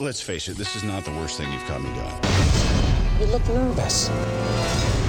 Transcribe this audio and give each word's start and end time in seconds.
Let's 0.00 0.20
face 0.20 0.46
it, 0.46 0.56
this 0.56 0.76
is 0.76 0.84
not 0.84 1.04
the 1.04 1.10
worst 1.10 1.38
thing 1.38 1.52
you've 1.52 1.64
caught 1.64 1.82
me 1.82 1.90
doing. 1.90 3.18
You 3.18 3.26
look 3.32 3.44
nervous. 3.48 4.08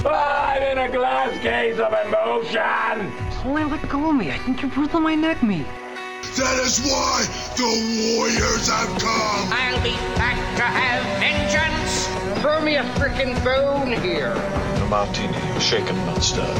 I'm 0.04 0.60
in 0.64 0.78
a 0.78 0.90
glass 0.90 1.38
case 1.38 1.78
of 1.78 1.92
emotion. 1.92 3.12
Only 3.44 3.64
let 3.70 3.88
go 3.88 4.10
of 4.10 4.16
me. 4.16 4.32
I 4.32 4.38
think 4.38 4.62
you're 4.62 4.70
bruising 4.72 5.02
my 5.02 5.14
neck, 5.14 5.44
me. 5.44 5.64
That 6.36 6.60
is 6.64 6.80
why 6.80 7.24
the 7.56 8.16
Warriors 8.16 8.68
have 8.68 8.88
come. 8.98 9.52
I'll 9.52 9.80
be 9.84 9.92
back 10.18 10.34
to 10.56 10.62
have 10.64 11.04
vengeance. 11.20 12.08
Throw 12.42 12.60
me 12.60 12.74
a 12.74 12.82
frickin' 12.98 13.44
bone 13.44 13.92
here. 14.02 14.32
A 14.32 14.86
martini, 14.88 15.60
shaken 15.60 15.94
not 16.06 16.20
stirred. 16.20 16.58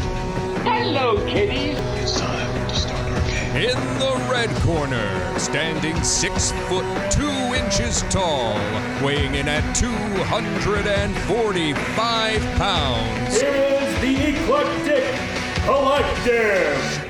Hello, 0.63 1.17
kitties. 1.27 1.77
It's 2.01 2.21
time 2.21 2.69
to 2.69 2.75
start 2.77 3.11
our 3.11 3.29
game. 3.29 3.71
In 3.71 3.99
the 3.99 4.29
red 4.31 4.51
corner, 4.63 5.39
standing 5.41 6.01
six 6.05 6.53
foot 6.69 6.85
two 7.11 7.40
inches 7.71 8.03
tall, 8.11 8.55
weighing 9.01 9.37
in 9.37 9.47
at 9.47 9.63
245 9.77 12.41
pounds, 12.57 13.37
Is 13.37 14.01
the 14.01 14.31
Eclectic 14.31 15.05
Collective. 15.65 17.10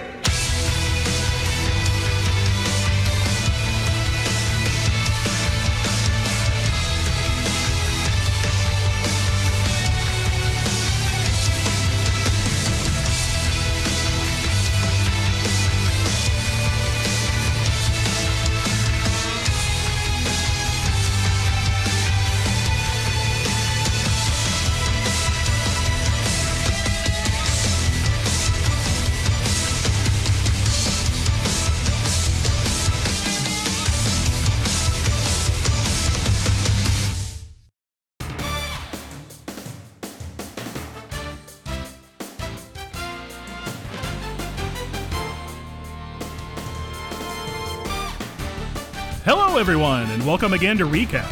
Everyone, 49.61 50.09
and 50.09 50.27
welcome 50.27 50.55
again 50.55 50.79
to 50.79 50.87
Recap, 50.87 51.31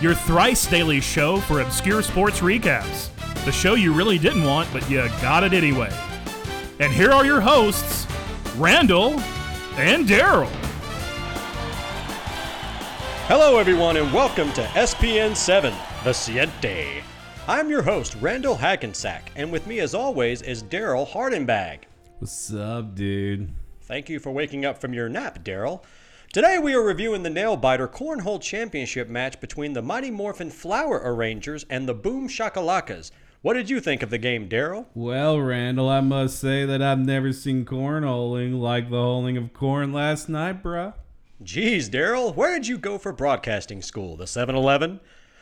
your 0.00 0.14
thrice 0.14 0.68
daily 0.68 1.00
show 1.00 1.38
for 1.38 1.62
obscure 1.62 2.00
sports 2.00 2.38
recaps. 2.38 3.10
The 3.44 3.50
show 3.50 3.74
you 3.74 3.92
really 3.92 4.18
didn't 4.18 4.44
want, 4.44 4.72
but 4.72 4.88
you 4.88 4.98
got 5.20 5.42
it 5.42 5.52
anyway. 5.52 5.92
And 6.78 6.92
here 6.92 7.10
are 7.10 7.26
your 7.26 7.40
hosts, 7.40 8.06
Randall 8.56 9.18
and 9.78 10.06
Daryl. 10.06 10.48
Hello, 13.26 13.58
everyone, 13.58 13.96
and 13.96 14.12
welcome 14.12 14.52
to 14.52 14.62
SPN 14.62 15.34
7, 15.34 15.74
The 16.04 16.12
Siete. 16.12 17.02
I'm 17.48 17.68
your 17.68 17.82
host, 17.82 18.16
Randall 18.20 18.54
Hackensack, 18.54 19.32
and 19.34 19.50
with 19.50 19.66
me, 19.66 19.80
as 19.80 19.92
always, 19.92 20.40
is 20.40 20.62
Daryl 20.62 21.08
Hardenbag. 21.08 21.80
What's 22.20 22.54
up, 22.54 22.94
dude? 22.94 23.50
Thank 23.82 24.08
you 24.08 24.20
for 24.20 24.30
waking 24.30 24.64
up 24.64 24.80
from 24.80 24.94
your 24.94 25.08
nap, 25.08 25.42
Daryl. 25.42 25.82
Today, 26.36 26.58
we 26.58 26.74
are 26.74 26.82
reviewing 26.82 27.22
the 27.22 27.30
Nail 27.30 27.56
Biter 27.56 27.88
Cornhole 27.88 28.42
Championship 28.42 29.08
match 29.08 29.40
between 29.40 29.72
the 29.72 29.80
Mighty 29.80 30.10
Morphin 30.10 30.50
Flower 30.50 31.00
Arrangers 31.02 31.64
and 31.70 31.88
the 31.88 31.94
Boom 31.94 32.28
Shakalakas. 32.28 33.10
What 33.40 33.54
did 33.54 33.70
you 33.70 33.80
think 33.80 34.02
of 34.02 34.10
the 34.10 34.18
game, 34.18 34.46
Daryl? 34.46 34.84
Well, 34.92 35.40
Randall, 35.40 35.88
I 35.88 36.02
must 36.02 36.38
say 36.38 36.66
that 36.66 36.82
I've 36.82 36.98
never 36.98 37.32
seen 37.32 37.64
cornholing 37.64 38.60
like 38.60 38.90
the 38.90 38.98
holing 38.98 39.38
of 39.38 39.54
corn 39.54 39.94
last 39.94 40.28
night, 40.28 40.62
bruh. 40.62 40.92
Geez, 41.42 41.88
Daryl, 41.88 42.36
where 42.36 42.52
did 42.52 42.68
you 42.68 42.76
go 42.76 42.98
for 42.98 43.12
broadcasting 43.12 43.80
school? 43.80 44.18
The 44.18 44.26
7 44.26 44.54
Eleven? 44.54 45.00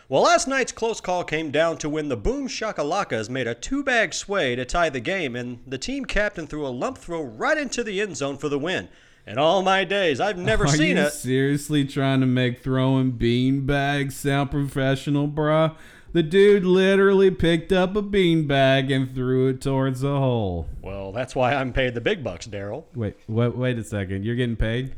Well, 0.09 0.23
last 0.23 0.47
night's 0.47 0.71
close 0.71 1.01
call 1.01 1.25
came 1.25 1.51
down 1.51 1.79
to 1.79 1.89
when 1.89 2.09
the 2.09 2.17
Boom 2.17 2.47
Shakalakas 2.47 3.29
made 3.29 3.49
a 3.49 3.55
two 3.57 3.83
bag 3.83 4.15
sway 4.15 4.55
to 4.55 4.65
tie 4.65 4.91
the 4.91 5.01
game, 5.01 5.35
and 5.35 5.59
the 5.67 5.77
team 5.77 6.05
captain 6.05 6.47
threw 6.47 6.65
a 6.65 6.69
lump 6.69 6.99
throw 6.99 7.21
right 7.21 7.59
into 7.59 7.83
the 7.83 8.01
end 8.01 8.17
zone 8.17 8.37
for 8.37 8.49
the 8.49 8.61
win. 8.61 8.89
In 9.27 9.39
all 9.39 9.63
my 9.63 9.85
days, 9.85 10.21
I've 10.21 10.37
never 10.37 10.65
Are 10.65 10.69
seen 10.69 10.97
you 10.99 11.05
it. 11.05 11.13
seriously 11.13 11.85
trying 11.87 12.21
to 12.21 12.27
make 12.27 12.63
throwing 12.63 13.13
bean 13.13 13.65
bags 13.65 14.17
sound 14.17 14.51
professional, 14.51 15.29
bruh? 15.29 15.75
The 16.13 16.23
dude 16.23 16.65
literally 16.65 17.31
picked 17.31 17.73
up 17.73 17.97
a 17.97 18.03
bean 18.03 18.47
bag 18.47 18.91
and 18.91 19.15
threw 19.15 19.49
it 19.49 19.61
towards 19.63 20.03
the 20.03 20.19
hole. 20.19 20.69
Well, 20.83 21.11
that's 21.11 21.35
why 21.35 21.55
I'm 21.55 21.73
paid 21.73 21.95
the 21.95 22.01
big 22.01 22.23
bucks, 22.23 22.47
Daryl. 22.47 22.85
Wait, 22.95 23.17
wait, 23.27 23.57
wait 23.57 23.79
a 23.79 23.83
second. 23.85 24.25
You're 24.25 24.37
getting 24.37 24.57
paid? 24.57 24.95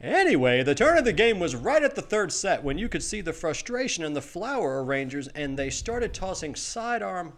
Anyway, 0.00 0.62
the 0.62 0.74
turn 0.74 0.98
of 0.98 1.04
the 1.04 1.12
game 1.12 1.38
was 1.38 1.56
right 1.56 1.82
at 1.82 1.94
the 1.94 2.02
third 2.02 2.32
set 2.32 2.62
when 2.62 2.78
you 2.78 2.88
could 2.88 3.02
see 3.02 3.20
the 3.20 3.32
frustration 3.32 4.04
in 4.04 4.12
the 4.12 4.20
flower 4.20 4.84
arrangers, 4.84 5.28
and 5.28 5.58
they 5.58 5.70
started 5.70 6.12
tossing 6.12 6.54
sidearm 6.54 7.32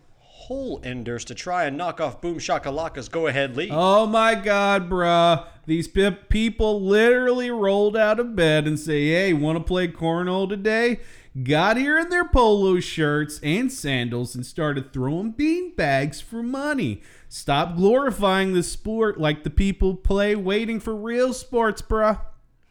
hole 0.51 0.81
enders 0.83 1.25
to 1.25 1.33
try 1.33 1.65
and 1.65 1.77
knock 1.77 2.01
off 2.01 2.21
Boom 2.21 2.41
Shakalaka's 2.41 3.09
go 3.09 3.29
ahead 3.29 3.57
lead. 3.57 3.71
Oh 3.73 4.05
my 4.05 4.35
god, 4.35 4.91
bruh. 4.91 5.47
These 5.65 5.87
pe- 5.87 6.17
people 6.29 6.83
literally 6.83 7.53
rolled 7.53 7.97
out 7.97 8.19
of 8.19 8.35
bed 8.35 8.67
and 8.67 8.77
say, 8.77 9.11
hey, 9.11 9.33
want 9.33 9.59
to 9.59 9.63
play 9.63 9.87
cornhole 9.87 10.49
today? 10.49 10.99
Got 11.41 11.77
here 11.77 11.97
in 12.01 12.09
their 12.09 12.25
polo 12.25 12.81
shirts 12.81 13.39
and 13.45 13.71
sandals 13.71 14.35
and 14.35 14.45
started 14.45 14.93
throwing 14.93 15.31
bean 15.31 15.73
bags 15.77 16.21
for 16.21 16.43
money. 16.43 17.01
Stop 17.29 17.77
glorifying 17.77 18.53
the 18.53 18.65
sport 18.65 19.21
like 19.21 19.45
the 19.45 19.51
people 19.51 19.95
play 19.95 20.35
waiting 20.35 20.81
for 20.81 20.97
real 20.97 21.33
sports, 21.33 21.81
bruh. 21.81 22.21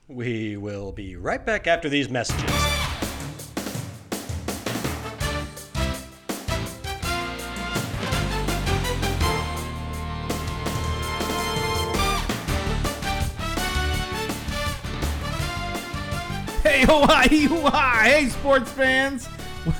We 0.09 0.57
will 0.57 0.91
be 0.91 1.15
right 1.15 1.45
back 1.45 1.65
after 1.65 1.87
these 1.87 2.09
messages. 2.09 2.78
Hey, 16.89 16.95
Hawaii, 16.95 17.45
Hawaii. 17.45 18.09
Hey, 18.09 18.29
sports 18.29 18.71
fans. 18.71 19.29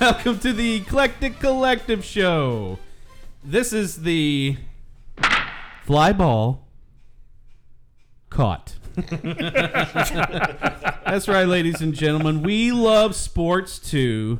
Welcome 0.00 0.38
to 0.38 0.52
the 0.52 0.76
Eclectic 0.76 1.40
Collective 1.40 2.04
Show. 2.04 2.78
This 3.42 3.72
is 3.72 4.02
the 4.02 4.58
fly 5.82 6.12
ball 6.12 6.68
caught. 8.28 8.76
That's 9.10 11.26
right, 11.26 11.48
ladies 11.48 11.80
and 11.80 11.94
gentlemen. 11.94 12.44
We 12.44 12.70
love 12.70 13.16
sports 13.16 13.80
too. 13.80 14.38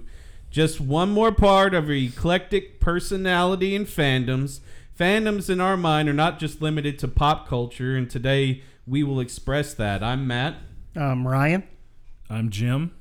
Just 0.52 0.80
one 0.80 1.10
more 1.10 1.32
part 1.32 1.74
of 1.74 1.86
our 1.86 1.92
eclectic 1.92 2.78
personality 2.78 3.74
and 3.74 3.88
fandoms. 3.88 4.60
Fandoms 4.96 5.50
in 5.50 5.60
our 5.60 5.76
mind 5.76 6.08
are 6.08 6.12
not 6.12 6.38
just 6.38 6.62
limited 6.62 7.00
to 7.00 7.08
pop 7.08 7.48
culture, 7.48 7.96
and 7.96 8.08
today 8.08 8.62
we 8.86 9.02
will 9.02 9.18
express 9.18 9.74
that. 9.74 10.04
I'm 10.04 10.28
Matt. 10.28 10.54
I'm 10.94 11.26
Ryan. 11.26 11.64
I'm 12.30 12.48
Jim. 12.48 12.92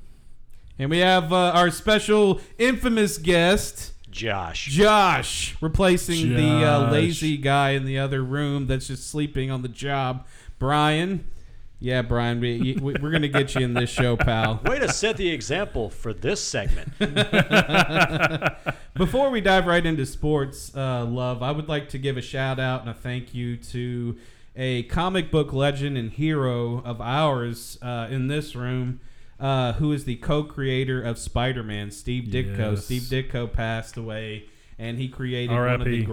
And 0.76 0.90
we 0.90 0.98
have 0.98 1.32
uh, 1.32 1.52
our 1.54 1.70
special 1.70 2.40
infamous 2.58 3.16
guest, 3.16 3.92
Josh. 4.10 4.66
Josh, 4.66 5.56
replacing 5.60 6.34
the 6.34 6.64
uh, 6.64 6.90
lazy 6.90 7.36
guy 7.36 7.70
in 7.70 7.84
the 7.84 7.96
other 7.96 8.24
room 8.24 8.66
that's 8.66 8.88
just 8.88 9.08
sleeping 9.08 9.48
on 9.52 9.62
the 9.62 9.68
job. 9.68 10.26
Brian. 10.58 11.30
Yeah, 11.78 12.02
Brian, 12.02 12.40
we, 12.40 12.76
we, 12.82 12.94
we're 12.94 13.10
going 13.10 13.22
to 13.22 13.28
get 13.28 13.54
you 13.54 13.62
in 13.62 13.72
this 13.72 13.88
show, 13.88 14.16
pal. 14.16 14.60
Way 14.64 14.80
to 14.80 14.92
set 14.92 15.16
the 15.16 15.30
example 15.30 15.88
for 15.88 16.12
this 16.12 16.42
segment. 16.42 16.92
Before 18.94 19.30
we 19.30 19.40
dive 19.40 19.66
right 19.66 19.86
into 19.86 20.04
sports, 20.04 20.76
uh, 20.76 21.06
love, 21.06 21.42
I 21.42 21.52
would 21.52 21.68
like 21.68 21.88
to 21.90 21.98
give 21.98 22.18
a 22.18 22.20
shout 22.20 22.58
out 22.58 22.82
and 22.82 22.90
a 22.90 22.94
thank 22.94 23.32
you 23.32 23.56
to 23.56 24.18
a 24.56 24.82
comic 24.84 25.30
book 25.30 25.54
legend 25.54 25.96
and 25.96 26.10
hero 26.10 26.82
of 26.84 27.00
ours 27.00 27.78
uh, 27.80 28.08
in 28.10 28.26
this 28.26 28.54
room, 28.54 29.00
uh, 29.40 29.72
who 29.74 29.92
is 29.92 30.04
the 30.04 30.16
co-creator 30.16 31.02
of 31.02 31.18
Spider-Man, 31.18 31.90
Steve 31.90 32.24
Ditko. 32.24 32.74
Yes. 32.74 32.84
Steve 32.84 33.02
Ditko 33.02 33.50
passed 33.52 33.96
away, 33.96 34.44
and 34.78 34.98
he 34.98 35.08
created 35.08 35.54
one 35.54 35.80
of 35.80 35.84
the 35.84 36.04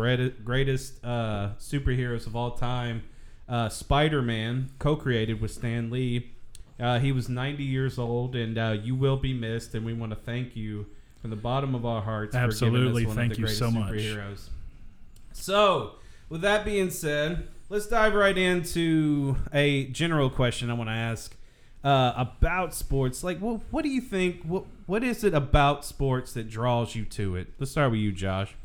greatest, 0.44 1.04
uh, 1.04 1.50
superheroes 1.60 2.26
of 2.26 2.36
all 2.36 2.52
time. 2.52 3.04
Uh, 3.50 3.70
Spider-Man, 3.70 4.72
co-created 4.80 5.42
with 5.42 5.52
Stan 5.52 5.90
Lee. 5.90 6.32
Uh, 6.80 7.00
he 7.00 7.12
was 7.12 7.28
90 7.28 7.64
years 7.64 7.98
old, 7.98 8.36
and 8.36 8.58
uh, 8.58 8.78
you 8.82 8.96
will 8.96 9.18
be 9.18 9.34
missed. 9.34 9.74
And 9.74 9.86
we 9.86 9.94
want 9.94 10.12
to 10.12 10.18
thank 10.18 10.56
you 10.56 10.86
from 11.22 11.30
the 11.30 11.36
bottom 11.36 11.76
of 11.76 11.86
our 11.86 12.02
hearts 12.02 12.36
Absolutely. 12.36 12.80
for 12.80 12.88
giving 12.88 13.04
us 13.04 13.08
one 13.08 13.16
Thank 13.16 13.32
of 13.32 13.36
the 13.38 13.42
you 13.42 13.46
greatest 13.46 13.60
so 13.60 13.72
much. 13.72 13.94
superheroes. 13.94 14.50
So, 15.32 15.96
with 16.30 16.42
that 16.42 16.66
being 16.66 16.90
said, 16.90 17.48
let's 17.70 17.88
dive 17.88 18.14
right 18.14 18.38
into 18.38 19.38
a 19.54 19.86
general 19.86 20.30
question 20.30 20.70
I 20.70 20.74
want 20.74 20.90
to 20.90 20.94
ask 20.94 21.37
uh, 21.84 22.14
about 22.16 22.74
sports. 22.74 23.24
Like, 23.24 23.40
what, 23.40 23.62
what 23.72 23.84
do 23.84 23.90
you 23.90 24.02
think? 24.02 24.44
What 24.44 24.66
what 24.86 25.04
is 25.04 25.24
it 25.24 25.34
about 25.34 25.86
sports 25.86 26.34
that 26.34 26.50
draws 26.50 26.96
you 26.96 27.06
to 27.06 27.36
it? 27.36 27.54
Let's 27.60 27.72
start 27.72 27.92
with 27.92 28.00
you, 28.00 28.12
Josh. 28.12 28.56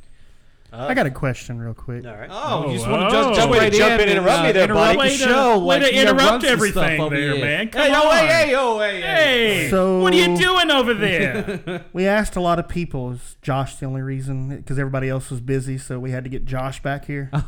I 0.74 0.94
got 0.94 1.04
a 1.06 1.10
question 1.10 1.58
real 1.58 1.74
quick. 1.74 2.06
All 2.06 2.14
right. 2.14 2.28
Oh, 2.32 2.66
you 2.70 2.78
just 2.78 2.88
want 2.88 3.10
to 3.10 3.16
just 3.16 3.34
jump 3.38 3.52
Way 3.52 3.58
right 3.58 3.72
jump 3.72 3.92
in 3.94 4.00
and 4.00 4.00
and 4.00 4.10
interrupt 4.18 4.38
uh, 4.40 4.42
me 4.44 4.52
there, 4.52 4.64
interrupt 4.64 4.84
buddy. 4.84 4.96
the 4.96 4.98
Way 4.98 5.16
to- 5.18 5.24
show. 5.24 5.58
way 5.58 5.80
like 5.80 5.90
to 5.90 6.00
interrupt 6.00 6.42
run 6.42 6.44
everything 6.46 7.00
over 7.00 7.14
there, 7.14 7.34
here. 7.36 7.44
man. 7.44 7.66
Hey, 7.66 7.70
Come 7.72 7.92
oh, 7.92 8.08
on. 8.10 8.16
hey, 8.16 8.26
hey, 8.26 8.54
oh, 8.56 8.78
hey, 8.80 9.00
hey. 9.02 9.54
Hey, 9.64 9.68
So- 9.70 10.00
what 10.00 10.14
are 10.14 10.16
you 10.16 10.34
doing 10.36 10.70
over 10.70 10.94
there? 10.94 11.84
We 11.92 12.06
asked 12.06 12.36
a 12.36 12.40
lot 12.40 12.58
of 12.58 12.68
people. 12.68 13.10
Is 13.12 13.36
Josh 13.42 13.76
the 13.76 13.86
only 13.86 14.00
reason? 14.00 14.48
Because 14.56 14.78
everybody 14.78 15.08
else 15.10 15.30
was 15.30 15.40
busy, 15.40 15.76
so 15.76 15.98
we 15.98 16.10
had 16.10 16.24
to 16.24 16.30
get 16.30 16.44
Josh 16.46 16.82
back 16.82 17.04
here. 17.04 17.30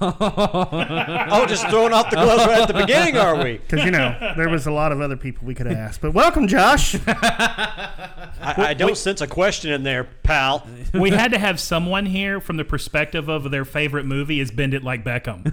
Oh, 1.36 1.46
just 1.48 1.68
throwing 1.68 1.92
off 1.92 2.10
the 2.10 2.16
gloves 2.16 2.44
right 2.46 2.60
at 2.62 2.68
the 2.68 2.74
beginning, 2.74 3.16
are 3.16 3.42
we? 3.42 3.58
Because 3.58 3.84
you 3.84 3.90
know 3.90 4.16
there 4.36 4.48
was 4.48 4.66
a 4.66 4.70
lot 4.70 4.92
of 4.92 5.00
other 5.00 5.16
people 5.16 5.46
we 5.46 5.54
could 5.54 5.66
have 5.66 5.76
asked. 5.76 6.00
But 6.00 6.12
welcome, 6.12 6.46
Josh. 6.48 6.96
I, 7.06 8.54
I 8.58 8.74
don't 8.74 8.96
sense 8.96 9.20
a 9.20 9.26
question 9.26 9.72
in 9.72 9.82
there, 9.82 10.04
pal. 10.22 10.66
we 10.92 11.10
had 11.10 11.32
to 11.32 11.38
have 11.38 11.58
someone 11.60 12.06
here 12.06 12.40
from 12.40 12.56
the 12.56 12.64
perspective 12.64 13.13
of 13.14 13.50
their 13.50 13.64
favorite 13.64 14.04
movie 14.06 14.40
is 14.40 14.50
Bend 14.50 14.74
It 14.74 14.82
Like 14.82 15.04
Beckham. 15.04 15.44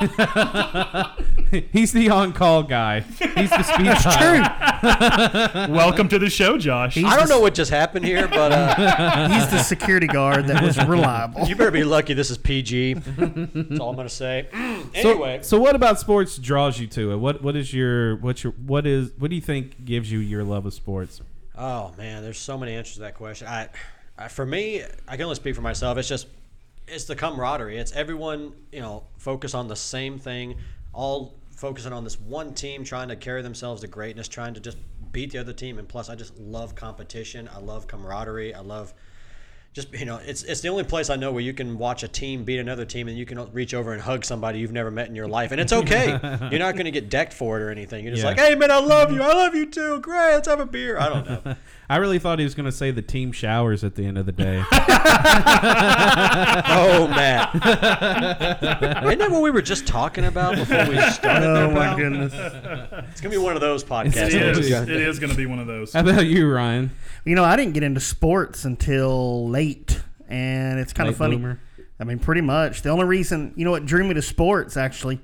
He's 1.72 1.92
the 1.92 2.08
on-call 2.10 2.62
guy. 2.64 3.00
He's 3.00 3.50
the 3.50 3.62
speech 3.62 4.00
true. 4.16 5.74
Welcome 5.74 6.08
to 6.08 6.18
the 6.18 6.30
show, 6.30 6.56
Josh. 6.56 6.96
I 6.96 7.16
don't 7.16 7.28
know 7.28 7.40
what 7.40 7.54
just 7.54 7.70
happened 7.70 8.04
here, 8.04 8.28
but 8.28 8.52
uh, 8.52 9.28
He's 9.34 9.50
the 9.50 9.62
security 9.62 10.06
guard 10.06 10.46
that 10.46 10.62
was 10.62 10.78
reliable. 10.86 11.46
you 11.46 11.56
better 11.56 11.70
be 11.70 11.84
lucky 11.84 12.14
this 12.14 12.30
is 12.30 12.38
PG. 12.38 12.94
That's 12.94 13.80
all 13.80 13.90
I'm 13.90 13.96
gonna 13.96 14.08
say. 14.08 14.48
So, 14.52 15.10
Anyway, 15.10 15.40
so 15.42 15.58
what 15.60 15.74
about 15.74 15.98
sports 15.98 16.38
draws 16.38 16.78
you 16.78 16.86
to 16.88 17.12
it? 17.12 17.16
What 17.16 17.42
what 17.42 17.56
is 17.56 17.74
your 17.74 18.16
what's 18.16 18.44
your 18.44 18.52
what 18.54 18.86
is 18.86 19.10
what 19.18 19.28
do 19.30 19.36
you 19.36 19.42
think 19.42 19.84
gives 19.84 20.10
you 20.10 20.18
your 20.20 20.44
love 20.44 20.66
of 20.66 20.74
sports? 20.74 21.20
oh 21.58 21.92
man, 21.98 22.22
there's 22.22 22.38
so 22.38 22.56
many 22.56 22.74
answers 22.74 22.94
to 22.94 23.00
that 23.00 23.14
question. 23.16 23.46
I, 23.46 23.62
I, 23.64 23.68
for 24.28 24.44
me, 24.44 24.82
I 25.08 25.16
can 25.16 25.24
only 25.24 25.36
speak 25.36 25.54
for 25.54 25.62
myself. 25.62 25.98
It's 25.98 26.08
just, 26.08 26.26
it's 26.86 27.04
the 27.04 27.16
camaraderie. 27.16 27.78
It's 27.78 27.92
everyone, 27.92 28.52
you 28.72 28.80
know, 28.80 29.04
focus 29.18 29.54
on 29.54 29.68
the 29.68 29.76
same 29.76 30.18
thing, 30.18 30.56
all 30.92 31.34
focusing 31.56 31.92
on 31.92 32.04
this 32.04 32.18
one 32.18 32.54
team, 32.54 32.84
trying 32.84 33.08
to 33.08 33.16
carry 33.16 33.42
themselves 33.42 33.80
to 33.82 33.86
greatness, 33.86 34.28
trying 34.28 34.54
to 34.54 34.60
just 34.60 34.78
beat 35.12 35.32
the 35.32 35.38
other 35.38 35.52
team. 35.52 35.78
And 35.78 35.88
plus, 35.88 36.08
I 36.08 36.14
just 36.14 36.38
love 36.38 36.74
competition. 36.74 37.48
I 37.54 37.58
love 37.58 37.86
camaraderie. 37.86 38.54
I 38.54 38.60
love 38.60 38.94
just 39.72 39.92
you 39.92 40.04
know, 40.04 40.18
it's 40.24 40.42
it's 40.42 40.62
the 40.62 40.68
only 40.68 40.82
place 40.82 41.10
I 41.10 41.16
know 41.16 41.30
where 41.30 41.42
you 41.42 41.52
can 41.52 41.78
watch 41.78 42.02
a 42.02 42.08
team 42.08 42.42
beat 42.42 42.58
another 42.58 42.84
team 42.84 43.06
and 43.06 43.16
you 43.16 43.24
can 43.24 43.52
reach 43.52 43.72
over 43.72 43.92
and 43.92 44.02
hug 44.02 44.24
somebody 44.24 44.58
you've 44.58 44.72
never 44.72 44.90
met 44.90 45.08
in 45.08 45.14
your 45.14 45.28
life, 45.28 45.52
and 45.52 45.60
it's 45.60 45.72
okay. 45.72 46.08
You're 46.50 46.58
not 46.58 46.74
going 46.74 46.86
to 46.86 46.90
get 46.90 47.08
decked 47.08 47.32
for 47.32 47.60
it 47.60 47.62
or 47.62 47.70
anything. 47.70 48.04
You're 48.04 48.14
just 48.14 48.24
Yeah. 48.24 48.30
like, 48.30 48.40
hey 48.40 48.56
man, 48.56 48.72
I 48.72 48.80
love 48.80 49.10
mm-hmm. 49.10 49.18
you. 49.18 49.22
I 49.22 49.32
love 49.32 49.54
you 49.54 49.66
too. 49.66 50.00
Great, 50.00 50.32
let's 50.34 50.48
have 50.48 50.58
a 50.58 50.66
beer. 50.66 50.98
I 50.98 51.08
don't 51.08 51.44
know. 51.44 51.54
I 51.88 51.98
really 51.98 52.18
thought 52.18 52.40
he 52.40 52.44
was 52.44 52.56
going 52.56 52.66
to 52.66 52.72
say 52.72 52.90
the 52.90 53.02
team 53.02 53.30
showers 53.30 53.84
at 53.84 53.94
the 53.94 54.06
end 54.06 54.18
of 54.18 54.26
the 54.26 54.32
day. 54.32 54.64
oh 54.72 54.78
Matt, 57.08 57.54
isn't 57.54 59.18
that 59.18 59.28
what 59.30 59.42
we 59.42 59.52
were 59.52 59.62
just 59.62 59.86
talking 59.86 60.24
about 60.24 60.56
before 60.56 60.84
we 60.88 61.00
started? 61.10 61.46
Oh 61.46 61.70
my 61.70 61.86
pal? 61.86 61.96
goodness. 61.96 62.32
It's 63.10 63.20
gonna 63.20 63.34
be 63.34 63.38
one 63.38 63.54
of 63.54 63.60
those 63.60 63.84
podcasts. 63.84 64.34
it 64.34 64.36
is. 64.42 64.68
It 64.70 64.88
is 64.88 65.20
going 65.20 65.30
to 65.30 65.36
be 65.36 65.46
one 65.46 65.60
of 65.60 65.68
those. 65.68 65.92
How 65.92 66.00
about 66.00 66.26
you, 66.26 66.50
Ryan? 66.50 66.90
You 67.24 67.34
know, 67.34 67.44
I 67.44 67.56
didn't 67.56 67.74
get 67.74 67.82
into 67.82 68.00
sports 68.00 68.64
until 68.64 69.48
late, 69.48 70.00
and 70.28 70.78
it's 70.80 70.92
kind 70.92 71.06
Late 71.08 71.12
of 71.12 71.18
funny. 71.18 71.36
bloomer? 71.36 71.60
I 71.98 72.04
mean, 72.04 72.18
pretty 72.18 72.40
much. 72.40 72.82
The 72.82 72.88
only 72.90 73.04
reason, 73.04 73.52
you 73.56 73.64
know, 73.64 73.72
what 73.72 73.84
drew 73.84 74.04
me 74.04 74.14
to 74.14 74.22
sports 74.22 74.76
actually 74.76 75.20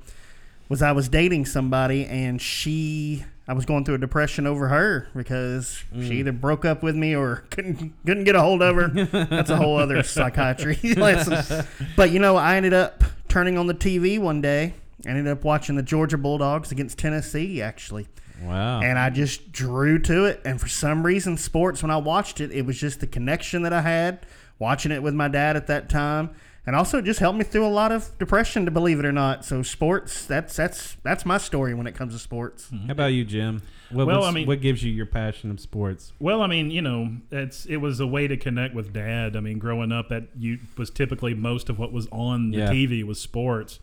was 0.68 0.82
I 0.82 0.92
was 0.92 1.08
dating 1.08 1.46
somebody, 1.46 2.04
and 2.06 2.40
she, 2.42 3.24
I 3.48 3.54
was 3.54 3.64
going 3.64 3.84
through 3.86 3.94
a 3.94 3.98
depression 3.98 4.46
over 4.46 4.68
her 4.68 5.08
because 5.16 5.82
Mm. 5.94 6.06
she 6.06 6.14
either 6.16 6.32
broke 6.32 6.64
up 6.66 6.82
with 6.82 6.94
me 6.96 7.14
or 7.16 7.36
couldn't 7.50 7.94
couldn't 8.04 8.24
get 8.24 8.34
a 8.34 8.40
hold 8.42 8.60
of 8.62 8.76
her. 8.76 8.88
That's 9.26 9.48
a 9.50 9.56
whole 9.56 9.78
other 9.78 10.02
psychiatry 10.04 10.76
lesson. 10.96 11.66
But 11.96 12.10
you 12.10 12.18
know, 12.18 12.36
I 12.36 12.56
ended 12.56 12.74
up 12.74 13.04
turning 13.28 13.56
on 13.56 13.68
the 13.68 13.74
TV 13.74 14.18
one 14.18 14.40
day. 14.42 14.74
I 15.04 15.10
ended 15.10 15.26
up 15.28 15.44
watching 15.44 15.76
the 15.76 15.82
Georgia 15.82 16.16
Bulldogs 16.16 16.72
against 16.72 16.98
Tennessee, 16.98 17.60
actually. 17.60 18.06
Wow. 18.42 18.80
And 18.80 18.98
I 18.98 19.10
just 19.10 19.52
drew 19.52 19.98
to 20.00 20.24
it. 20.26 20.40
And 20.44 20.60
for 20.60 20.68
some 20.68 21.04
reason, 21.04 21.36
sports, 21.36 21.82
when 21.82 21.90
I 21.90 21.96
watched 21.96 22.40
it, 22.40 22.50
it 22.52 22.64
was 22.66 22.78
just 22.78 23.00
the 23.00 23.06
connection 23.06 23.62
that 23.62 23.72
I 23.72 23.80
had 23.82 24.20
watching 24.58 24.92
it 24.92 25.02
with 25.02 25.14
my 25.14 25.28
dad 25.28 25.56
at 25.56 25.66
that 25.68 25.88
time. 25.88 26.30
And 26.66 26.74
also 26.74 26.98
it 26.98 27.04
just 27.04 27.20
helped 27.20 27.38
me 27.38 27.44
through 27.44 27.64
a 27.64 27.68
lot 27.68 27.92
of 27.92 28.10
depression, 28.18 28.64
to 28.64 28.70
believe 28.72 28.98
it 28.98 29.04
or 29.04 29.12
not. 29.12 29.44
So 29.44 29.62
sports, 29.62 30.26
that's 30.26 30.56
that's 30.56 30.96
that's 31.04 31.24
my 31.24 31.38
story 31.38 31.74
when 31.74 31.86
it 31.86 31.94
comes 31.94 32.12
to 32.12 32.18
sports. 32.18 32.68
Mm-hmm. 32.72 32.86
How 32.86 32.92
about 32.92 33.06
you, 33.12 33.24
Jim? 33.24 33.62
What, 33.90 34.08
Well, 34.08 34.24
I 34.24 34.32
mean- 34.32 34.48
what 34.48 34.60
gives 34.60 34.82
you 34.82 34.90
your 34.92 35.06
passion 35.06 35.50
of 35.52 35.60
sports? 35.60 36.12
Well, 36.18 36.42
I 36.42 36.48
mean, 36.48 36.72
you 36.72 36.82
know, 36.82 37.18
it's 37.30 37.66
it 37.66 37.76
was 37.76 38.00
a 38.00 38.06
way 38.06 38.26
to 38.26 38.36
connect 38.36 38.74
with 38.74 38.92
dad. 38.92 39.36
I 39.36 39.40
mean, 39.40 39.58
growing 39.60 39.92
up, 39.92 40.08
that 40.08 40.24
you 40.36 40.58
was 40.76 40.90
typically 40.90 41.34
most 41.34 41.68
of 41.68 41.78
what 41.78 41.92
was 41.92 42.08
on 42.10 42.50
the 42.50 42.58
Yeah. 42.58 42.70
TV 42.72 43.04
was 43.04 43.20
sports. 43.20 43.78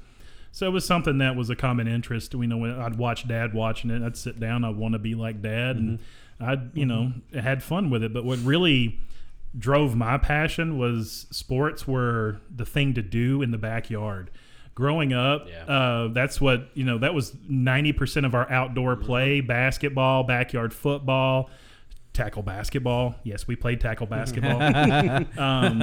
So 0.54 0.68
it 0.68 0.70
was 0.70 0.86
something 0.86 1.18
that 1.18 1.36
was 1.36 1.50
a 1.50 1.56
common 1.56 1.88
interest. 1.88 2.36
We 2.36 2.46
know 2.46 2.58
when 2.58 2.80
I'd 2.80 2.96
watch 2.96 3.28
dad 3.28 3.56
watching 3.56 3.90
it, 3.90 4.04
I'd 4.04 4.16
sit 4.16 4.40
down, 4.40 4.64
I'd 4.64 4.76
want 4.76 4.94
to 4.94 5.00
be 5.00 5.16
like 5.16 5.42
dad, 5.42 5.78
and 5.78 5.98
mm-hmm. 5.98 6.46
I'd 6.46 6.78
you 6.78 6.86
know 6.86 7.12
mm-hmm. 7.12 7.40
had 7.40 7.64
fun 7.64 7.90
with 7.90 8.04
it. 8.04 8.14
But 8.14 8.24
what 8.24 8.38
really 8.38 9.00
drove 9.58 9.96
my 9.96 10.20
passion 10.20 10.78
was 10.78 11.26
sports 11.32 11.88
were 11.88 12.40
the 12.56 12.66
thing 12.66 12.94
to 12.94 13.02
do 13.02 13.42
in 13.42 13.50
the 13.50 13.58
backyard. 13.58 14.30
Growing 14.76 15.12
up, 15.12 15.48
uh, 15.68 16.10
that's 16.10 16.40
what 16.40 16.70
you 16.76 16.84
know. 16.84 17.00
That 17.00 17.16
was 17.16 17.36
ninety 17.50 17.92
percent 17.92 18.28
of 18.28 18.36
our 18.36 18.50
outdoor 18.52 18.96
mm-hmm. 18.96 19.06
play: 19.06 19.42
basketball, 19.42 20.24
backyard 20.24 20.72
football, 20.72 21.50
tackle 22.14 22.44
basketball. 22.44 23.16
Yes, 23.24 23.48
we 23.48 23.56
played 23.56 23.82
tackle 23.82 24.06
basketball. 24.08 24.62
um, 25.38 25.80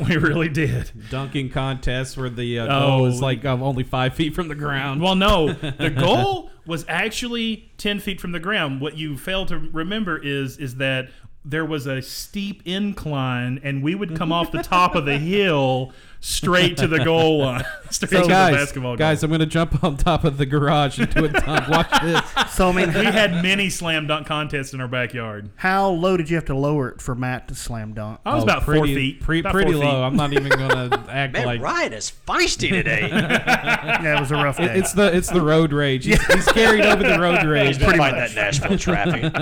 we 0.08 0.16
really 0.16 0.48
did. 0.48 0.90
Dunking 1.10 1.50
contests 1.50 2.16
where 2.16 2.30
the 2.30 2.60
uh, 2.60 2.66
goal 2.66 3.02
Oh. 3.02 3.04
is 3.06 3.20
like 3.20 3.44
um, 3.44 3.62
only 3.62 3.84
five 3.84 4.14
feet 4.14 4.34
from 4.34 4.48
the 4.48 4.54
ground. 4.54 5.00
Well, 5.00 5.16
no, 5.16 5.52
the 5.52 5.90
goal 5.98 6.50
was 6.66 6.84
actually 6.88 7.72
ten 7.78 8.00
feet 8.00 8.20
from 8.20 8.32
the 8.32 8.40
ground. 8.40 8.80
What 8.80 8.96
you 8.96 9.16
fail 9.18 9.46
to 9.46 9.58
remember 9.58 10.16
is 10.22 10.56
is 10.58 10.76
that 10.76 11.10
there 11.46 11.64
was 11.66 11.86
a 11.86 12.00
steep 12.00 12.62
incline, 12.64 13.60
and 13.62 13.82
we 13.82 13.94
would 13.94 14.16
come 14.16 14.32
off 14.32 14.50
the 14.50 14.62
top 14.62 14.94
of 14.94 15.04
the 15.04 15.18
hill 15.18 15.92
straight 16.26 16.76
to 16.78 16.88
the 16.88 17.04
goal 17.04 17.38
line, 17.44 17.62
straight 17.90 18.10
So 18.10 18.22
to 18.22 18.28
guys, 18.28 18.52
the 18.52 18.58
basketball 18.58 18.92
goal. 18.92 18.96
guys, 18.96 19.22
I'm 19.22 19.28
going 19.30 19.40
to 19.40 19.46
jump 19.46 19.84
on 19.84 19.96
top 19.98 20.24
of 20.24 20.38
the 20.38 20.46
garage 20.46 20.98
and 20.98 21.12
do 21.12 21.26
a 21.26 21.28
dunk. 21.28 21.68
Watch 21.68 21.90
this. 22.02 22.22
So 22.54 22.70
I 22.70 22.72
mean, 22.72 22.88
we 22.94 23.04
had 23.04 23.42
many 23.42 23.68
slam 23.68 24.06
dunk 24.06 24.26
contests 24.26 24.72
in 24.72 24.80
our 24.80 24.88
backyard. 24.88 25.50
how 25.56 25.90
low 25.90 26.16
did 26.16 26.30
you 26.30 26.36
have 26.36 26.46
to 26.46 26.54
lower 26.56 26.88
it 26.88 27.02
for 27.02 27.14
Matt 27.14 27.48
to 27.48 27.54
slam 27.54 27.92
dunk? 27.92 28.20
I 28.24 28.34
was 28.34 28.42
Oh, 28.42 28.44
about 28.44 28.64
four 28.64 28.86
feet. 28.86 29.20
pre- 29.20 29.40
about 29.40 29.52
pretty 29.52 29.72
four 29.72 29.84
low. 29.84 29.90
feet. 29.90 29.96
I'm 30.02 30.16
not 30.16 30.32
even 30.32 30.48
going 30.48 30.90
to 30.90 31.04
act 31.10 31.12
like. 31.12 31.32
Man, 31.34 31.46
like 31.46 31.60
Ryan 31.60 31.92
is 31.92 32.12
feisty 32.26 32.70
today. 32.70 33.08
Yeah, 33.10 34.16
it 34.16 34.20
was 34.20 34.30
a 34.30 34.36
rough 34.36 34.56
day. 34.56 34.64
It- 34.64 34.76
it's 34.78 34.92
the 34.94 35.14
it's 35.14 35.28
the 35.30 35.42
road 35.42 35.72
rage. 35.72 36.06
He's, 36.06 36.24
he's 36.26 36.46
carried 36.48 36.84
over 36.86 37.02
the 37.02 37.18
road 37.20 37.44
rage. 37.44 37.76
He's 37.76 37.84
Pretty 37.84 37.98
fight 37.98 38.14
that 38.14 38.34
Nashville 38.34 38.78
traffic. 38.78 39.32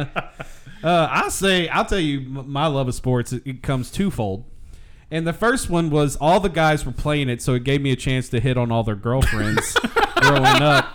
Uh, 0.84 1.06
I 1.08 1.28
say, 1.28 1.68
I'll 1.68 1.84
tell 1.84 2.00
you, 2.00 2.20
my 2.22 2.66
love 2.66 2.88
of 2.88 2.94
sports 2.96 3.32
it, 3.32 3.42
it 3.46 3.62
comes 3.62 3.88
twofold. 3.90 4.44
And 5.12 5.26
the 5.26 5.34
first 5.34 5.68
one 5.68 5.90
was 5.90 6.16
all 6.16 6.40
the 6.40 6.48
guys 6.48 6.86
were 6.86 6.90
playing 6.90 7.28
it, 7.28 7.42
so 7.42 7.52
it 7.52 7.64
gave 7.64 7.82
me 7.82 7.92
a 7.92 7.96
chance 7.96 8.30
to 8.30 8.40
hit 8.40 8.56
on 8.56 8.72
all 8.72 8.82
their 8.82 8.96
girlfriends 8.96 9.74
growing 10.16 10.62
up. 10.62 10.88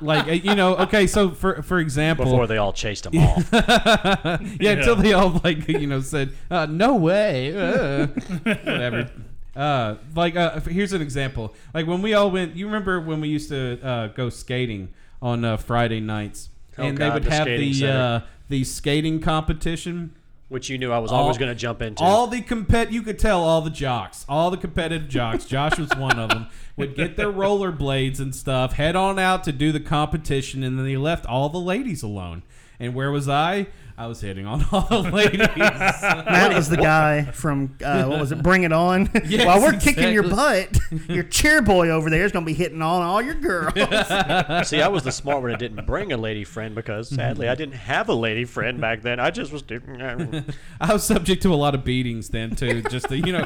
Like 0.00 0.26
uh, 0.26 0.32
you 0.32 0.56
know, 0.56 0.74
okay, 0.78 1.06
so 1.06 1.30
for 1.30 1.62
for 1.62 1.78
example, 1.78 2.24
Before 2.24 2.48
they 2.48 2.58
all 2.58 2.72
chased 2.72 3.04
them 3.04 3.16
off. 3.16 3.48
yeah, 3.52 4.72
until 4.72 4.96
they 4.96 5.12
all 5.12 5.40
like 5.44 5.68
you 5.68 5.86
know 5.86 6.00
said, 6.00 6.32
uh, 6.50 6.66
"No 6.66 6.96
way," 6.96 7.56
uh, 7.56 8.06
whatever. 8.42 9.10
Uh, 9.54 9.96
like 10.16 10.34
uh, 10.34 10.58
here's 10.60 10.92
an 10.92 11.00
example. 11.00 11.54
Like 11.72 11.86
when 11.86 12.02
we 12.02 12.12
all 12.12 12.32
went, 12.32 12.56
you 12.56 12.66
remember 12.66 13.00
when 13.00 13.20
we 13.20 13.28
used 13.28 13.50
to 13.50 13.80
uh, 13.86 14.06
go 14.08 14.30
skating 14.30 14.92
on 15.22 15.44
uh, 15.44 15.58
Friday 15.58 16.00
nights, 16.00 16.48
Oh, 16.76 16.82
and 16.82 16.98
they 16.98 17.08
would 17.08 17.22
the 17.24 17.30
have 17.30 17.46
the 17.46 17.86
uh, 17.86 18.20
the 18.48 18.64
skating 18.64 19.20
competition. 19.20 20.14
Which 20.54 20.70
you 20.70 20.78
knew 20.78 20.92
I 20.92 21.00
was 21.00 21.10
always 21.10 21.36
going 21.36 21.48
to 21.50 21.56
jump 21.56 21.82
into. 21.82 22.00
All 22.04 22.28
the 22.28 22.40
compet, 22.40 22.92
you 22.92 23.02
could 23.02 23.18
tell 23.18 23.42
all 23.42 23.60
the 23.60 23.70
jocks, 23.70 24.24
all 24.28 24.52
the 24.52 24.56
competitive 24.56 25.08
jocks. 25.08 25.46
Josh 25.46 25.76
was 25.80 25.90
one 25.96 26.16
of 26.16 26.28
them. 26.28 26.46
Would 26.76 26.94
get 26.94 27.16
their 27.16 27.32
rollerblades 27.32 28.20
and 28.20 28.32
stuff, 28.32 28.74
head 28.74 28.94
on 28.94 29.18
out 29.18 29.42
to 29.44 29.52
do 29.52 29.72
the 29.72 29.80
competition, 29.80 30.62
and 30.62 30.78
then 30.78 30.86
they 30.86 30.96
left 30.96 31.26
all 31.26 31.48
the 31.48 31.58
ladies 31.58 32.04
alone. 32.04 32.44
And 32.80 32.94
where 32.94 33.10
was 33.10 33.28
I? 33.28 33.68
I 33.96 34.08
was 34.08 34.20
hitting 34.20 34.44
on 34.44 34.64
all 34.72 35.02
the 35.02 35.10
ladies. 35.10 35.38
Matt 35.56 36.52
was 36.52 36.68
the 36.68 36.76
guy 36.76 37.22
from 37.26 37.76
uh, 37.84 38.04
what 38.06 38.18
was 38.18 38.32
it? 38.32 38.42
Bring 38.42 38.64
It 38.64 38.72
On. 38.72 39.08
Yes, 39.24 39.46
While 39.46 39.60
we're 39.62 39.78
kicking 39.78 40.12
your 40.12 40.24
butt, 40.24 40.76
your 41.08 41.22
cheer 41.22 41.62
boy 41.62 41.88
over 41.88 42.10
there 42.10 42.24
is 42.24 42.32
going 42.32 42.44
to 42.44 42.46
be 42.46 42.54
hitting 42.54 42.82
on 42.82 43.02
all 43.02 43.22
your 43.22 43.34
girls. 43.34 43.74
See, 44.68 44.82
I 44.82 44.88
was 44.88 45.02
the 45.04 45.12
smart 45.12 45.42
one 45.42 45.50
that 45.52 45.58
didn't 45.60 45.86
bring 45.86 46.12
a 46.12 46.16
lady 46.16 46.44
friend 46.44 46.74
because 46.74 47.08
sadly 47.08 47.48
I 47.48 47.54
didn't 47.54 47.76
have 47.76 48.08
a 48.08 48.14
lady 48.14 48.44
friend 48.44 48.80
back 48.80 49.02
then. 49.02 49.18
I 49.20 49.30
just 49.30 49.52
was. 49.52 49.62
I 50.80 50.92
was 50.92 51.04
subject 51.04 51.42
to 51.42 51.54
a 51.54 51.56
lot 51.56 51.74
of 51.74 51.84
beatings 51.84 52.28
then 52.28 52.54
too. 52.56 52.82
Just 52.82 53.08
to, 53.08 53.16
you 53.16 53.32
know. 53.32 53.44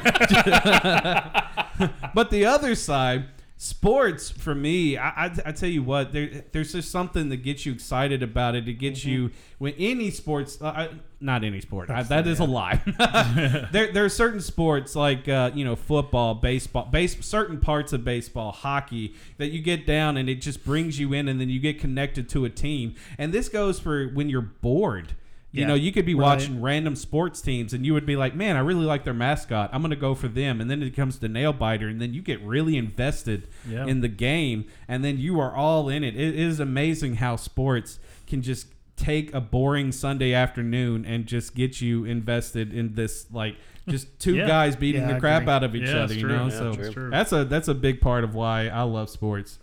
but 2.15 2.31
the 2.31 2.45
other 2.47 2.75
side, 2.75 3.27
sports 3.59 4.31
for 4.31 4.55
me, 4.55 4.97
I, 4.97 5.27
I, 5.27 5.31
I 5.47 5.53
tell 5.53 5.69
you 5.69 5.83
what, 5.83 6.12
there, 6.12 6.45
there's 6.53 6.73
just 6.73 6.91
something 6.91 7.29
that 7.29 7.38
gets 7.38 7.67
you 7.67 7.73
excited 7.73 8.23
about 8.23 8.55
it. 8.55 8.69
It 8.69 8.75
gets 8.75 9.05
you 9.05 9.33
when 9.59 9.75
any 9.77 10.11
sports, 10.11 10.62
uh, 10.62 10.95
not 11.21 11.43
any 11.43 11.61
sport. 11.61 11.91
I, 11.91 12.05
that 12.05 12.29
is 12.29 12.38
a 12.38 12.45
lie. 12.45 12.81
there, 13.73 13.93
there 13.93 14.05
are 14.05 14.09
certain 14.09 14.41
sports 14.41 14.95
like 14.95 15.29
uh, 15.29 15.50
you 15.53 15.65
know 15.65 15.77
football, 15.77 16.37
baseball, 16.37 16.87
base, 16.87 17.23
certain 17.27 17.59
parts 17.59 17.93
of 17.93 18.05
baseball, 18.05 18.53
hockey 18.53 19.15
that 19.37 19.49
you 19.49 19.61
get 19.61 19.85
down 19.85 20.17
and 20.17 20.31
it 20.31 20.37
just 20.37 20.65
brings 20.65 20.99
you 20.99 21.12
in, 21.12 21.27
and 21.29 21.41
then 21.41 21.50
you 21.50 21.59
get 21.59 21.81
connected 21.81 22.29
to 22.31 22.45
a 22.45 22.50
team. 22.50 22.95
And 23.19 23.35
this 23.35 23.49
goes 23.49 23.81
for 23.81 24.07
when 24.07 24.31
you're 24.31 24.41
bored. 24.41 25.15
You 25.59 25.62
Yeah. 25.65 25.69
know, 25.69 25.75
you 25.75 25.91
could 25.93 26.07
be 26.07 26.15
Right. 26.15 26.23
watching 26.25 26.62
random 26.62 26.95
sports 26.95 27.41
teams 27.41 27.73
and 27.75 27.85
you 27.85 27.93
would 27.93 28.07
be 28.07 28.15
like, 28.17 28.35
man, 28.35 28.57
I 28.57 28.61
really 28.61 28.85
like 28.87 29.05
their 29.05 29.12
mascot. 29.12 29.71
I'm 29.73 29.83
going 29.83 29.91
to 29.91 29.97
go 29.97 30.15
for 30.15 30.29
them. 30.29 30.61
And 30.61 30.71
then 30.71 30.83
it 30.83 30.95
comes 30.95 31.19
to 31.19 31.29
nail 31.29 31.53
biter, 31.53 31.88
and 31.88 32.00
then 32.00 32.15
you 32.15 32.23
get 32.23 32.41
really 32.43 32.77
invested 32.77 33.49
Yeah. 33.69 33.85
in 33.87 34.00
the 34.00 34.09
game, 34.09 34.65
and 34.87 35.05
then 35.05 35.19
you 35.19 35.41
are 35.41 35.55
all 35.55 35.88
in 35.88 36.05
it. 36.05 36.15
It 36.15 36.35
is 36.38 36.61
amazing 36.61 37.17
how 37.17 37.37
sports 37.37 37.99
can 38.27 38.41
just 38.43 38.69
take 38.97 39.33
a 39.35 39.41
boring 39.41 39.93
Sunday 39.93 40.33
afternoon 40.33 41.05
and 41.05 41.27
just 41.27 41.55
get 41.55 41.81
you 41.81 42.05
invested 42.05 42.73
in 42.73 42.95
this, 42.95 43.27
like, 43.33 43.57
just 43.88 44.07
two 44.21 44.37
Yeah. 44.37 44.47
guys 44.47 44.77
beating 44.77 45.03
Yeah, 45.03 45.15
the 45.15 45.21
crap 45.21 45.49
out 45.49 45.65
of 45.65 45.75
each 45.75 45.88
Yeah, 45.88 45.99
other. 46.05 46.15
You 46.15 46.27
know, 46.29 46.45
Yeah, 46.45 46.50
so 46.50 46.71
it's 46.73 46.93
true. 46.93 47.11
that's 47.11 47.33
a 47.33 47.45
that's 47.45 47.69
a 47.69 47.75
big 47.75 48.00
part 48.00 48.23
of 48.25 48.35
why 48.35 48.69
I 48.69 48.83
love 48.83 49.09
sports. 49.09 49.59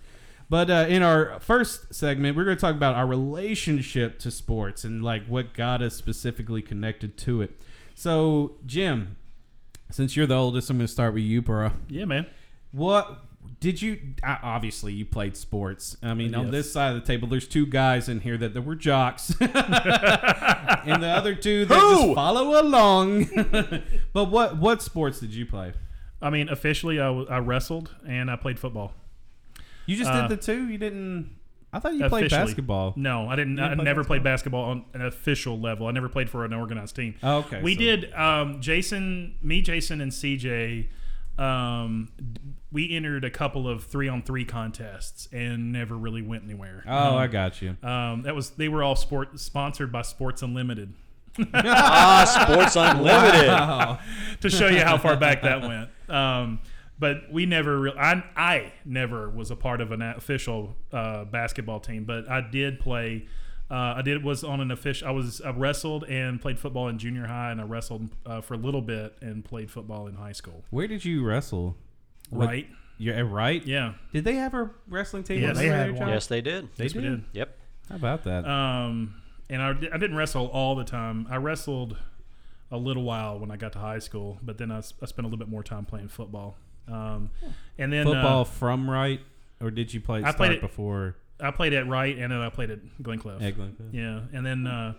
But 0.50 0.70
uh, 0.70 0.86
in 0.88 1.02
our 1.02 1.40
first 1.40 1.94
segment, 1.94 2.38
we're 2.38 2.46
going 2.46 2.58
to 2.58 2.62
talk 2.62 2.75
about 2.75 2.96
our 2.96 3.08
relationship 3.08 4.20
to 4.20 4.32
sports 4.32 4.84
and 4.84 5.04
like 5.04 5.25
what 5.25 5.54
got 5.54 5.82
us 5.82 5.96
specifically 5.96 6.62
connected 6.62 7.18
to 7.20 7.42
it. 7.42 7.60
So, 7.96 8.58
Jim, 8.66 9.16
since 9.92 10.16
you're 10.16 10.28
the 10.28 10.36
oldest, 10.36 10.70
I'm 10.70 10.78
going 10.78 10.88
to 10.88 10.92
start 10.92 11.14
with 11.14 11.24
you, 11.24 11.42
bro. 11.42 11.72
Yeah, 11.90 12.06
man. 12.06 12.28
What 12.72 13.25
did 13.60 13.82
you? 13.82 14.00
Obviously, 14.24 14.94
you 14.94 15.06
played 15.06 15.38
sports. 15.38 15.98
I 16.04 16.14
mean, 16.14 16.36
on 16.36 16.52
this 16.52 16.72
side 16.72 16.96
of 16.96 17.02
the 17.02 17.08
table, 17.08 17.28
there's 17.28 17.48
two 17.48 17.66
guys 17.66 18.10
in 18.10 18.20
here 18.20 18.38
that, 18.38 18.54
that 18.54 18.62
were 18.62 18.75
jocks, 18.75 19.34
and 19.40 19.50
the 21.04 21.14
other 21.16 21.36
two 21.36 21.66
that 21.66 21.80
just 21.80 22.14
follow 22.14 22.62
along. 22.62 23.25
but 24.14 24.25
what 24.25 24.58
what 24.58 24.82
sports 24.82 25.20
did 25.20 25.34
you 25.34 25.46
play? 25.46 25.74
I 26.22 26.30
mean, 26.30 26.50
officially, 26.50 27.00
I 27.00 27.40
wrestled 27.40 27.96
and 28.08 28.30
I 28.30 28.36
played 28.36 28.60
football. 28.60 28.94
You 29.86 29.96
just 29.96 30.10
Uh, 30.12 30.27
did 30.27 30.39
the 30.39 30.42
two. 30.42 30.68
You 30.68 30.77
didn't. 30.77 31.32
I 31.74 31.80
thought 31.80 31.94
you 31.94 32.08
played 32.08 32.30
basketball. 32.32 32.94
No, 32.96 33.27
I 33.27 33.36
didn't. 33.36 33.60
I 33.60 33.63
didn't 33.70 33.80
play 33.80 33.86
never 33.86 34.04
played 34.06 34.24
basketball 34.24 34.63
on 34.63 34.86
an 34.94 35.01
official 35.06 35.60
level. 35.60 35.88
I 35.88 35.92
never 35.92 36.08
played 36.08 36.30
for 36.30 36.46
an 36.46 36.54
organized 36.54 36.96
team. 36.96 37.15
Oh, 37.22 37.39
okay, 37.39 37.62
We 37.62 37.74
so- 37.74 37.80
did. 37.82 38.13
Um, 38.13 38.62
Jason, 38.62 39.36
me, 39.42 39.62
Jason, 39.62 40.00
and 40.01 40.12
CJ. 40.13 40.88
Um, 41.38 42.10
we 42.72 42.89
entered 42.96 43.25
a 43.25 43.30
couple 43.30 43.68
of 43.68 43.84
three-on-three 43.84 44.46
contests 44.46 45.27
and 45.34 45.72
never 45.74 45.96
really 45.98 46.22
went 46.22 46.46
anywhere. 46.46 46.84
Oh, 46.88 47.10
Um, 47.10 47.15
I 47.15 47.27
got 47.27 47.62
you. 47.62 47.75
Um, 47.84 48.22
that 48.22 48.34
was 48.36 48.51
they 48.51 48.70
were 48.70 48.82
all 48.84 48.96
sport 48.96 49.38
sponsored 49.39 49.92
by 49.92 50.01
Sports 50.04 50.42
Unlimited. 50.42 50.94
Ah, 51.54 52.24
Sports 52.48 52.75
Unlimited. 52.77 53.48
Wow. 53.50 54.00
to 54.39 54.50
show 54.50 54.68
you 54.68 54.80
how 54.80 54.98
far 54.98 55.18
back 55.18 55.42
that 55.42 55.62
went. 55.62 55.89
Um, 56.10 56.60
but 57.00 57.32
we 57.32 57.46
never, 57.46 57.80
re- 57.80 57.94
I, 58.00 58.24
I 58.36 58.74
never 58.86 59.30
was 59.30 59.52
a 59.52 59.56
part 59.56 59.82
of 59.82 59.92
an 59.92 60.02
official 60.02 60.75
uh, 60.92 61.25
basketball 61.25 61.80
team, 61.80 62.06
but 62.06 62.30
I 62.30 62.42
did 62.42 62.80
play. 62.80 63.28
Uh, 63.70 63.96
I 63.98 64.02
did 64.04 64.24
was 64.24 64.44
on 64.44 64.62
an 64.62 64.70
official. 64.72 65.08
I 65.08 65.12
was 65.12 65.42
I 65.42 65.50
wrestled 65.50 66.04
and 66.06 66.40
played 66.40 66.60
football 66.60 66.88
in 66.88 67.00
junior 67.00 67.25
high, 67.25 67.52
and 67.52 67.60
I 67.60 67.64
wrestled 67.64 68.10
uh, 68.25 68.40
for 68.42 68.54
a 68.54 68.58
little 68.58 68.82
bit 68.82 69.18
and 69.22 69.44
played 69.44 69.72
football 69.72 70.06
in 70.08 70.14
high 70.16 70.34
school. 70.34 70.64
Where 70.70 70.88
did 70.88 71.04
you 71.04 71.24
wrestle? 71.24 71.75
What- 72.30 72.48
Right? 72.48 72.68
You're 72.98 73.25
right. 73.25 73.66
Yeah. 73.68 73.96
Did 74.14 74.24
they 74.24 74.36
have 74.36 74.54
a 74.54 74.70
wrestling 74.88 75.24
team? 75.24 75.42
Yes. 75.42 75.58
on 75.58 75.64
They 75.64 75.68
had 75.68 75.92
one. 76.00 76.08
Yes, 76.08 76.28
they 76.28 76.40
did. 76.40 76.70
They 76.78 76.86
Yes, 76.86 76.94
did. 76.94 77.02
did. 77.02 77.24
Yep. 77.34 77.58
How 77.90 77.96
about 77.98 78.24
that? 78.24 78.46
Um, 78.48 79.16
and 79.50 79.62
I, 79.62 79.72
I 79.72 79.98
didn't 79.98 80.16
wrestle 80.16 80.48
all 80.48 80.75
the 80.75 80.86
time. 80.86 81.28
I 81.30 81.36
wrestled 81.36 81.98
a 82.72 82.78
little 82.78 83.04
while 83.04 83.38
when 83.38 83.52
I 83.52 83.58
got 83.58 83.74
to 83.74 83.80
high 83.80 84.00
school, 84.00 84.40
but 84.42 84.58
then 84.58 84.72
I 84.72 84.80
spent 84.80 85.20
a 85.20 85.24
little 85.24 85.38
bit 85.38 85.50
more 85.50 85.62
time 85.62 85.84
playing 85.84 86.08
football. 86.08 86.56
Um, 86.88 87.30
and 87.77 87.92
then 87.92 88.06
Football 88.06 88.42
uh, 88.42 88.46
from 88.46 88.89
right, 88.89 89.20
or 89.62 89.72
did 89.72 89.94
you 89.94 90.01
play? 90.01 90.24
I 90.24 90.32
played 90.32 90.54
it- 90.54 90.62
before. 90.62 91.15
I 91.39 91.51
played 91.51 91.74
at 91.74 91.86
Wright 91.86 92.18
and 92.18 92.32
then 92.32 92.39
I 92.39 92.50
played 92.50 92.72
at 92.72 92.80
Glencliff. 93.04 93.42
Yeah, 93.42 93.51
Glencliff. 93.51 93.94
Yeah, 93.94 94.22
and 94.32 94.46
then 94.46 94.65
uh, 94.65 94.94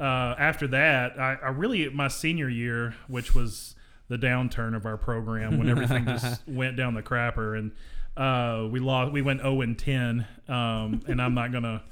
uh, 0.00 0.34
after 0.38 0.66
that, 0.68 1.20
I, 1.20 1.36
I 1.42 1.48
really 1.48 1.88
my 1.90 2.08
senior 2.08 2.48
year, 2.48 2.94
which 3.08 3.34
was 3.34 3.74
the 4.08 4.16
downturn 4.16 4.74
of 4.74 4.86
our 4.86 4.96
program 4.96 5.58
when 5.58 5.68
everything 5.68 6.04
just 6.06 6.46
went 6.48 6.76
down 6.76 6.94
the 6.94 7.02
crapper, 7.02 7.58
and 7.58 7.72
uh, 8.16 8.68
we 8.70 8.80
lost. 8.80 9.12
We 9.12 9.22
went 9.22 9.40
zero 9.40 9.60
and 9.60 9.78
ten, 9.78 10.26
um, 10.48 11.02
and 11.06 11.20
I'm 11.20 11.34
not 11.34 11.52
gonna. 11.52 11.82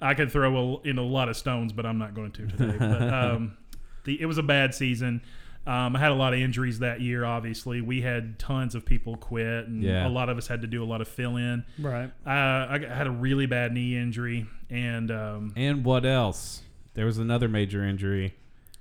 I 0.00 0.14
could 0.14 0.30
throw 0.32 0.54
a 0.82 0.86
you 0.86 0.92
know 0.92 1.04
a 1.04 1.06
lot 1.06 1.28
of 1.28 1.36
stones, 1.36 1.72
but 1.72 1.86
I'm 1.86 1.98
not 1.98 2.14
going 2.14 2.32
to 2.32 2.46
today. 2.46 2.76
But 2.78 3.02
um, 3.14 3.56
the 4.04 4.20
it 4.20 4.26
was 4.26 4.38
a 4.38 4.42
bad 4.42 4.74
season. 4.74 5.22
Um, 5.66 5.94
I 5.94 6.00
had 6.00 6.10
a 6.10 6.14
lot 6.14 6.34
of 6.34 6.40
injuries 6.40 6.80
that 6.80 7.00
year. 7.00 7.24
Obviously, 7.24 7.80
we 7.80 8.00
had 8.02 8.38
tons 8.38 8.74
of 8.74 8.84
people 8.84 9.16
quit, 9.16 9.68
and 9.68 9.82
Yeah. 9.82 10.06
a 10.06 10.10
lot 10.10 10.28
of 10.28 10.36
us 10.36 10.48
had 10.48 10.60
to 10.62 10.66
do 10.66 10.82
a 10.82 10.86
lot 10.86 11.00
of 11.00 11.06
fill 11.08 11.36
in. 11.36 11.64
Right. 11.78 12.10
Uh, 12.26 12.30
I 12.30 12.80
had 12.88 13.06
a 13.06 13.10
really 13.12 13.46
bad 13.46 13.72
knee 13.72 13.96
injury, 13.96 14.46
and 14.70 15.10
um, 15.10 15.52
And 15.56 15.84
what 15.84 16.04
else? 16.04 16.62
There 16.94 17.06
was 17.06 17.18
another 17.18 17.48
major 17.48 17.84
injury. 17.84 18.34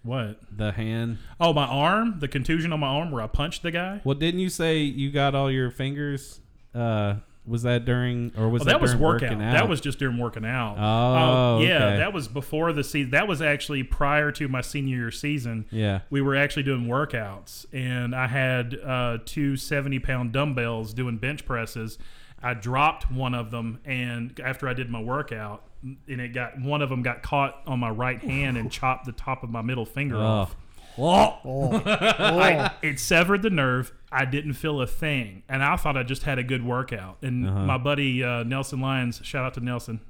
what? 0.03 0.39
The 0.51 0.71
hand. 0.71 1.19
Oh, 1.39 1.53
my 1.53 1.65
arm, 1.65 2.15
the 2.19 2.27
contusion 2.27 2.73
on 2.73 2.79
my 2.79 2.87
arm 2.87 3.11
where 3.11 3.21
I 3.21 3.27
punched 3.27 3.61
the 3.61 3.69
guy. 3.71 4.01
Well, 4.03 4.15
didn't 4.15 4.39
you 4.39 4.49
say 4.49 4.79
you 4.79 5.11
got 5.11 5.35
all 5.35 5.51
your 5.51 5.69
fingers? 5.69 6.39
Uh, 6.73 7.15
was 7.51 7.61
that 7.63 7.85
during 7.85 8.31
or 8.37 8.49
was 8.49 8.63
Oh, 8.63 8.65
that, 8.65 8.71
that 8.71 8.81
was 8.81 8.95
workout. 8.95 9.29
working 9.29 9.41
out? 9.43 9.51
That 9.53 9.69
was 9.69 9.79
just 9.81 9.99
during 9.99 10.17
working 10.17 10.45
out. 10.45 10.75
Oh, 10.79 11.57
Uh, 11.57 11.59
yeah, 11.59 11.75
okay. 11.85 11.97
that 11.97 12.13
was 12.13 12.27
before 12.27 12.73
the 12.73 12.83
season. 12.83 13.11
That 13.11 13.27
was 13.27 13.41
actually 13.41 13.83
prior 13.83 14.31
to 14.31 14.47
my 14.47 14.61
senior 14.61 14.97
year 14.97 15.11
season. 15.11 15.65
Yeah. 15.69 15.99
we 16.09 16.21
were 16.21 16.35
actually 16.35 16.63
doing 16.63 16.87
workouts, 16.87 17.65
and 17.73 18.15
I 18.15 18.27
had 18.27 18.75
uh, 18.83 19.17
two 19.25 19.55
70 19.57 19.99
pound 19.99 20.31
dumbbells 20.31 20.93
doing 20.93 21.17
bench 21.17 21.45
presses. 21.45 21.97
I 22.41 22.55
dropped 22.55 23.11
one 23.11 23.35
of 23.35 23.51
them, 23.51 23.79
and 23.85 24.39
after 24.43 24.67
I 24.67 24.73
did 24.73 24.89
my 24.89 25.01
workout, 25.01 25.63
and 25.83 26.21
it 26.21 26.29
got 26.33 26.59
one 26.59 26.81
of 26.81 26.89
them 26.89 27.01
got 27.03 27.21
caught 27.21 27.61
on 27.67 27.79
my 27.79 27.89
right 27.89 28.19
hand 28.21 28.57
and 28.57 28.71
chopped 28.79 29.05
the 29.05 29.11
top 29.11 29.43
of 29.43 29.49
my 29.49 29.61
middle 29.61 29.85
finger 29.85 30.15
Oh. 30.17 30.21
off. 30.25 30.55
Oh. 31.45 31.81
I, 31.85 32.71
it 32.81 32.99
severed 32.99 33.41
the 33.41 33.49
nerve. 33.49 33.91
I 34.11 34.25
didn't 34.25 34.53
feel 34.53 34.81
a 34.81 34.87
thing, 34.87 35.43
and 35.47 35.63
I 35.63 35.75
thought 35.77 35.95
I 35.97 36.03
just 36.03 36.23
had 36.23 36.37
a 36.37 36.43
good 36.43 36.65
workout. 36.65 37.17
And 37.21 37.47
Uh-huh. 37.47 37.59
my 37.65 37.77
buddy 37.77 38.23
uh, 38.23 38.43
Nelson 38.43 38.81
Lyons, 38.81 39.21
shout 39.23 39.45
out 39.45 39.53
to 39.55 39.61
Nelson. 39.61 40.01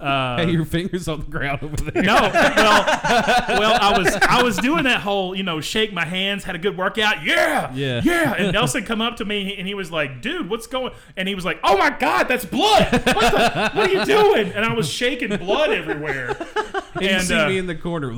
Uh, 0.00 0.38
hey, 0.38 0.50
your 0.50 0.64
fingers 0.64 1.06
on 1.06 1.20
the 1.20 1.26
ground 1.26 1.62
over 1.62 1.76
there. 1.76 2.02
no, 2.02 2.14
well, 2.14 2.30
well, 3.48 3.78
I 3.80 3.96
was 3.96 4.12
I 4.16 4.42
was 4.42 4.56
doing 4.56 4.84
that 4.84 5.00
whole 5.02 5.36
you 5.36 5.44
know 5.44 5.60
shake 5.60 5.92
my 5.92 6.04
hands, 6.04 6.42
had 6.42 6.56
a 6.56 6.58
good 6.58 6.76
workout, 6.76 7.22
yeah, 7.24 7.72
Yeah. 7.74 8.00
yeah. 8.04 8.34
And 8.36 8.52
Nelson 8.52 8.84
come 8.84 9.00
up 9.00 9.16
to 9.18 9.24
me 9.24 9.56
and 9.56 9.68
he 9.68 9.74
was 9.74 9.92
like, 9.92 10.20
"Dude, 10.20 10.50
what's 10.50 10.66
going?" 10.66 10.92
And 11.16 11.28
he 11.28 11.34
was 11.36 11.44
like, 11.44 11.60
"Oh 11.62 11.76
my 11.78 11.90
God, 11.90 12.24
that's 12.24 12.44
blood! 12.44 12.90
What, 12.90 13.02
the, 13.04 13.70
what 13.72 13.88
are 13.88 13.92
you 13.92 14.04
doing?" 14.04 14.52
And 14.52 14.64
I 14.64 14.74
was 14.74 14.90
shaking 14.90 15.34
blood 15.36 15.70
everywhere. 15.70 16.36
And 16.94 17.02
you 17.02 17.20
see 17.20 17.34
uh, 17.34 17.48
me 17.48 17.58
in 17.58 17.66
the 17.68 17.76
corner. 17.76 18.10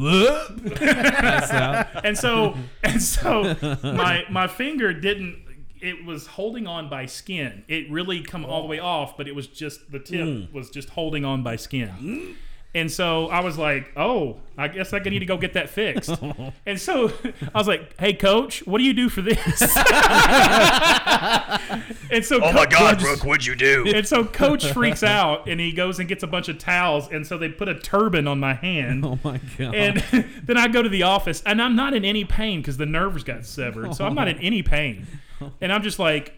And 2.05 2.17
so 2.17 2.57
and 2.83 3.03
so 3.03 3.55
my 3.83 4.25
my 4.31 4.47
finger 4.47 4.93
didn't 4.93 5.43
it 5.81 6.05
was 6.05 6.27
holding 6.27 6.67
on 6.67 6.89
by 6.89 7.07
skin. 7.07 7.65
It 7.69 7.91
really 7.91 8.23
come 8.23 8.45
all 8.45 8.63
the 8.63 8.69
way 8.69 8.79
off 8.79 9.17
but 9.17 9.27
it 9.29 9.35
was 9.35 9.47
just 9.47 9.91
the 9.93 9.99
tip 9.99 10.21
Mm. 10.27 10.53
was 10.53 10.71
just 10.71 10.91
holding 10.91 11.25
on 11.25 11.43
by 11.43 11.57
skin 11.57 12.37
and 12.77 12.91
so 12.93 13.27
I 13.29 13.41
was 13.41 13.57
like, 13.59 13.91
"Oh, 13.97 14.37
I 14.57 14.69
guess 14.69 14.93
I 14.93 14.99
need 15.01 15.19
to 15.21 15.27
go 15.27 15.37
get 15.37 15.55
that 15.55 15.69
fixed." 15.71 16.11
and 16.67 16.79
so 16.81 17.11
I 17.55 17.59
was 17.59 17.67
like, 17.67 17.99
"Hey, 17.99 18.13
coach, 18.13 18.65
what 18.67 18.79
do 18.79 18.85
you 18.85 18.93
do 18.95 19.09
for 19.09 19.23
this?" 19.23 19.37
and 22.11 22.25
so, 22.25 22.41
Oh 22.43 22.53
my 22.53 22.67
Co- 22.67 22.79
God, 22.79 22.99
Brooke, 23.01 23.25
what'd 23.25 23.47
you 23.47 23.55
do? 23.57 23.85
and 23.95 24.07
so 24.07 24.25
coach 24.25 24.71
freaks 24.73 25.03
out 25.03 25.49
and 25.49 25.59
he 25.61 25.73
goes 25.73 25.99
and 25.99 26.09
gets 26.09 26.23
a 26.23 26.27
bunch 26.27 26.49
of 26.49 26.59
towels 26.59 27.09
and 27.11 27.27
so 27.27 27.39
they 27.39 27.49
put 27.49 27.69
a 27.69 27.75
turban 27.75 28.27
on 28.29 28.39
my 28.41 28.55
hand 28.55 29.05
Oh 29.05 29.19
my 29.25 29.41
god. 29.59 29.75
and 29.75 29.97
then 30.45 30.57
I 30.57 30.69
go 30.69 30.83
to 30.83 30.89
the 30.89 31.03
office, 31.05 31.43
and 31.47 31.61
I'm 31.61 31.77
not 31.77 31.95
in 31.95 32.05
any 32.05 32.25
pain 32.25 32.61
because 32.61 32.77
the 32.77 32.87
nerves 32.87 33.25
got 33.25 33.45
severed. 33.45 33.95
So 33.95 34.05
I'm 34.07 34.15
not 34.15 34.29
in 34.29 34.39
any 34.39 34.63
pain, 34.63 35.07
and 35.61 35.73
I'm 35.73 35.83
just 35.83 35.99
like, 35.99 36.29
I- 36.31 36.33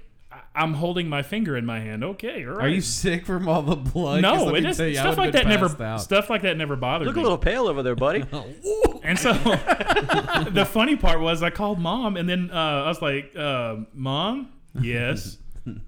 I'm 0.59 0.75
holding 0.75 1.09
my 1.09 1.23
finger 1.23 1.57
in 1.57 1.65
my 1.65 1.81
hand. 1.81 2.03
Okay, 2.05 2.45
all 2.47 2.55
right. 2.55 2.67
Are 2.67 2.69
you 2.69 2.81
sick 2.81 3.25
from 3.27 3.49
all 3.49 3.63
the 3.63 3.77
blood? 3.77 4.23
No, 4.23 4.55
it 4.55 4.59
is 4.59 4.59
it 4.59 4.63
me 4.65 4.71
is 4.71 4.77
tell 4.77 4.87
you, 4.89 4.95
stuff 4.97 5.17
like 5.19 5.33
that 5.33 5.47
never 5.47 5.69
passed 5.69 5.81
out. 5.81 6.01
stuff 6.03 6.31
like 6.31 6.43
that 6.43 6.57
never 6.57 6.77
bothered 6.77 7.07
Look 7.07 7.17
me. 7.17 7.23
a 7.23 7.25
little 7.25 7.39
pale 7.39 7.69
over 7.69 7.83
there, 7.83 7.95
buddy. 7.97 8.25
And 9.05 9.19
so 9.19 9.33
the 10.51 10.67
funny 10.69 10.97
part 10.97 11.21
was 11.21 11.43
I 11.43 11.51
called 11.51 11.79
mom, 11.79 12.17
and 12.17 12.29
then 12.29 12.51
uh, 12.53 12.83
I 12.85 12.89
was 12.89 13.01
like, 13.01 13.35
uh, 13.37 13.77
"Mom, 13.95 14.51
yes." 14.79 15.39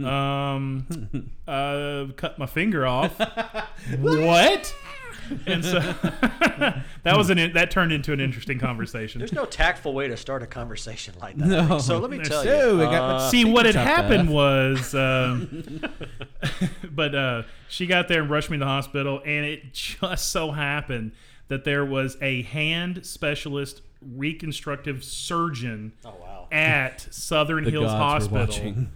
um, 0.03 0.87
uh, 1.47 2.07
cut 2.17 2.39
my 2.39 2.47
finger 2.47 2.87
off. 2.87 3.19
what? 3.99 4.75
And 5.47 5.65
so 5.65 5.79
that 7.03 7.17
was 7.17 7.31
an 7.31 7.53
that 7.53 7.71
turned 7.71 7.93
into 7.93 8.13
an 8.13 8.21
interesting 8.21 8.59
conversation. 8.59 9.19
There's 9.19 9.33
no 9.33 9.45
tactful 9.45 9.93
way 9.95 10.09
to 10.09 10.17
start 10.17 10.43
a 10.43 10.47
conversation 10.47 11.15
like 11.21 11.37
that. 11.37 11.47
No. 11.47 11.79
So 11.79 11.99
let 11.99 12.11
me 12.11 12.19
tell 12.19 12.43
So, 12.43 12.77
you. 12.79 12.83
I 12.83 12.85
got 12.87 13.09
my 13.09 13.15
uh, 13.17 13.31
See 13.31 13.45
what 13.45 13.67
had 13.67 13.75
happened 13.75 14.29
off. 14.29 14.35
was, 14.35 14.95
um, 14.95 15.81
but 16.91 17.15
uh, 17.15 17.43
she 17.69 17.87
got 17.87 18.09
there 18.09 18.23
and 18.23 18.31
rushed 18.31 18.51
me 18.51 18.57
to 18.57 18.61
the 18.61 18.67
hospital, 18.67 19.21
and 19.25 19.45
it 19.47 19.73
just 19.73 20.31
so 20.31 20.51
happened 20.51 21.13
that 21.49 21.65
there 21.65 21.85
was 21.85 22.17
a 22.21 22.43
hand 22.43 23.05
specialist 23.05 23.83
reconstructive 24.17 25.05
surgeon 25.05 25.93
Oh, 26.05 26.15
wow. 26.21 26.49
at 26.51 27.07
Southern 27.13 27.65
The 27.65 27.71
Hills 27.71 27.91
Hospital. 27.91 28.87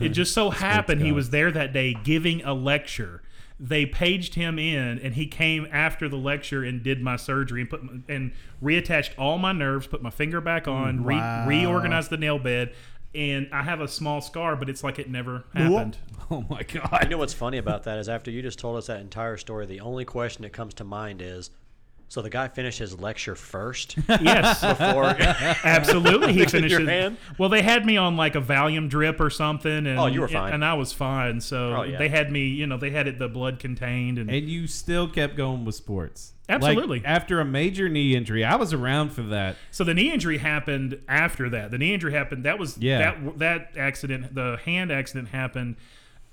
it 0.00 0.10
just 0.10 0.32
so 0.32 0.50
happened 0.50 1.02
he 1.02 1.12
was 1.12 1.30
there 1.30 1.50
that 1.52 1.72
day 1.72 1.94
giving 2.04 2.42
a 2.44 2.54
lecture. 2.54 3.22
They 3.58 3.86
paged 3.86 4.34
him 4.34 4.58
in, 4.58 4.98
and 4.98 5.14
he 5.14 5.26
came 5.26 5.66
after 5.72 6.08
the 6.08 6.16
lecture 6.16 6.62
and 6.62 6.82
did 6.82 7.00
my 7.00 7.16
surgery 7.16 7.62
and 7.62 7.70
put 7.70 7.82
my, 7.82 7.92
and 8.08 8.32
reattached 8.62 9.12
all 9.16 9.38
my 9.38 9.52
nerves, 9.52 9.86
put 9.86 10.02
my 10.02 10.10
finger 10.10 10.42
back 10.42 10.68
on, 10.68 11.04
re- 11.04 11.46
reorganized 11.46 12.10
the 12.10 12.18
nail 12.18 12.38
bed, 12.38 12.74
and 13.14 13.48
I 13.52 13.62
have 13.62 13.80
a 13.80 13.88
small 13.88 14.20
scar, 14.20 14.56
but 14.56 14.68
it's 14.68 14.84
like 14.84 14.98
it 14.98 15.08
never 15.08 15.44
happened. 15.54 15.96
oh 16.30 16.44
my 16.50 16.62
god. 16.64 17.04
You 17.04 17.08
know 17.08 17.18
what's 17.18 17.32
funny 17.32 17.56
about 17.56 17.84
that 17.84 17.98
is 17.98 18.10
after 18.10 18.30
you 18.30 18.42
just 18.42 18.58
told 18.58 18.76
us 18.76 18.88
that 18.88 19.00
entire 19.00 19.38
story, 19.38 19.64
the 19.64 19.80
only 19.80 20.04
question 20.04 20.42
that 20.42 20.52
comes 20.52 20.74
to 20.74 20.84
mind 20.84 21.22
is, 21.22 21.50
so 22.08 22.22
the 22.22 22.30
guy 22.30 22.46
finished 22.48 22.78
his 22.78 22.98
lecture 22.98 23.34
first 23.34 23.96
Yes, 24.08 24.60
before. 24.60 25.04
absolutely. 25.64 26.32
He 26.32 26.38
Fixed 26.40 26.54
finished. 26.54 26.70
your 26.72 26.88
hand? 26.88 27.16
Well, 27.38 27.48
they 27.48 27.62
had 27.62 27.84
me 27.84 27.96
on 27.96 28.16
like 28.16 28.34
a 28.36 28.40
Valium 28.40 28.88
drip 28.88 29.20
or 29.20 29.30
something, 29.30 29.86
and 29.86 29.98
Oh, 29.98 30.06
you 30.06 30.20
were 30.20 30.28
fine. 30.28 30.52
and 30.54 30.64
I 30.64 30.74
was 30.74 30.92
fine. 30.92 31.40
So 31.40 31.74
Oh, 31.78 31.82
yeah. 31.82 31.98
they 31.98 32.08
had 32.08 32.30
me, 32.30 32.46
you 32.46 32.66
know, 32.66 32.76
they 32.76 32.90
had 32.90 33.08
it 33.08 33.18
the 33.18 33.28
blood 33.28 33.58
contained, 33.58 34.18
and, 34.18 34.30
And 34.30 34.48
you 34.48 34.66
still 34.66 35.08
kept 35.08 35.36
going 35.36 35.64
with 35.64 35.74
sports. 35.74 36.32
Absolutely. 36.48 36.98
Like, 37.00 37.06
after 37.08 37.40
a 37.40 37.44
major 37.44 37.88
knee 37.88 38.14
injury, 38.14 38.44
I 38.44 38.54
was 38.54 38.72
around 38.72 39.10
for 39.10 39.22
that. 39.22 39.56
So 39.72 39.82
the 39.82 39.94
knee 39.94 40.12
injury 40.12 40.38
happened 40.38 41.00
after 41.08 41.50
that. 41.50 41.72
The 41.72 41.78
knee 41.78 41.92
injury 41.92 42.12
happened. 42.12 42.44
That 42.44 42.60
was 42.60 42.78
Yeah. 42.78 42.98
that 43.24 43.38
that 43.40 43.70
accident. 43.76 44.32
The 44.36 44.58
hand 44.64 44.92
accident 44.92 45.30
happened 45.30 45.74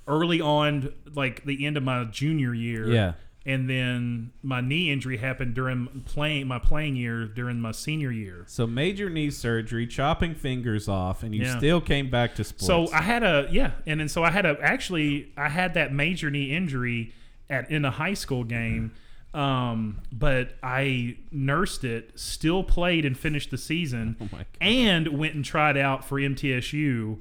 early 0.08 0.40
on, 0.40 0.94
like 1.16 1.44
the 1.46 1.66
end 1.66 1.78
of 1.78 1.84
my 1.84 2.04
junior 2.04 2.54
year. 2.54 2.88
Yeah. 2.92 3.14
And 3.46 3.70
then 3.70 4.32
my 4.42 4.62
knee 4.62 4.90
injury 4.90 5.18
happened 5.18 5.54
during 5.54 5.88
playing 6.06 6.48
my 6.48 6.60
playing 6.60 6.96
year 6.96 7.26
during 7.26 7.60
my 7.60 7.72
senior 7.74 8.10
year. 8.12 8.46
So 8.48 8.66
major 8.66 9.10
knee 9.10 9.32
surgery, 9.32 9.86
chopping 9.86 10.34
fingers 10.34 10.88
off, 10.88 11.24
and 11.24 11.36
you 11.36 11.42
Yeah. 11.44 11.58
still 11.58 11.82
came 11.82 12.10
back 12.10 12.36
to 12.36 12.44
sports. 12.46 12.66
So 12.66 12.90
I 12.94 13.02
had 13.02 13.22
a 13.24 13.48
yeah, 13.52 13.72
and 13.86 14.00
then 14.00 14.08
so 14.08 14.24
I 14.24 14.32
had 14.32 14.46
a 14.46 14.58
actually 14.62 15.34
I 15.36 15.50
had 15.50 15.74
that 15.74 15.94
major 15.94 16.30
knee 16.32 16.56
injury 16.56 17.12
at 17.50 17.70
in 17.70 17.84
a 17.84 17.92
high 17.92 18.14
school 18.14 18.46
game. 18.46 18.92
Um, 19.34 20.02
but 20.12 20.54
I 20.62 21.18
nursed 21.32 21.84
it, 21.84 22.12
still 22.20 22.64
played 22.64 23.04
and 23.04 23.18
finished 23.18 23.50
the 23.50 23.58
season, 23.58 24.16
Oh 24.22 24.30
and 24.62 25.08
went 25.08 25.34
and 25.34 25.44
tried 25.44 25.76
out 25.76 26.06
for 26.06 26.20
MTSU 26.20 27.18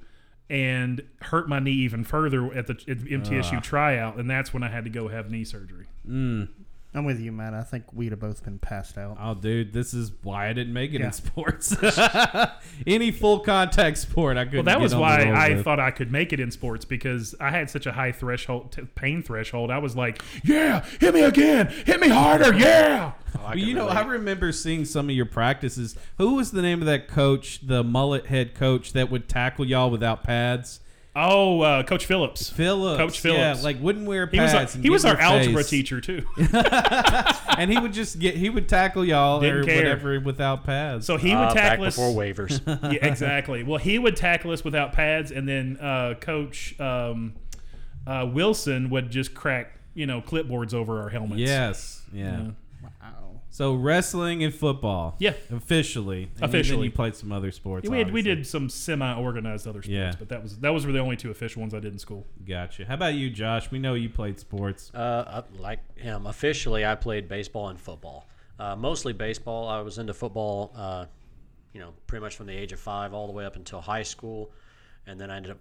and 0.52 1.02
hurt 1.22 1.48
my 1.48 1.58
knee 1.58 1.72
even 1.72 2.04
further 2.04 2.52
at 2.52 2.66
the 2.66 2.74
at 2.86 2.98
MTSU 2.98 3.56
Ah. 3.56 3.60
tryout, 3.60 4.16
and 4.18 4.28
that's 4.30 4.52
when 4.52 4.62
I 4.62 4.68
had 4.68 4.84
to 4.84 4.90
go 4.90 5.08
have 5.08 5.30
knee 5.30 5.44
surgery. 5.44 5.86
I'm 6.94 7.06
with 7.06 7.20
you, 7.20 7.32
Matt. 7.32 7.54
I 7.54 7.62
think 7.62 7.84
we'd 7.94 8.12
have 8.12 8.20
both 8.20 8.44
been 8.44 8.58
passed 8.58 8.98
out. 8.98 9.16
Oh, 9.18 9.32
dude, 9.34 9.72
this 9.72 9.94
is 9.94 10.12
why 10.22 10.48
I 10.48 10.52
didn't 10.52 10.74
make 10.74 10.92
it 10.92 11.00
Yeah. 11.00 11.06
in 11.06 11.12
sports. 11.12 11.74
Any 12.86 13.10
full 13.10 13.40
contact 13.40 13.96
sport, 13.98 14.36
I 14.36 14.44
couldn't. 14.44 14.58
Well, 14.58 14.64
that 14.64 14.74
get 14.78 14.82
was 14.82 14.92
on 14.92 15.00
why 15.00 15.22
I 15.30 15.50
with. 15.54 15.64
thought 15.64 15.80
I 15.80 15.90
could 15.90 16.12
make 16.12 16.32
it 16.34 16.40
in 16.40 16.50
sports 16.50 16.84
because 16.84 17.34
I 17.40 17.50
had 17.50 17.70
such 17.70 17.86
a 17.86 17.92
high 17.92 18.12
threshold, 18.12 18.72
t- 18.72 18.82
pain 18.94 19.22
threshold. 19.22 19.70
I 19.70 19.78
was 19.78 19.96
like, 19.96 20.22
"Yeah, 20.44 20.84
hit 21.00 21.14
me 21.14 21.22
again, 21.22 21.68
hit 21.86 21.98
me 22.00 22.08
harder, 22.08 22.52
yeah." 22.54 23.12
Well, 23.42 23.56
you 23.56 23.72
know, 23.74 23.88
I 23.88 24.02
remember 24.02 24.52
seeing 24.52 24.84
some 24.84 25.08
of 25.08 25.14
your 25.16 25.24
practices. 25.26 25.96
Who 26.18 26.34
was 26.34 26.50
the 26.50 26.60
name 26.60 26.80
of 26.82 26.86
that 26.86 27.08
coach, 27.08 27.66
the 27.66 27.82
mullet 27.82 28.26
head 28.26 28.54
coach 28.54 28.92
that 28.92 29.10
would 29.10 29.28
tackle 29.30 29.64
y'all 29.66 29.90
without 29.90 30.22
pads? 30.24 30.80
Oh, 31.14 31.60
uh, 31.60 31.82
Coach 31.82 32.06
Phillips. 32.06 32.48
Phillips. 32.48 32.96
Coach 32.98 33.20
Phillips. 33.20 33.58
Yeah, 33.60 33.64
like 33.64 33.78
wouldn't 33.82 34.06
wear 34.06 34.26
He 34.26 34.40
was 34.40 34.52
pads. 34.52 34.72
our, 34.72 34.76
and 34.76 34.84
he 34.84 34.88
was 34.90 35.04
our 35.04 35.12
your 35.12 35.20
algebra 35.20 35.62
face. 35.62 35.68
teacher 35.70 36.00
too. 36.00 36.24
and 37.58 37.70
he 37.70 37.78
would 37.78 37.92
just 37.92 38.18
get 38.18 38.34
he 38.34 38.48
would 38.48 38.66
tackle 38.68 39.04
y'all 39.04 39.40
Didn't 39.40 39.58
or 39.60 39.64
care. 39.64 39.76
whatever 39.76 40.20
without 40.20 40.64
pads. 40.64 41.04
So 41.06 41.18
he 41.18 41.32
Uh, 41.32 41.40
would 41.40 41.54
back 41.54 41.70
tackle 41.72 41.84
us 41.84 41.96
before 41.96 42.12
waivers. 42.14 42.60
yeah, 42.92 43.06
exactly. 43.06 43.62
Well, 43.62 43.78
he 43.78 43.98
would 43.98 44.16
tackle 44.16 44.52
us 44.52 44.64
without 44.64 44.92
pads, 44.94 45.30
and 45.30 45.46
then 45.46 45.76
uh, 45.80 46.14
Coach 46.20 46.78
um, 46.80 47.34
uh, 48.06 48.26
Wilson 48.32 48.88
would 48.90 49.10
just 49.10 49.34
crack 49.34 49.78
you 49.94 50.06
know 50.06 50.22
clipboards 50.22 50.72
over 50.72 51.02
our 51.02 51.10
helmets. 51.10 51.40
yes, 51.40 52.02
yeah. 52.12 52.38
Yeah. 52.38 52.50
So 53.52 53.74
wrestling 53.74 54.42
and 54.42 54.52
football. 54.52 55.14
Yeah. 55.18 55.34
officially. 55.54 56.22
And 56.24 56.36
then 56.36 56.48
Officially. 56.48 56.86
you 56.86 56.90
played 56.90 57.14
some 57.14 57.30
other 57.32 57.52
sports. 57.52 57.86
we 57.88 57.98
had, 57.98 58.10
we 58.10 58.22
did 58.22 58.46
some 58.46 58.70
semi-organized 58.70 59.68
other 59.68 59.82
sports, 59.82 59.88
Yeah. 59.88 60.14
but 60.18 60.30
that 60.30 60.42
was 60.42 60.58
that 60.60 60.70
was 60.70 60.84
the 60.86 60.98
only 60.98 61.16
two 61.16 61.30
official 61.30 61.60
ones 61.60 61.74
I 61.74 61.78
did 61.80 61.92
in 61.92 61.98
school. 61.98 62.26
Gotcha. 62.46 62.86
How 62.86 62.94
about 62.94 63.12
you, 63.12 63.28
Josh? 63.28 63.70
We 63.70 63.78
know 63.78 63.92
you 63.92 64.08
played 64.08 64.40
sports. 64.40 64.90
Uh, 64.94 64.96
uh, 64.98 65.42
like 65.58 65.80
him, 65.98 66.26
officially, 66.26 66.86
I 66.86 66.94
played 66.94 67.28
baseball 67.28 67.68
and 67.68 67.78
football. 67.78 68.26
Uh, 68.58 68.74
mostly 68.74 69.12
baseball. 69.12 69.68
I 69.68 69.82
was 69.82 69.98
into 69.98 70.14
football, 70.14 70.72
uh, 70.74 71.04
you 71.74 71.80
know, 71.80 71.92
pretty 72.06 72.22
much 72.22 72.36
from 72.36 72.46
the 72.46 72.56
age 72.56 72.72
of 72.72 72.80
five 72.80 73.12
all 73.12 73.26
the 73.26 73.32
way 73.34 73.44
up 73.44 73.56
until 73.56 73.82
high 73.82 74.02
school, 74.02 74.50
and 75.06 75.20
then 75.20 75.30
I 75.30 75.36
ended 75.36 75.52
up, 75.52 75.58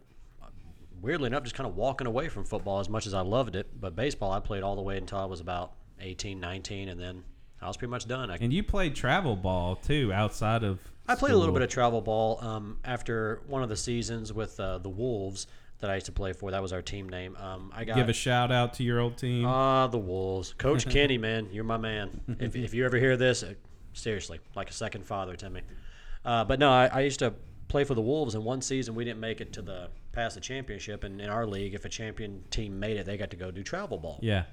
weirdly 1.01 1.27
enough, 1.27 1.43
just 1.43 1.55
kind 1.55 1.67
of 1.67 1.75
walking 1.75 2.07
away 2.07 2.29
from 2.29 2.45
football 2.45 2.79
as 2.79 2.87
much 2.87 3.05
as 3.05 3.13
I 3.13 3.21
loved 3.21 3.57
it. 3.57 3.67
But 3.81 3.97
baseball, 3.97 4.31
I 4.31 4.39
played 4.39 4.63
all 4.63 4.77
the 4.77 4.81
way 4.81 4.95
until 4.97 5.17
I 5.17 5.25
was 5.25 5.41
about 5.41 5.73
18, 5.99 6.39
19, 6.39 6.87
and 6.89 6.97
then 6.99 7.23
I 7.61 7.67
was 7.67 7.77
pretty 7.77 7.91
much 7.91 8.07
done. 8.07 8.31
I, 8.31 8.37
And 8.41 8.51
you 8.51 8.63
played 8.63 8.95
travel 8.95 9.35
ball 9.35 9.75
too, 9.75 10.11
outside 10.13 10.63
of. 10.63 10.79
I 11.07 11.15
played 11.15 11.33
a 11.33 11.37
little 11.37 11.53
bit 11.53 11.61
of 11.63 11.69
travel 11.69 12.01
ball 12.01 12.39
um, 12.41 12.77
after 12.83 13.41
one 13.47 13.63
of 13.63 13.69
the 13.69 13.75
seasons 13.75 14.31
with 14.31 14.59
uh, 14.59 14.77
the 14.77 14.89
Wolves 14.89 15.47
that 15.79 15.89
I 15.89 15.95
used 15.95 16.05
to 16.05 16.11
play 16.11 16.31
for. 16.31 16.51
That 16.51 16.61
was 16.61 16.73
our 16.73 16.81
team 16.81 17.09
name. 17.09 17.35
Um, 17.37 17.71
I 17.75 17.83
got 17.83 17.95
Give 17.95 18.07
a 18.07 18.13
shout 18.13 18.51
out 18.51 18.75
to 18.75 18.83
your 18.83 18.99
old 18.99 19.17
team. 19.17 19.45
Ah, 19.45 19.87
the 19.87 19.97
Wolves. 19.97 20.53
Coach 20.57 20.87
Kenny, 20.89 21.17
man, 21.17 21.49
you're 21.51 21.63
my 21.63 21.77
man. 21.77 22.21
If, 22.39 22.55
if 22.55 22.73
you 22.73 22.85
ever 22.85 22.97
hear 22.97 23.17
this, 23.17 23.43
uh, 23.43 23.55
seriously, 23.93 24.39
like 24.55 24.69
a 24.69 24.73
second 24.73 25.05
father 25.05 25.35
to 25.35 25.49
me. 25.49 25.61
Uh, 26.23 26.45
but 26.45 26.59
no, 26.59 26.71
I, 26.71 26.85
I 26.87 26.99
used 27.01 27.19
to 27.19 27.33
play 27.67 27.83
for 27.83 27.95
the 27.95 28.01
Wolves, 28.01 28.35
and 28.35 28.43
one 28.43 28.61
season 28.61 28.95
we 28.95 29.03
didn't 29.03 29.19
make 29.19 29.41
it 29.41 29.53
to 29.53 29.61
the 29.61 29.89
past 30.11 30.35
the 30.35 30.41
championship. 30.41 31.03
And 31.03 31.19
in 31.19 31.29
our 31.29 31.45
league, 31.45 31.73
if 31.73 31.83
a 31.83 31.89
champion 31.89 32.43
team 32.51 32.79
made 32.79 32.97
it, 32.97 33.05
they 33.05 33.17
got 33.17 33.31
to 33.31 33.37
go 33.37 33.49
do 33.51 33.63
travel 33.63 33.97
ball. 33.97 34.19
yeah. 34.21 34.43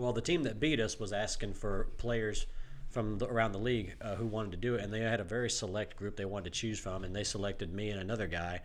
Well, 0.00 0.14
the 0.14 0.22
team 0.22 0.44
that 0.44 0.58
beat 0.58 0.80
us 0.80 0.98
was 0.98 1.12
asking 1.12 1.52
for 1.52 1.88
players 1.98 2.46
from 2.88 3.18
the, 3.18 3.26
around 3.26 3.52
the 3.52 3.58
league 3.58 3.96
uh, 4.00 4.14
who 4.14 4.26
wanted 4.26 4.52
to 4.52 4.56
do 4.56 4.74
it, 4.74 4.80
and 4.82 4.90
they 4.90 5.00
had 5.00 5.20
a 5.20 5.24
very 5.24 5.50
select 5.50 5.94
group 5.94 6.16
they 6.16 6.24
wanted 6.24 6.54
to 6.54 6.58
choose 6.58 6.80
from, 6.80 7.04
and 7.04 7.14
they 7.14 7.22
selected 7.22 7.74
me 7.74 7.90
and 7.90 8.00
another 8.00 8.26
guy 8.26 8.62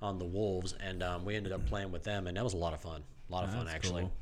on 0.00 0.18
the 0.18 0.24
Wolves, 0.24 0.74
and 0.80 1.02
um, 1.02 1.26
we 1.26 1.36
ended 1.36 1.52
up 1.52 1.66
playing 1.66 1.92
with 1.92 2.02
them, 2.02 2.26
and 2.26 2.38
that 2.38 2.42
was 2.42 2.54
a 2.54 2.56
lot 2.56 2.72
of 2.72 2.80
fun. 2.80 3.02
A 3.28 3.32
lot 3.32 3.44
of 3.44 3.52
fun, 3.52 3.68
actually. 3.68 4.02
cool. 4.02 4.12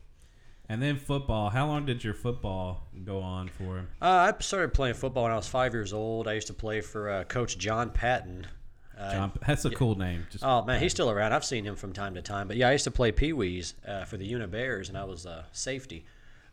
And 0.68 0.82
then 0.82 0.96
football. 0.96 1.48
How 1.48 1.68
long 1.68 1.86
did 1.86 2.02
your 2.02 2.12
football 2.12 2.88
go 3.04 3.20
on 3.20 3.48
for? 3.48 3.86
Uh, 4.02 4.32
I 4.32 4.34
started 4.40 4.74
playing 4.74 4.96
football 4.96 5.22
when 5.22 5.32
I 5.32 5.36
was 5.36 5.46
five 5.46 5.72
years 5.72 5.92
old. 5.92 6.26
I 6.26 6.32
used 6.32 6.48
to 6.48 6.54
play 6.54 6.80
for 6.80 7.08
uh, 7.08 7.24
Coach 7.24 7.56
John 7.56 7.90
Patton. 7.90 8.48
Uh, 8.98 9.12
John, 9.12 9.32
that's 9.46 9.64
a 9.64 9.70
cool 9.70 9.94
name. 9.94 10.26
Just 10.28 10.42
Oh 10.42 10.64
man, 10.64 10.80
he's 10.80 10.90
still 10.90 11.08
around. 11.08 11.32
I've 11.32 11.44
seen 11.44 11.64
him 11.64 11.76
from 11.76 11.92
time 11.92 12.16
to 12.16 12.22
time. 12.22 12.48
But 12.48 12.56
yeah, 12.56 12.68
I 12.68 12.72
used 12.72 12.84
to 12.84 12.90
play 12.90 13.12
Pee 13.12 13.32
Wees 13.32 13.74
uh, 13.86 14.04
for 14.04 14.16
the 14.16 14.28
Una 14.30 14.48
Bears, 14.48 14.88
and 14.88 14.98
I 14.98 15.04
was 15.04 15.24
uh, 15.24 15.44
safety 15.52 16.04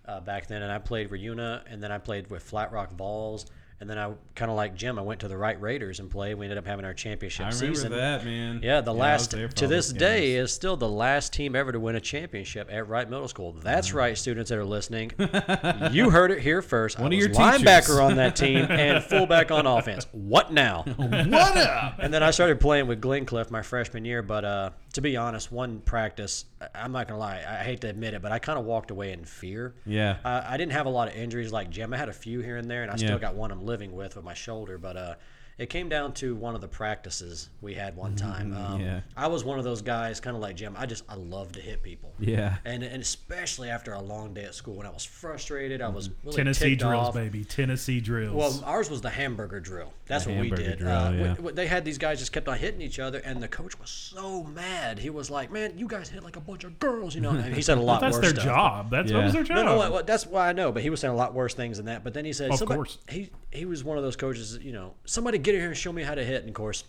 uh, 0.07 0.19
back 0.21 0.47
then. 0.47 0.61
And 0.61 0.71
I 0.71 0.79
played 0.79 1.09
for 1.09 1.15
Una, 1.15 1.63
and 1.69 1.81
then 1.81 1.91
I 1.91 1.97
played 1.97 2.29
with 2.29 2.43
Flat 2.43 2.71
Rock 2.71 2.91
Vols, 2.93 3.45
and 3.81 3.89
then 3.89 3.97
I 3.97 4.13
kind 4.35 4.49
of 4.49 4.55
like 4.55 4.73
Jim. 4.75 4.97
I 4.97 5.01
went 5.01 5.19
to 5.19 5.27
the 5.27 5.37
Wright 5.37 5.59
Raiders 5.61 5.99
and 5.99 6.09
played. 6.09 6.35
We 6.35 6.45
ended 6.45 6.57
up 6.57 6.65
having 6.65 6.85
our 6.85 6.93
championship 6.93 7.45
I 7.45 7.49
remember 7.49 7.75
season. 7.75 7.91
that 7.91 8.23
man. 8.23 8.61
Yeah, 8.63 8.79
the 8.79 8.93
was 8.93 8.99
last 8.99 9.31
to 9.31 9.67
this 9.67 9.91
day 9.91 10.35
is 10.35 10.53
still 10.53 10.77
the 10.77 10.87
last 10.87 11.33
team 11.33 11.57
ever 11.57 11.73
to 11.73 11.79
win 11.79 11.97
a 11.97 11.99
championship 11.99 12.69
at 12.71 12.87
Wright 12.87 13.09
Middle 13.09 13.27
School. 13.27 13.51
That's 13.51 13.93
right, 13.93 14.17
students 14.17 14.49
that 14.49 14.57
are 14.57 14.63
listening. 14.65 15.11
you 15.91 16.09
heard 16.09 16.31
it 16.31 16.39
here 16.39 16.61
first. 16.61 16.99
One 16.99 17.11
I 17.11 17.15
of 17.17 17.19
your 17.19 17.29
linebacker 17.31 17.81
teachers. 17.81 17.99
on 17.99 18.15
that 18.15 18.37
team 18.37 18.65
and 18.69 19.03
fullback 19.03 19.51
on 19.51 19.67
offense. 19.67 20.07
What 20.13 20.53
now? 20.53 20.83
what 20.95 21.57
up? 21.57 21.95
and 21.99 22.13
then 22.13 22.23
I 22.23 22.31
started 22.31 22.61
playing 22.61 22.87
with 22.87 23.01
Glencliff 23.01 23.51
my 23.51 23.61
freshman 23.61 24.05
year. 24.05 24.21
But 24.21 24.45
uh, 24.45 24.69
to 24.95 25.01
be 25.01 25.17
honest, 25.17 25.51
one 25.51 25.81
practice, 25.81 26.45
I'm 26.73 26.93
not 26.93 27.09
gonna 27.09 27.19
lie, 27.19 27.43
I 27.45 27.63
hate 27.63 27.81
to 27.81 27.89
admit 27.89 28.13
it, 28.13 28.21
but 28.21 28.31
I 28.31 28.39
kind 28.39 28.57
of 28.57 28.63
walked 28.63 28.91
away 28.91 29.11
in 29.11 29.25
fear. 29.25 29.75
Yeah. 29.85 30.17
Uh, 30.23 30.41
I 30.47 30.55
didn't 30.55 30.71
have 30.71 30.85
a 30.85 30.89
lot 30.89 31.09
of 31.09 31.15
injuries 31.15 31.51
like 31.51 31.69
Jim. 31.69 31.93
I 31.93 31.97
had 31.97 32.07
a 32.07 32.13
few 32.13 32.39
here 32.39 32.55
and 32.55 32.71
there, 32.71 32.81
and 32.81 32.89
I 32.89 32.95
still 32.95 33.19
got 33.19 33.35
one 33.35 33.51
I'm 33.51 33.65
living 33.65 33.93
with 33.93 34.15
with 34.15 34.23
my 34.23 34.33
shoulder. 34.33 34.77
But 34.77 34.95
uh, 34.95 35.15
It 35.57 35.69
came 35.69 35.87
down 35.87 36.11
to 36.15 36.35
one 36.35 36.53
of 36.53 36.59
the 36.59 36.67
practices 36.67 37.47
we 37.61 37.73
had 37.75 37.95
one 37.95 38.15
time. 38.15 38.51
Um, 38.53 38.65
Mm-hmm. 38.75 38.81
yeah. 38.81 38.99
I 39.15 39.27
was 39.27 39.43
one 39.45 39.57
of 39.57 39.63
those 39.63 39.81
guys, 39.81 40.19
kind 40.19 40.35
of 40.35 40.41
like 40.41 40.55
Jim. 40.57 40.75
I 40.77 40.85
just 40.85 41.03
I 41.07 41.15
love 41.15 41.53
to 41.53 41.61
hit 41.61 41.81
people. 41.81 42.13
Yeah. 42.19 42.55
And 42.65 42.83
and 42.83 43.01
especially 43.01 43.69
after 43.69 43.93
a 43.93 44.01
long 44.01 44.33
day 44.33 44.43
at 44.43 44.53
school 44.55 44.75
when 44.75 44.85
I 44.85 44.89
was 44.89 45.05
frustrated, 45.05 45.81
I 45.81 45.87
was 45.87 46.09
really 46.23 46.35
Tennessee 46.35 46.69
ticked 46.71 46.81
drills, 46.81 47.07
off. 47.09 47.13
baby. 47.13 47.45
Tennessee 47.45 48.01
drills. 48.01 48.35
Well, 48.35 48.63
ours 48.65 48.89
was 48.89 48.99
the 49.01 49.09
hamburger 49.09 49.59
drill. 49.61 49.93
That's 50.07 50.25
The 50.25 50.31
what 50.33 50.41
we 50.41 50.49
did. 50.49 50.79
drill, 50.79 50.91
uh, 50.91 51.11
yeah. 51.11 51.33
we- 51.39 51.51
they 51.53 51.67
had 51.67 51.85
these 51.85 51.97
guys 51.97 52.19
just 52.19 52.31
kept 52.33 52.47
on 52.49 52.57
hitting 52.57 52.81
each 52.81 52.99
other, 52.99 53.19
and 53.19 53.41
the 53.41 53.47
coach 53.47 53.79
was 53.79 53.89
so 53.89 54.43
mad. 54.43 54.99
He 54.99 55.09
was 55.09 55.29
like, 55.29 55.51
"Man, 55.51 55.77
you 55.77 55.87
guys 55.87 56.09
hit 56.09 56.21
like 56.23 56.35
a 56.35 56.41
bunch 56.41 56.63
of 56.65 56.77
girls," 56.79 57.15
you 57.15 57.21
know. 57.21 57.29
And 57.31 57.55
he 57.55 57.61
said 57.61 57.77
a 57.77 57.81
lot 57.89 58.01
worse. 58.01 58.13
that's 58.13 58.15
worse 58.17 58.33
their 58.33 58.41
stuff. 58.41 58.45
job. 58.55 58.89
That's 58.91 59.11
what 59.11 59.23
was 59.23 59.33
their 59.33 59.43
job. 59.43 59.55
No, 59.57 59.63
no, 59.63 59.77
well, 59.91 60.03
that's 60.03 60.25
why 60.27 60.49
I 60.49 60.53
know. 60.53 60.71
But 60.73 60.83
he 60.83 60.89
was 60.89 60.99
saying 60.99 61.13
a 61.13 61.17
lot 61.17 61.33
worse 61.33 61.53
things 61.53 61.77
than 61.77 61.85
that. 61.85 62.03
But 62.03 62.13
then 62.13 62.25
he 62.25 62.33
said, 62.33 62.51
Of 62.51 62.59
somebody- 62.59 62.77
course. 62.77 62.97
he 63.09 63.29
he 63.55 63.65
was 63.65 63.83
one 63.83 63.97
of 63.97 64.03
those 64.03 64.15
coaches. 64.15 64.57
You 64.61 64.71
know, 64.73 64.93
somebody 65.05 65.37
get 65.37 65.55
in 65.55 65.61
here 65.61 65.69
and 65.69 65.77
show 65.77 65.91
me 65.93 66.03
how 66.03 66.15
to 66.15 66.23
hit. 66.23 66.41
And 66.41 66.49
of 66.49 66.55
course, 66.55 66.83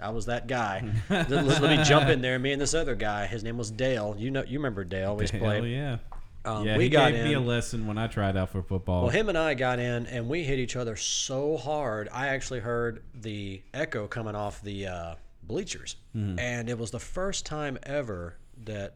I 0.00 0.10
was 0.10 0.26
that 0.26 0.46
guy. 0.46 0.84
let, 1.10 1.30
let- 1.30 1.62
me 1.62 1.82
jump 1.84 2.08
in 2.08 2.20
there. 2.22 2.38
Me 2.38 2.52
and 2.52 2.60
this 2.60 2.74
other 2.74 2.94
guy. 2.94 3.26
His 3.26 3.42
name 3.44 3.58
was 3.58 3.70
Dale. 3.70 4.14
You 4.18 4.30
know, 4.30 4.44
you 4.46 4.58
remember 4.58 4.84
Dale? 4.84 5.10
Always 5.10 5.30
Hell 5.30 5.40
played. 5.40 5.64
yeah. 5.72 5.98
Um, 6.44 6.66
yeah, 6.66 6.76
we 6.76 6.84
he 6.84 6.88
got 6.90 7.12
gave 7.12 7.22
me 7.24 7.34
a 7.34 7.40
lesson 7.40 7.86
when 7.86 7.98
I 7.98 8.08
tried 8.08 8.36
out 8.36 8.50
for 8.50 8.62
football. 8.64 9.02
Well, 9.02 9.10
him 9.10 9.28
and 9.28 9.38
I 9.38 9.54
got 9.54 9.78
in, 9.78 10.06
and 10.06 10.28
we 10.28 10.42
hit 10.42 10.58
each 10.58 10.74
other 10.74 10.96
so 10.96 11.56
hard. 11.56 12.08
I 12.12 12.28
actually 12.28 12.58
heard 12.58 13.04
the 13.14 13.62
echo 13.72 14.08
coming 14.08 14.34
off 14.34 14.60
the 14.60 14.88
uh, 14.88 15.14
bleachers, 15.44 15.94
Mhm. 16.16 16.40
and 16.40 16.68
it 16.68 16.76
was 16.76 16.90
the 16.90 16.98
first 16.98 17.46
time 17.46 17.78
ever 17.84 18.38
that 18.64 18.94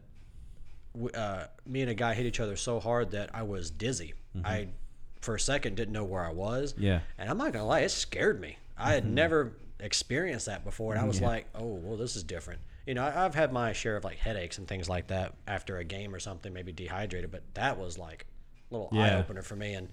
uh, 1.13 1.45
me 1.65 1.81
and 1.81 1.89
a 1.91 1.93
guy 1.93 2.13
hit 2.13 2.25
each 2.25 2.39
other 2.39 2.55
so 2.55 2.79
hard 2.79 3.11
that 3.11 3.29
I 3.33 3.43
was 3.43 3.69
dizzy. 3.71 4.13
I, 4.43 4.67
for 5.21 5.35
a 5.35 5.39
second, 5.39 5.75
didn't 5.75 5.93
know 5.93 6.03
where 6.03 6.25
I 6.25 6.31
was. 6.31 6.73
Yeah. 6.77 6.99
And 7.17 7.29
I'm 7.29 7.37
not 7.37 7.53
gonna 7.53 7.65
lie, 7.65 7.81
it 7.81 7.89
scared 7.89 8.39
me. 8.39 8.57
I 8.77 8.93
had 8.93 9.03
Mhm. 9.05 9.09
never 9.11 9.53
experienced 9.79 10.45
that 10.47 10.63
before, 10.63 10.93
and 10.93 11.01
I 11.01 11.05
was 11.05 11.19
Yeah. 11.19 11.27
like, 11.27 11.47
"Oh, 11.55 11.65
well, 11.75 11.97
this 11.97 12.15
is 12.15 12.23
different." 12.23 12.61
You 12.85 12.93
know, 12.93 13.03
I, 13.03 13.25
I've 13.25 13.35
had 13.35 13.51
my 13.51 13.73
share 13.73 13.95
of 13.97 14.03
like 14.03 14.17
headaches 14.17 14.57
and 14.57 14.67
things 14.67 14.87
like 14.87 15.07
that 15.07 15.33
after 15.47 15.77
a 15.77 15.83
game 15.83 16.13
or 16.15 16.19
something, 16.19 16.53
maybe 16.53 16.71
dehydrated, 16.71 17.31
but 17.31 17.43
that 17.55 17.77
was 17.77 17.97
like 17.97 18.25
a 18.69 18.73
little 18.73 18.89
Yeah. 18.91 19.03
eye 19.15 19.19
opener 19.19 19.41
for 19.41 19.55
me. 19.55 19.73
And 19.73 19.89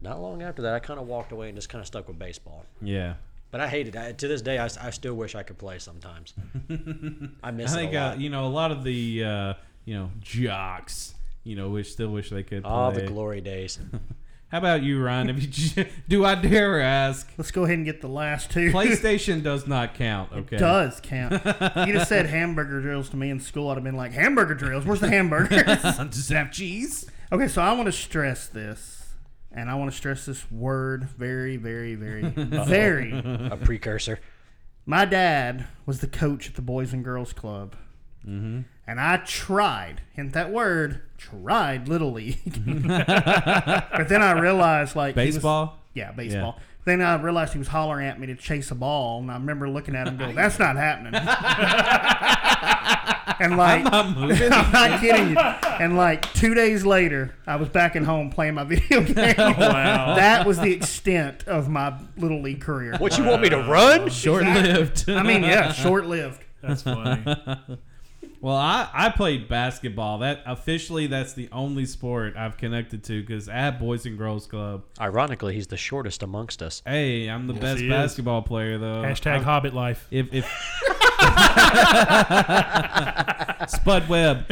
not 0.00 0.20
long 0.20 0.42
after 0.42 0.62
that, 0.62 0.74
I 0.74 0.78
kind 0.80 1.00
of 1.00 1.06
walked 1.06 1.32
away 1.32 1.48
and 1.48 1.56
just 1.56 1.68
kind 1.68 1.80
of 1.80 1.86
stuck 1.86 2.06
with 2.08 2.18
baseball. 2.18 2.66
Yeah. 2.82 3.14
But 3.50 3.60
I 3.60 3.68
hated 3.68 3.94
it. 3.94 4.18
To 4.18 4.28
this 4.28 4.42
day, 4.42 4.58
I 4.58 4.66
still 4.90 5.14
wish 5.14 5.34
I 5.36 5.42
could 5.44 5.58
play 5.58 5.78
sometimes. 5.78 6.34
I 7.42 7.50
miss 7.52 7.72
I 7.72 7.74
it 7.74 7.80
think 7.82 7.94
uh, 7.94 8.16
you 8.18 8.28
know 8.28 8.46
a 8.46 8.50
lot 8.50 8.72
of 8.72 8.82
the 8.84 9.24
uh, 9.24 9.54
you 9.84 9.94
know 9.94 10.10
jocks. 10.20 11.14
You 11.44 11.56
know, 11.56 11.68
wish 11.68 11.92
still 11.92 12.08
wish 12.10 12.30
they 12.30 12.42
could. 12.42 12.62
Play. 12.62 12.70
All 12.72 12.90
the 12.90 13.02
glory 13.06 13.40
days. 13.40 13.78
How 14.54 14.58
about 14.58 14.84
you, 14.84 15.02
Ryan? 15.02 15.30
If 15.30 15.42
you 15.42 15.48
j- 15.48 15.88
do, 16.08 16.24
I 16.24 16.36
dare 16.36 16.80
ask. 16.80 17.28
Let's 17.36 17.50
go 17.50 17.64
ahead 17.64 17.74
and 17.78 17.84
get 17.84 18.00
the 18.00 18.06
last 18.06 18.52
two. 18.52 18.70
PlayStation 18.70 19.42
does 19.42 19.66
not 19.66 19.94
count. 19.94 20.30
Okay. 20.32 20.54
It 20.54 20.58
does 20.60 21.00
count. 21.02 21.42
If 21.44 21.88
you 21.88 21.92
just 21.92 22.08
said 22.08 22.26
hamburger 22.30 22.80
drills 22.80 23.08
to 23.08 23.16
me 23.16 23.30
in 23.30 23.40
school, 23.40 23.68
I'd 23.70 23.74
have 23.74 23.82
been 23.82 23.96
like, 23.96 24.12
hamburger 24.12 24.54
drills? 24.54 24.84
Where's 24.84 25.00
the 25.00 25.08
hamburgers? 25.08 25.64
Does 25.82 26.30
it 26.30 26.36
have 26.36 26.52
cheese? 26.52 27.10
Okay, 27.32 27.48
so 27.48 27.62
I 27.62 27.72
want 27.72 27.86
to 27.86 27.92
stress 27.92 28.46
this, 28.46 29.14
and 29.50 29.68
I 29.68 29.74
want 29.74 29.90
to 29.90 29.96
stress 29.96 30.24
this 30.24 30.48
word 30.52 31.02
very, 31.02 31.56
very, 31.56 31.96
very, 31.96 32.22
very. 32.22 33.10
a 33.10 33.58
precursor. 33.60 34.20
My 34.86 35.04
dad 35.04 35.66
was 35.84 35.98
the 35.98 36.06
coach 36.06 36.48
at 36.48 36.54
the 36.54 36.62
Boys 36.62 36.92
and 36.92 37.02
Girls 37.02 37.32
Club. 37.32 37.74
Mm-hmm. 38.24 38.60
And 38.86 39.00
I 39.00 39.16
tried, 39.18 40.02
hint 40.12 40.34
that 40.34 40.52
word, 40.52 41.00
tried 41.16 41.88
Little 41.88 42.12
League. 42.12 42.62
but 42.86 44.08
then 44.08 44.22
I 44.22 44.38
realized, 44.38 44.94
like. 44.94 45.14
he 45.14 45.26
was- 45.26 45.36
Baseball? 45.36 45.78
yeah, 45.94 46.12
baseball. 46.12 46.58
Then 46.84 47.00
I 47.00 47.20
realized 47.20 47.54
he 47.54 47.58
was 47.58 47.68
hollering 47.68 48.06
at 48.06 48.20
me 48.20 48.26
to 48.26 48.34
chase 48.34 48.70
a 48.70 48.74
ball, 48.74 49.20
and 49.20 49.30
I 49.30 49.34
remember 49.34 49.70
looking 49.70 49.96
at 49.96 50.06
him 50.06 50.18
going, 50.18 50.34
that's 50.34 50.58
not 50.58 50.76
happening. 50.76 51.14
and 53.40 53.56
like, 53.56 53.86
I'm 53.86 53.90
not 53.90 54.18
moving. 54.18 54.36
I'm 54.52 54.70
not 54.70 55.00
kidding 55.00 55.30
you. 55.30 55.38
And 55.38 55.96
like 55.96 56.30
two 56.34 56.52
days 56.52 56.84
later, 56.84 57.34
I 57.46 57.56
was 57.56 57.70
back 57.70 57.96
at 57.96 58.02
home 58.02 58.30
playing 58.30 58.52
my 58.54 58.64
video 58.64 59.00
oh, 59.00 59.04
game. 59.04 59.34
Wow. 59.38 60.16
That 60.16 60.46
was 60.46 60.60
the 60.60 60.72
extent 60.72 61.48
of 61.48 61.70
my 61.70 61.98
Little 62.18 62.42
League 62.42 62.60
career. 62.60 62.96
What 62.98 63.16
you 63.16 63.24
want 63.24 63.40
me 63.40 63.48
to 63.48 63.62
run? 63.62 64.10
Short-lived. 64.10 65.08
I 65.08 65.22
mean, 65.22 65.42
yeah, 65.42 65.72
short 65.72 66.04
lived. 66.04 66.44
That's 66.60 66.82
funny. 66.82 67.24
Well, 68.44 68.56
I, 68.56 68.90
I 68.92 69.08
played 69.08 69.48
basketball. 69.48 70.18
That 70.18 70.42
officially 70.44 71.06
that's 71.06 71.32
the 71.32 71.48
only 71.50 71.86
sport 71.86 72.36
I've 72.36 72.58
connected 72.58 73.02
to 73.04 73.22
because 73.22 73.48
at 73.48 73.80
Boys 73.80 74.04
and 74.04 74.18
Girls 74.18 74.46
Club. 74.46 74.84
Ironically, 75.00 75.54
he's 75.54 75.68
the 75.68 75.78
shortest 75.78 76.22
amongst 76.22 76.62
us. 76.62 76.82
Hey, 76.86 77.28
I'm 77.28 77.46
the 77.46 77.54
Yes, 77.54 77.62
best 77.62 77.80
he 77.80 77.86
is. 77.86 77.90
basketball 77.90 78.42
player 78.42 78.76
though. 78.76 79.02
Hashtag 79.02 79.38
I- 79.38 79.42
Hobbit 79.42 79.72
life. 79.72 80.06
If 80.10 80.28
if 80.34 80.44
Spud 83.70 84.10
Webb. 84.10 84.46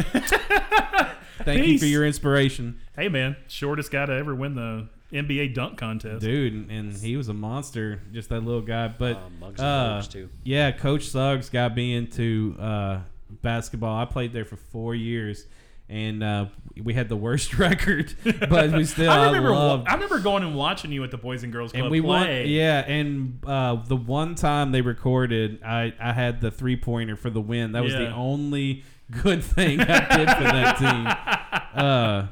Thank 1.44 1.66
you 1.66 1.78
for 1.78 1.85
your 1.85 2.07
inspiration. 2.07 2.81
Hey 2.96 3.09
man, 3.09 3.37
shortest 3.46 3.90
guy 3.90 4.07
to 4.07 4.12
ever 4.14 4.35
win 4.35 4.55
the 4.55 4.88
NBA 5.12 5.55
dunk 5.55 5.76
contest. 5.76 6.22
Dude, 6.22 6.55
and- 6.55 6.70
and 6.70 6.92
he 6.94 7.18
was 7.18 7.28
a 7.28 7.35
monster, 7.35 8.00
just 8.11 8.31
that 8.31 8.42
little 8.42 8.62
guy. 8.62 8.88
But 8.88 9.16
Uh, 9.16 9.20
Muggsy 9.38 9.59
uh, 9.61 10.00
Bogues, 10.00 10.11
too. 10.11 10.31
yeah, 10.44 10.70
Coach 10.70 11.09
Suggs 11.09 11.50
got 11.50 11.76
me 11.76 11.94
into 11.94 12.57
uh, 12.59 13.00
basketball. 13.40 13.96
I 13.96 14.04
played 14.04 14.32
there 14.32 14.44
for 14.44 14.56
four 14.56 14.94
years, 14.94 15.46
and 15.88 16.22
uh, 16.22 16.46
we 16.82 16.94
had 16.94 17.08
the 17.08 17.16
worst 17.16 17.58
record, 17.58 18.14
but 18.48 18.72
we 18.72 18.84
still. 18.86 19.10
I 19.10 19.26
remember. 19.26 19.50
loved- 19.50 19.88
I 19.88 19.94
remember 19.94 20.20
going 20.20 20.42
and 20.42 20.54
watching 20.54 20.92
you 20.92 21.02
at 21.04 21.10
the 21.10 21.18
Boys 21.18 21.42
and 21.42 21.52
Girls 21.52 21.72
Club 21.72 21.84
and 21.84 21.90
we 21.90 22.00
play. 22.00 22.40
won. 22.42 22.48
Yeah, 22.48 22.80
and 22.86 23.38
uh, 23.46 23.76
the 23.86 23.96
one 23.96 24.34
time 24.34 24.72
they 24.72 24.80
recorded, 24.82 25.62
I 25.64 25.92
I 26.00 26.12
had 26.12 26.40
the 26.40 26.50
three 26.50 26.76
pointer 26.76 27.16
for 27.16 27.30
the 27.30 27.40
win. 27.40 27.72
That 27.72 27.82
was 27.84 27.92
the 27.94 28.12
only 28.12 28.84
good 29.22 29.42
thing 29.44 29.80
I 29.80 30.16
did 30.16 30.30
for 30.30 30.42
that 30.44 30.76
team. 31.74 31.82
Uh, 31.84 32.26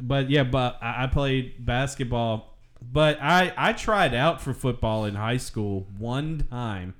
but 0.00 0.28
yeah, 0.30 0.42
but 0.44 0.78
I, 0.82 1.04
I 1.04 1.06
played 1.06 1.64
basketball. 1.64 2.52
But 2.82 3.18
I 3.20 3.52
I 3.56 3.72
tried 3.72 4.14
out 4.14 4.40
for 4.40 4.52
football 4.54 5.04
in 5.06 5.14
high 5.14 5.38
school 5.38 5.86
one 5.98 6.46
time. 6.50 6.94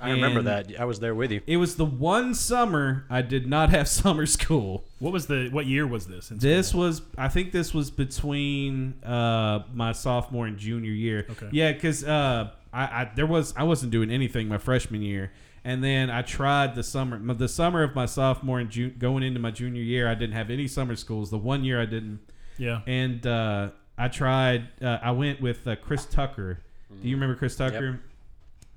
I 0.00 0.10
remember 0.12 0.38
and 0.40 0.48
that. 0.48 0.80
I 0.80 0.84
was 0.84 1.00
there 1.00 1.14
with 1.14 1.30
you. 1.30 1.42
It 1.46 1.58
was 1.58 1.76
the 1.76 1.84
one 1.84 2.34
summer 2.34 3.04
I 3.10 3.22
did 3.22 3.46
not 3.46 3.70
have 3.70 3.88
summer 4.02 4.26
school. 4.26 4.84
What 4.98 5.12
was 5.12 5.26
the? 5.26 5.48
What 5.50 5.66
year 5.66 5.86
was 5.86 6.06
this? 6.06 6.30
In 6.30 6.38
This 6.38 6.74
was, 6.74 7.02
I 7.18 7.28
think, 7.28 7.52
this 7.52 7.74
was 7.74 7.90
between 7.90 9.02
uh, 9.04 9.64
my 9.72 9.92
sophomore 9.92 10.46
and 10.46 10.58
junior 10.58 10.92
year. 10.92 11.26
Okay. 11.30 11.48
Yeah, 11.52 11.72
because 11.72 12.04
uh, 12.04 12.50
I, 12.72 12.82
I 12.82 13.10
there 13.14 13.26
was 13.26 13.54
I 13.56 13.64
wasn't 13.64 13.92
doing 13.92 14.10
anything 14.10 14.48
my 14.48 14.58
freshman 14.58 15.02
year, 15.02 15.32
and 15.64 15.84
then 15.84 16.10
I 16.10 16.22
tried 16.22 16.74
the 16.74 16.82
summer, 16.82 17.18
the 17.34 17.48
summer 17.48 17.82
of 17.82 17.94
my 17.94 18.06
sophomore 18.06 18.60
and 18.60 18.70
June, 18.70 18.96
going 18.98 19.22
into 19.22 19.40
my 19.40 19.50
junior 19.50 19.82
year. 19.82 20.08
I 20.08 20.14
didn't 20.14 20.34
have 20.34 20.50
any 20.50 20.68
summer 20.68 20.96
schools. 20.96 21.30
The 21.30 21.38
one 21.38 21.64
year 21.64 21.80
I 21.80 21.86
didn't. 21.86 22.20
Yeah. 22.56 22.80
And 22.86 23.26
uh, 23.26 23.70
I 23.96 24.08
tried. 24.08 24.68
Uh, 24.82 24.98
I 25.02 25.10
went 25.12 25.40
with 25.40 25.66
uh, 25.66 25.76
Chris 25.76 26.06
Tucker. 26.06 26.60
Do 27.02 27.08
you 27.08 27.14
remember 27.14 27.36
Chris 27.36 27.54
Tucker? 27.56 28.00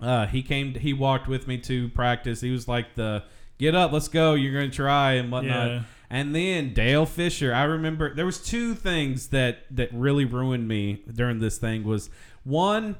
Uh, 0.03 0.27
he 0.27 0.41
came. 0.41 0.75
He 0.75 0.93
walked 0.93 1.27
with 1.27 1.47
me 1.47 1.57
to 1.59 1.89
practice. 1.89 2.41
He 2.41 2.51
was 2.51 2.67
like 2.67 2.95
the 2.95 3.23
get 3.57 3.75
up, 3.75 3.91
let's 3.91 4.09
go. 4.09 4.33
You're 4.33 4.53
gonna 4.53 4.69
try 4.69 5.13
and 5.13 5.31
whatnot. 5.31 5.67
Yeah. 5.67 5.83
And 6.09 6.35
then 6.35 6.73
Dale 6.73 7.05
Fisher. 7.05 7.53
I 7.53 7.63
remember 7.63 8.13
there 8.13 8.25
was 8.25 8.39
two 8.39 8.75
things 8.75 9.29
that 9.29 9.65
that 9.71 9.89
really 9.93 10.25
ruined 10.25 10.67
me 10.67 11.01
during 11.11 11.39
this 11.39 11.57
thing. 11.57 11.83
Was 11.83 12.09
one 12.43 12.97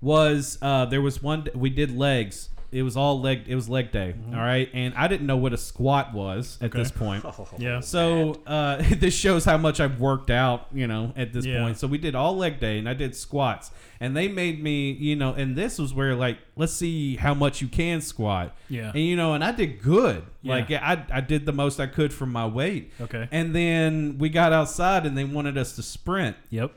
was 0.00 0.58
uh, 0.62 0.86
there 0.86 1.02
was 1.02 1.22
one 1.22 1.46
we 1.54 1.70
did 1.70 1.96
legs. 1.96 2.48
It 2.72 2.82
was 2.82 2.96
all 2.96 3.20
leg. 3.20 3.42
It 3.46 3.54
was 3.54 3.68
leg 3.68 3.92
day. 3.92 4.14
all 4.32 4.38
right, 4.38 4.68
and 4.74 4.92
I 4.94 5.08
didn't 5.08 5.26
know 5.26 5.36
what 5.36 5.52
a 5.52 5.56
squat 5.58 6.12
was 6.12 6.58
at 6.60 6.66
Okay. 6.70 6.78
this 6.78 6.90
point. 6.90 7.24
Yeah. 7.58 7.80
So 7.80 8.40
uh, 8.46 8.82
this 8.96 9.14
shows 9.14 9.44
how 9.44 9.56
much 9.56 9.80
I've 9.80 10.00
worked 10.00 10.30
out, 10.30 10.66
you 10.72 10.86
know, 10.86 11.12
at 11.16 11.32
this 11.32 11.46
Yeah. 11.46 11.62
point. 11.62 11.78
So 11.78 11.86
we 11.86 11.98
did 11.98 12.14
all 12.14 12.36
leg 12.36 12.60
day, 12.60 12.78
and 12.78 12.88
I 12.88 12.94
did 12.94 13.14
squats, 13.16 13.70
and 14.00 14.16
they 14.16 14.28
made 14.28 14.62
me, 14.62 14.90
you 14.92 15.16
know, 15.16 15.32
and 15.32 15.56
this 15.56 15.78
was 15.78 15.94
where 15.94 16.14
like, 16.14 16.38
let's 16.56 16.72
see 16.72 17.16
how 17.16 17.34
much 17.34 17.60
you 17.62 17.68
can 17.68 18.00
squat. 18.00 18.54
Yeah. 18.68 18.90
And 18.94 19.00
you 19.02 19.16
know, 19.16 19.34
and 19.34 19.42
I 19.44 19.52
did 19.52 19.80
good. 19.82 20.24
Yeah. 20.42 20.54
Like 20.54 20.70
I, 20.70 21.04
I 21.12 21.20
did 21.20 21.46
the 21.46 21.52
most 21.52 21.80
I 21.80 21.86
could 21.86 22.12
for 22.12 22.26
my 22.26 22.46
weight. 22.46 22.92
Okay. 23.00 23.28
And 23.30 23.54
then 23.54 24.16
we 24.18 24.28
got 24.28 24.52
outside, 24.52 25.06
and 25.06 25.16
they 25.16 25.24
wanted 25.24 25.56
us 25.56 25.76
to 25.76 25.82
sprint. 25.82 26.36
Yep. 26.50 26.72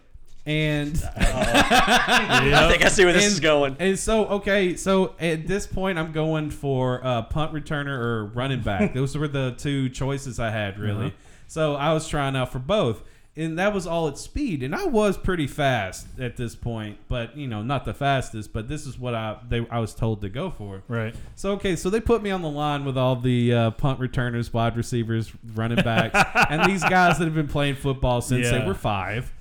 And 0.46 0.96
I 1.18 2.68
think 2.70 2.84
I 2.84 2.90
see 2.90 3.04
where 3.04 3.14
this 3.14 3.26
and, 3.26 3.34
is 3.34 3.40
going. 3.40 3.78
And 3.80 4.00
so, 4.00 4.26
okay, 4.28 4.76
so 4.76 5.14
at 5.20 5.46
this 5.48 5.68
point, 5.68 6.00
I'm 6.00 6.12
going 6.12 6.50
for 6.50 7.06
uh, 7.06 7.24
punt 7.24 7.54
returner 7.54 7.98
or 7.98 8.26
running 8.26 8.62
back. 8.62 8.94
Those 8.96 9.16
were 9.18 9.28
the 9.28 9.54
two 9.58 9.90
choices 9.90 10.40
I 10.40 10.50
had, 10.50 10.80
really. 10.80 11.08
Uh-huh. 11.08 11.16
So 11.48 11.76
I 11.76 11.94
was 11.94 12.08
trying 12.08 12.36
out 12.36 12.52
for 12.52 12.60
both. 12.60 13.04
And 13.38 13.58
that 13.58 13.74
was 13.74 13.88
all 13.88 14.10
at 14.10 14.18
speed, 14.18 14.64
and 14.64 14.76
I 14.76 14.86
was 14.86 15.16
pretty 15.16 15.48
fast 15.48 16.08
at 16.20 16.36
this 16.36 16.56
point, 16.58 16.98
but 17.08 17.38
you 17.38 17.48
know, 17.48 17.62
not 17.62 17.86
the 17.86 17.94
fastest. 17.94 18.52
But 18.52 18.68
this 18.68 18.86
is 18.86 19.00
what 19.00 19.16
I 19.16 19.38
they 19.48 19.66
I 19.70 19.80
was 19.80 19.94
told 19.94 20.20
to 20.22 20.30
go 20.30 20.50
for. 20.52 20.84
Right. 20.90 21.16
So 21.36 21.52
okay, 21.54 21.78
so 21.78 21.90
they 21.90 22.02
put 22.02 22.22
me 22.22 22.32
on 22.32 22.42
the 22.42 22.50
line 22.50 22.84
with 22.84 22.98
all 22.98 23.16
the 23.16 23.54
uh, 23.54 23.72
punt 23.72 24.00
returners, 24.00 24.52
wide 24.52 24.76
receivers, 24.76 25.32
running 25.54 25.82
backs, 25.82 26.20
and 26.50 26.70
these 26.70 26.84
guys 26.84 27.18
that 27.20 27.26
have 27.26 27.36
been 27.36 27.48
playing 27.48 27.76
football 27.76 28.20
since 28.20 28.48
Yeah. 28.48 28.60
they 28.60 28.68
were 28.68 28.74
five. 28.74 29.32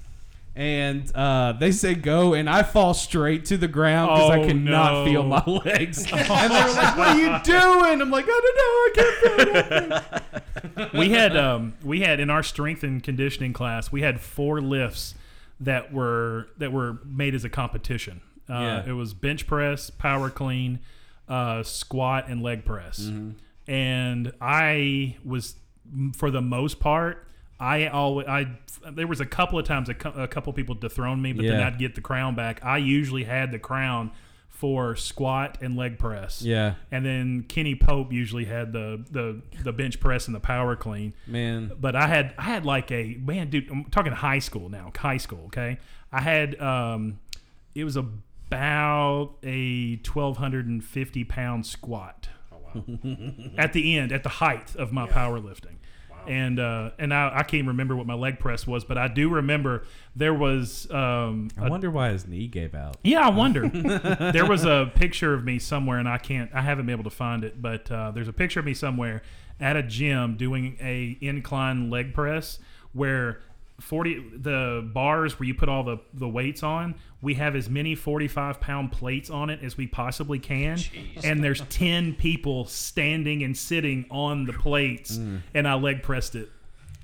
And 0.59 1.09
uh, 1.15 1.53
they 1.53 1.71
say 1.71 1.95
go, 1.95 2.35
and 2.35 2.51
I 2.51 2.65
fall 2.65 2.93
straight 2.93 3.45
to 3.45 3.57
the 3.57 3.69
ground 3.69 4.11
because 4.11 4.31
I 4.31 4.39
Oh, 4.41 4.47
cannot 4.49 4.93
no. 4.93 5.05
feel 5.05 5.23
my 5.23 5.45
legs. 5.65 6.01
and 6.11 6.19
they 6.21 6.29
were 6.29 6.73
like, 6.73 6.97
"What 6.99 7.09
are 7.09 7.17
you 7.17 7.43
doing?" 7.45 8.03
I'm 8.03 8.11
like, 8.11 8.25
"I 8.29 8.41
don't 8.43 8.57
know. 8.59 8.75
I 8.75 8.91
can't 8.97 9.17
feel 9.23 10.77
anything." 10.77 10.99
we 11.01 11.11
had 11.11 11.37
um, 11.37 11.75
we 11.85 12.01
had 12.01 12.19
in 12.19 12.29
our 12.29 12.43
strength 12.43 12.83
and 12.83 13.01
conditioning 13.01 13.53
class 13.53 13.93
we 13.93 14.03
had 14.03 14.21
four 14.21 14.61
lifts 14.61 15.15
that 15.61 15.93
were 15.93 16.49
that 16.59 16.73
were 16.73 16.99
made 17.05 17.37
as 17.37 17.45
a 17.45 17.49
competition. 17.49 18.21
Uh, 18.51 18.53
Yeah. 18.55 18.85
It 18.89 18.93
was 18.95 19.15
bench 19.15 19.47
press, 19.47 19.91
power 19.91 20.29
clean, 20.29 20.81
uh, 21.29 21.63
squat, 21.63 22.25
and 22.29 22.43
leg 22.43 22.65
press. 22.65 22.99
Mm-hmm. 22.99 23.71
And 23.71 24.33
I 24.41 25.19
was, 25.25 25.55
m- 25.93 26.11
for 26.17 26.33
the 26.33 26.41
most 26.43 26.81
part, 26.81 27.28
I 27.61 27.89
always 27.89 28.27
I 28.27 28.47
there 28.91 29.07
was 29.07 29.21
a 29.21 29.27
couple 29.27 29.59
of 29.59 29.67
times 29.67 29.89
a, 29.89 29.95
cou- 29.95 30.21
a 30.21 30.29
couple 30.29 30.53
people 30.53 30.75
dethroned 30.75 31.23
me, 31.23 31.33
but 31.33 31.45
then 31.45 31.63
I'd 31.63 31.79
get 31.79 31.95
the 31.95 32.01
crown 32.01 32.35
back. 32.35 32.65
I 32.65 32.79
usually 32.79 33.25
had 33.25 33.51
the 33.51 33.59
crown 33.59 34.13
for 34.49 34.97
squat 34.97 35.59
and 35.61 35.77
leg 35.77 35.99
press. 35.99 36.43
Yeah. 36.43 36.75
And 36.91 37.07
then 37.07 37.45
Kenny 37.45 37.77
Pope 37.77 38.13
usually 38.13 38.45
had 38.45 38.73
the 38.73 39.05
the 39.11 39.43
the 39.63 39.73
bench 39.73 40.01
press 40.01 40.27
and 40.27 40.35
the 40.35 40.41
power 40.41 40.77
clean. 40.77 41.15
Man. 41.27 41.73
But 41.81 41.95
I 41.95 42.07
had 42.07 42.35
I 42.39 42.43
had 42.43 42.65
like 42.65 42.91
a 42.91 43.17
man, 43.21 43.51
dude. 43.51 43.71
I'm 43.71 43.85
talking 43.87 44.13
high 44.13 44.41
school 44.41 44.69
now, 44.69 44.91
high 44.97 45.17
school. 45.17 45.45
Okay, 45.47 45.79
I 46.13 46.21
had 46.21 46.61
um, 46.61 47.19
it 47.75 47.85
was 47.85 47.97
about 47.97 49.37
a 49.43 49.97
1,250 49.97 51.25
pound 51.25 51.67
squat. 51.67 52.29
at 53.57 53.73
the 53.73 53.97
end, 53.97 54.13
at 54.13 54.23
the 54.23 54.29
height 54.29 54.77
of 54.77 54.93
my 54.93 55.07
powerlifting. 55.09 55.78
And 56.29 56.61
uh, 56.61 56.91
and 56.99 57.13
I, 57.15 57.33
I 57.37 57.43
can't 57.43 57.67
remember 57.67 57.97
what 57.97 58.07
my 58.07 58.15
leg 58.15 58.39
press 58.39 58.67
was, 58.67 58.85
but 58.85 58.99
I 58.99 59.09
do 59.09 59.29
remember 59.31 59.85
there 60.15 60.35
was 60.35 60.91
um, 60.91 61.49
I 61.59 61.67
a- 61.67 61.71
wonder 61.71 61.91
why 61.91 62.11
his 62.11 62.27
knee 62.27 62.47
gave 62.47 62.75
out. 62.75 62.99
yeah, 63.03 63.21
I 63.27 63.31
wonder. 63.31 63.67
there 64.33 64.47
was 64.47 64.65
a 64.65 64.93
picture 64.95 65.33
of 65.33 65.45
me 65.45 65.59
somewhere, 65.59 65.99
and 65.99 66.09
I 66.09 66.19
can't, 66.19 66.51
I 66.53 66.61
haven't 66.61 66.87
been 66.87 66.93
able 66.93 67.11
to 67.11 67.17
find 67.17 67.45
it, 67.45 67.63
but 67.63 67.91
uh, 67.91 68.11
there's 68.11 68.29
a 68.29 68.33
picture 68.33 68.61
of 68.61 68.67
me 68.67 68.75
somewhere 68.75 69.23
at 69.59 69.77
a 69.77 69.83
gym 69.83 70.37
doing 70.37 70.77
a 70.81 71.17
incline 71.21 71.89
leg 71.91 72.13
press 72.15 72.59
where 72.93 73.41
40 73.81 74.33
the 74.39 74.89
bars 74.93 75.39
where 75.39 75.47
you 75.47 75.55
put 75.55 75.69
all 75.69 75.85
the 75.85 75.99
the 76.15 76.29
weights 76.29 76.63
on 76.63 76.95
we 77.23 77.35
have 77.35 77.55
as 77.55 77.69
many 77.71 77.95
45 77.95 78.61
pound 78.61 78.91
plates 78.93 79.31
on 79.31 79.51
it 79.51 79.61
as 79.63 79.77
we 79.77 79.87
possibly 79.87 80.39
can 80.41 80.79
and 81.23 81.43
there's 81.45 81.61
10 81.71 82.15
people 82.15 82.65
standing 82.67 83.43
and 83.45 83.57
sitting 83.57 84.05
on 84.11 84.47
the 84.47 84.53
plates 84.53 85.17
Mm. 85.19 85.43
and 85.55 85.69
i 85.69 85.75
leg 85.75 86.03
pressed 86.03 86.35
it 86.35 86.49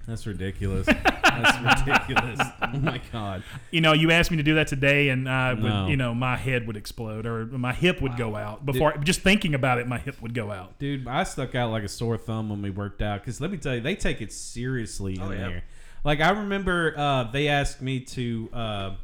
That's 0.06 0.26
ridiculous. 0.26 0.84
That's 0.86 1.78
ridiculous. 1.86 2.38
Oh 2.60 2.76
my 2.78 3.00
god. 3.10 3.42
you 3.70 3.80
know, 3.80 3.94
you 3.94 4.10
asked 4.10 4.30
me 4.30 4.36
to 4.36 4.42
do 4.42 4.56
that 4.56 4.66
today, 4.68 5.08
and 5.08 5.26
I 5.26 5.54
would, 5.54 5.62
No. 5.62 5.86
you 5.86 5.96
know, 5.96 6.12
my 6.14 6.36
head 6.36 6.66
would 6.66 6.76
explode 6.76 7.24
or 7.24 7.46
my 7.46 7.72
hip 7.72 8.02
would 8.02 8.18
go 8.18 8.36
out 8.36 8.66
before. 8.66 8.94
just 8.98 9.22
thinking 9.22 9.54
about 9.54 9.78
it, 9.78 9.88
my 9.88 9.98
hip 9.98 10.20
would 10.20 10.34
go 10.34 10.50
out. 10.52 10.78
Dude, 10.78 11.08
I 11.08 11.24
stuck 11.24 11.54
out 11.54 11.70
like 11.70 11.84
a 11.84 11.88
sore 11.88 12.18
thumb 12.18 12.50
when 12.50 12.60
we 12.60 12.68
worked 12.68 13.00
out 13.00 13.20
because 13.22 13.40
let 13.40 13.50
me 13.50 13.56
tell 13.56 13.76
you, 13.76 13.80
they 13.80 13.94
take 13.96 14.20
it 14.20 14.30
seriously 14.30 15.14
in 15.14 15.22
yeah. 15.22 15.28
there. 15.36 15.64
Like 16.04 16.20
I 16.20 16.30
remember, 16.30 16.94
uh, 16.96 17.24
they 17.24 17.48
asked 17.48 17.80
me 17.80 18.00
to, 18.00 18.48
uh, 18.52 18.94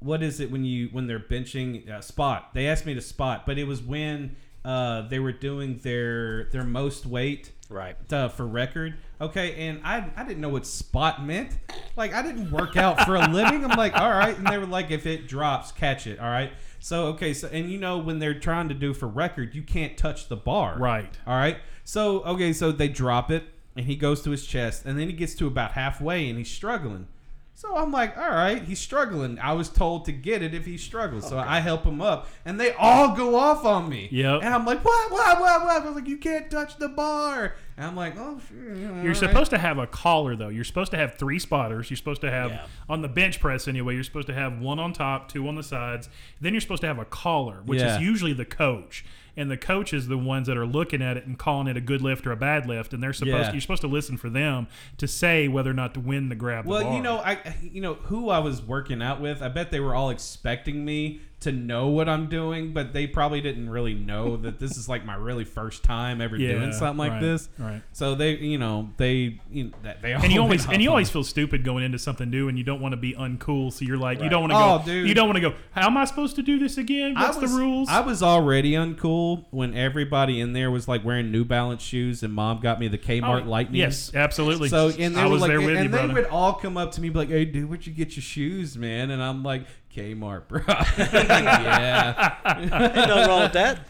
what 0.00 0.22
is 0.22 0.40
it 0.40 0.50
when 0.50 0.64
you 0.64 0.88
when 0.92 1.06
they're 1.06 1.20
benching 1.20 1.88
uh, 1.90 2.00
spot? 2.00 2.54
They 2.54 2.68
asked 2.68 2.86
me 2.86 2.94
to 2.94 3.02
spot, 3.02 3.44
but 3.46 3.58
it 3.58 3.64
was 3.64 3.82
when 3.82 4.36
uh, 4.64 5.02
they 5.08 5.18
were 5.18 5.32
doing 5.32 5.78
their 5.78 6.44
their 6.44 6.64
most 6.64 7.04
weight 7.06 7.52
Right. 7.68 7.96
uh, 8.12 8.28
for 8.30 8.46
record. 8.46 8.96
Okay, 9.20 9.54
and 9.68 9.80
I 9.84 10.10
I 10.16 10.24
didn't 10.24 10.40
know 10.40 10.48
what 10.48 10.66
spot 10.66 11.24
meant. 11.24 11.56
Like 11.96 12.14
I 12.14 12.22
didn't 12.22 12.50
work 12.50 12.76
out 12.78 13.02
for 13.02 13.16
a 13.16 13.28
living. 13.28 13.62
I'm 13.64 13.76
like, 13.76 13.94
all 13.94 14.08
right, 14.10 14.36
and 14.36 14.46
they 14.46 14.56
were 14.56 14.66
like, 14.66 14.90
if 14.90 15.04
it 15.06 15.28
drops, 15.28 15.70
catch 15.70 16.06
it. 16.06 16.18
All 16.18 16.30
right. 16.30 16.50
So 16.80 17.08
okay, 17.08 17.34
so 17.34 17.48
and 17.52 17.70
you 17.70 17.78
know 17.78 17.98
when 17.98 18.18
they're 18.18 18.38
trying 18.40 18.68
to 18.70 18.74
do 18.74 18.94
for 18.94 19.06
record, 19.06 19.54
you 19.54 19.62
can't 19.62 19.98
touch 19.98 20.28
the 20.28 20.36
bar. 20.36 20.78
Right. 20.78 21.14
All 21.26 21.36
right. 21.36 21.58
So 21.84 22.22
okay, 22.22 22.54
so 22.54 22.72
they 22.72 22.88
drop 22.88 23.30
it, 23.30 23.44
and 23.80 23.86
he 23.88 23.96
goes 23.96 24.20
to 24.20 24.30
his 24.30 24.44
chest, 24.46 24.84
and 24.84 24.98
then 24.98 25.06
he 25.08 25.14
gets 25.14 25.34
to 25.36 25.46
about 25.46 25.72
halfway, 25.72 26.28
and 26.28 26.36
he's 26.36 26.50
struggling. 26.50 27.06
So 27.54 27.74
I'm 27.76 27.90
like, 27.90 28.16
all 28.18 28.28
right, 28.28 28.62
he's 28.62 28.78
struggling. 28.78 29.38
I 29.38 29.52
was 29.54 29.68
told 29.70 30.04
to 30.04 30.12
get 30.12 30.42
it 30.42 30.52
if 30.54 30.66
he 30.66 30.76
struggles. 30.76 31.26
So 31.26 31.38
I 31.38 31.60
help 31.60 31.84
him 31.84 32.02
up, 32.02 32.28
and 32.44 32.60
they 32.60 32.72
all 32.72 33.16
go 33.16 33.36
off 33.36 33.64
on 33.64 33.88
me. 33.88 34.08
Yep. 34.12 34.42
And 34.42 34.54
I'm 34.54 34.66
like, 34.66 34.84
what, 34.84 35.10
what, 35.10 35.40
what, 35.40 35.62
what? 35.62 35.82
I 35.82 35.86
was 35.86 35.94
like, 35.94 36.06
you 36.08 36.18
can't 36.18 36.50
touch 36.50 36.76
the 36.78 36.88
bar. 36.90 37.54
And 37.78 37.86
I'm 37.86 37.96
like, 37.96 38.14
oh, 38.18 38.38
sure. 38.48 39.02
You're 39.02 39.14
supposed 39.14 39.50
to 39.52 39.58
have 39.58 39.78
a 39.78 39.86
collar 39.86 40.36
though. 40.36 40.48
You're 40.48 40.64
supposed 40.64 40.90
to 40.90 40.98
have 40.98 41.14
three 41.16 41.38
spotters. 41.38 41.88
You're 41.90 41.96
supposed 41.96 42.20
to 42.22 42.30
have 42.30 42.50
Yeah. 42.50 42.66
on 42.88 43.00
the 43.00 43.08
bench 43.08 43.40
press 43.40 43.66
anyway. 43.68 43.94
You're 43.94 44.04
supposed 44.04 44.26
to 44.28 44.34
have 44.34 44.58
one 44.58 44.78
on 44.78 44.92
top, 44.92 45.30
two 45.30 45.46
on 45.48 45.54
the 45.54 45.62
sides. 45.62 46.10
Then 46.42 46.52
you're 46.52 46.60
supposed 46.60 46.82
to 46.82 46.86
have 46.88 46.98
a 46.98 47.06
collar, 47.06 47.62
which 47.64 47.80
Yeah. 47.80 47.96
is 47.96 48.02
usually 48.02 48.34
the 48.34 48.44
coach. 48.44 49.04
And 49.40 49.50
the 49.50 49.56
coach 49.56 49.92
is 49.94 50.06
the 50.08 50.18
ones 50.18 50.46
that 50.48 50.56
are 50.58 50.66
looking 50.66 51.00
at 51.00 51.16
it 51.16 51.24
and 51.26 51.38
calling 51.38 51.66
it 51.66 51.76
a 51.76 51.80
good 51.80 52.02
lift 52.02 52.26
or 52.26 52.32
a 52.32 52.36
bad 52.36 52.66
lift. 52.66 52.92
And 52.92 53.02
they're 53.02 53.12
supposed 53.12 53.46
Yeah. 53.46 53.52
you're 53.52 53.60
supposed 53.60 53.80
to 53.80 53.88
listen 53.88 54.16
for 54.18 54.28
them 54.28 54.66
to 54.98 55.08
say 55.08 55.48
whether 55.48 55.70
or 55.70 55.74
not 55.74 55.94
to 55.94 56.00
win 56.00 56.28
the 56.28 56.34
grab. 56.34 56.64
the 56.64 56.70
Well, 56.70 56.82
bar. 56.84 56.94
you 56.96 57.02
know, 57.02 57.18
I 57.18 57.38
you 57.62 57.80
know 57.80 57.94
who 57.94 58.28
I 58.28 58.38
was 58.40 58.60
working 58.62 59.00
out 59.02 59.20
with. 59.20 59.40
I 59.42 59.48
bet 59.48 59.70
they 59.70 59.80
were 59.80 59.94
all 59.94 60.10
expecting 60.10 60.84
me 60.84 61.20
to 61.40 61.50
know 61.52 61.88
what 61.88 62.06
I'm 62.08 62.28
doing, 62.28 62.72
but 62.74 62.92
they 62.92 63.06
probably 63.06 63.40
didn't 63.40 63.70
really 63.70 63.94
know 63.94 64.36
that 64.36 64.58
this 64.58 64.76
is 64.76 64.88
like 64.90 65.06
my 65.06 65.14
really 65.14 65.44
first 65.44 65.82
time 65.82 66.20
ever 66.20 66.36
Yeah, 66.40 66.52
doing 66.52 66.72
something 66.72 66.98
like 66.98 67.12
right, 67.12 67.20
this. 67.22 67.48
right. 67.58 67.82
So 67.92 68.14
they, 68.14 68.36
you 68.36 68.58
know, 68.58 68.90
they, 68.98 69.40
you 69.50 69.64
know, 69.64 69.70
they 70.02 70.12
and 70.12 70.30
you 70.30 70.40
always 70.42 70.66
and 70.68 70.82
you 70.82 70.90
always 70.90 71.08
feel 71.10 71.24
stupid 71.24 71.64
going 71.64 71.82
into 71.82 71.98
something 71.98 72.28
new, 72.28 72.48
and 72.48 72.58
you 72.58 72.64
don't 72.64 72.80
want 72.80 72.92
to 72.92 72.96
be 72.98 73.14
uncool. 73.14 73.72
So 73.72 73.86
you're 73.86 73.96
like, 73.96 74.20
you 74.20 74.28
don't 74.28 74.42
want 74.48 74.52
Oh, 74.52 74.78
to 74.78 74.84
go. 74.84 74.92
dude. 74.92 75.08
You 75.08 75.14
don't 75.14 75.28
want 75.28 75.36
to 75.36 75.40
go. 75.50 75.54
How 75.72 75.86
am 75.86 75.96
I 75.96 76.04
supposed 76.04 76.36
to 76.36 76.42
do 76.42 76.58
this 76.58 76.76
again? 76.76 77.14
What's 77.14 77.38
was, 77.38 77.50
the 77.50 77.58
rules? 77.58 77.88
I 77.88 78.00
was 78.00 78.22
already 78.22 78.72
uncool 78.72 79.46
when 79.50 79.74
everybody 79.74 80.40
in 80.40 80.52
there 80.52 80.70
was 80.70 80.88
like 80.88 81.04
wearing 81.04 81.32
New 81.32 81.44
Balance 81.46 81.82
shoes, 81.82 82.22
and 82.22 82.34
mom 82.34 82.60
got 82.60 82.78
me 82.78 82.88
the 82.88 82.98
Kmart 82.98 83.46
Oh, 83.46 83.48
Lightning. 83.48 83.80
Yes, 83.80 84.14
absolutely. 84.14 84.68
So 84.68 84.90
and 84.90 85.16
they 85.16 85.20
I 85.22 85.26
was 85.26 85.40
like, 85.40 85.48
there 85.48 85.60
with 85.60 85.76
and 85.76 85.84
you, 85.84 85.90
they 85.90 86.06
would 86.06 86.26
all 86.26 86.52
come 86.52 86.76
up 86.76 86.92
to 86.92 87.00
me 87.00 87.08
and 87.08 87.14
be 87.14 87.18
like, 87.20 87.28
"Hey, 87.30 87.46
dude, 87.46 87.68
where'd 87.68 87.86
you 87.86 87.92
get 87.94 88.14
your 88.16 88.22
shoes, 88.22 88.76
man?" 88.76 89.10
And 89.10 89.22
I'm 89.22 89.42
like, 89.42 89.64
"Kmart, 89.94 90.48
bro." 90.48 90.62
yeah. 90.68 92.36
Ain't 92.58 92.70
nothing 92.70 93.28
wrong 93.28 93.42
with 93.42 93.52
that. 93.52 93.80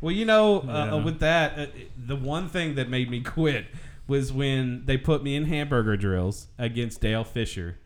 Well, 0.00 0.12
you 0.12 0.24
know, 0.24 0.60
uh, 0.60 0.64
Yeah. 0.66 0.94
uh, 0.94 1.02
with 1.02 1.18
that, 1.20 1.58
uh, 1.58 1.66
the 1.96 2.16
one 2.16 2.48
thing 2.48 2.76
that 2.76 2.88
made 2.88 3.10
me 3.10 3.20
quit 3.22 3.66
was 4.06 4.32
when 4.32 4.84
they 4.86 4.96
put 4.96 5.22
me 5.22 5.34
in 5.36 5.44
hamburger 5.44 5.96
drills 5.96 6.48
against 6.58 7.00
Dale 7.00 7.24
Fisher. 7.24 7.78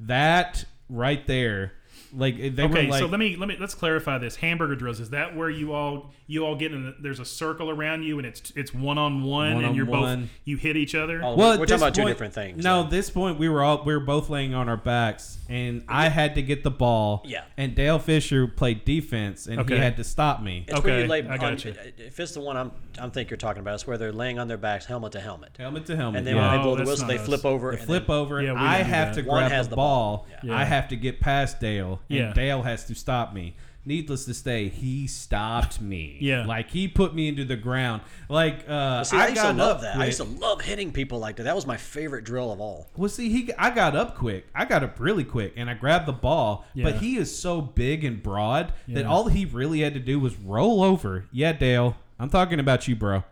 That 0.00 0.64
right 0.88 1.24
there, 1.26 1.72
like 2.14 2.36
they 2.36 2.48
okay, 2.64 2.66
were 2.86 2.90
like, 2.90 2.98
so 3.00 3.06
let 3.06 3.20
me 3.20 3.36
let 3.36 3.48
me 3.48 3.56
let's 3.60 3.74
clarify 3.74 4.18
this. 4.18 4.36
Hamburger 4.36 4.74
drills 4.74 4.98
is 5.00 5.10
that 5.10 5.36
where 5.36 5.48
you 5.50 5.72
all 5.72 6.10
you 6.26 6.44
all 6.44 6.56
get 6.56 6.72
in? 6.72 6.84
The, 6.86 6.96
there's 7.00 7.20
a 7.20 7.24
circle 7.24 7.70
around 7.70 8.02
you 8.02 8.18
and 8.18 8.26
it's 8.26 8.52
it's 8.56 8.74
one 8.74 8.98
on 8.98 9.22
one 9.22 9.64
and 9.64 9.76
you're 9.76 9.86
One-on-one. 9.86 10.20
both 10.22 10.30
you 10.44 10.56
hit 10.56 10.76
each 10.76 10.94
other. 10.94 11.20
Oh, 11.22 11.36
well, 11.36 11.58
we're 11.58 11.66
talking 11.66 11.82
about 11.82 11.94
two 11.94 12.04
different 12.06 12.34
things. 12.34 12.62
No, 12.64 12.84
at 12.84 12.90
this 12.90 13.10
point 13.10 13.38
we 13.38 13.48
were 13.48 13.62
all 13.62 13.84
we 13.84 13.94
were 13.94 14.00
both 14.00 14.28
laying 14.28 14.54
on 14.54 14.68
our 14.68 14.76
backs, 14.76 15.38
and 15.52 15.84
I 15.86 16.08
had 16.08 16.34
to 16.36 16.42
get 16.42 16.64
the 16.64 16.70
ball. 16.70 17.22
Yeah. 17.26 17.44
And 17.58 17.74
Dale 17.74 17.98
Fisher 17.98 18.46
played 18.48 18.84
defense, 18.86 19.46
and 19.46 19.60
Okay. 19.60 19.74
he 19.74 19.80
had 19.80 19.96
to 19.98 20.04
stop 20.04 20.42
me. 20.42 20.64
It's 20.66 20.82
where 20.82 21.00
you 21.02 21.06
lay 21.06 21.22
I 21.22 21.32
on, 21.32 21.38
gotcha. 21.38 21.70
Uh, 21.78 21.90
if 21.98 22.18
it's 22.18 22.32
the 22.32 22.40
one 22.40 22.56
I'm, 22.56 22.72
I'm 22.98 23.10
think 23.10 23.28
you're 23.28 23.36
talking 23.36 23.60
about, 23.60 23.74
it's 23.74 23.86
where 23.86 23.98
they're 23.98 24.12
laying 24.12 24.38
on 24.38 24.48
their 24.48 24.56
backs, 24.56 24.86
helmet 24.86 25.12
to 25.12 25.20
helmet. 25.20 25.50
Helmet 25.58 25.84
to 25.86 25.96
helmet. 25.96 26.18
And 26.18 26.26
then 26.26 26.36
yeah. 26.36 26.42
when 26.42 26.50
they 26.52 26.58
oh, 26.58 26.62
blow 26.62 26.72
Oh, 26.72 26.76
the 26.76 26.90
whistle, 26.90 27.06
they 27.06 27.16
not 27.16 27.26
flip 27.26 27.44
over. 27.44 27.72
They 27.72 27.76
and 27.76 27.86
flip 27.86 28.06
then- 28.06 28.16
over. 28.16 28.42
Yeah, 28.42 28.54
I 28.56 28.76
have 28.78 29.14
that. 29.14 29.22
to 29.22 29.28
One 29.28 29.40
grab 29.40 29.52
has 29.52 29.66
the, 29.66 29.70
the 29.70 29.76
ball. 29.76 30.16
ball. 30.18 30.26
Yeah. 30.42 30.56
I 30.56 30.64
have 30.64 30.88
to 30.88 30.96
get 30.96 31.20
past 31.20 31.60
Dale, 31.60 32.00
and 32.08 32.18
Yeah. 32.18 32.32
Dale 32.32 32.62
has 32.62 32.84
to 32.86 32.94
stop 32.94 33.34
me. 33.34 33.54
Needless 33.84 34.26
to 34.26 34.34
say, 34.34 34.68
he 34.68 35.08
stopped 35.08 35.80
me. 35.80 36.16
Yeah. 36.20 36.46
like 36.46 36.70
he 36.70 36.86
put 36.86 37.14
me 37.14 37.26
into 37.28 37.44
the 37.44 37.56
ground. 37.56 38.02
Like 38.28 38.64
uh, 38.68 39.02
See, 39.02 39.16
I, 39.16 39.28
used 39.28 39.40
to 39.40 39.52
love 39.52 39.76
up 39.76 39.80
that. 39.82 39.96
I 39.96 40.06
used 40.06 40.18
to 40.18 40.24
love 40.24 40.60
hitting 40.60 40.92
people 40.92 41.18
like 41.18 41.36
that. 41.36 41.44
That 41.44 41.56
was 41.56 41.66
my 41.66 41.76
favorite 41.76 42.24
drill 42.24 42.52
of 42.52 42.60
all. 42.60 42.88
Well, 42.96 43.08
see, 43.08 43.28
he 43.28 43.52
I 43.58 43.70
got 43.70 43.96
up 43.96 44.16
quick. 44.16 44.46
I 44.54 44.66
got 44.66 44.84
up 44.84 45.00
really 45.00 45.24
quick, 45.24 45.54
and 45.56 45.68
I 45.68 45.74
grabbed 45.74 46.06
the 46.06 46.12
ball. 46.12 46.64
Yeah. 46.74 46.84
But 46.84 46.96
he 46.96 47.16
is 47.16 47.36
so 47.36 47.60
big 47.60 48.04
and 48.04 48.22
broad 48.22 48.72
that 48.88 49.04
all 49.04 49.26
he 49.28 49.44
really 49.46 49.80
had 49.80 49.94
to 49.94 50.00
do 50.00 50.20
was 50.20 50.36
roll 50.38 50.82
over. 50.82 51.26
Yeah, 51.32 51.52
Dale, 51.52 51.96
I'm 52.20 52.30
talking 52.30 52.60
about 52.60 52.86
you, 52.86 52.94
bro. 52.94 53.24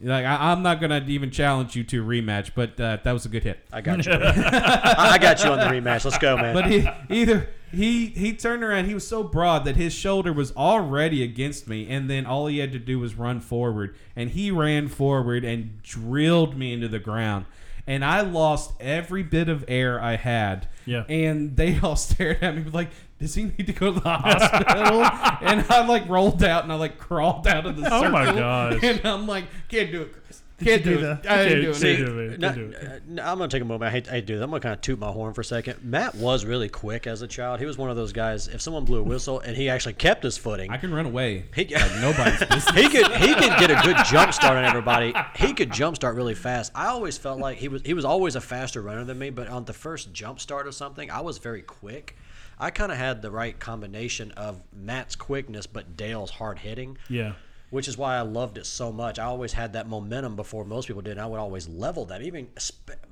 Like 0.00 0.24
I, 0.24 0.50
I'm 0.52 0.62
not 0.62 0.80
gonna 0.80 1.04
even 1.06 1.30
challenge 1.30 1.76
you 1.76 1.84
to 1.84 2.02
a 2.02 2.04
rematch, 2.04 2.50
but 2.54 2.78
uh, 2.78 2.98
that 3.02 3.12
was 3.12 3.24
a 3.24 3.28
good 3.28 3.44
hit. 3.44 3.60
I 3.72 3.80
got 3.80 4.04
you. 4.04 4.12
I, 4.14 5.12
I 5.12 5.18
got 5.18 5.42
you 5.42 5.50
on 5.50 5.58
the 5.58 5.66
rematch. 5.66 6.04
Let's 6.04 6.18
go, 6.18 6.36
man. 6.36 6.52
But 6.52 6.66
he 6.66 6.86
either 7.08 7.48
he 7.74 8.06
he 8.06 8.32
turned 8.32 8.62
around. 8.62 8.86
He 8.86 8.94
was 8.94 9.06
so 9.06 9.22
broad 9.22 9.64
that 9.64 9.76
his 9.76 9.92
shoulder 9.92 10.32
was 10.32 10.54
already 10.56 11.22
against 11.22 11.68
me, 11.68 11.88
and 11.88 12.08
then 12.08 12.26
all 12.26 12.46
he 12.46 12.58
had 12.58 12.72
to 12.72 12.78
do 12.78 12.98
was 12.98 13.14
run 13.14 13.40
forward, 13.40 13.94
and 14.16 14.30
he 14.30 14.50
ran 14.50 14.88
forward 14.88 15.44
and 15.44 15.82
drilled 15.82 16.56
me 16.56 16.72
into 16.72 16.88
the 16.88 16.98
ground. 16.98 17.46
And 17.86 18.02
I 18.02 18.22
lost 18.22 18.72
every 18.80 19.22
bit 19.22 19.48
of 19.50 19.62
air 19.68 20.00
I 20.00 20.16
had. 20.16 20.68
Yeah. 20.86 21.04
And 21.08 21.54
they 21.56 21.78
all 21.82 21.96
stared 21.96 22.42
at 22.42 22.56
me 22.56 22.70
like, 22.70 22.90
"Does 23.18 23.34
he 23.34 23.44
need 23.44 23.66
to 23.66 23.72
go 23.72 23.92
to 23.92 24.00
the 24.00 24.08
hospital?" 24.08 25.02
and 25.48 25.66
I 25.68 25.86
like 25.86 26.08
rolled 26.08 26.42
out 26.42 26.64
and 26.64 26.72
I 26.72 26.76
like 26.76 26.98
crawled 26.98 27.46
out 27.46 27.66
of 27.66 27.76
the 27.76 27.82
circle. 27.82 28.06
Oh 28.06 28.10
my 28.10 28.24
gosh. 28.24 28.78
And 28.82 29.04
I'm 29.04 29.26
like, 29.26 29.44
"Can't 29.68 29.90
do 29.90 30.02
it, 30.02 30.12
Chris." 30.12 30.42
Can't 30.64 30.82
do 30.84 30.94
do 30.94 31.00
the- 31.00 31.08
I 31.08 31.14
ain't 31.14 31.22
Can't- 31.22 31.48
doing 31.62 31.72
can't 31.74 31.84
it. 31.84 31.96
do 32.06 32.18
it. 32.18 32.40
Not- 32.40 32.54
Can't 32.54 32.70
do 32.72 32.76
it. 32.76 32.84
uh, 32.86 32.98
no, 33.06 33.22
I'm 33.22 33.38
gonna 33.38 33.48
take 33.48 33.62
a 33.62 33.64
moment. 33.64 33.88
I 33.88 33.90
hate, 33.92 34.08
I 34.08 34.12
hate 34.12 34.20
to 34.22 34.26
do 34.26 34.38
that. 34.38 34.44
I'm 34.44 34.50
gonna 34.50 34.60
kind 34.60 34.72
of 34.74 34.80
toot 34.80 34.98
my 34.98 35.10
horn 35.10 35.32
for 35.34 35.40
a 35.40 35.44
second. 35.44 35.82
Matt 35.82 36.14
was 36.14 36.44
really 36.44 36.68
quick 36.68 37.06
as 37.06 37.22
a 37.22 37.26
child. 37.28 37.60
He 37.60 37.66
was 37.66 37.78
one 37.78 37.90
of 37.90 37.96
those 37.96 38.12
guys. 38.12 38.48
If 38.48 38.60
someone 38.60 38.84
blew 38.84 39.00
a 39.00 39.02
whistle 39.02 39.40
and 39.40 39.56
he 39.56 39.68
actually 39.68 39.94
kept 39.94 40.22
his 40.24 40.36
footing, 40.36 40.70
I 40.70 40.76
can 40.78 40.92
run 40.94 41.06
away. 41.06 41.44
he, 41.54 41.64
like 41.74 41.92
nobody's 42.00 42.38
business. 42.48 42.68
he 42.70 42.88
could 42.88 43.12
he 43.16 43.34
could 43.34 43.58
get 43.58 43.70
a 43.70 43.80
good 43.84 43.96
jump 44.06 44.32
start 44.32 44.56
on 44.56 44.64
everybody. 44.64 45.14
He 45.36 45.52
could 45.52 45.70
jump 45.72 45.96
start 45.96 46.14
really 46.16 46.34
fast. 46.34 46.72
I 46.74 46.86
always 46.86 47.16
felt 47.18 47.38
like 47.38 47.58
he 47.58 47.68
was 47.68 47.82
he 47.84 47.94
was 47.94 48.04
always 48.04 48.36
a 48.36 48.40
faster 48.40 48.80
runner 48.82 49.04
than 49.04 49.18
me, 49.18 49.30
but 49.30 49.48
on 49.48 49.64
the 49.64 49.72
first 49.72 50.12
jump 50.12 50.40
start 50.40 50.66
of 50.66 50.74
something, 50.74 51.10
I 51.10 51.20
was 51.20 51.38
very 51.38 51.62
quick. 51.62 52.16
I 52.58 52.70
kind 52.70 52.92
of 52.92 52.98
had 52.98 53.20
the 53.20 53.32
right 53.32 53.58
combination 53.58 54.30
of 54.32 54.62
Matt's 54.72 55.16
quickness 55.16 55.66
but 55.66 55.96
Dale's 55.96 56.30
hard 56.30 56.60
hitting. 56.60 56.98
Yeah. 57.08 57.32
Which 57.74 57.88
is 57.88 57.98
why 57.98 58.16
I 58.16 58.20
loved 58.20 58.56
it 58.56 58.66
so 58.66 58.92
much. 58.92 59.18
I 59.18 59.24
always 59.24 59.52
had 59.52 59.72
that 59.72 59.88
momentum 59.88 60.36
before 60.36 60.64
most 60.64 60.86
people 60.86 61.02
did. 61.02 61.12
And 61.12 61.20
I 61.20 61.26
would 61.26 61.40
always 61.40 61.68
level 61.68 62.04
that. 62.06 62.22
Even 62.22 62.48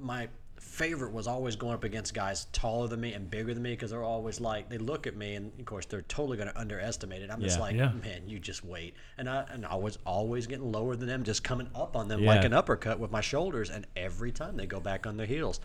my 0.01 0.29
favorite 0.61 1.12
was 1.12 1.27
always 1.27 1.57
going 1.57 1.75
up 1.75 1.83
against 1.85 2.14
guys 2.14 2.46
taller 2.53 2.87
than 2.87 3.01
me 3.01 3.12
and 3.12 3.29
bigger 3.31 3.53
than 3.53 3.62
me 3.62 3.70
because 3.72 3.90
they're 3.90 4.05
always 4.05 4.40
like 4.40 4.70
they 4.70 4.79
look 4.79 5.07
at 5.07 5.16
me 5.16 5.35
and 5.35 5.53
of 5.59 5.66
course 5.66 5.85
they're 5.85 6.03
totally 6.03 6.37
going 6.37 6.48
to 6.48 6.59
underestimate 6.59 7.20
it. 7.22 7.31
I'm 7.31 7.40
just 7.42 7.59
like, 7.59 7.75
Yeah. 7.77 7.90
man, 8.03 8.29
you 8.29 8.38
just 8.38 8.64
wait. 8.64 8.94
And 9.18 9.29
I 9.29 9.44
and 9.51 9.66
I 9.66 9.75
was 9.75 9.98
always 10.07 10.46
getting 10.46 10.70
lower 10.70 10.94
than 10.96 11.09
them, 11.09 11.25
just 11.25 11.42
coming 11.42 11.68
up 11.75 11.96
on 11.96 12.07
them 12.09 12.20
Yeah. 12.20 12.29
like 12.35 12.44
an 12.44 12.53
uppercut 12.55 13.01
with 13.01 13.11
my 13.11 13.20
shoulders. 13.20 13.68
And 13.68 13.87
every 13.96 14.31
time 14.33 14.57
they 14.57 14.66
go 14.66 14.81
back 14.81 15.07
on 15.07 15.16
their 15.16 15.27
heels. 15.27 15.61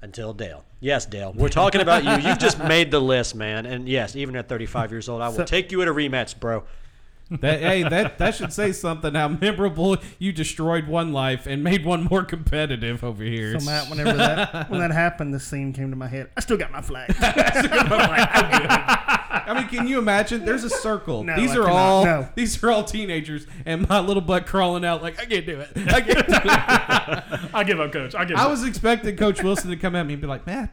Until 0.00 0.32
Dale. 0.32 0.64
Yes, 0.78 1.06
Dale. 1.06 1.32
We're 1.34 1.48
talking 1.48 1.80
about 1.80 2.04
you. 2.04 2.12
You've 2.28 2.38
just 2.38 2.58
made 2.62 2.90
the 2.92 3.00
list, 3.00 3.34
man. 3.34 3.66
And 3.66 3.88
yes, 3.88 4.14
even 4.14 4.36
at 4.36 4.48
35 4.48 4.92
years 4.92 5.08
old, 5.08 5.22
I 5.22 5.28
will 5.28 5.36
So- 5.36 5.44
take 5.44 5.72
you 5.72 5.82
at 5.82 5.88
a 5.88 5.92
rematch, 5.92 6.38
bro. 6.38 6.62
That, 7.30 7.60
hey, 7.60 7.82
that 7.82 8.16
that 8.18 8.34
should 8.36 8.54
say 8.54 8.72
something. 8.72 9.12
How 9.14 9.28
memorable 9.28 9.98
you 10.18 10.32
destroyed 10.32 10.86
one 10.88 11.12
life 11.12 11.46
and 11.46 11.62
made 11.62 11.84
one 11.84 12.04
more 12.04 12.24
competitive 12.24 13.04
over 13.04 13.22
here. 13.22 13.58
So 13.60 13.66
Matt, 13.66 13.90
whenever 13.90 14.14
that 14.14 14.70
when 14.70 14.80
that 14.80 14.92
happened, 14.92 15.34
the 15.34 15.40
scene 15.40 15.74
came 15.74 15.90
to 15.90 15.96
my 15.96 16.06
head. 16.08 16.30
I 16.36 16.40
still 16.40 16.56
got 16.56 16.72
my 16.72 16.80
flag. 16.80 17.14
I 18.30 19.54
mean, 19.54 19.68
can 19.68 19.86
you 19.86 19.98
imagine? 19.98 20.44
There's 20.44 20.64
a 20.64 20.70
circle. 20.70 21.24
No, 21.24 21.36
these 21.36 21.52
I 21.52 21.58
are 21.58 21.62
cannot. 21.64 21.76
all 21.76 22.04
No. 22.04 22.28
these 22.34 22.62
are 22.62 22.70
all 22.70 22.84
teenagers, 22.84 23.46
and 23.66 23.88
my 23.88 24.00
little 24.00 24.22
butt 24.22 24.46
crawling 24.46 24.84
out 24.84 25.02
like 25.02 25.20
I 25.20 25.26
can't 25.26 25.46
do 25.46 25.60
it. 25.60 25.70
I 25.76 26.00
can't 26.00 26.26
do 26.26 26.34
it. 26.34 27.50
I 27.54 27.64
give 27.66 27.80
up, 27.80 27.92
coach. 27.92 28.14
I 28.14 28.24
give 28.24 28.36
I 28.38 28.44
up. 28.44 28.50
was 28.50 28.64
expecting 28.64 29.16
Coach 29.16 29.42
Wilson 29.42 29.70
to 29.70 29.76
come 29.76 29.94
at 29.96 30.06
me 30.06 30.14
and 30.14 30.22
be 30.22 30.28
like, 30.28 30.46
"Matt, 30.46 30.70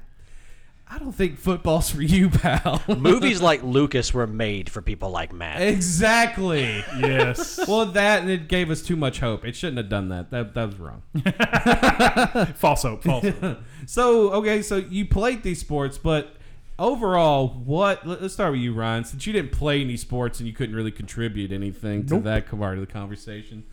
I 0.88 1.00
don't 1.00 1.12
think 1.13 1.39
football's 1.39 1.89
for 1.89 2.02
you, 2.04 2.30
pal." 2.30 2.82
Movies 2.98 3.41
like 3.41 3.63
Lucas 3.63 4.13
were 4.13 4.28
made 4.28 4.69
for 4.69 4.82
people 4.82 5.10
like 5.10 5.34
Matt. 5.34 5.62
exactly. 5.62 6.84
yes. 7.00 7.60
Well, 7.67 7.88
that 7.88 8.21
and 8.21 8.30
it 8.30 8.48
gave 8.48 8.69
us 8.69 8.82
too 8.82 8.95
much 8.95 9.19
hope. 9.19 9.43
It 9.45 9.56
shouldn't 9.56 9.78
have 9.78 9.89
done 9.89 10.10
that. 10.10 10.30
That 10.32 10.54
that 10.54 10.65
was 10.65 10.76
wrong. 10.78 11.02
false 12.56 12.84
hope. 12.84 13.04
False 13.04 13.28
hope. 13.30 13.58
So 13.88 14.32
okay, 14.34 14.62
so 14.63 14.78
you 14.78 15.06
played 15.06 15.43
these 15.43 15.60
sports, 15.60 15.98
but 16.00 16.38
overall, 16.80 17.50
what? 17.50 18.06
let- 18.08 18.19
Let's 18.21 18.34
start 18.34 18.52
with 18.54 18.62
you, 18.62 18.74
Ryan. 18.74 19.04
Since 19.06 19.28
you 19.28 19.34
didn't 19.34 19.52
play 19.52 19.82
any 19.82 19.95
sports 19.95 20.39
and 20.39 20.48
you 20.48 20.54
couldn't 20.54 20.76
really 20.76 20.91
contribute 20.91 21.52
anything 21.52 22.06
to 22.08 22.19
that 22.21 22.48
part 22.50 22.80
of 22.80 22.88
the 22.88 22.91
conversation, 22.91 23.63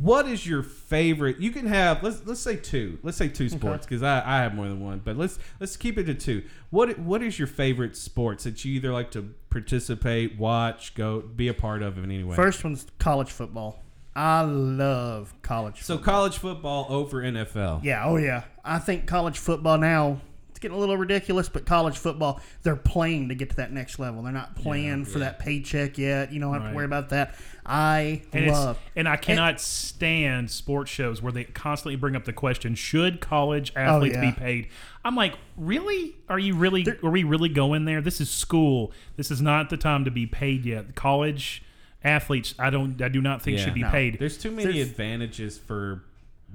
what 0.00 0.26
is 0.28 0.46
your 0.46 0.62
favorite? 0.62 1.38
You 1.38 1.50
can 1.50 1.66
have 1.66 2.02
let's 2.02 2.22
let's 2.26 2.40
say 2.40 2.56
two. 2.56 2.98
Let's 3.02 3.16
say 3.16 3.28
two 3.28 3.48
sports 3.48 3.86
because 3.86 4.02
I, 4.02 4.22
I 4.24 4.38
have 4.42 4.54
more 4.54 4.66
than 4.68 4.80
one, 4.80 5.00
but 5.04 5.16
let's 5.16 5.38
let's 5.60 5.76
keep 5.76 5.98
it 5.98 6.04
to 6.04 6.14
two. 6.14 6.42
What 6.70 6.98
what 6.98 7.22
is 7.22 7.38
your 7.38 7.48
favorite 7.48 7.96
sports 7.96 8.44
that 8.44 8.64
you 8.64 8.72
either 8.74 8.92
like 8.92 9.10
to 9.12 9.34
participate, 9.50 10.38
watch, 10.38 10.94
go, 10.94 11.20
be 11.20 11.48
a 11.48 11.54
part 11.54 11.82
of 11.82 11.98
in 11.98 12.04
any 12.04 12.24
way? 12.24 12.36
First 12.36 12.62
one's 12.64 12.86
college 12.98 13.30
football. 13.30 13.82
I 14.14 14.40
love 14.42 15.34
college. 15.42 15.82
so 15.82 15.96
football. 15.96 16.14
college 16.14 16.38
football 16.38 16.86
over 16.88 17.22
NFL. 17.22 17.84
Yeah, 17.84 18.04
oh 18.06 18.16
yeah. 18.16 18.44
I 18.64 18.78
think 18.78 19.06
college 19.06 19.38
football 19.38 19.76
now 19.78 20.20
it's 20.50 20.58
getting 20.58 20.74
a 20.78 20.80
little 20.80 20.96
ridiculous, 20.96 21.50
but 21.50 21.66
college 21.66 21.98
football 21.98 22.40
they're 22.62 22.76
playing 22.76 23.28
to 23.28 23.34
get 23.34 23.50
to 23.50 23.56
that 23.56 23.72
next 23.72 23.98
level. 23.98 24.22
They're 24.22 24.32
not 24.32 24.56
playing 24.56 25.04
for 25.04 25.18
that 25.18 25.38
paycheck 25.38 25.98
yet. 25.98 26.32
You 26.32 26.40
don't 26.40 26.54
have 26.54 26.62
Right. 26.62 26.70
to 26.70 26.76
worry 26.76 26.86
about 26.86 27.10
that. 27.10 27.34
I 27.68 28.22
And, 28.32 28.46
love. 28.46 28.78
and 28.94 29.08
I 29.08 29.16
cannot 29.16 29.60
stand 29.60 30.50
sports 30.50 30.90
shows 30.90 31.20
where 31.20 31.32
they 31.32 31.44
constantly 31.44 31.96
bring 31.96 32.14
up 32.14 32.24
the 32.24 32.32
question: 32.32 32.74
Should 32.76 33.20
college 33.20 33.72
oh, 33.76 33.80
athletes 33.80 34.16
Oh, 34.16 34.22
yeah. 34.22 34.30
be 34.30 34.36
paid? 34.38 34.68
I'm 35.04 35.16
like, 35.16 35.34
really? 35.56 36.14
Are 36.28 36.38
you 36.38 36.54
really? 36.54 36.86
are 37.02 37.10
we 37.10 37.24
really 37.24 37.48
going 37.48 37.84
there? 37.84 38.00
This 38.00 38.20
is 38.20 38.30
school. 38.30 38.92
This 39.16 39.30
is 39.30 39.40
not 39.42 39.68
the 39.70 39.76
time 39.76 40.04
to 40.04 40.10
be 40.10 40.26
paid 40.26 40.64
yet. 40.64 40.94
College 40.94 41.62
athletes, 42.04 42.54
I 42.58 42.70
don't, 42.70 43.00
I 43.02 43.08
do 43.08 43.20
not 43.20 43.42
think 43.42 43.58
Yeah. 43.58 43.64
should 43.64 43.74
be 43.74 43.82
No. 43.82 43.90
paid. 43.90 44.18
There's 44.20 44.38
too 44.38 44.52
many 44.52 44.72
There's- 44.72 44.88
advantages 44.90 45.58
for 45.58 46.04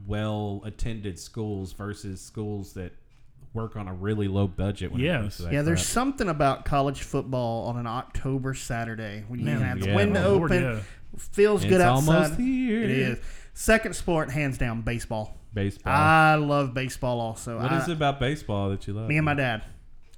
well 0.08 0.62
attended 0.66 1.20
schools 1.20 1.74
versus 1.74 2.22
schools 2.22 2.74
that 2.74 2.94
work 3.54 3.76
on 3.76 3.88
a 3.88 3.94
really 3.94 4.30
low 4.30 4.48
budget. 4.48 4.92
When 4.94 5.02
it 5.02 5.12
comes 5.12 5.24
Yes. 5.26 5.38
to 5.38 5.44
that 5.44 5.54
Yeah, 5.54 5.62
there's 5.62 5.82
crap. 5.82 5.88
something 5.94 6.30
about 6.30 6.64
college 6.64 7.02
football 7.02 7.68
on 7.68 7.78
an 7.78 7.86
October 7.86 8.54
Saturday 8.54 9.26
when 9.28 9.42
you 9.42 9.46
Man, 9.46 9.62
have 9.62 9.80
the 9.82 9.88
yeah. 9.88 9.96
window 9.96 10.24
Oh, 10.24 10.38
Lord, 10.38 10.52
open, 10.54 10.64
yeah. 10.64 10.80
Feels 11.18 11.64
It's 11.64 11.70
good 11.70 11.82
outside. 11.82 12.14
almost 12.16 12.40
here. 12.40 12.84
It 12.84 12.90
is. 12.92 13.20
Second 13.54 13.96
sport, 13.96 14.32
hands 14.32 14.58
down, 14.58 14.82
baseball. 14.82 15.38
baseball. 15.54 15.94
I 15.94 16.36
love 16.36 16.74
baseball 16.74 17.20
also. 17.20 17.60
what 17.62 17.72
I, 17.72 17.80
is 17.82 17.90
it 17.90 17.94
about 17.94 18.20
baseball 18.20 18.70
that 18.70 18.88
you 18.88 18.94
love? 18.94 19.08
Me 19.08 19.18
and 19.18 19.26
my 19.26 19.34
dad. 19.34 19.64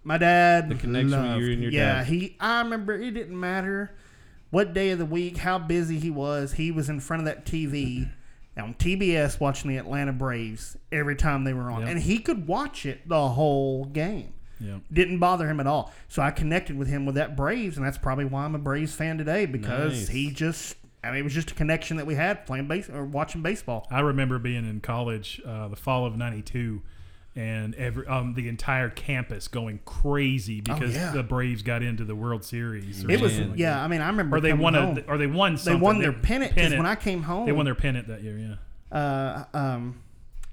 My 0.03 0.17
dad. 0.17 0.69
The 0.69 0.75
connection 0.75 1.11
with 1.11 1.19
loved- 1.19 1.41
you 1.41 1.51
and 1.53 1.61
your 1.63 1.71
yeah, 1.71 1.85
dad. 1.85 1.97
Yeah, 1.99 2.03
he. 2.03 2.37
I 2.39 2.61
remember 2.61 2.93
it 2.93 3.11
didn't 3.11 3.39
matter 3.39 3.95
what 4.51 4.73
day 4.73 4.91
of 4.91 4.99
the 4.99 5.05
week, 5.05 5.37
how 5.37 5.57
busy 5.57 5.97
he 5.97 6.11
was. 6.11 6.53
He 6.53 6.71
was 6.71 6.89
in 6.89 6.99
front 6.99 7.21
of 7.21 7.25
that 7.25 7.45
TV 7.45 8.11
on 8.57 8.75
TBS 8.75 9.39
watching 9.39 9.71
the 9.71 9.77
Atlanta 9.77 10.11
Braves 10.13 10.77
every 10.91 11.15
time 11.15 11.43
they 11.43 11.53
were 11.53 11.71
on, 11.71 11.81
Yep. 11.81 11.89
and 11.89 11.99
he 12.01 12.19
could 12.19 12.47
watch 12.47 12.85
it 12.85 13.07
the 13.09 13.29
whole 13.29 13.85
game. 13.85 14.33
Yeah. 14.59 14.77
Didn't 14.91 15.17
bother 15.19 15.47
him 15.49 15.59
at 15.59 15.65
all. 15.67 15.91
So 16.07 16.21
I 16.21 16.29
connected 16.31 16.77
with 16.77 16.87
him 16.87 17.05
with 17.07 17.15
that 17.15 17.35
Braves, 17.35 17.77
and 17.77 17.85
that's 17.85 17.97
probably 17.97 18.25
why 18.25 18.45
I'm 18.45 18.53
a 18.55 18.59
Braves 18.59 18.93
fan 18.93 19.17
today 19.17 19.45
because 19.47 19.93
Nice. 19.93 20.07
he 20.09 20.29
just. 20.31 20.75
I 21.03 21.09
mean, 21.11 21.19
it 21.19 21.23
was 21.23 21.33
just 21.33 21.51
a 21.51 21.53
connection 21.53 21.97
that 21.97 22.05
we 22.05 22.15
had 22.15 22.45
playing 22.45 22.67
base 22.67 22.89
or 22.89 23.03
watching 23.05 23.41
baseball. 23.41 23.85
I 23.91 23.99
remember 23.99 24.39
being 24.39 24.67
in 24.69 24.79
college, 24.79 25.41
uh, 25.45 25.67
the 25.67 25.75
fall 25.75 26.05
of 26.05 26.15
'92, 26.15 26.81
and 27.35 27.75
every 27.75 28.07
um, 28.07 28.33
the 28.35 28.47
entire 28.47 28.89
campus 28.89 29.47
going 29.47 29.79
crazy 29.85 30.61
because 30.61 30.95
Oh, 30.95 30.99
yeah. 30.99 31.11
the 31.11 31.23
Braves 31.23 31.61
got 31.63 31.83
into 31.83 32.05
the 32.05 32.15
World 32.15 32.43
Series. 32.45 33.03
Or 33.03 33.11
It 33.11 33.19
was 33.21 33.37
like 33.37 33.57
yeah. 33.57 33.71
that. 33.75 33.83
I 33.83 33.87
mean, 33.87 34.01
I 34.01 34.07
remember 34.07 34.37
or 34.37 34.39
they 34.39 34.49
coming 34.51 34.63
won 34.63 34.73
home. 34.75 34.97
a, 34.97 35.11
or 35.11 35.17
they 35.17 35.27
won. 35.27 35.57
They 35.63 35.75
won 35.75 35.99
their 35.99 36.13
pennant 36.13 36.55
because 36.55 36.73
when 36.73 36.85
I 36.85 36.95
came 36.95 37.23
home, 37.23 37.45
they 37.45 37.51
won 37.51 37.65
their 37.65 37.75
pennant 37.75 38.07
that 38.07 38.23
year. 38.23 38.37
Yeah. 38.37 38.97
uh, 38.97 39.43
um, 39.53 39.99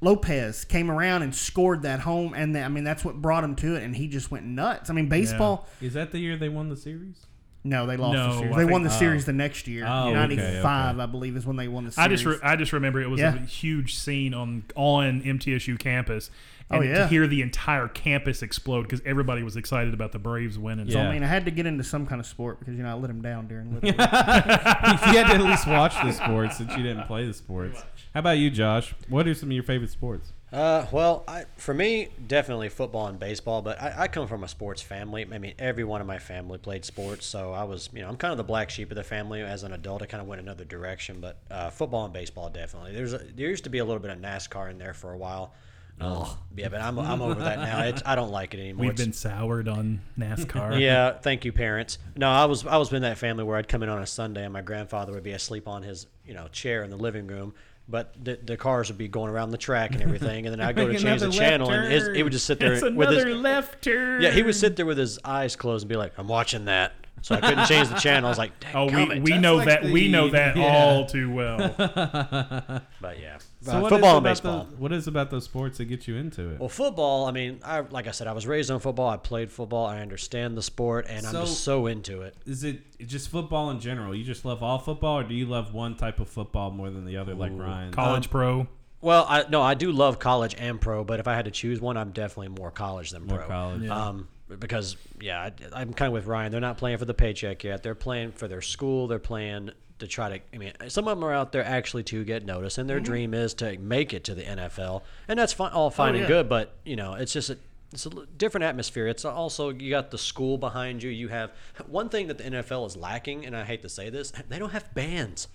Lopez 0.01 0.65
came 0.65 0.91
around 0.91 1.23
and 1.23 1.35
scored 1.35 1.83
that 1.83 2.01
home, 2.01 2.33
and 2.35 2.57
I 2.57 2.69
mean 2.69 2.85
that's 2.85 3.05
what 3.05 3.21
brought 3.21 3.45
him 3.45 3.55
to 3.57 3.77
it, 3.77 3.83
and 3.83 3.95
he 3.95 4.09
just 4.09 4.31
went 4.31 4.47
nuts. 4.47 4.89
I 4.89 4.95
mean, 4.95 5.09
baseball. 5.09 5.69
Is 5.81 5.93
that 5.95 6.11
the 6.11 6.19
year 6.19 6.37
they 6.37 6.49
won 6.49 6.71
the 6.71 6.77
series? 6.77 7.27
No, 7.63 7.87
they 7.87 7.97
lost 7.99 8.15
No, 8.15 8.27
the 8.33 8.39
series. 8.39 8.55
I 8.55 8.59
They 8.59 8.65
won 8.65 8.83
the 8.85 8.89
think- 8.89 8.99
series 9.01 9.25
the 9.27 9.33
next 9.35 9.69
year. 9.69 9.85
Oh, 9.87 10.05
okay, 10.09 10.13
Ninety-five, 10.15 10.95
okay. 10.97 11.03
I 11.03 11.07
believe, 11.07 11.37
is 11.37 11.45
when 11.47 11.57
they 11.57 11.69
won 11.69 11.85
the 11.85 11.93
series. 11.93 11.99
I 11.99 12.09
series. 12.17 12.23
just 12.23 12.43
re- 12.43 12.49
I 12.51 12.57
just 12.57 12.73
remember 12.73 13.01
it 13.03 13.11
was 13.11 13.21
Yeah. 13.21 13.35
a 13.35 13.39
huge 13.41 13.97
scene 13.97 14.33
on 14.35 14.65
on 14.77 15.21
MTSU 15.23 15.77
campus. 15.79 16.31
Oh, 16.73 16.81
yeah. 16.83 16.99
to 17.01 17.07
hear 17.09 17.27
the 17.27 17.43
entire 17.43 17.89
campus 17.89 18.43
explode 18.43 18.83
because 18.83 19.03
everybody 19.05 19.43
was 19.43 19.57
excited 19.57 19.93
about 19.93 20.13
the 20.13 20.21
Braves 20.21 20.57
winning. 20.57 20.89
so 20.89 20.99
Yeah. 20.99 21.09
I 21.09 21.13
mean, 21.13 21.25
I 21.25 21.27
had 21.27 21.45
to 21.47 21.51
get 21.51 21.67
into 21.67 21.83
some 21.83 22.07
kind 22.07 22.21
of 22.21 22.27
sport 22.27 22.61
because 22.61 22.77
you 22.77 22.85
know 22.85 22.91
I 22.91 22.93
let 22.95 23.11
him 23.11 23.21
down 23.21 23.49
during. 23.49 23.75
Little 23.75 23.89
League. 23.89 23.99
you 23.99 24.05
had 24.07 25.27
to 25.27 25.35
at 25.35 25.41
least 25.41 25.67
watch 25.67 25.95
the 26.01 26.13
sports 26.13 26.59
since 26.59 26.71
you 26.77 26.85
didn't 26.85 27.09
play 27.09 27.27
the 27.27 27.35
sports. 27.35 27.83
How 28.15 28.21
about 28.21 28.39
you, 28.39 28.51
Josh? 28.53 28.95
What 29.09 29.27
are 29.27 29.35
some 29.35 29.49
of 29.49 29.53
your 29.53 29.65
favorite 29.65 29.91
sports? 29.91 30.33
Uh, 30.53 30.87
well, 30.91 31.23
I, 31.29 31.45
for 31.57 31.73
me, 31.73 32.09
definitely 32.27 32.69
football 32.71 33.07
and 33.07 33.19
baseball. 33.21 33.63
But 33.63 33.81
I, 33.81 33.95
I 33.99 34.09
come 34.09 34.27
from 34.27 34.43
a 34.43 34.49
sports 34.49 34.83
family. 34.83 35.27
I 35.33 35.39
mean, 35.39 35.55
every 35.59 35.85
one 35.85 36.01
of 36.01 36.07
my 36.07 36.19
family 36.19 36.59
played 36.59 36.85
sports, 36.85 37.27
so 37.27 37.53
I 37.53 37.65
was, 37.65 37.89
you 37.93 38.01
know, 38.01 38.09
I'm 38.09 38.17
kind 38.17 38.33
of 38.33 38.39
the 38.39 38.45
black 38.45 38.71
sheep 38.71 38.91
of 38.91 38.97
the 38.97 39.05
family. 39.05 39.43
As 39.43 39.63
an 39.63 39.73
adult, 39.73 40.03
I 40.03 40.07
kind 40.07 40.21
of 40.21 40.27
went 40.27 40.41
another 40.41 40.65
direction. 40.65 41.21
But 41.21 41.39
uh, 41.51 41.71
football 41.71 42.05
and 42.05 42.13
baseball, 42.13 42.51
definitely. 42.51 42.93
There's 42.93 43.13
a, 43.13 43.19
there 43.19 43.49
used 43.49 43.65
to 43.65 43.71
be 43.71 43.79
a 43.79 43.85
little 43.85 44.03
bit 44.03 44.11
of 44.11 44.19
NASCAR 44.19 44.71
in 44.71 44.79
there 44.79 44.95
for 44.95 45.13
a 45.13 45.17
while. 45.19 45.55
Um, 46.01 46.27
yeah, 46.57 46.69
but 46.69 46.81
I'm, 46.81 46.99
I'm 46.99 47.21
over 47.21 47.43
that 47.43 47.59
now. 47.59 47.83
It's, 47.83 48.03
I 48.07 48.15
don't 48.15 48.31
like 48.31 48.55
it 48.55 48.61
anymore. 48.61 48.87
We've 48.87 48.93
It's- 48.93 49.07
been 49.07 49.13
soured 49.13 49.69
on 49.69 50.01
NASCAR. 50.19 50.81
yeah, 50.81 51.13
thank 51.13 51.45
you, 51.45 51.53
parents. 51.53 51.99
No, 52.17 52.29
I 52.31 52.47
was 52.47 52.67
I 52.67 52.79
was 52.79 52.91
in 52.93 53.03
that 53.03 53.19
family 53.19 53.45
where 53.45 53.59
I'd 53.59 53.69
come 53.69 53.83
in 53.83 53.91
on 53.91 54.01
a 54.01 54.07
Sunday 54.07 54.45
and 54.45 54.53
my 54.53 54.63
grandfather 54.63 55.13
would 55.13 55.23
be 55.23 55.33
asleep 55.33 55.69
on 55.69 55.83
his 55.83 56.07
you 56.27 56.33
know 56.33 56.49
chair 56.49 56.83
in 56.85 56.91
the 56.91 56.97
living 56.97 57.27
room, 57.27 57.53
but 57.91 58.15
the, 58.23 58.39
the 58.43 58.57
cars 58.57 58.89
would 58.89 58.99
be 58.99 59.09
going 59.09 59.31
around 59.31 59.51
the 59.51 59.59
track 59.59 59.93
and 59.93 60.03
everything, 60.03 60.47
and 60.47 60.53
then 60.53 60.61
I 60.61 60.69
would 60.69 60.77
go 60.77 60.87
to 60.89 60.99
change 60.99 61.21
the 61.21 61.31
channel 61.31 61.67
left 61.69 61.83
and 61.85 61.93
his, 61.93 62.09
he 62.17 62.23
would 62.23 62.33
just 62.33 62.47
sit 62.47 62.59
there 62.61 62.73
It's 62.75 62.83
with 62.83 63.09
his 63.11 63.23
another 63.25 63.35
left 63.37 63.83
turn. 63.83 64.23
yeah 64.23 64.31
he 64.31 64.43
would 64.43 64.55
sit 64.55 64.77
there 64.77 64.87
with 64.87 64.99
his 64.99 65.19
eyes 65.25 65.57
closed 65.57 65.85
and 65.85 65.89
be 65.89 65.97
like 65.97 66.13
I'm 66.19 66.29
watching 66.29 66.67
that. 66.67 66.93
so 67.23 67.35
I 67.35 67.41
couldn't 67.41 67.67
change 67.67 67.89
the 67.89 67.97
channel. 67.99 68.29
I 68.29 68.31
was 68.31 68.39
like, 68.39 68.53
Oh, 68.75 68.87
we, 68.87 69.21
we 69.21 69.39
know 69.39 69.57
like 69.57 69.67
that 69.67 69.85
we 69.85 70.09
know 70.09 70.31
that 70.31 70.57
yeah. 70.59 70.65
all 70.85 71.05
too 71.07 71.31
well. 71.33 71.75
but 71.77 73.21
yeah, 73.21 73.39
So 73.63 73.75
what 73.79 73.85
is 73.85 73.89
football 73.91 74.17
and 74.17 74.27
about 74.27 74.31
baseball. 74.31 74.65
The, 74.65 74.77
what 74.77 74.93
is 74.93 75.07
about 75.07 75.31
those 75.31 75.45
sports 75.45 75.79
that 75.79 75.85
get 75.85 76.09
you 76.09 76.17
into 76.17 76.51
it? 76.51 76.59
Well, 76.59 76.71
football. 76.71 77.27
I 77.27 77.33
mean, 77.33 77.61
I 77.63 77.81
like 77.81 78.07
I 78.07 78.11
said, 78.13 78.27
I 78.27 78.33
was 78.33 78.47
raised 78.47 78.71
on 78.71 78.81
football. 78.81 79.09
I 79.09 79.19
played 79.19 79.53
football. 79.53 79.85
I 79.87 80.01
understand 80.01 80.57
the 80.57 80.63
sport, 80.63 81.07
and 81.09 81.27
I'm 81.27 81.33
just 81.33 81.63
so 81.63 81.87
into 81.87 82.23
it. 82.23 82.35
Is 82.47 82.65
it 82.65 82.81
just 83.07 83.29
football 83.29 83.71
in 83.71 83.79
general? 83.81 84.15
You 84.15 84.25
just 84.25 84.47
love 84.47 84.63
all 84.63 84.79
football, 84.79 85.19
or 85.19 85.25
do 85.25 85.35
you 85.35 85.45
love 85.45 85.75
one 85.75 85.95
type 85.95 86.21
of 86.21 86.29
football 86.29 86.71
more 86.71 86.89
than 86.89 87.05
the 87.05 87.19
other, 87.19 87.35
like 87.35 87.53
Ryan? 87.55 87.93
College 87.93 88.31
pro. 88.31 88.67
Well, 89.03 89.27
I 89.29 89.45
no, 89.49 89.61
I 89.61 89.75
do 89.75 89.93
love 89.93 90.19
college 90.19 90.55
and 90.59 90.81
pro, 90.81 91.05
but 91.05 91.21
if 91.21 91.29
I 91.29 91.35
had 91.35 91.45
to 91.47 91.51
choose 91.51 91.81
one, 91.81 91.97
I'm 91.97 92.13
definitely 92.13 92.49
more 92.49 92.71
college 92.71 93.11
than 93.11 93.27
More 93.27 93.39
pro. 93.39 93.47
college. 93.47 93.83
Yeah. 93.83 94.09
Um, 94.09 94.29
because 94.59 94.97
yeah, 95.21 95.41
I, 95.41 95.53
I'm 95.81 95.93
kind 95.93 96.09
of 96.09 96.13
with 96.13 96.27
Ryan. 96.27 96.51
They're 96.51 96.61
not 96.61 96.77
playing 96.77 96.99
for 96.99 97.05
the 97.05 97.15
paycheck 97.15 97.63
yet. 97.63 97.83
They're 97.83 97.95
playing 97.95 98.33
for 98.33 98.49
their 98.49 98.63
school. 98.63 99.07
They're 99.07 99.19
playing 99.19 99.71
to 100.01 100.07
try 100.07 100.39
to. 100.39 100.45
I 100.53 100.59
mean, 100.59 100.73
some 100.89 101.07
of 101.09 101.17
them 101.17 101.25
are 101.25 101.33
out 101.33 101.53
there 101.53 101.65
actually 101.65 102.03
to 102.05 102.25
get 102.25 102.45
noticed, 102.45 102.79
and 102.79 102.89
their 102.91 102.97
Mm-hmm. 102.99 103.05
dream 103.05 103.35
is 103.35 103.55
to 103.55 103.79
make 103.79 104.13
it 104.13 104.25
to 104.25 104.35
the 104.35 104.43
NFL, 104.43 105.03
and 105.29 105.39
that's 105.39 105.53
fine, 105.53 105.73
all 105.73 105.91
fine 105.91 106.15
Oh, 106.17 106.19
and 106.19 106.27
good. 106.27 106.49
But 106.49 106.75
you 106.85 106.97
know, 106.97 107.15
it's 107.15 107.33
just 107.33 107.51
a 107.51 107.59
it's 107.93 108.07
a 108.07 108.11
l- 108.15 108.25
different 108.37 108.65
atmosphere. 108.65 109.07
It's 109.09 109.25
also 109.25 109.71
you 109.71 109.91
got 109.91 110.11
the 110.11 110.19
school 110.19 110.59
behind 110.59 111.03
you. 111.03 111.11
You 111.11 111.29
have 111.29 111.51
one 111.87 112.09
thing 112.09 112.27
that 112.29 112.39
the 112.39 112.45
NFL 112.45 112.87
is 112.87 112.97
lacking, 112.97 113.47
and 113.47 113.57
I 113.57 113.65
hate 113.65 113.83
to 113.83 113.89
say 113.89 114.11
this, 114.11 114.33
they 114.49 114.59
don't 114.59 114.71
have 114.71 114.93
bands. 114.95 115.49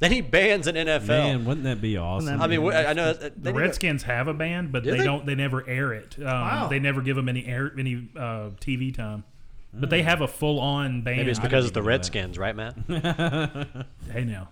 They 0.00 0.08
need 0.08 0.30
bands 0.32 0.66
in 0.66 0.74
NFL. 0.74 1.06
Man, 1.06 1.44
wouldn't 1.44 1.64
that 1.64 1.80
be 1.80 1.96
awesome? 1.96 2.42
I 2.42 2.48
mean, 2.48 2.62
wh- 2.62 2.74
I 2.74 2.94
know 2.94 3.12
that- 3.12 3.40
The 3.42 3.52
need 3.52 3.56
a- 3.58 3.60
Redskins 3.62 4.02
have 4.02 4.26
a 4.26 4.34
band, 4.34 4.72
but 4.72 4.82
Do 4.82 4.90
they, 4.90 4.98
they? 4.98 5.04
don't. 5.04 5.24
They 5.24 5.36
never 5.36 5.66
air 5.68 5.92
it. 5.92 6.16
Um, 6.18 6.24
Wow. 6.24 6.66
They 6.68 6.80
never 6.80 7.00
give 7.00 7.14
them 7.14 7.28
any 7.28 7.46
air 7.46 7.72
any 7.78 8.08
uh, 8.16 8.50
TV 8.60 8.92
time. 8.92 9.22
But 9.76 9.90
they 9.90 10.02
have 10.02 10.20
a 10.20 10.28
full 10.28 10.60
on 10.60 11.02
band. 11.02 11.18
Maybe 11.18 11.30
it's 11.30 11.40
because 11.40 11.64
it's 11.64 11.74
the 11.74 11.82
Redskins, 11.82 12.38
right, 12.38 12.54
Matt? 12.54 12.74
hey 14.12 14.24
now. 14.24 14.48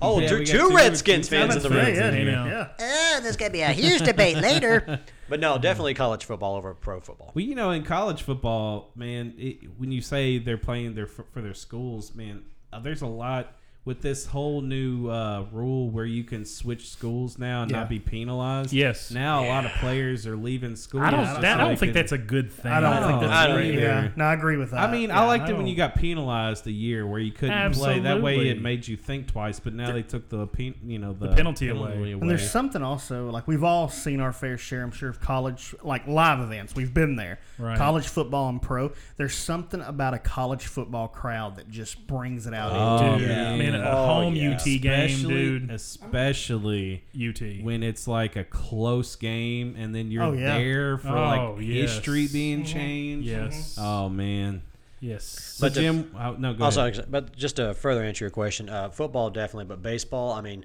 Oh, 0.00 0.20
Yeah, 0.20 0.28
two, 0.28 0.38
got 0.38 0.46
two 0.46 0.58
two- 0.70 0.76
Redskins 0.76 1.28
two 1.28 1.36
fans 1.36 1.56
in 1.56 1.62
the 1.62 1.68
room. 1.70 1.78
yeah, 1.94 2.10
Hey, 2.10 2.24
yeah, 2.24 2.30
now. 2.32 2.46
yeah. 2.46 2.68
Oh, 2.80 3.20
there's 3.22 3.36
going 3.36 3.50
to 3.50 3.52
be 3.52 3.60
a 3.62 3.68
huge 3.72 4.02
debate 4.02 4.36
later. 4.38 5.00
But 5.26 5.40
no, 5.40 5.56
definitely 5.56 5.94
college 5.94 6.26
football 6.26 6.54
over 6.54 6.74
pro 6.74 7.00
football. 7.00 7.32
Well, 7.34 7.42
you 7.42 7.54
know, 7.54 7.70
in 7.70 7.82
college 7.82 8.20
football, 8.20 8.90
man, 8.94 9.32
it, 9.38 9.56
when 9.78 9.90
you 9.90 10.02
say 10.02 10.36
they're 10.36 10.58
playing 10.58 10.94
their 10.94 11.06
for, 11.06 11.24
for 11.32 11.40
their 11.40 11.54
schools, 11.54 12.14
man, 12.14 12.42
uh, 12.74 12.80
there's 12.80 13.00
a 13.00 13.06
lot 13.06 13.56
with 13.86 14.00
this 14.00 14.24
whole 14.26 14.62
new 14.62 15.08
uh, 15.10 15.44
rule 15.52 15.90
where 15.90 16.06
you 16.06 16.24
can 16.24 16.44
switch 16.46 16.88
schools 16.88 17.38
now 17.38 17.62
and 17.62 17.70
Yeah. 17.70 17.80
not 17.80 17.88
be 17.90 17.98
penalized. 17.98 18.72
Yes. 18.72 19.10
Now 19.10 19.44
a 19.44 19.46
lot 19.48 19.66
of 19.66 19.72
players 19.72 20.26
are 20.26 20.36
leaving 20.36 20.74
school. 20.74 21.02
I 21.02 21.10
don't. 21.10 21.24
just 21.24 21.40
that, 21.42 21.56
I 21.60 21.60
don't 21.60 21.68
they 21.70 21.76
think 21.76 21.92
can- 21.92 22.00
that's 22.00 22.12
a 22.12 22.18
good 22.18 22.50
thing. 22.50 22.72
I 22.72 22.80
don't 22.80 23.06
think 23.06 23.20
that's 23.20 23.32
I 23.32 23.46
don't 23.46 23.56
great. 23.56 23.74
either. 23.74 23.80
Yeah, 23.82 24.08
no, 24.16 24.24
I 24.24 24.32
agree 24.32 24.56
with 24.56 24.70
that. 24.70 24.80
I 24.88 24.90
mean, 24.90 25.10
Yeah, 25.10 25.20
I 25.20 25.26
liked 25.26 25.44
I 25.44 25.50
it 25.50 25.56
when 25.58 25.66
you 25.66 25.76
got 25.76 25.96
penalized 25.96 26.66
a 26.66 26.72
year 26.72 27.06
where 27.06 27.20
you 27.20 27.30
couldn't 27.32 27.72
play. 27.74 28.00
That 28.00 28.22
way, 28.22 28.48
it 28.48 28.62
made 28.62 28.88
you 28.88 28.96
think 28.96 29.26
twice. 29.28 29.60
But 29.60 29.74
now 29.74 29.92
they 29.92 30.02
took 30.02 30.28
the 30.30 30.46
pen, 30.46 30.74
you 30.84 30.98
know, 30.98 31.12
the, 31.12 31.28
penalty 31.34 31.68
away. 31.68 32.12
And 32.12 32.28
there's 32.30 32.50
something 32.50 32.82
also 32.82 33.28
like 33.30 33.46
we've 33.46 33.64
all 33.64 33.88
seen 33.90 34.20
our 34.20 34.32
fair 34.32 34.56
share, 34.56 34.82
I'm 34.82 34.92
sure, 34.92 35.10
of 35.10 35.20
college 35.20 35.74
like 35.82 36.06
live 36.06 36.40
events. 36.40 36.74
We've 36.74 36.94
been 36.94 37.16
there. 37.16 37.38
Right. 37.58 37.76
College 37.76 38.08
football 38.08 38.48
and 38.48 38.62
pro. 38.62 38.92
There's 39.18 39.34
something 39.34 39.80
about 39.82 40.14
a 40.14 40.18
college 40.18 40.66
football 40.66 41.08
crowd 41.08 41.56
that 41.56 41.68
just 41.70 42.06
brings 42.06 42.46
it 42.46 42.54
out. 42.54 42.72
Oh, 42.72 43.12
in 43.12 43.18
Dude, 43.18 43.28
yeah. 43.28 43.56
man, 43.56 43.73
a 43.82 43.90
Oh, 43.90 44.06
home 44.06 44.34
yeah. 44.36 44.50
UT 44.56 44.64
game, 44.64 44.92
especially, 45.10 45.34
dude. 45.34 45.70
especially 45.70 47.04
UT. 47.14 47.62
when 47.64 47.82
it's 47.82 48.06
like 48.08 48.36
a 48.36 48.44
close 48.44 49.16
game 49.16 49.74
and 49.78 49.94
then 49.94 50.10
you're 50.10 50.22
Oh, 50.24 50.32
yeah. 50.32 50.58
there 50.58 50.98
for 50.98 51.08
Oh, 51.08 51.54
like 51.56 51.64
yes. 51.66 51.90
history 51.92 52.28
being 52.32 52.64
changed. 52.64 53.26
Yes. 53.28 53.76
Oh 53.80 54.08
man. 54.08 54.62
Yes. 55.00 55.24
So 55.24 55.66
But 55.66 55.74
the- 55.74 55.80
Jim, 55.80 56.14
oh, 56.18 56.32
no, 56.38 56.54
go 56.54 56.64
Also, 56.64 56.86
ahead. 56.86 57.06
but 57.10 57.36
just 57.36 57.56
to 57.56 57.74
further 57.74 58.02
answer 58.02 58.24
your 58.24 58.30
question, 58.30 58.68
uh, 58.70 58.88
football 58.90 59.28
definitely, 59.30 59.66
but 59.66 59.82
baseball. 59.82 60.32
I 60.32 60.40
mean, 60.40 60.64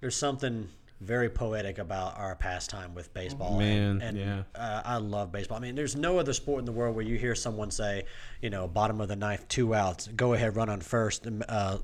there's 0.00 0.16
something 0.16 0.68
very 1.00 1.30
poetic 1.30 1.78
about 1.78 2.18
our 2.18 2.34
pastime 2.36 2.94
with 2.94 3.14
baseball. 3.14 3.58
Man, 3.58 4.02
and, 4.02 4.18
and 4.18 4.18
yeah. 4.18 4.42
uh, 4.54 4.82
I 4.84 4.98
love 4.98 5.32
baseball. 5.32 5.56
I 5.56 5.60
mean, 5.62 5.74
there's 5.74 5.96
no 5.96 6.18
other 6.18 6.34
sport 6.34 6.58
in 6.58 6.66
the 6.66 6.72
world 6.72 6.94
where 6.94 7.04
you 7.04 7.16
hear 7.16 7.34
someone 7.34 7.70
say, 7.70 8.04
you 8.42 8.50
know, 8.50 8.68
bottom 8.68 9.00
of 9.00 9.08
the 9.08 9.16
ninth, 9.16 9.48
two 9.48 9.74
outs, 9.74 10.08
go 10.08 10.34
ahead, 10.34 10.56
run 10.56 10.68
on 10.68 10.80
first. 10.82 11.24
and, 11.24 11.42
Uh, 11.48 11.78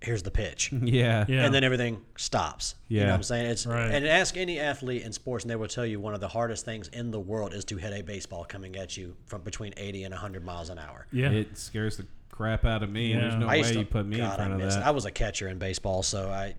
here's 0.00 0.22
the 0.22 0.30
pitch. 0.30 0.72
Yeah. 0.82 1.24
Yeah. 1.28 1.44
And 1.44 1.54
then 1.54 1.64
everything 1.64 2.00
stops. 2.16 2.74
You 2.88 3.00
know 3.00 3.06
what 3.06 3.14
I'm 3.16 3.22
saying? 3.22 3.46
It's 3.46 3.66
Right. 3.66 3.90
and 3.90 4.06
ask 4.06 4.36
any 4.36 4.58
athlete 4.60 5.02
in 5.02 5.12
sports 5.12 5.44
and 5.44 5.50
they 5.50 5.56
will 5.56 5.68
tell 5.68 5.84
you 5.86 6.00
one 6.00 6.14
of 6.14 6.20
the 6.20 6.28
hardest 6.28 6.64
things 6.64 6.88
in 6.88 7.10
the 7.10 7.20
world 7.20 7.52
is 7.52 7.64
to 7.66 7.76
hit 7.76 7.92
a 7.92 8.02
baseball 8.02 8.44
coming 8.44 8.76
at 8.76 8.96
you 8.96 9.16
from 9.26 9.42
between 9.42 9.74
80 9.76 10.04
and 10.04 10.12
100 10.12 10.44
miles 10.44 10.70
an 10.70 10.78
hour. 10.78 11.06
yeah. 11.12 11.30
It 11.30 11.58
scares 11.58 11.96
the 11.96 12.06
crap 12.30 12.64
out 12.64 12.82
of 12.82 12.90
me. 12.90 13.12
Yeah. 13.12 13.20
There's 13.20 13.34
no 13.36 13.48
I 13.48 13.56
way 13.62 13.72
to, 13.72 13.78
you 13.80 13.84
put 13.84 14.06
me 14.06 14.18
God, 14.18 14.30
in 14.30 14.36
front 14.36 14.52
I 14.52 14.54
of 14.54 14.60
missed 14.60 14.78
that. 14.78 14.86
I 14.86 14.90
was 14.92 15.04
a 15.04 15.10
catcher 15.10 15.48
in 15.48 15.58
baseball, 15.58 16.02
so 16.04 16.30
I 16.30 16.54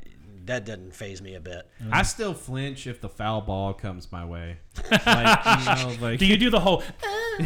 that 0.45 0.65
didn't 0.65 0.95
faze 0.95 1.21
me 1.21 1.35
a 1.35 1.39
bit. 1.39 1.69
Mm. 1.83 1.89
I 1.91 2.01
still 2.03 2.33
flinch 2.33 2.87
if 2.87 3.01
the 3.01 3.09
foul 3.09 3.41
ball 3.41 3.73
comes 3.73 4.11
my 4.11 4.25
way. 4.25 4.57
Like, 5.05 5.45
you 5.45 5.65
know, 5.65 5.95
like 6.01 6.19
do 6.19 6.25
you 6.25 6.37
do 6.37 6.49
the 6.49 6.59
whole? 6.59 6.81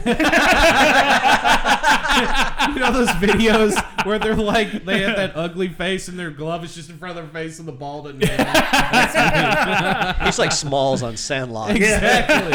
you 2.73 2.79
know 2.79 2.91
those 2.91 3.09
videos 3.09 3.75
where 4.05 4.19
they're 4.19 4.35
like 4.35 4.85
they 4.85 5.01
have 5.01 5.15
that 5.15 5.33
ugly 5.35 5.69
face 5.69 6.07
and 6.07 6.17
their 6.17 6.29
glove 6.29 6.63
is 6.63 6.75
just 6.75 6.89
in 6.89 6.97
front 6.97 7.17
of 7.17 7.23
their 7.23 7.33
face 7.33 7.59
and 7.59 7.67
the 7.67 7.71
ball 7.71 8.03
doesn't 8.03 8.19
hit 8.19 8.37
them. 8.37 10.15
He's 10.25 10.39
like 10.39 10.51
Smalls 10.51 11.01
on 11.03 11.17
Sandlot. 11.17 11.75
exactly. 11.75 12.51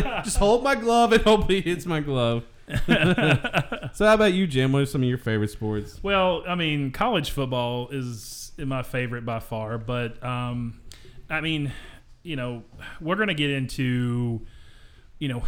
Like, 0.00 0.24
just 0.24 0.36
hold 0.38 0.62
my 0.62 0.74
glove 0.76 1.12
and 1.12 1.22
hope 1.22 1.50
he 1.50 1.60
hits 1.60 1.84
my 1.84 2.00
glove. 2.00 2.44
so 2.86 4.06
how 4.06 4.14
about 4.14 4.32
you, 4.32 4.46
Jim? 4.46 4.72
What 4.72 4.82
are 4.82 4.86
some 4.86 5.02
of 5.02 5.08
your 5.08 5.18
favorite 5.18 5.50
sports? 5.50 6.00
Well, 6.02 6.42
I 6.46 6.54
mean, 6.54 6.90
college 6.90 7.30
football 7.30 7.88
is 7.90 8.35
my 8.58 8.82
favorite 8.82 9.24
by 9.24 9.40
far, 9.40 9.78
but 9.78 10.22
um, 10.24 10.80
I 11.28 11.40
mean, 11.40 11.72
you 12.22 12.36
know, 12.36 12.64
we're 13.00 13.16
gonna 13.16 13.34
get 13.34 13.50
into, 13.50 14.46
you 15.18 15.28
know, 15.28 15.42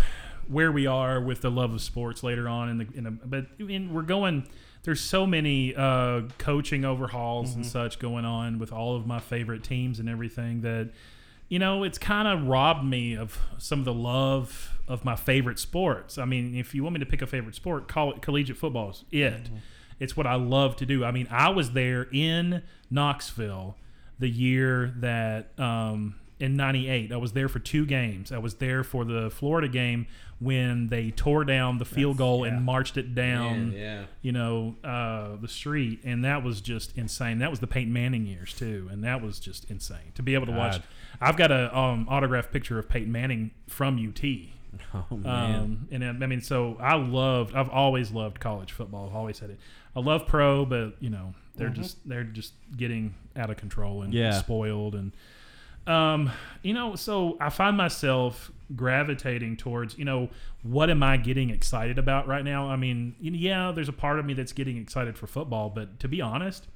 where 0.47 0.73
we 0.73 0.87
are 0.87 1.21
with 1.21 1.43
the 1.43 1.51
love 1.51 1.75
of 1.75 1.81
sports 1.81 2.23
later 2.23 2.49
on 2.49 2.69
in 2.71 2.79
the, 2.79 2.87
in 2.95 3.07
a, 3.07 3.11
but 3.11 3.47
in, 3.59 3.93
we're 3.93 4.03
going. 4.03 4.49
There's 4.85 5.01
so 5.01 5.27
many 5.27 5.75
uh, 5.75 6.23
coaching 6.39 6.85
overhauls 6.85 7.55
and 7.55 7.67
such 7.67 7.99
going 7.99 8.25
on 8.25 8.59
with 8.59 8.73
all 8.73 8.97
of 8.97 9.07
my 9.07 9.19
favorite 9.19 9.63
teams 9.63 9.99
and 9.99 10.09
everything 10.09 10.63
that, 10.63 10.93
you 11.49 11.59
know, 11.59 11.83
it's 11.83 11.99
kind 11.99 12.27
of 12.27 12.47
robbed 12.47 12.85
me 12.85 13.15
of 13.15 13.39
some 13.59 13.81
of 13.81 13.85
the 13.85 13.93
love 13.93 14.79
of 14.87 15.05
my 15.05 15.17
favorite 15.17 15.59
sports. 15.59 16.17
I 16.17 16.25
mean, 16.25 16.55
if 16.55 16.75
you 16.75 16.85
want 16.85 16.95
me 16.95 17.01
to 17.01 17.07
pick 17.07 17.21
a 17.21 17.27
favorite 17.27 17.55
sport, 17.55 17.87
call 17.89 18.13
it 18.13 18.23
collegiate 18.23 18.57
football 18.57 18.91
is 18.91 19.05
it. 19.11 19.51
It's 20.01 20.17
what 20.17 20.27
I 20.27 20.37
love 20.37 20.77
to 20.77 20.87
do. 20.87 21.05
I 21.05 21.11
mean, 21.11 21.27
I 21.31 21.51
was 21.51 21.73
there 21.73 22.09
in 22.13 22.63
Knoxville 22.91 23.77
the 24.19 24.29
year 24.29 24.93
that 24.97 25.59
um, 25.59 26.17
in 26.41 26.57
'98. 26.57 27.13
I 27.13 27.17
was 27.17 27.33
there 27.33 27.49
for 27.49 27.59
two 27.59 27.87
games. 27.87 28.33
I 28.33 28.39
was 28.39 28.55
there 28.55 28.85
for 28.85 29.05
the 29.05 29.31
Florida 29.31 29.69
game 29.69 30.07
when 30.41 30.89
they 30.89 31.11
tore 31.11 31.45
down 31.45 31.79
the 31.79 31.85
field 31.85 32.17
goal 32.17 32.45
and 32.45 32.65
marched 32.65 32.97
it 32.97 33.15
down. 33.15 33.71
Man, 33.71 33.73
yeah. 33.73 34.05
You 34.23 34.33
know 34.33 34.77
uh, 34.85 35.37
the 35.41 35.49
street, 35.49 36.01
and 36.05 36.25
that 36.25 36.43
was 36.43 36.61
just 36.61 36.97
insane. 36.97 37.39
That 37.39 37.51
was 37.51 37.61
the 37.61 37.67
Peyton 37.67 37.93
Manning 37.93 38.27
years 38.27 38.55
too, 38.55 38.89
and 38.91 39.03
that 39.05 39.21
was 39.23 39.41
just 39.41 39.71
insane 39.71 40.13
to 40.15 40.23
be 40.23 40.35
able 40.35 40.47
to 40.47 40.53
watch. 40.53 40.81
I've 41.21 41.37
got 41.37 41.51
a 41.51 41.77
um, 41.77 42.07
autographed 42.09 42.53
picture 42.53 42.79
of 42.79 42.89
Peyton 42.89 43.11
Manning 43.11 43.51
from 43.67 43.97
UT. 43.97 44.25
Oh 44.95 45.17
man. 45.17 45.55
Um, 45.55 45.89
and 45.91 46.05
I 46.05 46.27
mean, 46.27 46.41
so 46.41 46.77
I 46.81 46.95
loved. 46.95 47.55
I've 47.55 47.71
always 47.71 48.13
loved 48.13 48.39
college 48.39 48.71
football. 48.71 49.09
I've 49.09 49.17
always 49.17 49.39
had 49.39 49.51
it. 49.51 49.59
I 49.97 50.01
love 50.01 50.27
pro, 50.27 50.65
but 50.65 50.95
you 51.01 51.11
know, 51.11 51.35
they're 51.57 51.71
just 51.71 52.09
they're 52.09 52.25
just 52.25 52.53
getting 52.77 53.15
out 53.37 53.51
of 53.51 53.57
control 53.57 54.03
and 54.03 54.13
Yeah. 54.15 54.33
spoiled, 54.41 54.95
and 54.95 55.13
um, 55.87 56.31
you 56.63 56.75
know, 56.75 56.97
so 56.97 57.37
I 57.41 57.49
find 57.49 57.77
myself 57.77 58.51
gravitating 58.77 59.57
towards, 59.57 59.97
you 59.97 60.05
know, 60.05 60.29
what 60.63 60.91
am 60.91 61.03
I 61.03 61.17
getting 61.17 61.49
excited 61.49 61.99
about 61.99 62.29
right 62.29 62.45
now? 62.45 62.69
I 62.69 62.77
mean, 62.77 63.15
yeah, 63.21 63.73
there's 63.75 63.89
a 63.89 63.93
part 63.95 64.19
of 64.19 64.27
me 64.27 64.35
that's 64.35 64.53
getting 64.53 64.77
excited 64.77 65.17
for 65.17 65.27
football, 65.27 65.71
but 65.71 65.99
to 66.01 66.09
be 66.09 66.21
honest, 66.21 66.69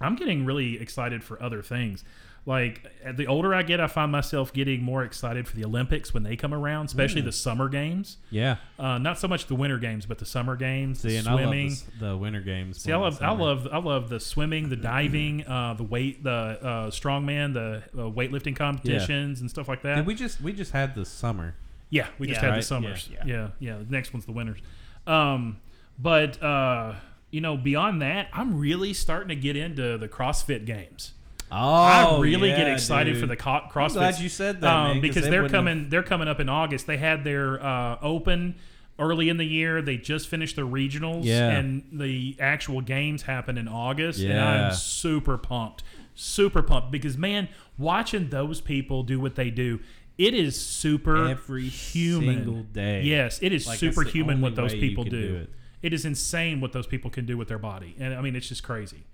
I'm 0.00 0.16
getting 0.16 0.44
really 0.44 0.80
excited 0.80 1.22
for 1.22 1.40
other 1.40 1.62
things. 1.62 2.02
Like 2.48 2.86
the 3.16 3.26
older 3.26 3.52
I 3.52 3.64
get, 3.64 3.80
I 3.80 3.88
find 3.88 4.12
myself 4.12 4.52
getting 4.52 4.80
more 4.80 5.02
excited 5.02 5.48
for 5.48 5.56
the 5.56 5.64
Olympics 5.64 6.14
when 6.14 6.22
they 6.22 6.36
come 6.36 6.54
around, 6.54 6.86
especially 6.86 7.20
the 7.22 7.32
summer 7.32 7.68
games. 7.68 8.18
yeah. 8.30 8.58
Uh, 8.78 8.98
not 8.98 9.18
so 9.18 9.26
much 9.26 9.46
the 9.46 9.56
winter 9.56 9.78
games, 9.78 10.06
but 10.06 10.18
the 10.18 10.26
summer 10.26 10.54
games, 10.54 11.00
See, 11.00 11.08
the 11.08 11.16
and 11.16 11.26
I 11.26 11.32
love 11.32 11.40
swimming. 11.40 11.74
the, 11.98 12.06
the 12.06 12.16
winter 12.16 12.40
games. 12.40 12.80
See, 12.80 12.92
I 12.92 12.96
love, 12.98 13.20
I 13.20 13.32
love, 13.32 13.66
I 13.72 13.78
love 13.78 14.08
the 14.10 14.20
swimming, 14.20 14.68
the 14.68 14.76
diving, 14.76 15.44
uh, 15.44 15.74
the 15.74 15.82
weight, 15.82 16.22
the 16.22 16.30
uh, 16.30 16.90
strongman, 16.90 17.52
the 17.52 17.82
uh, 18.00 18.08
weightlifting 18.10 18.54
competitions 18.54 19.40
and 19.40 19.50
stuff 19.50 19.66
like 19.68 19.82
that. 19.82 19.96
Did 19.96 20.06
we 20.06 20.14
just 20.14 20.40
we 20.40 20.52
just 20.52 20.70
had 20.70 20.94
the 20.94 21.04
summer? 21.04 21.56
Yeah, 21.90 22.06
we 22.20 22.28
just 22.28 22.38
Yeah. 22.40 22.44
had 22.44 22.50
Right? 22.52 22.56
the 22.58 22.62
summers. 22.66 23.08
Yeah. 23.12 23.22
Yeah. 23.26 23.48
yeah, 23.58 23.78
The 23.78 23.86
next 23.90 24.12
one's 24.12 24.24
the 24.24 24.32
winners. 24.32 24.58
Um, 25.04 25.58
but 25.98 26.40
uh, 26.40 26.94
you 27.32 27.40
know, 27.40 27.56
beyond 27.56 28.02
that, 28.02 28.28
I'm 28.32 28.56
really 28.56 28.92
starting 28.92 29.30
to 29.30 29.36
get 29.36 29.56
into 29.56 29.98
the 29.98 30.08
CrossFit 30.08 30.64
games. 30.64 31.12
Oh, 31.50 31.56
I 31.56 32.18
really 32.20 32.48
yeah, 32.50 32.56
get 32.58 32.68
excited 32.72 33.12
dude. 33.12 33.20
for 33.20 33.26
the 33.26 33.36
co- 33.36 33.62
CrossFit. 33.70 33.92
glad 33.94 34.18
you 34.18 34.28
said 34.28 34.60
that, 34.62 34.66
man, 34.66 34.94
'cause 34.94 35.00
because 35.02 35.24
they 35.24 35.30
they're 35.30 35.42
wouldn't 35.42 35.54
have- 35.54 35.58
coming. 35.74 35.88
They're 35.88 36.02
coming 36.02 36.28
up 36.28 36.40
in 36.40 36.48
August. 36.48 36.86
They 36.86 36.96
had 36.96 37.22
their 37.24 37.62
uh, 37.64 37.98
open 38.02 38.56
early 38.98 39.28
in 39.28 39.36
the 39.36 39.44
year. 39.44 39.80
They 39.82 39.96
just 39.96 40.26
finished 40.28 40.56
the 40.56 40.66
regionals, 40.66 41.24
Yeah. 41.24 41.50
and 41.50 41.84
the 41.92 42.34
actual 42.40 42.80
games 42.80 43.22
happen 43.22 43.58
in 43.58 43.68
August. 43.68 44.20
And 44.20 44.40
I'm 44.40 44.72
super 44.74 45.38
pumped, 45.38 45.82
super 46.14 46.62
pumped 46.62 46.90
because 46.90 47.16
man, 47.16 47.48
watching 47.78 48.30
those 48.30 48.60
people 48.60 49.02
do 49.02 49.20
what 49.20 49.34
they 49.36 49.50
do. 49.50 49.80
It 50.18 50.32
is 50.32 50.58
super 50.58 51.28
Every 51.28 51.68
human. 51.68 52.36
single 52.36 52.62
day. 52.62 53.02
Yes, 53.02 53.38
it 53.42 53.52
is 53.52 53.66
Like, 53.66 53.78
that's 53.80 53.94
the 53.96 54.02
superhuman 54.02 54.40
what 54.40 54.54
those 54.56 54.72
people 54.74 55.04
do. 55.04 55.10
do 55.10 55.34
it. 55.42 55.50
it 55.82 55.92
is 55.92 56.06
insane 56.06 56.60
what 56.60 56.72
those 56.72 56.86
people 56.86 57.10
can 57.10 57.26
do 57.26 57.36
with 57.36 57.48
their 57.48 57.58
body, 57.58 57.94
and 58.00 58.14
I 58.14 58.20
mean 58.22 58.34
it's 58.34 58.48
just 58.48 58.62
crazy. 58.62 59.04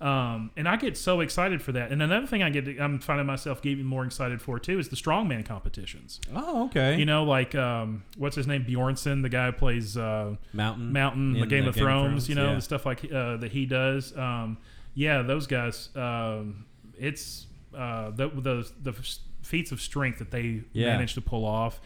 Um, 0.00 0.50
and 0.56 0.66
I 0.66 0.76
get 0.76 0.96
so 0.96 1.20
excited 1.20 1.60
for 1.60 1.72
that. 1.72 1.92
And 1.92 2.02
another 2.02 2.26
thing 2.26 2.42
I 2.42 2.48
get, 2.48 2.66
I'm 2.80 2.98
finding 3.00 3.26
myself 3.26 3.60
getting 3.60 3.84
more 3.84 4.04
excited 4.04 4.40
for 4.40 4.58
too, 4.58 4.78
is 4.78 4.88
the 4.88 4.96
strongman 4.96 5.44
competitions. 5.44 6.20
Oh, 6.34 6.64
okay. 6.66 6.96
You 6.98 7.04
know, 7.04 7.24
like 7.24 7.54
um, 7.54 8.04
what's 8.16 8.34
his 8.36 8.46
name, 8.46 8.64
Bjornsson, 8.64 9.20
the 9.22 9.28
guy 9.28 9.46
who 9.46 9.52
plays 9.52 9.98
uh, 9.98 10.36
Mountain 10.54 10.92
Mountain, 10.92 11.38
the 11.38 11.46
Game, 11.46 11.64
the 11.64 11.68
of, 11.70 11.76
Thrones, 11.76 12.28
You 12.30 12.34
know, 12.34 12.48
yeah. 12.50 12.54
the 12.54 12.60
stuff 12.62 12.86
like 12.86 13.04
uh, 13.12 13.36
that 13.36 13.52
he 13.52 13.66
does. 13.66 14.16
Um, 14.16 14.56
yeah, 14.94 15.20
those 15.22 15.46
guys. 15.46 15.90
Um, 15.94 16.64
it's 16.98 17.46
uh, 17.76 18.10
the, 18.10 18.28
the 18.28 18.70
the 18.82 18.94
feats 19.42 19.70
of 19.70 19.80
strength 19.82 20.18
that 20.18 20.30
they 20.30 20.62
Yeah. 20.72 20.86
manage 20.96 21.12
to 21.14 21.20
pull 21.20 21.44
off. 21.44 21.78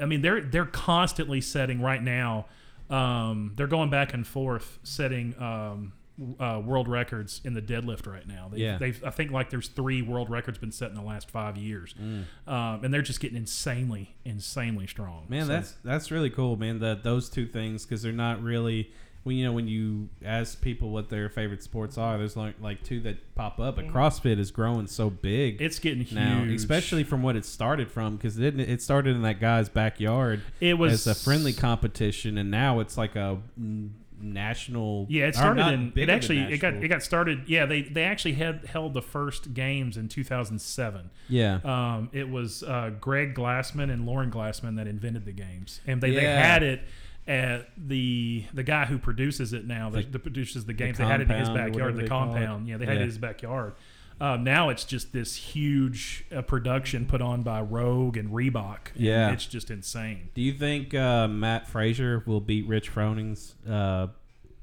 I 0.00 0.04
mean, 0.04 0.20
they're 0.20 0.42
they're 0.42 0.66
constantly 0.66 1.40
setting 1.40 1.80
right 1.80 2.02
now. 2.02 2.46
Um, 2.90 3.52
they're 3.56 3.66
going 3.66 3.88
back 3.88 4.12
and 4.12 4.26
forth 4.26 4.78
setting 4.82 5.34
um, 5.40 5.92
uh, 6.38 6.60
world 6.64 6.86
records 6.88 7.40
in 7.44 7.54
the 7.54 7.62
deadlift 7.62 8.06
right 8.06 8.26
now. 8.26 8.48
They've, 8.50 8.60
Yeah. 8.60 8.78
they've 8.78 9.02
I 9.04 9.10
think 9.10 9.32
like 9.32 9.50
there's 9.50 9.68
three 9.68 10.00
world 10.00 10.30
records 10.30 10.58
been 10.58 10.70
set 10.72 10.90
in 10.90 10.94
the 10.94 11.02
last 11.02 11.28
five 11.30 11.56
years, 11.56 11.94
Mm. 12.00 12.24
um, 12.46 12.84
and 12.84 12.94
they're 12.94 13.02
just 13.02 13.20
getting 13.20 13.36
insanely, 13.36 14.14
insanely 14.24 14.86
strong. 14.86 15.26
Man, 15.28 15.46
So- 15.46 15.52
that's 15.52 15.72
that's 15.84 16.10
really 16.10 16.30
cool, 16.30 16.56
man. 16.56 16.78
That 16.78 17.02
those 17.02 17.28
two 17.28 17.46
things 17.46 17.84
because 17.84 18.02
they're 18.02 18.12
not 18.12 18.42
really 18.42 18.92
when 19.24 19.36
you 19.36 19.44
know 19.46 19.52
when 19.52 19.66
you 19.66 20.10
ask 20.22 20.60
people 20.60 20.90
what 20.90 21.08
their 21.08 21.28
favorite 21.30 21.62
sports 21.62 21.96
are. 21.98 22.18
There's 22.18 22.36
like 22.36 22.60
like 22.60 22.82
two 22.84 23.00
that 23.00 23.34
pop 23.34 23.58
up, 23.58 23.76
but 23.76 23.86
CrossFit 23.88 24.38
is 24.38 24.50
growing 24.50 24.86
so 24.86 25.08
big. 25.10 25.60
It's 25.62 25.78
getting 25.78 26.06
now, 26.14 26.44
huge. 26.44 26.54
especially 26.60 27.04
from 27.04 27.22
what 27.22 27.34
it 27.34 27.44
started 27.46 27.90
from 27.90 28.16
because 28.16 28.38
it 28.38 28.60
it 28.60 28.82
started 28.82 29.16
in 29.16 29.22
that 29.22 29.40
guy's 29.40 29.68
backyard. 29.68 30.42
It 30.60 30.74
was- 30.78 31.06
as 31.06 31.06
a 31.06 31.14
friendly 31.24 31.54
competition, 31.54 32.36
and 32.38 32.50
now 32.50 32.80
it's 32.80 32.96
like 32.98 33.16
a 33.16 33.38
mm, 33.60 33.88
national. 34.24 35.06
Yeah, 35.08 35.26
it 35.26 35.34
started 35.34 35.66
in. 35.68 35.92
It 35.96 36.08
actually 36.08 36.40
it 36.40 36.58
got 36.58 36.74
it 36.74 36.88
got 36.88 37.02
started. 37.02 37.44
Yeah, 37.46 37.66
they 37.66 37.82
they 37.82 38.04
actually 38.04 38.34
had 38.34 38.64
held 38.66 38.94
the 38.94 39.02
first 39.02 39.54
games 39.54 39.96
in 39.96 40.08
2007. 40.08 41.10
Yeah. 41.28 41.60
um, 41.64 42.10
it 42.12 42.28
was 42.28 42.62
uh, 42.62 42.90
Greg 43.00 43.34
Glassman 43.34 43.92
and 43.92 44.06
Lauren 44.06 44.30
Glassman 44.30 44.76
that 44.76 44.86
invented 44.86 45.24
the 45.24 45.32
games, 45.32 45.80
and 45.86 46.00
they, 46.00 46.10
they 46.10 46.24
had 46.24 46.62
it 46.62 46.82
at 47.26 47.68
the 47.76 48.44
the 48.52 48.62
guy 48.62 48.84
who 48.84 48.98
produces 48.98 49.52
it 49.52 49.66
now 49.66 49.90
that, 49.90 50.12
that 50.12 50.18
produces 50.20 50.64
the 50.66 50.74
games. 50.74 50.98
they 50.98 51.04
had 51.04 51.20
it 51.20 51.30
in 51.30 51.38
his 51.38 51.48
backyard, 51.48 51.94
the 51.96 52.02
they 52.02 52.08
call 52.08 52.24
it. 52.24 52.34
compound. 52.34 52.68
Yeah, 52.68 52.76
they 52.76 52.86
had 52.86 52.96
it 52.96 53.02
in 53.02 53.08
his 53.08 53.18
backyard. 53.18 53.74
Um, 54.20 54.44
now 54.44 54.68
it's 54.68 54.84
just 54.84 55.12
this 55.12 55.34
huge 55.34 56.24
uh, 56.34 56.42
production 56.42 57.04
put 57.06 57.20
on 57.20 57.42
by 57.42 57.60
Rogue 57.60 58.16
and 58.16 58.30
Reebok. 58.30 58.92
and 58.94 59.02
Yeah. 59.02 59.32
it's 59.32 59.46
just 59.46 59.70
insane. 59.70 60.28
Do 60.34 60.40
you 60.42 60.52
think 60.52 60.94
uh, 60.94 61.26
Mat 61.28 61.66
Fraser 61.68 62.22
will 62.26 62.40
beat 62.40 62.66
Rich 62.66 62.88
Froning's 62.90 63.54
uh, 63.68 64.06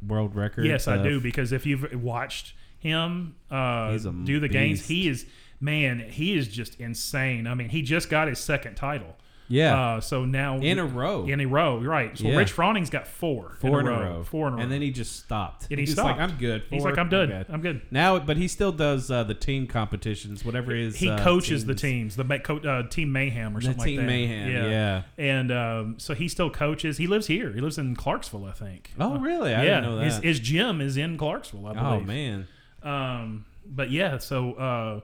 world 0.06 0.36
record? 0.36 0.66
Yes, 0.66 0.88
I 0.88 1.02
do 1.04 1.20
because 1.20 1.52
if 1.52 1.66
you've 1.66 2.02
watched 2.02 2.54
him 2.80 3.36
uh, 3.52 3.96
do 3.98 4.40
the 4.40 4.48
games, 4.48 4.88
he 4.88 5.08
is 5.08 5.26
man, 5.60 6.00
he 6.00 6.34
is 6.36 6.48
just 6.48 6.80
insane. 6.80 7.46
I 7.46 7.54
mean, 7.54 7.70
he 7.70 7.82
just 7.82 8.10
got 8.10 8.28
his 8.28 8.40
second 8.40 8.76
title. 8.76 9.16
Yeah. 9.52 9.80
Uh, 9.96 10.02
so 10.02 10.26
now 10.26 10.58
In 10.58 10.80
a 10.80 10.86
row. 10.86 11.26
In 11.28 11.40
a 11.42 11.46
row, 11.46 11.80
right? 11.80 12.18
So 12.18 12.28
Yeah. 12.28 12.38
Rich 12.38 12.52
Froning's 12.54 12.90
got 12.90 13.06
four. 13.08 13.58
Four 13.60 13.82
in, 13.82 13.88
a 13.88 13.92
row. 13.92 14.24
Four 14.24 14.48
in 14.48 14.54
a 14.54 14.58
row. 14.58 14.64
And 14.64 14.72
then 14.72 14.82
he 14.82 14.92
just 14.92 15.18
stopped. 15.18 15.68
And 15.70 15.80
he 15.80 15.86
He's 15.86 15.94
stopped. 15.94 16.18
like, 16.18 16.30
I'm 16.30 16.38
good. 16.38 16.64
He's 16.70 16.82
Four, 16.82 16.92
like, 16.92 17.00
I'm 17.00 17.10
good. 17.10 17.32
okay." 17.32 17.54
I'm 17.54 17.62
good. 17.62 17.82
Now, 17.92 18.18
but 18.20 18.38
he 18.38 18.48
still 18.48 18.72
does 18.72 19.12
uh, 19.12 19.24
the 19.24 19.34
team 19.34 19.68
competitions, 19.68 20.46
whatever 20.46 20.74
his. 20.74 20.96
he 20.98 21.10
uh, 21.10 21.22
coaches 21.24 21.66
the 21.66 21.74
teams- 21.76 21.82
teams, 21.82 22.16
the 22.16 22.24
ma- 22.24 22.38
co- 22.38 22.58
uh, 22.60 22.88
team 22.88 23.12
mayhem 23.12 23.56
or 23.56 23.60
The 23.60 23.66
something 23.68 23.84
Team 23.86 23.98
like 23.98 24.06
that. 24.06 24.12
Mayhem, 24.12 24.72
yeah. 24.72 25.04
And 25.18 25.52
um, 25.52 25.96
so 26.00 26.14
he 26.14 26.28
still 26.28 26.50
coaches. 26.50 26.98
He 26.98 27.06
lives 27.08 27.28
here. 27.28 27.52
He 27.52 27.60
lives 27.60 27.78
in 27.78 27.96
Clarksville, 27.96 28.46
I 28.46 28.52
think. 28.54 28.94
Oh, 29.00 29.18
really? 29.20 29.54
I 29.54 29.64
yeah. 29.66 29.82
didn't 29.82 29.84
know 29.84 30.00
His, 30.00 30.16
that. 30.16 30.24
his 30.24 30.40
gym 30.40 30.80
is 30.80 30.96
in 30.96 31.18
Clarksville, 31.18 31.68
I 31.68 31.72
Oh 31.96 32.00
man. 32.00 32.48
Um, 32.84 33.46
but 33.66 33.92
yeah, 33.92 34.18
so 34.18 34.54
uh, 34.54 35.00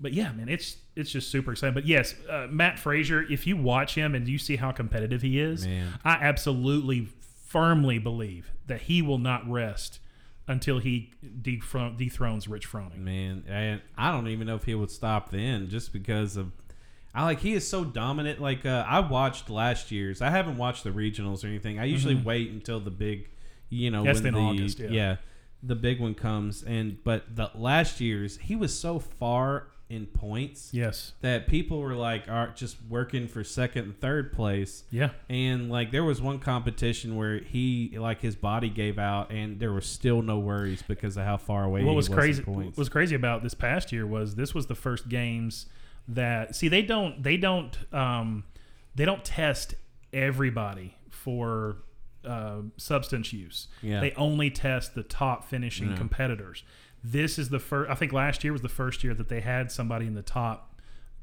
but 0.00 0.12
yeah, 0.12 0.32
man, 0.32 0.48
it's 0.48 0.76
it's 0.98 1.10
just 1.10 1.30
super 1.30 1.52
exciting. 1.52 1.74
But 1.74 1.86
yes, 1.86 2.14
uh, 2.28 2.46
Mat 2.50 2.78
Fraser, 2.78 3.22
if 3.30 3.46
you 3.46 3.56
watch 3.56 3.94
him 3.94 4.14
and 4.14 4.28
you 4.28 4.38
see 4.38 4.56
how 4.56 4.72
competitive 4.72 5.22
he 5.22 5.38
is, 5.40 5.66
Man. 5.66 5.94
I 6.04 6.14
absolutely 6.14 7.08
firmly 7.46 7.98
believe 7.98 8.52
that 8.66 8.82
he 8.82 9.00
will 9.00 9.18
not 9.18 9.48
rest 9.50 10.00
until 10.46 10.78
he 10.78 11.10
dethron- 11.42 11.96
dethrones 11.96 12.48
Rich 12.48 12.70
Froning. 12.70 12.98
Man, 12.98 13.44
and 13.48 13.80
I 13.96 14.10
don't 14.10 14.28
even 14.28 14.46
know 14.46 14.56
if 14.56 14.64
he 14.64 14.74
would 14.74 14.90
stop 14.90 15.30
then, 15.30 15.68
just 15.68 15.92
because 15.92 16.36
of. 16.36 16.52
I 17.14 17.24
like 17.24 17.40
he 17.40 17.54
is 17.54 17.66
so 17.66 17.84
dominant. 17.84 18.40
Like 18.40 18.64
uh, 18.66 18.84
I 18.86 19.00
watched 19.00 19.48
last 19.50 19.90
year's. 19.90 20.20
I 20.22 20.30
haven't 20.30 20.56
watched 20.58 20.84
the 20.84 20.90
regionals 20.90 21.42
or 21.42 21.48
anything. 21.48 21.78
I 21.78 21.84
usually 21.84 22.14
Mhm. 22.16 22.24
wait 22.24 22.50
until 22.50 22.80
the 22.80 22.90
big, 22.90 23.28
you 23.70 23.90
know, 23.90 24.04
That's 24.04 24.20
when 24.20 24.28
in 24.28 24.34
the 24.34 24.40
August, 24.40 24.78
yeah. 24.78 25.16
the 25.62 25.74
big 25.74 26.00
one 26.00 26.14
comes. 26.14 26.62
And 26.62 27.02
but 27.04 27.34
the 27.34 27.50
last 27.54 28.00
year's 28.00 28.36
he 28.38 28.54
was 28.56 28.78
so 28.78 28.98
far 28.98 29.68
in 29.90 30.06
points. 30.06 30.70
Yes. 30.72 31.12
that 31.22 31.46
people 31.46 31.80
were 31.80 31.94
like 31.94 32.28
are 32.28 32.48
just 32.54 32.76
working 32.88 33.26
for 33.26 33.42
second 33.42 33.84
and 33.84 34.00
third 34.00 34.32
place. 34.32 34.84
Yeah. 34.90 35.10
And 35.30 35.70
like 35.70 35.90
there 35.92 36.04
was 36.04 36.20
one 36.20 36.38
competition 36.40 37.16
where 37.16 37.38
he 37.38 37.96
like 37.98 38.20
his 38.20 38.36
body 38.36 38.68
gave 38.68 38.98
out 38.98 39.30
and 39.30 39.58
there 39.58 39.72
was 39.72 39.86
still 39.86 40.20
no 40.20 40.38
worries 40.38 40.82
because 40.82 41.16
of 41.16 41.24
how 41.24 41.38
far 41.38 41.64
away 41.64 41.82
what 41.84 41.90
he 41.92 41.96
was 41.96 42.08
in 42.08 42.14
crazy 42.14 42.42
points. 42.42 42.76
was 42.76 42.88
crazy 42.90 43.14
about 43.14 43.42
this 43.42 43.54
past 43.54 43.90
year 43.92 44.06
was 44.06 44.34
this 44.34 44.54
was 44.54 44.66
the 44.66 44.74
first 44.74 45.08
games 45.08 45.66
that 46.06 46.54
see 46.54 46.68
they 46.68 46.82
don't 46.82 47.22
they 47.22 47.36
don't 47.38 47.78
um, 47.94 48.44
they 48.94 49.04
don't 49.06 49.24
test 49.24 49.74
everybody 50.12 50.96
for 51.10 51.76
uh, 52.24 52.58
substance 52.76 53.32
use. 53.32 53.68
Yeah. 53.82 54.00
They 54.00 54.12
only 54.12 54.50
test 54.50 54.94
the 54.94 55.02
top 55.02 55.44
finishing 55.48 55.90
Yeah. 55.90 55.96
competitors. 55.96 56.62
This 57.02 57.38
is 57.38 57.48
the 57.48 57.58
first. 57.58 57.90
I 57.90 57.94
think 57.94 58.12
last 58.12 58.44
year 58.44 58.52
was 58.52 58.62
the 58.62 58.68
first 58.68 59.04
year 59.04 59.14
that 59.14 59.28
they 59.28 59.40
had 59.40 59.70
somebody 59.70 60.06
in 60.06 60.14
the 60.14 60.22
top 60.22 60.80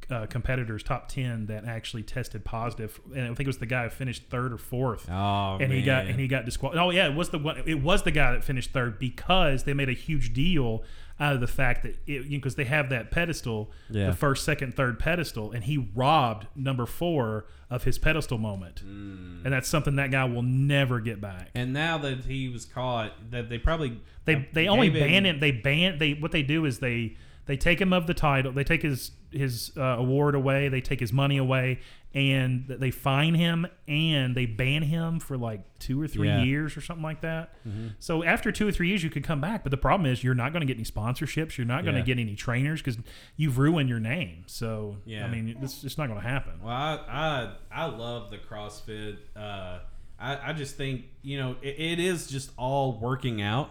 uh, 0.09 0.25
competitors, 0.27 0.83
top 0.83 1.07
ten, 1.07 1.47
that 1.47 1.65
actually 1.65 2.03
tested 2.03 2.45
positive. 2.45 2.99
And 3.13 3.23
I 3.23 3.27
think 3.27 3.41
it 3.41 3.47
was 3.47 3.57
the 3.57 3.65
guy 3.65 3.83
who 3.83 3.89
finished 3.89 4.23
third 4.29 4.53
or 4.53 4.57
fourth. 4.57 5.09
Oh, 5.09 5.57
and 5.59 5.71
he 5.71 5.81
got 5.81 6.05
and 6.07 6.19
he 6.19 6.27
got 6.27 6.45
disqualified. 6.45 6.81
Oh 6.81 6.89
yeah, 6.91 7.07
it 7.07 7.15
was 7.15 7.29
the 7.29 7.39
one. 7.39 7.61
It 7.65 7.81
was 7.81 8.03
the 8.03 8.11
guy 8.11 8.33
that 8.33 8.43
finished 8.43 8.71
third 8.71 8.99
because 8.99 9.63
they 9.63 9.73
made 9.73 9.89
a 9.89 9.93
huge 9.93 10.33
deal 10.33 10.83
out 11.19 11.33
of 11.33 11.39
the 11.39 11.47
fact 11.47 11.83
that 11.83 11.95
it 12.07 12.29
because 12.29 12.55
they 12.55 12.65
have 12.65 12.89
that 12.89 13.09
pedestal, 13.11 13.71
Yeah. 13.89 14.07
the 14.07 14.13
first, 14.13 14.43
second, 14.43 14.75
third 14.75 14.99
pedestal, 14.99 15.51
and 15.51 15.63
he 15.63 15.89
robbed 15.95 16.47
number 16.55 16.85
four 16.85 17.45
of 17.69 17.85
his 17.85 17.97
pedestal 17.97 18.37
moment, 18.37 18.83
Mm. 18.85 19.45
and 19.45 19.53
that's 19.53 19.67
something 19.69 19.95
that 19.95 20.11
guy 20.11 20.25
will 20.25 20.41
never 20.43 20.99
get 20.99 21.21
back. 21.21 21.51
And 21.55 21.71
now 21.71 21.97
that 21.99 22.25
he 22.25 22.49
was 22.49 22.65
caught, 22.65 23.31
that 23.31 23.49
they 23.49 23.57
probably 23.57 23.99
They 24.25 24.47
they 24.53 24.67
only 24.67 24.89
ban 24.89 25.25
him. 25.25 25.39
They 25.39 25.51
ban 25.51 25.97
they 25.99 26.13
what 26.13 26.31
they 26.31 26.43
do 26.43 26.65
is 26.65 26.79
they 26.79 27.15
they 27.45 27.55
take 27.57 27.79
him 27.79 27.93
of 27.93 28.07
the 28.07 28.13
title. 28.13 28.51
They 28.51 28.63
take 28.63 28.81
his 28.81 29.11
his 29.31 29.71
uh, 29.77 29.81
award 29.99 30.33
away. 30.35 30.67
They 30.69 30.81
take 30.81 30.99
his 30.99 31.13
money 31.13 31.37
away, 31.37 31.79
and 32.15 32.65
they 32.69 32.89
fine 32.91 33.35
him 33.35 33.67
and 33.89 34.35
they 34.35 34.45
ban 34.45 34.81
him 34.81 35.19
for 35.19 35.37
like 35.37 35.61
two 35.79 36.01
or 36.01 36.07
three 36.07 36.29
Yeah. 36.29 36.43
years 36.43 36.77
or 36.77 36.81
something 36.81 37.03
like 37.03 37.19
that. 37.21 37.53
Mhm. 37.67 37.95
So 37.99 38.23
after 38.23 38.53
two 38.53 38.65
or 38.67 38.71
three 38.71 38.87
years, 38.87 39.03
you 39.03 39.09
could 39.09 39.25
come 39.25 39.41
back. 39.41 39.63
But 39.63 39.71
the 39.71 39.77
problem 39.77 40.09
is 40.09 40.23
you're 40.23 40.33
not 40.33 40.53
going 40.53 40.61
to 40.61 40.65
get 40.65 40.77
any 40.77 40.85
sponsorships. 40.85 41.57
You're 41.57 41.67
not 41.67 41.83
going 41.83 41.95
to 41.95 41.99
Yeah. 41.99 42.05
get 42.05 42.17
any 42.19 42.33
trainers 42.35 42.81
because 42.81 42.97
you've 43.35 43.57
ruined 43.57 43.89
your 43.89 43.99
name. 43.99 44.45
So 44.47 44.97
Yeah. 45.05 45.25
I 45.25 45.29
mean, 45.29 45.57
it's 45.61 45.81
just 45.81 45.97
not 45.97 46.07
going 46.07 46.21
to 46.21 46.27
happen. 46.27 46.53
Well, 46.63 46.73
I 46.73 46.99
I, 47.09 47.83
I 47.83 47.85
love 47.87 48.31
the 48.31 48.37
CrossFit. 48.37 49.17
Uh, 49.35 49.79
I 50.17 50.49
I 50.51 50.53
just 50.53 50.77
think 50.77 51.03
you 51.21 51.37
know 51.37 51.57
it, 51.61 51.75
it 51.77 51.99
is 51.99 52.27
just 52.27 52.51
all 52.55 52.97
working 52.97 53.41
out, 53.41 53.69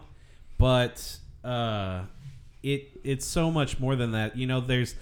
but 0.59 1.17
uh, 1.43 2.03
it 2.63 3.01
it's 3.03 3.27
so 3.27 3.51
much 3.51 3.81
more 3.81 3.97
than 3.97 4.13
that. 4.13 4.37
You 4.37 4.47
know, 4.47 4.61
there's 4.61 4.95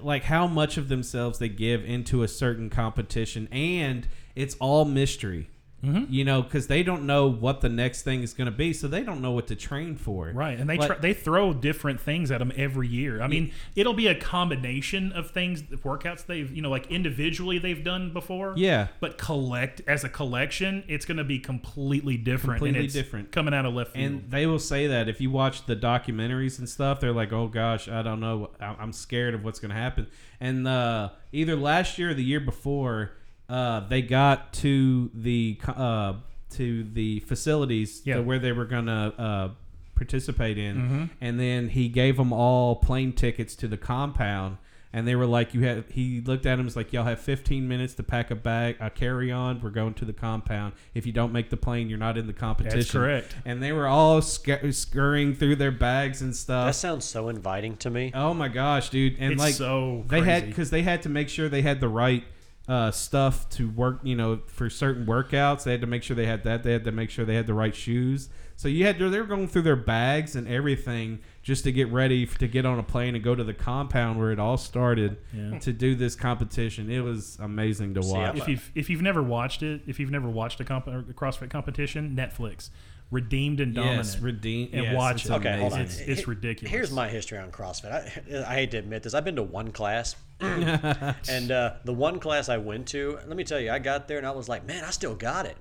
like 0.00 0.24
how 0.24 0.46
much 0.46 0.76
of 0.76 0.88
themselves 0.88 1.38
they 1.38 1.48
give 1.48 1.84
into 1.84 2.22
a 2.22 2.28
certain 2.28 2.70
competition, 2.70 3.48
and 3.52 4.08
it's 4.34 4.56
all 4.56 4.84
mystery. 4.84 5.48
Mm-hmm. 5.86 6.12
You 6.12 6.24
know, 6.24 6.42
because 6.42 6.66
they 6.66 6.82
don't 6.82 7.06
know 7.06 7.28
what 7.30 7.60
the 7.60 7.68
next 7.68 8.02
thing 8.02 8.22
is 8.22 8.34
going 8.34 8.46
to 8.50 8.56
be, 8.56 8.72
so 8.72 8.88
they 8.88 9.02
don't 9.02 9.20
know 9.22 9.32
what 9.32 9.46
to 9.48 9.56
train 9.56 9.96
for. 9.96 10.30
Right, 10.34 10.58
and 10.58 10.68
they 10.68 10.76
Like- 10.78 11.00
they 11.00 11.14
throw 11.14 11.52
different 11.52 12.00
things 12.00 12.30
at 12.30 12.38
them 12.38 12.52
every 12.56 12.88
year. 12.88 13.20
I 13.22 13.26
mean, 13.28 13.52
it'll 13.74 13.94
be 13.94 14.06
a 14.08 14.14
combination 14.14 15.12
of 15.12 15.30
things, 15.30 15.62
workouts 15.62 16.26
they've 16.26 16.50
you 16.54 16.62
know 16.62 16.70
like 16.70 16.90
individually 16.90 17.58
they've 17.58 17.82
done 17.84 18.12
before. 18.12 18.54
Yeah. 18.56 18.88
but 19.00 19.18
collect 19.18 19.82
as 19.86 20.04
a 20.04 20.08
collection, 20.08 20.82
it's 20.88 21.04
going 21.04 21.18
to 21.18 21.24
be 21.24 21.38
completely 21.38 22.16
different. 22.16 22.60
and 22.62 22.66
Completely 22.66 22.84
it's 22.86 22.94
different. 22.94 23.32
coming 23.32 23.54
out 23.54 23.66
of 23.66 23.74
left 23.74 23.92
field. 23.92 24.04
And 24.12 24.30
they 24.30 24.46
will 24.46 24.58
say 24.58 24.86
that 24.88 25.08
if 25.08 25.20
you 25.20 25.30
watch 25.30 25.66
the 25.66 25.76
documentaries 25.76 26.58
and 26.58 26.68
stuff, 26.68 27.00
they're 27.00 27.12
like, 27.12 27.32
"Oh 27.32 27.48
gosh, 27.48 27.88
I 27.88 28.02
don't 28.02 28.20
know. 28.20 28.50
I'm 28.60 28.92
scared 28.92 29.34
of 29.34 29.44
what's 29.44 29.58
going 29.60 29.70
to 29.70 29.76
happen." 29.76 30.06
And 30.40 30.66
uh, 30.66 31.10
either 31.32 31.56
last 31.56 31.98
year 31.98 32.10
or 32.10 32.14
the 32.14 32.24
year 32.24 32.40
before, 32.40 33.12
uh, 33.48 33.80
they 33.88 34.02
got 34.02 34.52
to 34.54 35.10
the 35.14 35.58
uh, 35.68 36.14
to 36.50 36.84
the 36.84 37.20
facilities 37.20 38.02
Yeah. 38.04 38.16
to 38.16 38.22
where 38.22 38.38
they 38.38 38.52
were 38.52 38.64
gonna 38.64 39.12
uh, 39.18 39.48
participate 39.94 40.58
in, 40.58 40.76
Mhm. 40.76 41.10
and 41.20 41.40
then 41.40 41.68
he 41.70 41.88
gave 41.88 42.16
them 42.16 42.32
all 42.32 42.76
plane 42.76 43.12
tickets 43.12 43.54
to 43.56 43.68
the 43.68 43.76
compound. 43.76 44.58
And 44.92 45.06
they 45.06 45.14
were 45.14 45.26
like, 45.26 45.52
"You 45.52 45.62
have." 45.66 45.84
He 45.90 46.22
looked 46.22 46.46
at 46.46 46.54
him 46.54 46.60
and 46.60 46.64
was 46.64 46.76
like, 46.76 46.90
"Y'all 46.90 47.04
have 47.04 47.18
15 47.20 47.68
minutes 47.68 47.92
to 47.94 48.02
pack 48.02 48.30
a 48.30 48.34
bag, 48.34 48.76
a 48.80 48.88
carry 48.88 49.30
on. 49.30 49.60
We're 49.60 49.68
going 49.70 49.92
to 49.94 50.06
the 50.06 50.12
compound. 50.14 50.72
If 50.94 51.04
you 51.04 51.12
don't 51.12 51.32
make 51.34 51.50
the 51.50 51.56
plane, 51.58 51.90
you're 51.90 51.98
not 51.98 52.16
in 52.16 52.26
the 52.26 52.32
competition." 52.32 52.98
correct. 53.00 53.36
And 53.44 53.62
they 53.62 53.72
were 53.72 53.86
all 53.88 54.22
sc- 54.22 54.48
scurrying 54.70 55.34
through 55.34 55.56
their 55.56 55.72
bags 55.72 56.22
and 56.22 56.34
stuff. 56.34 56.68
That 56.68 56.76
sounds 56.76 57.04
so 57.04 57.28
inviting 57.28 57.76
to 57.78 57.90
me. 57.90 58.10
Oh 58.14 58.32
my 58.32 58.48
gosh, 58.48 58.88
dude! 58.88 59.16
And 59.18 59.32
It's 59.32 59.40
like 59.40 59.54
so 59.54 60.04
they 60.08 60.22
had 60.22 60.46
because 60.46 60.70
they 60.70 60.82
had 60.82 61.02
to 61.02 61.10
make 61.10 61.28
sure 61.28 61.48
they 61.50 61.62
had 61.62 61.80
the 61.80 61.88
right 61.88 62.24
uh, 62.68 62.90
stuff 62.90 63.48
to 63.50 63.68
work. 63.70 64.00
You 64.02 64.16
know, 64.16 64.40
for 64.46 64.68
certain 64.70 65.06
workouts, 65.06 65.64
they 65.64 65.72
had 65.72 65.80
to 65.82 65.86
make 65.86 66.02
sure 66.02 66.16
they 66.16 66.26
had 66.26 66.44
that. 66.44 66.62
They 66.62 66.72
had 66.72 66.84
to 66.84 66.92
make 66.92 67.10
sure 67.10 67.24
they 67.24 67.34
had 67.36 67.46
the 67.46 67.54
right 67.54 67.74
shoes. 67.74 68.28
So 68.58 68.68
you 68.68 68.86
had 68.86 68.98
to, 69.00 69.10
they 69.10 69.20
were 69.20 69.26
going 69.26 69.48
through 69.48 69.62
their 69.62 69.76
bags 69.76 70.34
and 70.34 70.48
everything 70.48 71.18
just 71.42 71.64
to 71.64 71.72
get 71.72 71.92
ready 71.92 72.22
f- 72.22 72.38
to 72.38 72.48
get 72.48 72.64
on 72.64 72.78
a 72.78 72.82
plane 72.82 73.14
and 73.14 73.22
go 73.22 73.34
to 73.34 73.44
the 73.44 73.52
compound 73.52 74.18
where 74.18 74.30
it 74.32 74.38
all 74.38 74.56
started 74.56 75.18
Yeah. 75.34 75.58
to 75.58 75.74
do 75.74 75.94
this 75.94 76.14
competition. 76.16 76.90
It 76.90 77.00
was 77.00 77.36
amazing 77.38 77.92
to 77.94 78.00
watch. 78.00 78.36
if 78.38 78.48
you've 78.48 78.72
if 78.74 78.88
you've 78.88 79.02
never 79.02 79.22
watched 79.22 79.62
it, 79.62 79.82
if 79.86 80.00
you've 80.00 80.10
never 80.10 80.30
watched 80.30 80.58
a, 80.60 80.64
comp- 80.64 80.86
a 80.86 81.02
CrossFit 81.02 81.50
competition, 81.50 82.16
Netflix, 82.16 82.70
Redeemed 83.10 83.60
and 83.60 83.74
Dominant, 83.74 84.06
Yes, 84.06 84.18
Redeemed- 84.20 84.72
and 84.72 84.84
yes, 84.84 84.96
watch 84.96 85.16
it's 85.26 85.26
it. 85.26 85.32
Okay, 85.34 85.58
hold 85.60 85.74
on. 85.74 85.80
It's, 85.82 85.98
it's 85.98 86.26
ridiculous. 86.26 86.72
Here's 86.72 86.90
my 86.90 87.08
history 87.08 87.36
on 87.36 87.50
CrossFit. 87.52 87.92
I, 87.92 88.50
I 88.50 88.54
hate 88.54 88.70
to 88.70 88.78
admit 88.78 89.02
this. 89.02 89.12
I've 89.12 89.24
been 89.26 89.36
to 89.36 89.42
one 89.42 89.70
class, 89.70 90.16
and 90.40 91.50
uh, 91.50 91.74
the 91.84 91.92
one 91.92 92.18
class 92.20 92.48
I 92.48 92.58
went 92.58 92.88
to, 92.88 93.18
let 93.26 93.36
me 93.36 93.44
tell 93.44 93.60
you, 93.60 93.70
I 93.70 93.78
got 93.78 94.08
there 94.08 94.18
and 94.18 94.26
I 94.26 94.30
was 94.32 94.48
like, 94.48 94.66
man, 94.66 94.84
I 94.84 94.90
still 94.90 95.14
got 95.14 95.46
it. 95.46 95.56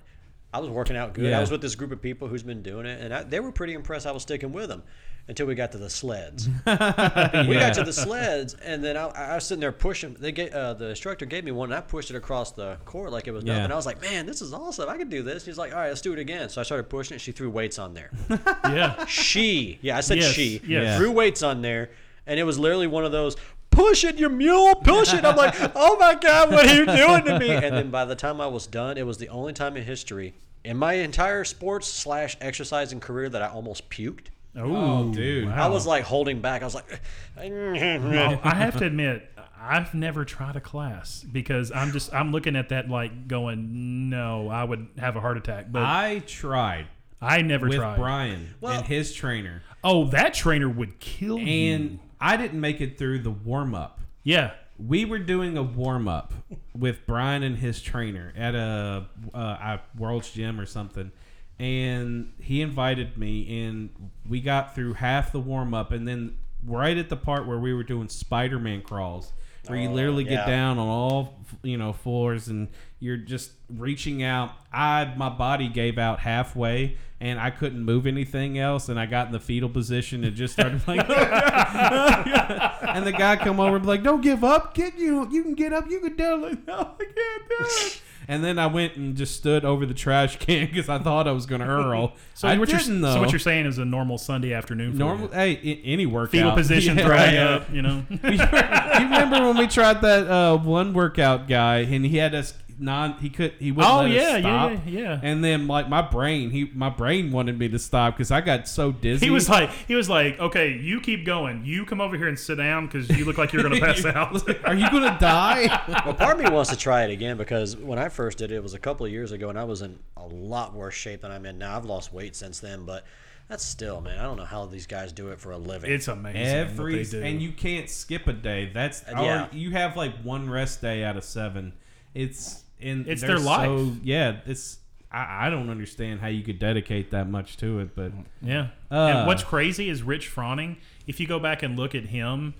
I 0.54 0.60
was 0.60 0.70
working 0.70 0.96
out 0.96 1.14
good. 1.14 1.26
Yeah. 1.26 1.38
I 1.38 1.42
was 1.42 1.52
with 1.52 1.62
this 1.62 1.76
group 1.76 1.92
of 1.92 2.02
people 2.02 2.28
who's 2.30 2.44
been 2.44 2.62
doing 2.62 2.86
it, 2.86 3.02
and 3.02 3.14
I, 3.14 3.24
they 3.24 3.42
were 3.42 3.52
pretty 3.52 3.74
impressed. 3.74 4.08
I 4.08 4.12
was 4.12 4.22
sticking 4.22 4.54
with 4.54 4.70
them 4.70 4.84
until 5.28 5.48
we 5.48 5.56
got 5.56 5.74
to 5.74 5.78
the 5.78 5.90
sleds. 5.90 6.48
we 6.66 6.74
got 6.76 7.74
to 7.74 7.84
the 7.84 7.92
sleds, 7.92 8.54
and 8.54 8.82
then 8.82 8.96
I, 8.96 9.08
I 9.08 9.36
was 9.36 9.46
sitting 9.46 9.60
there 9.60 9.74
pushing. 9.74 10.14
They 10.18 10.32
gave, 10.32 10.54
uh, 10.54 10.74
the 10.76 10.90
instructor 10.92 11.26
gave 11.26 11.44
me 11.44 11.52
one, 11.52 11.74
and 11.74 11.78
I 11.78 11.82
pushed 11.82 12.10
it 12.10 12.16
across 12.16 12.54
the 12.54 12.78
court 12.86 13.12
like 13.12 13.28
it 13.28 13.32
was 13.32 13.44
Yeah. 13.44 13.58
nothing. 13.58 13.74
I 13.74 13.76
was 13.76 13.86
like, 13.86 14.02
man, 14.02 14.26
this 14.26 14.42
is 14.42 14.54
awesome. 14.54 14.88
I 14.88 14.98
can 14.98 15.10
do 15.10 15.24
this. 15.24 15.44
She's 15.44 15.58
like, 15.58 15.74
all 15.74 15.80
right, 15.80 15.90
let's 15.90 16.00
do 16.00 16.14
it 16.14 16.20
again. 16.20 16.48
So 16.48 16.62
I 16.62 16.64
started 16.64 16.86
pushing 16.90 17.16
it. 17.16 17.20
She 17.20 17.34
threw 17.34 17.50
weights 17.50 17.78
on 17.78 17.94
there. 17.94 18.12
yeah, 18.64 19.06
she, 19.08 19.78
yeah, 19.82 19.98
I 19.98 20.02
said 20.02 20.20
Yes, 20.20 20.32
she, 20.32 20.62
yes. 20.66 20.98
threw 20.98 21.12
weights 21.12 21.44
on 21.44 21.62
there, 21.64 21.90
and 22.28 22.40
it 22.40 22.44
was 22.44 22.58
literally 22.58 22.88
one 22.88 23.04
of 23.04 23.12
those. 23.12 23.36
Push 23.76 24.04
it, 24.06 24.18
you 24.18 24.30
mule! 24.30 24.76
Push 24.76 25.14
it! 25.14 25.26
I'm 25.26 25.36
like, 25.36 25.54
oh 25.76 25.98
my 25.98 26.16
god, 26.16 26.50
what 26.52 26.66
are 26.68 26.74
you 26.76 26.86
doing 26.86 27.26
to 27.26 27.40
me? 27.40 27.52
And 27.52 27.76
then 27.76 27.90
by 27.92 28.06
the 28.06 28.16
time 28.16 28.40
I 28.42 28.48
was 28.48 28.68
done, 28.68 28.98
it 28.98 29.06
was 29.06 29.18
the 29.18 29.30
only 29.30 29.54
time 29.54 29.76
in 29.78 29.84
history, 29.84 30.34
in 30.64 30.78
my 30.78 30.94
entire 30.94 31.44
sports 31.44 31.88
slash 31.88 32.38
exercising 32.42 33.00
career, 33.00 33.30
that 33.30 33.42
I 33.42 33.48
almost 33.50 33.90
puked. 33.90 34.28
Oh, 34.58 35.12
dude. 35.14 35.50
I 35.50 35.68
was 35.68 35.86
like 35.86 36.06
holding 36.06 36.40
back. 36.40 36.62
I 36.62 36.66
was 36.66 36.76
like, 36.76 37.02
Well, 37.36 38.40
I 38.44 38.56
have 38.56 38.78
to 38.78 38.86
admit, 38.86 39.30
I've 39.60 39.94
never 39.94 40.24
tried 40.26 40.56
a 40.56 40.62
class 40.62 41.26
because 41.30 41.72
I'm 41.72 41.92
just 41.92 42.14
I'm 42.14 42.32
looking 42.32 42.56
at 42.56 42.70
that 42.70 42.90
like 42.90 43.28
going, 43.28 44.10
no, 44.10 44.50
I 44.50 44.64
would 44.64 44.88
have 44.98 45.16
a 45.16 45.22
heart 45.22 45.38
attack. 45.38 45.72
But 45.72 45.84
I 45.84 46.20
tried 46.26 46.88
I 47.22 47.42
never 47.42 47.68
with 47.68 47.78
tried. 47.78 47.98
Brian 47.98 48.54
Well- 48.62 48.78
and 48.78 48.86
his 48.88 49.14
trainer, 49.14 49.64
Oh, 49.84 50.06
that 50.06 50.34
trainer 50.34 50.68
would 50.70 51.00
kill 51.00 51.38
and 51.38 51.48
you. 51.92 52.00
I 52.20 52.38
didn't 52.38 52.60
make 52.60 52.82
it 52.82 52.98
through 52.98 53.20
the 53.20 53.32
warm 53.32 53.76
up. 53.76 54.00
Yeah, 54.24 54.52
we 54.78 55.06
were 55.06 55.20
doing 55.20 55.58
a 55.58 55.64
warm 55.64 56.08
up 56.08 56.34
with 56.74 57.06
Brian 57.06 57.44
and 57.44 57.58
his 57.58 57.82
trainer 57.82 58.34
at 58.36 58.56
a, 58.56 59.06
uh, 59.34 59.38
a 59.38 59.82
World's 59.98 60.32
Gym 60.32 60.60
or 60.60 60.66
something, 60.66 61.12
and 61.60 62.34
he 62.40 62.62
invited 62.62 63.18
me, 63.18 63.66
and 63.66 63.90
we 64.28 64.42
got 64.42 64.76
through 64.76 64.94
half 64.94 65.32
the 65.32 65.40
warm 65.40 65.74
up, 65.74 65.92
and 65.92 66.08
then 66.08 66.38
right 66.66 66.98
at 66.98 67.10
the 67.10 67.16
part 67.16 67.48
where 67.48 67.60
we 67.60 67.74
were 67.74 67.84
doing 67.84 68.10
Spider 68.10 68.60
Man 68.60 68.82
crawls, 68.82 69.32
where 69.70 69.80
you 69.80 69.90
Oh, 69.90 69.94
literally 69.94 70.24
yeah. 70.26 70.38
get 70.38 70.48
down 70.48 70.78
on 70.80 70.88
all 70.88 71.40
you 71.64 71.78
know 71.78 71.94
floors, 71.94 72.48
and 72.48 72.70
you're 73.00 73.18
just 73.18 73.52
reaching 73.70 74.24
out. 74.24 74.52
I 74.72 75.14
my 75.18 75.30
body 75.30 75.68
gave 75.68 75.98
out 75.98 76.20
halfway. 76.20 76.98
And 77.22 77.40
I 77.40 77.50
couldn't 77.50 77.82
move 77.82 78.06
anything 78.08 78.60
else, 78.60 78.90
and 78.90 79.00
I 79.00 79.06
got 79.06 79.28
in 79.28 79.32
the 79.32 79.40
fetal 79.40 79.70
position 79.70 80.26
and 80.26 80.36
just 80.36 80.54
started 80.54 80.86
like, 80.86 81.00
and 81.10 83.06
the 83.06 83.14
guy 83.14 83.38
come 83.38 83.60
over 83.60 83.78
and 83.78 83.84
be 83.84 83.88
like, 83.88 84.04
"Don't 84.04 84.22
give 84.22 84.44
up, 84.44 84.74
get 84.74 84.98
you, 84.98 85.28
you 85.32 85.42
can 85.42 85.54
get 85.54 85.72
up, 85.72 85.90
you 85.90 86.02
can 86.02 86.16
do 86.18 86.24
it." 86.24 86.36
Like, 86.46 86.68
no, 86.68 86.74
I 87.00 87.04
can't 87.04 87.50
do 87.50 87.56
it. 87.60 88.02
And 88.28 88.44
then 88.44 88.58
I 88.60 88.68
went 88.68 88.96
and 88.96 89.16
just 89.16 89.36
stood 89.36 89.64
over 89.66 89.86
the 89.86 89.94
trash 89.94 90.36
can 90.40 90.66
because 90.68 90.90
I 90.90 91.00
thought 91.00 91.28
I 91.28 91.32
was 91.32 91.46
gonna 91.46 91.66
hurl. 91.66 92.14
So 92.34 92.50
I 92.50 92.58
what 92.58 92.68
you're 92.68 92.80
didn't 92.80 93.02
so 93.02 93.22
what 93.22 93.32
you're 93.32 93.40
saying 93.40 93.66
is 93.66 93.78
a 93.78 93.86
normal 93.86 94.18
Sunday 94.18 94.52
afternoon. 94.54 94.92
For 94.92 94.98
normal? 94.98 95.28
you. 95.30 95.34
Hey, 95.34 95.82
any 95.86 96.06
workout. 96.06 96.32
fetal 96.32 96.52
position, 96.56 96.98
Yeah. 96.98 97.50
up. 97.56 97.72
You 97.72 97.82
know. 97.82 98.04
you 98.10 98.20
remember 98.20 99.46
when 99.48 99.58
we 99.58 99.68
tried 99.68 100.02
that 100.02 100.28
uh, 100.28 100.58
one 100.58 100.94
workout 100.94 101.48
guy 101.48 101.78
and 101.80 102.06
he 102.06 102.18
had 102.18 102.36
us 102.36 102.54
non 102.78 103.14
he 103.20 103.30
could 103.30 103.54
he 103.60 103.72
wouldn't 103.72 103.94
Oh, 103.94 103.98
let 104.00 104.12
yeah, 104.12 104.22
us 104.22 104.32
yeah, 104.34 104.40
stop. 104.40 104.72
yeah, 104.86 105.00
yeah. 105.02 105.20
and 105.24 105.44
then 105.44 105.66
like 105.68 105.88
my 105.88 106.02
brain 106.02 106.50
he 106.52 106.70
my 106.74 106.90
brain 106.90 107.32
wanted 107.32 107.58
me 107.58 107.70
to 107.70 107.80
stop 107.80 108.16
because 108.16 108.32
I 108.32 108.42
got 108.42 108.68
so 108.68 108.92
dizzy 108.92 109.26
He 109.26 109.30
was 109.32 109.48
like, 109.50 109.70
he 109.88 109.96
was 109.96 110.10
like, 110.10 110.40
okay, 110.40 110.74
you 110.78 111.00
keep 111.00 111.26
going. 111.26 111.64
You 111.66 111.86
come 111.86 112.02
over 112.02 112.18
here 112.18 112.28
and 112.28 112.38
sit 112.38 112.56
down 112.56 112.88
because 112.88 113.10
you 113.10 113.24
look 113.26 113.38
like 113.38 113.54
you're 113.54 113.64
gonna 113.64 113.80
pass 113.80 114.04
out. 114.06 114.34
are 114.66 114.76
you 114.76 114.90
gonna 114.92 115.18
die 115.20 115.68
well, 116.06 116.14
part 116.14 116.38
of 116.40 116.44
me 116.46 116.50
wants 116.52 116.70
to 116.72 116.76
try 116.78 117.04
it 117.06 117.12
again 117.12 117.38
because 117.38 117.78
when 117.78 117.98
I 118.00 118.10
first 118.10 118.38
did 118.38 118.52
it, 118.52 118.56
it 118.56 118.64
was 118.64 118.74
a 118.74 118.80
couple 118.80 119.06
of 119.06 119.12
years 119.12 119.32
ago, 119.32 119.50
and 119.50 119.58
I 119.58 119.64
was 119.64 119.82
in 119.82 119.98
a 120.18 120.26
lot 120.28 120.74
worse 120.74 120.96
shape 120.96 121.22
than 121.22 121.32
I'm 121.32 121.46
in 121.46 121.58
now. 121.58 121.78
I've 121.78 121.86
lost 121.86 122.12
weight 122.14 122.36
since 122.36 122.60
then, 122.60 122.86
but 122.86 123.06
that's 123.48 123.64
still, 123.64 124.02
man. 124.02 124.18
I 124.20 124.24
don't 124.24 124.38
know 124.38 124.44
how 124.46 124.66
these 124.66 124.88
guys 124.88 125.12
do 125.12 125.30
it 125.30 125.40
for 125.40 125.52
a 125.52 125.58
living. 125.58 125.92
It's 125.92 126.08
amazing. 126.08 126.42
every 126.42 126.98
what 126.98 127.12
they 127.12 127.20
do. 127.20 127.24
and 127.24 127.42
you 127.42 127.52
can't 127.52 127.90
skip 127.90 128.28
a 128.28 128.34
day 128.34 128.72
that's 128.74 129.04
Uh, 129.04 129.22
yeah. 129.22 129.46
or 129.46 129.50
you 129.56 129.72
have 129.72 129.96
like 129.96 130.16
one 130.24 130.50
rest 130.50 130.82
day 130.82 131.04
out 131.04 131.16
of 131.16 131.24
seven 131.24 131.72
it's 132.16 132.64
in 132.80 133.06
It's 133.08 133.22
their 133.22 133.40
life. 133.40 133.68
so- 133.68 133.94
yeah 134.04 134.38
it's 134.46 134.80
I, 135.12 135.48
I 135.48 135.50
don't 135.50 135.70
understand 135.70 136.20
how 136.20 136.28
you 136.28 136.44
could 136.44 136.60
dedicate 136.60 137.12
that 137.12 137.30
much 137.30 137.58
to 137.58 137.80
it 137.80 137.96
but 137.96 138.12
Yeah. 138.42 138.68
Uh, 138.92 138.96
and 138.96 139.28
what's 139.28 139.44
crazy 139.44 139.90
is 139.90 140.04
Rich 140.04 140.30
Froning. 140.34 140.78
If 141.08 141.20
you 141.20 141.28
go 141.28 141.40
back 141.40 141.64
and 141.64 141.78
look 141.78 141.96
at 141.96 142.06
him, 142.06 142.54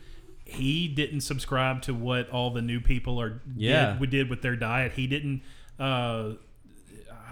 he 0.46 0.88
didn't 0.88 1.22
subscribe 1.22 1.82
to 1.84 1.94
what 1.94 2.30
all 2.30 2.52
the 2.52 2.62
new 2.62 2.80
people 2.80 3.20
are 3.20 3.42
Yeah. 3.58 3.92
did, 3.94 4.00
we 4.00 4.08
did 4.08 4.30
with 4.30 4.42
their 4.42 4.56
diet. 4.56 4.94
He 4.94 5.08
didn't. 5.08 5.42
Uh, 5.80 6.34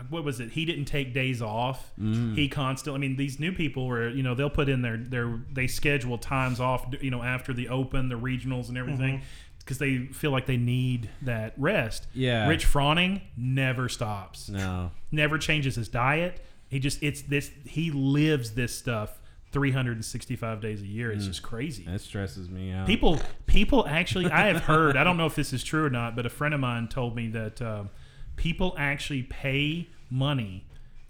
what 0.09 0.23
was 0.23 0.39
it? 0.39 0.51
He 0.51 0.65
didn't 0.65 0.85
take 0.85 1.13
days 1.13 1.41
off. 1.41 1.91
Mm. 1.99 2.35
He 2.35 2.49
constantly. 2.49 2.97
I 2.97 2.99
mean, 3.07 3.15
these 3.15 3.39
new 3.39 3.53
people 3.53 3.87
were. 3.87 4.09
You 4.09 4.23
know, 4.23 4.35
they'll 4.35 4.49
put 4.49 4.67
in 4.67 4.81
their 4.81 4.97
their 4.97 5.39
they 5.51 5.67
schedule 5.67 6.17
times 6.17 6.59
off. 6.59 6.85
You 7.01 7.11
know, 7.11 7.21
after 7.23 7.53
the 7.53 7.69
Open, 7.69 8.09
the 8.09 8.19
regionals, 8.19 8.67
and 8.69 8.77
everything. 8.77 9.21
Because 9.63 9.77
they 9.77 10.07
feel 10.07 10.31
like 10.31 10.45
they 10.45 10.57
need 10.57 11.09
that 11.21 11.53
rest. 11.57 12.07
Yeah. 12.13 12.47
Rich 12.49 12.65
Froning 12.67 13.21
never 13.37 13.87
stops 13.89 14.49
no 14.49 14.91
never 15.11 15.37
changes 15.37 15.75
his 15.75 15.87
diet. 15.87 16.43
He 16.69 16.79
just 16.79 17.01
it's 17.01 17.21
this 17.21 17.51
he 17.65 17.91
lives 17.91 18.51
this 18.51 18.75
stuff 18.77 19.19
365 19.53 20.59
days 20.61 20.81
a 20.81 20.85
year. 20.87 21.11
It's 21.11 21.25
just 21.27 21.43
crazy. 21.43 21.83
that 21.85 22.01
stresses 22.01 22.49
me 22.49 22.71
out 22.71 22.87
People 22.87 23.19
people 23.45 23.85
actually 23.87 24.25
I 24.31 24.47
have 24.47 24.63
heard 24.63 24.97
I 24.97 25.03
don't 25.03 25.17
know 25.17 25.27
if 25.27 25.35
this 25.35 25.53
is 25.53 25.63
true 25.63 25.85
or 25.85 25.89
not, 25.89 26.15
but 26.15 26.25
a 26.25 26.29
friend 26.29 26.53
of 26.53 26.59
mine 26.59 26.87
told 26.87 27.15
me 27.15 27.29
that 27.29 27.61
um, 27.61 27.89
people 28.35 28.75
actually 28.77 29.23
pay 29.23 29.89
money. 30.09 30.65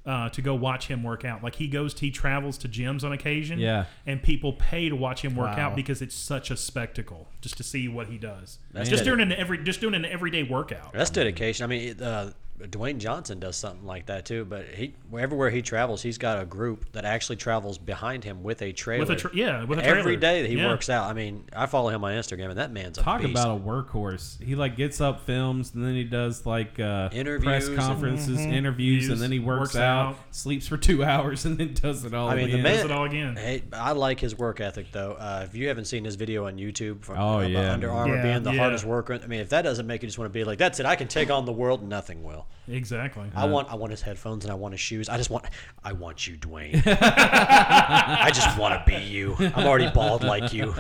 Uh, 0.06 0.28
to 0.28 0.41
go 0.41 0.54
watch 0.54 0.88
him 0.88 1.01
work 1.01 1.24
out, 1.24 1.41
like 1.41 1.56
he 1.56 1.66
goes, 1.66 1.97
he 1.97 2.12
travels 2.12 2.58
to 2.58 2.68
gyms 2.68 3.06
on 3.06 3.14
occasion, 3.14 3.58
Yeah. 3.58 3.86
and 4.06 4.22
people 4.22 4.51
pay 4.51 4.89
to 4.89 4.97
watch 4.97 5.22
him 5.24 5.34
work 5.34 5.56
Wow. 5.56 5.68
out 5.70 5.76
because 5.78 6.01
it's 6.01 6.14
such 6.14 6.51
a 6.51 6.58
spectacle, 6.58 7.30
just 7.39 7.56
to 7.56 7.64
see 7.64 7.88
what 7.88 8.08
he 8.08 8.18
does. 8.18 8.60
That's 8.74 8.89
just 8.89 9.06
good. 9.06 9.12
doing 9.16 9.22
an 9.22 9.32
every, 9.32 9.64
just 9.64 9.80
doing 9.80 9.93
an 9.93 10.04
everyday 10.04 10.43
workout. 10.43 10.91
That's 10.91 11.10
dedication. 11.10 11.64
I 11.64 11.68
mean, 11.68 12.01
uh, 12.01 12.32
Dwayne 12.60 12.97
Johnson 12.97 13.39
does 13.39 13.56
something 13.58 13.86
like 13.86 14.06
that 14.06 14.26
too. 14.26 14.45
But 14.45 14.66
he, 14.74 14.93
everywhere 15.18 15.49
he 15.49 15.62
travels, 15.62 16.01
he's 16.01 16.18
got 16.18 16.41
a 16.41 16.45
group 16.45 16.91
that 16.93 17.04
actually 17.04 17.36
travels 17.36 17.78
behind 17.78 18.24
him 18.24 18.41
with 18.43 18.62
a 18.62 18.72
trailer. 18.72 19.01
With 19.06 19.10
a 19.10 19.16
tra- 19.16 19.32
yeah, 19.36 19.64
with 19.66 19.80
a 19.80 19.82
trailer. 19.82 20.16
day 20.16 20.43
that 20.43 20.49
he 20.49 20.58
Yeah. 20.58 20.68
works 20.68 20.89
out. 20.89 21.10
I 21.10 21.14
mean, 21.14 21.43
I 21.54 21.66
follow 21.66 21.89
him 21.89 22.04
on 22.04 22.14
Instagram, 22.14 22.49
and 22.51 22.60
that 22.60 22.72
man's 22.72 22.97
a 22.99 23.01
Talk 23.01 23.22
beast. 23.22 23.32
about 23.32 23.58
a 23.58 23.60
workhorse. 23.60 24.41
He 24.41 24.56
like 24.56 24.78
gets 24.78 25.01
up, 25.01 25.26
films, 25.26 25.74
and 25.74 25.84
then 25.84 25.95
he 25.95 26.04
does 26.04 26.45
like 26.45 26.80
uh, 26.80 27.10
Interviews 27.12 27.43
press 27.45 27.68
and- 27.68 27.78
conferences, 27.78 28.38
Mhm. 28.39 28.54
interviews, 28.54 29.06
Views, 29.06 29.10
and 29.12 29.22
then 29.22 29.32
he 29.32 29.39
works, 29.39 29.60
works 29.60 29.76
out, 29.76 30.08
out. 30.10 30.20
sleeps 30.32 30.68
for 30.68 30.78
two 30.78 31.04
hours, 31.04 31.45
and 31.45 31.58
then 31.58 31.74
does 31.74 32.06
it 32.06 32.14
all. 32.14 32.30
I 32.30 32.36
mean, 32.36 32.45
the 32.45 32.51
again. 32.54 32.64
man. 32.64 32.76
Does 32.76 32.86
it 32.86 32.91
all 32.91 33.06
again. 33.06 33.36
Hey, 33.36 33.64
I 33.74 33.91
like 33.91 34.20
his 34.20 34.38
work 34.38 34.62
ethic 34.62 34.91
though. 34.91 35.14
Uh, 35.14 35.41
if 35.45 35.56
you 35.56 35.68
haven't 35.68 35.86
seen 35.86 36.06
his 36.06 36.16
video 36.16 36.45
on 36.47 36.58
YouTube 36.58 37.04
from 37.04 37.18
Oh, 37.18 37.39
about 37.39 37.49
yeah. 37.49 37.74
Under 37.74 37.91
Armour 37.91 38.16
Yeah, 38.18 38.22
being 38.24 38.43
the 38.43 38.51
yeah. 38.54 38.60
hardest 38.60 38.86
worker, 38.86 39.20
I 39.22 39.28
mean, 39.28 39.41
if 39.41 39.49
that 39.49 39.64
doesn't 39.64 39.86
make 39.88 40.01
you 40.04 40.08
just 40.08 40.18
want 40.20 40.32
to 40.32 40.38
be 40.38 40.43
like, 40.43 40.60
that's 40.60 40.80
it, 40.80 40.86
I 40.86 40.95
can 40.95 41.08
take 41.08 41.30
on 41.32 41.45
the 41.45 41.51
world, 41.51 41.84
nothing 41.88 42.24
will. 42.24 42.42
Know. 42.67 42.73
Exactly. 42.73 43.29
I 43.35 43.45
want 43.45 43.69
I 43.69 43.75
want 43.75 43.91
his 43.91 44.01
headphones 44.01 44.45
and 44.45 44.51
I 44.51 44.55
want 44.55 44.73
his 44.73 44.81
shoes. 44.81 45.09
I 45.09 45.17
just 45.17 45.29
want 45.29 45.45
I 45.83 45.91
want 45.93 46.25
you, 46.27 46.37
Dwayne. 46.37 46.81
I 46.85 48.31
just 48.33 48.57
want 48.57 48.85
to 48.85 48.91
be 48.91 49.03
you. 49.03 49.35
I'm 49.39 49.65
already 49.65 49.89
bald 49.91 50.23
like 50.23 50.53
you. 50.53 50.73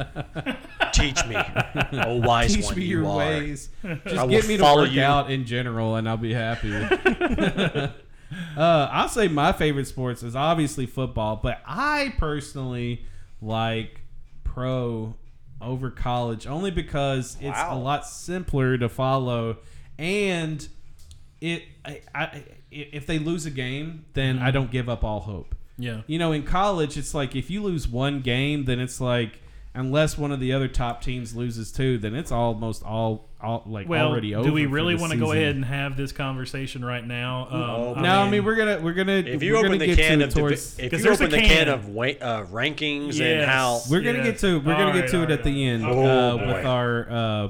Teach 0.93 1.25
me, 1.25 1.35
oh 1.35 2.21
wise 2.21 2.55
Teach 2.55 2.65
one 2.65 2.75
me 2.75 2.83
you 2.85 2.99
your 2.99 3.07
are. 3.07 3.17
ways. 3.17 3.69
Just 3.83 4.15
will 4.15 4.27
get 4.27 4.47
me 4.47 4.57
to 4.57 4.63
work 4.63 4.91
you. 4.91 5.01
out 5.01 5.29
in 5.29 5.45
general, 5.45 5.95
and 5.95 6.07
I'll 6.07 6.15
be 6.17 6.33
happy. 6.33 6.73
uh, 6.73 7.89
I'll 8.57 9.09
say 9.09 9.27
my 9.27 9.51
favorite 9.51 9.87
sports 9.87 10.23
is 10.23 10.35
obviously 10.35 10.85
football, 10.85 11.37
but 11.41 11.61
I 11.65 12.13
personally 12.17 13.05
like 13.41 14.01
pro 14.43 15.15
over 15.61 15.89
college 15.89 16.45
only 16.45 16.71
because 16.71 17.37
it's 17.41 17.59
a 17.59 17.75
lot 17.75 18.05
simpler 18.05 18.77
to 18.77 18.87
follow, 18.87 19.57
and 19.97 20.65
it. 21.43 21.63
I, 21.85 22.01
I, 22.15 22.43
if 22.71 23.05
they 23.05 23.19
lose 23.19 23.45
a 23.45 23.51
game, 23.51 24.05
then 24.13 24.39
I 24.39 24.51
don't 24.51 24.71
give 24.71 24.89
up 24.89 25.03
all 25.03 25.19
hope. 25.19 25.53
Yeah. 25.77 26.01
You 26.07 26.17
know, 26.19 26.31
in 26.31 26.43
college, 26.43 26.97
it's 26.97 27.13
like 27.13 27.35
if 27.35 27.49
you 27.49 27.61
lose 27.61 27.87
one 27.87 28.21
game, 28.21 28.65
then 28.65 28.79
it's 28.79 29.01
like 29.01 29.39
unless 29.75 30.17
one 30.19 30.31
of 30.31 30.39
the 30.39 30.53
other 30.53 30.67
top 30.67 31.01
teams 31.01 31.35
loses 31.35 31.71
too, 31.71 31.97
then 31.97 32.13
it's 32.13 32.31
almost 32.31 32.83
all, 32.83 33.27
all 33.41 33.63
like 33.65 33.89
Well, 33.89 34.07
already 34.07 34.35
over. 34.35 34.47
do 34.47 34.53
we 34.53 34.67
really 34.67 34.93
want 34.95 35.11
to 35.13 35.17
go 35.17 35.31
ahead 35.31 35.55
and 35.55 35.65
have 35.65 35.97
this 35.97 36.11
conversation 36.11 36.85
right 36.85 37.05
now? 37.05 37.47
Um, 37.95 38.03
no, 38.03 38.21
I 38.21 38.29
mean 38.29 38.45
we're 38.45 38.55
gonna 38.55 38.79
we're 38.81 38.93
gonna 38.93 39.13
If 39.13 39.41
you 39.41 39.53
we're 39.53 39.57
open 39.59 39.71
gonna 39.71 39.79
the 39.79 39.85
get 39.87 39.97
can 39.97 40.19
to 40.19 40.25
of 40.25 40.29
it 40.29 40.33
divi- 40.35 40.39
towards, 40.41 40.79
if 40.79 40.91
'Cause 40.91 40.99
you 40.99 41.05
there's 41.05 41.21
a 41.21 41.23
open 41.25 41.31
the 41.41 41.47
can 41.47 41.65
can. 41.65 41.69
of 41.69 41.89
wa- 41.89 42.05
uh, 42.21 42.45
rankings 42.45 43.19
and 43.19 43.43
how 43.49 43.81
we're 43.89 44.01
gonna 44.01 44.19
Yes. 44.19 44.25
get 44.27 44.39
to 44.39 44.57
we're 44.59 44.73
gonna 44.75 44.85
All 44.85 44.93
get 44.93 45.09
to 45.09 45.17
all 45.17 45.23
it 45.23 45.31
at 45.31 45.43
the 45.43 45.65
end 45.65 45.83
Oh, 45.85 45.89
uh, 45.89 46.35
with 46.37 46.65
our 46.67 47.09
uh, 47.09 47.47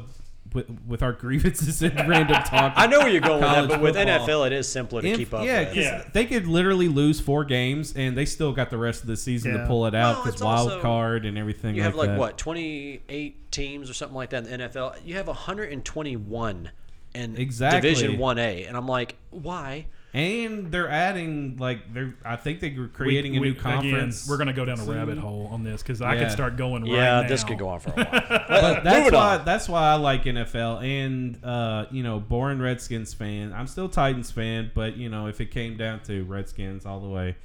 with, 0.54 0.66
with 0.88 1.01
our 1.04 1.14
grievances 1.14 1.82
and 1.82 1.95
random 2.10 2.41
talk. 2.43 2.74
I 2.76 2.88
know 2.88 2.99
where 2.99 3.10
you're 3.10 3.22
going 3.22 3.41
with 3.41 3.49
that, 3.49 3.68
but 3.68 3.82
with 3.82 3.95
football. 3.95 4.20
NFL, 4.28 4.47
it 4.47 4.54
is 4.54 4.68
simpler 4.68 5.01
to 5.01 5.08
Inf- 5.08 5.18
keep 5.18 5.34
up 5.34 5.43
yeah, 5.45 5.60
with. 5.60 5.68
'cause 5.70 5.78
Yeah. 5.78 6.04
they 6.14 6.26
could 6.26 6.47
literally 6.47 6.88
lose 6.88 7.20
four 7.20 7.43
games 7.43 7.93
and 7.95 8.18
they 8.18 8.26
still 8.26 8.51
got 8.54 8.70
the 8.70 8.78
rest 8.78 9.01
of 9.01 9.08
the 9.08 9.18
season 9.18 9.54
to 9.54 9.58
Yeah. 9.60 9.68
pull 9.68 9.86
it 9.86 9.95
out 9.95 10.16
Well, 10.16 10.24
because 10.24 10.34
it's 10.36 10.43
wild 10.43 10.70
also- 10.72 10.82
card 10.82 11.26
and 11.26 11.38
everything. 11.38 11.76
You 11.76 11.84
have 11.84 11.95
like 11.95 12.10
that. 12.10 12.20
what 12.20 12.38
28 12.38 13.51
teams 13.51 13.89
or 13.89 13.93
something 13.93 14.16
like 14.16 14.30
that 14.32 14.45
in 14.45 14.60
the 14.60 14.68
NFL. 14.70 14.95
You 15.06 15.16
have 15.16 15.28
121 15.28 16.72
in 17.16 17.36
Exactly. 17.38 17.82
Division 17.93 18.18
One 18.18 18.38
A, 18.39 18.66
and 18.66 18.76
I'm 18.76 18.88
like, 18.88 19.16
why? 19.30 19.88
And 20.16 20.72
they're 20.72 20.89
adding 20.89 21.57
like 21.57 21.91
they're. 21.91 22.14
I 22.24 22.36
think 22.36 22.59
they're 22.59 22.88
creating 22.88 23.32
we- 23.32 23.38
a 23.39 23.41
new 23.41 23.55
conference. 23.55 24.24
Again, 24.26 24.30
we're 24.32 24.38
going 24.38 24.47
to 24.47 24.53
go 24.53 24.64
down 24.64 24.80
a 24.80 24.86
soon. 24.86 24.95
rabbit 24.95 25.18
hole 25.18 25.49
on 25.51 25.64
this 25.64 25.82
because 25.82 26.03
I 26.03 26.14
Yeah. 26.14 26.20
could 26.26 26.32
start 26.32 26.55
going 26.55 26.84
right 26.84 26.91
yeah, 26.91 27.22
now. 27.22 27.28
this 27.28 27.43
could 27.43 27.57
go 27.57 27.70
on 27.70 27.80
for 27.80 27.89
a 27.89 27.93
while. 28.05 28.43
But 28.47 28.84
that's 28.84 29.11
why 29.11 29.38
on. 29.39 29.45
that's 29.45 29.68
why 29.68 29.82
I 29.89 29.95
like 29.95 30.26
NFL 30.26 30.84
and 30.84 31.43
uh, 31.43 31.88
you 31.89 32.03
know, 32.03 32.20
born 32.20 32.61
Redskins 32.61 33.16
fan. 33.16 33.53
I'm 33.53 33.66
still 33.66 33.89
Titans 33.89 34.30
fan, 34.30 34.70
but 34.76 34.97
you 34.97 35.09
know, 35.09 35.26
if 35.26 35.41
it 35.41 35.47
came 35.49 35.78
down 35.78 36.01
to 36.03 36.24
Redskins 36.26 36.86
all 36.86 36.99
the 36.99 37.09
way. 37.09 37.36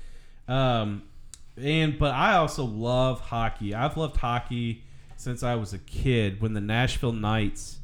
Um, 0.47 1.05
and 1.57 1.99
but 1.99 2.13
I 2.15 2.37
also 2.37 2.65
love 2.65 3.21
hockey. 3.21 3.75
I've 3.75 3.97
loved 3.97 4.19
hockey 4.19 4.85
since 5.17 5.43
I 5.43 5.55
was 5.55 5.73
a 5.73 5.79
kid. 5.79 6.43
When 6.43 6.53
the 6.53 6.61
Nashville 6.61 7.13
Knights, 7.13 7.78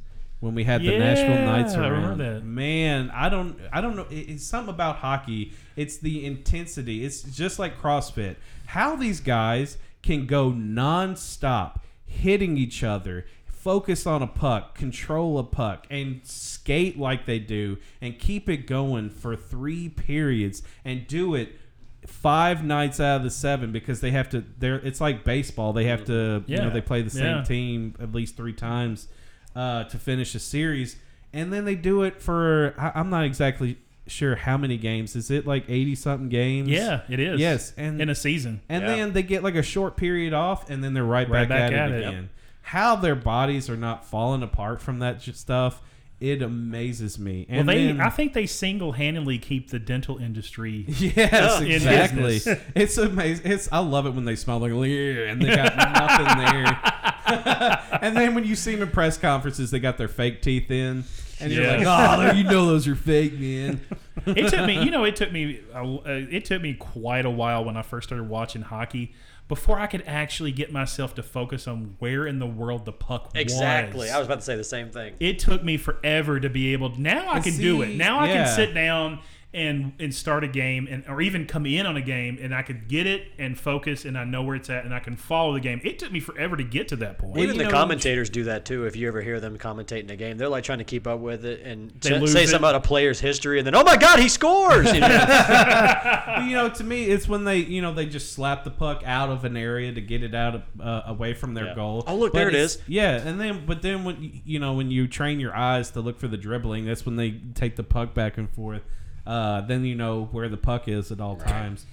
when 0.45 0.55
we 0.55 0.63
had 0.65 0.83
the 0.83 0.99
Nashville 0.99 1.45
Knights 1.47 1.75
Yeah, 1.75 1.81
I 1.81 1.89
around, 1.89 2.03
remember 2.03 2.35
that. 2.35 2.45
man, 2.45 3.11
I 3.15 3.29
don't, 3.31 3.59
I 3.73 3.81
don't 3.81 3.97
know. 3.97 4.07
It- 4.11 4.29
It's 4.29 4.45
something 4.45 4.73
about 4.75 4.97
hockey. 4.97 5.53
It's 5.75 5.97
the 5.97 6.25
intensity. 6.27 7.05
It's 7.05 7.23
just 7.23 7.59
like 7.59 7.81
CrossFit. 7.81 8.37
How 8.67 8.95
these 8.95 9.21
guys 9.21 9.79
can 10.03 10.27
go 10.27 10.51
nonstop, 10.53 11.81
hitting 12.07 12.57
each 12.59 12.85
other, 12.85 13.25
focus 13.47 14.07
on 14.07 14.21
a 14.23 14.27
puck, 14.27 14.75
control 14.75 15.39
a 15.39 15.45
puck, 15.45 15.87
and 15.91 16.21
skate 16.25 16.99
like 16.99 17.25
they 17.25 17.39
do, 17.39 17.79
and 18.03 18.19
keep 18.19 18.49
it 18.49 18.67
going 18.67 19.09
for 19.09 19.35
three 19.37 19.89
periods, 19.89 20.63
and 20.85 21.07
do 21.07 21.35
it 21.35 21.59
five 22.07 22.63
nights 22.63 23.01
out 23.01 23.17
of 23.17 23.23
the 23.23 23.31
seven 23.31 23.73
because 23.73 24.01
they 24.03 24.11
have 24.11 24.29
to. 24.29 24.45
They're 24.59 24.77
it's 24.81 25.01
like 25.01 25.25
baseball. 25.25 25.73
They 25.73 25.85
have 25.87 26.05
to. 26.05 26.45
You 26.47 26.57
Yeah. 26.57 26.65
know, 26.65 26.71
they 26.71 26.83
play 26.83 27.01
the 27.01 27.09
same 27.09 27.37
Yeah. 27.39 27.43
team 27.45 27.95
at 27.99 28.13
least 28.13 28.37
three 28.37 28.53
times 28.53 29.09
uh, 29.55 29.85
to 29.85 29.99
finish 29.99 30.35
a 30.35 30.39
series, 30.39 30.97
and 31.33 31.53
then 31.53 31.65
they 31.65 31.75
do 31.75 32.03
it 32.03 32.21
for. 32.21 32.75
I, 32.79 32.93
I'm 32.99 33.11
not 33.11 33.25
exactly 33.25 33.79
sure 34.07 34.37
how 34.37 34.57
many 34.59 34.77
games. 34.77 35.17
Is 35.17 35.31
it 35.31 35.47
like 35.47 35.65
eighty 35.69 35.95
something 35.95 36.29
games? 36.29 36.69
Yeah, 36.69 37.03
it 37.09 37.21
is. 37.21 37.41
Yes, 37.41 37.73
and 37.77 38.01
in 38.01 38.09
a 38.09 38.15
season. 38.15 38.61
and 38.69 38.83
Yeah. 38.83 38.97
then 38.97 39.13
they 39.13 39.23
get 39.23 39.43
like 39.43 39.55
a 39.55 39.63
short 39.63 39.97
period 39.97 40.33
off, 40.33 40.69
and 40.71 40.83
then 40.85 40.93
they're 40.95 41.05
right, 41.05 41.29
Right 41.29 41.49
back, 41.49 41.71
back 41.71 41.73
at, 41.73 41.79
at 41.79 41.91
it 41.93 42.03
it. 42.03 42.09
again. 42.09 42.31
How 42.63 42.97
their 42.97 43.15
bodies 43.15 43.69
are 43.69 43.77
not 43.77 44.05
falling 44.07 44.43
apart 44.43 44.81
from 44.81 44.99
that 45.01 45.21
stuff, 45.23 45.83
it 46.31 46.41
amazes 46.41 47.19
me. 47.19 47.47
Well, 47.51 47.61
And 47.61 47.69
they 47.69 47.87
then- 47.87 48.01
I 48.01 48.09
think 48.09 48.33
they 48.33 48.47
single 48.47 48.93
handedly 48.93 49.39
keep 49.39 49.69
the 49.71 49.79
dental 49.79 50.17
industry. 50.19 50.87
Yes, 51.05 51.61
in 51.61 51.71
exactly. 51.71 52.41
It's 52.75 52.97
amazing. 52.97 53.51
It's 53.53 53.69
I 53.71 53.81
love 53.81 54.07
it 54.07 54.11
when 54.15 54.25
they 54.25 54.37
smell 54.37 54.59
like 54.59 54.73
and 54.73 55.43
they 55.43 55.55
got 55.55 55.77
nothing 55.77 56.45
there. 56.45 57.99
and 58.03 58.17
then 58.17 58.35
when 58.35 58.45
you 58.45 58.57
see 58.57 58.73
them 58.73 58.83
in 58.83 58.91
press 58.91 59.19
conferences, 59.19 59.71
they 59.71 59.81
got 59.81 59.99
their 59.99 60.09
fake 60.09 60.41
teeth 60.41 60.71
in, 60.71 61.05
and 61.41 61.53
you're 61.53 61.67
like, 61.67 61.87
oh, 61.87 62.33
you 62.33 62.45
know 62.45 62.67
those 62.67 62.89
are 62.89 62.95
fake, 62.97 63.35
man. 63.39 63.81
it 64.27 64.49
took 64.49 64.67
me, 64.67 64.83
you 64.83 64.91
know, 64.91 65.05
it 65.05 65.17
took 65.17 65.31
me, 65.31 65.61
uh, 65.75 65.99
it 66.07 66.45
took 66.47 66.63
me 66.63 66.73
quite 66.75 67.27
a 67.27 67.31
while 67.31 67.65
when 67.65 67.77
I 67.77 67.83
first 67.83 68.09
started 68.09 68.29
watching 68.29 68.63
hockey 68.63 69.13
before 69.47 69.79
I 69.79 69.87
could 69.87 70.03
actually 70.07 70.53
get 70.53 70.73
myself 70.73 71.15
to 71.17 71.23
focus 71.23 71.69
on 71.69 71.97
where 71.99 72.27
in 72.27 72.39
the 72.39 72.47
world 72.47 72.85
the 72.85 72.93
puck 72.93 73.31
exactly. 73.35 73.43
was. 73.45 73.51
Exactly. 73.53 74.11
I 74.11 74.19
was 74.19 74.27
about 74.27 74.39
to 74.41 74.45
say 74.45 74.57
the 74.57 74.65
same 74.65 74.91
thing. 74.91 75.15
it 75.21 75.39
took 75.39 75.63
me 75.63 75.77
forever 75.77 76.41
to 76.41 76.49
be 76.49 76.73
able. 76.73 76.99
Now 76.99 77.29
I 77.29 77.37
And 77.37 77.45
can 77.45 77.57
do 77.57 77.83
it. 77.83 77.97
Now 77.97 78.21
I 78.21 78.29
yeah. 78.29 78.45
can 78.45 78.55
sit 78.57 78.75
down 78.75 79.21
and 79.55 79.93
and 80.01 80.13
start 80.15 80.43
a 80.45 80.49
game 80.49 80.89
and 80.91 81.05
or 81.09 81.23
even 81.23 81.47
come 81.47 81.65
in 81.65 81.87
on 81.87 81.97
a 81.97 82.01
game 82.03 82.39
and 82.43 82.53
I 82.55 82.63
could 82.63 82.89
get 82.89 83.07
it 83.07 83.29
and 83.39 83.59
focus 83.59 84.05
and 84.05 84.19
I 84.19 84.25
know 84.25 84.43
where 84.43 84.57
it's 84.57 84.69
at 84.69 84.85
and 84.85 84.93
I 84.93 84.99
can 84.99 85.15
follow 85.17 85.55
the 85.55 85.61
game. 85.61 85.81
It 85.85 85.99
took 86.01 86.11
me 86.11 86.19
forever 86.21 86.57
to 86.57 86.65
get 86.65 86.89
to 86.89 86.97
that 86.97 87.19
point. 87.19 87.39
Even 87.39 87.57
the 87.57 87.65
know- 87.65 87.71
commentators 87.71 88.29
do 88.31 88.45
that 88.45 88.65
too. 88.65 88.85
If 88.85 88.97
you 88.97 89.07
ever 89.09 89.23
hear 89.23 89.39
them 89.39 89.57
commentating 89.57 90.11
a 90.11 90.17
game, 90.17 90.37
they're 90.39 90.49
like 90.49 90.65
trying 90.65 90.79
to 90.79 90.85
keep 90.85 91.07
up 91.07 91.21
with 91.21 91.45
it 91.45 91.61
and 91.63 91.91
t- 92.03 92.09
say 92.09 92.17
it. 92.43 92.49
something 92.49 92.55
about 92.57 92.75
a 92.75 92.81
player's 92.81 93.21
history, 93.21 93.59
and 93.59 93.67
then 93.67 93.75
oh 93.77 93.85
my 93.85 93.97
god, 93.97 94.19
he 94.19 94.29
scores! 94.29 94.93
You 94.93 95.01
know? 95.01 95.09
But, 95.09 96.45
you 96.47 96.57
know, 96.57 96.69
to 96.69 96.85
me, 96.85 97.05
it's 97.05 97.29
when 97.29 97.45
they, 97.45 97.59
you 97.59 97.81
know, 97.81 97.95
they 97.95 98.07
just 98.07 98.33
slap 98.33 98.65
the 98.65 98.71
puck 98.71 99.03
out 99.07 99.31
of 99.31 99.45
an 99.45 99.57
area 99.57 99.93
to 99.93 100.01
get 100.01 100.23
it 100.23 100.35
out 100.35 100.57
of, 100.57 100.63
uh, 100.81 101.03
away 101.07 101.35
from 101.35 101.55
their 101.55 101.67
Yeah. 101.67 101.75
goal. 101.75 102.03
Oh, 102.07 102.17
look, 102.17 102.33
But 102.33 102.39
there 102.41 102.49
it's- 102.49 102.79
Yeah, 102.89 103.17
and 103.25 103.41
then, 103.41 103.65
but 103.67 103.83
then 103.83 104.05
when 104.05 104.21
you- 104.23 104.41
you 104.45 104.59
know 104.59 104.73
when 104.75 104.91
you 104.91 105.07
train 105.07 105.39
your 105.41 105.55
eyes 105.55 105.91
to 105.93 106.01
look 106.01 106.19
for 106.19 106.27
the 106.29 106.37
dribbling, 106.37 106.87
that's 106.87 107.07
when 107.07 107.17
they 107.17 107.41
take 107.55 107.77
the 107.77 107.83
puck 107.85 108.15
back 108.15 108.37
and 108.39 108.51
forth. 108.51 108.83
Uh, 109.27 109.61
then 109.63 109.85
you 109.85 109.95
know 109.95 110.25
where 110.33 110.49
the 110.49 110.57
puck 110.57 110.89
is 110.89 111.11
at 111.11 111.21
all 111.21 111.37
times. 111.37 111.87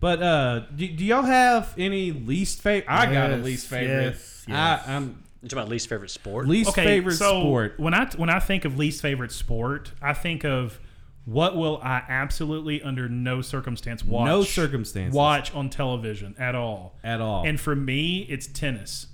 But 0.00 0.22
uh, 0.22 0.60
do, 0.74 0.86
do 0.88 1.04
y'all 1.04 1.22
have 1.22 1.72
any 1.78 2.12
least 2.12 2.60
favorite? 2.60 2.90
I 2.90 3.10
got 3.12 3.30
a 3.30 3.36
least 3.36 3.68
favorite. 3.68 4.16
yes, 4.16 4.44
yes. 4.46 4.84
I, 4.86 4.94
I'm 4.96 5.22
It's 5.42 5.54
my 5.54 5.62
least 5.64 5.88
favorite 5.88 6.10
sport. 6.10 6.46
least 6.48 6.70
okay, 6.70 6.84
favorite 6.84 7.14
so 7.14 7.40
sport. 7.40 7.78
When 7.78 7.94
I 7.94 8.06
when 8.16 8.28
I 8.28 8.38
think 8.40 8.64
of 8.64 8.76
least 8.76 9.00
favorite 9.00 9.32
sport, 9.32 9.92
I 10.02 10.12
think 10.12 10.44
of 10.44 10.78
what 11.24 11.56
will 11.56 11.80
I 11.82 12.02
absolutely 12.06 12.82
under 12.82 13.08
no 13.08 13.40
circumstance 13.40 14.04
watch. 14.04 14.26
No 14.26 14.42
circumstances. 14.42 15.14
watch 15.14 15.54
on 15.54 15.70
television 15.70 16.34
at 16.38 16.54
all. 16.54 16.96
At 17.02 17.22
all. 17.22 17.46
And 17.46 17.58
for 17.58 17.74
me, 17.74 18.26
it's 18.28 18.46
tennis. 18.46 19.06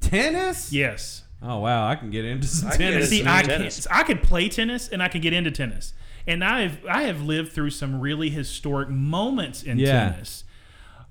Tennis? 0.00 0.72
Yes. 0.72 1.22
Oh 1.40 1.58
wow, 1.60 1.88
I 1.88 1.94
can 1.96 2.10
get 2.10 2.24
into 2.24 2.46
some 2.48 2.68
I 2.68 2.70
can 2.72 2.78
get 2.80 2.90
tennis. 2.90 3.04
into 3.04 3.16
See, 3.16 3.22
some 3.22 3.28
I 3.32 3.42
tennis. 3.42 3.86
can 3.86 3.96
I 3.96 4.02
could 4.02 4.22
play 4.22 4.48
tennis 4.48 4.88
and 4.88 5.02
I 5.02 5.08
could 5.08 5.22
get 5.22 5.32
into 5.32 5.50
tennis. 5.52 5.92
And 6.26 6.44
I've 6.44 6.84
I 6.86 7.02
have 7.02 7.22
lived 7.22 7.52
through 7.52 7.70
some 7.70 8.00
really 8.00 8.30
historic 8.30 8.88
moments 8.88 9.62
in 9.62 9.78
Yeah. 9.78 10.10
tennis. 10.10 10.44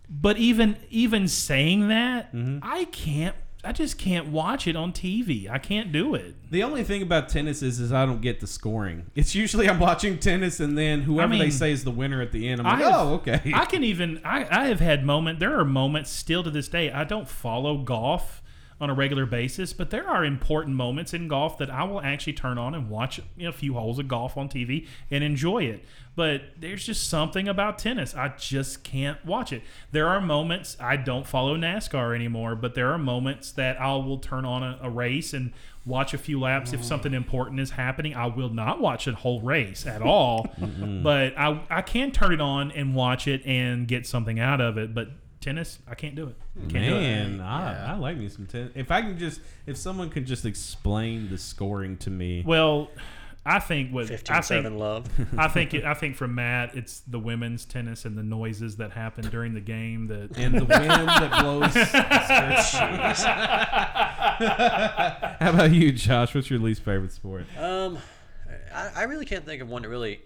But 0.10 0.38
even 0.38 0.78
even 0.90 1.28
saying 1.28 1.88
that, 1.90 2.34
Mm-hmm. 2.34 2.60
I 2.64 2.86
can't 2.86 3.36
I 3.64 3.72
just 3.74 4.00
can't 4.00 4.30
watch 4.30 4.66
it 4.66 4.76
on 4.76 4.92
TV. 4.92 5.48
I 5.48 5.60
can't 5.60 5.92
do 5.92 6.16
it. 6.16 6.34
The 6.50 6.64
only 6.64 6.84
thing 6.84 7.04
about 7.04 7.30
tennis 7.30 7.62
is, 7.62 7.80
is 7.80 7.94
I 7.94 8.08
don't 8.08 8.20
get 8.20 8.40
the 8.40 8.48
scoring. 8.48 9.06
It's 9.14 9.36
usually 9.36 9.70
I'm 9.70 9.80
watching 9.80 10.18
tennis 10.18 10.60
and 10.60 10.76
then 10.76 11.02
whoever 11.04 11.34
they 11.36 11.42
mean, 11.42 11.52
say 11.52 11.72
is 11.72 11.84
the 11.84 11.92
winner 11.92 12.22
at 12.24 12.32
the 12.32 12.50
end. 12.50 12.60
I'm 12.62 12.66
like, 12.66 12.82
I 12.88 12.90
have- 12.90 13.00
oh, 13.08 13.14
okay. 13.16 13.52
I 13.54 13.66
can 13.66 13.84
even 13.84 14.20
I, 14.26 14.48
I 14.50 14.66
have 14.68 14.80
had 14.80 15.06
moment 15.06 15.40
there 15.40 15.60
are 15.60 15.66
moments 15.66 16.10
still 16.10 16.42
to 16.44 16.50
this 16.50 16.68
day 16.70 16.92
I 16.92 17.04
don't 17.04 17.30
follow 17.30 17.78
golf 17.78 18.41
on 18.82 18.90
a 18.90 18.94
regular 18.96 19.28
basis, 19.28 19.74
but 19.74 19.92
there 19.92 20.10
are 20.10 20.26
important 20.26 20.76
moments 20.76 21.14
in 21.14 21.28
golf 21.28 21.60
that 21.60 21.70
I 21.70 21.84
will 21.84 22.02
actually 22.02 22.34
turn 22.34 22.58
on 22.58 22.74
and 22.74 22.90
watch 22.90 23.20
you 23.38 23.44
know, 23.44 23.50
a 23.50 23.54
few 23.54 23.76
holes 23.76 24.00
of 24.00 24.08
golf 24.08 24.36
on 24.38 24.50
TV 24.50 24.88
and 25.12 25.24
enjoy 25.24 25.66
it. 25.66 25.86
But 26.16 26.42
there's 26.60 26.84
just 26.84 27.08
something 27.08 27.48
about 27.48 27.78
tennis. 27.78 28.16
I 28.16 28.30
just 28.30 28.84
can't 28.84 29.24
watch 29.24 29.54
it. 29.54 29.62
There 29.92 30.08
are 30.08 30.20
moments 30.20 30.76
I 30.80 30.98
don't 30.98 31.28
follow 31.28 31.56
NASCAR 31.56 32.16
anymore, 32.16 32.56
but 32.56 32.74
there 32.74 32.92
are 32.92 32.98
moments 32.98 33.52
that 33.52 33.80
I 33.80 33.94
will 33.94 34.18
turn 34.18 34.46
on 34.46 34.64
a, 34.64 34.80
a 34.82 34.90
race 34.90 35.34
and 35.34 35.54
watch 35.86 36.14
a 36.14 36.18
few 36.18 36.40
laps 36.40 36.74
if 36.74 36.84
something 36.84 37.14
important 37.14 37.60
is 37.60 37.72
happening. 37.72 38.16
I 38.16 38.26
will 38.26 38.50
not 38.50 38.82
watch 38.82 39.08
a 39.08 39.14
whole 39.14 39.42
race 39.42 39.86
at 39.86 40.02
all, 40.02 40.48
but 41.04 41.38
I 41.38 41.62
I 41.70 41.82
can 41.82 42.12
turn 42.12 42.34
it 42.34 42.42
on 42.42 42.72
and 42.72 42.96
watch 42.96 43.28
it 43.28 43.46
and 43.46 43.88
get 43.88 44.06
something 44.06 44.40
out 44.40 44.60
of 44.60 44.78
it. 44.78 44.94
But 44.94 45.10
tennis, 45.42 45.80
I 45.88 45.96
can't 45.96 46.16
do 46.16 46.28
it. 46.28 46.36
Can't 46.70 46.86
do 46.86 46.96
it. 46.96 47.02
Man, 47.02 47.42
I, 47.42 47.94
I 47.94 47.98
like 47.98 48.18
me 48.18 48.30
some 48.30 48.46
tennis. 48.46 48.72
If 48.76 48.92
I 48.92 49.02
can 49.02 49.18
just, 49.18 49.42
if 49.66 49.76
someone 49.76 50.10
could 50.10 50.26
just 50.26 50.46
explain 50.46 51.30
the 51.30 51.38
scoring 51.38 51.98
to 51.98 52.10
me. 52.10 52.44
Well, 52.46 52.90
I 53.46 53.60
think 53.60 53.92
what 53.92 54.06
I 54.06 54.18
15 54.18 54.42
think 54.44 54.80
love. 54.80 55.08
I 55.38 55.48
think 55.48 55.74
it, 55.74 55.84
I 55.84 55.96
think 55.96 56.16
for 56.16 56.28
Matt, 56.28 56.76
it's 56.76 57.00
the 57.02 57.18
women's 57.18 57.66
tennis 57.66 58.06
and 58.06 58.16
the 58.16 58.24
noises 58.24 58.78
that 58.78 58.92
happen 58.92 59.28
during 59.30 59.56
the 59.56 59.62
game 59.62 60.08
that 60.08 60.30
And 60.38 60.54
the 60.54 60.66
wind 60.66 60.90
that 60.90 61.42
blows. 61.42 61.74
How 65.40 65.50
about 65.50 65.72
you, 65.72 65.92
Josh? 65.92 66.36
What's 66.36 66.52
your 66.52 66.60
least 66.60 66.84
favorite 66.84 67.12
sport? 67.12 67.46
Um, 67.58 67.98
I, 68.74 68.92
I 68.96 69.04
really 69.04 69.26
can't 69.26 69.46
think 69.46 69.62
of 69.62 69.70
one 69.70 69.82
that 69.82 69.90
really 69.90 70.22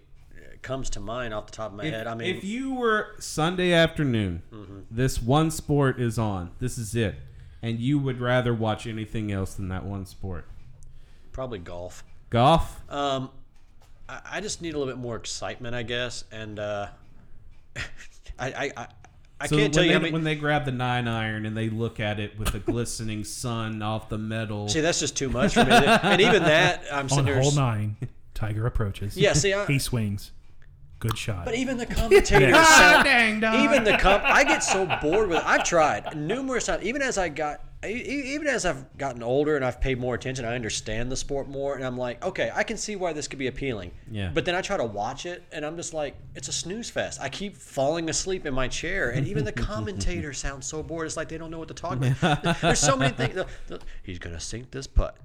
comes 0.66 0.90
to 0.90 1.00
mind 1.00 1.32
off 1.32 1.46
the 1.46 1.52
top 1.52 1.70
of 1.70 1.76
my 1.78 1.84
If, 1.84 1.94
head. 1.94 2.06
I 2.08 2.14
mean, 2.16 2.34
if 2.36 2.42
you 2.42 2.74
were 2.74 3.14
Sunday 3.20 3.72
afternoon, 3.72 4.42
Mhm. 4.52 4.82
this 4.90 5.22
one 5.22 5.52
sport 5.52 6.00
is 6.00 6.18
on. 6.18 6.50
This 6.58 6.76
is 6.76 6.94
it, 6.96 7.14
and 7.62 7.78
you 7.78 8.00
would 8.00 8.20
rather 8.20 8.52
watch 8.52 8.84
anything 8.86 9.30
else 9.30 9.54
than 9.54 9.68
that 9.68 9.84
one 9.84 10.04
sport. 10.06 10.44
probably 11.32 11.58
golf. 11.58 12.02
Golf. 12.30 12.80
Um, 12.90 13.28
I, 14.08 14.20
I 14.32 14.40
just 14.40 14.60
need 14.62 14.74
a 14.74 14.78
little 14.78 14.92
bit 14.92 14.98
more 15.00 15.14
excitement, 15.16 15.74
I 15.76 15.82
guess, 15.84 16.24
and 16.32 16.58
uh, 16.58 16.86
I, 17.76 17.80
I, 18.38 18.72
I, 18.76 18.86
I 19.42 19.46
So 19.46 19.56
can't 19.56 19.72
tell 19.72 19.82
when 19.82 19.86
you 19.86 19.88
they, 19.90 19.92
how 19.92 19.98
many. 20.00 20.12
when 20.12 20.24
they 20.24 20.34
grab 20.34 20.64
the 20.64 20.72
nine 20.72 21.06
iron 21.06 21.44
and 21.46 21.56
they 21.56 21.68
look 21.68 22.00
at 22.00 22.18
it 22.18 22.38
with 22.38 22.48
the 22.52 22.58
glistening 22.58 23.22
sun 23.42 23.82
off 23.82 24.08
the 24.08 24.18
metal. 24.18 24.68
See, 24.68 24.80
that's 24.80 24.98
just 24.98 25.16
too 25.16 25.28
much 25.28 25.54
for 25.54 25.64
me. 25.64 25.70
and 25.72 26.20
even 26.22 26.42
that, 26.44 26.82
I'm 26.90 27.00
on 27.04 27.08
sitting 27.10 27.24
there. 27.26 27.40
hole 27.40 27.52
nine, 27.52 27.96
Tiger 28.34 28.66
approaches. 28.66 29.16
Yeah, 29.16 29.34
see, 29.34 29.52
I- 29.54 29.66
he 29.66 29.78
swings. 29.78 30.32
Good 30.98 31.18
shot. 31.18 31.44
But 31.44 31.54
even 31.54 31.76
the 31.76 31.86
commentators, 31.86 32.40
Yeah. 32.50 32.64
sound, 32.64 33.04
Dang, 33.04 33.40
dog. 33.40 33.64
even 33.64 33.84
the 33.84 33.98
com- 33.98 34.22
I 34.24 34.44
get 34.44 34.60
so 34.64 34.86
bored 35.02 35.28
with. 35.28 35.38
it. 35.38 35.44
I've 35.46 35.64
tried 35.64 36.16
numerous 36.16 36.66
times. 36.66 36.84
Even 36.84 37.02
as 37.02 37.18
I 37.18 37.28
got, 37.28 37.60
even 37.86 38.46
as 38.46 38.64
I've 38.64 38.96
gotten 38.96 39.22
older 39.22 39.56
and 39.56 39.64
I've 39.64 39.78
paid 39.80 39.98
more 40.00 40.14
attention, 40.14 40.46
I 40.46 40.54
understand 40.54 41.12
the 41.12 41.16
sport 41.16 41.48
more, 41.48 41.74
and 41.76 41.84
I'm 41.84 41.98
like, 41.98 42.24
okay, 42.24 42.50
I 42.54 42.62
can 42.62 42.78
see 42.78 42.96
why 42.96 43.12
this 43.12 43.28
could 43.28 43.38
be 43.38 43.46
appealing. 43.46 43.90
Yeah. 44.10 44.30
But 44.32 44.46
then 44.46 44.54
I 44.54 44.62
try 44.62 44.78
to 44.78 44.84
watch 44.86 45.26
it, 45.26 45.44
and 45.52 45.66
I'm 45.66 45.76
just 45.76 45.92
like, 45.92 46.16
it's 46.34 46.48
a 46.48 46.52
snooze 46.52 46.88
fest. 46.88 47.20
I 47.20 47.28
keep 47.28 47.56
falling 47.58 48.08
asleep 48.08 48.46
in 48.46 48.54
my 48.54 48.66
chair, 48.66 49.10
and 49.10 49.28
even 49.28 49.44
the 49.44 49.52
commentators 49.70 50.38
sound 50.38 50.64
so 50.64 50.82
bored. 50.82 51.06
It's 51.06 51.16
like 51.18 51.28
they 51.28 51.36
don't 51.38 51.50
know 51.50 51.58
what 51.58 51.68
to 51.68 51.74
talk 51.74 51.96
about. 52.02 52.42
There's 52.62 52.80
so 52.80 52.96
many 52.96 53.12
things. 53.14 53.34
The- 53.34 53.46
the- 53.66 53.80
He's 54.02 54.18
gonna 54.18 54.40
sink 54.40 54.70
this 54.70 54.86
putt. 54.86 55.16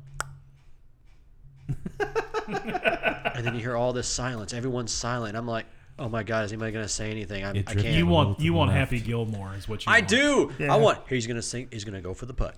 and 3.35 3.45
then 3.45 3.55
you 3.55 3.61
hear 3.61 3.75
all 3.75 3.93
this 3.93 4.07
silence. 4.07 4.53
Everyone's 4.53 4.91
silent. 4.91 5.35
I'm 5.35 5.47
like, 5.47 5.65
oh 5.99 6.09
my 6.09 6.23
god, 6.23 6.45
is 6.45 6.51
anybody 6.51 6.71
gonna 6.71 6.87
say 6.87 7.11
anything? 7.11 7.43
I'm, 7.43 7.57
I 7.57 7.73
can't. 7.73 7.85
you 7.85 8.07
want 8.07 8.39
you 8.39 8.53
want 8.53 8.69
left. 8.69 8.91
Happy 8.91 8.99
Gilmore 8.99 9.53
is 9.55 9.67
what 9.67 9.85
you 9.85 9.91
I 9.91 9.99
want. 9.99 10.07
do. 10.07 10.51
Yeah. 10.59 10.73
I 10.73 10.77
want. 10.77 10.99
He's 11.07 11.27
gonna 11.27 11.41
sing. 11.41 11.67
He's 11.71 11.83
gonna 11.83 12.01
go 12.01 12.13
for 12.13 12.25
the 12.25 12.33
putt. 12.33 12.55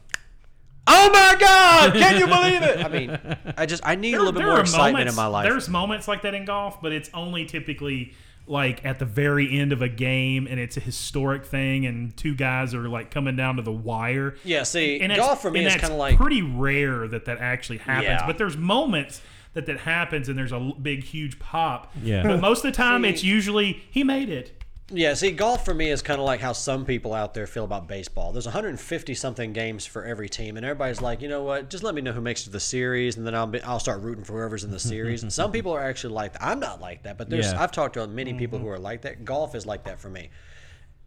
Oh 0.85 1.09
my 1.11 1.35
God! 1.39 1.93
Can 1.93 2.19
you 2.19 2.27
believe 2.27 2.61
it? 2.61 2.83
I 2.83 2.89
mean, 2.89 3.53
I 3.57 3.65
just 3.65 3.85
I 3.85 3.95
need 3.95 4.15
a 4.15 4.17
little 4.17 4.33
bit 4.33 4.43
more 4.43 4.59
excitement 4.59 4.93
moments, 4.93 5.13
in 5.13 5.15
my 5.15 5.27
life. 5.27 5.47
There's 5.47 5.69
moments 5.69 6.07
like 6.07 6.23
that 6.23 6.33
in 6.33 6.43
golf, 6.45 6.81
but 6.81 6.91
it's 6.91 7.09
only 7.13 7.45
typically 7.45 8.13
like 8.45 8.83
at 8.85 8.99
the 8.99 9.05
very 9.05 9.57
end 9.59 9.71
of 9.71 9.81
a 9.81 9.87
game, 9.89 10.47
and 10.49 10.59
it's 10.59 10.75
a 10.77 10.81
historic 10.81 11.45
thing, 11.45 11.85
and 11.85 12.15
two 12.17 12.35
guys 12.35 12.73
are 12.73 12.89
like 12.89 13.09
coming 13.11 13.35
down 13.35 13.55
to 13.55 13.61
the 13.61 13.71
wire. 13.71 14.35
Yeah, 14.43 14.63
see, 14.63 14.99
And 14.99 15.11
that's- 15.11 15.25
golf 15.25 15.41
for 15.41 15.49
me 15.51 15.59
and 15.59 15.67
is 15.67 15.75
kinda 15.81 15.95
like- 15.95 16.17
pretty 16.17 16.41
rare 16.41 17.07
that 17.07 17.25
that 17.25 17.37
actually 17.39 17.77
happens. 17.79 18.05
Yeah. 18.05 18.27
But 18.27 18.37
there's 18.37 18.57
moments 18.57 19.21
that 19.53 19.65
that 19.67 19.81
happens, 19.81 20.27
and 20.29 20.37
there's 20.37 20.51
a 20.51 20.71
big, 20.81 21.03
huge 21.03 21.37
pop. 21.39 21.93
Yeah. 22.03 22.23
But 22.23 22.41
most 22.41 22.65
of 22.65 22.71
the 22.71 22.75
time, 22.75 23.03
See- 23.03 23.09
it's 23.09 23.23
usually 23.23 23.83
he 23.89 24.03
made 24.03 24.29
it. 24.29 24.62
Yeah, 24.91 25.13
see, 25.13 25.31
golf 25.31 25.63
for 25.63 25.73
me 25.73 25.89
is 25.89 26.01
kind 26.01 26.19
of 26.19 26.25
like 26.25 26.41
how 26.41 26.51
some 26.51 26.85
people 26.85 27.13
out 27.13 27.33
there 27.33 27.47
feel 27.47 27.63
about 27.63 27.87
baseball. 27.87 28.33
There's 28.33 28.45
150 28.45 29.13
something 29.15 29.53
games 29.53 29.85
for 29.85 30.03
every 30.03 30.27
team, 30.27 30.57
and 30.57 30.65
everybody's 30.65 31.01
like, 31.01 31.21
you 31.21 31.29
know 31.29 31.41
what? 31.41 31.69
Just 31.69 31.83
let 31.83 31.95
me 31.95 32.01
know 32.01 32.11
who 32.11 32.19
makes 32.21 32.41
it 32.41 32.45
to 32.45 32.49
the 32.51 32.59
series, 32.59 33.15
and 33.15 33.25
then 33.25 33.33
I'll 33.33 33.47
be, 33.47 33.61
I'll 33.61 33.79
start 33.79 34.01
rooting 34.01 34.25
for 34.25 34.33
whoever's 34.33 34.63
in 34.65 34.71
the 34.71 34.79
series. 34.79 35.23
And 35.23 35.31
some 35.31 35.51
people 35.51 35.71
are 35.71 35.81
actually 35.81 36.13
like 36.13 36.33
that. 36.33 36.43
I'm 36.43 36.59
not 36.59 36.81
like 36.81 37.03
that, 37.03 37.17
but 37.17 37.29
there's 37.29 37.51
Yeah. 37.51 37.63
I've 37.63 37.71
talked 37.71 37.93
to 37.93 38.05
many 38.07 38.33
people 38.33 38.59
who 38.59 38.67
are 38.67 38.77
like 38.77 39.01
that. 39.03 39.23
Golf 39.23 39.55
is 39.55 39.65
like 39.65 39.85
that 39.85 39.99
for 39.99 40.09
me. 40.09 40.29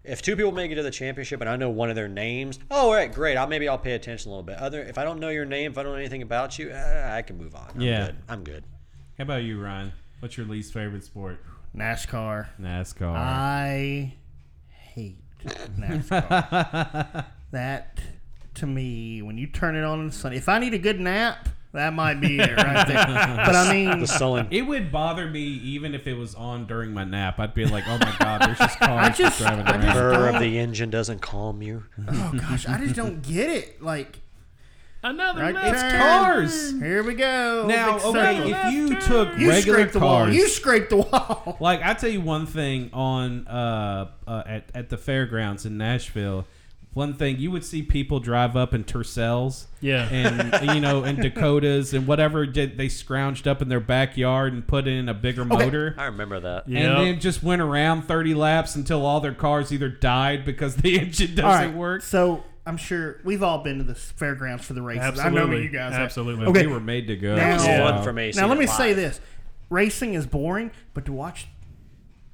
If 0.05 0.23
two 0.23 0.37
people 0.37 0.53
make 0.53 0.71
it 0.71 0.77
to 0.77 0.83
the 0.83 0.91
championship 0.91 1.41
and 1.41 1.51
I 1.51 1.57
know 1.57 1.69
one 1.69 1.91
of 1.91 1.97
their 1.97 2.09
names, 2.09 2.59
oh, 2.71 2.89
all 2.89 2.95
right, 2.95 3.13
great. 3.13 3.37
I'll 3.37 3.49
maybe 3.49 3.69
I'll 3.69 3.77
pay 3.77 3.93
attention 3.93 4.31
a 4.31 4.33
little 4.33 4.45
bit. 4.45 4.57
Other, 4.57 4.83
if 4.83 4.99
I 4.99 5.05
don't 5.05 5.19
know 5.21 5.31
your 5.31 5.45
name, 5.45 5.73
if 5.73 5.79
I 5.79 5.83
don't 5.83 5.93
know 5.93 5.99
anything 5.99 6.23
about 6.23 6.59
you, 6.61 6.71
uh, 6.71 7.11
I 7.13 7.23
can 7.23 7.37
move 7.37 7.55
on. 7.57 7.73
I'm 7.75 7.81
Yeah. 7.81 8.07
good. 8.07 8.17
I'm 8.29 8.45
good. 8.45 8.65
How 9.19 9.23
about 9.25 9.43
you, 9.43 9.61
Ryan? 9.61 9.93
What's 10.21 10.37
your 10.37 10.47
least 10.47 10.73
favorite 10.73 11.05
sport? 11.05 11.41
NASCAR. 11.77 12.47
NASCAR. 12.61 13.15
I 13.15 14.15
hate 14.69 15.19
NASCAR. 15.79 17.25
that 17.51 18.01
to 18.55 18.67
me, 18.67 19.21
when 19.23 19.37
you 19.39 19.47
turn 19.47 19.77
it 19.77 19.85
on 19.85 20.01
in 20.01 20.07
the 20.07 20.13
sun, 20.13 20.33
if 20.33 20.49
I 20.49 20.59
need 20.59 20.73
a 20.75 20.79
good 20.79 20.99
nap, 21.01 21.49
that 21.73 21.93
might 21.93 22.21
be 22.21 22.39
it 22.39 22.57
right 22.57 22.87
there. 22.89 23.05
But 23.45 23.55
I 23.55 23.71
mean, 23.73 24.01
The 24.01 24.07
sullen. 24.07 24.49
It 24.51 24.63
would 24.63 24.91
bother 24.91 25.29
me 25.29 25.41
even 25.43 25.95
if 25.95 26.07
it 26.07 26.15
was 26.15 26.35
on 26.35 26.67
during 26.67 26.95
my 26.95 27.05
nap. 27.05 27.39
I'd 27.39 27.53
be 27.53 27.67
like, 27.67 27.85
"Oh 27.87 27.99
my 27.99 28.17
god, 28.19 28.41
there's 28.41 28.59
just 28.59 28.79
cars 28.79 29.19
just- 29.19 29.39
driving 29.39 29.67
I 29.67 29.73
around." 29.73 29.83
just- 29.83 29.95
Purr 29.95 30.29
of 30.31 30.41
the 30.41 30.59
engine 30.59 30.89
doesn't 30.89 31.21
calm 31.21 31.61
you. 31.61 31.85
oh 32.09 32.33
gosh, 32.41 32.67
I 32.67 32.79
just 32.79 32.95
don't 32.97 33.21
get 33.21 33.51
it. 33.51 33.83
Like, 33.83 34.21
Another 35.11 35.41
right 35.43 35.55
left 35.55 35.81
turn. 35.81 36.01
cars. 36.01 36.73
Here 36.81 37.03
we 37.03 37.15
go. 37.15 37.67
Now, 37.69 37.97
Big 37.99 38.07
okay, 38.07 38.37
circle. 38.37 38.53
if 38.55 38.73
you 38.75 39.01
took 39.01 39.39
you 39.39 39.49
regular 39.51 39.79
scrape 39.79 39.93
the 39.93 40.01
wall. 40.01 40.25
cars, 40.25 40.35
You 40.35 40.49
scrape 40.49 40.89
the 40.89 40.97
wall. 40.97 41.57
like 41.61 41.81
I 41.83 41.95
tell 41.95 42.11
you 42.11 42.21
one 42.21 42.47
thing 42.47 42.91
on 42.93 43.47
uh, 43.47 44.09
uh 44.27 44.43
at 44.47 44.71
at 44.75 44.89
the 44.91 44.97
fairgrounds 44.97 45.65
in 45.65 45.79
Nashville. 45.79 46.45
One 46.93 47.13
thing 47.13 47.37
you 47.39 47.51
would 47.51 47.63
see 47.63 47.83
people 47.83 48.21
drive 48.21 48.57
up 48.57 48.73
in 48.73 48.83
Tercels, 48.83 49.67
Yeah. 49.83 50.09
and 50.11 50.71
you 50.75 50.81
know, 50.81 51.05
in 51.05 51.17
Dakotas 51.17 51.93
and 51.93 52.07
whatever 52.07 52.47
did 52.47 52.79
they 52.79 52.87
scrounged 52.87 53.47
up 53.47 53.61
in 53.61 53.69
their 53.69 53.81
backyard 53.81 54.55
and 54.55 54.67
put 54.67 54.89
in 54.89 55.07
a 55.11 55.13
bigger 55.13 55.45
motor. 55.45 55.95
I 55.99 56.07
remember 56.07 56.41
that. 56.41 56.67
Yeah. 56.67 56.97
and 56.97 57.07
then 57.07 57.21
just 57.21 57.43
went 57.43 57.61
around 57.61 58.05
30 58.05 58.33
laps 58.33 58.75
until 58.77 59.05
all 59.05 59.21
their 59.21 59.35
cars 59.35 59.71
either 59.75 59.91
died 59.91 60.47
because 60.47 60.77
the 60.77 60.99
engine 60.99 61.35
doesn't 61.35 61.45
All 61.45 61.53
right, 61.55 61.75
work. 61.75 62.01
So 62.01 62.43
I'm 62.67 62.77
sure 62.77 63.21
we've 63.25 63.43
all 63.43 63.59
been 63.59 63.79
to 63.79 63.85
the 63.85 63.95
fairgrounds 63.95 64.65
for 64.65 64.73
the 64.75 64.83
races. 64.83 65.21
I 65.21 65.29
know 65.31 65.51
you 65.53 65.69
guys 65.69 65.93
have. 65.93 66.03
Absolutely. 66.03 66.47
Okay. 66.47 66.67
We 66.67 66.73
were 66.73 66.81
made 66.81 67.07
to 67.07 67.17
go. 67.17 67.37
Now- 67.37 67.51
It 67.51 67.55
was 67.55 67.67
Yeah. 67.67 67.91
fun 67.91 68.03
for 68.05 68.13
me. 68.13 68.33
Now 68.35 68.49
let 68.49 68.57
it 68.59 68.61
me 68.61 68.67
say 68.67 68.93
this: 68.93 69.21
racing 69.71 70.15
is 70.15 70.27
boring, 70.27 70.71
but 70.93 71.05
to 71.07 71.13
watch 71.13 71.47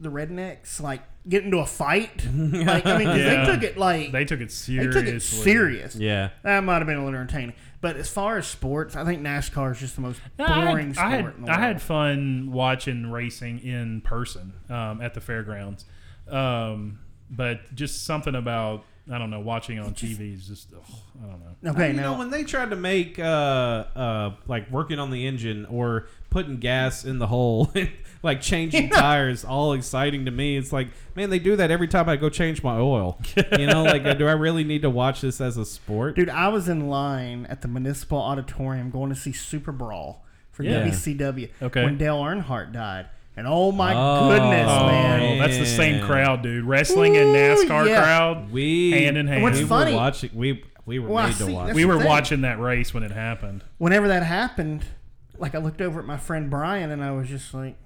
the 0.01 0.11
rednecks 0.11 0.81
like 0.81 1.03
get 1.29 1.45
into 1.45 1.59
a 1.59 1.67
fight, 1.67 2.25
like 2.35 2.87
I 2.87 2.99
mean, 2.99 3.09
Yeah. 3.09 3.45
they 3.45 3.53
took 3.53 3.63
it 3.63 3.77
like 3.79 4.11
They 4.11 4.25
took 4.25 4.41
it 4.41 4.49
they 4.67 4.87
took 4.89 5.05
it 5.07 5.21
serious. 5.23 5.95
Yeah. 5.97 6.31
That 6.43 6.65
might 6.65 6.79
have 6.79 6.87
been 6.87 6.97
a 6.97 7.05
little 7.05 7.21
entertaining. 7.21 7.55
But 7.83 7.97
as 7.97 8.09
far 8.09 8.39
as 8.39 8.47
sports, 8.47 8.97
I 8.97 9.05
think 9.05 9.23
NASCAR 9.23 9.73
is 9.73 9.81
just 9.81 9.97
the 9.97 10.03
most 10.03 10.21
No, 10.39 10.47
I 10.47 10.65
boring 10.65 10.95
had, 10.95 10.97
sport 10.97 11.07
I 11.07 11.11
had, 11.17 11.25
in 11.37 11.45
the 11.45 11.51
I 11.53 11.59
had 11.61 11.83
fun 11.83 12.51
watching 12.53 13.11
racing 13.11 13.59
in 13.61 14.01
person 14.01 14.53
um, 14.71 15.01
at 15.01 15.15
the 15.15 15.21
fairgrounds, 15.21 15.85
um, 16.29 17.01
but 17.31 17.75
just 17.75 18.05
something 18.05 18.35
about 18.37 18.85
I 19.11 19.19
don't 19.19 19.31
know 19.31 19.41
watching 19.41 19.79
on 19.81 19.95
TV 19.95 20.33
is 20.35 20.47
just 20.47 20.73
ugh, 20.73 20.83
I 21.23 21.27
don't 21.27 21.41
know. 21.63 21.71
Okay, 21.73 21.89
you 21.89 21.93
now 21.95 22.13
know 22.13 22.19
when 22.19 22.31
they 22.31 22.45
tried 22.45 22.71
to 22.71 22.77
make 22.77 23.19
uh 23.19 23.23
uh 23.23 24.35
like 24.47 24.71
working 24.71 24.99
on 25.01 25.11
the 25.11 25.27
engine 25.27 25.67
or 25.67 26.07
putting 26.31 26.59
gas 26.59 27.05
in 27.05 27.19
the 27.19 27.27
hole 27.27 27.73
like 28.23 28.41
changing 28.41 28.89
tires 28.91 29.45
all 29.45 29.73
exciting 29.73 30.25
to 30.27 30.31
me 30.31 30.57
it's 30.57 30.73
like 30.73 30.89
man 31.17 31.29
they 31.31 31.39
do 31.41 31.57
that 31.57 31.71
every 31.71 31.89
time 31.89 32.09
i 32.09 32.17
go 32.17 32.31
change 32.31 32.63
my 32.63 32.79
oil 32.79 33.19
you 33.59 33.67
know 33.67 33.83
like 33.83 34.03
do 34.17 34.27
i 34.27 34.33
really 34.33 34.65
need 34.65 34.81
to 34.83 34.89
watch 34.89 35.21
this 35.21 35.41
as 35.41 35.57
a 35.59 35.65
sport 35.67 36.17
Dude, 36.17 36.31
I 36.31 36.49
was 36.49 36.69
in 36.69 36.89
line 36.89 37.45
at 37.51 37.61
the 37.63 37.69
Municipal 37.69 38.19
Auditorium 38.19 38.91
going 38.91 39.11
to 39.11 39.17
see 39.17 39.33
Super 39.33 39.73
Brawl 39.73 40.25
for 40.53 40.63
Yeah. 40.63 40.87
WCW 40.87 41.51
Okay. 41.61 41.85
when 41.85 41.99
Dale 41.99 42.23
Earnhardt 42.23 42.73
died. 42.73 43.07
And 43.37 43.47
oh 43.47 43.73
my 43.73 43.95
Oh, 43.95 44.29
goodness, 44.29 44.69
Oh, 44.71 44.87
man. 44.89 45.39
that's 45.39 45.57
the 45.59 45.67
same 45.67 46.05
crowd, 46.05 46.43
dude. 46.43 46.65
Wrestling 46.65 47.17
and 47.17 47.29
NASCAR 47.35 47.87
yeah. 47.89 48.03
crowd, 48.03 48.53
we 48.53 48.91
hand 48.93 49.17
in 49.17 49.27
hand. 49.27 49.43
What's 49.43 49.59
we 49.59 49.65
funny- 49.65 49.93
were 49.93 49.97
watching 49.99 50.31
we 50.35 50.65
we 50.85 50.99
were 50.99 51.09
Well, 51.09 51.19
I 51.25 51.29
made 51.29 51.37
to 51.37 51.47
watch 51.53 51.75
we 51.75 51.85
were 51.85 51.99
thing. 51.99 52.07
watching 52.07 52.41
that 52.43 52.61
race 52.61 52.93
when 52.93 53.03
it 53.03 53.11
happened. 53.13 53.65
Whenever 53.79 54.09
that 54.09 54.23
happened, 54.23 54.85
like 55.39 55.55
I 55.55 55.59
looked 55.59 55.81
over 55.81 55.99
at 56.01 56.07
my 56.07 56.17
friend 56.19 56.51
Brian 56.51 56.91
and 56.91 57.03
I 57.03 57.13
was 57.13 57.29
just 57.29 57.55
like, 57.55 57.77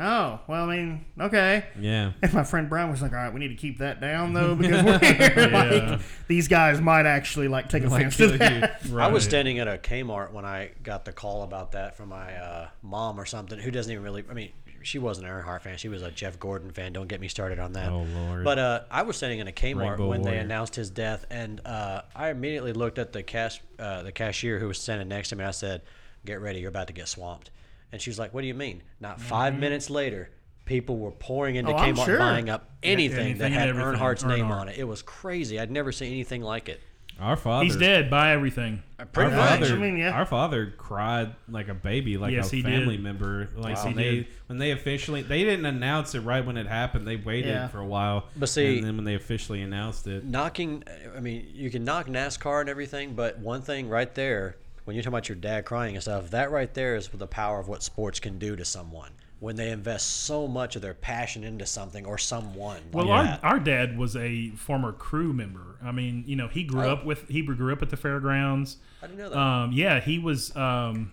oh, 0.00 0.38
well, 0.46 0.70
I 0.70 0.76
mean, 0.76 1.04
okay. 1.20 1.64
yeah 1.78 2.12
And 2.22 2.32
my 2.32 2.44
friend 2.44 2.68
Brian 2.70 2.88
was 2.90 3.02
like, 3.02 3.10
all 3.10 3.18
right, 3.18 3.32
we 3.34 3.40
need 3.40 3.48
to 3.48 3.56
keep 3.56 3.78
that 3.78 4.00
down 4.00 4.32
though 4.32 4.54
because 4.54 4.84
we're 4.84 4.98
here. 5.34 5.48
like, 5.52 6.00
these 6.28 6.46
guys 6.48 6.80
might 6.80 7.04
actually 7.04 7.48
like 7.48 7.68
take 7.68 7.82
Like, 7.82 8.06
offense 8.06 8.16
to 8.18 8.38
kill 8.38 8.52
you. 8.52 8.60
that. 8.60 8.80
I 8.96 9.08
was 9.08 9.24
standing 9.24 9.58
at 9.58 9.66
a 9.68 9.76
Kmart 9.76 10.32
when 10.32 10.44
I 10.46 10.70
got 10.82 11.04
the 11.04 11.12
call 11.12 11.42
about 11.42 11.72
that 11.72 11.96
from 11.96 12.08
my 12.10 12.32
uh, 12.36 12.68
mom 12.82 13.20
or 13.20 13.26
something, 13.26 13.58
who 13.58 13.70
doesn't 13.72 13.90
even 13.92 14.02
really. 14.04 14.24
I 14.30 14.34
mean, 14.34 14.52
she 14.88 14.98
wasn't 14.98 15.26
an 15.26 15.32
Earnhardt 15.32 15.60
fan; 15.62 15.76
she 15.76 15.88
was 15.88 16.02
a 16.02 16.10
Jeff 16.10 16.38
Gordon 16.40 16.70
fan. 16.70 16.92
Don't 16.92 17.06
get 17.08 17.20
me 17.20 17.28
started 17.28 17.58
on 17.58 17.74
that. 17.74 17.90
Oh, 17.90 18.06
Lord. 18.14 18.44
But 18.44 18.58
uh, 18.58 18.80
I 18.90 19.02
was 19.02 19.16
standing 19.16 19.38
in 19.38 19.46
a 19.48 19.52
Kmart 19.52 19.90
Rainbow 19.90 20.08
when 20.08 20.22
they 20.22 20.38
announced 20.38 20.74
his 20.74 20.90
death, 20.90 21.26
and 21.30 21.60
uh, 21.64 22.02
I 22.16 22.30
immediately 22.30 22.72
looked 22.72 22.98
at 22.98 23.12
the 23.12 23.22
cash, 23.22 23.60
uh, 23.78 24.02
the 24.02 24.12
cashier 24.12 24.58
who 24.58 24.66
was 24.68 24.78
standing 24.78 25.08
next 25.08 25.28
to 25.28 25.36
me. 25.36 25.42
and 25.44 25.48
I 25.48 25.52
said, 25.52 25.82
"Get 26.24 26.40
ready, 26.40 26.60
you're 26.60 26.68
about 26.70 26.86
to 26.88 26.92
get 26.92 27.06
swamped." 27.08 27.50
And 27.92 28.00
she 28.02 28.10
was 28.10 28.18
like, 28.18 28.32
"What 28.34 28.40
do 28.40 28.46
you 28.46 28.54
mean?" 28.54 28.82
Not 29.00 29.20
5 29.20 29.58
minutes 29.58 29.90
later. 29.90 30.30
People 30.64 30.98
were 30.98 31.12
pouring 31.12 31.56
into 31.56 31.72
Mm-hmm. 31.72 31.98
Oh, 31.98 32.02
Kmart 32.02 32.04
sure. 32.04 32.18
buying 32.18 32.50
up 32.50 32.70
anything, 32.82 33.18
anything 33.20 33.38
that 33.38 33.52
had 33.52 33.68
everything, 33.70 33.94
Earnhardt's 33.94 34.24
name 34.24 34.50
on 34.50 34.68
it. 34.68 34.76
It 34.78 34.84
was 34.84 35.00
crazy. 35.00 35.58
I'd 35.58 35.70
never 35.70 35.92
seen 35.92 36.12
anything 36.12 36.42
like 36.42 36.68
it. 36.68 36.80
Our 37.20 37.36
father. 37.36 37.64
He's 37.64 37.76
dead. 37.76 38.10
Buy 38.10 38.32
everything. 38.32 38.82
Uh, 38.98 39.04
pretty 39.06 39.32
our 39.32 39.36
much. 39.36 39.60
Father, 39.60 39.74
I 39.74 39.78
mean, 39.78 39.96
yeah. 39.96 40.10
Our 40.12 40.24
father 40.26 40.72
cried 40.76 41.34
like 41.48 41.68
a 41.68 41.74
baby, 41.74 42.16
like 42.16 42.32
Yes, 42.32 42.52
a 42.52 42.56
he 42.56 42.62
family 42.62 42.96
did. 42.96 43.02
member. 43.02 43.48
Like 43.56 43.76
Wow. 43.76 43.84
when 43.84 43.92
He 43.98 44.04
they 44.04 44.10
did. 44.16 44.26
when 44.46 44.58
they 44.58 44.70
officially 44.70 45.22
they 45.22 45.42
didn't 45.44 45.66
announce 45.66 46.14
it 46.14 46.20
right 46.20 46.44
when 46.44 46.56
it 46.56 46.66
happened. 46.66 47.06
They 47.06 47.16
waited 47.16 47.50
Yeah. 47.50 47.68
for 47.68 47.78
a 47.80 47.84
while. 47.86 48.24
But 48.36 48.48
see- 48.48 48.78
and 48.78 48.86
then 48.86 48.96
when 48.96 49.04
they 49.04 49.14
officially 49.14 49.62
announced 49.62 50.06
it, 50.06 50.24
knocking 50.24 50.84
i 51.16 51.20
mean 51.20 51.46
you 51.52 51.70
can 51.70 51.84
knock 51.84 52.06
nascar 52.06 52.60
and 52.60 52.68
everything 52.70 53.14
but 53.14 53.38
one 53.38 53.62
thing 53.62 53.88
right 53.88 54.14
there 54.14 54.56
when 54.84 54.94
you're 54.94 55.02
talking 55.02 55.14
about 55.14 55.28
your 55.28 55.36
dad 55.36 55.64
crying 55.64 55.94
and 55.96 56.02
stuff 56.02 56.30
that 56.30 56.50
right 56.50 56.74
there 56.74 56.94
is 56.96 57.08
the 57.08 57.26
power 57.26 57.58
of 57.60 57.68
what 57.68 57.82
sports 57.82 58.20
can 58.20 58.38
do 58.38 58.54
to 58.56 58.64
someone 58.64 59.10
when 59.40 59.54
they 59.56 59.70
invest 59.70 60.24
so 60.24 60.48
much 60.48 60.74
of 60.76 60.82
their 60.82 60.94
passion 60.94 61.44
into 61.44 61.64
something 61.64 62.04
or 62.04 62.18
someone 62.18 62.80
Well, 62.92 63.06
like 63.06 63.42
our, 63.44 63.52
our 63.52 63.58
dad 63.60 63.96
was 63.96 64.16
a 64.16 64.50
former 64.50 64.92
crew 64.92 65.32
member. 65.32 65.76
I 65.82 65.92
mean, 65.92 66.24
you 66.26 66.34
know, 66.36 66.48
he 66.48 66.64
grew 66.64 66.82
Oh. 66.86 66.92
up 66.94 67.04
with 67.04 67.28
he 67.28 67.42
grew 67.42 67.72
up 67.72 67.80
at 67.82 67.90
the 67.90 67.96
fairgrounds. 67.96 68.78
I 69.02 69.06
didn't 69.06 69.18
know 69.20 69.30
that. 69.30 69.38
Um, 69.38 69.72
yeah, 69.72 70.00
he 70.00 70.18
was. 70.18 70.54
Um, 70.56 71.12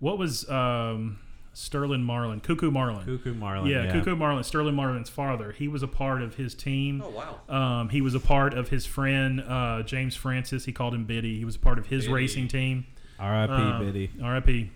what 0.00 0.18
was 0.18 0.46
um, 0.50 1.18
Sterling 1.54 2.02
Marlin? 2.02 2.40
Coo 2.40 2.56
Coo 2.56 2.70
Marlin. 2.70 3.04
Coo 3.04 3.18
Coo 3.18 3.32
Marlin, 3.34 3.70
Yeah, 3.70 3.84
yeah. 3.84 3.92
Coo 3.92 4.02
Coo 4.02 4.16
Marlin. 4.16 4.42
Sterling 4.44 4.74
Marlin's 4.74 5.08
father. 5.08 5.52
He 5.52 5.68
was 5.68 5.82
a 5.82 5.88
part 5.88 6.20
of 6.22 6.34
his 6.34 6.54
team. 6.54 7.02
Oh, 7.04 7.10
wow. 7.10 7.40
Um, 7.80 7.88
he 7.88 8.00
was 8.02 8.14
a 8.14 8.20
part 8.20 8.52
of 8.54 8.68
his 8.68 8.84
friend 8.84 9.40
uh, 9.40 9.82
James 9.84 10.14
Francis. 10.16 10.64
He 10.66 10.72
called 10.72 10.92
him 10.92 11.04
Biddy. 11.04 11.38
He 11.38 11.44
was 11.44 11.56
a 11.56 11.60
part 11.60 11.78
of 11.78 11.86
his 11.86 12.04
Biddy. 12.04 12.12
racing 12.14 12.48
team. 12.48 12.86
R.I.P. 13.18 13.52
Um, 13.52 13.86
Biddy. 13.86 14.10
R.I.P. 14.22 14.70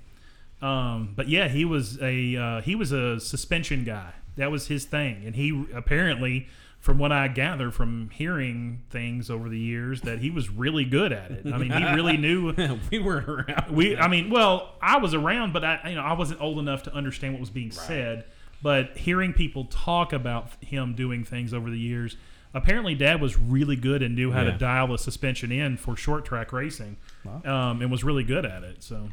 Um, 0.62 1.12
but 1.14 1.28
yeah, 1.28 1.48
he 1.48 1.64
was 1.64 2.00
a 2.00 2.36
uh, 2.36 2.60
he 2.62 2.74
was 2.74 2.92
a 2.92 3.20
suspension 3.20 3.84
guy. 3.84 4.12
That 4.36 4.50
was 4.50 4.68
his 4.68 4.84
thing, 4.84 5.22
and 5.24 5.34
he 5.34 5.66
apparently, 5.74 6.46
from 6.78 6.98
what 6.98 7.10
I 7.12 7.28
gather 7.28 7.70
from 7.70 8.10
hearing 8.10 8.82
things 8.90 9.30
over 9.30 9.48
the 9.48 9.58
years, 9.58 10.02
that 10.02 10.18
he 10.18 10.30
was 10.30 10.50
really 10.50 10.84
good 10.84 11.12
at 11.12 11.30
it. 11.30 11.46
I 11.46 11.56
mean, 11.58 11.70
he 11.70 11.84
really 11.94 12.16
knew. 12.18 12.52
we 12.90 12.98
weren't 12.98 13.28
around. 13.28 13.70
We, 13.70 13.96
I 13.96 14.08
mean, 14.08 14.30
well, 14.30 14.74
I 14.80 14.98
was 14.98 15.14
around, 15.14 15.52
but 15.52 15.64
I, 15.64 15.88
you 15.90 15.94
know, 15.94 16.02
I 16.02 16.12
wasn't 16.12 16.40
old 16.40 16.58
enough 16.58 16.82
to 16.84 16.94
understand 16.94 17.34
what 17.34 17.40
was 17.40 17.50
being 17.50 17.70
said. 17.70 18.24
But 18.62 18.96
hearing 18.96 19.32
people 19.34 19.66
talk 19.66 20.12
about 20.12 20.50
him 20.62 20.94
doing 20.94 21.24
things 21.24 21.52
over 21.54 21.70
the 21.70 21.78
years, 21.78 22.16
apparently, 22.54 22.94
Dad 22.94 23.20
was 23.20 23.38
really 23.38 23.76
good 23.76 24.02
and 24.02 24.14
knew 24.14 24.32
how 24.32 24.44
to 24.44 24.52
dial 24.58 24.88
the 24.88 24.98
suspension 24.98 25.52
in 25.52 25.76
for 25.76 25.96
short 25.96 26.24
track 26.24 26.52
racing, 26.52 26.96
um, 27.44 27.80
and 27.82 27.90
was 27.90 28.04
really 28.04 28.24
good 28.24 28.44
at 28.46 28.64
it. 28.64 28.82
So. 28.82 29.08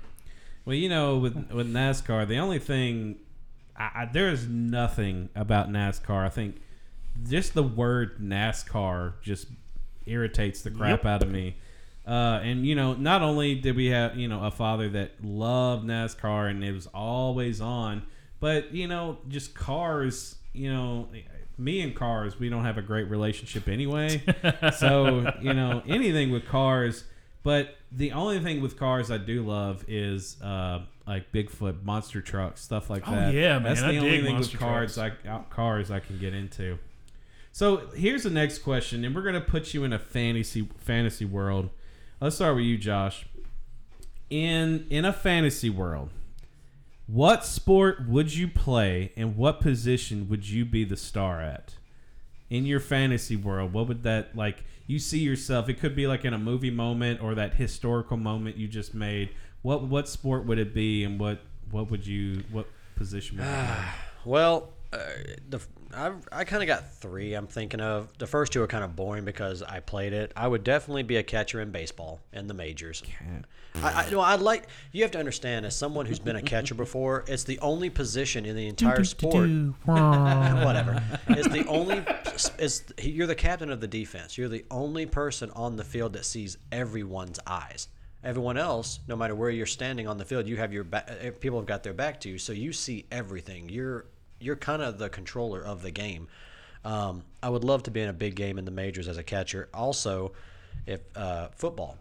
Well, 0.66 0.76
you 0.76 0.90
know, 0.90 1.18
with 1.18 1.52
with 1.52 1.72
NASCAR, 1.72 2.28
the 2.28 2.38
only 2.38 2.60
thing 2.60 3.18
I, 3.78 3.84
I, 3.96 4.10
there 4.12 4.30
is 4.30 4.48
nothing 4.48 5.30
about 5.36 5.70
NASCAR. 5.70 6.26
I 6.26 6.30
think 6.30 6.62
just 7.30 7.54
the 7.54 7.64
word 7.64 8.20
NASCAR 8.20 9.14
just 9.22 9.48
irritates 10.06 10.62
the 10.62 10.72
crap 10.72 11.04
Yep. 11.04 11.06
out 11.06 11.24
of 11.24 11.30
me. 11.30 11.56
Uh, 12.06 12.40
and 12.44 12.66
you 12.66 12.76
know, 12.76 12.94
not 12.94 13.22
only 13.22 13.56
did 13.56 13.76
we 13.76 13.88
have 13.88 14.18
you 14.18 14.28
know 14.28 14.44
a 14.44 14.52
father 14.52 14.90
that 14.90 15.24
loved 15.24 15.86
NASCAR 15.86 16.50
and 16.50 16.64
it 16.64 16.72
was 16.74 16.88
always 16.88 17.62
on, 17.62 18.04
but 18.40 18.74
you 18.74 18.88
know, 18.88 19.18
just 19.28 19.54
cars. 19.56 20.36
You 20.54 20.72
know, 20.72 21.08
me 21.58 21.82
and 21.82 21.96
cars, 21.96 22.38
we 22.40 22.48
don't 22.48 22.64
have 22.64 22.78
a 22.78 22.82
great 22.82 23.10
relationship 23.10 23.68
anyway. 23.68 24.22
so 24.78 25.34
you 25.42 25.54
know, 25.54 25.82
anything 25.88 26.32
with 26.32 26.46
cars. 26.48 27.04
But 27.44 27.76
the 27.92 28.14
only 28.14 28.40
thing 28.40 28.62
with 28.62 28.80
cars 28.80 29.12
I 29.12 29.18
do 29.18 29.44
love 29.46 29.84
is 29.88 30.42
uh, 30.42 30.84
like 31.06 31.32
Bigfoot, 31.34 31.84
monster 31.84 32.22
trucks, 32.22 32.62
stuff 32.62 32.90
like 32.90 33.06
Oh, 33.08 33.12
that. 33.12 33.34
yeah, 33.34 33.60
man, 33.60 33.64
That's 33.64 33.82
the 33.82 33.88
I 33.88 33.98
only 33.98 34.10
dig 34.12 34.24
thing 34.24 34.34
monster 34.36 34.54
with 34.58 34.62
cars 34.62 34.98
I, 34.98 35.12
out- 35.28 35.50
cars 35.50 35.92
I 35.92 36.00
can 36.00 36.18
get 36.20 36.34
into. 36.34 36.80
So 37.52 37.88
here's 37.96 38.24
the 38.24 38.30
next 38.30 38.60
question, 38.60 39.04
and 39.06 39.14
we're 39.14 39.22
gonna 39.24 39.42
put 39.42 39.74
you 39.74 39.84
in 39.84 39.92
a 39.94 40.00
fantasy 40.00 40.70
fantasy 40.80 41.26
world. 41.26 41.70
Let's 42.22 42.38
start 42.38 42.56
with 42.56 42.64
you, 42.66 42.78
Josh. 42.78 43.26
In 44.30 44.88
in 44.90 45.06
a 45.06 45.14
fantasy 45.14 45.70
world, 45.70 46.10
what 47.06 47.46
sport 47.46 48.08
would 48.08 48.34
you 48.34 48.48
play, 48.48 49.12
and 49.16 49.36
what 49.36 49.60
position 49.60 50.28
would 50.30 50.50
you 50.50 50.66
be 50.66 50.84
the 50.84 50.98
star 50.98 51.42
at? 51.42 51.76
In 52.50 52.66
your 52.66 52.80
fantasy 52.80 53.36
world, 53.36 53.74
what 53.74 53.88
would 53.88 54.02
that 54.04 54.36
like? 54.36 54.64
You 54.86 55.00
see 55.00 55.20
yourself. 55.20 55.70
It 55.70 55.80
could 55.80 55.96
be 55.96 56.08
like 56.08 56.26
in 56.26 56.34
a 56.34 56.40
movie 56.40 56.72
moment 56.72 57.22
or 57.22 57.36
that 57.36 57.56
historical 57.56 58.18
moment 58.18 58.58
you 58.58 58.68
just 58.68 58.94
made. 58.94 59.30
What 59.62 59.84
what 59.84 60.10
sport 60.10 60.46
would 60.46 60.60
it 60.60 60.74
be, 60.74 61.04
and 61.04 61.20
what 61.20 61.40
what 61.72 61.90
would 61.90 62.06
you 62.06 62.44
what 62.52 62.68
position 62.96 63.38
would 63.38 63.46
you 63.46 63.52
play? 63.52 63.86
Well, 64.26 64.70
uh, 64.94 65.00
the 65.50 65.60
I, 65.94 66.14
I 66.32 66.44
kind 66.46 66.64
of 66.64 66.68
got 66.68 66.94
three. 66.96 67.34
I'm 67.34 67.48
thinking 67.48 67.82
of 67.82 68.18
the 68.18 68.28
first 68.28 68.54
two 68.54 68.62
are 68.62 68.68
kind 68.68 68.84
of 68.84 68.96
boring 68.96 69.26
because 69.26 69.62
I 69.62 69.80
played 69.80 70.14
it. 70.14 70.32
I 70.36 70.48
would 70.48 70.64
definitely 70.64 71.04
be 71.04 71.18
a 71.18 71.24
catcher 71.24 71.62
in 71.62 71.72
baseball 71.72 72.22
in 72.32 72.48
the 72.48 72.54
majors. 72.54 73.04
I, 73.76 74.06
I, 74.06 74.10
no, 74.12 74.22
I'd 74.22 74.40
like 74.40 74.68
you 74.92 75.02
have 75.04 75.12
to 75.12 75.20
understand 75.20 75.66
as 75.66 75.76
someone 75.76 76.06
who's 76.06 76.20
been 76.20 76.36
a 76.36 76.42
catcher 76.42 76.76
before, 76.76 77.26
it's 77.28 77.44
the 77.44 77.60
only 77.60 77.90
position 77.90 78.46
in 78.46 78.56
the 78.56 78.68
entire 78.68 79.04
sport. 79.04 79.50
Whatever. 79.86 81.04
It's 81.30 81.48
the 81.50 81.66
only. 81.68 82.04
It's 82.60 82.84
you're 83.02 83.28
the 83.28 83.36
captain 83.36 83.70
of 83.70 83.82
the 83.82 83.88
defense. 83.88 84.38
You're 84.38 84.50
the 84.50 84.66
only 84.70 85.06
person 85.06 85.50
on 85.52 85.76
the 85.76 85.84
field 85.84 86.14
that 86.14 86.26
sees 86.26 86.58
everyone's 86.72 87.40
eyes. 87.48 87.88
Everyone 88.24 88.58
else, 88.58 89.00
no 89.08 89.16
matter 89.16 89.36
where 89.36 89.50
you're 89.50 89.66
standing 89.66 90.08
on 90.08 90.18
the 90.18 90.26
field, 90.26 90.48
you 90.48 90.56
have 90.58 90.72
your 90.72 90.84
back. 90.86 91.40
People 91.42 91.60
have 91.60 91.68
got 91.68 91.84
their 91.84 91.94
back 91.94 92.22
to 92.22 92.30
you, 92.30 92.38
so 92.38 92.54
you 92.54 92.72
see 92.72 93.06
everything. 93.12 93.70
You're 93.70 94.06
you're 94.40 94.56
kind 94.56 94.82
of 94.82 94.98
the 94.98 95.10
controller 95.10 95.62
of 95.62 95.82
the 95.82 95.92
game. 95.92 96.28
Um, 96.86 97.24
I 97.42 97.50
would 97.50 97.64
love 97.64 97.84
to 97.84 97.92
be 97.92 98.02
in 98.02 98.10
a 98.10 98.14
big 98.14 98.36
game 98.36 98.58
in 98.58 98.66
the 98.66 98.72
majors 98.72 99.08
as 99.08 99.18
a 99.18 99.24
catcher. 99.24 99.70
Also, 99.74 100.34
if 100.86 101.02
uh, 101.16 101.50
football, 101.56 101.98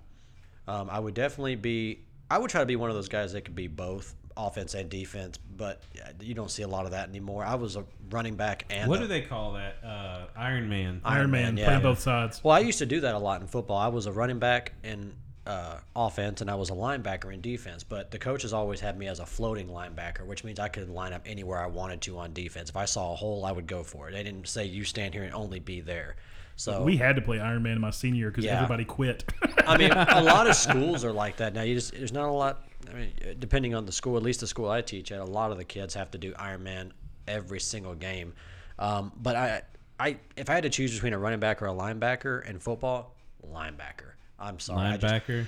um, 0.68 0.88
I 0.90 0.98
would 0.98 1.14
definitely 1.14 1.56
be. 1.56 2.04
I 2.30 2.38
would 2.38 2.50
try 2.50 2.60
to 2.60 2.66
be 2.66 2.76
one 2.76 2.88
of 2.88 2.96
those 2.96 3.08
guys 3.08 3.32
that 3.34 3.42
could 3.44 3.54
be 3.54 3.66
both 3.68 4.14
offense 4.36 4.72
and 4.74 4.88
defense, 4.88 5.38
but 5.58 5.82
uh, 6.02 6.08
you 6.20 6.32
don't 6.34 6.50
see 6.50 6.62
a 6.62 6.68
lot 6.68 6.86
of 6.86 6.92
that 6.92 7.08
anymore. 7.10 7.44
I 7.44 7.54
was 7.56 7.76
a 7.76 7.84
running 8.10 8.34
back 8.36 8.64
and 8.70 8.88
What 8.88 8.98
a- 9.00 9.02
do 9.02 9.06
they 9.08 9.20
call 9.20 9.52
that? 9.52 9.76
Uh, 9.84 10.26
Iron 10.34 10.68
Man. 10.70 11.02
Iron 11.04 11.30
Man, 11.30 11.56
yeah. 11.58 11.66
playing 11.66 11.82
both 11.82 11.98
sides. 12.00 12.42
Well, 12.42 12.54
I 12.56 12.60
used 12.60 12.78
to 12.78 12.86
do 12.86 13.00
that 13.00 13.14
a 13.14 13.18
lot 13.18 13.42
in 13.42 13.46
football. 13.46 13.76
I 13.76 13.88
was 13.88 14.06
a 14.06 14.12
running 14.12 14.38
back 14.38 14.72
in 14.82 15.12
uh, 15.46 15.80
offense, 15.94 16.40
and 16.40 16.50
I 16.50 16.54
was 16.54 16.70
a 16.70 16.74
linebacker 16.74 17.34
in 17.34 17.42
defense. 17.42 17.84
But 17.84 18.10
the 18.10 18.18
coaches 18.18 18.54
always 18.54 18.80
had 18.80 18.96
me 18.96 19.08
as 19.08 19.18
a 19.20 19.26
floating 19.26 19.68
linebacker, 19.68 20.24
which 20.24 20.44
means 20.44 20.58
I 20.58 20.68
could 20.68 20.88
line 20.88 21.12
up 21.12 21.22
anywhere 21.26 21.58
I 21.58 21.66
wanted 21.66 22.00
to 22.02 22.16
on 22.18 22.32
defense. 22.32 22.70
If 22.70 22.76
I 22.78 22.86
saw 22.86 23.12
a 23.12 23.16
hole, 23.16 23.44
I 23.44 23.52
would 23.52 23.66
go 23.66 23.82
for 23.82 24.08
it. 24.08 24.12
They 24.12 24.22
didn't 24.22 24.48
say 24.48 24.64
you 24.64 24.84
stand 24.84 25.12
here 25.12 25.24
and 25.24 25.34
only 25.34 25.60
be 25.60 25.80
there. 25.82 26.16
So 26.56 26.82
we 26.82 26.96
had 26.96 27.16
to 27.16 27.22
play 27.22 27.40
Iron 27.40 27.62
Man 27.62 27.72
in 27.72 27.80
my 27.80 27.90
senior 27.90 28.18
year 28.18 28.30
because 28.30 28.44
Yeah. 28.44 28.56
everybody 28.56 28.84
quit. 28.84 29.24
I 29.66 29.76
mean, 29.76 29.90
a 29.92 30.22
lot 30.22 30.46
of 30.46 30.54
schools 30.68 31.04
are 31.04 31.12
like 31.12 31.36
that 31.38 31.54
now. 31.54 31.62
You 31.62 31.74
just 31.74 31.92
there's 31.92 32.12
not 32.12 32.28
a 32.28 32.32
lot. 32.32 32.64
I 32.90 32.94
mean, 32.94 33.10
depending 33.38 33.74
on 33.74 33.86
the 33.86 33.92
school, 33.92 34.16
at 34.16 34.22
least 34.22 34.40
the 34.40 34.46
school 34.46 34.68
I 34.68 34.80
teach 34.82 35.12
at, 35.12 35.20
a 35.20 35.24
lot 35.24 35.50
of 35.52 35.56
the 35.58 35.64
kids 35.64 35.94
have 35.94 36.10
to 36.12 36.18
do 36.18 36.34
Iron 36.38 36.62
Man 36.62 36.92
every 37.26 37.60
single 37.60 37.94
game. 37.94 38.32
Um, 38.78 39.12
but 39.16 39.36
I, 39.36 39.62
I, 40.00 40.16
if 40.36 40.50
I 40.50 40.54
had 40.54 40.64
to 40.64 40.70
choose 40.70 40.92
between 40.92 41.12
a 41.12 41.18
running 41.18 41.38
back 41.40 41.62
or 41.62 41.66
a 41.68 41.72
linebacker 41.72 42.44
in 42.48 42.58
football, 42.58 43.14
linebacker. 43.48 44.12
I'm 44.38 44.58
sorry, 44.58 44.80
I 44.88 44.96
just- 44.96 45.14
Linebacker. 45.14 45.46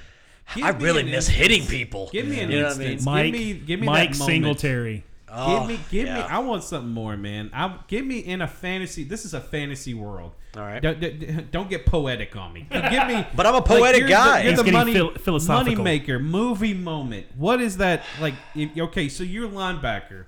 I, 0.62 0.70
really 0.70 1.02
miss 1.02 1.26
hitting 1.26 1.66
people. 1.66 2.11
Give 2.12 2.26
me 2.26 2.38
an 2.40 2.50
You 2.50 2.61
know 2.61 2.68
what 2.68 2.76
I 2.76 2.78
mean? 2.78 2.98
Mike, 3.05 3.24
give 3.24 3.40
me, 3.40 3.55
give 3.55 3.80
me 3.80 3.86
Mike 3.86 4.11
that 4.12 4.18
moment. 4.18 4.30
Singletary. 4.34 5.05
Oh, 5.37 5.59
give 5.61 5.68
me, 5.68 5.80
give 5.91 6.05
me. 6.07 6.11
I 6.12 6.39
want 6.39 6.62
something 6.64 6.93
more, 6.93 7.16
man. 7.16 7.51
I 7.53 7.76
give 7.89 8.05
me 8.07 8.18
in 8.18 8.41
a 8.43 8.49
fantasy. 8.49 9.05
This 9.05 9.24
is 9.24 9.35
a 9.35 9.41
fantasy 9.41 9.95
world. 9.95 10.32
All 10.57 10.62
right. 10.62 10.80
Don't, 10.80 11.01
don't- 11.01 11.51
don't 11.51 11.68
get 11.70 11.85
poetic 11.87 12.37
on 12.37 12.53
me. 12.53 12.66
Give 12.70 13.07
me. 13.07 13.26
But 13.37 13.47
I'm 13.47 13.55
a 13.57 13.62
poetic 13.62 14.01
you're 14.01 14.09
guy. 14.09 14.39
The, 14.39 14.43
you're 14.45 14.51
He's 14.53 14.59
the 14.59 14.64
getting 14.64 14.78
money, 14.78 14.93
phil- 14.93 15.14
philosophical. 15.14 15.72
money 15.82 15.85
maker. 15.99 16.18
Movie 16.18 16.74
moment. 16.74 17.26
What 17.37 17.61
is 17.61 17.78
that 17.78 18.03
like? 18.20 18.35
If, 18.55 18.76
okay, 18.78 19.09
so 19.09 19.24
you're 19.24 19.47
a 19.47 19.51
linebacker. 19.51 20.26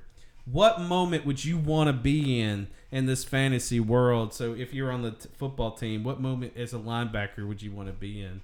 What 0.51 0.81
moment 0.81 1.27
would 1.27 1.45
you 1.45 1.59
want 1.59 1.89
to 1.89 1.93
be 1.93 2.41
in 2.41 2.69
in 2.93 3.07
this 3.07 3.25
fantasy 3.25 3.81
world? 3.81 4.33
So 4.33 4.53
if 4.55 4.73
you're 4.73 4.91
on 4.93 5.03
the 5.03 5.11
t- 5.13 5.29
football 5.37 5.73
team, 5.73 6.05
what 6.05 6.21
moment 6.21 6.53
as 6.57 6.73
a 6.73 6.79
linebacker 6.79 7.47
would 7.49 7.63
you 7.63 7.73
want 7.73 7.89
to 7.89 7.93
be 7.95 8.21
in? 8.23 8.43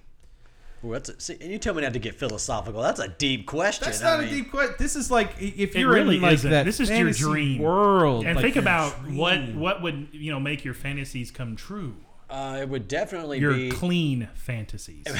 Ooh, 0.84 0.92
that's 0.92 1.08
a, 1.10 1.20
see, 1.20 1.36
and 1.40 1.50
you 1.50 1.58
tell 1.58 1.74
me 1.74 1.82
not 1.82 1.92
to 1.92 1.98
get 2.00 2.14
philosophical. 2.16 2.82
That's 2.82 2.98
a 3.00 3.08
deep 3.08 3.46
question. 3.46 3.84
That's 3.84 4.02
I 4.02 4.16
not 4.16 4.24
a 4.24 4.28
deep 4.28 4.50
question. 4.50 4.74
This 4.78 4.96
is 4.96 5.10
like 5.10 5.34
if 5.40 5.74
you're 5.76 5.92
really 5.92 6.16
in 6.16 6.22
like 6.22 6.34
isn't. 6.34 6.50
that 6.50 6.64
This 6.64 6.80
is 6.80 6.88
your 6.88 6.98
fantasy 6.98 7.22
dream 7.22 7.62
world. 7.62 8.26
And 8.26 8.34
like 8.36 8.42
think 8.42 8.56
your 8.56 8.62
about 8.62 8.92
what 9.10 9.36
dream. 9.36 9.60
what 9.60 9.80
would 9.82 10.08
you 10.12 10.32
know 10.32 10.40
make 10.40 10.64
your 10.64 10.74
fantasies 10.74 11.30
come 11.30 11.54
true. 11.56 11.94
Uh, 12.28 12.58
it 12.62 12.68
would 12.68 12.88
definitely 12.88 13.38
Your 13.38 13.52
be. 13.52 13.70
clean 13.70 14.28
fantasies. 14.34 15.04
it 15.06 15.14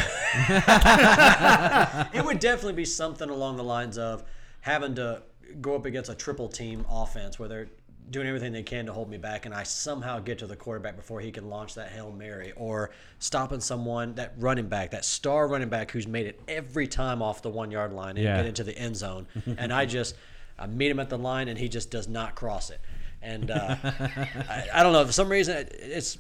would 2.25 2.39
definitely 2.41 2.73
be 2.73 2.87
something 2.87 3.29
along 3.29 3.59
the 3.59 3.65
lines 3.65 3.99
of 3.99 4.25
having 4.61 4.95
to 4.95 5.23
go 5.61 5.75
up 5.75 5.85
against 5.85 6.11
a 6.11 6.15
triple 6.15 6.49
team 6.49 6.87
offense 6.89 7.39
where 7.39 7.49
they're 7.51 7.69
doing 8.11 8.27
everything 8.27 8.53
they 8.53 8.63
can 8.63 8.87
to 8.87 8.93
hold 8.93 9.09
me 9.09 9.17
back 9.17 9.47
and 9.47 9.55
I 9.55 9.63
somehow 9.63 10.19
get 10.19 10.39
to 10.41 10.47
the 10.47 10.57
quarterback 10.57 10.97
before 10.97 11.21
he 11.21 11.31
can 11.31 11.49
launch 11.49 11.75
that 11.77 11.89
Hail 11.91 12.11
Mary 12.13 12.53
or 12.57 12.91
stopping 13.19 13.61
someone 13.61 14.15
that 14.17 14.35
running 14.39 14.67
back 14.69 14.91
that 14.91 15.05
star 15.05 15.49
running 15.49 15.69
back 15.69 15.91
who's 15.93 16.07
made 16.07 16.27
it 16.27 16.41
every 16.49 16.87
time 16.87 17.23
off 17.23 17.41
the 17.43 17.49
1 17.49 17.71
yard 17.71 17.93
line 17.93 18.17
and 18.17 18.25
Yeah. 18.25 18.37
get 18.37 18.47
into 18.47 18.65
the 18.65 18.77
end 18.77 18.97
zone 18.97 19.27
and 19.59 19.73
I 19.73 19.87
just 19.87 20.15
I 20.59 20.67
meet 20.67 20.91
him 20.91 21.01
at 21.01 21.09
the 21.09 21.17
line 21.19 21.49
and 21.49 21.59
he 21.59 21.69
just 21.69 21.91
does 21.91 22.09
not 22.09 22.35
cross 22.35 22.71
it 22.71 22.81
and 23.23 23.51
uh, 23.51 23.77
I, 23.85 24.67
I 24.75 24.83
don't 24.83 24.93
know 24.93 25.07
for 25.07 25.13
some 25.13 25.29
reason 25.31 25.57
it, 25.57 25.75
it's 25.81 26.19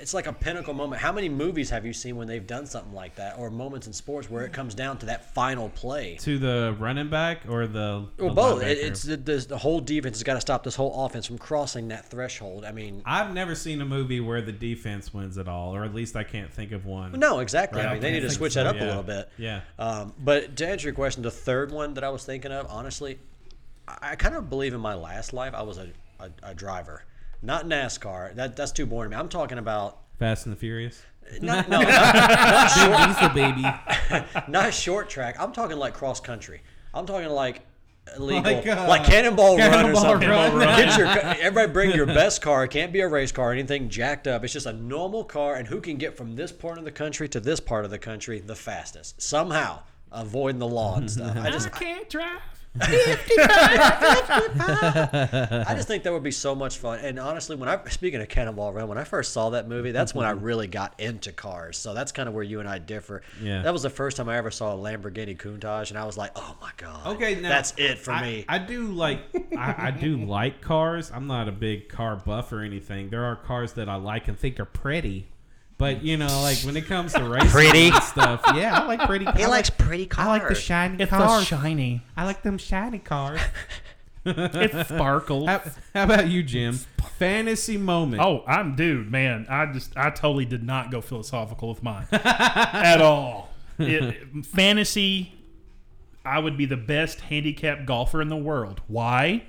it's 0.00 0.14
like 0.14 0.26
a 0.26 0.32
pinnacle 0.32 0.74
moment. 0.74 1.00
How 1.00 1.12
many 1.12 1.28
movies 1.28 1.70
have 1.70 1.86
you 1.86 1.92
seen 1.92 2.16
when 2.16 2.28
they've 2.28 2.46
done 2.46 2.66
something 2.66 2.92
like 2.92 3.14
that, 3.16 3.38
or 3.38 3.50
moments 3.50 3.86
in 3.86 3.92
sports 3.92 4.30
where 4.30 4.44
it 4.44 4.52
comes 4.52 4.74
down 4.74 4.98
to 4.98 5.06
that 5.06 5.32
final 5.34 5.68
play? 5.70 6.16
To 6.22 6.38
the 6.38 6.76
running 6.78 7.08
back 7.08 7.42
or 7.48 7.66
the, 7.66 8.06
Well, 8.18 8.34
both. 8.34 8.62
Linebacker? 8.62 8.66
it's 8.66 9.02
the, 9.02 9.16
the, 9.16 9.36
the 9.36 9.58
whole 9.58 9.80
defense 9.80 10.16
has 10.18 10.22
got 10.22 10.34
to 10.34 10.40
stop 10.40 10.64
this 10.64 10.74
whole 10.74 11.04
offense 11.04 11.26
from 11.26 11.38
crossing 11.38 11.88
that 11.88 12.06
threshold. 12.06 12.64
I 12.64 12.72
mean, 12.72 13.02
I've 13.04 13.32
never 13.32 13.54
seen 13.54 13.80
a 13.80 13.84
movie 13.84 14.20
where 14.20 14.42
the 14.42 14.52
defense 14.52 15.12
wins 15.14 15.38
at 15.38 15.48
all, 15.48 15.74
or 15.74 15.84
at 15.84 15.94
least 15.94 16.16
I 16.16 16.24
can't 16.24 16.52
think 16.52 16.72
of 16.72 16.86
one. 16.86 17.12
no, 17.12 17.40
exactly. 17.40 17.80
Right, 17.80 17.88
I 17.88 17.92
mean, 17.92 18.02
they 18.02 18.08
okay. 18.08 18.20
need 18.20 18.28
to 18.28 18.30
switch 18.30 18.54
so, 18.54 18.64
that 18.64 18.68
up 18.68 18.76
yeah. 18.76 18.84
a 18.84 18.88
little 18.88 19.02
bit. 19.02 19.28
Yeah. 19.38 19.60
Um, 19.78 20.12
but 20.18 20.56
to 20.56 20.68
answer 20.68 20.86
your 20.88 20.94
question, 20.94 21.22
the 21.22 21.30
third 21.30 21.70
one 21.70 21.94
that 21.94 22.04
I 22.04 22.08
was 22.10 22.24
thinking 22.24 22.52
of, 22.52 22.66
honestly, 22.68 23.18
I, 23.86 24.10
I 24.12 24.16
kind 24.16 24.34
of 24.34 24.48
believe 24.48 24.74
in 24.74 24.80
my 24.80 24.94
last 24.94 25.32
life 25.32 25.54
I 25.54 25.62
was 25.62 25.78
a, 25.78 25.88
a, 26.20 26.30
a 26.42 26.54
driver, 26.54 27.04
not 27.42 27.66
NASCAR. 27.66 28.34
That 28.34 28.56
that's 28.56 28.72
too 28.72 28.86
boring 28.86 29.10
to 29.10 29.16
me. 29.16 29.20
I'm 29.20 29.28
talking 29.28 29.58
about 29.58 29.98
Fast 30.18 30.46
and 30.46 30.54
the 30.54 30.58
Furious. 30.58 31.02
not, 31.40 31.68
no, 31.70 31.80
not, 31.80 31.88
not 31.88 32.68
short, 32.68 33.08
Diesel 33.08 33.28
baby. 33.34 34.26
not 34.48 34.72
short 34.72 35.08
track. 35.08 35.36
I'm 35.38 35.52
talking 35.52 35.76
like 35.76 35.94
cross 35.94 36.20
country. 36.20 36.62
I'm 36.94 37.06
talking 37.06 37.28
like 37.28 37.62
illegal, 38.16 38.42
Like, 38.42 38.66
like, 38.66 39.00
uh, 39.00 39.04
Cannonball, 39.04 39.56
Run 39.58 39.90
or 39.90 39.94
something. 39.94 40.28
Run. 40.28 40.58
Get 40.58 40.98
your, 40.98 41.06
everybody 41.06 41.72
bring 41.72 41.90
your 41.92 42.06
best 42.22 42.42
car. 42.42 42.64
It 42.64 42.70
can't 42.70 42.92
be 42.92 43.00
a 43.00 43.08
race 43.08 43.32
car 43.32 43.52
anything 43.52 43.88
jacked 43.88 44.26
up. 44.26 44.44
It's 44.44 44.52
just 44.52 44.66
a 44.66 44.72
normal 44.72 45.24
car, 45.24 45.54
and 45.54 45.66
who 45.66 45.80
can 45.80 45.96
get 45.96 46.16
from 46.16 46.34
this 46.34 46.52
part 46.52 46.78
of 46.78 46.84
the 46.84 46.92
country 46.92 47.28
to 47.30 47.40
this 47.40 47.60
part 47.60 47.84
of 47.84 47.90
the 47.90 47.98
country 47.98 48.40
the 48.40 48.56
fastest? 48.56 49.20
Somehow 49.22 49.80
avoiding 50.10 50.58
the 50.58 50.68
law 50.68 50.96
and 50.96 51.10
stuff. 51.10 51.36
I 51.36 51.50
just, 51.50 51.72
can't 51.72 52.08
drive. 52.08 52.40
I 52.80 54.44
just 55.76 55.88
think 55.88 56.04
that 56.04 56.12
would 56.12 56.22
be 56.22 56.30
so 56.30 56.54
much 56.54 56.78
fun. 56.78 57.00
And 57.00 57.18
honestly, 57.18 57.54
when 57.54 57.68
I 57.68 57.78
speaking 57.88 58.20
of 58.22 58.28
Cannonball 58.28 58.72
Run, 58.72 58.88
when 58.88 58.96
I 58.96 59.04
first 59.04 59.32
saw 59.32 59.50
that 59.50 59.68
movie, 59.68 59.92
that's 59.92 60.14
when 60.14 60.24
I 60.24 60.32
mm-hmm. 60.32 60.44
really 60.44 60.66
got 60.68 60.98
into 60.98 61.32
cars. 61.32 61.76
So 61.76 61.92
that's 61.92 62.12
kind 62.12 62.30
of 62.30 62.34
where 62.34 62.44
you 62.44 62.60
and 62.60 62.68
I 62.68 62.78
differ. 62.78 63.22
Yeah. 63.42 63.60
That 63.62 63.74
was 63.74 63.82
the 63.82 63.90
first 63.90 64.16
time 64.16 64.28
I 64.28 64.36
ever 64.38 64.50
saw 64.50 64.74
a 64.74 64.76
Lamborghini 64.76 65.36
Countach, 65.36 65.90
and 65.90 65.98
I 65.98 66.04
was 66.04 66.16
like, 66.16 66.32
oh 66.34 66.56
my 66.62 66.70
god. 66.78 67.08
Okay, 67.08 67.34
now 67.34 67.50
that's 67.50 67.74
it 67.76 67.98
for 67.98 68.12
I, 68.12 68.22
me. 68.22 68.44
I 68.48 68.58
do 68.58 68.86
like 68.86 69.20
I, 69.56 69.74
I 69.88 69.90
do 69.90 70.16
like 70.16 70.62
cars. 70.62 71.10
I'm 71.12 71.26
not 71.26 71.48
a 71.48 71.52
big 71.52 71.90
car 71.90 72.16
buff 72.16 72.52
or 72.52 72.60
anything. 72.60 73.10
There 73.10 73.24
are 73.24 73.36
cars 73.36 73.74
that 73.74 73.90
I 73.90 73.96
like 73.96 74.28
and 74.28 74.38
think 74.38 74.58
are 74.58 74.64
pretty. 74.64 75.28
But 75.82 76.04
you 76.04 76.16
know, 76.16 76.42
like 76.42 76.58
when 76.58 76.76
it 76.76 76.86
comes 76.86 77.12
to 77.14 77.24
racing 77.28 77.48
Pretty? 77.50 77.88
and 77.88 78.00
stuff, 78.04 78.40
yeah, 78.54 78.78
I 78.78 78.86
like 78.86 79.00
pretty. 79.00 79.24
He 79.24 79.42
I 79.42 79.48
likes 79.48 79.68
like, 79.68 79.78
pretty 79.78 80.06
cars. 80.06 80.28
I 80.28 80.30
like 80.30 80.48
the 80.48 80.54
shiny 80.54 81.02
It's 81.02 81.10
cars. 81.10 81.42
a 81.42 81.44
shiny. 81.44 82.02
I 82.16 82.24
like 82.24 82.42
them 82.42 82.56
shiny 82.56 83.00
cars. 83.00 83.40
It 84.24 84.86
sparkles. 84.86 85.48
how, 85.48 85.60
how 85.94 86.04
about 86.04 86.28
you, 86.28 86.44
Jim? 86.44 86.74
Fantasy 87.18 87.76
moment. 87.76 88.22
Oh, 88.22 88.44
I'm 88.46 88.76
dude, 88.76 89.10
man. 89.10 89.46
I 89.50 89.66
just 89.72 89.96
I 89.96 90.10
totally 90.10 90.44
did 90.44 90.62
not 90.62 90.92
go 90.92 91.00
philosophical 91.00 91.70
with 91.70 91.82
mine 91.82 92.06
at 92.12 93.00
all. 93.00 93.48
It, 93.80 94.46
fantasy, 94.46 95.34
I 96.24 96.38
would 96.38 96.56
be 96.56 96.66
the 96.66 96.76
best 96.76 97.22
handicapped 97.22 97.84
golfer 97.84 98.22
in 98.22 98.28
the 98.28 98.36
world. 98.36 98.80
Why? 98.86 99.42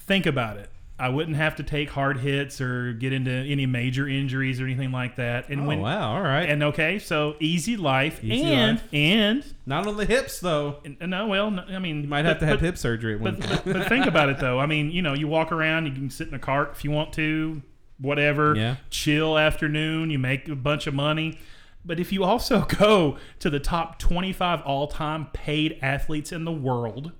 Think 0.00 0.26
about 0.26 0.56
it. 0.56 0.70
I 1.00 1.10
wouldn't 1.10 1.36
have 1.36 1.54
to 1.56 1.62
take 1.62 1.90
hard 1.90 2.18
hits 2.18 2.60
or 2.60 2.92
get 2.92 3.12
into 3.12 3.30
any 3.30 3.66
major 3.66 4.08
injuries 4.08 4.60
or 4.60 4.64
anything 4.64 4.90
like 4.90 5.14
that. 5.16 5.48
And 5.48 5.60
Oh, 5.60 5.66
when 5.66 5.80
wow, 5.80 6.16
all 6.16 6.22
right. 6.22 6.48
and 6.48 6.60
okay, 6.64 6.98
so 6.98 7.36
easy 7.38 7.76
life 7.76 8.22
Easy 8.24 8.42
and 8.44 8.78
life. 8.78 8.88
and 8.92 9.44
Not 9.64 9.86
on 9.86 9.96
the 9.96 10.04
hips 10.06 10.40
though. 10.40 10.78
and- 10.84 10.96
no, 11.10 11.28
well, 11.28 11.52
no, 11.52 11.62
I 11.68 11.78
mean, 11.78 12.02
You 12.02 12.08
might 12.08 12.24
have 12.24 12.36
but- 12.36 12.40
to 12.40 12.46
have 12.46 12.58
but- 12.60 12.66
hip 12.66 12.78
surgery 12.78 13.14
at 13.14 13.20
one 13.20 13.36
but, 13.36 13.48
point. 13.48 13.64
but 13.78 13.88
think 13.88 14.06
about 14.06 14.28
it 14.28 14.38
though. 14.40 14.58
I 14.60 14.66
mean, 14.66 14.90
you 14.90 15.02
know, 15.02 15.14
you 15.14 15.28
walk 15.28 15.52
around, 15.52 15.86
you 15.86 15.92
can 15.92 16.10
sit 16.10 16.26
in 16.26 16.34
a 16.34 16.38
cart 16.40 16.72
if 16.74 16.82
you 16.84 16.90
want 16.90 17.12
to, 17.12 17.62
whatever. 17.98 18.56
Yeah. 18.56 18.76
Chill 18.90 19.38
afternoon, 19.38 20.10
you 20.10 20.18
make 20.18 20.48
a 20.48 20.56
bunch 20.56 20.86
of 20.88 20.94
money. 20.94 21.38
But 21.84 22.00
if 22.00 22.12
you 22.12 22.24
also 22.24 22.62
go 22.78 23.18
to 23.38 23.48
the 23.48 23.60
top 23.60 24.00
25 24.00 24.62
all-time 24.62 25.28
paid 25.32 25.78
athletes 25.80 26.32
in 26.32 26.44
the 26.44 26.50
world, 26.52 27.12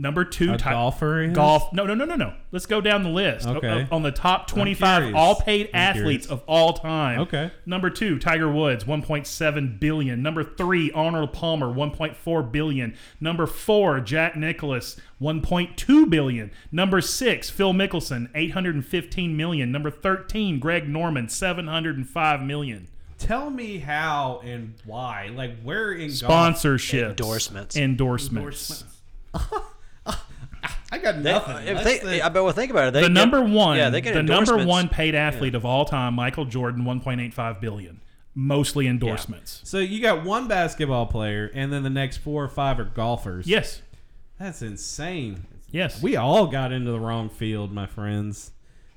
number 0.00 0.24
two, 0.24 0.54
A 0.54 0.56
Ti- 0.58 0.70
golfer 0.70 1.22
is? 1.22 1.32
golf. 1.32 1.72
No, 1.72 1.84
no, 1.86 1.94
no, 1.94 2.04
no, 2.04 2.16
no. 2.16 2.32
Let's 2.52 2.66
go 2.66 2.80
down 2.80 3.02
the 3.02 3.08
list. 3.10 3.46
Okay. 3.46 3.86
o- 3.90 3.94
on 3.94 4.02
the 4.02 4.10
top 4.10 4.46
25 4.48 5.14
all-paid 5.14 5.68
I'm 5.72 5.80
athletes 5.80 6.26
curious. 6.26 6.42
of 6.42 6.42
all 6.48 6.72
time. 6.72 7.20
Okay. 7.20 7.50
Number 7.66 7.90
two, 7.90 8.18
Tiger 8.18 8.50
Woods, 8.50 8.84
1.7 8.84 9.78
billion. 9.78 10.22
Number 10.22 10.42
three, 10.42 10.90
Arnold 10.92 11.32
Palmer, 11.32 11.66
1.4 11.72 12.50
billion. 12.50 12.94
Number 13.20 13.46
four, 13.46 14.00
Jack 14.00 14.36
Nicklaus, 14.36 14.96
1.2 15.20 16.08
billion. 16.10 16.50
Number 16.72 17.00
six, 17.00 17.50
Phil 17.50 17.72
Mickelson, 17.72 18.28
815 18.34 19.36
million. 19.36 19.70
Number 19.70 19.90
13, 19.90 20.58
Greg 20.58 20.88
Norman, 20.88 21.28
705 21.28 22.42
million. 22.42 22.88
Tell 23.18 23.50
me 23.50 23.78
how 23.80 24.40
and 24.44 24.72
why. 24.86 25.30
Like 25.34 25.60
where 25.62 25.92
in 25.92 26.08
golf? 26.08 26.56
Sponsorships, 26.56 27.10
Endorsements. 27.10 27.76
endorsements. 27.76 28.84
I 30.92 30.98
got 30.98 31.22
They- 31.22 31.32
nothing. 31.32 31.56
if 31.66 31.84
That's 31.84 31.84
they, 31.84 31.98
the- 32.18 32.22
I 32.22 32.28
bet. 32.28 32.42
Well, 32.42 32.52
think 32.52 32.70
about 32.70 32.88
it. 32.88 32.94
They 32.94 33.02
the 33.02 33.08
get- 33.08 33.12
number 33.14 33.42
one, 33.42 33.76
Yeah, 33.76 33.90
they 33.90 34.00
get 34.00 34.14
the 34.14 34.22
number 34.22 34.52
endorsements. 34.54 34.66
one 34.68 34.88
paid 34.88 35.14
athlete 35.14 35.54
of 35.54 35.64
all 35.64 35.84
time, 35.84 36.14
Michael 36.14 36.44
Jordan, 36.46 36.84
1.85 36.84 37.60
billion. 37.60 38.00
Mostly 38.34 38.86
endorsements. 38.86 39.60
so 39.64 39.78
you 39.78 40.00
got 40.00 40.24
one 40.24 40.46
basketball 40.46 41.06
player, 41.06 41.50
and 41.52 41.72
then 41.72 41.82
the 41.82 41.90
next 41.90 42.18
four 42.18 42.44
or 42.44 42.48
five 42.48 42.78
are 42.78 42.84
golfers. 42.84 43.46
Yes. 43.46 43.82
that's 44.38 44.62
insane. 44.62 45.46
Yes. 45.70 46.00
We 46.02 46.16
all 46.16 46.46
got 46.46 46.72
into 46.72 46.90
the 46.92 47.00
wrong 47.00 47.28
field, 47.28 47.72
my 47.72 47.86
friends. 47.86 48.52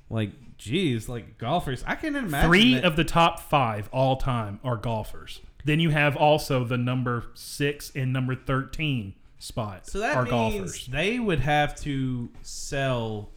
Like, 0.09 0.31
geez, 0.57 1.09
like 1.09 1.37
golfers. 1.37 1.83
I 1.85 1.95
can't 1.95 2.15
imagine 2.15 2.47
Three 2.49 2.73
that- 2.75 2.85
of 2.85 2.95
the 2.95 3.03
top 3.03 3.39
five 3.39 3.89
all 3.91 4.15
time 4.17 4.59
are 4.63 4.77
golfers. 4.77 5.41
Then 5.65 5.79
you 5.79 5.89
have 5.89 6.15
also 6.15 6.63
the 6.63 6.77
number 6.77 7.25
six 7.33 7.91
and 7.95 8.13
number 8.13 8.35
13 8.35 9.15
spot 9.43 9.85
So 9.85 9.99
that 9.99 10.15
are 10.15 10.23
means 10.23 10.31
golfers. 10.31 10.87
they 10.87 11.19
would 11.19 11.39
have 11.39 11.75
to 11.81 12.29
sell 12.41 13.29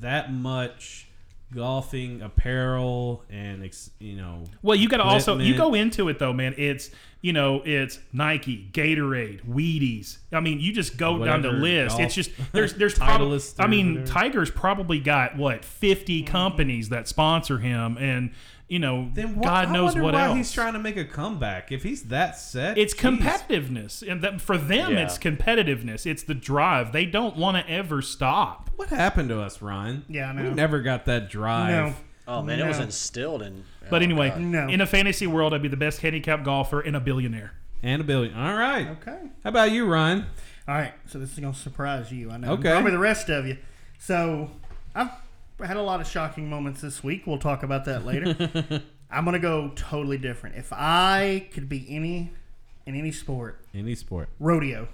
that 0.00 0.32
much 0.32 1.06
golfing 1.54 2.22
apparel 2.22 3.24
and 3.28 3.64
ex, 3.64 3.90
you 3.98 4.16
know. 4.16 4.44
Well, 4.62 4.76
you 4.76 4.88
got 4.88 4.98
to 4.98 5.04
also 5.04 5.38
you 5.38 5.56
go 5.56 5.74
into 5.74 6.08
it 6.08 6.18
though, 6.18 6.32
man. 6.32 6.54
It's 6.56 6.90
you 7.20 7.32
know 7.32 7.62
it's 7.64 7.98
Nike, 8.12 8.68
Gatorade, 8.72 9.44
Wheaties. 9.46 10.18
I 10.32 10.40
mean, 10.40 10.60
you 10.60 10.72
just 10.72 10.96
go 10.96 11.22
down 11.24 11.42
the 11.42 11.50
list. 11.50 11.96
golf- 11.96 12.00
It's 12.00 12.14
just 12.14 12.30
there's 12.52 12.74
there's 12.74 12.94
probably. 12.94 13.40
I 13.58 13.66
mean, 13.66 14.00
whatever. 14.00 14.12
Tiger's 14.12 14.50
probably 14.50 14.98
got 15.00 15.36
what 15.36 15.64
50 15.64 16.22
mm-hmm. 16.22 16.30
companies 16.30 16.88
that 16.88 17.06
sponsor 17.08 17.58
him, 17.58 17.98
and 17.98 18.30
you 18.70 18.78
know 18.78 19.10
Then 19.12 19.34
wh- 19.34 19.42
God 19.42 19.68
I 19.68 19.72
knows 19.72 19.88
wonder 19.92 20.02
what 20.04 20.14
why 20.14 20.24
else. 20.26 20.36
he's 20.38 20.52
trying 20.52 20.72
to 20.72 20.78
make 20.78 20.96
a 20.96 21.04
comeback. 21.04 21.70
If 21.72 21.82
he's 21.82 22.04
that 22.04 22.38
set, 22.38 22.78
It's 22.78 22.94
geez. 22.94 23.02
competitiveness, 23.02 24.08
and 24.10 24.22
that, 24.22 24.40
for 24.40 24.56
them, 24.56 24.92
Yeah. 24.92 25.00
it's 25.04 25.18
competitiveness. 25.18 26.06
It's 26.06 26.22
the 26.22 26.34
drive. 26.34 26.92
They 26.92 27.04
don't 27.04 27.36
want 27.36 27.56
to 27.58 27.70
ever 27.70 28.00
stop. 28.00 28.70
What 28.76 28.88
happened 28.88 29.28
to 29.30 29.40
us, 29.40 29.60
Ryan? 29.60 30.04
Yeah, 30.08 30.30
I 30.30 30.32
know. 30.32 30.44
We 30.44 30.50
never 30.54 30.80
got 30.80 31.04
that 31.06 31.28
drive. 31.28 31.70
No. 31.70 31.94
Oh 32.28 32.42
man, 32.42 32.60
it 32.60 32.66
was 32.66 32.78
No. 32.78 32.84
instilled 32.84 33.42
in. 33.42 33.64
Oh, 33.82 33.86
but 33.90 34.02
oh, 34.02 34.04
anyway, 34.04 34.28
God. 34.30 34.40
No. 34.40 34.68
in 34.68 34.80
a 34.80 34.86
fantasy 34.86 35.26
world, 35.26 35.52
I'd 35.52 35.62
be 35.62 35.68
the 35.68 35.76
best 35.76 36.00
handicap 36.00 36.44
golfer 36.44 36.80
and 36.80 36.94
a 36.94 37.00
billionaire. 37.00 37.54
And 37.82 38.00
a 38.00 38.04
billion. 38.04 38.34
All 38.36 38.54
right. 38.56 38.86
Okay. 38.88 39.18
How 39.42 39.48
about 39.50 39.72
you, 39.72 39.86
Ryan? 39.86 40.26
All 40.68 40.74
right, 40.76 40.92
so 41.06 41.18
this 41.18 41.32
is 41.32 41.38
gonna 41.40 41.54
surprise 41.54 42.12
you. 42.12 42.30
I 42.30 42.36
know. 42.36 42.52
Okay. 42.52 42.70
Probably 42.70 42.92
the 42.92 42.98
rest 42.98 43.28
of 43.30 43.46
you. 43.46 43.56
So 43.98 44.50
I've 44.94 45.08
had 45.66 45.76
a 45.76 45.82
lot 45.82 46.00
of 46.00 46.06
shocking 46.06 46.48
moments 46.50 46.80
this 46.80 47.02
week. 47.04 47.26
We'll 47.26 47.38
talk 47.38 47.62
about 47.62 47.84
that 47.86 48.04
later. 48.04 48.82
I'm 49.10 49.24
gonna 49.24 49.38
go 49.38 49.72
totally 49.74 50.18
different. 50.18 50.56
If 50.56 50.72
I 50.72 51.48
could 51.52 51.68
be 51.68 51.86
any 51.88 52.30
in 52.86 52.94
any 52.96 53.12
sport, 53.12 53.60
Any 53.74 53.94
sport. 53.94 54.28
rodeo. 54.38 54.88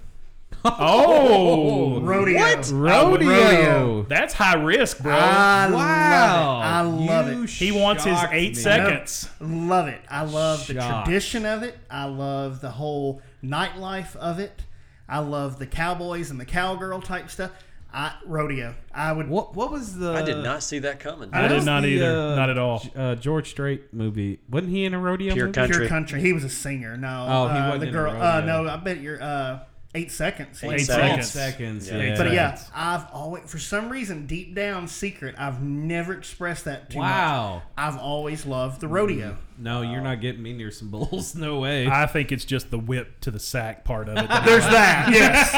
Oh, 0.65 1.99
Rodeo. 2.03 2.39
What? 2.39 2.71
Rodeo. 2.71 3.29
Rodeo. 3.29 4.03
that's 4.03 4.33
high 4.33 4.55
risk, 4.55 4.99
bro. 4.99 5.13
I 5.13 5.69
Wow. 5.69 5.75
love 5.77 5.77
it. 5.77 6.65
I 6.65 6.81
love 6.81 7.31
You 7.31 7.43
it. 7.43 7.49
he 7.49 7.71
wants 7.71 8.03
his 8.05 8.19
eight 8.31 8.55
me. 8.55 8.61
seconds. 8.61 9.29
Love 9.39 9.87
it. 9.87 9.99
I 10.09 10.23
love 10.23 10.65
the 10.67 10.73
tradition 10.75 11.45
of 11.45 11.63
it. 11.63 11.77
I 11.89 12.05
love 12.05 12.61
the 12.61 12.71
whole 12.71 13.21
nightlife 13.43 14.15
of 14.15 14.39
it. 14.39 14.63
I 15.09 15.19
love 15.19 15.59
the 15.59 15.67
cowboys 15.67 16.31
and 16.31 16.39
the 16.39 16.45
cowgirl 16.45 17.01
type 17.01 17.29
stuff. 17.29 17.51
I 17.93 18.15
rodeo. 18.25 18.75
I 18.93 19.11
would. 19.13 19.29
What 19.29 19.55
What 19.55 19.71
was 19.71 19.97
the? 19.97 20.11
I 20.13 20.21
did 20.21 20.37
not 20.43 20.61
see 20.61 20.79
that 20.79 20.99
coming. 20.99 21.29
I 21.33 21.47
did 21.47 21.63
not 21.63 21.81
the, 21.81 21.87
either. 21.87 22.11
uh, 22.11 22.35
Not 22.35 22.49
at 22.49 22.57
all. 22.57 22.83
Uh, 22.95 23.15
George 23.15 23.49
Strait 23.49 23.93
movie. 23.93 24.39
Wasn't 24.49 24.71
he 24.71 24.85
in 24.85 24.93
a 24.93 24.99
rodeo? 24.99 25.33
Pure 25.33 25.47
movie? 25.47 25.55
Country. 25.55 25.77
Pure 25.77 25.89
country. 25.89 26.21
He 26.21 26.33
was 26.33 26.43
a 26.43 26.49
singer. 26.49 26.97
No. 26.97 27.25
Oh, 27.27 27.47
he 27.47 27.57
uh, 27.57 27.69
wasn't 27.69 27.79
the 27.81 27.87
in 27.87 27.89
a 27.89 27.97
girl. 27.97 28.11
Uh, 28.11 28.39
rodeo. 28.41 28.63
no, 28.63 28.69
I 28.69 28.77
bet 28.77 28.99
you're 28.99 29.21
uh, 29.21 29.59
eight 29.97 30.11
seconds. 30.11 30.63
Eight 30.63 30.71
Eight 30.73 30.79
seconds. 30.85 31.29
seconds. 31.31 31.87
seconds. 31.87 31.89
Yeah. 31.89 31.97
Yeah. 32.11 32.17
But 32.17 32.31
yeah, 32.31 32.59
I've 32.75 33.05
always, 33.11 33.49
for 33.49 33.57
some 33.57 33.89
reason, 33.89 34.27
deep 34.27 34.53
down, 34.55 34.87
secret, 34.87 35.35
I've 35.37 35.61
never 35.61 36.13
expressed 36.13 36.65
that 36.65 36.89
too 36.89 36.99
much. 36.99 37.05
Wow. 37.09 37.63
I've 37.77 37.97
always 37.97 38.45
loved 38.45 38.79
the 38.81 38.87
rodeo. 38.87 39.37
No, 39.59 39.81
you're 39.81 40.01
not 40.01 40.21
getting 40.21 40.43
me 40.43 40.53
near 40.53 40.69
some 40.71 40.89
bulls. 40.91 41.35
No 41.47 41.59
way. 41.59 41.87
I 41.87 42.05
think 42.05 42.31
it's 42.31 42.45
just 42.45 42.69
the 42.71 42.77
whip 42.79 43.19
to 43.21 43.31
the 43.31 43.39
sack 43.39 43.83
part 43.83 44.07
of 44.09 44.17
it. 44.17 44.27
that 44.27 44.45
There's 44.45 44.63
that, 44.65 45.09
yes. 45.11 45.51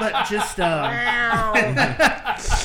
but 0.00 0.26
just, 0.28 0.58
uh, 0.60 0.90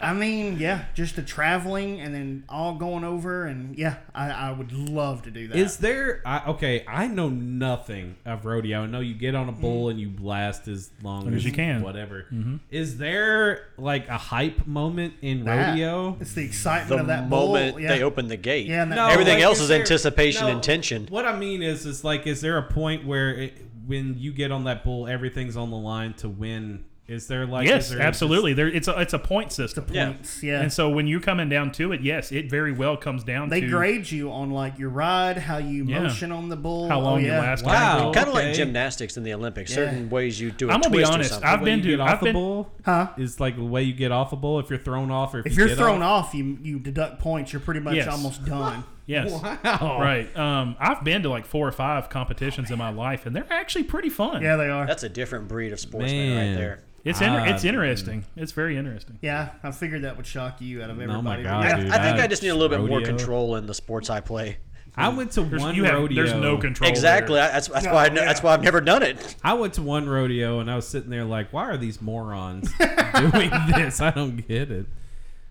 I 0.00 0.12
mean, 0.12 0.58
yeah, 0.58 0.84
just 0.94 1.16
the 1.16 1.22
traveling 1.22 2.00
and 2.00 2.14
then 2.14 2.44
all 2.48 2.74
going 2.74 3.04
over, 3.04 3.46
and 3.46 3.76
yeah, 3.78 3.96
I, 4.14 4.30
I 4.30 4.52
would 4.52 4.72
love 4.72 5.22
to 5.22 5.30
do 5.30 5.48
that. 5.48 5.56
Is 5.56 5.78
there 5.78 6.22
I, 6.24 6.44
okay? 6.50 6.84
I 6.86 7.06
know 7.06 7.28
nothing 7.28 8.16
of 8.24 8.44
rodeo. 8.44 8.82
I 8.82 8.86
know 8.86 9.00
you 9.00 9.14
get 9.14 9.34
on 9.34 9.48
a 9.48 9.52
bull 9.52 9.88
and 9.88 9.98
you 10.00 10.08
blast 10.08 10.68
as 10.68 10.90
long 11.02 11.24
Long 11.24 11.34
as 11.34 11.44
you 11.44 11.52
can. 11.52 11.82
Whatever. 11.82 12.26
Mhm. 12.32 12.60
Is 12.70 12.98
there 12.98 13.68
like 13.78 14.08
a 14.08 14.18
hype 14.18 14.66
moment 14.66 15.14
in 15.22 15.44
That. 15.44 15.70
rodeo? 15.70 16.16
It's 16.20 16.34
the 16.34 16.44
excitement 16.44 16.88
The 16.90 16.96
of 16.98 17.06
that 17.08 17.30
bull. 17.30 17.48
moment 17.48 17.80
yeah. 17.80 17.88
they 17.88 18.02
open 18.02 18.28
the 18.28 18.36
gate. 18.36 18.66
Yeah, 18.66 18.84
No, 18.84 19.06
Everything 19.08 19.34
like, 19.34 19.42
else 19.44 19.60
is 19.60 19.68
there- 19.68 19.80
anticipation 19.80 20.46
no, 20.46 20.52
and 20.52 20.62
tension. 20.62 21.06
What 21.08 21.24
I 21.26 21.38
mean 21.38 21.62
is, 21.62 21.86
is 21.86 22.04
like, 22.04 22.26
is 22.26 22.40
there 22.40 22.58
a 22.58 22.62
point 22.62 23.06
where 23.06 23.30
it, 23.34 23.54
when 23.86 24.16
you 24.18 24.32
get 24.32 24.50
on 24.52 24.64
that 24.64 24.84
bull, 24.84 25.06
everything's 25.06 25.56
on 25.56 25.70
the 25.70 25.76
line 25.76 26.12
to 26.14 26.28
win? 26.28 26.84
Is 27.08 27.28
there 27.28 27.46
like 27.46 27.68
yes, 27.68 27.90
there 27.90 28.00
absolutely. 28.00 28.52
There, 28.52 28.66
it's 28.66 28.88
a 28.88 29.00
it's 29.00 29.12
a 29.12 29.18
point 29.20 29.52
system. 29.52 29.84
points, 29.84 30.42
yeah. 30.42 30.60
And 30.60 30.72
so 30.72 30.90
when 30.90 31.06
you're 31.06 31.20
coming 31.20 31.48
down 31.48 31.70
to 31.72 31.92
it, 31.92 32.00
yes, 32.00 32.32
it 32.32 32.50
very 32.50 32.72
well 32.72 32.96
comes 32.96 33.22
down 33.22 33.48
They 33.48 33.60
to 33.60 33.68
grade 33.68 34.10
you 34.10 34.32
on 34.32 34.50
like 34.50 34.76
your 34.76 34.88
ride, 34.90 35.36
how 35.38 35.58
you 35.58 35.84
Yeah. 35.84 36.00
motion 36.02 36.32
on 36.32 36.48
the 36.48 36.56
bull, 36.56 36.88
How 36.88 36.98
oh, 36.98 37.04
long 37.04 37.14
oh, 37.14 37.18
you 37.18 37.26
yeah. 37.28 37.38
last. 37.38 37.64
Wow. 37.64 38.10
Kind 38.12 38.26
of 38.26 38.34
like 38.34 38.54
gymnastics 38.54 39.16
in 39.16 39.22
the 39.22 39.34
Olympics. 39.34 39.70
Yeah. 39.70 39.76
Certain 39.76 40.10
ways 40.10 40.40
you 40.40 40.50
do 40.50 40.68
a 40.68 40.72
I'm 40.72 40.80
gonna 40.80 40.90
be 40.90 40.98
twist 41.04 41.10
or 41.12 41.14
honest. 41.14 41.44
I've 41.44 41.62
been 41.62 41.78
you 41.78 41.84
to- 41.84 41.90
get 41.90 42.00
off 42.00 42.08
I've 42.10 42.18
the 42.20 42.24
been- 42.24 42.32
bull? 42.34 42.72
Huh? 42.84 43.08
Is 43.16 43.38
like 43.38 43.54
the 43.54 43.64
way 43.64 43.84
you 43.84 43.92
get 43.92 44.10
off 44.10 44.32
a 44.32 44.36
bull 44.36 44.58
if 44.58 44.68
you're 44.68 44.78
thrown 44.80 45.12
off 45.12 45.32
or 45.32 45.38
if, 45.40 45.46
If 45.46 45.52
you 45.52 45.58
you're 45.58 45.68
get 45.68 45.78
thrown 45.78 46.02
off. 46.02 46.26
off, 46.28 46.34
you 46.34 46.58
you 46.60 46.80
deduct 46.80 47.20
points. 47.20 47.52
You're 47.52 47.60
pretty 47.60 47.80
much 47.80 47.94
Yes. 47.94 48.08
almost 48.08 48.44
done. 48.44 48.82
Yes. 49.06 49.30
Wow. 49.30 49.98
Right. 50.00 50.36
Um, 50.36 50.76
I've 50.80 51.04
been 51.04 51.22
to 51.22 51.28
like 51.28 51.46
four 51.46 51.66
or 51.66 51.72
five 51.72 52.08
competitions 52.08 52.70
in 52.70 52.78
my 52.78 52.90
life, 52.90 53.24
and 53.26 53.34
they're 53.36 53.46
actually 53.50 53.84
pretty 53.84 54.10
fun. 54.10 54.42
Yeah, 54.42 54.56
they 54.56 54.68
are. 54.68 54.86
That's 54.86 55.04
a 55.04 55.08
different 55.08 55.46
breed 55.48 55.72
of 55.72 55.78
sportsman 55.80 56.34
Man. 56.34 56.48
right 56.50 56.56
there. 56.60 56.80
It's 57.04 57.20
inter- 57.20 57.38
Ah, 57.38 57.44
it's 57.54 57.62
interesting. 57.64 58.24
It's 58.34 58.50
very 58.50 58.76
interesting. 58.76 59.18
Yeah, 59.22 59.50
I 59.62 59.70
figured 59.70 60.02
that 60.02 60.16
would 60.16 60.26
shock 60.26 60.60
you 60.60 60.82
out 60.82 60.90
of 60.90 60.96
everybody. 61.00 61.18
Oh 61.18 61.22
my 61.22 61.40
God, 61.40 61.64
yeah. 61.64 61.76
dude. 61.76 61.90
I 61.92 62.02
think 62.02 62.18
I- 62.18 62.24
I 62.24 62.26
just 62.26 62.42
need 62.42 62.48
a 62.48 62.54
little 62.56 62.76
bit 62.76 62.84
more 62.84 63.00
control 63.00 63.54
in 63.54 63.66
the 63.66 63.74
sports 63.74 64.10
I 64.10 64.20
play. 64.20 64.56
I 64.96 65.10
went 65.10 65.30
to 65.32 65.42
There's, 65.42 65.60
one 65.62 65.74
you 65.76 65.84
have, 65.84 65.94
rodeo. 66.00 66.24
there's 66.24 66.34
no 66.40 66.56
control. 66.56 66.90
Exactly. 66.90 67.34
there. 67.36 67.44
I- 67.48 67.52
That's 67.52 67.68
that's 67.68 67.84
No, 67.84 67.92
why 67.92 68.04
I, 68.04 68.06
yeah. 68.06 68.24
that's 68.24 68.42
why 68.42 68.54
I've 68.54 68.62
never 68.64 68.80
done 68.80 69.04
it. 69.04 69.36
I 69.44 69.52
went 69.52 69.74
to 69.74 69.82
one 69.82 70.08
rodeo 70.08 70.58
and 70.58 70.68
I 70.70 70.74
was 70.74 70.88
sitting 70.88 71.10
there 71.10 71.24
like, 71.24 71.52
why 71.52 71.66
are 71.68 71.76
these 71.76 72.00
morons 72.02 72.72
doing 73.14 73.50
this? 73.76 74.00
I 74.00 74.10
don't 74.10 74.38
get 74.48 74.70
it. 74.72 74.86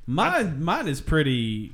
Mine, 0.07 0.63
mine 0.63 0.87
is 0.87 0.99
pretty 0.99 1.73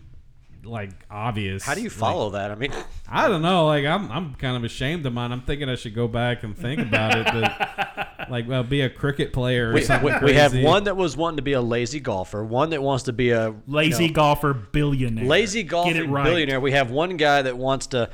like 0.63 0.91
obvious. 1.09 1.63
How 1.63 1.73
do 1.73 1.81
you 1.81 1.89
Like, 1.89 1.97
follow 1.97 2.29
that? 2.31 2.51
I 2.51 2.55
mean, 2.55 2.71
I 3.09 3.27
don't 3.27 3.41
know. 3.41 3.65
Like 3.67 3.85
I'm, 3.85 4.11
I'm 4.11 4.35
kind 4.35 4.55
of 4.55 4.63
ashamed 4.63 5.05
of 5.05 5.13
mine. 5.13 5.31
I'm 5.31 5.41
thinking 5.41 5.69
I 5.69 5.75
should 5.75 5.95
go 5.95 6.07
back 6.07 6.43
and 6.43 6.57
think 6.57 6.79
about 6.81 7.17
it. 7.17 7.25
But, 7.25 8.07
like, 8.29 8.47
well, 8.47 8.63
be 8.63 8.81
a 8.81 8.89
cricket 8.89 9.33
player 9.33 9.69
or 9.71 9.73
we, 9.73 9.81
something. 9.81 10.13
we, 10.21 10.27
we 10.27 10.33
have 10.33 10.55
one 10.57 10.83
that 10.85 10.95
was 10.95 11.17
wanting 11.17 11.37
to 11.37 11.43
be 11.43 11.53
a 11.53 11.61
lazy 11.61 11.99
golfer, 11.99 12.43
one 12.43 12.69
that 12.71 12.81
wants 12.81 13.03
to 13.05 13.13
be 13.13 13.31
a 13.31 13.53
Lazy 13.67 14.03
you 14.03 14.09
know, 14.09 14.15
golfer 14.15 14.53
billionaire. 14.53 15.25
lazy 15.25 15.63
golfer 15.63 16.03
right. 16.05 16.23
billionaire. 16.23 16.59
We 16.59 16.71
have 16.73 16.91
one 16.91 17.17
guy 17.17 17.41
that 17.41 17.57
wants 17.57 17.87
to 17.87 18.09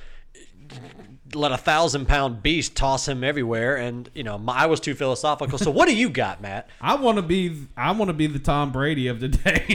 let 1.33 1.51
a 1.51 1.57
thousand 1.57 2.07
pound 2.07 2.41
beast 2.41 2.75
toss 2.75 3.05
him 3.07 3.21
everywhere, 3.23 3.75
and 3.75 4.09
you 4.15 4.23
know, 4.23 4.37
my, 4.37 4.53
I 4.53 4.65
was 4.67 4.79
too 4.79 4.95
philosophical. 4.95 5.57
So, 5.57 5.69
what 5.71 5.87
do 5.89 5.95
you 5.95 6.09
got, 6.09 6.41
Matt? 6.41 6.69
I 6.81 6.95
want 6.95 7.17
to 7.17 7.21
be. 7.21 7.67
I 7.75 7.91
want 7.91 8.07
to 8.09 8.13
be 8.13 8.27
the 8.27 8.39
Tom 8.39 8.71
Brady 8.71 9.07
of 9.09 9.19
the 9.19 9.27
day. 9.27 9.65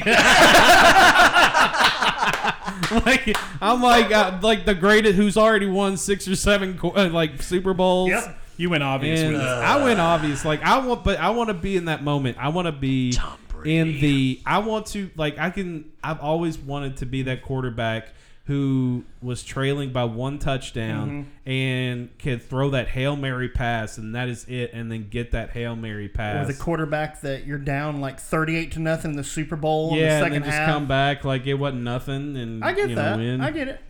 like 3.07 3.37
I'm 3.61 3.83
like 3.83 4.13
uh, 4.13 4.39
like 4.43 4.67
the 4.67 4.75
greatest 4.75 5.15
who's 5.15 5.37
already 5.37 5.67
won 5.67 5.97
six 5.97 6.27
or 6.29 6.37
seven 6.37 6.79
uh, 6.83 7.09
like 7.09 7.43
Super 7.43 7.75
Bowls. 7.75 8.11
Yep. 8.11 8.39
You 8.57 8.71
went 8.71 8.83
obvious 8.83 9.21
And 9.21 9.33
with 9.33 9.41
it. 9.41 9.47
I 9.47 9.83
went 9.83 9.99
obvious. 9.99 10.45
Like 10.45 10.63
I 10.63 10.79
want, 10.79 11.05
but 11.05 11.19
I 11.19 11.31
want 11.31 11.49
to 11.49 11.55
be 11.55 11.77
in 11.77 11.87
that 11.87 12.05
moment. 12.05 12.37
I 12.39 12.49
want 12.49 12.67
to 12.67 12.73
be 12.73 13.17
in 13.65 14.01
the. 14.01 14.41
I 14.45 14.59
want 14.59 14.87
to 14.89 15.11
like. 15.17 15.39
I 15.39 15.51
can. 15.51 15.91
I've 16.05 16.21
always 16.21 16.59
wanted 16.59 16.99
to 16.99 17.07
be 17.07 17.23
that 17.23 17.43
quarterback 17.43 18.09
who 18.47 19.05
was 19.23 19.45
trailing 19.45 19.93
by 19.93 20.03
one 20.05 20.39
touchdown 20.39 21.09
Mm-hmm. 21.47 21.49
and 21.51 22.19
could 22.19 22.43
throw 22.43 22.71
that 22.71 22.89
hail 22.89 23.15
mary 23.17 23.49
pass, 23.49 23.99
and 23.99 24.15
that 24.17 24.29
is 24.29 24.45
it, 24.49 24.73
and 24.73 24.91
then 24.91 25.09
get 25.09 25.31
that 25.31 25.51
hail 25.51 25.77
mary 25.77 26.07
Or 26.07 26.09
pass. 26.09 26.47
the 26.49 26.55
quarterback 26.55 27.21
that 27.23 27.47
you're 27.47 27.59
down 27.59 28.01
like 28.01 28.19
38 28.19 28.73
to 28.73 28.81
nothing 28.81 29.13
in 29.13 29.17
the 29.17 29.23
Super 29.25 29.55
Bowl 29.57 29.91
in 29.93 29.97
yeah, 30.01 30.07
the 30.07 30.13
and 30.15 30.23
second 30.25 30.33
then 30.33 30.43
just 30.51 30.59
half. 30.59 30.69
come 30.75 30.87
back 30.89 31.25
like 31.25 31.47
it 31.47 31.55
wasn't 31.55 31.83
nothing, 31.83 32.37
and 32.37 32.65
I 32.65 32.73
get 32.73 32.91
you 32.91 32.97
know, 32.97 33.03
that. 33.03 33.17
win. 33.19 33.41
I 33.41 33.51
get 33.53 33.69
it. 33.69 33.81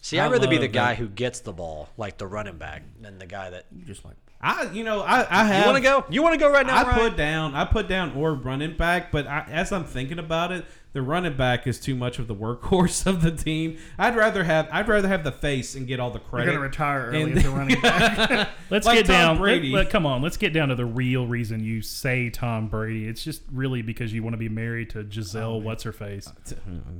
See, 0.00 0.18
I 0.18 0.26
I'd 0.26 0.32
rather 0.32 0.48
be 0.48 0.58
the 0.58 0.68
guy 0.68 0.94
that. 0.94 0.98
who 0.98 1.08
gets 1.08 1.40
the 1.40 1.52
ball, 1.52 1.88
like 1.96 2.18
the 2.18 2.26
running 2.26 2.56
back, 2.56 2.82
than 3.00 3.18
the 3.18 3.26
guy 3.26 3.50
that. 3.50 3.66
Just 3.86 4.04
like 4.04 4.16
I, 4.44 4.64
you 4.72 4.82
know, 4.82 5.00
I, 5.02 5.20
I 5.30 5.44
have. 5.44 5.66
You 5.66 5.72
want 5.72 5.76
to 5.84 5.88
go? 5.88 6.04
You 6.10 6.22
want 6.24 6.32
to 6.34 6.40
go 6.40 6.50
right 6.50 6.66
now? 6.66 6.76
I 6.78 6.82
Ryan? 6.82 6.98
put 7.10 7.16
down, 7.16 7.54
I 7.54 7.64
put 7.66 7.86
down 7.88 8.12
or 8.16 8.34
running 8.34 8.76
back, 8.76 9.12
but 9.12 9.28
I, 9.28 9.46
as 9.48 9.70
I'm 9.70 9.84
thinking 9.84 10.18
about 10.18 10.50
it, 10.50 10.64
the 10.92 11.00
running 11.02 11.36
back 11.36 11.66
is 11.66 11.80
too 11.80 11.94
much 11.94 12.18
of 12.18 12.28
the 12.28 12.34
workhorse 12.34 13.06
of 13.12 13.22
the 13.22 13.30
team. 13.30 13.78
I'd 13.98 14.14
rather 14.16 14.44
have, 14.44 14.68
I'd 14.70 14.88
rather 14.88 15.08
have 15.08 15.24
the 15.24 15.32
face 15.32 15.74
and 15.74 15.86
get 15.86 16.00
all 16.00 16.10
the 16.10 16.18
credit. 16.18 16.44
you're 16.46 16.54
gonna 16.54 16.66
retire 16.66 17.06
early 17.06 17.22
And- 17.22 17.38
as 17.38 17.44
a 17.46 17.50
running 17.50 17.80
back. 17.80 18.48
Let's 18.70 18.86
like 18.86 18.98
get 18.98 19.06
Tom 19.06 19.14
down. 19.14 19.38
Brady. 19.38 19.70
Let, 19.70 19.84
let- 19.84 19.90
come 19.90 20.04
on, 20.06 20.22
let's 20.22 20.36
get 20.36 20.52
down 20.52 20.68
to 20.68 20.74
the 20.74 20.84
real 20.86 21.26
reason 21.26 21.62
you 21.64 21.80
say 21.82 22.30
Tom 22.30 22.68
Brady. 22.68 23.06
It's 23.06 23.22
just 23.24 23.42
really 23.52 23.82
because 23.82 24.12
you 24.12 24.22
want 24.22 24.34
to 24.34 24.38
be 24.38 24.48
married 24.48 24.90
to 24.90 25.02
Gisele. 25.04 25.60
what's 25.60 25.82
her 25.84 25.92
face? 25.92 26.26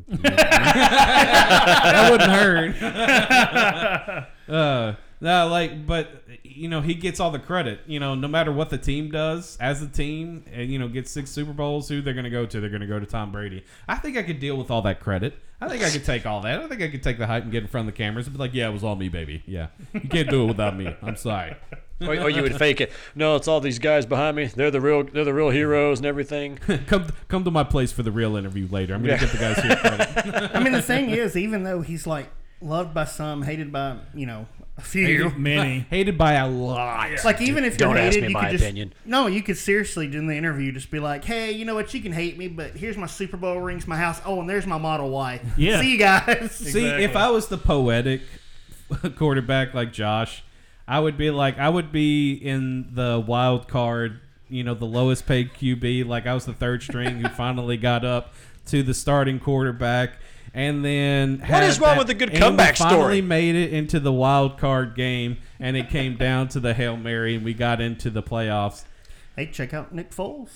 that 0.08 2.08
wouldn't 2.10 2.30
hurt. 2.30 2.74
uh, 4.48 4.94
no, 5.20 5.48
like, 5.48 5.86
but 5.86 6.24
you 6.56 6.68
know, 6.68 6.80
he 6.80 6.94
gets 6.94 7.20
all 7.20 7.30
the 7.30 7.38
credit. 7.38 7.80
You 7.86 8.00
know, 8.00 8.14
no 8.14 8.28
matter 8.28 8.52
what 8.52 8.70
the 8.70 8.78
team 8.78 9.10
does 9.10 9.56
as 9.60 9.82
a 9.82 9.88
team, 9.88 10.44
and 10.52 10.70
you 10.70 10.78
know, 10.78 10.88
gets 10.88 11.10
six 11.10 11.30
Super 11.30 11.52
Bowls. 11.52 11.88
Who 11.88 12.00
they're 12.02 12.14
going 12.14 12.24
to 12.24 12.30
go 12.30 12.46
to? 12.46 12.60
They're 12.60 12.70
going 12.70 12.80
to 12.82 12.86
go 12.86 12.98
to 13.00 13.06
Tom 13.06 13.32
Brady. 13.32 13.64
I 13.88 13.96
think 13.96 14.16
I 14.16 14.22
could 14.22 14.40
deal 14.40 14.56
with 14.56 14.70
all 14.70 14.82
that 14.82 15.00
credit. 15.00 15.34
I 15.60 15.68
think 15.68 15.82
I 15.84 15.90
could 15.90 16.04
take 16.04 16.26
all 16.26 16.40
that. 16.40 16.60
I 16.60 16.66
think 16.68 16.82
I 16.82 16.88
could 16.88 17.02
take 17.04 17.18
the 17.18 17.26
hype 17.26 17.44
and 17.44 17.52
get 17.52 17.62
in 17.62 17.68
front 17.68 17.88
of 17.88 17.94
the 17.94 17.96
cameras 17.98 18.26
and 18.26 18.34
be 18.34 18.38
like, 18.40 18.52
"Yeah, 18.54 18.68
it 18.68 18.72
was 18.72 18.82
all 18.82 18.96
me, 18.96 19.08
baby. 19.08 19.42
Yeah, 19.46 19.68
you 19.92 20.08
can't 20.08 20.28
do 20.28 20.42
it 20.44 20.46
without 20.46 20.76
me. 20.76 20.94
I'm 21.02 21.16
sorry." 21.16 21.54
or, 22.00 22.16
or 22.16 22.30
you 22.30 22.42
would 22.42 22.56
fake 22.56 22.80
it. 22.80 22.90
No, 23.14 23.36
it's 23.36 23.46
all 23.46 23.60
these 23.60 23.78
guys 23.78 24.04
behind 24.04 24.36
me. 24.36 24.46
They're 24.46 24.72
the 24.72 24.80
real. 24.80 25.04
They're 25.04 25.24
the 25.24 25.32
real 25.34 25.50
heroes 25.50 26.00
and 26.00 26.06
everything. 26.06 26.56
come 26.86 27.06
come 27.28 27.44
to 27.44 27.50
my 27.52 27.62
place 27.64 27.92
for 27.92 28.02
the 28.02 28.10
real 28.10 28.34
interview 28.36 28.66
later. 28.70 28.94
I'm 28.94 29.02
gonna 29.02 29.12
Yeah. 29.12 29.20
get 29.20 29.30
the 29.30 29.38
guys 29.38 29.58
here 29.62 29.76
credit. 29.76 30.50
I 30.56 30.60
mean, 30.60 30.72
the 30.72 30.82
thing 30.82 31.10
is, 31.10 31.36
even 31.36 31.62
though 31.62 31.80
he's 31.80 32.06
like 32.08 32.28
loved 32.60 32.92
by 32.92 33.04
some, 33.04 33.42
hated 33.42 33.70
by 33.70 33.98
you 34.14 34.26
know 34.26 34.46
a 34.78 34.80
few, 34.80 35.30
Many. 35.36 35.80
Hated 35.90 36.16
by 36.16 36.34
a 36.34 36.48
lot. 36.48 37.10
like 37.24 37.40
even 37.42 37.64
if 37.64 37.78
you're 37.78 37.88
Don't 37.88 37.98
ask 37.98 38.14
hated, 38.14 38.22
me 38.22 38.28
you 38.28 38.34
my 38.34 38.40
could 38.44 38.50
just 38.52 38.64
opinion. 38.64 38.94
no, 39.04 39.26
you 39.26 39.42
could 39.42 39.56
seriously 39.58 40.06
in 40.06 40.26
the 40.26 40.34
interview 40.36 40.72
just 40.72 40.90
be 40.90 40.98
like, 40.98 41.24
hey, 41.24 41.52
you 41.52 41.64
know 41.64 41.74
what, 41.74 41.92
you 41.94 42.00
can 42.00 42.12
hate 42.12 42.38
me, 42.38 42.48
but 42.48 42.70
here's 42.72 42.96
my 42.96 43.06
Super 43.06 43.36
Bowl 43.36 43.60
rings, 43.60 43.86
my 43.86 43.96
house. 43.96 44.20
Oh, 44.24 44.40
and 44.40 44.48
there's 44.48 44.66
my 44.66 44.78
Model 44.78 45.10
Y. 45.10 45.40
Yeah. 45.56 45.80
See 45.80 45.92
you 45.92 45.98
guys. 45.98 46.50
See, 46.54 46.86
if 46.86 47.16
I 47.16 47.30
was 47.30 47.48
the 47.48 47.58
poetic 47.58 48.22
quarterback 49.16 49.74
like 49.74 49.92
Josh, 49.92 50.42
I 50.88 51.00
would 51.00 51.16
be 51.16 51.30
like 51.30 51.58
I 51.58 51.68
would 51.68 51.92
be 51.92 52.32
in 52.34 52.94
the 52.94 53.22
wild 53.24 53.68
card, 53.68 54.20
you 54.48 54.64
know, 54.64 54.74
the 54.74 54.84
lowest 54.86 55.26
paid 55.26 55.52
QB. 55.54 56.06
Like 56.06 56.26
I 56.26 56.34
was 56.34 56.44
the 56.46 56.52
third 56.54 56.82
string 56.82 57.20
who 57.20 57.28
finally 57.28 57.76
got 57.76 58.04
up 58.04 58.34
to 58.66 58.82
the 58.82 58.94
starting 58.94 59.38
quarterback. 59.38 60.14
And 60.54 60.84
then 60.84 61.42
What 61.46 61.62
is 61.62 61.80
wrong 61.80 61.92
that- 61.92 61.98
with 61.98 62.06
the 62.08 62.14
good 62.14 62.28
and 62.28 62.34
we 62.38 62.40
comeback 62.40 62.76
finally 62.76 62.98
story? 63.00 63.20
made 63.22 63.54
it 63.54 63.72
into 63.72 63.98
the 63.98 64.12
wild 64.12 64.58
card 64.58 64.94
game, 64.94 65.38
and 65.58 65.76
it 65.76 65.88
came 65.88 66.16
down 66.16 66.48
to 66.48 66.60
the 66.60 66.74
hail 66.74 66.96
mary, 66.96 67.34
and 67.36 67.44
we 67.44 67.54
got 67.54 67.80
into 67.80 68.10
the 68.10 68.22
playoffs. 68.22 68.84
Hey, 69.34 69.46
check 69.46 69.72
out 69.72 69.94
Nick 69.94 70.10
Foles. 70.10 70.50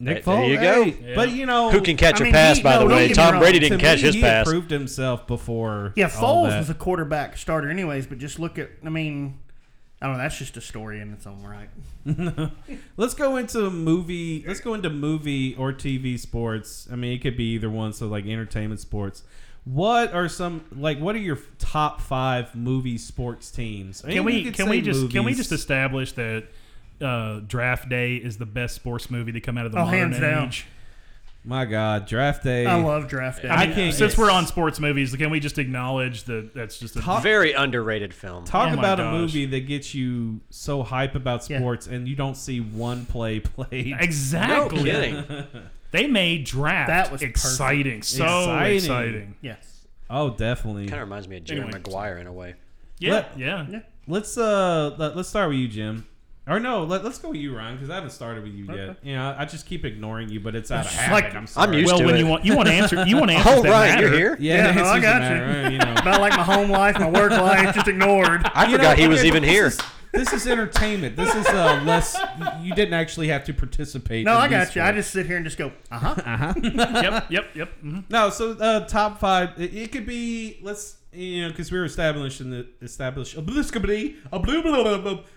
Nick 0.00 0.24
There 0.24 0.34
Foles, 0.34 0.38
there 0.38 0.48
you 0.48 0.56
go. 0.58 0.84
hey, 1.06 1.14
but 1.14 1.30
you 1.30 1.44
know 1.46 1.70
Who 1.70 1.80
can 1.82 1.96
catch 1.98 2.16
I 2.16 2.20
a 2.20 2.24
mean, 2.24 2.32
pass? 2.32 2.56
he- 2.56 2.62
by 2.62 2.76
no, 2.76 2.88
the 2.88 2.94
way, 2.94 3.12
Tom. 3.12 3.38
Brady 3.38 3.58
didn't 3.60 3.78
catch 3.78 3.98
me, 3.98 4.06
his 4.06 4.14
he 4.16 4.20
had 4.22 4.44
pass. 4.44 4.48
proved 4.48 4.70
himself 4.70 5.26
before. 5.28 5.92
Yeah, 5.96 6.10
all 6.18 6.44
Foles 6.46 6.48
that. 6.50 6.58
was 6.58 6.70
a 6.70 6.74
quarterback 6.74 7.36
starter, 7.36 7.68
anyways. 7.70 8.06
But 8.06 8.18
just 8.18 8.40
look 8.40 8.58
at, 8.58 8.70
I 8.84 8.88
mean, 8.88 9.34
I 10.02 10.06
don't 10.06 10.16
know. 10.16 10.22
That's 10.24 10.36
just 10.36 10.56
a 10.56 10.60
story 10.60 11.00
in 11.00 11.12
its 11.12 11.26
own 11.28 11.42
right. 11.44 11.70
Let's 12.96 13.14
go 13.14 13.36
into 13.36 13.70
movie. 13.70 14.44
Let's 14.46 14.58
go 14.60 14.74
into 14.74 14.90
movie 14.90 15.54
or 15.54 15.72
TV 15.72 16.18
sports. 16.18 16.88
I 16.92 16.96
mean, 16.96 17.12
it 17.12 17.22
could 17.22 17.36
be 17.36 17.54
either 17.54 17.70
one. 17.70 17.92
So 17.92 18.08
like 18.08 18.26
entertainment 18.26 18.80
sports. 18.80 19.22
What 19.64 20.12
are 20.12 20.28
some 20.28 20.64
like? 20.76 20.98
What 20.98 21.14
are 21.14 21.20
your 21.20 21.38
top 21.60 22.00
five 22.00 22.54
movie 22.56 22.98
sports 22.98 23.52
teams? 23.52 24.04
I 24.04 24.08
mean, 24.08 24.16
Can 24.16 24.24
we 24.24 24.50
can 24.50 24.68
we 24.68 24.80
just 24.80 25.10
can 25.10 25.24
we 25.24 25.34
just 25.34 25.52
establish 25.52 26.10
that 26.14 26.48
uh, 27.00 27.40
Draft 27.46 27.88
Day 27.88 28.16
is 28.16 28.38
the 28.38 28.46
best 28.46 28.74
sports 28.74 29.08
movie 29.08 29.30
to 29.32 29.40
come 29.40 29.56
out 29.56 29.66
of 29.66 29.72
the 29.72 29.78
Oh, 29.78 29.84
modern 29.84 30.12
hands 30.12 30.18
down. 30.20 30.50
Age? 31.44 31.48
My 31.48 31.64
God, 31.64 32.06
Draft 32.06 32.44
Day. 32.44 32.66
I 32.66 32.76
love 32.76 33.08
Draft 33.08 33.42
Day. 33.42 33.48
I 33.48 33.66
mean, 33.66 33.74
can't 33.74 33.94
since 33.94 34.12
get- 34.14 34.18
we're 34.18 34.30
on 34.30 34.46
sports 34.46 34.78
movies, 34.80 35.14
can 35.16 35.30
we 35.30 35.40
just 35.40 35.58
acknowledge 35.58 36.24
that 36.24 36.54
that's 36.54 36.78
just 36.78 36.96
a 36.96 37.00
Talk- 37.00 37.22
Very 37.22 37.52
underrated 37.52 38.14
film. 38.14 38.44
Talk 38.44 38.68
Oh 38.68 38.76
my 38.76 38.78
about 38.78 39.00
a 39.00 39.10
movie 39.10 39.46
that 39.46 39.66
gets 39.66 39.94
you 39.94 40.40
so 40.50 40.82
hype 40.82 41.14
about 41.14 41.48
Yeah. 41.50 41.58
sports, 41.58 41.86
and 41.86 42.06
you 42.08 42.14
don't 42.16 42.36
see 42.36 42.60
one 42.60 43.06
play 43.06 43.40
played. 43.40 43.96
exactly. 44.00 44.78
No 44.78 44.84
kidding. 44.84 45.24
They 45.92 46.06
made 46.06 46.46
draft 46.46 46.88
That 46.88 47.12
was 47.12 47.20
exciting, 47.20 48.00
so 48.00 48.24
Exciting. 48.24 48.74
exciting. 48.76 49.34
yes. 49.42 49.84
Oh, 50.08 50.30
definitely. 50.30 50.86
Kind 50.86 51.02
of 51.02 51.06
reminds 51.08 51.28
me 51.28 51.36
of 51.36 51.44
Jerry 51.44 51.60
Anyway. 51.60 51.74
Maguire 51.84 52.16
in 52.16 52.26
a 52.26 52.32
way. 52.32 52.54
Yeah, 52.98 53.12
Let- 53.12 53.38
yeah. 53.38 53.66
Yeah. 53.68 53.80
Let's 54.08 54.38
uh, 54.38 54.94
let, 54.96 55.16
let's 55.16 55.28
start 55.28 55.50
with 55.50 55.58
you, 55.58 55.68
Jim. 55.68 56.06
Or 56.48 56.58
no, 56.58 56.82
let, 56.82 57.04
us 57.04 57.18
go 57.20 57.28
with 57.30 57.38
you, 57.38 57.56
Ryan, 57.56 57.76
because 57.76 57.88
I 57.88 57.94
haven't 57.94 58.10
started 58.10 58.42
with 58.42 58.52
you 58.52 58.64
yet. 58.74 58.96
You 59.04 59.14
know, 59.14 59.32
I 59.38 59.44
just 59.44 59.64
keep 59.64 59.84
ignoring 59.84 60.28
you, 60.28 60.40
but 60.40 60.56
it's 60.56 60.72
out 60.72 60.86
of 60.86 60.90
habit. 60.92 61.12
like- 61.26 61.34
I'm 61.36 61.46
sorry. 61.46 61.68
I'm 61.68 61.74
used 61.74 61.86
well, 61.86 62.00
to 62.00 62.04
when 62.06 62.16
it. 62.16 62.18
you 62.18 62.26
want 62.26 62.44
you 62.44 62.56
want 62.56 62.66
to 62.68 62.74
answer 62.74 63.04
you 63.06 63.16
want 63.16 63.30
to 63.30 63.36
answer 63.36 63.48
Oh, 63.50 63.62
that 63.62 63.70
Ryan, 63.70 63.94
matter. 63.94 64.08
you're 64.08 64.16
here. 64.18 64.36
Yeah, 64.40 64.54
Yeah, 64.56 64.62
no, 64.62 64.70
I 64.70 64.74
doesn't 64.84 65.02
got 65.02 65.20
matter, 65.20 65.36
you. 65.46 65.62
right, 65.62 65.72
you 65.72 65.78
know. 65.78 65.92
About 65.92 66.20
like 66.20 66.32
my 66.36 66.42
home 66.42 66.68
life, 66.68 66.98
my 66.98 67.08
work 67.08 67.30
life, 67.30 67.74
just 67.76 67.86
ignored. 67.86 68.42
I 68.54 68.64
You 68.64 68.72
know, 68.72 68.76
forgot 68.78 68.98
he 68.98 69.06
was 69.06 69.20
okay, 69.20 69.28
even 69.28 69.42
but 69.42 69.48
here. 69.50 69.64
This 69.64 69.78
is, 69.78 69.84
this 70.12 70.32
is 70.32 70.46
entertainment. 70.48 71.16
This 71.16 71.32
is 71.32 71.46
uh, 71.46 71.80
less. 71.86 72.18
You 72.60 72.74
didn't 72.74 72.94
actually 72.94 73.28
have 73.28 73.44
to 73.44 73.54
participate. 73.54 74.24
No, 74.26 74.32
in 74.32 74.38
I 74.38 74.48
these 74.48 74.66
got 74.66 74.76
you. 74.76 74.82
I 74.82 74.92
just 74.92 75.12
sit 75.12 75.26
here 75.26 75.36
and 75.36 75.44
just 75.46 75.56
go, 75.56 75.70
uh 75.92 75.98
huh. 75.98 76.14
Uh-huh. 76.26 76.54
yep, 76.62 77.30
yep, 77.30 77.44
yep. 77.54 77.72
mhm. 77.84 78.04
No, 78.10 78.30
so 78.30 78.50
uh, 78.58 78.84
top 78.88 79.20
five. 79.20 79.50
It, 79.58 79.72
it 79.74 79.92
could 79.92 80.04
be 80.06 80.58
let's 80.60 80.96
you 81.12 81.42
know 81.42 81.48
because 81.48 81.70
we 81.70 81.78
were 81.78 81.84
establishing 81.84 82.50
the 82.50 82.66
establish. 82.80 83.36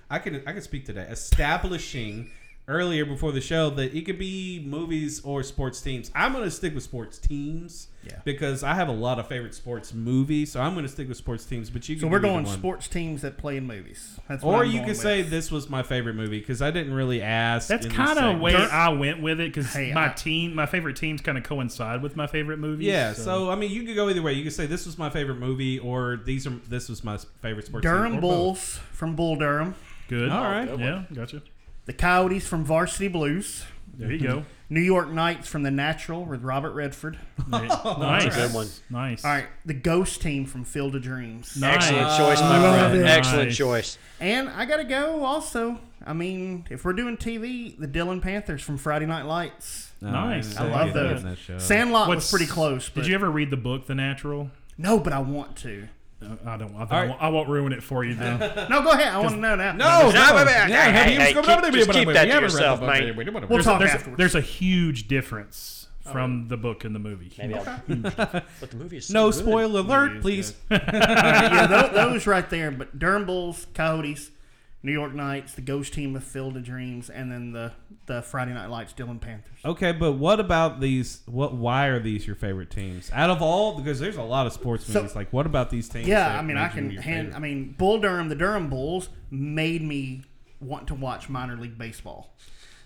I 0.10 0.20
can 0.20 0.36
I 0.48 0.52
can 0.54 0.62
speak 0.62 0.86
today. 0.86 1.08
Establishing 1.10 2.30
earlier 2.68 3.06
before 3.06 3.32
the 3.32 3.42
show 3.42 3.70
that 3.72 3.96
it 3.96 4.06
could 4.06 4.18
be 4.18 4.64
movies 4.66 5.22
or 5.24 5.44
sports 5.44 5.82
teams. 5.82 6.12
I'm 6.16 6.34
gonna 6.34 6.52
stick 6.52 6.74
with 6.74 6.84
sports 6.84 7.18
teams. 7.18 7.90
Yeah. 8.06 8.19
Because 8.23 8.64
I 8.64 8.76
have 8.76 8.88
a 8.88 8.91
lot 8.94 9.18
of 9.19 9.27
favorite 9.27 9.56
sports 9.56 9.94
movies, 9.94 10.52
so 10.52 10.61
I'm 10.61 10.76
gonna 10.76 10.88
stick 10.88 11.07
with 11.07 11.18
sports 11.18 11.44
teams. 11.45 11.69
But 11.69 11.90
you 11.90 11.98
So 11.99 12.07
we're 12.07 12.19
going 12.19 12.45
sports 12.45 12.88
teams 12.88 13.22
that 13.23 13.38
play 13.38 13.57
in 13.57 13.65
movies. 13.65 14.19
That's 14.30 14.44
what 14.44 14.53
Or 14.53 14.60
I'm 14.64 14.68
you 14.68 14.73
going 14.73 14.84
could 14.86 14.90
with. 14.91 14.98
say 14.99 15.22
this 15.23 15.52
was 15.52 15.69
my 15.69 15.82
favorite 15.84 16.15
movie 16.15 16.40
because 16.40 16.61
I 16.61 16.69
didn't 16.72 16.94
really 16.94 17.22
ask. 17.22 17.68
That's 17.68 17.86
in 17.86 17.90
this 17.90 17.98
kind 17.98 18.11
of 18.11 18.15
segment. 18.18 18.41
way 18.41 18.56
I 18.56 18.90
went 18.90 19.22
with 19.22 19.40
it 19.40 19.53
because 19.53 19.73
Hey, 19.73 19.91
my 19.94 20.06
I- 20.06 20.14
team, 20.14 20.53
my 20.56 20.65
favorite 20.65 20.95
teams, 20.98 21.22
kind 21.22 21.38
of 21.38 21.44
coincide 21.44 22.02
with 22.03 22.15
my 22.15 22.27
favorite 22.27 22.57
movies. 22.60 22.88
Yeah, 22.88 23.14
so. 23.14 23.49
I 23.49 23.56
mean, 23.56 23.72
you 23.72 23.84
could 23.84 23.95
go 23.95 24.10
either 24.10 24.22
way. 24.22 24.34
You 24.34 24.44
could 24.44 24.53
say 24.53 24.65
this 24.68 24.86
was 24.86 24.98
my 24.98 25.10
favorite 25.10 25.40
movie, 25.40 25.80
or 25.80 26.18
these 26.26 26.45
are 26.45 26.52
this 26.69 26.90
was 26.90 27.03
my 27.03 27.18
favorite 27.41 27.65
sports. 27.65 27.84
team, 27.86 27.91
Durham 27.94 28.18
or 28.18 28.22
both. 28.22 28.32
Bulls 28.32 28.80
from 28.91 29.15
Bull 29.15 29.36
Durham, 29.36 29.76
good. 30.07 30.30
All 30.32 30.44
right. 30.44 30.69
yeah, 30.80 31.03
gotcha. 31.14 31.41
the 31.86 31.94
Coyotes 31.94 32.48
from 32.48 32.64
Varsity 32.64 33.07
Blues, 33.07 33.65
There 33.98 34.11
you 34.11 34.19
go. 34.19 34.45
New 34.70 34.82
York 34.82 35.10
Knights 35.12 35.48
from 35.48 35.64
The 35.64 35.72
Natural 35.72 36.26
with 36.26 36.44
Robert 36.44 36.72
Redford. 36.72 37.18
nice, 37.48 38.36
good 38.36 38.54
one. 38.54 38.68
Nice. 38.90 39.24
All 39.24 39.32
right, 39.32 39.46
the 39.66 39.74
Ghost 39.76 40.22
Team 40.22 40.46
from 40.46 40.64
Field 40.64 40.96
of 40.96 41.02
Dreams. 41.04 41.56
Nice. 41.60 41.76
Excellent 41.90 42.08
choice, 42.18 42.42
my 42.42 42.62
Love 42.62 42.92
friend. 42.92 43.02
it. 43.02 43.06
Excellent 43.08 43.48
Nice. 43.50 43.58
choice. 43.58 43.98
And 44.20 44.50
I 44.50 44.66
gotta 44.66 44.84
go 44.86 45.24
also. 45.24 45.80
I 46.06 46.14
mean, 46.14 46.66
if 46.70 46.84
we're 46.86 46.94
doing 46.94 47.18
TV, 47.18 47.78
the 47.80 47.88
Dillon 47.88 48.22
Panthers 48.22 48.62
from 48.62 48.78
Friday 48.78 49.06
Night 49.06 49.26
Lights. 49.26 49.92
Nice. 50.02 50.56
I 50.58 50.68
love 50.68 50.94
that 50.94 51.22
those. 51.22 51.24
in 51.24 51.56
that. 51.56 51.62
Sandlot 51.62 52.08
What's- 52.08 52.32
was 52.32 52.40
pretty 52.40 52.52
close. 52.52 52.90
But 52.90 53.02
Did 53.02 53.10
you 53.10 53.16
ever 53.16 53.30
read 53.32 53.50
the 53.50 53.58
book, 53.58 53.88
The 53.88 53.96
Natural? 53.96 54.52
No, 54.78 55.00
but 55.00 55.14
I 55.14 55.20
want 55.20 55.56
to. 55.58 55.88
Uh, 56.22 56.36
I 56.46 56.58
don't. 56.58 56.74
I, 56.76 56.80
don't 56.80 56.90
right. 56.92 57.10
won't, 57.10 57.22
I 57.22 57.30
won't 57.30 57.50
ruin 57.50 57.74
it 57.74 57.84
for 57.84 58.04
you. 58.04 58.16
Though. 58.16 58.38
No, 58.70 58.82
go 58.82 58.92
ahead. 58.92 59.10
I 59.14 59.20
want 59.20 59.32
to 59.36 59.38
know 59.38 59.56
now. 59.56 59.74
No, 59.74 60.12
no, 60.12 60.36
wait, 60.36 60.46
wait, 60.46 60.52
yeah, 60.54 60.68
hey, 60.68 60.92
have 60.92 61.06
hey, 61.06 61.14
you 61.14 61.20
hey, 61.20 61.34
come 61.34 61.44
keep- 61.44 61.58
over 61.58 61.66
to 61.68 61.72
me, 61.72 61.78
just 61.80 61.88
but 61.88 61.96
keep 61.96 62.08
that 62.08 62.26
to 62.26 62.32
haven't 62.32 62.32
read 62.32 62.42
the 62.42 62.44
yourself, 62.44 62.82
mate. 62.82 63.16
We'll 63.16 63.48
There's, 63.48 63.66
talk 63.66 63.82
a, 63.82 63.86
there's, 63.86 64.08
a, 64.08 64.16
there's 64.16 64.36
a 64.36 64.42
huge 64.42 65.08
difference 65.08 65.88
from 66.12 66.48
the 66.48 66.58
book 66.58 66.84
and 66.86 66.94
the 66.96 67.00
movie. 67.00 67.32
Maybe 67.38 67.56
I'll, 67.56 67.64
but 67.88 68.70
the 68.70 68.78
movie 68.78 68.98
is 68.98 69.08
so 69.08 69.14
No 69.14 69.32
good. 69.32 69.40
spoiler 69.40 69.80
alert, 69.82 70.22
please. 70.22 70.54
yeah, 70.72 71.68
those, 71.68 71.92
those 71.94 72.28
right 72.28 72.48
there. 72.50 72.72
But 72.72 72.98
Durham 73.00 73.26
Bulls, 73.26 73.66
Coyotes, 73.74 74.30
New 74.86 74.91
York 74.91 75.16
Knights, 75.16 75.53
the 75.56 75.62
Ghost 75.62 75.94
Team 75.94 76.16
of 76.16 76.24
Field 76.24 76.56
of 76.56 76.64
Dreams, 76.64 77.10
and 77.10 77.32
then 77.32 77.52
the 77.52 77.72
the 78.06 78.22
Friday 78.22 78.53
Night 78.53 78.70
Lights 78.70 78.94
Dillon 78.94 79.18
Panthers. 79.18 79.57
Okay, 79.66 79.91
but 79.91 80.12
what 80.14 80.40
about 80.40 80.80
these? 80.80 81.22
What? 81.26 81.56
Why 81.56 81.88
are 81.88 81.99
these 81.99 82.28
your 82.28 82.36
favorite 82.36 82.70
teams 82.70 83.10
out 83.12 83.32
of 83.32 83.41
all? 83.41 83.78
Because 83.80 83.99
there's 83.99 84.18
a 84.18 84.22
lot 84.22 84.45
of 84.45 84.53
sports 84.53 84.86
So- 84.86 85.02
movies. 85.02 85.16
like, 85.16 85.34
what 85.34 85.48
about 85.48 85.72
these 85.72 85.90
teams? 85.90 86.07
Yeah, 86.07 86.38
I 86.38 86.44
mean, 86.44 86.57
I 86.57 86.68
can 86.68 86.91
your 86.91 87.02
hand. 87.02 87.34
I 87.34 87.40
mean, 87.40 87.74
Bull 87.78 87.99
Durham, 87.99 88.30
the 88.30 88.36
Durham 88.36 88.70
Bulls 88.70 89.10
made 89.32 89.82
me 89.82 90.22
want 90.62 90.88
to 90.90 90.94
watch 90.95 91.30
minor 91.30 91.57
league 91.57 91.78
baseball 91.80 92.36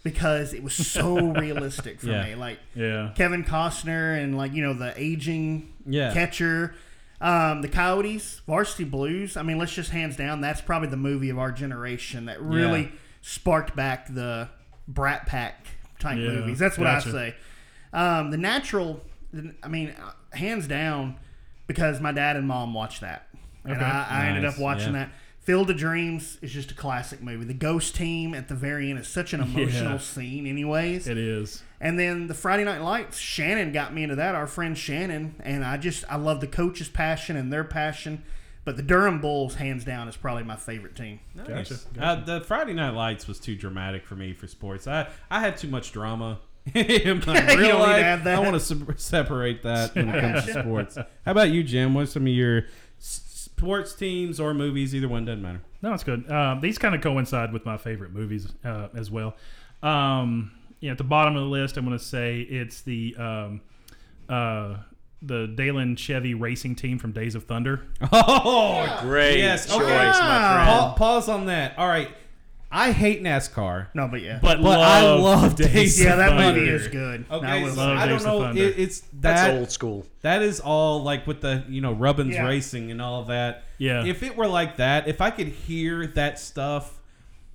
because 0.01 0.53
it 0.53 0.63
was 0.63 0.73
so 0.73 1.19
realistic 1.34 1.99
for 1.99 2.07
Yeah. 2.07 2.23
me. 2.23 2.35
Like 2.35 2.59
Yeah. 2.76 3.11
Kevin 3.15 3.43
Costner 3.43 4.17
and 4.23 4.38
like 4.38 4.53
you 4.53 4.61
know 4.63 4.73
the 4.73 4.93
aging 4.95 5.73
Yeah. 5.85 6.13
catcher. 6.13 6.76
Um, 7.21 7.61
the 7.61 7.67
Coyotes, 7.67 8.41
Varsity 8.47 8.85
Blues. 8.85 9.35
I 9.35 9.43
mean, 9.43 9.57
let's 9.57 9.73
just 9.73 9.89
hands 9.91 10.15
down. 10.15 10.39
That's 10.41 10.61
probably 10.61 10.87
the 10.89 10.97
movie 10.97 11.29
of 11.29 11.37
our 11.37 11.51
generation 11.51 12.25
that 12.25 12.41
really 12.41 12.83
Yeah. 12.83 12.89
sparked 13.21 13.75
back 13.75 14.07
the 14.13 14.49
Brat 14.87 15.25
Pack 15.25 15.67
type 15.99 16.17
Yeah, 16.17 16.29
movies. 16.29 16.59
That's 16.59 16.77
what 16.77 16.85
gotcha. 16.85 17.09
I 17.09 17.11
say. 17.11 17.35
Um, 17.91 18.31
the 18.31 18.37
Natural. 18.37 19.03
I 19.61 19.67
mean, 19.67 19.89
uh, 20.01 20.37
hands 20.37 20.67
down, 20.67 21.17
because 21.67 21.99
my 21.99 22.11
dad 22.11 22.35
and 22.35 22.47
mom 22.47 22.73
watched 22.73 23.01
that, 23.01 23.27
and 23.63 23.73
Okay. 23.73 23.83
I, 23.85 24.23
I 24.23 24.27
ended 24.27 24.45
up 24.45 24.57
watching 24.57 24.93
yeah. 24.93 24.99
that. 25.05 25.09
Field 25.49 25.71
of 25.71 25.77
Dreams 25.77 26.38
is 26.43 26.51
just 26.51 26.69
a 26.69 26.76
classic 26.76 27.23
movie. 27.23 27.43
The 27.43 27.55
Ghost 27.55 27.95
Team 27.95 28.35
at 28.35 28.49
the 28.49 28.53
very 28.53 28.91
end 28.91 28.99
is 28.99 29.07
such 29.07 29.34
an 29.34 29.41
emotional 29.41 29.93
Yeah. 29.93 29.97
scene, 29.97 30.45
anyways. 30.45 31.07
It 31.07 31.17
is. 31.17 31.63
And 31.81 31.97
then 31.97 32.27
the 32.27 32.35
Friday 32.35 32.63
Night 32.65 32.84
Lights, 32.84 33.17
Shannon 33.17 33.71
got 33.71 33.91
me 33.91 34.03
into 34.03 34.15
that. 34.15 34.35
Our 34.35 34.45
friend 34.45 34.77
Shannon, 34.77 35.34
and 35.39 35.65
I 35.65 35.77
just 35.77 36.05
I 36.07 36.17
love 36.17 36.39
the 36.39 36.45
coach's 36.45 36.88
passion 36.89 37.35
and 37.35 37.51
their 37.51 37.63
passion. 37.63 38.21
But 38.63 38.77
the 38.77 38.84
Durham 38.84 39.21
Bulls, 39.21 39.55
hands 39.55 39.84
down, 39.84 40.07
is 40.07 40.15
probably 40.15 40.43
my 40.43 40.55
favorite 40.55 40.95
team. 40.95 41.19
Nice. 41.34 41.71
Gotcha, 41.85 42.05
Uh, 42.05 42.23
the 42.23 42.41
Friday 42.41 42.73
Night 42.73 42.93
Lights 42.93 43.27
was 43.27 43.39
too 43.39 43.55
dramatic 43.55 44.05
for 44.05 44.15
me 44.15 44.34
for 44.34 44.45
sports. 44.45 44.85
I 44.85 45.07
I 45.31 45.39
had 45.39 45.57
too 45.57 45.67
much 45.69 45.91
drama. 45.91 46.41
in 46.76 47.23
my 47.26 47.55
real 47.55 47.80
life. 47.80 48.27
I 48.27 48.38
want 48.39 48.61
to 48.61 48.93
separate 48.97 49.63
that 49.63 49.95
when 49.95 50.09
it 50.09 50.21
comes 50.21 50.45
to 50.45 50.61
sports. 50.61 50.95
How 51.26 51.31
about 51.31 51.49
you, 51.49 51.63
Jim? 51.63 51.95
What's 51.95 52.11
some 52.11 52.23
of 52.23 52.27
your 52.27 52.57
s- 52.59 52.63
sports 53.60 53.94
teams 53.94 54.40
or 54.40 54.53
movies? 54.53 54.95
Either 54.95 55.07
one 55.07 55.26
doesn't 55.26 55.41
matter. 55.41 55.61
No, 55.81 55.94
it's 55.94 56.03
good. 56.03 56.30
Um, 56.31 56.60
these 56.61 56.77
kind 56.77 56.95
of 56.95 57.02
coincide 57.02 57.53
with 57.53 57.65
my 57.65 57.77
favorite 57.77 58.11
movies 58.11 58.48
uh, 58.65 58.88
as 58.95 59.10
well. 59.11 59.36
Um, 59.84 60.52
yeah, 60.80 60.91
at 60.91 60.98
the 60.98 61.03
bottom 61.03 61.36
of 61.36 61.41
the 61.44 61.49
list, 61.49 61.77
I'm 61.77 61.86
going 61.86 61.98
to 61.98 62.03
say 62.03 62.41
it's 62.41 62.81
the 62.81 63.15
um, 63.18 63.61
uh, 64.27 64.77
the 65.22 65.48
Daland 65.48 65.98
Chevy 65.98 66.34
racing 66.34 66.76
team 66.76 66.98
from 66.99 67.11
Days 67.11 67.36
of 67.36 67.44
Thunder. 67.44 67.81
Oh, 68.11 68.99
Great 69.02 69.38
yes. 69.40 69.65
choice, 69.68 69.76
Okay. 69.76 69.90
my 69.90 70.03
friend. 70.03 70.14
Pa- 70.68 70.94
pause 70.98 71.27
on 71.30 71.48
that. 71.48 71.77
All 71.77 71.88
right. 71.88 72.10
I 72.71 72.91
hate 72.91 73.23
NASCAR. 73.23 73.87
No, 73.95 74.07
but 74.07 74.21
yeah, 74.21 74.37
But, 74.41 74.61
But 74.61 74.61
love 74.61 74.79
I 74.79 75.11
love 75.13 75.55
Days 75.55 75.73
Days 75.73 75.99
of 76.01 76.05
yeah, 76.05 76.15
that 76.17 76.29
Thunder. 76.37 76.59
movie 76.61 76.71
is 76.71 76.87
good. 76.87 77.25
Okay, 77.31 77.47
I 77.47 77.69
so 77.69 77.81
I 77.81 78.05
don't 78.05 78.09
Days 78.17 78.21
of 78.25 78.27
know. 78.27 78.39
Thunder. 78.41 78.61
It, 78.61 78.79
it's 78.79 78.99
That's 79.13 79.41
that 79.41 79.55
old 79.57 79.71
school. 79.71 80.05
That 80.21 80.41
is 80.43 80.59
all 80.59 81.01
like 81.01 81.25
with 81.25 81.41
the 81.41 81.63
you 81.67 81.81
know 81.81 81.93
Rubbins 81.93 82.35
Yeah. 82.35 82.45
racing 82.45 82.91
and 82.91 83.01
all 83.01 83.23
that. 83.23 83.63
Yeah. 83.79 84.05
If 84.05 84.21
it 84.21 84.37
were 84.37 84.47
like 84.47 84.77
that, 84.77 85.07
if 85.07 85.19
I 85.19 85.31
could 85.31 85.47
hear 85.47 86.05
that 86.07 86.37
stuff 86.39 86.95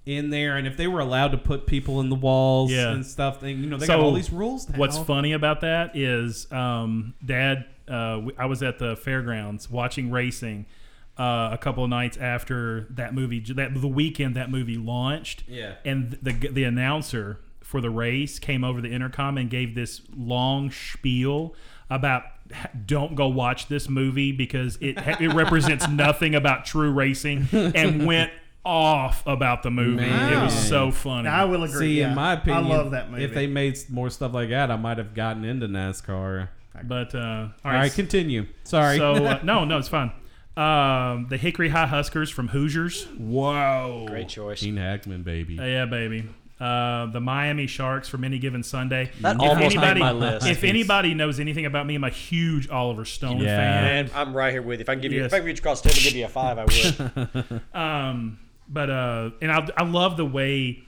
in 0.07 0.31
there, 0.31 0.57
and 0.57 0.67
if 0.67 0.77
they 0.77 0.87
were 0.89 1.01
allowed 1.01 1.29
to 1.33 1.39
put 1.39 1.67
people 1.67 2.01
in 2.01 2.09
the 2.11 2.17
walls 2.17 2.73
Yeah. 2.73 2.91
and 2.93 3.07
stuff, 3.07 3.41
then 3.41 3.63
you 3.63 3.71
know 3.71 3.77
they 3.77 3.87
got 3.87 4.01
all 4.01 4.13
these 4.13 4.33
rules 4.33 4.69
now. 4.69 4.79
What's 4.79 4.99
funny 4.99 5.33
about 5.33 5.61
that 5.61 5.97
is, 5.97 6.51
um, 6.53 7.15
Dad, 7.25 7.67
uh, 7.89 8.17
w- 8.17 8.35
I 8.37 8.47
was 8.47 8.63
at 8.65 8.79
the 8.81 8.97
fairgrounds 8.97 9.71
watching 9.71 10.11
racing 10.11 10.67
uh, 11.19 11.51
a 11.53 11.59
couple 11.59 11.85
of 11.85 11.91
nights 11.91 12.17
after 12.17 12.87
that 12.91 13.15
movie, 13.15 13.41
that 13.41 13.81
the 13.81 13.89
weekend 13.89 14.37
that 14.37 14.51
movie 14.51 14.77
launched. 14.77 15.45
Yeah. 15.47 15.75
and 15.85 16.19
the 16.23 16.33
the 16.33 16.65
announcer 16.65 17.41
for 17.63 17.81
the 17.81 17.91
race 17.91 18.39
came 18.39 18.63
over 18.63 18.81
the 18.81 18.91
intercom 18.91 19.39
and 19.39 19.49
gave 19.49 19.75
this 19.75 20.03
long 20.17 20.71
spiel 20.71 21.55
about 21.91 22.25
don't 22.87 23.15
go 23.15 23.29
watch 23.29 23.69
this 23.69 23.89
movie 23.89 24.33
because 24.33 24.77
it 24.81 24.99
it 25.21 25.33
represents 25.33 25.89
nothing 25.91 26.35
about 26.35 26.65
true 26.65 26.93
racing 26.93 27.49
and 27.53 28.07
went 28.07 28.31
off 28.65 29.23
about 29.27 29.63
the 29.63 29.71
movie. 29.71 30.05
It 30.05 30.43
was 30.43 30.69
so 30.69 30.91
funny. 30.91 31.29
I 31.29 31.45
will 31.45 31.65
agree. 31.65 31.79
See, 31.79 31.99
yeah. 32.01 32.09
in 32.09 32.15
my 32.15 32.35
opinion, 32.35 32.65
I 32.65 32.69
love 32.69 32.91
that 32.93 33.11
movie. 33.11 33.25
If 33.25 33.35
they 33.35 33.47
made 33.47 33.79
more 33.91 34.11
stuff 34.11 34.33
like 34.33 34.51
that, 34.51 34.71
I 34.71 34.77
might 34.77 34.99
have 34.99 35.15
gotten 35.15 35.45
into 35.45 35.69
NASCAR. 35.69 36.49
But 36.83 37.15
uh, 37.15 37.19
all 37.19 37.25
All 37.25 37.51
right, 37.65 37.79
right, 37.81 37.93
continue. 37.93 38.47
Sorry. 38.65 38.99
So 38.99 39.15
uh, 39.15 39.41
no, 39.45 39.65
no, 39.65 39.79
it's 39.79 39.89
fine. 39.89 40.13
Um, 40.57 41.27
the 41.29 41.37
Hickory 41.37 41.69
High 41.69 41.87
Huskers 41.87 42.31
from 42.31 42.49
Hoosiers. 42.49 43.07
Whoa. 43.19 44.05
Great 44.09 44.29
choice. 44.29 44.61
Gene 44.61 44.77
Hackman, 44.77 45.23
baby. 45.23 45.59
Uh, 45.59 45.65
yeah, 45.65 45.85
baby. 45.87 46.29
Uh, 46.61 47.07
the 47.07 47.21
Miami 47.21 47.67
Sharks 47.67 48.09
from 48.09 48.23
Any 48.23 48.39
Given 48.39 48.63
Sunday. 48.63 49.11
That 49.21 49.35
If 49.37 49.43
almost 49.43 49.61
anybody, 49.77 49.95
made 50.01 50.01
my 50.01 50.13
list. 50.13 50.47
If 50.47 50.63
anybody 50.63 51.13
knows 51.13 51.41
anything 51.41 51.67
about 51.67 51.87
me, 51.87 51.97
I'm 51.97 52.05
a 52.05 52.09
huge 52.11 52.69
Oliver 52.69 53.05
Stone 53.05 53.39
Yeah. 53.39 53.57
fan. 53.57 53.85
Man, 54.07 54.11
I'm 54.15 54.35
right 54.37 54.53
here 54.53 54.63
with 54.63 54.79
you. 54.79 54.83
If 54.83 54.89
I 54.89 54.95
can 54.95 55.03
give 55.03 55.13
you, 55.13 55.23
Yes. 55.23 55.27
if 55.27 55.35
I 55.35 55.39
can 55.39 55.47
reach 55.47 55.59
across 55.59 55.81
the 55.81 55.89
table 55.89 55.99
and 55.99 56.05
give 56.05 56.17
you 56.17 56.25
a 56.25 56.29
five, 56.29 56.59
I 56.59 56.65
would. 56.65 57.61
Um, 57.75 58.39
but 58.69 58.89
uh, 58.91 59.31
and 59.43 59.51
I, 59.51 59.69
I 59.77 59.83
love 59.85 60.17
the 60.17 60.25
way 60.25 60.85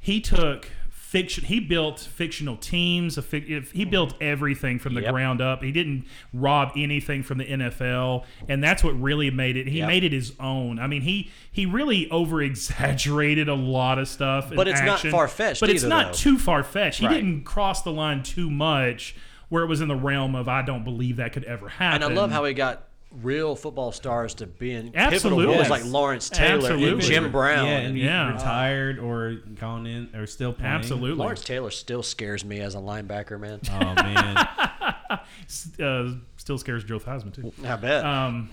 he 0.00 0.20
took 0.20 0.68
fiction. 1.14 1.44
He 1.44 1.60
built 1.60 2.00
fictional 2.00 2.56
teams. 2.56 3.16
Fic, 3.16 3.70
he 3.72 3.84
built 3.84 4.14
mm-hmm. 4.14 4.22
everything 4.24 4.80
from 4.80 4.94
the 4.94 5.02
Yep. 5.02 5.12
ground 5.12 5.40
up. 5.40 5.62
He 5.62 5.70
didn't 5.70 6.06
rob 6.32 6.72
anything 6.74 7.22
from 7.22 7.38
the 7.38 7.44
NFL, 7.44 8.24
and 8.48 8.62
that's 8.62 8.82
what 8.82 9.00
really 9.00 9.30
made 9.30 9.56
it. 9.56 9.68
He 9.68 9.78
Yep. 9.78 9.86
made 9.86 10.02
it 10.02 10.10
his 10.12 10.32
own. 10.40 10.80
I 10.80 10.88
mean, 10.88 11.02
he 11.02 11.30
he 11.52 11.66
really 11.66 12.10
over 12.10 12.42
exaggerated 12.42 13.48
a 13.48 13.54
lot 13.54 14.00
of 14.00 14.08
stuff. 14.08 14.50
But 14.52 14.66
it's 14.66 14.82
not 14.82 14.98
far-fetched 15.00 15.60
But 15.60 15.70
it's 15.70 15.84
not 15.84 16.06
though. 16.08 16.18
too 16.18 16.36
far 16.38 16.64
fetched. 16.64 16.98
He 16.98 17.06
Right. 17.06 17.14
didn't 17.14 17.44
cross 17.44 17.82
the 17.82 17.92
line 17.92 18.24
too 18.24 18.50
much. 18.50 19.14
Where 19.50 19.62
it 19.62 19.68
was 19.68 19.80
in 19.80 19.86
the 19.88 19.94
realm 19.94 20.34
of 20.34 20.48
I 20.48 20.62
don't 20.62 20.82
believe 20.82 21.16
that 21.16 21.32
could 21.32 21.44
ever 21.44 21.68
happen. 21.68 22.02
And 22.02 22.12
I 22.12 22.16
love 22.20 22.32
how 22.32 22.44
he 22.44 22.54
got 22.54 22.88
real 23.22 23.54
football 23.56 23.92
stars 23.92 24.34
to 24.34 24.46
be 24.46 24.72
in 24.72 24.92
Absolutely. 24.94 25.18
pivotal 25.44 25.44
roles 25.54 25.56
Yes. 25.68 25.70
like 25.70 25.84
Lawrence 25.84 26.28
Taylor 26.30 26.54
Absolutely. 26.70 26.88
and 26.90 27.00
Jim 27.02 27.32
Brown. 27.32 27.66
Yeah, 27.66 27.76
and 27.78 27.98
Yeah. 27.98 28.04
yeah. 28.28 28.32
retired 28.34 28.98
or 28.98 29.34
gone 29.58 29.86
in 29.86 30.08
or 30.14 30.26
still 30.26 30.52
playing. 30.52 30.72
Absolutely. 30.72 31.16
Lawrence 31.16 31.44
Taylor 31.44 31.70
still 31.70 32.02
scares 32.02 32.44
me 32.44 32.60
as 32.60 32.74
a 32.74 32.78
linebacker, 32.78 33.38
man. 33.38 33.60
Oh 33.70 33.94
man. 34.02 34.48
Uh, 35.80 36.12
still 36.36 36.58
scares 36.58 36.82
Joe 36.84 36.98
Theismann 36.98 37.32
too. 37.34 37.52
I 37.66 37.76
bet. 37.76 38.04
Um, 38.04 38.50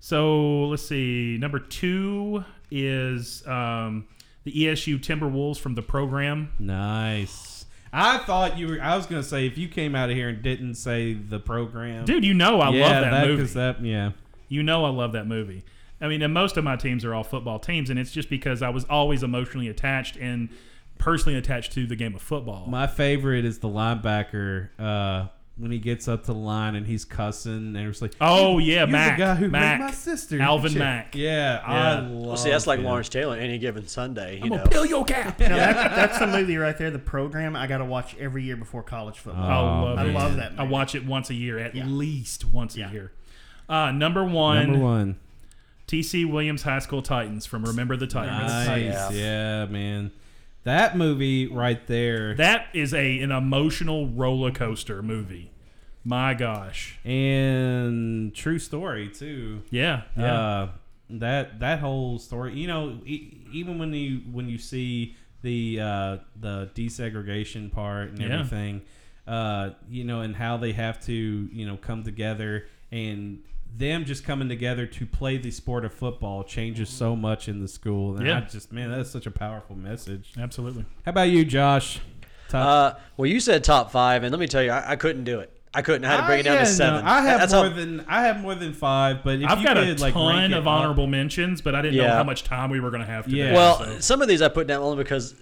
so 0.00 0.64
let's 0.66 0.82
see. 0.82 1.36
Number 1.38 1.58
two 1.58 2.44
is 2.70 3.46
um, 3.46 4.06
the 4.44 4.52
ESU 4.52 4.98
Timberwolves 4.98 5.58
from 5.58 5.74
the 5.74 5.82
program. 5.82 6.50
nice. 6.58 7.57
I 7.92 8.18
thought 8.18 8.58
you 8.58 8.68
were. 8.68 8.82
I 8.82 8.96
was 8.96 9.06
gonna 9.06 9.22
say 9.22 9.46
if 9.46 9.56
you 9.56 9.68
came 9.68 9.94
out 9.94 10.10
of 10.10 10.16
here 10.16 10.28
and 10.28 10.42
didn't 10.42 10.74
say 10.74 11.14
the 11.14 11.38
program, 11.38 12.04
Dude, 12.04 12.24
you 12.24 12.34
know 12.34 12.60
I 12.60 12.70
yeah, 12.70 12.88
love 12.88 13.10
that, 13.10 13.26
movie. 13.26 13.42
That, 13.44 13.84
yeah. 13.84 14.12
You 14.48 14.62
know 14.62 14.84
I 14.84 14.90
love 14.90 15.12
that 15.12 15.26
movie. 15.26 15.64
I 16.00 16.08
mean, 16.08 16.22
and 16.22 16.32
most 16.32 16.56
of 16.56 16.64
my 16.64 16.76
teams 16.76 17.04
are 17.04 17.14
all 17.14 17.24
football 17.24 17.58
teams, 17.58 17.90
and 17.90 17.98
it's 17.98 18.12
just 18.12 18.30
because 18.30 18.62
I 18.62 18.68
was 18.68 18.84
always 18.84 19.22
emotionally 19.22 19.68
attached 19.68 20.16
and 20.16 20.48
personally 20.98 21.38
attached 21.38 21.72
to 21.72 21.86
the 21.86 21.96
game 21.96 22.14
of 22.14 22.22
football. 22.22 22.66
My 22.66 22.86
favorite 22.86 23.44
is 23.44 23.58
the 23.58 23.68
linebacker 23.68 24.68
uh, 24.78 25.28
when 25.58 25.72
he 25.72 25.78
gets 25.78 26.06
up 26.06 26.20
to 26.22 26.32
the 26.32 26.38
line 26.38 26.76
and 26.76 26.86
he's 26.86 27.04
cussing 27.04 27.74
and 27.74 27.76
it's 27.76 28.00
like, 28.00 28.14
Oh, 28.20 28.58
yeah, 28.58 28.78
you're 28.78 28.86
Mac. 28.86 29.16
the 29.18 29.22
guy 29.24 29.34
who 29.34 29.48
Mac. 29.48 29.80
made 29.80 29.86
my 29.86 29.90
sister 29.90 30.40
Alvin 30.40 30.70
Shit. 30.70 30.78
Mack. 30.78 31.14
Yeah, 31.16 31.60
I 31.66 31.98
love. 31.98 32.10
well, 32.10 32.36
see, 32.36 32.50
that's 32.50 32.66
like 32.68 32.78
him. 32.78 32.84
Lawrence 32.84 33.08
Taylor 33.08 33.36
any 33.36 33.58
given 33.58 33.86
Sunday. 33.88 34.36
You 34.36 34.44
I'm 34.44 34.48
know. 34.50 34.56
gonna 34.58 34.70
peel 34.70 34.86
your 34.86 35.04
cap. 35.04 35.38
Now, 35.40 35.48
that, 35.56 35.96
that's 35.96 36.18
the 36.20 36.28
movie 36.28 36.56
right 36.56 36.78
there. 36.78 36.90
The 36.92 36.98
program 37.00 37.56
I 37.56 37.66
got 37.66 37.78
to 37.78 37.84
watch 37.84 38.16
every 38.18 38.44
year 38.44 38.56
before 38.56 38.82
college 38.84 39.18
football. 39.18 39.44
I 39.44 39.58
love 39.58 39.98
I 39.98 40.04
it. 40.06 40.12
love 40.14 40.36
that 40.36 40.52
I 40.58 40.62
watch 40.62 40.94
it 40.94 41.04
once 41.04 41.28
a 41.30 41.34
year, 41.34 41.58
at 41.58 41.74
Yeah. 41.74 41.86
least 41.86 42.44
once 42.44 42.76
Yeah. 42.76 42.90
a 42.90 42.92
year. 42.92 43.12
Uh, 43.68 43.90
number 43.90 44.24
one, 44.24 44.70
Number 44.72 44.84
one. 44.84 45.16
TC 45.88 46.24
Williams 46.24 46.62
High 46.62 46.78
School 46.78 47.02
Titans 47.02 47.46
from 47.46 47.64
Remember 47.64 47.96
the 47.96 48.06
Titans. 48.06 48.52
Nice. 48.52 48.80
Yeah. 48.80 49.10
Yeah. 49.10 49.64
man. 49.66 50.12
That 50.68 50.96
movie 50.98 51.46
right 51.46 51.84
there. 51.86 52.34
That 52.34 52.66
is 52.74 52.92
a 52.92 53.20
an 53.20 53.32
emotional 53.32 54.06
roller 54.08 54.50
coaster 54.50 55.02
movie. 55.02 55.50
My 56.04 56.34
gosh. 56.34 56.98
and 57.04 58.34
true 58.34 58.58
story 58.58 59.08
too. 59.08 59.62
Yeah. 59.70 60.02
Yeah. 60.16 60.34
Uh, 60.34 60.68
that 61.10 61.60
that 61.60 61.78
whole 61.80 62.18
story, 62.18 62.54
you 62.54 62.66
know, 62.66 63.00
e- 63.06 63.38
even 63.52 63.78
when 63.78 63.92
you 63.94 64.20
when 64.30 64.48
you 64.48 64.58
see 64.58 65.16
the 65.42 65.80
uh, 65.80 66.16
the 66.38 66.70
desegregation 66.74 67.72
part 67.72 68.10
and 68.10 68.20
Yeah. 68.20 68.34
everything, 68.34 68.82
uh, 69.26 69.70
you 69.88 70.04
know, 70.04 70.20
and 70.20 70.36
how 70.36 70.56
they 70.58 70.72
have 70.72 71.00
to 71.06 71.12
you 71.14 71.66
know 71.66 71.76
come 71.78 72.02
together 72.02 72.66
and 72.92 73.40
them 73.76 74.04
just 74.04 74.24
coming 74.24 74.48
together 74.48 74.86
to 74.86 75.06
play 75.06 75.36
the 75.38 75.50
sport 75.50 75.84
of 75.84 75.92
football 75.94 76.42
changes 76.42 76.88
so 76.88 77.14
much 77.14 77.48
in 77.48 77.60
the 77.60 77.68
school. 77.68 78.16
And 78.16 78.26
Yeah. 78.26 78.38
I 78.38 78.40
just 78.40 78.72
man, 78.72 78.90
that's 78.90 79.10
such 79.10 79.26
a 79.26 79.30
powerful 79.30 79.76
message. 79.76 80.32
Absolutely. 80.38 80.84
How 81.04 81.10
about 81.10 81.28
you, 81.30 81.44
Josh? 81.44 82.00
Top- 82.48 82.94
Uh, 82.96 82.98
well, 83.16 83.26
you 83.26 83.40
said 83.40 83.62
top 83.62 83.90
five, 83.92 84.22
and 84.24 84.32
let 84.32 84.40
me 84.40 84.46
tell 84.46 84.62
you, 84.62 84.70
I, 84.70 84.92
I 84.92 84.96
couldn't 84.96 85.24
do 85.24 85.38
it. 85.40 85.52
I 85.74 85.82
couldn't. 85.82 86.06
I 86.06 86.08
had 86.12 86.20
to 86.22 86.26
bring 86.26 86.40
it 86.40 86.42
down 86.44 86.54
I- 86.56 86.64
to 86.64 86.64
yeah, 86.64 86.70
no, 86.70 86.76
seven. 86.76 87.04
I 87.04 87.20
have 87.20 87.40
That's 87.40 87.52
more 87.52 87.68
how, 87.68 87.76
than 87.76 88.04
I 88.08 88.22
have 88.22 88.40
more 88.40 88.54
than 88.54 88.72
five, 88.72 89.22
but 89.22 89.38
if 89.40 89.48
I've 89.48 89.58
you 89.58 89.64
got 89.66 89.76
a 89.76 89.94
like, 89.96 90.14
ton 90.14 90.34
rank 90.38 90.52
it 90.52 90.56
of 90.56 90.66
up- 90.66 90.72
honorable 90.80 91.06
mentions, 91.06 91.60
but 91.60 91.74
I 91.74 91.82
didn't 91.82 91.98
know 91.98 92.08
how 92.08 92.24
much 92.24 92.42
time 92.44 92.70
we 92.70 92.80
were 92.80 92.90
going 92.90 93.02
to 93.02 93.06
have 93.06 93.26
today. 93.26 93.36
Yeah. 93.36 93.52
Well, 93.52 93.78
so. 93.84 94.00
some 94.00 94.22
of 94.22 94.28
these 94.28 94.40
I 94.40 94.48
put 94.48 94.66
down 94.66 94.82
only 94.82 94.96
because 94.96 95.34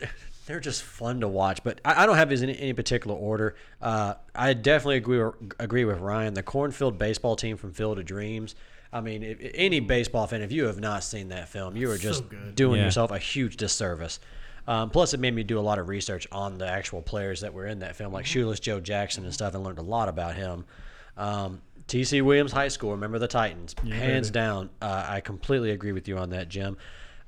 they're 0.46 0.60
just 0.60 0.82
fun 0.82 1.20
to 1.20 1.28
watch. 1.28 1.62
But 1.64 1.80
I, 1.84 2.02
I 2.02 2.06
don't 2.06 2.16
have 2.16 2.28
these 2.30 2.42
in 2.42 2.50
any 2.50 2.72
particular 2.72 3.16
order. 3.16 3.56
Uh, 3.82 4.14
I 4.34 4.54
definitely 4.54 4.96
agree 4.96 5.30
agree 5.58 5.84
with 5.84 5.98
Ryan. 5.98 6.34
The 6.34 6.42
Cornfield 6.42 6.98
baseball 6.98 7.36
team 7.36 7.56
from 7.56 7.72
Field 7.72 7.98
of 7.98 8.04
Dreams. 8.06 8.54
I 8.92 9.00
mean, 9.00 9.22
if, 9.22 9.38
any 9.54 9.80
baseball 9.80 10.26
fan, 10.26 10.42
if 10.42 10.52
you 10.52 10.66
have 10.66 10.78
not 10.80 11.04
seen 11.04 11.28
that 11.28 11.48
film, 11.48 11.76
you 11.76 11.90
are 11.90 11.98
just 11.98 12.24
doing 12.54 12.78
Yeah. 12.78 12.86
yourself 12.86 13.10
a 13.10 13.18
huge 13.18 13.56
disservice. 13.56 14.20
Um, 14.68 14.90
plus, 14.90 15.12
it 15.14 15.20
made 15.20 15.34
me 15.34 15.42
do 15.44 15.58
a 15.58 15.60
lot 15.60 15.78
of 15.78 15.88
research 15.88 16.26
on 16.32 16.58
the 16.58 16.66
actual 16.68 17.02
players 17.02 17.40
that 17.42 17.52
were 17.54 17.66
in 17.66 17.80
that 17.80 17.94
film, 17.94 18.12
like 18.12 18.26
Shoeless 18.26 18.58
Joe 18.58 18.80
Jackson 18.80 19.24
and 19.24 19.32
stuff, 19.34 19.54
and 19.54 19.62
learned 19.62 19.78
a 19.78 19.82
lot 19.82 20.08
about 20.08 20.34
him. 20.34 20.64
Um, 21.16 21.62
T.C. 21.86 22.20
Williams 22.20 22.50
High 22.52 22.66
School, 22.68 22.92
remember 22.92 23.18
the 23.20 23.28
Titans, 23.28 23.74
hands 23.84 24.30
down. 24.30 24.70
Uh, 24.82 25.04
I 25.08 25.20
completely 25.20 25.70
agree 25.70 25.92
with 25.92 26.08
you 26.08 26.18
on 26.18 26.30
that, 26.30 26.48
Jim. 26.48 26.76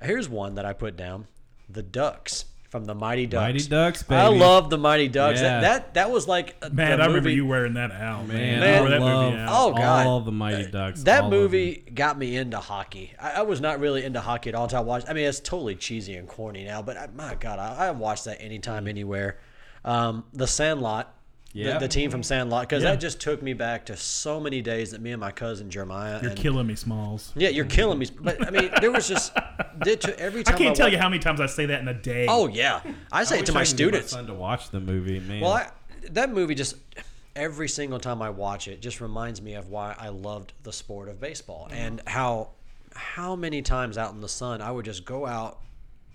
Here's 0.02 0.28
one 0.28 0.56
that 0.56 0.64
I 0.64 0.72
put 0.72 0.96
down: 0.96 1.26
the 1.68 1.82
Ducks 1.82 2.44
from 2.68 2.84
the 2.84 2.94
Mighty 2.94 3.26
Ducks. 3.26 3.42
Mighty 3.42 3.68
Ducks, 3.68 4.04
I 4.10 4.28
love 4.28 4.68
the 4.70 4.78
Mighty 4.78 5.08
Ducks. 5.08 5.40
Yeah. 5.40 5.60
That, 5.60 5.62
that 5.62 5.94
that 5.94 6.10
was 6.10 6.28
like 6.28 6.56
uh, 6.60 6.68
Man, 6.70 6.98
the 6.98 7.04
I 7.04 7.06
remember 7.06 7.30
you 7.30 7.46
wearing 7.46 7.74
that 7.74 7.90
out. 7.92 8.26
Man, 8.26 8.60
Man, 8.60 8.82
I 8.82 8.86
I 8.86 8.90
that 8.90 9.00
love 9.00 9.32
movie 9.32 9.42
out. 9.42 9.48
Oh 9.50 9.72
God, 9.74 10.06
all 10.06 10.20
the 10.20 10.32
Mighty 10.32 10.70
Ducks. 10.70 11.02
That 11.04 11.30
movie 11.30 11.84
got 11.94 12.18
me 12.18 12.36
into 12.36 12.58
hockey. 12.58 13.14
I, 13.18 13.30
I 13.32 13.42
was 13.42 13.60
not 13.60 13.80
really 13.80 14.04
into 14.04 14.20
hockey 14.20 14.50
at 14.50 14.54
all 14.54 14.64
until 14.64 14.78
I 14.80 14.82
watched. 14.82 15.08
I 15.08 15.14
mean, 15.14 15.26
it's 15.26 15.40
totally 15.40 15.76
cheesy 15.76 16.16
and 16.16 16.28
corny 16.28 16.64
now, 16.64 16.82
but 16.82 16.96
I, 16.96 17.08
my 17.14 17.34
God, 17.34 17.58
I, 17.58 17.88
I 17.88 17.90
watched 17.92 18.26
that 18.26 18.40
anytime, 18.42 18.86
anywhere. 18.86 19.38
Um, 19.84 20.24
the 20.34 20.46
Sandlot, 20.46 21.14
Yeah. 21.58 21.74
the, 21.74 21.80
the 21.80 21.88
team 21.88 22.10
from 22.10 22.22
Sandlot, 22.22 22.68
because 22.68 22.82
Yeah. 22.82 22.90
that 22.92 23.00
just 23.00 23.20
took 23.20 23.42
me 23.42 23.52
back 23.52 23.86
to 23.86 23.96
so 23.96 24.38
many 24.38 24.62
days 24.62 24.92
that 24.92 25.00
me 25.00 25.10
and 25.12 25.20
my 25.20 25.30
cousin 25.32 25.70
Jeremiah. 25.70 26.20
You're 26.22 26.30
and, 26.30 26.38
killing 26.38 26.66
me, 26.66 26.74
Smalls. 26.76 27.32
Yeah, 27.34 27.48
you're 27.48 27.64
killing 27.64 27.98
me. 27.98 28.06
But 28.20 28.46
I 28.46 28.50
mean, 28.50 28.70
there 28.80 28.92
was 28.92 29.08
just 29.08 29.32
did 29.82 30.00
to 30.02 30.18
every 30.18 30.40
I 30.46 30.52
can't 30.52 30.76
tell 30.76 30.86
wa- 30.86 30.92
you 30.92 30.98
how 30.98 31.08
many 31.08 31.18
times 31.20 31.40
I 31.40 31.46
say 31.46 31.66
that 31.66 31.80
in 31.80 31.88
a 31.88 31.94
day. 31.94 32.26
Oh 32.28 32.46
yeah, 32.46 32.80
I 33.10 33.24
say 33.24 33.36
I 33.36 33.40
it 33.40 33.46
to 33.46 33.52
my 33.52 33.60
I 33.60 33.64
students. 33.64 34.10
son 34.10 34.26
to 34.26 34.34
watch 34.34 34.70
the 34.70 34.80
movie, 34.80 35.20
man. 35.20 35.40
Well, 35.40 35.52
I, 35.52 35.70
that 36.10 36.30
movie 36.30 36.54
just 36.54 36.76
every 37.36 37.68
single 37.68 37.98
time 38.00 38.20
I 38.22 38.30
watch 38.30 38.66
it 38.68 38.80
just 38.80 39.00
reminds 39.00 39.40
me 39.42 39.54
of 39.54 39.68
why 39.68 39.94
I 39.98 40.08
loved 40.08 40.52
the 40.64 40.72
sport 40.72 41.08
of 41.08 41.20
baseball 41.20 41.68
and 41.70 42.00
how 42.06 42.50
how 42.94 43.36
many 43.36 43.62
times 43.62 43.96
out 43.98 44.12
in 44.12 44.20
the 44.20 44.28
sun 44.28 44.60
I 44.60 44.70
would 44.70 44.84
just 44.84 45.04
go 45.04 45.26
out. 45.26 45.58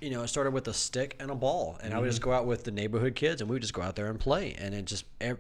You 0.03 0.09
know, 0.11 0.21
it 0.23 0.27
started 0.27 0.51
with 0.53 0.67
a 0.67 0.73
stick 0.73 1.15
and 1.19 1.31
a 1.31 1.35
ball, 1.35 1.77
and 1.81 1.93
I 1.93 1.99
would 1.99 2.09
just 2.09 2.21
go 2.21 2.31
out 2.34 2.45
with 2.45 2.63
the 2.65 2.71
neighborhood 2.71 3.15
kids, 3.15 3.39
and 3.41 3.49
we 3.49 3.55
would 3.55 3.61
just 3.61 3.73
go 3.73 3.81
out 3.81 3.95
there 3.95 4.07
and 4.07 4.19
play, 4.19 4.53
and 4.59 4.73
it 4.75 4.85
just 4.85 5.05
it 5.21 5.38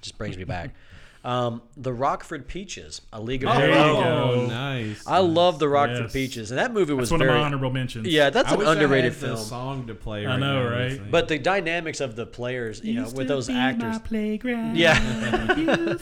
just 0.00 0.16
brings 0.18 0.36
me 0.36 0.44
back. 0.44 0.70
Um, 1.24 1.62
the 1.76 1.92
Rockford 1.92 2.46
Peaches, 2.46 3.00
A 3.12 3.20
League 3.20 3.42
of 3.42 3.52
There 3.56 3.66
Their 3.66 3.70
you 3.76 3.82
Own. 3.96 4.04
go. 4.04 4.46
nice. 4.46 5.04
I 5.08 5.18
love 5.18 5.58
the 5.58 5.68
Rockford 5.68 6.02
Yes. 6.04 6.12
Peaches, 6.12 6.50
and 6.52 6.58
that 6.58 6.72
movie 6.72 6.92
was 6.92 7.08
That's 7.08 7.18
one 7.18 7.26
very 7.26 7.32
of 7.32 7.38
my 7.40 7.46
honorable 7.46 7.70
mentions. 7.72 8.06
yeah, 8.06 8.30
that's 8.30 8.48
I 8.48 8.52
an 8.52 8.58
wish 8.60 8.68
I 8.68 8.72
underrated 8.74 9.12
had 9.12 9.20
the 9.22 9.26
film. 9.34 9.38
song 9.38 9.86
to 9.88 9.94
play. 9.96 10.24
I 10.24 10.36
know, 10.36 10.62
now, 10.62 10.70
right? 10.70 10.92
it's 10.92 11.00
But 11.10 11.26
the 11.26 11.40
dynamics 11.40 12.00
of 12.00 12.14
the 12.14 12.26
players, 12.26 12.80
you 12.84 12.94
know, 12.94 13.06
with 13.06 13.14
to 13.16 13.24
those 13.24 13.48
be 13.48 13.54
actors, 13.54 13.94
my 13.94 13.98
playground. 13.98 14.76
Yeah. 14.76 15.02
Used 15.56 16.00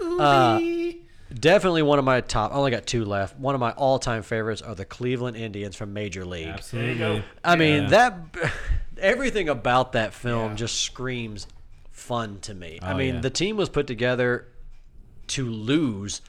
to 0.00 0.20
Uh, 0.20 0.58
be. 0.58 1.00
Definitely 1.32 1.82
one 1.82 1.98
of 1.98 2.04
my 2.04 2.20
top. 2.20 2.52
I 2.52 2.54
only 2.54 2.70
got 2.70 2.86
two 2.86 3.04
left. 3.04 3.38
One 3.38 3.54
of 3.54 3.60
my 3.60 3.72
all-time 3.72 4.22
favorites 4.22 4.62
are 4.62 4.74
the 4.74 4.84
Cleveland 4.84 5.36
Indians 5.36 5.76
from 5.76 5.92
Major 5.92 6.24
League. 6.24 6.48
absolutely. 6.48 7.22
I 7.44 7.56
mean 7.56 7.84
Yeah. 7.84 7.88
that 7.90 8.14
everything 8.98 9.48
about 9.48 9.92
that 9.92 10.14
film 10.14 10.56
just 10.56 10.80
screams 10.80 11.46
fun 11.90 12.38
to 12.40 12.54
me. 12.54 12.78
I 12.80 12.92
Oh, 12.92 12.96
mean, 12.96 13.16
yeah. 13.16 13.20
the 13.20 13.30
team 13.30 13.56
was 13.56 13.68
put 13.68 13.86
together 13.86 14.48
to 15.28 15.46
lose 15.48 16.20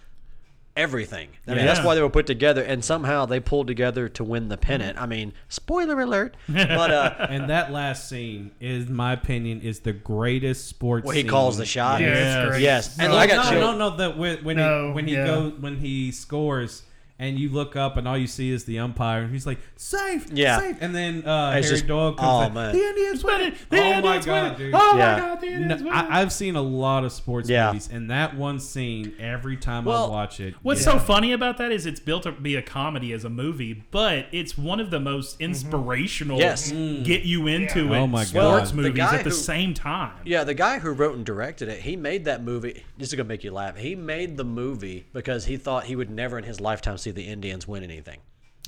everything. 0.76 1.30
I 1.48 1.52
mean, 1.52 1.60
Yeah. 1.60 1.66
that's 1.66 1.86
why 1.86 1.96
they 1.96 2.02
were 2.02 2.10
put 2.10 2.26
together, 2.26 2.62
and 2.64 2.84
somehow 2.84 3.26
they 3.26 3.40
pulled 3.40 3.68
together 3.68 4.08
to 4.10 4.24
win 4.24 4.50
the 4.50 4.58
pennant. 4.58 5.00
I 5.02 5.06
mean, 5.06 5.34
spoiler 5.50 6.00
alert. 6.00 6.36
But 6.48 6.92
uh, 6.92 7.16
And 7.30 7.50
that 7.50 7.72
last 7.72 8.08
scene, 8.10 8.52
is 8.62 8.90
my 8.90 9.14
opinion, 9.14 9.62
is 9.62 9.82
the 9.82 9.94
greatest 9.94 10.68
sports. 10.68 11.06
where 11.06 11.16
he 11.16 11.22
scene. 11.22 11.30
calls 11.30 11.58
the 11.58 11.66
shot. 11.66 12.02
Yeah, 12.02 12.08
it's 12.08 12.20
Yes. 12.20 12.48
great. 12.50 12.62
Yes, 12.62 13.00
and 13.00 13.12
No, 13.12 13.18
I 13.18 13.28
got 13.28 13.46
no, 13.46 13.50
chilled. 13.52 13.78
no, 13.78 13.90
no. 13.90 13.98
That 13.98 14.18
when 14.18 14.44
when 14.44 14.58
No, 14.58 14.88
he 14.88 14.94
when 14.94 15.08
he 15.08 15.14
yeah. 15.16 15.26
go 15.26 15.50
when 15.60 15.78
he 15.78 16.12
scores 16.12 16.84
and 17.20 17.38
you 17.38 17.50
look 17.50 17.76
up 17.76 17.98
and 17.98 18.08
all 18.08 18.18
you 18.18 18.28
see 18.28 18.50
is 18.50 18.64
the 18.64 18.80
umpire 18.80 19.22
and 19.24 19.32
he's 19.34 19.46
like 19.46 19.60
safe, 19.76 20.28
Yeah. 20.32 20.58
safe, 20.60 20.78
and 20.80 20.96
then 20.96 21.26
uh, 21.28 21.54
It's 21.58 21.68
Harry 21.68 21.78
just- 21.80 21.88
Doyle 21.88 22.14
comes 22.14 22.28
oh, 22.28 22.38
like, 22.40 22.54
man. 22.54 22.76
the 22.76 22.82
Indians 22.82 23.24
win 23.24 23.42
it. 23.42 23.54
The 23.70 23.78
oh 23.78 23.82
my 23.84 23.96
Indians 23.98 24.26
god, 24.26 24.44
win 24.44 24.52
it. 24.52 24.58
dude. 24.58 24.74
Oh 24.76 24.98
Yeah. 24.98 25.14
my 25.14 25.20
God, 25.20 25.42
the 25.42 25.46
No, 25.48 25.52
Indians 25.54 25.84
win 25.84 25.94
it. 25.94 25.96
I, 25.96 26.22
I've 26.22 26.32
seen 26.32 26.56
a 26.56 26.62
lot 26.62 27.04
of 27.04 27.12
sports 27.12 27.50
Yeah. 27.50 27.68
movies, 27.68 27.90
and 27.92 28.10
that 28.10 28.36
one 28.36 28.60
scene 28.60 29.14
every 29.20 29.58
time 29.58 29.86
Well, 29.86 30.06
I 30.06 30.10
watch 30.10 30.40
it. 30.40 30.56
What's 30.62 30.86
yeah. 30.86 30.94
so 30.94 31.00
funny 31.00 31.34
about 31.34 31.58
that 31.58 31.72
is 31.72 31.86
it's 31.86 32.00
built 32.00 32.24
to 32.24 32.32
be 32.32 32.56
a 32.56 32.62
comedy 32.62 33.12
as 33.14 33.26
a 33.26 33.30
movie, 33.30 33.84
but 33.92 34.28
it's 34.32 34.58
one 34.58 34.80
of 34.80 34.90
the 34.90 35.00
most 35.00 35.40
inspirational 35.42 36.40
Yes. 36.40 36.72
get 36.72 37.24
you 37.24 37.48
into 37.48 37.94
Oh 37.94 38.04
it 38.04 38.08
my 38.08 38.24
sports 38.24 38.34
God. 38.34 38.68
The 38.70 38.76
movies 38.76 38.94
guy 38.98 39.16
at 39.16 39.24
the 39.24 39.30
who- 39.30 39.36
same 39.36 39.74
time. 39.74 40.14
Yeah, 40.26 40.44
the 40.44 40.54
guy 40.54 40.80
who 40.80 40.92
wrote 40.92 41.16
and 41.16 41.26
directed 41.26 41.68
it, 41.70 41.82
he 41.82 41.96
made 41.96 42.26
that 42.26 42.44
movie. 42.44 42.84
This 42.98 43.10
is 43.10 43.16
gonna 43.16 43.28
make 43.28 43.44
you 43.44 43.52
laugh. 43.52 43.76
He 43.78 43.96
made 43.96 44.38
the 44.38 44.44
movie 44.44 45.06
because 45.14 45.46
he 45.46 45.58
thought 45.58 45.86
he 45.86 45.96
would 45.96 46.10
never 46.10 46.38
in 46.38 46.44
his 46.44 46.60
lifetime 46.62 46.98
see 46.98 47.09
the 47.12 47.28
Indians 47.28 47.68
win 47.68 47.84
anything. 47.84 48.20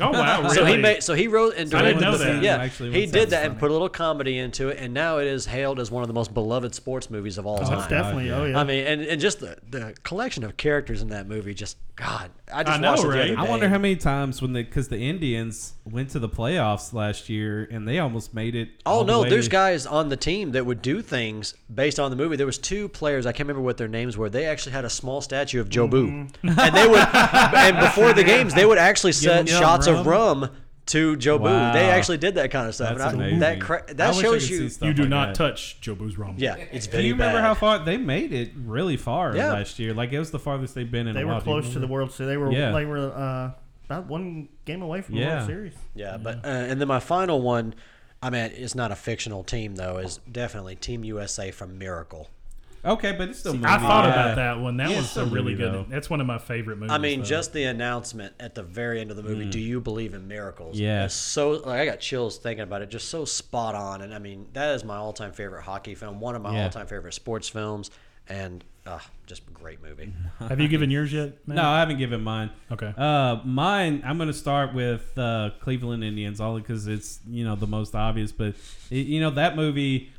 Oh 0.01 0.11
wow, 0.11 0.41
really? 0.41 0.55
So 0.55 0.65
he 0.65 0.77
made, 0.77 1.03
so 1.03 1.13
he 1.13 1.27
wrote 1.27 1.55
and 1.55 1.73
I 1.73 1.81
didn't 1.83 1.99
directed 1.99 2.01
know 2.01 2.17
the 2.17 2.23
that. 2.25 2.43
Yeah, 2.43 2.57
Actually, 2.57 2.91
he 2.91 3.05
did 3.05 3.13
sounds 3.13 3.29
that 3.31 3.45
and 3.45 3.59
put 3.59 3.69
a 3.69 3.73
little 3.73 3.89
comedy 3.89 4.37
into 4.37 4.69
it, 4.69 4.77
and 4.79 4.93
now 4.93 5.17
it 5.19 5.27
is 5.27 5.45
hailed 5.45 5.79
as 5.79 5.89
one 5.91 6.03
of 6.03 6.07
the 6.07 6.13
most 6.13 6.33
beloved 6.33 6.73
sports 6.75 7.09
movies 7.09 7.37
of 7.37 7.45
all 7.45 7.57
That's 7.59 7.69
time. 7.69 7.89
definitely. 7.89 8.31
Oh 8.31 8.45
yeah. 8.45 8.59
I 8.59 8.63
mean, 8.63 8.85
and, 8.85 9.01
and 9.01 9.21
just 9.21 9.39
the, 9.39 9.57
the 9.69 9.95
collection 10.03 10.43
of 10.43 10.57
characters 10.57 11.01
in 11.01 11.09
that 11.09 11.27
movie, 11.27 11.53
just 11.53 11.77
God, 11.95 12.31
I 12.51 12.63
just 12.63 12.77
I 12.77 12.81
know, 12.81 12.91
watched 12.91 13.03
it 13.03 13.07
the 13.07 13.09
right? 13.17 13.31
other 13.31 13.39
I 13.39 13.49
wonder 13.49 13.69
how 13.69 13.77
many 13.77 13.95
times 13.95 14.41
when 14.41 14.53
the 14.53 14.63
because 14.63 14.87
the 14.87 14.97
Indians 14.99 15.73
went 15.85 16.09
to 16.11 16.19
the 16.19 16.29
playoffs 16.29 16.93
last 16.93 17.29
year 17.29 17.67
and 17.71 17.87
they 17.87 17.99
almost 17.99 18.33
made 18.33 18.55
it. 18.55 18.69
Oh 18.85 18.91
all 18.91 19.03
the 19.03 19.11
no, 19.11 19.21
way 19.21 19.29
there's 19.29 19.47
guys 19.47 19.85
on 19.85 20.09
the 20.09 20.17
team 20.17 20.51
that 20.53 20.65
would 20.65 20.81
do 20.81 21.01
things 21.01 21.53
based 21.73 21.99
on 21.99 22.09
the 22.09 22.15
movie. 22.17 22.35
There 22.35 22.45
was 22.45 22.57
two 22.57 22.87
players, 22.89 23.25
I 23.25 23.31
can't 23.31 23.47
remember 23.47 23.61
what 23.61 23.77
their 23.77 23.87
names 23.87 24.17
were. 24.17 24.29
They 24.29 24.45
actually 24.45 24.71
had 24.71 24.85
a 24.85 24.89
small 24.89 25.21
statue 25.21 25.59
of 25.61 25.69
Jobu, 25.69 26.01
Mm-hmm. 26.01 26.59
and 26.59 26.75
they 26.75 26.87
would, 26.87 26.99
and 27.15 27.77
before 27.79 28.13
the 28.13 28.23
games, 28.23 28.53
they 28.53 28.65
would 28.65 28.77
actually 28.77 29.11
set 29.13 29.41
him 29.41 29.47
shots 29.47 29.87
of 29.87 29.90
rum? 29.95 30.07
rum 30.07 30.49
to 30.87 31.15
Joe 31.15 31.37
Wow. 31.37 31.71
Boo. 31.73 31.79
They 31.79 31.85
actually 31.89 32.17
did 32.17 32.35
that 32.35 32.51
kind 32.51 32.67
of 32.67 32.75
stuff. 32.75 32.97
That's 32.97 33.13
and 33.13 33.21
I, 33.21 33.25
amazing. 33.25 33.39
that 33.39 33.61
cra- 33.61 33.83
I 33.87 33.93
that 33.93 34.07
wish 34.09 34.17
I 34.17 34.21
shows 34.21 34.41
could 34.47 34.49
you. 34.49 34.69
stuff 34.69 34.87
You 34.87 34.93
do 34.93 35.01
like 35.03 35.09
not 35.09 35.25
that. 35.27 35.35
touch 35.35 35.77
Jobu's 35.81 36.17
rum. 36.17 36.35
Yeah, 36.37 36.55
it's 36.55 36.87
Do 36.87 36.93
very 36.93 37.05
you 37.05 37.13
remember 37.13 37.37
bad. 37.37 37.43
how 37.45 37.53
far 37.53 37.79
they 37.79 37.97
made 37.97 38.33
it? 38.33 38.51
Really 38.55 38.97
far 38.97 39.35
Yeah. 39.35 39.53
last 39.53 39.77
year. 39.79 39.93
Like 39.93 40.11
it 40.11 40.19
was 40.19 40.31
the 40.31 40.39
farthest 40.39 40.73
they've 40.75 40.89
been 40.91 41.07
in. 41.07 41.13
they 41.13 41.21
a 41.21 41.25
were 41.25 41.33
while. 41.33 41.41
Do 41.41 41.49
you 41.49 41.53
close 41.61 41.63
to 41.65 41.69
the 41.73 41.75
remember? 41.81 41.93
World 41.93 42.11
Series. 42.11 42.29
They 42.31 42.37
were. 42.37 42.51
Yeah. 42.51 42.71
They 42.71 42.85
were 42.85 43.11
uh, 43.13 43.51
about 43.85 44.07
one 44.07 44.49
game 44.65 44.81
away 44.81 45.01
from 45.01 45.15
the 45.15 45.21
Yeah. 45.21 45.35
World 45.35 45.47
Series. 45.47 45.73
Yeah, 45.95 46.17
but 46.17 46.37
uh, 46.43 46.47
and 46.47 46.81
then 46.81 46.87
my 46.87 46.99
final 46.99 47.41
one, 47.41 47.75
I 48.23 48.29
mean, 48.29 48.51
it's 48.55 48.75
not 48.75 48.91
a 48.91 48.95
fictional 48.95 49.43
team 49.43 49.75
though. 49.75 49.97
Is 49.97 50.19
definitely 50.29 50.75
Team 50.75 51.03
USA 51.03 51.51
from 51.51 51.77
Miracle. 51.77 52.29
Okay, 52.83 53.11
but 53.11 53.29
it's 53.29 53.39
still. 53.39 53.51
I 53.51 53.55
movie. 53.55 53.67
thought 53.67 54.05
Yeah. 54.05 54.09
about 54.11 54.35
that 54.37 54.59
one. 54.59 54.77
That 54.77 54.89
Yeah, 54.89 54.97
was 54.97 55.15
a 55.17 55.25
really 55.25 55.51
movie, 55.51 55.55
good. 55.63 55.73
though. 55.73 55.85
That's 55.89 56.09
one 56.09 56.19
of 56.21 56.27
my 56.27 56.37
favorite 56.39 56.77
movies. 56.77 56.91
I 56.91 56.97
mean, 56.97 57.19
though. 57.19 57.25
just 57.25 57.53
the 57.53 57.63
announcement 57.65 58.33
at 58.39 58.55
the 58.55 58.63
very 58.63 58.99
end 58.99 59.11
of 59.11 59.17
the 59.17 59.23
movie. 59.23 59.49
Do 59.49 59.59
you 59.59 59.79
believe 59.79 60.13
in 60.13 60.27
miracles? 60.27 60.77
Mm. 60.77 60.81
Yeah. 60.81 61.05
It's 61.05 61.13
so 61.13 61.51
like 61.51 61.79
I 61.81 61.85
got 61.85 61.99
chills 61.99 62.37
thinking 62.37 62.63
about 62.63 62.81
it. 62.81 62.89
Just 62.89 63.09
so 63.09 63.25
spot 63.25 63.75
on, 63.75 64.01
and 64.01 64.13
I 64.13 64.19
mean 64.19 64.47
that 64.53 64.73
is 64.75 64.83
my 64.83 64.95
all-time 64.97 65.31
favorite 65.31 65.61
hockey 65.63 65.93
film. 65.95 66.19
One 66.19 66.35
of 66.35 66.41
my 66.41 66.55
Yeah. 66.55 66.63
all-time 66.63 66.87
favorite 66.87 67.13
sports 67.13 67.47
films, 67.49 67.91
and 68.27 68.63
uh, 68.87 68.97
just 69.27 69.43
a 69.47 69.51
great 69.51 69.79
movie. 69.83 70.11
have 70.39 70.59
you 70.59 70.67
given 70.67 70.89
yours 70.89 71.13
yet? 71.13 71.33
Matt? 71.47 71.57
No, 71.57 71.63
I 71.69 71.79
haven't 71.81 71.99
given 71.99 72.23
mine. 72.23 72.49
Okay. 72.71 72.91
Uh, 72.97 73.37
mine. 73.45 74.01
I'm 74.03 74.17
going 74.17 74.25
to 74.27 74.33
start 74.33 74.73
with 74.73 75.15
uh, 75.19 75.51
Cleveland 75.59 76.03
Indians, 76.03 76.41
only 76.41 76.61
because 76.61 76.87
it's 76.87 77.19
you 77.29 77.43
know 77.43 77.55
the 77.55 77.67
most 77.67 77.93
obvious. 77.93 78.31
But 78.31 78.55
it, 78.89 79.05
you 79.05 79.19
know 79.19 79.29
that 79.29 79.55
movie. 79.55 80.11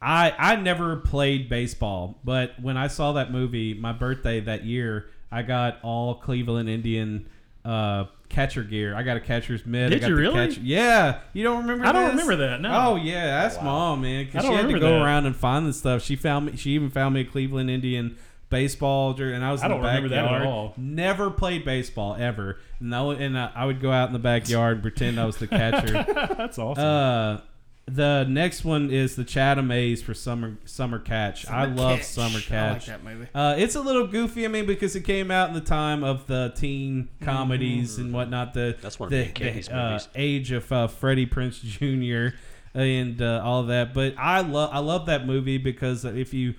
I 0.00 0.32
I 0.38 0.56
never 0.56 0.96
played 0.96 1.48
baseball, 1.48 2.18
but 2.24 2.52
when 2.60 2.76
I 2.76 2.86
saw 2.88 3.12
that 3.12 3.32
movie, 3.32 3.74
my 3.74 3.92
birthday 3.92 4.40
that 4.40 4.64
year, 4.64 5.08
I 5.32 5.42
got 5.42 5.78
all 5.82 6.14
Cleveland 6.16 6.68
Indian 6.68 7.28
uh, 7.64 8.04
catcher 8.28 8.62
gear. 8.62 8.94
I 8.94 9.02
got 9.02 9.16
a 9.16 9.20
catcher's 9.20 9.66
mitt. 9.66 9.86
I 9.86 9.88
Did 9.90 10.00
got 10.02 10.08
you 10.10 10.14
the 10.14 10.20
really? 10.20 10.46
catcher- 10.48 10.60
yeah. 10.62 11.20
You 11.32 11.42
don't 11.42 11.62
remember? 11.62 11.84
I 11.86 11.92
don't 11.92 12.10
remember 12.10 12.36
that, 12.36 12.60
no. 12.60 12.70
Oh 12.72 12.96
yeah, 12.96 13.42
that's 13.42 13.60
mom, 13.62 14.02
man. 14.02 14.26
Because 14.26 14.44
she 14.44 14.52
had 14.52 14.68
to 14.68 14.78
go 14.78 14.92
that. 14.92 15.02
around 15.02 15.26
and 15.26 15.34
find 15.36 15.66
the 15.66 15.72
stuff. 15.72 16.02
She 16.02 16.14
found 16.16 16.46
me. 16.46 16.56
She 16.56 16.70
even 16.70 16.90
found 16.90 17.14
me 17.14 17.22
a 17.22 17.24
Cleveland 17.24 17.68
Indian 17.68 18.16
baseball 18.50 19.12
jer- 19.12 19.32
and 19.34 19.44
I 19.44 19.52
was 19.52 19.60
I 19.62 19.66
in 19.66 19.70
don't 19.72 19.82
the 19.82 19.88
remember 19.88 20.08
that 20.10 20.18
at 20.20 20.24
backyard. 20.30 20.46
all. 20.46 20.74
Never 20.78 21.30
played 21.30 21.64
baseball 21.64 22.14
ever. 22.18 22.58
No, 22.80 23.10
and 23.10 23.36
uh, 23.36 23.50
I 23.54 23.66
would 23.66 23.80
go 23.80 23.90
out 23.90 24.06
in 24.08 24.12
the 24.14 24.18
backyard 24.20 24.74
and 24.74 24.82
pretend 24.82 25.18
I 25.20 25.26
was 25.26 25.36
the 25.36 25.48
catcher. 25.48 25.92
That's 26.38 26.58
awesome. 26.58 26.82
uh, 26.84 27.40
the 27.88 28.24
next 28.28 28.64
one 28.64 28.90
is 28.90 29.16
the 29.16 29.24
Chatham 29.24 29.70
A's 29.70 30.02
for 30.02 30.12
summer 30.14 30.58
summer 30.64 30.98
catch. 30.98 31.48
I 31.48 31.64
love 31.64 31.98
Catch. 31.98 32.06
summer 32.06 32.40
Catch. 32.40 32.50
I 32.50 32.72
like 32.72 33.02
that 33.02 33.04
movie. 33.04 33.28
Uh, 33.34 33.54
it's 33.58 33.74
a 33.74 33.80
little 33.80 34.06
goofy. 34.06 34.44
I 34.44 34.48
mean, 34.48 34.66
because 34.66 34.94
it 34.94 35.02
came 35.04 35.30
out 35.30 35.48
in 35.48 35.54
the 35.54 35.60
time 35.60 36.04
of 36.04 36.26
the 36.26 36.52
teen 36.56 37.08
comedies 37.22 37.98
and 37.98 38.12
whatnot. 38.12 38.54
The 38.54 38.76
That's 38.80 38.98
one 38.98 39.06
of 39.06 39.10
the, 39.10 39.18
Nick 39.24 39.34
Cage's 39.34 39.68
the, 39.68 39.78
uh, 39.78 39.90
movies. 39.90 40.08
age 40.14 40.52
of 40.52 40.70
uh, 40.70 40.86
Freddie 40.88 41.26
Prinze 41.26 41.60
Jr. 41.62 42.36
and 42.74 43.20
uh, 43.22 43.40
all 43.44 43.64
that. 43.64 43.94
But 43.94 44.14
I 44.18 44.40
love 44.40 44.70
I 44.72 44.80
love 44.80 45.06
that 45.06 45.26
movie 45.26 45.58
because 45.58 46.04
if 46.04 46.34
you 46.34 46.54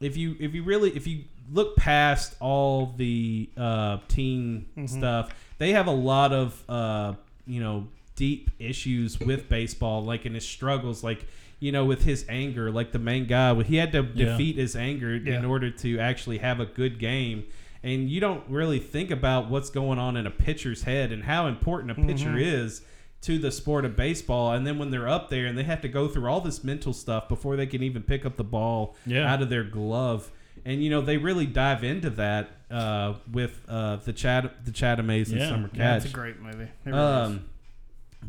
if 0.00 0.16
you 0.16 0.36
if 0.38 0.54
you 0.54 0.62
really 0.64 0.94
if 0.94 1.06
you 1.06 1.24
look 1.50 1.76
past 1.76 2.36
all 2.40 2.94
the 2.96 3.48
uh, 3.56 3.98
teen 4.08 4.66
stuff, 4.86 5.30
they 5.58 5.72
have 5.72 5.86
a 5.86 5.92
lot 5.92 6.32
of 6.32 6.62
uh, 6.68 7.14
you 7.46 7.60
know 7.60 7.86
deep 8.16 8.50
issues 8.58 9.18
with 9.20 9.48
baseball, 9.48 10.02
like 10.04 10.26
in 10.26 10.34
his 10.34 10.46
struggles, 10.46 11.02
like 11.04 11.26
you 11.60 11.72
know 11.72 11.84
with 11.84 12.04
his 12.04 12.24
anger, 12.28 12.70
like 12.70 12.92
the 12.92 12.98
main 12.98 13.26
guy, 13.26 13.60
he 13.62 13.76
had 13.76 13.92
to 13.92 14.06
Yeah. 14.14 14.26
defeat 14.26 14.56
his 14.56 14.76
anger 14.76 15.14
in 15.14 15.44
order 15.44 15.70
to 15.70 15.98
actually 15.98 16.38
have 16.38 16.60
a 16.60 16.66
good 16.66 16.98
game. 16.98 17.44
And 17.82 18.08
you 18.08 18.18
don't 18.20 18.42
really 18.48 18.78
think 18.78 19.10
about 19.10 19.50
what's 19.50 19.68
going 19.70 19.98
on 19.98 20.16
in 20.16 20.26
a 20.26 20.30
pitcher's 20.30 20.84
head 20.84 21.12
and 21.12 21.24
how 21.24 21.46
important 21.46 21.90
a 21.90 21.94
pitcher 21.94 22.30
Mm-hmm. 22.30 22.38
is 22.38 22.82
to 23.22 23.38
the 23.38 23.50
sport 23.50 23.84
of 23.84 23.94
baseball. 23.96 24.52
And 24.52 24.66
then 24.66 24.78
when 24.78 24.90
they're 24.90 25.08
up 25.08 25.28
there 25.28 25.44
and 25.46 25.56
they 25.56 25.64
have 25.64 25.80
to 25.82 25.88
go 25.88 26.08
through 26.08 26.26
all 26.30 26.40
this 26.40 26.64
mental 26.64 26.92
stuff 26.94 27.28
before 27.28 27.56
they 27.56 27.66
can 27.66 27.82
even 27.82 28.02
pick 28.02 28.24
up 28.24 28.36
the 28.36 28.44
ball 28.44 28.96
Yeah. 29.06 29.30
out 29.30 29.42
of 29.42 29.50
their 29.50 29.64
glove. 29.64 30.30
And 30.64 30.82
you 30.82 30.88
know 30.88 31.02
they 31.02 31.18
really 31.18 31.44
dive 31.46 31.84
into 31.84 32.08
that 32.10 32.50
uh, 32.70 33.14
with 33.30 33.60
uh, 33.68 33.96
the 33.96 34.12
Chad 34.14 34.50
the 34.64 34.72
Chatham 34.72 35.10
A's 35.10 35.30
and 35.30 35.40
Yeah. 35.40 35.48
Summer 35.50 35.70
Yeah, 35.74 35.78
Catch. 35.78 36.04
it's 36.04 36.12
a 36.12 36.14
great 36.14 36.40
movie. 36.40 36.64
It 36.64 36.70
really. 36.86 36.98
Um, 36.98 37.32
Bri- 37.36 37.42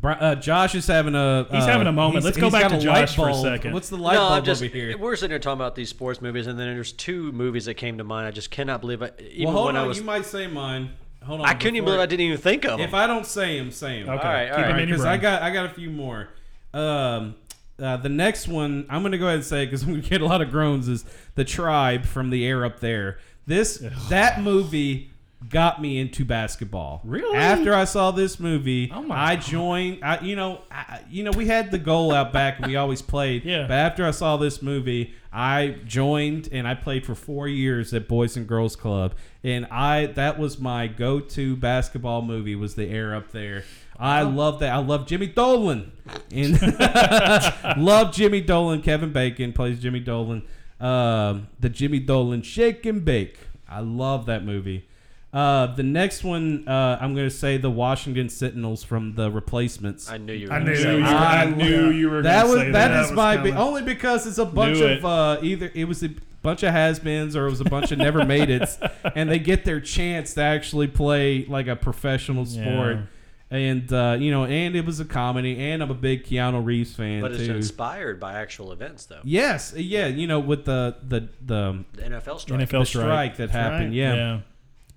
uh, 0.04 0.36
Josh 0.36 0.76
is 0.76 0.88
having 0.88 1.16
a. 1.16 1.48
He's 1.52 1.64
uh, 1.64 1.68
having 1.68 1.88
a 1.88 1.92
moment. 1.92 2.26
Let's 2.26 2.38
go 2.38 2.50
back 2.50 2.70
to 2.70 2.78
a 2.78 2.80
Josh 2.80 3.16
for 3.16 3.30
a 3.30 3.36
second. 3.36 3.74
What's 3.74 3.90
the 3.90 3.98
light 3.98 4.16
no, 4.16 4.20
bulb 4.20 4.34
I'm 4.34 4.44
just 4.44 4.62
over 4.62 4.72
here? 4.72 4.98
we're 4.98 5.16
sitting 5.16 5.32
here 5.32 5.40
talking 5.40 5.60
about 5.60 5.76
these 5.76 5.90
sports 5.90 6.22
movies, 6.22 6.48
and 6.48 6.60
then 6.60 6.74
there's 6.74 6.92
two 6.92 7.32
movies 7.32 7.66
that 7.66 7.76
came 7.76 7.98
to 7.98 8.04
mind. 8.04 8.28
I 8.28 8.32
just 8.32 8.52
cannot 8.52 8.82
believe 8.82 9.02
it. 9.02 9.20
Even 9.32 9.46
well, 9.46 9.54
hold 9.54 9.66
when 9.68 9.76
on. 9.78 9.86
I 9.86 9.88
was, 9.88 9.98
you 9.98 10.04
might 10.04 10.26
say 10.26 10.48
mine. 10.48 10.92
Hold 11.26 11.42
on. 11.42 11.48
I 11.48 11.54
couldn't 11.54 11.76
even 11.76 11.86
believe 11.86 12.00
I 12.00 12.06
didn't 12.06 12.26
even 12.26 12.38
think 12.38 12.66
of 12.66 12.78
them. 12.78 12.82
If 12.82 12.94
I 12.94 13.08
don't 13.08 13.26
say 13.26 13.58
them, 13.58 13.72
say 13.72 14.04
them. 14.04 14.14
okay. 14.14 14.28
all 14.28 14.34
right, 14.34 14.50
all 14.50 14.58
Keep 14.58 14.66
right. 14.66 14.76
him 14.76 14.80
in 14.80 14.90
Because 14.90 15.06
I 15.06 15.18
got 15.18 15.42
I 15.42 15.50
got 15.52 15.66
a 15.66 15.70
few 15.70 15.90
more. 15.90 16.30
Um, 16.74 17.36
uh, 17.82 17.98
the 17.98 18.10
next 18.10 18.48
one 18.48 18.86
I'm 18.90 19.02
gonna 19.02 19.18
go 19.18 19.26
ahead 19.26 19.38
and 19.38 19.46
say 19.46 19.66
because 19.66 19.86
we 19.86 20.02
get 20.02 20.22
a 20.22 20.26
lot 20.26 20.42
of 20.42 20.52
groans 20.52 20.88
is 20.88 21.04
the 21.36 21.44
tribe 21.44 22.06
from 22.06 22.30
the 22.30 22.46
air 22.46 22.64
up 22.64 22.80
there. 22.80 23.18
This 23.48 23.84
that 24.10 24.42
movie 24.42 25.12
got 25.50 25.82
me 25.82 26.00
into 26.00 26.26
basketball. 26.26 27.02
Really? 27.04 27.38
After 27.38 27.74
I 27.74 27.86
saw 27.86 28.12
this 28.12 28.40
movie, 28.40 28.92
Oh 28.94 29.04
my 29.04 29.16
I 29.32 29.36
joined. 29.36 30.04
I, 30.04 30.20
you 30.22 30.36
know, 30.36 30.62
I, 30.72 31.02
you 31.10 31.24
know, 31.24 31.32
we 31.32 31.46
had 31.48 31.72
the 31.72 31.78
goal 31.78 32.12
out 32.14 32.34
back 32.34 32.58
and 32.60 32.68
we 32.68 32.76
always 32.76 33.02
played. 33.02 33.44
Yeah. 33.46 33.68
But 33.68 33.76
after 33.76 34.06
I 34.06 34.12
saw 34.12 34.38
this 34.38 34.62
movie, 34.62 35.14
I 35.32 35.76
joined 35.86 36.50
and 36.52 36.68
I 36.68 36.74
played 36.74 37.06
for 37.06 37.14
four 37.14 37.48
years 37.48 37.94
at 37.94 38.08
Boys 38.08 38.38
and 38.38 38.48
Girls 38.48 38.76
Club, 38.76 39.14
and 39.44 39.66
I 39.68 40.08
that 40.08 40.40
was 40.40 40.58
my 40.60 40.88
go-to 40.88 41.56
basketball 41.58 42.22
movie 42.22 42.56
was 42.56 42.76
the 42.76 42.86
air 42.90 43.14
up 43.14 43.32
there. 43.32 43.66
I 44.00 44.22
love 44.24 44.60
that. 44.60 44.74
I 44.74 44.78
love 44.78 45.06
Jimmy 45.08 45.28
Dolan, 45.28 45.92
and 46.32 46.60
love 47.78 48.14
Jimmy 48.14 48.42
Dolan. 48.42 48.82
Kevin 48.82 49.12
Bacon 49.12 49.52
plays 49.54 49.80
Jimmy 49.80 50.00
Dolan. 50.00 50.44
Um, 50.80 51.48
the 51.60 51.70
Jimmy 51.70 52.00
Dolan 52.00 52.42
Shake 52.42 52.86
and 52.86 53.04
Bake. 53.04 53.38
I 53.68 53.82
love 53.82 54.26
that 54.28 54.44
movie. 54.46 54.88
Uh, 55.36 55.68
the 55.76 55.84
next 55.84 56.24
one, 56.24 56.66
uh, 56.68 56.98
I'm 57.02 57.14
going 57.14 57.28
to 57.28 57.36
say 57.36 57.58
the 57.58 57.70
Washington 57.70 58.30
Sentinels 58.30 58.84
from 58.86 59.16
the 59.16 59.30
Replacements. 59.30 60.10
I 60.10 60.18
knew 60.18 60.32
you. 60.34 60.48
Were 60.48 60.54
I 60.54 60.60
gonna 60.60 60.72
knew 60.72 60.78
say 60.78 60.92
you 60.96 61.04
were 61.04 61.10
that. 61.10 61.48
I 61.48 61.50
knew 61.52 61.90
you 61.92 62.10
were 62.10 62.22
that 62.22 62.44
going 62.44 62.54
was 62.54 62.60
to 62.62 62.66
say 62.68 62.72
that 62.72 62.88
that. 62.88 63.02
is 63.04 63.10
was 63.10 63.16
my 63.18 63.36
coming. 63.36 63.52
big, 63.52 63.60
only 63.60 63.82
because 63.82 64.26
it's 64.26 64.38
a 64.38 64.46
bunch 64.46 64.78
Knew 64.78 64.86
of 64.86 64.92
it. 65.00 65.04
uh, 65.06 65.38
either 65.44 65.72
it 65.76 65.86
was 65.90 66.04
a 66.04 66.10
bunch 66.42 66.64
of 66.64 66.72
has-beens 66.72 67.36
or 67.36 67.48
it 67.48 67.50
was 67.50 67.60
a 67.60 67.66
bunch 67.66 67.92
of 67.92 67.98
never 67.98 68.24
made 68.24 68.50
it's 68.50 68.78
and 69.16 69.30
they 69.30 69.40
get 69.40 69.66
their 69.66 69.82
chance 69.82 70.36
to 70.36 70.42
actually 70.42 70.88
play 70.88 71.44
like 71.48 71.68
a 71.68 71.76
professional 71.76 72.46
sport. 72.46 72.96
Yeah. 72.96 73.02
And 73.52 73.92
uh, 73.94 74.18
you 74.20 74.32
know, 74.32 74.46
and 74.46 74.76
it 74.76 74.86
was 74.86 75.00
a 75.00 75.06
comedy, 75.06 75.60
and 75.60 75.84
I'm 75.84 75.92
a 75.92 75.96
big 75.96 76.24
Keanu 76.26 76.64
Reeves 76.66 76.94
fan 76.96 77.22
But 77.22 77.34
it's 77.34 77.46
too. 77.46 77.56
inspired 77.56 78.20
by 78.20 78.34
actual 78.34 78.72
events, 78.72 79.06
though. 79.06 79.20
Yes, 79.24 79.74
yeah, 79.76 80.08
you 80.08 80.28
know, 80.28 80.40
with 80.40 80.66
the 80.66 80.96
the 81.08 81.28
the, 81.46 81.84
The 81.94 82.02
NFL 82.04 82.40
strike. 82.40 82.60
NFL 82.62 82.70
the 82.80 82.86
strike. 82.86 83.04
strike 83.06 83.38
that 83.38 83.50
happened, 83.52 83.86
right. 83.88 83.94
yeah. 83.94 84.16
Yeah. 84.16 84.40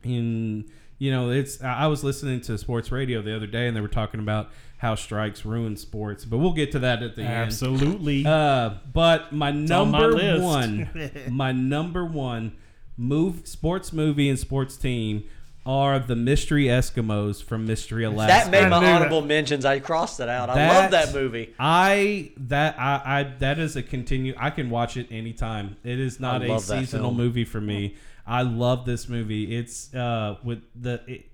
And 0.05 0.65
you 0.99 1.11
know 1.11 1.31
it's 1.31 1.62
i 1.62 1.85
I 1.85 1.87
was 1.87 2.03
listening 2.05 2.41
to 2.43 2.59
sports 2.59 2.91
radio 2.93 3.23
the 3.23 3.35
other 3.35 3.47
day 3.47 3.66
and 3.69 3.77
they 3.77 3.81
were 3.81 3.89
talking 3.89 4.20
about 4.20 4.51
how 4.79 4.95
strikes 4.95 5.45
ruin 5.45 5.77
sports 5.77 6.25
but 6.25 6.39
we'll 6.39 6.53
get 6.53 6.73
to 6.73 6.79
that 6.81 7.03
at 7.03 7.16
the 7.16 7.23
end 7.23 7.31
Absolutely. 7.33 8.25
uh, 8.27 8.75
but 8.93 9.33
my 9.33 9.49
on 9.51 9.66
my 9.66 9.69
number 9.69 10.12
list. 10.12 10.43
one 10.43 11.11
my 11.31 11.53
number 11.53 12.05
one 12.05 12.57
move 12.97 13.47
sports 13.47 13.93
movie 13.93 14.29
and 14.29 14.39
sports 14.39 14.77
team 14.77 15.25
are 15.66 15.99
the 15.99 16.16
mystery 16.16 16.65
eskimos 16.65 17.43
from 17.45 17.66
mystery 17.66 18.03
alaska 18.05 18.51
that 18.51 18.51
made 18.51 18.69
my 18.70 18.95
honorable 18.95 19.20
mentions. 19.20 19.66
I 19.66 19.81
crossed 19.81 20.19
it 20.19 20.29
out. 20.29 20.49
I 20.49 20.66
love 20.69 20.91
that 20.93 21.12
movie. 21.12 21.55
I 21.59 22.33
that 22.39 22.79
I, 22.79 23.03
I 23.05 23.23
that 23.41 23.59
is 23.59 23.77
a 23.77 23.83
continue. 23.83 24.33
I 24.39 24.49
can 24.49 24.70
watch 24.70 24.97
it 24.97 25.09
anytime. 25.11 25.77
It 25.85 26.01
is 26.01 26.20
not 26.20 26.43
a 26.43 26.59
seasonal 26.59 27.11
film. 27.11 27.16
movie 27.19 27.45
for 27.45 27.61
me. 27.61 27.97
I 28.29 28.43
love 28.43 28.85
this 28.85 29.09
movie. 29.09 29.57
It's 29.57 29.93
uh 29.95 30.37
with 30.45 30.63
the 30.81 31.01
it, 31.07 31.27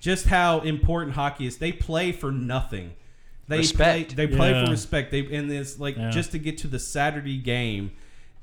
just 0.00 0.26
how 0.26 0.60
important 0.60 1.14
hockey 1.14 1.46
is. 1.46 1.56
They 1.58 1.72
play 1.72 2.12
for 2.12 2.30
nothing. 2.32 2.92
They 3.48 3.58
Respect. 3.58 4.14
play. 4.14 4.26
They 4.26 4.34
play 4.36 4.50
Yeah. 4.52 4.64
for 4.64 4.70
respect. 4.70 5.10
They 5.10 5.20
and 5.34 5.50
it's 5.50 5.78
like 5.78 5.96
Yeah. 5.96 6.10
just 6.10 6.32
to 6.32 6.38
get 6.38 6.58
to 6.58 6.66
the 6.68 6.78
Saturday 6.78 7.38
game. 7.38 7.92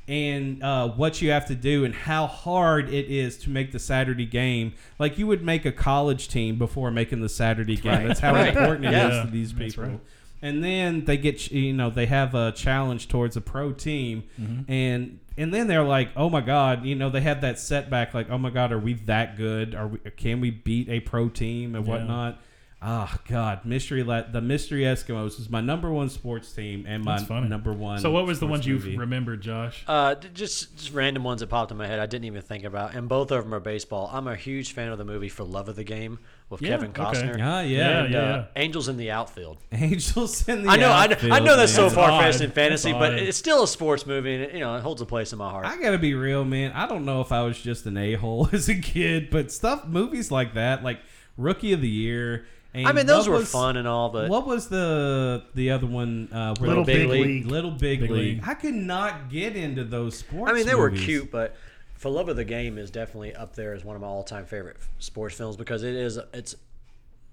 and 0.08 0.62
uh, 0.64 0.90
what 0.90 1.22
you 1.22 1.30
have 1.30 1.46
to 1.46 1.56
do 1.56 1.86
and 1.86 1.94
how 1.94 2.26
hard 2.28 2.90
it 2.90 3.06
is 3.10 3.38
to 3.38 3.50
make 3.50 3.72
the 3.72 3.80
Saturday 3.80 4.26
game. 4.26 4.74
Like 5.00 5.18
you 5.20 5.28
would 5.28 5.44
make 5.44 5.64
a 5.64 5.72
college 5.72 6.28
team 6.28 6.58
before 6.58 6.90
making 6.92 7.22
the 7.22 7.30
Saturday 7.30 7.78
game. 7.78 7.92
Right. 7.94 8.08
That's 8.08 8.20
how 8.20 8.34
Right. 8.34 8.50
important 8.50 8.86
it 8.86 8.94
is 8.94 9.14
Yeah. 9.14 9.24
to 9.24 9.30
these 9.32 9.54
That's 9.54 9.76
people. 9.76 9.90
right. 9.90 10.00
And 10.42 10.64
then 10.64 11.06
they 11.06 11.18
get 11.18 11.52
you 11.52 11.72
know 11.72 11.90
they 11.92 12.08
have 12.08 12.34
a 12.34 12.52
challenge 12.52 13.08
towards 13.10 13.38
a 13.38 13.42
pro 13.42 13.72
team, 13.74 14.24
Mm-hmm. 14.42 14.72
and 14.72 15.20
and 15.38 15.54
then 15.54 15.68
they're 15.68 15.84
like, 15.84 16.10
oh 16.16 16.30
my 16.30 16.42
god, 16.42 16.86
you 16.86 16.96
know 16.96 17.10
they 17.10 17.22
had 17.22 17.42
that 17.42 17.60
setback 17.60 18.14
like, 18.14 18.30
oh 18.30 18.38
my 18.38 18.50
god, 18.50 18.72
are 18.72 18.80
we 18.80 18.94
that 19.06 19.38
good? 19.38 19.76
Are 19.76 19.88
we 19.88 19.98
can 20.18 20.42
we 20.42 20.52
beat 20.52 20.90
a 20.90 21.00
pro 21.00 21.30
team 21.30 21.76
and 21.76 21.86
Yeah. 21.86 21.92
whatnot? 21.94 22.42
Ah, 22.84 23.20
God, 23.28 23.64
mystery 23.64 24.02
La- 24.02 24.24
the 24.24 24.42
mystery 24.42 24.82
Eskimos 24.82 25.40
is 25.40 25.52
my 25.52 25.62
number 25.62 25.92
one 25.92 26.10
sports 26.10 26.52
team 26.52 26.86
and 26.88 27.06
my 27.06 27.20
number 27.48 27.72
one. 27.74 28.00
So 28.00 28.10
what 28.10 28.26
was 28.26 28.40
the 28.40 28.48
sports 28.48 28.52
ones 28.62 28.66
you 28.66 28.74
movie. 28.74 28.98
remembered, 28.98 29.42
Josh? 29.42 29.84
Uh, 29.88 30.16
just, 30.16 30.76
just 30.76 30.92
random 30.92 31.24
ones 31.24 31.42
that 31.42 31.48
popped 31.48 31.70
in 31.70 31.78
my 31.78 31.86
head 31.86 32.00
I 32.00 32.08
didn't 32.08 32.26
even 32.26 32.42
think 32.42 32.64
about, 32.64 32.96
and 32.96 33.08
both 33.08 33.30
of 33.30 33.44
them 33.44 33.54
are 33.54 33.60
baseball. 33.60 34.10
I'm 34.12 34.28
a 34.28 34.36
huge 34.36 34.74
fan 34.74 34.90
of 34.92 34.98
the 34.98 35.06
movie 35.06 35.30
For 35.30 35.44
Love 35.44 35.70
of 35.70 35.76
the 35.76 35.84
Game 35.84 36.18
with 36.52 36.62
Yeah, 36.62 36.70
Kevin 36.72 36.90
okay. 36.92 37.02
Costner. 37.02 37.40
Ah, 37.42 37.62
yeah. 37.62 38.04
and, 38.04 38.14
Yeah, 38.14 38.20
uh, 38.20 38.24
yeah. 38.38 38.46
Angels 38.56 38.88
in 38.90 38.98
the 38.98 39.10
Outfield. 39.12 39.58
Angels 39.72 40.48
in 40.48 40.64
the 40.64 40.70
I 40.70 40.76
know, 40.78 40.92
I 40.92 41.08
know, 41.08 41.16
I 41.36 41.40
know 41.40 41.58
that's 41.58 41.74
so 41.74 41.90
far 41.90 42.22
fetched 42.22 42.42
in 42.42 42.52
fantasy, 42.52 42.92
That's 42.92 43.00
but 43.00 43.14
it's 43.14 43.38
still 43.38 43.64
a 43.64 43.68
sports 43.68 44.06
movie, 44.06 44.36
and 44.36 44.44
it, 44.44 44.54
you 44.54 44.60
know 44.60 44.76
it 44.76 44.82
holds 44.82 45.02
a 45.02 45.06
place 45.06 45.32
in 45.32 45.40
my 45.40 45.50
heart. 45.50 45.66
I 45.66 45.82
gotta 45.82 45.98
be 45.98 46.14
real, 46.14 46.44
man. 46.46 46.72
I 46.74 46.88
don't 46.88 47.06
know 47.06 47.22
if 47.22 47.32
I 47.32 47.42
was 47.44 47.60
just 47.60 47.86
an 47.86 47.98
a 47.98 48.14
hole 48.16 48.50
as 48.54 48.70
a 48.70 48.76
kid, 48.76 49.30
but 49.32 49.52
stuff, 49.52 49.88
movies 49.88 50.30
like 50.32 50.54
that, 50.56 50.84
like 50.84 51.00
Rookie 51.38 51.74
of 51.74 51.82
the 51.82 51.90
Year. 51.90 52.46
And 52.74 52.88
I 52.88 52.94
mean, 52.94 53.06
those 53.06 53.28
were 53.28 53.36
was- 53.36 53.52
fun 53.52 53.76
and 53.76 53.86
all, 53.88 54.10
but 54.10 54.30
what 54.30 54.48
was 54.48 54.70
the 54.70 55.44
the 55.56 55.72
other 55.72 55.88
one? 55.88 56.30
Uh, 56.32 56.56
where 56.58 56.70
Little 56.70 56.86
the- 56.86 56.94
Big 56.94 57.10
League. 57.10 57.46
Little 57.46 57.72
Big, 57.72 58.00
Big 58.00 58.10
League. 58.12 58.38
League. 58.38 58.44
I 58.48 58.54
could 58.54 58.76
not 58.76 59.30
get 59.30 59.56
into 59.58 59.84
those 59.84 60.18
sports. 60.18 60.50
I 60.52 60.56
mean, 60.56 60.66
they 60.66 60.76
were 60.76 60.90
cute, 60.90 61.32
but 61.32 61.56
For 62.02 62.10
Love 62.10 62.30
of 62.30 62.36
the 62.36 62.44
Game 62.44 62.80
is 62.80 62.90
definitely 62.90 63.36
up 63.36 63.56
there 63.56 63.76
as 63.76 63.86
one 63.86 63.96
of 63.96 64.02
my 64.02 64.08
all-time 64.08 64.48
favorite 64.48 64.78
sports 64.98 65.36
films 65.36 65.56
because 65.56 65.84
it 65.84 65.94
is 65.94 66.18
it's 66.34 66.56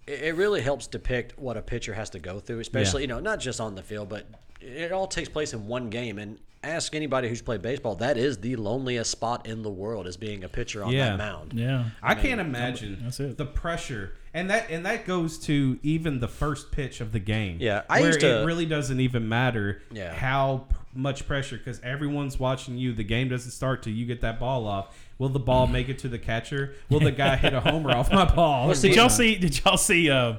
it 0.06 0.22
it 0.24 0.34
really 0.36 0.60
helps 0.60 0.86
depict 0.86 1.38
what 1.38 1.56
a 1.56 1.62
pitcher 1.62 1.94
has 1.94 2.10
to 2.10 2.18
go 2.18 2.38
through, 2.38 2.60
especially 2.60 3.00
you 3.00 3.08
know 3.08 3.18
not 3.18 3.40
just 3.40 3.62
on 3.62 3.74
the 3.74 3.82
field, 3.82 4.10
but 4.10 4.26
it 4.60 4.92
all 4.92 5.06
takes 5.06 5.30
place 5.30 5.54
in 5.54 5.66
one 5.66 5.88
game. 5.88 6.18
And 6.18 6.38
ask 6.62 6.94
anybody 6.94 7.30
who's 7.30 7.40
played 7.40 7.62
baseball, 7.62 7.94
that 7.94 8.18
is 8.18 8.36
the 8.38 8.56
loneliest 8.56 9.10
spot 9.10 9.46
in 9.46 9.62
the 9.62 9.70
world 9.70 10.06
is 10.06 10.18
being 10.18 10.44
a 10.44 10.48
pitcher 10.50 10.84
on 10.84 10.92
Yeah. 10.92 11.10
that 11.12 11.16
mound. 11.16 11.54
Yeah. 11.54 11.84
I 12.02 12.14
can't 12.14 12.38
imagine 12.40 12.98
That's 13.00 13.20
it. 13.20 13.38
the 13.38 13.46
pressure, 13.46 14.12
and 14.34 14.50
that 14.50 14.70
and 14.70 14.84
that 14.86 15.06
goes 15.06 15.38
to 15.40 15.78
even 15.82 16.20
the 16.20 16.28
first 16.28 16.70
pitch 16.72 17.00
of 17.00 17.12
the 17.12 17.18
game. 17.18 17.58
Yeah, 17.60 17.82
I 17.88 18.00
where 18.00 18.08
used 18.08 18.20
to- 18.20 18.42
it 18.42 18.44
really 18.44 18.66
doesn't 18.66 19.00
even 19.00 19.28
matter. 19.28 19.82
Yeah. 19.92 20.12
how 20.14 20.66
p- 20.68 20.76
much 20.94 21.26
pressure 21.26 21.56
because 21.56 21.80
everyone's 21.82 22.38
watching 22.40 22.76
you. 22.76 22.92
The 22.92 23.04
game 23.04 23.28
doesn't 23.28 23.50
start 23.52 23.82
till 23.82 23.92
you 23.92 24.06
get 24.06 24.20
that 24.22 24.40
ball 24.40 24.66
off. 24.66 24.96
Will 25.18 25.28
the 25.28 25.38
ball 25.38 25.66
make 25.66 25.88
it 25.88 25.98
to 26.00 26.08
the 26.08 26.18
catcher? 26.18 26.74
Will 26.88 27.00
the 27.00 27.10
guy 27.12 27.36
hit 27.36 27.52
a 27.52 27.60
homer 27.60 27.90
off 27.90 28.10
my 28.12 28.24
ball? 28.24 28.72
Did 28.72 28.94
y'all 28.96 29.08
see? 29.08 29.36
Did 29.36 29.64
y'all 29.64 29.76
see? 29.76 30.10
Uh, 30.10 30.34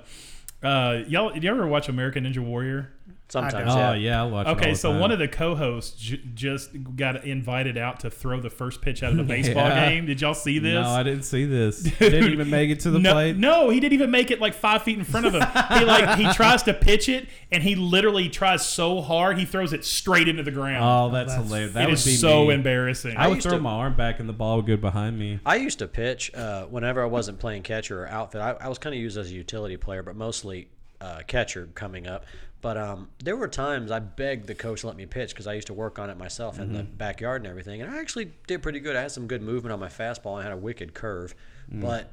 uh, 0.64 1.03
y'all, 1.07 1.30
did 1.32 1.44
you 1.44 1.49
ever 1.49 1.66
watch 1.68 1.88
American 1.90 2.26
Ninja 2.26 2.40
Warrior? 2.40 2.90
Sometimes, 3.31 3.72
Oh 3.72 3.77
yeah. 3.77 3.93
yeah, 3.93 4.23
I 4.23 4.26
watch. 4.26 4.47
it 4.47 4.49
Okay, 4.51 4.73
so 4.73 4.91
time. 4.91 4.99
one 5.01 5.11
of 5.11 5.19
the 5.19 5.27
co-hosts 5.27 5.99
j- 6.01 6.19
just 6.34 6.72
got 6.95 7.23
invited 7.26 7.77
out 7.77 7.99
to 7.99 8.10
throw 8.10 8.39
the 8.39 8.49
first 8.49 8.81
pitch 8.81 9.03
out 9.03 9.11
of 9.11 9.18
the 9.18 9.23
baseball 9.35 9.68
Yeah. 9.68 9.89
game. 9.89 10.07
Did 10.07 10.19
y'all 10.22 10.34
see 10.34 10.57
this? 10.57 10.73
No, 10.84 10.89
I 10.89 11.03
didn't 11.03 11.22
see 11.26 11.45
this. 11.45 11.80
Didn't 11.99 12.31
even 12.34 12.49
make 12.49 12.72
it 12.72 12.80
to 12.81 12.89
the 12.91 12.97
no, 12.97 13.14
plate. 13.14 13.38
No, 13.38 13.69
he 13.69 13.80
didn't 13.80 13.93
even 13.93 14.10
make 14.10 14.31
it 14.31 14.41
like 14.41 14.56
five 14.56 14.81
feet 14.81 14.97
in 14.97 15.03
front 15.03 15.27
of 15.27 15.34
him. 15.35 15.41
he 15.77 15.85
like 15.85 16.18
he 16.18 16.27
tries 16.34 16.64
to 16.64 16.73
pitch 16.73 17.07
it, 17.07 17.27
and 17.51 17.61
he 17.61 17.76
literally 17.76 18.30
tries 18.30 18.65
so 18.65 18.99
hard 18.99 19.38
he 19.38 19.45
throws 19.45 19.73
it 19.73 19.85
straight 19.85 20.27
into 20.27 20.41
the 20.41 20.49
ground. 20.51 20.84
Oh, 20.84 21.14
that's, 21.14 21.34
hilarious. 21.35 21.73
That 21.73 21.84
it 21.84 21.85
would 21.85 21.93
is 21.99 22.06
be 22.06 22.15
so 22.15 22.47
me. 22.47 22.56
embarrassing. 22.56 23.15
I 23.15 23.27
would 23.27 23.35
used 23.35 23.47
throw 23.47 23.57
to- 23.57 23.64
my 23.64 23.73
arm 23.73 23.95
back 23.95 24.19
and 24.19 24.27
the 24.27 24.34
ball 24.34 24.56
would 24.57 24.65
go 24.65 24.76
behind 24.76 25.19
me. 25.19 25.39
I 25.45 25.57
used 25.57 25.77
to 25.80 25.88
pitch 25.88 26.34
uh, 26.34 26.65
whenever 26.65 27.03
I 27.03 27.06
wasn't 27.06 27.38
playing 27.38 27.61
catcher 27.61 28.03
or 28.03 28.07
outfit. 28.07 28.41
I, 28.41 28.53
I 28.53 28.68
was 28.69 28.80
kind 28.80 28.95
of 28.95 28.99
used 28.99 29.19
as 29.19 29.30
a 29.30 29.35
utility 29.35 29.77
player, 29.77 30.01
but 30.01 30.15
mostly 30.15 30.68
uh, 30.99 31.19
catcher 31.27 31.69
coming 31.76 32.07
up. 32.07 32.26
But 32.61 32.77
um, 32.77 33.10
there 33.23 33.38
were 33.38 33.48
times 33.48 33.90
I 33.90 33.99
begged 33.99 34.48
the 34.48 34.56
coach 34.56 34.81
to 34.81 34.88
let 34.88 34.98
me 34.98 35.06
pitch 35.06 35.30
because 35.30 35.48
I 35.48 35.53
used 35.53 35.68
to 35.68 35.73
work 35.73 35.98
on 35.98 36.10
it 36.10 36.18
myself 36.18 36.60
in 36.60 36.73
the 36.73 36.84
backyard 36.84 37.41
and 37.41 37.49
everything. 37.49 37.81
And 37.81 37.90
I 37.90 37.99
actually 37.99 38.31
did 38.48 38.61
pretty 38.61 38.81
good. 38.81 38.95
I 38.98 39.02
had 39.02 39.11
some 39.11 39.27
good 39.27 39.41
movement 39.41 39.72
on 39.72 39.80
my 39.80 39.88
fastball. 39.88 40.31
And 40.34 40.40
I 40.41 40.44
had 40.44 40.52
a 40.52 40.57
wicked 40.57 40.94
curve. 40.94 41.36
But 41.72 42.11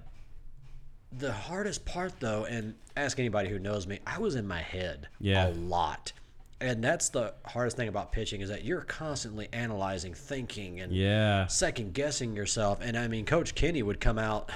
the 1.12 1.32
hardest 1.32 1.84
part, 1.84 2.20
though, 2.20 2.44
and 2.44 2.74
ask 2.96 3.18
anybody 3.18 3.48
who 3.48 3.58
knows 3.58 3.86
me, 3.86 4.00
I 4.06 4.18
was 4.18 4.34
in 4.36 4.46
my 4.46 4.60
head 4.60 5.08
Yeah. 5.20 5.48
a 5.48 5.50
lot. 5.50 6.12
And 6.60 6.82
that's 6.82 7.08
the 7.10 7.34
hardest 7.44 7.76
thing 7.76 7.88
about 7.88 8.12
pitching 8.12 8.40
is 8.40 8.48
that 8.48 8.64
you're 8.64 8.80
constantly 8.82 9.48
analyzing, 9.52 10.14
thinking, 10.14 10.80
and 10.80 10.92
Yeah. 10.92 11.46
second 11.48 11.92
guessing 11.92 12.34
yourself. 12.36 12.78
And 12.80 12.96
I 12.96 13.08
mean, 13.08 13.26
Coach 13.26 13.54
Kenny 13.54 13.82
would 13.82 14.00
come 14.00 14.18
out. 14.18 14.50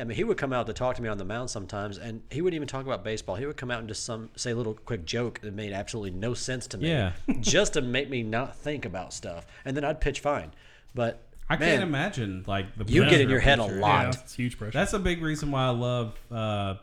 I 0.00 0.04
mean, 0.04 0.16
he 0.16 0.24
would 0.24 0.36
come 0.36 0.52
out 0.52 0.66
to 0.66 0.72
talk 0.72 0.96
to 0.96 1.02
me 1.02 1.08
on 1.08 1.18
the 1.18 1.24
mound 1.24 1.50
sometimes, 1.50 1.98
and 1.98 2.22
he 2.30 2.40
wouldn't 2.40 2.56
even 2.56 2.66
talk 2.68 2.84
about 2.86 3.04
baseball. 3.04 3.36
He 3.36 3.46
would 3.46 3.56
come 3.56 3.70
out 3.70 3.80
and 3.80 3.88
just 3.88 4.04
some 4.04 4.30
say 4.36 4.50
a 4.52 4.56
little 4.56 4.74
quick 4.74 5.04
joke 5.04 5.40
that 5.40 5.52
made 5.54 5.72
absolutely 5.72 6.10
no 6.18 6.34
sense 6.34 6.66
to 6.68 6.78
me, 6.78 6.88
Yeah. 6.88 7.12
just 7.40 7.74
to 7.74 7.82
make 7.82 8.08
me 8.10 8.22
not 8.22 8.56
think 8.56 8.84
about 8.84 9.12
stuff. 9.12 9.46
And 9.64 9.76
then 9.76 9.84
I'd 9.84 10.00
pitch 10.00 10.20
fine. 10.20 10.52
But 10.94 11.20
I 11.48 11.56
man, 11.56 11.68
can't 11.78 11.82
imagine 11.82 12.44
like 12.46 12.76
the 12.76 12.84
You 12.92 13.08
get 13.08 13.20
in 13.20 13.28
your 13.28 13.38
of 13.38 13.44
head 13.44 13.58
a 13.58 13.64
lot. 13.66 14.02
Yeah, 14.14 14.20
it's 14.22 14.34
huge 14.34 14.56
pressure. 14.58 14.72
That's 14.72 14.92
a 14.92 14.98
big 14.98 15.20
reason 15.22 15.50
why 15.50 15.66
I 15.66 15.70
love 15.70 16.18
uh, 16.30 16.74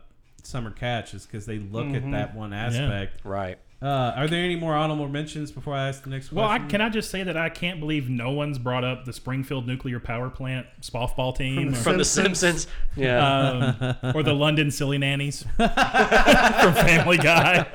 summer 0.43 0.71
catch 0.71 1.13
is 1.13 1.25
because 1.25 1.45
they 1.45 1.59
look 1.59 1.85
Mm-hmm. 1.87 2.13
at 2.13 2.29
that 2.29 2.35
one 2.35 2.53
aspect. 2.53 3.21
right? 3.25 3.57
Uh, 3.79 4.11
are 4.15 4.27
there 4.27 4.43
any 4.43 4.55
more 4.55 4.73
honorable 4.73 5.07
mentions 5.07 5.51
before 5.51 5.75
I 5.75 5.87
ask 5.87 6.03
the 6.03 6.09
next 6.09 6.31
one? 6.31 6.43
well, 6.43 6.51
I, 6.51 6.57
can 6.57 6.81
I 6.81 6.89
just 6.89 7.11
say 7.11 7.21
that 7.21 7.37
I 7.37 7.49
can't 7.49 7.79
believe 7.79 8.09
no 8.09 8.31
one's 8.31 8.57
brought 8.57 8.83
up 8.83 9.05
the 9.05 9.13
Springfield 9.13 9.67
Nuclear 9.67 9.99
Power 9.99 10.31
Plant 10.31 10.65
softball 10.81 11.35
team, 11.35 11.69
or, 11.69 11.75
From 11.75 11.99
The 11.99 12.05
Simpsons, 12.05 12.65
yeah. 12.95 13.97
um, 14.01 14.15
or 14.15 14.23
the 14.23 14.33
London 14.33 14.71
Silly 14.71 14.97
Nannies 14.97 15.43
from 15.57 16.73
Family 16.73 17.17
Guy. 17.17 17.67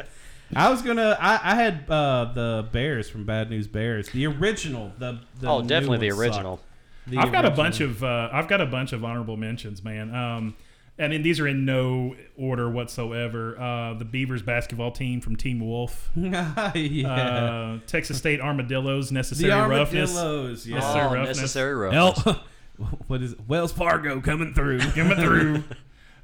I 0.56 0.70
was 0.70 0.82
gonna. 0.82 1.16
I, 1.20 1.52
I 1.52 1.54
had 1.54 1.88
uh, 1.88 2.32
the 2.34 2.68
Bears 2.72 3.08
from 3.08 3.24
Bad 3.24 3.48
News 3.48 3.68
Bears, 3.68 4.10
the 4.10 4.26
original. 4.26 4.92
The, 4.98 5.20
the 5.40 5.48
oh, 5.48 5.62
definitely 5.62 6.08
the 6.08 6.10
original. 6.10 6.60
The 7.06 7.18
I've 7.18 7.32
got 7.32 7.44
a 7.44 7.50
bunch 7.50 7.80
of 7.80 8.02
uh, 8.02 8.28
I've 8.32 8.48
got 8.48 8.60
a 8.60 8.66
bunch 8.66 8.92
of 8.92 9.04
honorable 9.04 9.36
mentions, 9.36 9.82
man. 9.82 10.14
Um, 10.14 10.56
I 11.02 11.08
mean, 11.08 11.22
these 11.22 11.40
are 11.40 11.46
in 11.48 11.64
no 11.64 12.14
order 12.36 12.70
whatsoever. 12.70 13.58
Uh, 13.58 13.94
the 13.94 14.04
Beavers 14.04 14.42
basketball 14.42 14.90
team 14.92 15.20
from 15.20 15.36
Teen 15.36 15.64
Wolf, 15.66 16.10
yeah. 16.16 16.62
uh, 17.08 17.78
Texas 17.86 18.18
State 18.18 18.40
Armadillos, 18.40 19.08
the 19.08 19.14
necessary 19.14 19.50
roughness, 19.52 20.16
armadillos. 20.16 20.66
Yeah. 20.66 20.76
Necessary 20.76 21.04
Oh, 21.06 21.14
roughness. 21.14 21.36
necessary 21.38 21.74
roughness. 21.74 22.26
El- 22.26 22.44
what 23.08 23.22
is 23.22 23.32
it? 23.32 23.40
Wells 23.48 23.72
Fargo 23.72 24.20
coming 24.20 24.54
through? 24.54 24.78
coming 24.94 25.16
through. 25.18 25.64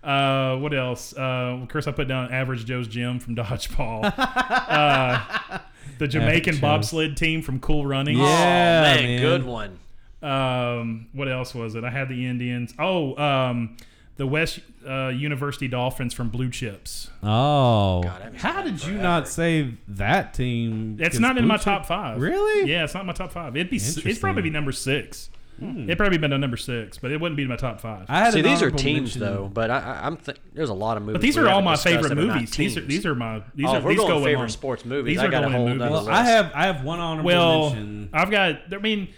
Uh, 0.03 0.57
what 0.59 0.73
else? 0.73 1.13
Uh, 1.17 1.59
of 1.63 1.69
course, 1.69 1.87
I 1.87 1.93
put 1.93 2.09
down 2.09 2.33
Average 2.33 2.65
Joe's 2.65 2.89
Gym 2.89 3.19
from 3.21 3.35
Dodgeball. 3.37 4.13
uh, 4.17 5.59
the 5.99 6.07
Jamaican 6.09 6.55
Joe's. 6.55 6.61
bobsled 6.61 7.17
team 7.17 7.43
from 7.43 7.59
Cool 7.61 7.85
Runnings. 7.87 8.19
oh 8.21 8.23
Yeah, 8.25 8.83
man, 8.83 9.03
man. 9.05 9.21
good 9.21 9.45
one. 9.45 9.79
Um, 10.23 11.09
what 11.13 11.29
else 11.29 11.55
was 11.55 11.75
it? 11.75 11.85
I 11.85 11.91
had 11.91 12.09
the 12.09 12.27
Indians. 12.27 12.75
Oh, 12.79 13.17
um, 13.17 13.77
the 14.19 14.27
West 14.27 14.61
uh, 14.87 15.09
University 15.09 15.67
Dolphins 15.69 16.13
from 16.13 16.29
Blue 16.29 16.51
Chips. 16.51 17.09
Oh, 17.23 18.03
God, 18.03 18.35
how 18.37 18.63
did 18.63 18.73
you 18.75 18.79
forever. 18.93 19.03
not 19.03 19.29
say 19.29 19.75
that 19.89 20.35
team? 20.35 20.97
It's 20.99 21.17
Because 21.17 21.21
not 21.21 21.39
in 21.39 21.45
Blue 21.45 21.49
my 21.49 21.57
Chip- 21.57 21.65
top 21.65 21.87
five. 21.87 22.21
Really? 22.21 22.71
Yeah, 22.71 22.85
it's 22.85 22.95
not 22.95 23.07
my 23.07 23.13
top 23.15 23.33
five. 23.33 23.57
It'd 23.57 23.71
be. 23.71 23.77
It'd 23.77 24.05
Hmm. 24.17 24.21
probably 24.21 24.43
be 24.43 24.51
number 24.51 24.73
six. 24.73 25.31
It'd 25.61 25.99
probably 25.99 26.19
been 26.19 26.33
a 26.33 26.39
number 26.39 26.57
six, 26.57 26.99
but 26.99 27.11
it 27.11 27.21
wouldn't 27.21 27.37
be 27.37 27.43
in 27.43 27.49
my 27.49 27.57
top 27.57 27.81
five. 27.81 28.07
I 28.09 28.21
had 28.21 28.33
See, 28.33 28.43
these 28.43 28.63
are 28.63 28.71
teams 28.71 29.17
mention- 29.17 29.21
though, 29.23 29.51
but 29.53 29.73
I, 29.73 29.79
I, 29.81 30.07
I'm 30.07 30.17
th- 30.17 30.39
there's 30.55 30.69
a 30.71 30.75
lot 30.75 30.97
of 30.97 31.03
movies. 31.03 31.15
but 31.15 31.21
these 31.23 31.37
are 31.37 31.49
all 31.49 31.63
my 31.63 31.75
favorite 31.75 32.11
that 32.11 32.13
are 32.19 32.23
not 32.27 32.35
movies. 32.37 32.51
These 32.53 32.77
are 32.77 32.81
these 32.83 33.05
are 33.05 33.17
my 33.17 33.43
these 33.57 33.67
Oh, 33.67 33.71
are 33.73 33.79
if 33.79 33.83
we're 33.85 33.91
these 33.91 33.99
going 33.99 34.09
go 34.11 34.19
in 34.19 34.25
favorite 34.25 34.39
line. 34.43 34.49
sports 34.51 34.85
movies, 34.85 35.17
These 35.17 35.19
I 35.19 35.27
are 35.27 35.31
got 35.31 35.39
a 35.45 35.49
going 35.49 35.55
in 35.55 35.59
whole 35.81 35.89
movies. 35.91 36.07
Well. 36.07 36.09
I 36.11 36.23
have 36.25 36.53
I 36.55 36.67
have 36.67 36.85
one 36.85 37.01
honorable 37.01 37.27
Well, 37.27 37.71
mention. 37.71 38.09
I've 38.13 38.31
got. 38.31 38.73
I 38.73 38.79
mean, 38.79 39.09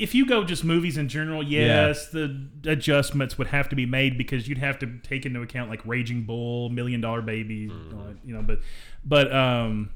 if 0.00 0.14
you 0.14 0.26
go 0.26 0.42
just 0.44 0.64
movies 0.64 0.96
in 0.96 1.08
general, 1.08 1.42
yes, 1.42 2.08
the 2.08 2.46
adjustments 2.66 3.36
would 3.38 3.48
have 3.48 3.68
to 3.68 3.76
be 3.76 3.86
made 3.86 4.16
because 4.18 4.48
you'd 4.48 4.58
have 4.58 4.78
to 4.80 4.98
take 5.02 5.26
into 5.26 5.42
account 5.42 5.70
like 5.70 5.80
Raging 5.86 6.22
Bull, 6.24 6.68
Million 6.70 7.00
Dollar 7.00 7.22
Baby, 7.22 7.68
Mm-hmm. 7.68 7.98
uh, 7.98 8.12
you 8.24 8.34
know. 8.34 8.42
But, 8.42 8.60
but 9.04 9.32
um, 9.34 9.90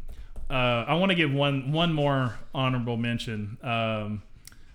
uh, 0.51 0.53
I 0.87 0.95
want 0.95 1.11
to 1.11 1.17
give 1.17 1.33
one 1.33 1.73
one 1.73 1.93
more 1.93 2.39
honorable 2.55 2.97
mention. 2.97 3.59
Um, 3.63 4.23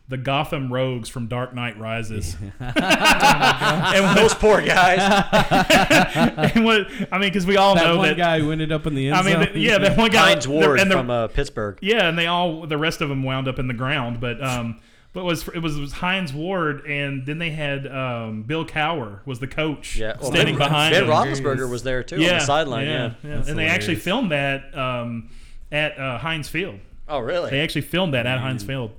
the 0.08 0.18
Gotham 0.18 0.74
Rogues 0.74 1.08
from 1.08 1.28
Dark 1.28 1.54
Knight 1.54 1.78
Rises. 1.80 2.36
and 2.60 4.18
Those 4.18 4.34
poor 4.34 4.60
guys. 4.62 4.98
and 6.56 6.66
what 6.66 6.88
I 7.12 7.20
mean, 7.20 7.30
because 7.30 7.46
we 7.46 7.58
all 7.58 7.76
that 7.76 7.84
know 7.84 7.98
one 7.98 8.08
that. 8.10 8.18
guy 8.18 8.40
who 8.40 8.52
ended 8.52 8.72
up 8.72 8.88
in 8.88 8.96
the 8.96 9.08
end 9.10 9.16
I 9.18 9.22
mean, 9.22 9.34
zone. 9.46 9.54
the- 9.54 9.60
yeah, 9.60 9.78
that 9.78 9.98
one 9.98 10.10
guy. 10.10 10.30
Hines 10.30 10.48
Ward 10.48 10.80
and 10.80 10.90
the- 10.90 10.96
from 10.96 11.10
uh, 11.12 11.28
Pittsburgh. 11.28 11.78
yeah, 11.82 12.10
and 12.10 12.18
they 12.18 12.26
all 12.28 12.66
the 12.66 12.78
rest 12.78 13.02
of 13.02 13.10
them 13.10 13.22
wound 13.24 13.48
up 13.48 13.60
in 13.60 13.68
the 13.68 13.74
ground, 13.76 14.20
but 14.20 14.42
um, 14.44 14.80
but 15.14 15.22
it 15.22 15.24
was 15.24 15.48
it 15.48 15.60
was, 15.60 15.78
it 15.78 15.82
was 15.82 15.94
Hines 15.94 16.34
Ward, 16.34 16.86
and 16.86 17.26
then 17.26 17.40
they 17.40 17.50
had 17.50 17.88
um, 17.88 18.44
Bill 18.44 18.66
Cowher 18.66 19.26
was 19.26 19.40
the 19.40 19.48
coach 19.48 19.98
Yeah, 19.98 20.18
well, 20.20 20.32
standing 20.32 20.58
Ben, 20.58 20.68
behind 20.68 20.94
Ben 20.94 21.06
him. 21.06 21.10
Roethlisberger 21.10 21.70
was 21.70 21.84
there 21.84 22.04
too 22.04 22.18
on 22.18 22.22
the 22.22 22.40
sideline. 22.40 22.86
Yeah. 22.86 23.14
yeah. 23.24 23.36
That's 23.36 23.50
and 23.50 23.58
they 23.58 23.68
actually 23.68 23.96
filmed 23.96 24.32
that 24.32 24.76
um, 24.78 25.30
at 25.72 25.98
uh, 25.98 26.20
Heinz 26.20 26.48
Field. 26.48 26.80
Oh, 27.08 27.20
really? 27.20 27.50
They 27.50 27.62
actually 27.62 27.82
filmed 27.82 28.14
that 28.14 28.28
at 28.28 28.40
Heinz 28.40 28.64
Field. 28.64 28.92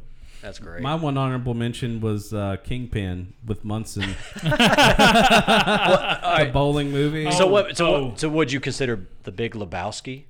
That's 0.42 0.58
great. 0.58 0.82
My 0.82 0.94
one 0.94 1.18
honorable 1.18 1.54
mention 1.54 2.00
was 2.00 2.32
uh, 2.32 2.56
Kingpin 2.64 3.34
with 3.44 3.64
Munson. 3.64 4.16
all 4.42 4.42
the 4.50 6.50
bowling 6.52 6.90
movie. 6.90 7.30
So 7.30 7.46
what? 7.46 7.76
So 7.76 7.86
oh. 7.86 8.06
what? 8.06 8.20
So 8.20 8.28
would 8.30 8.50
you 8.50 8.58
consider 8.58 9.06
the 9.24 9.32
Big 9.32 9.54
Lebowski? 9.54 10.24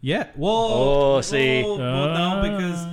Yeah. 0.00 0.28
Well. 0.36 0.52
Oh, 0.52 1.20
see. 1.22 1.62
Well, 1.62 1.78
well, 1.78 2.42
no, 2.42 2.42
because 2.42 2.86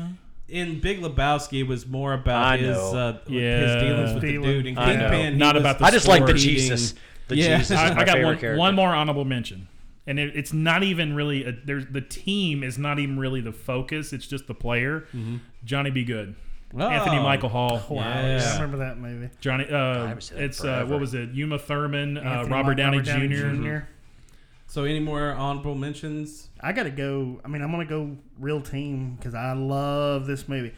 in 0.52 0.80
Big 0.80 1.02
Lebowski 1.02 1.62
it 1.62 1.68
was 1.68 1.88
more 1.88 2.14
about 2.14 2.44
I 2.46 2.58
his 2.58 2.78
know. 2.78 2.96
uh, 2.98 3.18
Yeah. 3.28 3.60
his 3.60 3.84
dealings 3.84 4.14
with 4.14 4.22
the 4.24 4.32
dude. 4.38 4.66
In 4.68 4.78
I 4.78 4.96
know. 4.96 5.10
Kingpin, 5.10 5.34
he 5.34 5.40
Not 5.40 5.56
was 5.56 5.62
about 5.64 5.80
the 5.80 5.86
I 5.86 5.92
just 5.92 6.08
like 6.08 6.22
the 6.22 6.28
sport 6.30 6.38
Jesus. 6.40 6.94
The 7.28 7.36
Yeah. 7.38 7.58
Jesus. 7.58 7.72
Is 7.72 7.78
I, 7.78 7.94
my 7.94 8.02
I 8.02 8.06
got 8.06 8.14
favorite 8.16 8.26
one, 8.26 8.38
character. 8.38 8.60
one 8.60 8.76
more 8.76 8.90
honorable 8.94 9.26
mention, 9.26 9.68
and 10.06 10.20
it, 10.20 10.36
it's 10.36 10.52
not 10.54 10.84
even 10.84 11.14
really 11.16 11.46
a, 11.46 11.54
there's 11.54 11.86
the 11.88 12.02
team 12.02 12.64
is 12.64 12.78
not 12.78 13.00
even 13.00 13.18
really 13.18 13.42
the 13.42 13.54
focus. 13.54 14.12
It's 14.14 14.28
just 14.28 14.48
the 14.48 14.54
player, 14.54 15.06
Johnny 15.64 15.90
Be 15.92 16.04
Good, 16.04 16.36
Oh. 16.78 16.88
Anthony 16.88 17.20
Michael 17.22 17.50
Hall. 17.50 17.82
Wow, 17.90 18.04
Yeah. 18.04 18.38
yeah, 18.38 18.50
I 18.50 18.54
remember 18.56 18.78
that 18.78 18.98
movie. 18.98 19.30
Johnny, 19.42 19.66
uh, 19.66 20.08
haven't 20.08 20.22
seen 20.24 20.38
that 20.38 20.44
in 20.44 20.50
it's 20.50 20.60
uh, 20.60 20.64
forever. 20.64 20.92
what 20.92 21.00
was 21.02 21.14
it? 21.14 21.30
Uma 21.32 21.58
Thurman, 21.60 22.18
uh, 22.18 22.22
Anthony 22.22 22.52
Robert 22.54 22.68
Mike- 22.78 22.78
Downey, 22.78 22.98
Robert 23.36 23.62
Jr. 23.64 23.86
So 24.72 24.86
any 24.86 25.02
more 25.02 25.32
honorable 25.34 25.76
mentions? 25.76 26.48
I 26.62 26.72
gotta 26.72 26.92
go. 26.92 27.42
I 27.44 27.50
mean, 27.50 27.62
I'm 27.62 27.72
gonna 27.72 27.84
go 27.84 28.16
real 28.40 28.62
team 28.62 29.16
because 29.18 29.36
I 29.36 29.52
love 29.52 30.28
this 30.28 30.48
movie. 30.48 30.74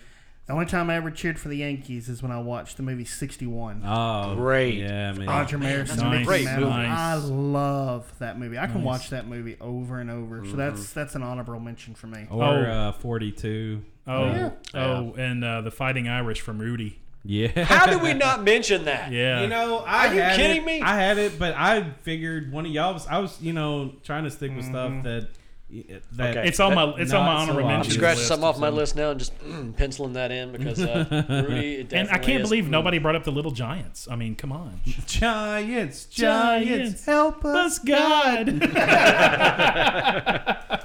The 0.47 0.53
only 0.53 0.65
time 0.65 0.89
I 0.89 0.95
ever 0.95 1.11
cheered 1.11 1.39
for 1.39 1.47
the 1.49 1.57
Yankees 1.57 2.09
is 2.09 2.23
when 2.23 2.31
I 2.31 2.39
watched 2.41 2.77
the 2.77 2.81
movie 2.83 3.05
61. 3.05 3.83
Oh, 3.85 4.33
Great. 4.35 4.79
Yeah, 4.79 5.11
man. 5.11 5.27
Roger 5.27 5.59
Maris 5.59 5.91
and 5.91 6.01
nice. 6.01 6.11
Mickey 6.11 6.25
Great 6.25 6.45
Mantle. 6.45 6.69
movie. 6.71 6.81
I 6.87 7.13
love 7.17 8.11
that 8.17 8.39
movie. 8.39 8.57
I 8.57 8.65
can 8.65 8.77
Nice. 8.77 8.83
watch 8.85 9.09
that 9.11 9.27
movie 9.27 9.57
over 9.61 9.99
and 9.99 10.09
over. 10.09 10.43
So 10.43 10.53
that's 10.55 10.91
that's 10.91 11.13
an 11.13 11.21
honorable 11.21 11.59
mention 11.59 11.93
for 11.93 12.07
me. 12.07 12.25
Or 12.31 12.43
Oh. 12.43 12.63
uh, 12.63 12.91
42. 12.93 13.83
Oh, 14.07 14.25
yeah. 14.25 14.49
oh, 14.73 15.13
and 15.19 15.45
uh, 15.45 15.61
the 15.61 15.71
Fighting 15.71 16.07
Irish 16.09 16.41
from 16.41 16.57
Rudy. 16.57 16.99
Yeah. 17.25 17.63
How 17.63 17.85
did 17.85 18.01
we 18.01 18.13
not 18.27 18.43
mention 18.43 18.85
that? 18.85 19.11
Yeah, 19.11 19.41
You 19.41 19.47
know, 19.47 19.77
I 19.79 20.07
Are 20.09 20.13
you 20.13 20.21
had 20.21 20.35
kidding 20.35 20.61
it- 20.63 20.65
me? 20.65 20.81
I 20.81 20.95
had 20.95 21.17
it, 21.17 21.39
but 21.39 21.53
I 21.55 21.91
figured 22.01 22.51
one 22.51 22.65
of 22.65 22.71
y'all 22.71 22.93
was. 22.93 23.07
I 23.07 23.19
was, 23.19 23.41
you 23.41 23.53
know, 23.53 23.93
trying 24.03 24.25
to 24.25 24.31
stick 24.31 24.51
with 24.55 24.65
Mm-hmm. 24.65 24.73
stuff 24.73 25.03
that 25.03 25.27
that 26.17 26.37
Okay. 26.37 26.47
it's 26.49 26.59
on 26.59 26.75
my 26.75 26.93
it's 26.99 27.11
on 27.13 27.25
my 27.25 27.33
Not 27.33 27.45
so 27.45 27.51
honorable 27.51 27.69
obvious. 27.71 27.87
I'm 27.87 27.93
scratching 27.97 28.17
list, 28.19 28.27
something 28.27 28.47
off 28.47 28.59
my 28.59 28.69
list 28.69 28.95
now 28.95 29.09
and 29.09 29.19
just 29.19 29.35
mm, 29.39 29.75
penciling 29.77 30.13
that 30.13 30.31
in 30.31 30.51
because 30.51 30.79
uh, 30.79 31.23
Rudy. 31.49 31.87
And 31.93 32.09
I 32.09 32.19
can't 32.19 32.43
is- 32.43 32.49
believe 32.49 32.65
mm. 32.65 32.69
nobody 32.69 32.99
brought 32.99 33.15
up 33.15 33.23
the 33.23 33.31
Little 33.31 33.49
Giants. 33.51 34.07
I 34.11 34.15
mean, 34.15 34.35
come 34.35 34.51
on, 34.51 34.81
Giants, 35.07 36.05
Giants, 36.05 36.05
Giants, 36.67 37.05
help 37.05 37.43
us. 37.45 37.79
us 37.79 37.79
God. 37.79 38.59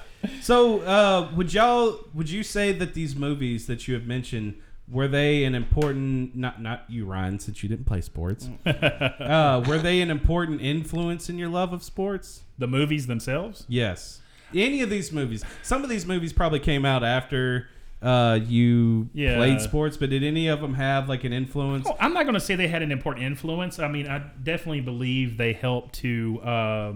So, 0.41 0.81
uh, 0.81 1.31
would 1.37 1.53
y'all 1.53 2.01
would 2.15 2.31
you 2.31 2.43
say 2.43 2.73
that 2.73 2.95
these 2.95 3.15
movies 3.15 3.67
that 3.67 3.87
you 3.87 3.93
have 3.95 4.07
mentioned 4.07 4.55
were 4.91 5.09
they 5.09 5.45
an 5.45 5.55
important 5.55 6.35
not 6.37 6.63
not 6.63 6.85
you 6.89 7.05
Ryan 7.05 7.39
since 7.39 7.63
you 7.63 7.69
didn't 7.69 7.85
play 7.87 8.01
sports 8.01 8.49
uh, 8.67 9.63
were 9.69 9.79
they 9.79 10.01
an 10.01 10.11
important 10.11 10.61
influence 10.61 11.29
in 11.29 11.39
your 11.39 11.49
love 11.49 11.73
of 11.73 11.83
sports? 11.83 12.43
the 12.59 12.67
movies 12.67 13.07
themselves. 13.07 13.65
Yes. 13.69 14.21
Any 14.55 14.83
of 14.83 14.91
these 14.91 15.13
movies. 15.13 15.45
Some 15.63 15.85
of 15.85 15.91
these 15.91 16.07
movies 16.07 16.33
probably 16.33 16.59
came 16.59 16.85
out 16.85 17.05
after 17.05 17.69
uh, 18.03 18.41
you 18.47 19.09
Yeah. 19.13 19.37
played 19.37 19.61
sports, 19.61 19.97
but 19.97 20.11
did 20.11 20.25
any 20.25 20.49
of 20.49 20.61
them 20.61 20.75
have 20.75 21.09
like 21.09 21.23
an 21.25 21.33
influence? 21.33 21.85
Well, 21.85 21.97
I'm 22.01 22.13
not 22.15 22.23
going 22.25 22.35
to 22.35 22.41
say 22.41 22.57
they 22.57 22.67
had 22.69 22.83
an 22.83 22.91
important 22.91 23.27
influence. 23.27 23.79
I 23.79 23.87
mean, 23.89 24.09
I 24.09 24.19
definitely 24.43 24.81
believe 24.81 25.37
they 25.37 25.53
helped 25.53 25.95
to 25.97 26.41
uh, 26.43 26.93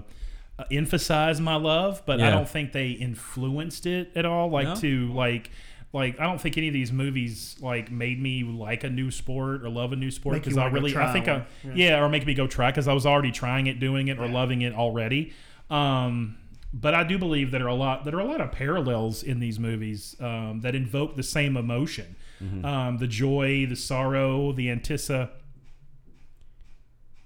emphasize 0.70 1.40
my 1.40 1.56
love, 1.56 2.02
but 2.06 2.20
I 2.20 2.30
don't 2.30 2.48
think 2.48 2.72
they 2.72 2.90
influenced 2.90 3.86
it 3.86 4.10
at 4.14 4.24
all. 4.24 4.48
Like 4.50 4.66
No? 4.68 4.74
to 4.76 5.12
like. 5.12 5.50
Like 5.92 6.18
I 6.18 6.24
don't 6.24 6.40
think 6.40 6.56
any 6.56 6.68
of 6.68 6.74
these 6.74 6.90
movies 6.90 7.56
like 7.60 7.90
made 7.90 8.20
me 8.20 8.44
like 8.44 8.82
a 8.82 8.90
new 8.90 9.10
sport 9.10 9.62
or 9.62 9.68
love 9.68 9.92
a 9.92 9.96
new 9.96 10.10
sport 10.10 10.36
because 10.36 10.56
I 10.56 10.66
really 10.68 10.96
I 10.96 11.12
think 11.12 11.28
I, 11.28 11.44
one. 11.62 11.76
yeah. 11.76 12.00
or 12.00 12.08
make 12.08 12.26
me 12.26 12.32
go 12.34 12.46
try 12.46 12.70
because 12.70 12.88
I 12.88 12.94
was 12.94 13.04
already 13.04 13.30
trying 13.30 13.66
it, 13.66 13.78
doing 13.78 14.08
it, 14.08 14.18
or 14.18 14.26
loving 14.26 14.62
it 14.62 14.72
already. 14.72 15.34
Um, 15.68 16.38
but 16.72 16.94
I 16.94 17.04
do 17.04 17.18
believe 17.18 17.50
that 17.50 17.58
there 17.58 17.66
are 17.66 17.70
a 17.70 17.74
lot 17.74 18.06
that 18.06 18.14
are 18.14 18.20
a 18.20 18.24
lot 18.24 18.40
of 18.40 18.52
parallels 18.52 19.22
in 19.22 19.38
these 19.40 19.58
movies 19.58 20.16
um, 20.20 20.60
that 20.62 20.74
invoke 20.74 21.16
the 21.16 21.22
same 21.22 21.58
emotion, 21.58 22.16
um, 22.64 22.96
the 22.96 23.06
joy, 23.06 23.66
the 23.66 23.76
sorrow, 23.76 24.52
the 24.52 24.68
antissa, 24.68 25.28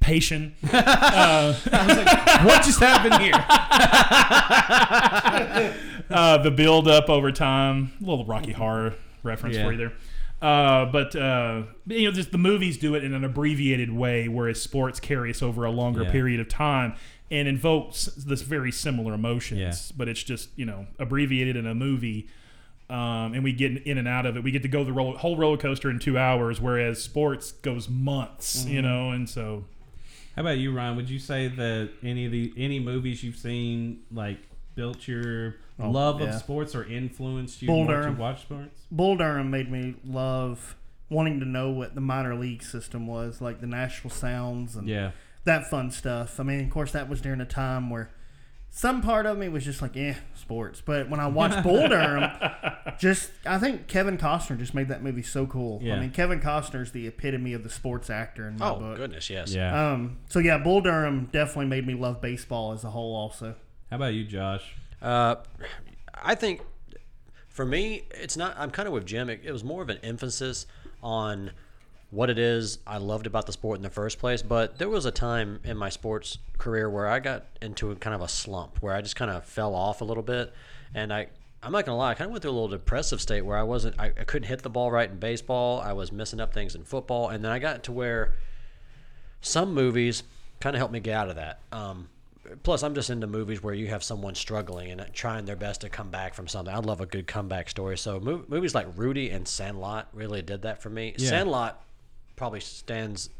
anticipation. 0.07 0.55
what 2.45 2.63
just 2.63 2.81
happened 2.81 3.23
here? 3.23 3.33
uh, 6.11 6.39
the 6.39 6.51
build 6.51 6.89
up 6.89 7.09
over 7.09 7.33
time. 7.33 7.93
A 8.01 8.05
little 8.05 8.25
Rocky 8.25 8.53
Horror 8.53 8.95
reference 9.23 9.57
Yeah. 9.57 9.65
for 9.65 9.73
you 9.73 9.79
there. 9.79 9.93
Uh, 10.43 10.85
but 10.87 11.17
uh, 11.17 11.63
you 11.87 12.05
know, 12.09 12.13
just 12.13 12.31
the 12.33 12.39
movies 12.39 12.77
do 12.79 12.95
it 12.95 13.03
in 13.03 13.15
an 13.15 13.25
abbreviated 13.25 13.91
way, 13.93 14.29
whereas 14.29 14.61
sports 14.61 15.01
carry 15.01 15.31
us 15.31 15.43
over 15.43 15.65
a 15.65 15.71
longer 15.71 16.03
Yeah. 16.03 16.11
period 16.11 16.41
of 16.41 16.49
time 16.49 16.95
and 17.31 17.49
invokes 17.49 18.05
this 18.05 18.43
very 18.43 18.71
similar 18.71 19.15
emotions. 19.15 19.61
Yeah. 19.61 19.75
But 19.97 20.09
it's 20.09 20.23
just 20.23 20.51
you 20.57 20.67
know 20.67 20.87
abbreviated 20.99 21.57
in 21.57 21.67
a 21.67 21.75
movie. 21.75 22.29
Um, 22.89 23.35
and 23.35 23.43
we 23.43 23.51
get 23.53 23.83
in 23.85 23.99
and 23.99 24.07
out 24.07 24.27
of 24.27 24.37
it. 24.37 24.45
We 24.45 24.53
get 24.53 24.63
to 24.63 24.69
go 24.69 24.85
the 24.85 24.93
roller, 24.93 25.19
whole 25.19 25.37
roller 25.37 25.57
coaster 25.57 25.91
in 25.91 25.99
two 25.99 26.17
hours, 26.17 26.61
whereas 26.61 27.03
sports 27.03 27.51
goes 27.51 27.89
months. 27.89 28.65
You 28.65 28.81
know, 28.81 29.11
and 29.11 29.29
so 29.29 29.65
How 30.37 30.43
about 30.43 30.59
you, 30.59 30.71
Ryan? 30.71 30.95
Would 30.97 31.11
you 31.11 31.19
say 31.19 31.49
that 31.49 31.89
any 32.05 32.27
of 32.27 32.31
the 32.33 32.53
any 32.57 32.79
movies 32.79 33.25
you've 33.25 33.39
seen 33.39 34.03
like 34.13 34.39
built 34.77 35.09
your 35.09 35.57
love 35.79 36.21
yeah. 36.21 36.29
of 36.29 36.35
sports 36.41 36.75
or 36.75 36.85
influenced 36.85 37.61
you 37.63 37.69
Bull 37.69 37.85
more 37.85 38.03
to 38.03 38.13
watch 38.13 38.43
sports? 38.43 38.83
Bull 38.91 39.17
Durham 39.17 39.51
made 39.51 39.71
me 39.71 39.95
love 40.05 40.77
wanting 41.11 41.39
to 41.41 41.47
know 41.47 41.71
what 41.71 41.95
the 41.95 42.01
minor 42.01 42.35
league 42.35 42.63
system 42.63 43.07
was, 43.07 43.41
like 43.41 43.61
the 43.61 43.67
Nashville 43.67 44.11
Sounds 44.11 44.75
and 44.75 44.89
Yeah. 44.89 45.13
that 45.45 45.69
fun 45.71 45.91
stuff. 45.91 46.41
I 46.41 46.43
mean, 46.43 46.61
of 46.65 46.71
course, 46.71 46.93
that 46.93 47.09
was 47.09 47.21
during 47.21 47.41
a 47.41 47.45
time 47.47 47.91
where 47.91 48.11
some 48.71 49.01
part 49.01 49.25
of 49.25 49.39
me 49.39 49.49
was 49.49 49.65
just 49.65 49.81
like, 49.81 49.97
eh, 49.97 50.15
sports. 50.35 50.83
But 50.85 51.09
when 51.09 51.21
I 51.21 51.29
watched 51.29 51.63
Bull 51.63 51.89
Durham, 51.89 52.31
just 52.99 53.31
I 53.47 53.59
think 53.59 53.87
Kevin 53.87 54.19
Costner 54.19 54.59
just 54.59 54.75
made 54.75 54.89
that 54.89 55.03
movie 55.03 55.23
so 55.23 55.47
cool. 55.47 55.79
Yeah. 55.83 55.95
I 55.97 56.01
mean, 56.01 56.11
Kevin 56.11 56.41
Costner's 56.41 56.91
the 56.93 57.07
epitome 57.07 57.53
of 57.53 57.63
the 57.63 57.71
sports 57.71 58.11
actor 58.11 58.49
in 58.49 58.59
my 58.59 58.69
Oh 58.71 58.79
book. 58.81 58.97
goodness, 58.97 59.31
yes. 59.31 59.55
Yeah. 59.55 59.93
Um, 59.93 60.19
so 60.29 60.41
yeah, 60.41 60.59
Bull 60.59 60.81
Durham 60.81 61.29
definitely 61.33 61.67
made 61.67 61.87
me 61.87 61.95
love 61.95 62.21
baseball 62.21 62.73
as 62.73 62.83
a 62.85 62.91
whole. 62.91 63.15
Also, 63.15 63.55
How 63.91 63.97
about 63.97 64.15
you, 64.15 64.25
Josh? 64.25 64.75
Uh, 65.01 65.37
I 66.15 66.35
think 66.35 66.63
for 67.49 67.65
me, 67.65 68.05
it's 68.11 68.37
not. 68.37 68.55
I'm 68.59 68.71
kind 68.71 68.87
of 68.87 68.95
with 68.95 69.07
Jim. 69.07 69.31
It, 69.31 69.41
it 69.45 69.53
was 69.53 69.65
more 69.65 69.83
of 69.83 69.89
an 69.89 69.99
emphasis 70.03 70.67
on 71.03 71.51
what 72.11 72.31
it 72.31 72.39
is 72.39 72.79
I 72.87 72.99
loved 72.99 73.27
about 73.27 73.47
the 73.47 73.53
sport 73.53 73.77
in 73.77 73.83
the 73.83 73.91
first 73.91 74.19
place. 74.19 74.43
But 74.43 74.79
there 74.79 74.89
was 74.89 75.07
a 75.07 75.11
time 75.11 75.61
in 75.65 75.77
my 75.77 75.89
sports 75.89 76.39
career 76.59 76.89
where 76.89 77.09
I 77.09 77.19
got 77.19 77.47
into 77.61 77.91
a 77.91 77.97
kind 77.97 78.15
of 78.15 78.21
a 78.21 78.29
slump 78.29 78.83
where 78.83 78.95
I 78.95 79.01
just 79.01 79.17
kind 79.17 79.31
of 79.31 79.45
fell 79.45 79.75
off 79.75 80.01
a 80.01 80.05
little 80.05 80.23
bit, 80.23 80.53
and 80.95 81.13
I. 81.13 81.29
I'm 81.63 81.73
not 81.73 81.85
gonna 81.85 81.99
lie. 81.99 82.11
I 82.11 82.15
kind 82.15 82.27
of 82.27 82.33
went 82.33 82.43
through 82.43 82.53
a 82.53 82.53
little 82.53 82.69
depressive 82.69 83.21
state 83.21 83.41
where 83.41 83.57
I 83.57 83.65
wasn't. 83.65 83.99
I, 83.99 84.07
I 84.07 84.25
couldn't 84.25 84.47
hit 84.47 84.63
the 84.63 84.71
ball 84.71 84.93
right 84.93 85.11
in 85.11 85.19
baseball. 85.19 85.81
I 85.81 85.95
was 85.95 86.13
messing 86.13 86.39
up 86.39 86.53
things 86.53 86.77
in 86.77 86.85
football, 86.85 87.29
and 87.29 87.45
then 87.45 87.51
I 87.51 87.59
got 87.59 87.83
to 87.85 87.93
where 87.93 88.35
some 89.41 89.75
movies 89.75 90.23
kind 90.61 90.77
of 90.77 90.79
helped 90.79 90.93
me 90.93 91.01
get 91.01 91.15
out 91.15 91.29
of 91.29 91.37
that. 91.37 91.61
Um, 91.73 92.09
plus, 92.63 92.83
I'm 92.83 92.95
just 92.95 93.11
into 93.11 93.27
movies 93.27 93.63
where 93.63 93.75
you 93.75 93.89
have 93.89 94.03
someone 94.03 94.35
struggling 94.35 94.91
and 94.91 95.05
trying 95.13 95.45
their 95.45 95.57
best 95.57 95.81
to 95.83 95.89
come 95.89 96.11
back 96.11 96.35
from 96.35 96.49
something. 96.49 96.75
I 96.75 96.79
love 96.79 97.01
a 97.01 97.07
good 97.07 97.27
comeback 97.27 97.69
story. 97.69 97.99
So 97.99 98.21
mo- 98.21 98.45
movies 98.49 98.75
like 98.75 98.87
Rudy 98.97 99.31
and 99.31 99.47
Sandlot 99.47 100.09
really 100.13 100.43
did 100.43 100.63
that 100.63 100.83
for 100.83 100.91
me. 100.91 101.15
Yeah. 101.19 101.29
Sandlot 101.29 101.83
probably 102.37 102.61
stands 102.61 103.31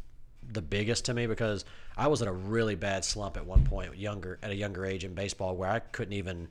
the 0.51 0.61
biggest 0.61 1.05
to 1.05 1.13
me 1.13 1.27
because 1.27 1.65
I 1.95 2.07
was 2.07 2.21
in 2.21 2.27
a 2.27 2.33
really 2.33 2.75
bad 2.75 3.03
slump 3.03 3.37
at 3.37 3.45
one 3.45 3.63
point, 3.65 3.97
younger 3.97 4.39
at 4.41 4.51
a 4.51 4.55
younger 4.55 4.85
age 4.85 5.03
in 5.03 5.13
baseball, 5.13 5.55
where 5.55 5.69
I 5.69 5.79
couldn't 5.79 6.13
even. 6.13 6.49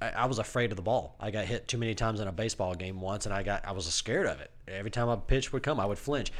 I, 0.00 0.10
I 0.10 0.24
was 0.26 0.38
afraid 0.38 0.70
of 0.72 0.76
the 0.76 0.82
ball. 0.82 1.16
I 1.20 1.30
got 1.30 1.46
hit 1.46 1.68
too 1.68 1.78
many 1.78 1.94
times 1.94 2.20
in 2.20 2.28
a 2.28 2.32
baseball 2.32 2.74
game 2.74 3.00
once, 3.00 3.26
and 3.26 3.34
I 3.34 3.42
got 3.42 3.64
I 3.66 3.72
was 3.72 3.86
scared 3.86 4.26
of 4.26 4.40
it. 4.40 4.50
Every 4.68 4.90
time 4.90 5.08
a 5.08 5.16
pitch 5.16 5.52
would 5.52 5.62
come, 5.62 5.80
I 5.80 5.86
would 5.86 5.98
flinch. 5.98 6.32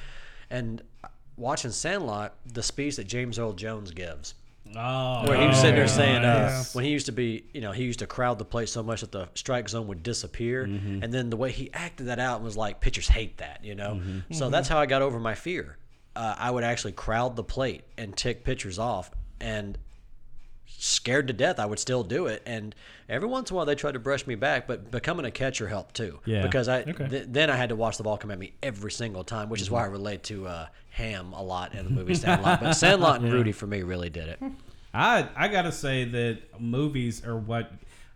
And 0.51 0.83
uh, 1.03 1.09
watching 1.37 1.71
Sandlot, 1.71 2.35
the 2.47 2.63
speech 2.63 2.97
that 2.97 3.05
James 3.05 3.39
Earl 3.39 3.53
Jones 3.53 3.91
gives, 3.91 4.35
Oh, 4.75 5.27
where 5.27 5.41
he 5.41 5.47
was 5.47 5.57
sitting 5.61 5.77
there 5.77 5.89
saying, 5.89 6.25
uh, 6.25 6.49
nice. 6.51 6.75
when 6.75 6.85
he 6.85 6.91
used 6.91 7.07
to 7.07 7.13
be, 7.13 7.45
you 7.55 7.61
know, 7.61 7.73
he 7.73 7.85
used 7.85 7.99
to 8.01 8.07
crowd 8.07 8.39
the 8.39 8.45
plate 8.45 8.69
so 8.69 8.83
much 8.83 9.01
that 9.03 9.13
the 9.13 9.29
strike 9.35 9.69
zone 9.69 9.87
would 9.89 10.03
disappear, 10.03 10.65
and 10.65 11.13
then 11.13 11.31
the 11.31 11.37
way 11.37 11.51
he 11.53 11.71
acted 11.73 12.07
that 12.07 12.19
out 12.19 12.43
was 12.43 12.57
like 12.57 12.81
pitchers 12.81 13.09
hate 13.09 13.39
that, 13.39 13.65
you 13.65 13.75
know. 13.75 14.01
So 14.33 14.51
that's 14.51 14.69
how 14.69 14.79
I 14.79 14.87
got 14.87 15.03
over 15.03 15.19
my 15.19 15.35
fear. 15.35 15.79
Uh, 16.15 16.35
I 16.39 16.51
would 16.51 16.65
actually 16.65 16.93
crowd 16.93 17.37
the 17.37 17.45
plate 17.45 17.85
and 17.99 18.17
tick 18.17 18.43
pitchers 18.45 18.79
off, 18.79 19.11
and 19.41 19.79
scared 20.67 21.27
to 21.29 21.33
death, 21.33 21.59
I 21.59 21.67
would 21.67 21.79
still 21.79 22.03
do 22.05 22.27
it. 22.27 22.43
And 22.47 22.75
every 23.09 23.29
once 23.29 23.51
in 23.51 23.55
a 23.55 23.57
while, 23.57 23.67
they 23.67 23.75
tried 23.75 23.93
to 23.93 23.99
brush 23.99 24.27
me 24.27 24.35
back, 24.35 24.67
but 24.67 24.91
becoming 24.91 25.25
a 25.27 25.31
catcher 25.31 25.69
helped 25.69 25.95
too. 25.95 26.21
Yeah. 26.25 26.43
Because 26.43 26.69
I 26.69 26.83
Okay. 26.83 27.09
th- 27.09 27.27
then 27.29 27.51
I 27.51 27.57
had 27.57 27.69
to 27.71 27.77
watch 27.77 27.97
the 27.97 28.03
ball 28.03 28.19
come 28.19 28.31
at 28.31 28.39
me 28.39 28.53
every 28.63 28.91
single 28.91 29.25
time, 29.25 29.49
which 29.49 29.61
is 29.61 29.71
why 29.71 29.83
I 29.83 29.87
relate 29.87 30.23
to 30.25 30.47
uh, 30.47 30.67
Ham 30.91 31.33
a 31.33 31.43
lot 31.43 31.75
in 31.75 31.85
the 31.85 31.91
movie 31.91 32.15
Sandlot. 32.17 32.61
But 32.61 32.73
Sandlot 32.75 33.21
and 33.21 33.33
Rudy 33.33 33.53
for 33.53 33.67
me 33.67 33.83
really 33.83 34.11
did 34.11 34.29
it. 34.29 34.43
I 34.95 35.29
I 35.37 35.49
gotta 35.49 35.73
say 35.73 36.05
that 36.05 36.61
movies 36.61 37.25
are 37.27 37.37
what 37.37 37.71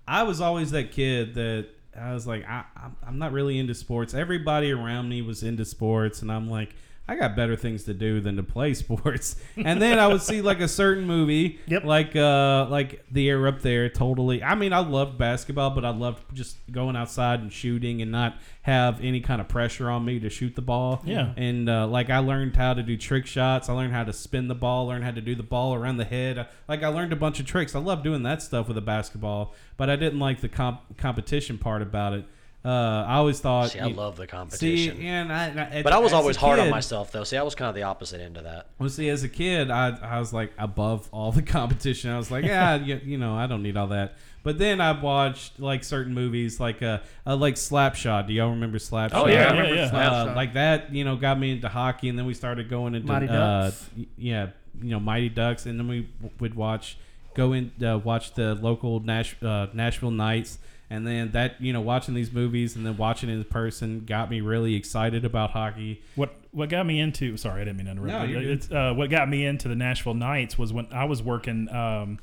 I 0.09 0.22
was 0.22 0.40
always 0.40 0.70
that 0.70 0.93
kid 0.93 1.35
that 1.35 1.66
I 1.98 2.14
was 2.14 2.27
like, 2.27 2.48
I, 2.48 2.64
I'm, 2.77 2.97
I'm 3.06 3.18
not 3.18 3.32
really 3.32 3.59
into 3.59 3.74
sports. 3.74 4.14
Everybody 4.14 4.72
around 4.72 5.09
me 5.09 5.20
was 5.22 5.43
into 5.43 5.64
sports, 5.64 6.22
and 6.22 6.32
I'm 6.32 6.48
like, 6.48 6.74
I 7.10 7.16
got 7.16 7.34
better 7.34 7.56
things 7.56 7.82
to 7.84 7.94
do 7.94 8.20
than 8.20 8.36
to 8.36 8.42
play 8.42 8.72
sports. 8.84 9.34
And 9.56 9.82
then 9.82 9.98
I 9.98 10.06
would 10.06 10.22
see 10.22 10.40
like 10.42 10.60
a 10.60 10.68
certain 10.68 11.06
movie, 11.06 11.58
Yep. 11.66 11.84
like 11.84 12.14
uh, 12.14 12.66
like 12.70 13.04
the 13.10 13.28
air 13.28 13.46
up 13.48 13.60
there. 13.62 13.88
Totally. 13.88 14.42
I 14.42 14.54
mean, 14.54 14.72
I 14.72 14.78
loved 14.78 15.18
basketball, 15.18 15.70
but 15.70 15.84
I 15.84 15.90
loved 15.90 16.22
just 16.34 16.56
going 16.70 16.94
outside 16.96 17.40
and 17.40 17.52
shooting 17.52 18.00
and 18.00 18.12
not 18.12 18.36
have 18.62 19.00
any 19.02 19.20
kind 19.20 19.40
of 19.40 19.48
pressure 19.48 19.90
on 19.90 20.04
me 20.04 20.20
to 20.20 20.30
shoot 20.30 20.54
the 20.54 20.62
ball. 20.62 21.02
Yeah. 21.04 21.32
And 21.36 21.68
uh, 21.68 21.86
like 21.88 22.10
I 22.10 22.18
learned 22.18 22.54
how 22.54 22.74
to 22.74 22.82
do 22.82 22.96
trick 22.96 23.26
shots. 23.26 23.68
I 23.68 23.72
learned 23.72 23.92
how 23.92 24.04
to 24.04 24.12
spin 24.12 24.48
the 24.48 24.54
ball. 24.54 24.86
Learned 24.86 25.02
how 25.04 25.10
to 25.10 25.20
do 25.20 25.34
the 25.34 25.42
ball 25.42 25.74
around 25.74 25.96
the 25.96 26.04
head. 26.04 26.46
Like 26.68 26.82
I 26.84 26.88
learned 26.88 27.12
a 27.12 27.16
bunch 27.16 27.40
of 27.40 27.46
tricks. 27.46 27.74
I 27.74 27.80
love 27.80 28.04
doing 28.04 28.22
that 28.22 28.40
stuff 28.42 28.68
with 28.68 28.76
a 28.78 28.82
basketball, 28.82 29.54
but 29.76 29.90
I 29.90 29.96
didn't 29.96 30.20
like 30.20 30.40
the 30.42 30.48
comp- 30.48 30.96
competition 30.96 31.58
part 31.58 31.82
about 31.82 32.12
it. 32.12 32.24
Uh, 32.62 32.68
I 32.68 33.14
always 33.14 33.40
thought. 33.40 33.70
See, 33.70 33.78
I 33.80 33.86
you- 33.86 33.94
love 33.94 34.16
the 34.16 34.26
competition. 34.26 34.96
See, 34.98 35.06
and 35.06 35.32
I, 35.32 35.78
I- 35.78 35.82
but 35.82 35.92
I 35.94 35.98
was 35.98 36.08
as 36.12 36.12
a 36.12 36.16
always 36.16 36.36
hard 36.36 36.58
on 36.60 36.68
myself, 36.68 37.10
though. 37.10 37.24
See, 37.24 37.36
I 37.38 37.42
was 37.42 37.54
kind 37.54 37.70
of 37.70 37.74
the 37.74 37.84
opposite 37.84 38.20
end 38.20 38.36
of 38.36 38.44
that. 38.44 38.66
well, 38.78 38.88
see, 38.90 39.08
as 39.08 39.22
a 39.24 39.28
kid, 39.30 39.70
I, 39.70 39.96
I 40.02 40.18
was 40.18 40.32
like 40.34 40.52
above 40.58 41.08
all 41.10 41.32
the 41.32 41.42
competition. 41.58 42.10
I 42.10 42.18
was 42.18 42.30
like, 42.30 42.44
yeah, 42.44 42.74
you, 42.76 43.00
you 43.02 43.16
know, 43.18 43.34
I 43.34 43.46
don't 43.46 43.62
need 43.62 43.76
all 43.78 43.86
that. 43.88 44.14
But 44.42 44.58
then 44.58 44.80
I 44.80 44.92
watched 44.98 45.58
like 45.60 45.84
certain 45.84 46.12
movies, 46.14 46.58
like 46.60 46.82
uh, 46.82 46.98
uh 47.26 47.36
like 47.36 47.54
Slapshot. 47.56 48.26
Do 48.26 48.32
y'all 48.34 48.50
remember 48.50 48.78
Slapshot? 48.78 49.10
Oh, 49.14 49.26
yeah, 49.26 49.52
yeah, 49.54 49.74
yeah. 49.92 50.10
Uh, 50.10 50.34
like 50.34 50.54
that, 50.54 50.94
you 50.94 51.04
know, 51.04 51.16
got 51.16 51.38
me 51.38 51.52
into 51.52 51.68
hockey, 51.68 52.08
and 52.10 52.18
then 52.18 52.24
we 52.26 52.34
started 52.34 52.68
going 52.70 52.94
into 52.94 53.06
Mighty 53.06 53.28
uh, 53.28 53.32
Ducks. 53.64 53.88
y- 53.96 54.06
yeah, 54.16 54.46
you 54.82 54.90
know, 54.90 55.00
Mighty 55.00 55.28
Ducks, 55.30 55.64
and 55.66 55.78
then 55.78 55.88
we 55.88 56.08
w- 56.20 56.34
would 56.40 56.54
watch, 56.54 56.96
go 57.34 57.52
in, 57.52 57.70
uh, 57.84 57.98
watch 57.98 58.32
the 58.34 58.54
local 58.54 59.00
Nash, 59.00 59.36
uh, 59.42 59.66
Nashville 59.74 60.10
Knights, 60.10 60.58
and 60.90 61.06
then 61.06 61.30
that, 61.30 61.60
you 61.60 61.72
know, 61.72 61.80
watching 61.80 62.14
these 62.14 62.32
movies 62.32 62.74
and 62.74 62.84
then 62.84 62.96
watching 62.96 63.30
it 63.30 63.34
in 63.34 63.44
person 63.44 64.04
got 64.04 64.28
me 64.28 64.40
really 64.40 64.74
excited 64.74 65.24
about 65.24 65.50
hockey. 65.52 66.02
What 66.16 66.34
what 66.50 66.68
got 66.68 66.84
me 66.84 66.98
into? 66.98 67.36
Sorry, 67.36 67.62
I 67.62 67.64
didn't 67.64 67.76
mean 67.76 67.86
to 67.86 67.92
interrupt. 67.92 68.28
No, 68.28 68.40
good. 68.40 68.44
it's 68.44 68.70
uh, 68.70 68.92
what 68.94 69.08
got 69.08 69.28
me 69.28 69.46
into 69.46 69.68
the 69.68 69.76
Nashville 69.76 70.14
Knights 70.14 70.58
was 70.58 70.72
when 70.72 70.88
I 70.90 71.04
was 71.04 71.22
working 71.22 71.68
um, 71.72 72.18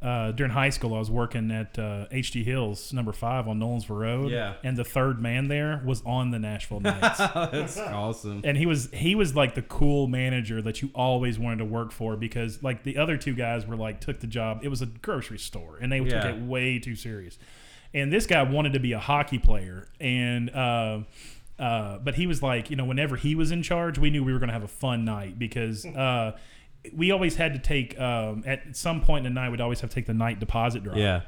uh, 0.00 0.30
during 0.30 0.52
high 0.52 0.68
school. 0.70 0.94
I 0.94 1.00
was 1.00 1.10
working 1.10 1.50
at 1.50 1.76
uh, 1.80 2.06
HG 2.12 2.44
Hills, 2.44 2.92
number 2.92 3.12
five 3.12 3.48
on 3.48 3.58
Nolensville 3.58 3.98
Road. 4.00 4.30
Yeah. 4.30 4.54
and 4.62 4.76
the 4.76 4.84
third 4.84 5.20
man 5.20 5.48
there 5.48 5.82
was 5.84 6.00
on 6.06 6.30
the 6.30 6.38
Nashville 6.38 6.78
Knights. 6.78 7.18
That's 7.18 7.76
awesome. 7.78 8.42
and 8.44 8.56
he 8.56 8.66
was 8.66 8.88
he 8.92 9.16
was 9.16 9.34
like 9.34 9.56
the 9.56 9.62
cool 9.62 10.06
manager 10.06 10.62
that 10.62 10.80
you 10.80 10.90
always 10.94 11.40
wanted 11.40 11.58
to 11.58 11.64
work 11.64 11.90
for 11.90 12.16
because 12.16 12.62
like 12.62 12.84
the 12.84 12.98
other 12.98 13.16
two 13.16 13.34
guys 13.34 13.66
were 13.66 13.76
like 13.76 14.00
took 14.00 14.20
the 14.20 14.28
job 14.28 14.60
it 14.62 14.68
was 14.68 14.80
a 14.80 14.86
grocery 14.86 15.38
store 15.38 15.76
and 15.80 15.90
they 15.90 15.98
took 15.98 16.24
it 16.24 16.40
way 16.40 16.78
too 16.78 16.94
serious 16.94 17.36
and 17.94 18.12
this 18.12 18.26
guy 18.26 18.42
wanted 18.42 18.72
to 18.74 18.80
be 18.80 18.92
a 18.92 18.98
hockey 18.98 19.38
player. 19.38 19.86
And 20.00 20.50
uh, 20.50 21.00
uh, 21.58 21.98
but 21.98 22.14
he 22.14 22.26
was 22.26 22.42
like 22.42 22.70
you 22.70 22.76
know 22.76 22.84
whenever 22.84 23.16
he 23.16 23.34
was 23.34 23.50
in 23.50 23.62
charge 23.62 23.98
we 23.98 24.10
knew 24.10 24.22
we 24.22 24.32
were 24.32 24.38
going 24.38 24.48
to 24.48 24.52
have 24.52 24.62
a 24.64 24.68
fun 24.68 25.04
night 25.04 25.38
because 25.38 25.86
uh, 26.04 26.36
we 26.94 27.10
always 27.10 27.36
had 27.36 27.52
to 27.54 27.58
take 27.58 27.98
um, 27.98 28.44
at 28.46 28.76
some 28.76 29.00
point 29.00 29.26
in 29.26 29.34
the 29.34 29.40
night 29.40 29.50
we'd 29.50 29.60
always 29.60 29.80
have 29.80 29.90
to 29.90 29.94
take 29.94 30.06
the 30.06 30.14
night 30.14 30.38
deposit 30.38 30.84
drive. 30.84 30.98
Yeah. 30.98 31.22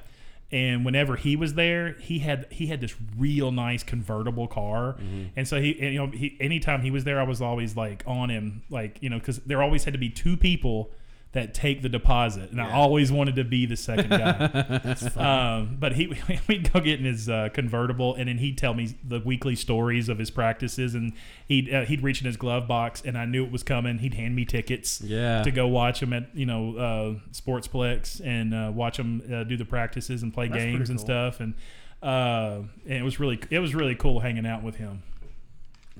and 0.52 0.84
whenever 0.84 1.16
he 1.16 1.34
was 1.36 1.54
there, 1.54 1.94
he 1.98 2.18
had 2.20 2.46
he 2.50 2.66
had 2.66 2.80
this 2.80 2.94
real 3.16 3.50
nice 3.50 3.82
convertible 3.82 4.46
car, 4.46 4.96
and 5.36 5.48
so 5.48 5.60
he 5.60 5.72
and, 5.80 5.92
you 5.94 5.98
know 5.98 6.06
he 6.06 6.36
anytime 6.40 6.82
he 6.82 6.90
was 6.90 7.04
there, 7.04 7.18
I 7.20 7.24
was 7.24 7.40
always 7.42 7.76
like 7.76 8.02
on 8.06 8.28
him, 8.30 8.62
like 8.70 8.98
you 9.00 9.08
know 9.10 9.18
because 9.18 9.38
there 9.40 9.62
always 9.62 9.84
had 9.84 9.94
to 9.94 9.98
be 9.98 10.10
two 10.10 10.36
people 10.36 10.90
that 11.32 11.52
take 11.52 11.82
the 11.82 11.90
deposit, 11.90 12.50
and 12.50 12.60
I 12.60 12.72
always 12.72 13.12
wanted 13.12 13.36
to 13.36 13.44
be 13.44 13.66
the 13.66 13.76
second 13.76 14.08
guy. 14.08 14.96
um, 15.16 15.76
but 15.78 15.92
he 15.92 16.06
we'd 16.48 16.72
go 16.72 16.80
get 16.80 16.98
in 16.98 17.04
his 17.04 17.28
uh, 17.28 17.50
convertible, 17.52 18.14
and 18.14 18.28
then 18.28 18.38
he'd 18.38 18.56
tell 18.56 18.72
me 18.72 18.96
the 19.06 19.20
weekly 19.20 19.54
stories 19.54 20.08
of 20.08 20.18
his 20.18 20.30
practices, 20.30 20.94
and 20.94 21.12
he'd 21.46 21.72
uh, 21.72 21.84
he'd 21.84 22.02
reach 22.02 22.20
in 22.22 22.26
his 22.26 22.38
glove 22.38 22.66
box, 22.66 23.02
and 23.04 23.18
I 23.18 23.26
knew 23.26 23.44
it 23.44 23.52
was 23.52 23.62
coming. 23.62 23.98
He'd 23.98 24.14
hand 24.14 24.34
me 24.36 24.46
tickets 24.46 25.02
Yeah. 25.02 25.42
to 25.42 25.50
go 25.50 25.66
watch 25.68 26.02
him 26.02 26.14
at 26.14 26.34
you 26.34 26.46
know 26.46 26.76
uh, 26.76 27.30
Sportsplex 27.32 28.20
and 28.24 28.54
uh, 28.54 28.72
watch 28.74 28.96
them 28.96 29.22
uh, 29.30 29.44
do 29.44 29.56
the 29.58 29.66
practices 29.66 30.22
and 30.22 30.32
play 30.32 30.48
That's 30.48 30.64
games 30.64 30.88
and 30.88 30.98
cool. 30.98 31.04
stuff, 31.06 31.40
and 31.40 31.54
uh, 32.02 32.60
and 32.86 32.92
it 32.94 33.02
was 33.02 33.20
really 33.20 33.38
it 33.50 33.58
was 33.58 33.74
really 33.74 33.94
cool 33.94 34.20
hanging 34.20 34.46
out 34.46 34.62
with 34.62 34.76
him. 34.76 35.02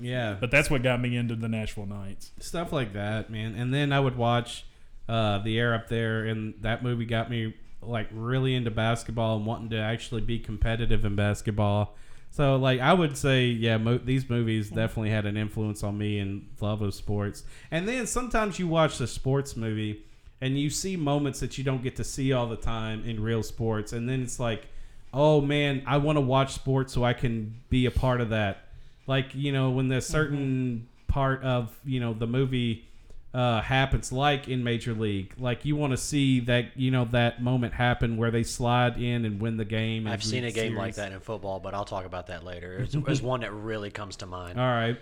Yeah. 0.01 0.37
But 0.39 0.49
that's 0.49 0.69
what 0.71 0.81
got 0.81 1.01
me 1.01 1.15
into 1.17 1.35
the 1.35 1.49
Nashville 1.49 1.85
Knights. 1.85 2.31
stuff 2.39 2.71
like 2.71 2.93
that, 2.93 3.29
man. 3.29 3.53
And 3.55 3.73
then 3.73 3.91
I 3.91 3.99
would 3.99 4.15
watch 4.15 4.63
uh, 5.09 5.39
the 5.39 5.57
air 5.57 5.73
up 5.73 5.89
there, 5.89 6.25
and 6.25 6.53
that 6.61 6.83
movie 6.83 7.05
got 7.05 7.29
me 7.31 7.55
like 7.81 8.07
really 8.11 8.53
into 8.53 8.69
basketball 8.69 9.37
and 9.37 9.45
wanting 9.45 9.69
to 9.69 9.77
actually 9.77 10.21
be 10.21 10.37
competitive 10.37 11.03
in 11.03 11.15
basketball. 11.15 11.95
So 12.29 12.57
like 12.57 12.79
I 12.79 12.93
would 12.93 13.17
say, 13.17 13.47
yeah, 13.47 13.77
mo- 13.77 13.97
these 13.97 14.29
movies 14.29 14.69
definitely 14.69 15.09
had 15.09 15.25
an 15.25 15.35
influence 15.35 15.83
on 15.83 15.97
me 15.97 16.19
and 16.19 16.47
love 16.61 16.83
of 16.83 16.93
sports. 16.93 17.43
And 17.71 17.87
then 17.87 18.05
sometimes 18.05 18.59
you 18.59 18.67
watch 18.67 18.99
the 18.99 19.07
sports 19.07 19.57
movie 19.57 20.03
and 20.41 20.57
you 20.57 20.69
see 20.69 20.95
moments 20.95 21.39
that 21.39 21.57
you 21.57 21.63
don't 21.63 21.81
get 21.81 21.95
to 21.95 22.03
see 22.03 22.31
all 22.31 22.45
the 22.47 22.55
time 22.55 23.03
in 23.03 23.21
real 23.21 23.41
sports, 23.41 23.93
and 23.93 24.07
then 24.07 24.21
it's 24.21 24.39
like, 24.39 24.67
oh 25.11 25.41
man, 25.41 25.81
I 25.87 25.97
want 25.97 26.17
to 26.17 26.21
watch 26.21 26.53
sports 26.53 26.93
so 26.93 27.03
I 27.03 27.13
can 27.13 27.55
be 27.69 27.87
a 27.87 27.91
part 27.91 28.21
of 28.21 28.29
that. 28.29 28.65
Like 29.07 29.33
you 29.33 29.51
know 29.51 29.71
when 29.71 29.87
the 29.87 30.01
certain 30.01 30.87
part 31.07 31.41
of 31.43 31.75
you 31.83 31.99
know 31.99 32.13
the 32.13 32.27
movie 32.27 32.85
uh, 33.33 33.61
happens, 33.61 34.11
like 34.11 34.47
in 34.47 34.63
Major 34.63 34.93
League, 34.93 35.33
like 35.37 35.65
you 35.65 35.75
want 35.75 35.91
to 35.91 35.97
see 35.97 36.39
that 36.41 36.75
you 36.75 36.91
know 36.91 37.05
that 37.05 37.41
moment 37.41 37.73
happen 37.73 38.17
where 38.17 38.31
they 38.31 38.43
slide 38.43 38.97
in 38.97 39.25
and 39.25 39.39
win 39.39 39.57
the 39.57 39.65
game. 39.65 40.07
I've 40.07 40.23
seen 40.23 40.43
a 40.43 40.47
win 40.47 40.55
game 40.55 40.75
like 40.75 40.95
that 40.95 41.11
in 41.11 41.19
football, 41.19 41.59
but 41.59 41.73
I'll 41.73 41.85
talk 41.85 42.05
about 42.05 42.27
that 42.27 42.43
later. 42.43 42.77
It's, 42.79 42.95
it's 42.95 43.21
one 43.21 43.41
that 43.41 43.53
really 43.53 43.91
comes 43.91 44.15
to 44.17 44.25
mind. 44.25 44.59
All 44.59 44.65
right. 44.65 44.97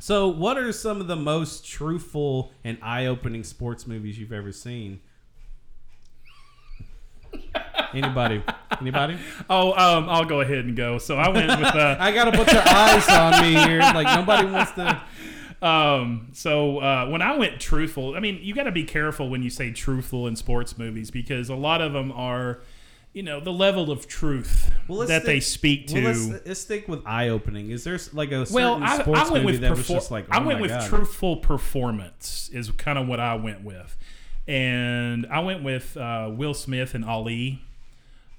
So, 0.00 0.28
what 0.28 0.58
are 0.58 0.70
some 0.72 1.00
of 1.00 1.08
the 1.08 1.16
most 1.16 1.66
truthful 1.66 2.52
and 2.62 2.78
eye-opening 2.82 3.42
sports 3.42 3.86
movies 3.86 4.18
you've 4.18 4.32
ever 4.32 4.52
seen? 4.52 5.00
Anybody? 7.94 8.42
Anybody? 8.80 9.18
Oh, 9.50 9.72
um, 9.72 10.08
I'll 10.10 10.24
go 10.24 10.40
ahead 10.40 10.66
and 10.66 10.76
go. 10.76 10.98
So 10.98 11.16
I 11.16 11.30
went 11.30 11.48
with. 11.48 11.74
Uh, 11.74 11.96
I 12.00 12.12
got 12.12 12.28
a 12.28 12.32
bunch 12.32 12.50
of 12.50 12.62
eyes 12.66 13.08
on 13.08 13.42
me 13.42 13.54
here. 13.54 13.80
Like 13.80 14.06
nobody 14.18 14.46
wants 14.46 14.72
to. 14.72 15.00
Um, 15.60 16.28
so 16.32 16.78
uh, 16.78 17.08
when 17.08 17.20
I 17.20 17.36
went 17.36 17.60
truthful, 17.60 18.14
I 18.14 18.20
mean, 18.20 18.38
you 18.42 18.54
got 18.54 18.64
to 18.64 18.72
be 18.72 18.84
careful 18.84 19.28
when 19.28 19.42
you 19.42 19.50
say 19.50 19.72
truthful 19.72 20.26
in 20.26 20.36
sports 20.36 20.78
movies 20.78 21.10
because 21.10 21.48
a 21.48 21.56
lot 21.56 21.80
of 21.80 21.92
them 21.92 22.12
are, 22.12 22.60
you 23.12 23.24
know, 23.24 23.40
the 23.40 23.52
level 23.52 23.90
of 23.90 24.06
truth 24.06 24.70
let's 24.88 25.10
that 25.10 25.24
they 25.24 25.40
speak 25.40 25.88
to. 25.88 25.94
Well, 25.94 26.12
let's, 26.12 26.46
let's 26.46 26.60
stick 26.60 26.86
with 26.86 27.04
eye-opening. 27.04 27.70
Is 27.70 27.82
there 27.82 27.98
like 28.12 28.30
a 28.30 28.46
certain 28.46 28.54
well, 28.54 28.82
I, 28.82 28.98
sports 28.98 29.20
I 29.20 29.32
went 29.32 29.44
movie 29.44 29.46
with 29.46 29.60
that 29.62 29.70
was 29.70 29.80
perfor- 29.80 29.94
just 29.94 30.10
like 30.12 30.26
I 30.30 30.38
oh 30.38 30.46
went 30.46 30.58
my 30.58 30.62
with 30.62 30.70
God. 30.70 30.88
truthful 30.88 31.36
performance 31.38 32.50
is 32.52 32.70
kind 32.70 32.98
of 32.98 33.08
what 33.08 33.18
I 33.18 33.34
went 33.34 33.64
with, 33.64 33.96
and 34.46 35.26
I 35.26 35.40
went 35.40 35.64
with 35.64 35.96
uh, 35.96 36.30
Will 36.32 36.54
Smith 36.54 36.94
and 36.94 37.04
Ali. 37.04 37.64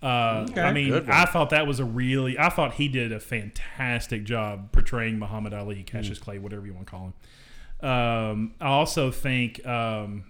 Uh, 0.02 0.46
Okay. 0.50 0.62
I 0.62 0.72
mean, 0.72 0.94
I 1.10 1.26
thought 1.26 1.50
that 1.50 1.68
was 1.68 1.80
a 1.80 1.86
really, 1.86 2.38
I 2.40 2.50
thought 2.50 2.76
he 2.76 2.88
did 2.88 3.12
a 3.12 3.20
fantastic 3.20 4.24
job 4.24 4.72
portraying 4.72 5.20
Muhammad 5.20 5.54
Ali, 5.54 5.84
Cassius 5.84 6.20
Mm. 6.20 6.22
Clay, 6.22 6.40
whatever 6.40 6.66
you 6.66 6.74
want 6.74 6.88
to 6.88 6.92
call 6.92 7.14
him. 7.82 7.90
Um, 7.90 8.54
I 8.62 8.68
also 8.68 9.12
think 9.12 9.66
um, 9.66 10.26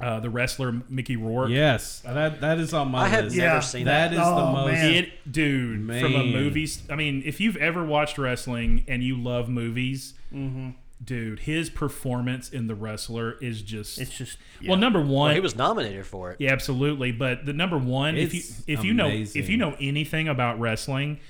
uh, 0.00 0.20
the 0.20 0.30
wrestler 0.30 0.82
Mickey 0.88 1.16
Rourke. 1.16 1.50
Yes, 1.50 2.00
that 2.00 2.40
that 2.40 2.58
is 2.58 2.72
on 2.74 2.90
my 2.92 3.04
I 3.04 3.08
have 3.08 3.24
list. 3.24 3.36
never 3.36 3.54
Yeah. 3.54 3.60
seen 3.60 3.84
that 3.86 4.10
that. 4.10 4.14
is 4.14 4.20
Oh, 4.22 4.36
the 4.36 4.52
most. 4.52 4.72
man. 4.72 4.94
It, 4.94 5.32
dude, 5.32 5.86
from 5.86 6.14
a 6.14 6.24
movie. 6.24 6.68
I 6.90 6.94
mean, 6.96 7.22
if 7.24 7.40
you've 7.40 7.56
ever 7.56 7.84
watched 7.84 8.16
wrestling 8.18 8.84
and 8.88 9.02
you 9.02 9.16
love 9.20 9.48
movies, 9.48 10.14
Mm-hmm. 10.34 10.70
Dude, 11.04 11.40
his 11.40 11.70
performance 11.70 12.50
in 12.50 12.66
the 12.66 12.74
wrestler 12.74 13.32
is 13.40 13.62
just. 13.62 13.98
It's 14.00 14.16
just 14.16 14.38
yeah. 14.60 14.70
well, 14.70 14.78
number 14.78 15.00
one, 15.00 15.08
Well, 15.08 15.34
he 15.34 15.40
was 15.40 15.56
nominated 15.56 16.06
for 16.06 16.30
it. 16.32 16.36
yeah, 16.40 16.52
absolutely. 16.52 17.12
But 17.12 17.46
the 17.46 17.52
number 17.52 17.78
one, 17.78 18.16
if 18.16 18.34
you 18.34 18.40
It's 18.40 18.62
if 18.66 18.84
you 18.84 18.94
know 18.94 19.08
if 19.08 19.48
you 19.48 19.56
know 19.56 19.76
anything 19.80 20.28
about 20.28 20.58
wrestling, 20.60 21.20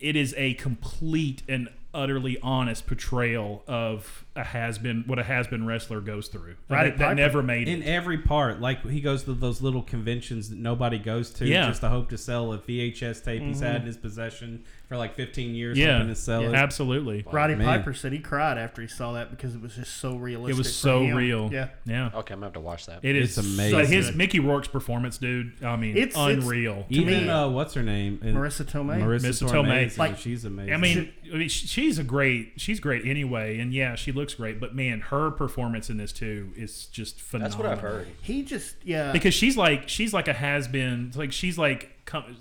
it 0.00 0.16
is 0.16 0.34
a 0.36 0.54
complete 0.54 1.42
and 1.48 1.68
utterly 1.92 2.38
honest 2.42 2.86
portrayal 2.86 3.64
of 3.66 4.24
a 4.36 4.44
has 4.44 4.78
been 4.78 5.02
what 5.08 5.18
a 5.18 5.24
has 5.24 5.48
been 5.48 5.66
wrestler 5.66 6.00
goes 6.00 6.28
through. 6.28 6.54
Roddy 6.68 6.90
that, 6.90 6.98
that 6.98 7.16
never 7.16 7.42
made 7.42 7.66
in 7.66 7.82
it. 7.82 7.86
every 7.86 8.18
part, 8.18 8.60
like 8.60 8.86
he 8.88 9.00
goes 9.00 9.24
to 9.24 9.34
those 9.34 9.60
little 9.60 9.82
conventions 9.82 10.50
that 10.50 10.58
nobody 10.58 10.98
goes 11.00 11.30
to, 11.32 11.46
Yeah. 11.46 11.66
just 11.66 11.80
to 11.80 11.88
hope 11.88 12.08
to 12.10 12.16
sell 12.18 12.52
a 12.52 12.58
VHS 12.58 13.24
tape 13.24 13.42
he's 13.42 13.58
had 13.60 13.76
in 13.80 13.86
his 13.88 13.96
possession 13.96 14.62
for 14.88 14.96
like 14.96 15.14
15 15.16 15.54
years, 15.56 15.76
Yeah, 15.76 15.94
hoping 15.94 16.08
to 16.08 16.14
sell 16.14 16.42
it. 16.44 16.54
absolutely. 16.54 17.24
Roddy 17.30 17.54
man. 17.56 17.66
Piper 17.66 17.92
said 17.92 18.12
he 18.12 18.18
cried 18.20 18.56
after 18.56 18.80
he 18.82 18.88
saw 18.88 19.12
that 19.14 19.30
because 19.30 19.54
it 19.56 19.60
was 19.60 19.74
just 19.74 19.96
so 19.96 20.14
realistic. 20.16 20.54
It 20.54 20.58
was 20.58 20.68
for 20.68 20.72
so 20.74 21.02
him. 21.02 21.16
real. 21.16 21.50
Yeah. 21.52 21.68
yeah. 21.84 22.10
Okay, 22.14 22.32
I'm 22.34 22.38
gonna 22.40 22.46
have 22.46 22.52
to 22.54 22.60
watch 22.60 22.86
that. 22.86 23.00
It 23.04 23.16
is 23.16 23.36
It's 23.36 23.38
amazing. 23.46 23.74
amazing. 23.74 23.96
his 23.96 24.14
Mickey 24.14 24.38
Rourke's 24.40 24.68
performance, 24.68 25.18
dude. 25.18 25.52
I 25.64 25.74
mean, 25.74 25.96
It's- 25.96 26.16
it's- 26.16 26.44
unreal. 26.44 26.86
Even 26.88 27.24
me- 27.24 27.28
uh, 27.28 27.48
what's 27.48 27.74
her 27.74 27.82
name? 27.82 28.20
And 28.22 28.36
Marisa 28.36 28.64
Tomei. 28.64 29.00
Marisa 29.02 29.28
Marisa 29.30 29.48
Tomei. 29.50 29.86
Tomei. 29.86 29.98
Like- 29.98 30.18
she's 30.18 30.44
amazing. 30.44 30.72
I 30.72 30.76
mean, 30.76 31.12
I 31.32 31.36
mean, 31.36 31.48
she's 31.48 31.98
a 31.98 32.04
great. 32.04 32.52
She's 32.56 32.78
great 32.80 33.04
anyway, 33.06 33.58
and 33.58 33.72
yeah, 33.74 33.94
she 33.96 34.10
looks 34.12 34.29
looks 34.30 34.38
great, 34.40 34.60
but 34.60 34.74
man, 34.74 35.00
her 35.00 35.30
performance 35.30 35.90
in 35.90 35.96
this 35.96 36.12
too 36.12 36.52
is 36.56 36.86
just 36.86 37.20
phenomenal. 37.20 37.62
That's 37.62 37.62
what 37.62 37.72
I've 37.72 37.80
heard. 37.92 38.08
He 38.22 38.42
just 38.42 38.76
yeah. 38.84 39.12
because 39.12 39.34
she's 39.34 39.56
like 39.56 39.88
she's 39.88 40.12
like 40.14 40.28
a 40.28 40.32
has 40.32 40.68
been 40.68 41.12
like 41.14 41.32
she's 41.32 41.58
like 41.58 41.96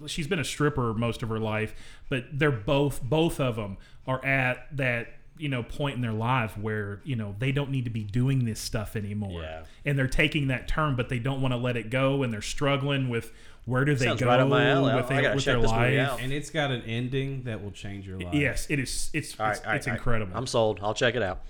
she's 0.07 0.27
been 0.27 0.39
a 0.39 0.43
stripper 0.43 0.93
most 0.93 1.21
of 1.21 1.29
her 1.29 1.37
life 1.39 1.75
but 2.09 2.23
they're 2.33 2.49
both 2.51 3.03
both 3.03 3.39
of 3.39 3.55
them 3.55 3.77
are 4.07 4.23
at 4.25 4.65
that 4.75 5.07
you 5.37 5.47
know 5.47 5.61
point 5.61 5.95
in 5.95 6.01
their 6.01 6.11
life 6.13 6.57
where 6.57 7.01
you 7.03 7.15
know 7.15 7.35
they 7.37 7.51
don't 7.51 7.69
need 7.69 7.83
to 7.85 7.91
be 7.91 8.03
doing 8.03 8.45
this 8.45 8.59
stuff 8.59 8.95
anymore 8.95 9.41
Yeah. 9.43 9.63
and 9.85 9.95
they're 9.97 10.07
taking 10.07 10.47
that 10.47 10.67
turn 10.67 10.95
but 10.95 11.09
they 11.09 11.19
don't 11.19 11.39
want 11.41 11.53
to 11.53 11.57
let 11.57 11.77
it 11.77 11.91
go 11.91 12.23
and 12.23 12.33
they're 12.33 12.41
struggling 12.41 13.09
with 13.09 13.31
where 13.65 13.85
do 13.85 13.93
they 13.93 14.05
Sounds 14.05 14.19
go 14.19 14.25
right 14.27 14.39
up 14.39 14.47
my 14.47 14.67
alley. 14.67 14.95
with, 14.95 15.05
I 15.05 15.13
their- 15.13 15.21
gotta 15.21 15.35
with 15.35 15.45
their 15.45 15.59
life. 15.59 16.17
And 16.19 16.33
it's 16.33 16.49
got 16.49 16.71
an 16.71 16.81
ending 16.83 17.43
that 17.43 17.63
will 17.63 17.69
change 17.71 18.07
your 18.07 18.19
life. 18.19 18.33
yes 18.33 18.65
it 18.71 18.79
is 18.79 19.11
it's 19.13 19.39
All 19.39 19.45
right, 19.45 19.51
it's, 19.55 19.61
all 19.63 19.67
right, 19.71 19.75
it's 19.77 19.85
all 19.87 19.91
right. 19.91 19.97
incredible 19.99 20.35
I'm 20.35 20.47
sold. 20.47 20.79
I'll 20.81 20.95
check 20.95 21.13
it 21.15 21.21
out. 21.21 21.41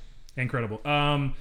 Incredible. 0.41 0.81
Um, 0.85 1.35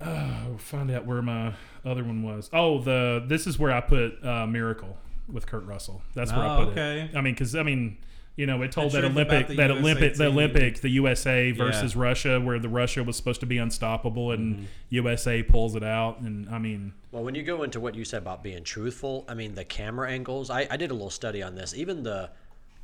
oh, 0.00 0.56
find 0.58 0.90
out 0.90 1.06
where 1.06 1.22
my 1.22 1.54
other 1.84 2.04
one 2.04 2.22
was. 2.22 2.50
Oh, 2.52 2.80
the 2.80 3.22
this 3.26 3.46
is 3.46 3.58
where 3.58 3.72
I 3.72 3.80
put 3.80 4.24
uh, 4.24 4.46
Miracle 4.46 4.96
with 5.32 5.46
Kurt 5.46 5.64
Russell. 5.64 6.02
That's 6.14 6.32
where 6.32 6.40
I 6.42 6.56
Oh, 6.56 6.64
put 6.64 6.72
okay. 6.72 7.00
it. 7.12 7.16
I 7.16 7.20
mean, 7.20 7.34
because 7.34 7.54
I 7.54 7.62
mean, 7.62 7.98
you 8.36 8.46
know, 8.46 8.62
it 8.62 8.72
told 8.72 8.92
The 8.92 9.02
that 9.02 9.10
Olympic 9.10 9.48
that 9.48 9.56
USA 9.56 9.72
Olympic 9.78 10.14
the 10.14 10.26
Olympic, 10.26 10.80
the 10.80 10.88
USA 10.90 11.50
versus 11.52 11.94
Russia, 11.94 12.40
where 12.40 12.58
the 12.58 12.68
Russia 12.68 13.02
was 13.04 13.16
supposed 13.16 13.40
to 13.40 13.46
be 13.46 13.58
unstoppable 13.58 14.32
and 14.32 14.56
Mm-hmm. 14.56 14.64
USA 14.90 15.42
pulls 15.42 15.74
it 15.76 15.84
out. 15.84 16.20
And 16.20 16.48
I 16.50 16.58
mean, 16.58 16.92
Well, 17.12 17.22
when 17.24 17.34
you 17.34 17.42
go 17.42 17.62
into 17.62 17.78
what 17.80 17.94
you 17.94 18.04
said 18.04 18.22
about 18.22 18.42
being 18.42 18.64
truthful, 18.64 19.24
I 19.28 19.34
mean, 19.34 19.54
the 19.54 19.64
camera 19.64 20.10
angles, 20.10 20.50
I, 20.50 20.66
I 20.70 20.76
did 20.76 20.90
a 20.90 20.94
little 20.94 21.10
study 21.10 21.42
on 21.42 21.54
this. 21.54 21.74
Even 21.74 22.02
the 22.02 22.30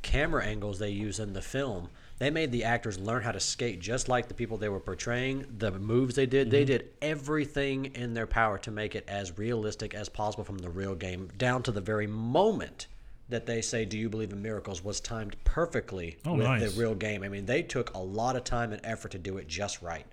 camera 0.01 0.45
angles 0.45 0.79
they 0.79 0.89
use 0.91 1.19
in 1.19 1.33
the 1.33 1.41
film, 1.41 1.89
they 2.19 2.29
made 2.29 2.51
the 2.51 2.63
actors 2.65 2.99
learn 2.99 3.23
how 3.23 3.31
to 3.31 3.39
skate 3.39 3.79
just 3.79 4.07
like 4.09 4.27
the 4.27 4.33
people 4.33 4.57
they 4.57 4.69
were 4.69 4.79
portraying. 4.79 5.45
The 5.57 5.71
moves 5.71 6.15
they 6.15 6.25
did, 6.25 6.51
they 6.51 6.65
did 6.65 6.89
everything 7.01 7.85
in 7.95 8.13
their 8.13 8.27
power 8.27 8.57
to 8.59 8.71
make 8.71 8.93
it 8.95 9.05
as 9.07 9.37
realistic 9.37 9.93
as 9.93 10.09
possible 10.09 10.43
from 10.43 10.57
the 10.59 10.69
real 10.69 10.95
game, 10.95 11.29
down 11.37 11.63
to 11.63 11.71
the 11.71 11.81
very 11.81 12.07
moment 12.07 12.87
that 13.29 13.45
they 13.45 13.61
say, 13.61 13.85
Do 13.85 13.97
you 13.97 14.09
believe 14.09 14.31
in 14.33 14.41
miracles? 14.41 14.83
was 14.83 14.99
timed 14.99 15.35
perfectly 15.43 16.17
Oh, 16.25 16.33
with 16.33 16.45
nice. 16.45 16.73
the 16.73 16.79
real 16.81 16.95
game. 16.95 17.23
I 17.23 17.29
mean, 17.29 17.45
they 17.45 17.61
took 17.61 17.93
a 17.93 17.99
lot 17.99 18.35
of 18.35 18.43
time 18.43 18.73
and 18.73 18.81
effort 18.83 19.11
to 19.11 19.17
do 19.19 19.37
it 19.37 19.47
just 19.47 19.81
right. 19.81 20.05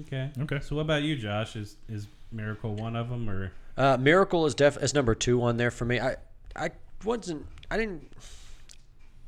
Okay. 0.00 0.30
Okay. 0.40 0.60
So 0.60 0.76
what 0.76 0.82
about 0.82 1.02
you, 1.02 1.16
Josh? 1.16 1.56
Is 1.56 1.76
is 1.88 2.06
Miracle 2.32 2.74
one 2.74 2.96
of 2.96 3.08
them 3.08 3.28
or? 3.30 3.52
Uh, 3.76 3.96
Miracle 3.96 4.46
is 4.46 4.54
def 4.54 4.76
is 4.82 4.94
number 4.94 5.14
two 5.14 5.42
on 5.42 5.56
there 5.56 5.70
for 5.70 5.84
me. 5.84 5.98
I 6.00 6.16
I 6.56 6.70
wasn't 7.04 7.46
I 7.70 7.76
didn't 7.76 8.12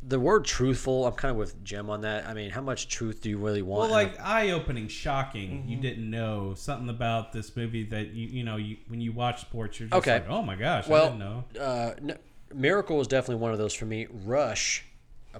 the 0.06 0.20
word 0.20 0.44
truthful. 0.44 1.06
I'm 1.06 1.14
kind 1.14 1.32
of 1.32 1.36
with 1.36 1.62
Jim 1.64 1.90
on 1.90 2.02
that. 2.02 2.26
I 2.26 2.34
mean, 2.34 2.50
how 2.50 2.60
much 2.60 2.88
truth 2.88 3.20
do 3.20 3.28
you 3.28 3.38
really 3.38 3.62
want? 3.62 3.90
Well, 3.90 3.90
like 3.90 4.18
eye-opening, 4.20 4.88
shocking. 4.88 5.50
Mm-hmm. 5.50 5.68
You 5.68 5.76
didn't 5.78 6.08
know 6.08 6.54
something 6.54 6.88
about 6.88 7.32
this 7.32 7.54
movie 7.56 7.84
that 7.84 8.08
you 8.12 8.28
you 8.28 8.44
know 8.44 8.56
you 8.56 8.76
when 8.88 9.00
you 9.00 9.12
watch 9.12 9.40
sports, 9.40 9.80
you're 9.80 9.88
just 9.88 9.98
okay. 9.98 10.20
like, 10.20 10.28
oh 10.28 10.42
my 10.42 10.54
gosh, 10.54 10.86
I 10.86 10.90
well, 10.90 11.06
didn't 11.06 11.18
know. 11.18 11.44
Uh, 11.60 11.94
n- 11.98 12.18
Miracle 12.54 13.00
is 13.00 13.08
definitely 13.08 13.42
one 13.42 13.52
of 13.52 13.58
those 13.58 13.74
for 13.74 13.86
me. 13.86 14.06
Rush, 14.24 14.84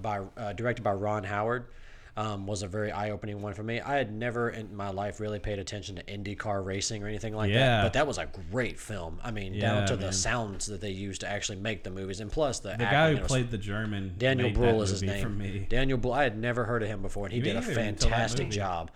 by 0.01 0.21
uh, 0.37 0.53
directed 0.53 0.83
by 0.83 0.93
Ron 0.93 1.25
Howard. 1.25 1.67
Um, 2.19 2.47
was 2.47 2.63
a 2.63 2.67
very 2.67 2.91
eye-opening 2.93 3.43
one 3.43 3.53
for 3.53 3.63
me. 3.63 3.79
I 3.79 3.97
had 3.97 4.11
never 4.11 4.49
in 4.49 4.75
my 4.75 4.89
life 4.89 5.21
really 5.21 5.39
paid 5.39 5.59
attention 5.59 5.97
to 5.97 6.03
IndyCar 6.05 6.65
racing 6.65 7.03
or 7.05 7.09
anything 7.09 7.35
like 7.35 7.51
Yeah. 7.51 7.59
that, 7.59 7.83
but 7.83 7.93
that 7.93 8.07
was 8.07 8.17
a 8.17 8.27
great 8.51 8.81
film. 8.81 9.19
I 9.23 9.31
mean, 9.31 9.59
down 9.59 9.87
to 9.89 9.97
man. 9.99 10.07
the 10.07 10.13
sounds 10.15 10.65
that 10.67 10.81
they 10.81 10.89
used 10.93 11.21
to 11.21 11.29
actually 11.31 11.59
make 11.59 11.85
the 11.85 11.91
movies, 11.91 12.21
and 12.21 12.33
plus 12.33 12.61
the 12.61 12.71
The 12.71 12.77
guy 12.85 13.15
who 13.15 13.21
played 13.23 13.51
the 13.51 13.59
German, 13.59 14.15
Daniel 14.17 14.49
Bruhl 14.51 14.81
is 14.81 14.89
his 14.91 15.03
name. 15.03 15.67
Daniel 15.69 15.99
Bruhl. 15.99 16.15
I 16.15 16.23
had 16.23 16.39
never 16.39 16.65
heard 16.65 16.83
of 16.83 16.89
him 16.89 17.03
before, 17.03 17.27
and 17.27 17.35
he 17.35 17.41
Me 17.41 17.45
did 17.49 17.57
a 17.57 17.59
either 17.59 17.69
until 17.81 18.09
that 18.09 18.15
fantastic 18.17 18.49
job. 18.51 18.91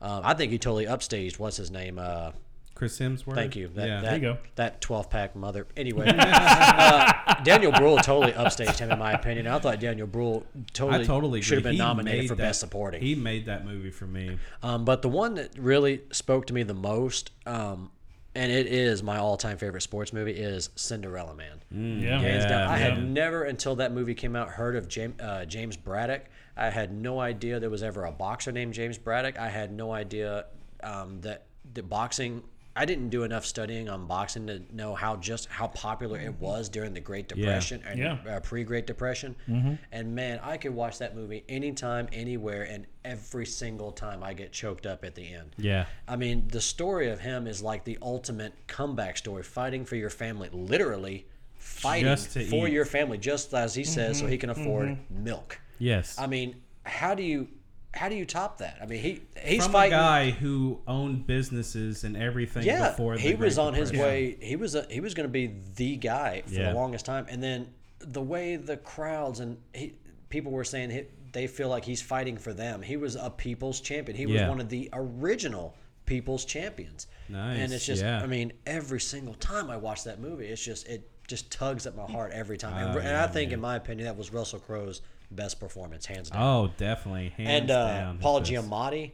Um, 0.00 0.22
I 0.24 0.34
think 0.34 0.50
he 0.50 0.58
totally 0.58 0.86
upstaged. 0.86 1.38
What's 1.38 1.56
his 1.56 1.70
name? 1.70 2.00
Uh, 2.00 2.32
Chris 2.74 2.98
Hemsworth. 2.98 3.34
thank 3.36 3.54
you. 3.54 3.68
That, 3.68 3.86
yeah. 3.86 4.00
that, 4.00 4.14
you 4.14 4.20
go. 4.20 4.38
That 4.56 4.80
twelve 4.80 5.08
pack 5.08 5.36
mother. 5.36 5.66
Anyway, 5.76 6.06
uh, 6.14 7.34
Daniel 7.44 7.70
Bruhl 7.72 7.98
totally 7.98 8.32
upstaged 8.32 8.78
him, 8.78 8.90
in 8.90 8.98
my 8.98 9.12
opinion. 9.12 9.46
I 9.46 9.58
thought 9.60 9.78
Daniel 9.80 10.06
Bruhl 10.06 10.44
totally, 10.72 11.04
totally 11.06 11.40
should 11.40 11.58
have 11.58 11.62
been 11.64 11.72
He 11.74 11.78
nominated 11.78 12.28
for 12.28 12.34
that- 12.34 12.42
best 12.42 12.60
supporting. 12.60 13.00
He 13.00 13.14
made 13.14 13.46
that 13.46 13.64
movie 13.64 13.90
for 13.90 14.06
me. 14.06 14.38
Um, 14.62 14.84
but 14.84 15.02
the 15.02 15.08
one 15.08 15.34
that 15.34 15.56
really 15.58 16.02
spoke 16.10 16.46
to 16.48 16.54
me 16.54 16.64
the 16.64 16.74
most, 16.74 17.30
um, 17.46 17.90
and 18.34 18.50
it 18.50 18.66
is 18.66 19.02
my 19.04 19.18
all-time 19.18 19.56
favorite 19.58 19.82
sports 19.82 20.12
movie, 20.12 20.32
is 20.32 20.70
Cinderella 20.74 21.34
Man. 21.34 22.00
yeah, 22.02 22.18
Hands 22.18 22.44
down. 22.44 22.68
I 22.68 22.76
had 22.76 22.94
man. 22.94 23.12
never 23.14 23.44
until 23.44 23.76
that 23.76 23.92
movie 23.92 24.14
came 24.14 24.34
out 24.34 24.48
heard 24.48 24.74
of 24.74 24.88
James, 24.88 25.20
uh, 25.20 25.44
James 25.44 25.76
Braddock. 25.76 26.24
I 26.56 26.70
had 26.70 26.92
no 26.92 27.20
idea 27.20 27.60
there 27.60 27.70
was 27.70 27.84
ever 27.84 28.04
a 28.04 28.10
boxer 28.12 28.50
named 28.50 28.74
James 28.74 28.98
Braddock. 28.98 29.38
I 29.38 29.48
had 29.48 29.72
no 29.72 29.92
idea 29.92 30.46
um, 30.82 31.20
that 31.20 31.46
the 31.72 31.82
boxing. 31.84 32.42
I 32.76 32.84
didn't 32.84 33.10
do 33.10 33.22
enough 33.22 33.46
studying 33.46 33.88
on 33.88 34.06
boxing 34.06 34.48
to 34.48 34.62
know 34.72 34.94
how 34.94 35.16
just 35.16 35.48
how 35.48 35.68
popular 35.68 36.18
it 36.18 36.34
was 36.40 36.68
during 36.68 36.92
the 36.92 37.00
Great 37.00 37.28
Depression 37.28 37.82
and 37.86 37.98
Yeah. 37.98 38.18
uh, 38.28 38.40
pre-Great 38.40 38.86
Depression. 38.86 39.36
Mm-hmm. 39.48 39.74
And 39.92 40.14
man, 40.14 40.40
I 40.42 40.56
could 40.56 40.74
watch 40.74 40.98
that 40.98 41.14
movie 41.14 41.44
anytime, 41.48 42.08
anywhere, 42.12 42.64
and 42.64 42.86
every 43.04 43.46
single 43.46 43.92
time 43.92 44.24
I 44.24 44.34
get 44.34 44.50
choked 44.50 44.86
up 44.86 45.04
at 45.04 45.14
the 45.14 45.34
end. 45.34 45.54
Yeah. 45.56 45.86
I 46.08 46.16
mean, 46.16 46.48
the 46.48 46.60
story 46.60 47.10
of 47.10 47.20
him 47.20 47.46
is 47.46 47.62
like 47.62 47.84
the 47.84 47.98
ultimate 48.02 48.54
comeback 48.66 49.18
story, 49.18 49.44
fighting 49.44 49.84
for 49.84 49.96
your 49.96 50.10
family, 50.10 50.48
literally 50.52 51.26
fighting 51.58 52.16
for 52.16 52.66
eat. 52.66 52.72
your 52.72 52.84
family, 52.84 53.18
just 53.18 53.54
as 53.54 53.74
he 53.74 53.84
says, 53.84 54.18
so 54.18 54.26
he 54.26 54.36
can 54.36 54.50
mm-hmm. 54.50 54.60
afford 54.60 54.88
mm-hmm. 54.88 55.24
milk. 55.24 55.60
Yes. 55.78 56.18
I 56.18 56.26
mean, 56.26 56.56
how 56.84 57.14
do 57.14 57.22
you 57.22 57.48
how 57.94 58.08
do 58.08 58.14
you 58.16 58.24
top 58.26 58.58
that? 58.58 58.78
I 58.82 58.86
mean, 58.86 59.00
he 59.00 59.22
he's 59.42 59.62
From 59.64 59.72
fighting. 59.72 59.94
a 59.94 59.96
guy 59.96 60.30
who 60.30 60.80
owned 60.86 61.26
businesses 61.26 62.04
and 62.04 62.16
everything 62.16 62.64
yeah, 62.64 62.90
before 62.90 63.14
the 63.16 63.20
he 63.22 63.34
was 63.34 63.58
on 63.58 63.72
his 63.74 63.92
way. 63.92 64.36
He 64.40 64.56
was 64.56 64.74
a, 64.74 64.86
he 64.90 65.00
was 65.00 65.14
going 65.14 65.28
to 65.28 65.32
be 65.32 65.54
the 65.76 65.96
guy 65.96 66.42
for 66.46 66.52
Yeah. 66.54 66.68
the 66.70 66.74
longest 66.74 67.06
time, 67.06 67.26
and 67.28 67.42
then 67.42 67.68
the 68.00 68.20
way 68.22 68.56
the 68.56 68.76
crowds 68.76 69.40
and 69.40 69.56
he, 69.72 69.94
people 70.28 70.52
were 70.52 70.64
saying 70.64 70.90
he, 70.90 71.04
they 71.32 71.46
feel 71.46 71.68
like 71.68 71.84
he's 71.84 72.02
fighting 72.02 72.36
for 72.36 72.52
them. 72.52 72.82
He 72.82 72.96
was 72.96 73.16
a 73.16 73.30
people's 73.30 73.80
champion. 73.80 74.16
He 74.16 74.26
was 74.26 74.36
Yeah. 74.36 74.48
one 74.48 74.60
of 74.60 74.68
the 74.68 74.88
original 74.92 75.74
people's 76.06 76.44
champions. 76.44 77.06
Nice, 77.28 77.58
And 77.58 77.72
it's 77.72 77.86
just, 77.86 78.02
yeah. 78.02 78.20
I 78.22 78.26
mean, 78.26 78.52
every 78.66 79.00
single 79.00 79.34
time 79.34 79.70
I 79.70 79.76
watch 79.78 80.04
that 80.04 80.20
movie, 80.20 80.46
it's 80.46 80.62
just 80.62 80.86
it 80.86 81.08
just 81.26 81.50
tugs 81.50 81.86
at 81.86 81.96
my 81.96 82.04
heart 82.04 82.32
every 82.32 82.58
time. 82.58 82.74
and, 82.76 82.94
Oh, 82.94 82.98
and 82.98 83.08
yeah, 83.08 83.24
I 83.24 83.26
think, 83.28 83.48
man. 83.48 83.54
in 83.54 83.60
my 83.62 83.76
opinion, 83.76 84.04
that 84.06 84.16
was 84.18 84.30
Russell 84.32 84.58
Crowe's 84.58 85.00
best 85.34 85.60
performance, 85.60 86.06
hands 86.06 86.30
down 86.30 86.42
Oh, 86.42 86.70
definitely. 86.78 87.30
Hands 87.36 87.48
and 87.62 87.70
uh, 87.70 87.86
down. 87.98 88.18
Paul 88.18 88.40
his. 88.40 88.48
Giamatti 88.50 89.12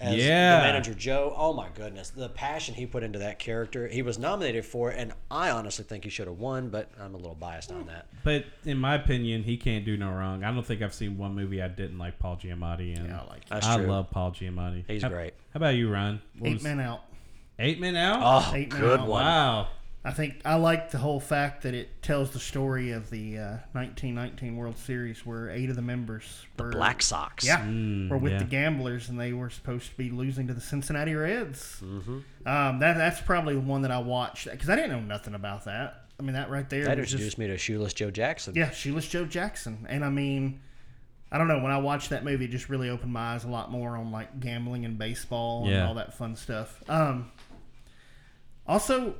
as 0.00 0.16
Yeah. 0.16 0.56
the 0.58 0.62
manager 0.66 0.92
Joe. 0.94 1.32
Oh 1.36 1.52
my 1.52 1.68
goodness, 1.74 2.10
the 2.10 2.28
passion 2.28 2.74
he 2.74 2.84
put 2.84 3.02
into 3.04 3.20
that 3.20 3.38
character. 3.38 3.86
He 3.88 4.02
was 4.02 4.18
nominated 4.18 4.64
for 4.64 4.90
it, 4.90 4.98
and 4.98 5.12
I 5.30 5.50
honestly 5.50 5.84
think 5.84 6.04
he 6.04 6.10
should 6.10 6.26
have 6.26 6.38
won, 6.38 6.68
but 6.68 6.90
I'm 7.00 7.14
a 7.14 7.16
little 7.16 7.36
biased 7.36 7.70
on 7.72 7.86
that. 7.86 8.06
But 8.24 8.44
in 8.64 8.76
my 8.78 8.96
opinion, 8.96 9.44
he 9.44 9.56
can't 9.56 9.84
do 9.84 9.96
no 9.96 10.10
wrong. 10.10 10.42
I 10.44 10.52
don't 10.52 10.66
think 10.66 10.82
I've 10.82 10.94
seen 10.94 11.16
one 11.16 11.34
movie 11.34 11.62
I 11.62 11.68
didn't 11.68 11.98
like 11.98 12.18
Paul 12.18 12.36
Giamatti 12.36 12.96
in. 12.98 13.06
Yeah, 13.06 13.20
I 13.20 13.26
like 13.28 13.42
it. 13.42 13.48
That's 13.50 13.66
I 13.66 13.76
true. 13.76 13.86
love 13.86 14.10
Paul 14.10 14.32
Giamatti. 14.32 14.84
He's 14.88 15.02
How- 15.02 15.08
great. 15.10 15.34
How 15.52 15.58
about 15.58 15.76
you, 15.76 15.88
Ron? 15.90 16.20
What 16.38 16.48
Eight 16.50 16.54
was- 16.54 16.62
men 16.64 16.80
out. 16.80 17.02
Eight 17.60 17.78
men 17.80 17.94
out. 17.94 18.18
Oh, 18.20 18.52
Eight 18.56 18.72
Men 18.72 18.80
good 18.80 18.98
Out. 19.00 19.06
one. 19.06 19.22
wow. 19.24 19.68
I 20.06 20.10
think 20.10 20.42
I 20.44 20.56
like 20.56 20.90
the 20.90 20.98
whole 20.98 21.18
fact 21.18 21.62
that 21.62 21.72
it 21.72 22.02
tells 22.02 22.30
the 22.30 22.38
story 22.38 22.90
of 22.90 23.08
the 23.08 23.38
uh, 23.38 23.50
1919 23.72 24.54
World 24.54 24.76
Series 24.76 25.24
where 25.24 25.48
eight 25.48 25.70
of 25.70 25.76
the 25.76 25.82
members 25.82 26.44
were 26.58 26.68
Black 26.68 27.00
Sox. 27.00 27.42
Yeah, 27.46 27.64
were 28.10 28.18
with 28.18 28.32
yeah. 28.32 28.38
the 28.38 28.44
Gamblers 28.44 29.08
and 29.08 29.18
they 29.18 29.32
were 29.32 29.48
supposed 29.48 29.90
to 29.90 29.96
be 29.96 30.10
losing 30.10 30.46
to 30.48 30.54
the 30.54 30.60
Cincinnati 30.60 31.14
Reds. 31.14 31.80
Mm-hmm. 31.82 32.18
Um, 32.46 32.78
that 32.80 32.98
that's 32.98 33.22
probably 33.22 33.54
the 33.54 33.60
one 33.60 33.80
that 33.80 33.90
I 33.90 33.98
watched 33.98 34.50
because 34.50 34.68
I 34.68 34.76
didn't 34.76 34.90
know 34.90 35.00
nothing 35.00 35.34
about 35.34 35.64
that. 35.64 36.02
I 36.20 36.22
mean 36.22 36.34
that 36.34 36.50
right 36.50 36.68
there 36.68 36.84
That 36.84 36.98
introduced 36.98 37.24
just 37.24 37.38
me 37.38 37.46
to 37.46 37.56
Shoeless 37.56 37.94
Joe 37.94 38.10
Jackson. 38.10 38.54
yeah, 38.54 38.70
Shoeless 38.70 39.08
Joe 39.08 39.24
Jackson, 39.24 39.86
and 39.88 40.04
I 40.04 40.10
mean. 40.10 40.60
I 41.32 41.38
don't 41.38 41.48
know. 41.48 41.58
When 41.58 41.72
I 41.72 41.78
watched 41.78 42.10
that 42.10 42.22
movie, 42.22 42.44
it 42.44 42.52
just 42.52 42.68
really 42.68 42.88
opened 42.88 43.12
my 43.12 43.34
eyes 43.34 43.42
a 43.42 43.48
lot 43.48 43.68
more 43.68 43.96
on 43.96 44.12
like 44.12 44.38
gambling 44.38 44.84
and 44.84 44.96
baseball 44.96 45.66
and 45.66 45.82
all 45.82 45.94
that 45.94 46.14
fun 46.14 46.36
stuff. 46.36 46.80
Um, 46.88 47.32
also, 48.68 49.16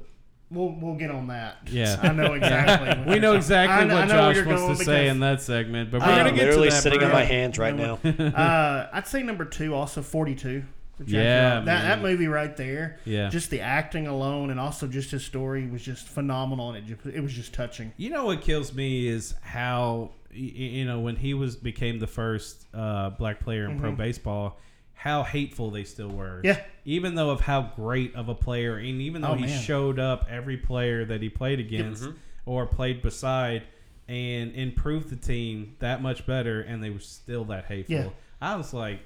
we'll 0.55 0.71
we'll 0.81 0.95
get 0.97 1.11
on 1.11 1.27
that. 1.29 1.59
Yeah. 1.71 1.99
I 2.03 2.13
know 2.13 2.33
exactly. 2.41 3.13
We 3.13 3.19
know 3.19 3.35
exactly 3.35 3.91
I 3.91 3.95
what 3.95 4.09
know 4.09 4.15
Josh 4.15 4.37
you're 4.37 4.47
wants 4.47 4.79
to 4.79 4.85
say 4.85 5.09
in 5.09 5.21
that 5.21 5.43
segment, 5.43 5.91
but 5.91 6.01
we're 6.01 6.07
I'm 6.07 6.19
gonna 6.19 6.31
get 6.33 6.43
to 6.43 6.47
literally 6.47 6.69
that. 6.71 6.83
sitting 6.83 7.03
on 7.03 7.13
my 7.13 7.25
hands 7.25 7.59
right 7.59 7.75
now. 7.75 7.99
uh, 8.05 8.89
I'd 8.93 9.07
say 9.07 9.23
number 9.23 9.45
two, 9.45 9.75
also 9.75 10.03
42. 10.03 10.63
Yeah, 11.07 11.61
that, 11.61 11.65
that 11.65 12.03
movie 12.03 12.29
right 12.29 12.57
there. 12.57 13.01
Yeah. 13.05 13.29
Just 13.29 13.51
the 13.51 13.61
acting 13.61 14.07
alone 14.07 14.51
and 14.51 14.61
also 14.61 14.87
just 14.87 15.11
his 15.11 15.25
story 15.25 15.67
was 15.67 15.83
just 15.83 16.07
phenomenal 16.07 16.71
and 16.73 16.89
it, 16.89 17.03
ju- 17.03 17.11
it 17.11 17.21
was 17.21 17.33
just 17.33 17.53
touching. 17.53 17.93
You 17.97 18.11
know 18.11 18.27
what 18.27 18.43
kills 18.43 18.73
me 18.73 19.09
is 19.09 19.35
how 19.43 20.13
y- 20.31 20.37
y- 20.37 20.41
you 20.61 20.85
know 20.85 21.01
when 21.01 21.17
he 21.17 21.35
was 21.35 21.57
became 21.57 21.99
the 21.99 22.07
first 22.07 22.67
uh, 22.73 23.11
black 23.11 23.41
player 23.41 23.69
in 23.69 23.81
pro 23.81 23.91
baseball, 23.91 24.61
how 24.95 25.23
hateful 25.23 25.71
they 25.71 25.85
still 25.85 26.09
were. 26.09 26.37
Mm-hmm. 26.39 26.47
Yeah. 26.47 26.61
Even 26.87 27.15
though 27.15 27.31
of 27.31 27.41
how 27.41 27.73
great 27.77 28.15
of 28.15 28.29
a 28.29 28.35
player, 28.35 28.77
and 28.77 29.01
even 29.03 29.23
though 29.23 29.29
Oh, 29.31 29.35
he 29.35 29.47
man. 29.47 29.63
showed 29.63 29.99
up 29.99 30.27
every 30.31 30.57
player 30.57 31.05
that 31.05 31.21
he 31.23 31.29
played 31.29 31.61
against 31.61 32.09
or 32.47 32.67
played 32.67 33.03
beside, 33.03 33.63
and 34.07 34.53
improved 34.55 35.09
the 35.09 35.17
team 35.17 35.77
that 35.79 36.03
much 36.03 36.27
better, 36.27 36.61
and 36.61 36.83
they 36.85 36.91
were 36.91 36.99
still 37.01 37.45
that 37.47 37.65
hateful. 37.65 37.95
Yeah. 37.95 38.09
I 38.41 38.57
was 38.57 38.75
like, 38.75 39.01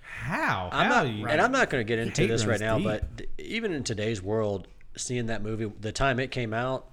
How? 0.00 0.68
I'm 0.72 0.88
How 0.90 1.02
not, 1.02 1.08
you- 1.12 1.26
and 1.26 1.40
I'm 1.40 1.50
not 1.52 1.70
going 1.70 1.84
to 1.84 1.88
get 1.88 1.98
into 1.98 2.26
this 2.28 2.42
right 2.44 2.50
runs 2.52 2.60
now, 2.60 2.76
deep. 2.78 2.86
but 2.86 3.18
th- 3.18 3.30
even 3.38 3.72
in 3.72 3.82
today's 3.82 4.22
world, 4.22 4.68
seeing 4.96 5.26
that 5.26 5.42
movie, 5.42 5.72
the 5.80 5.90
time 5.90 6.20
it 6.20 6.30
came 6.30 6.54
out, 6.54 6.86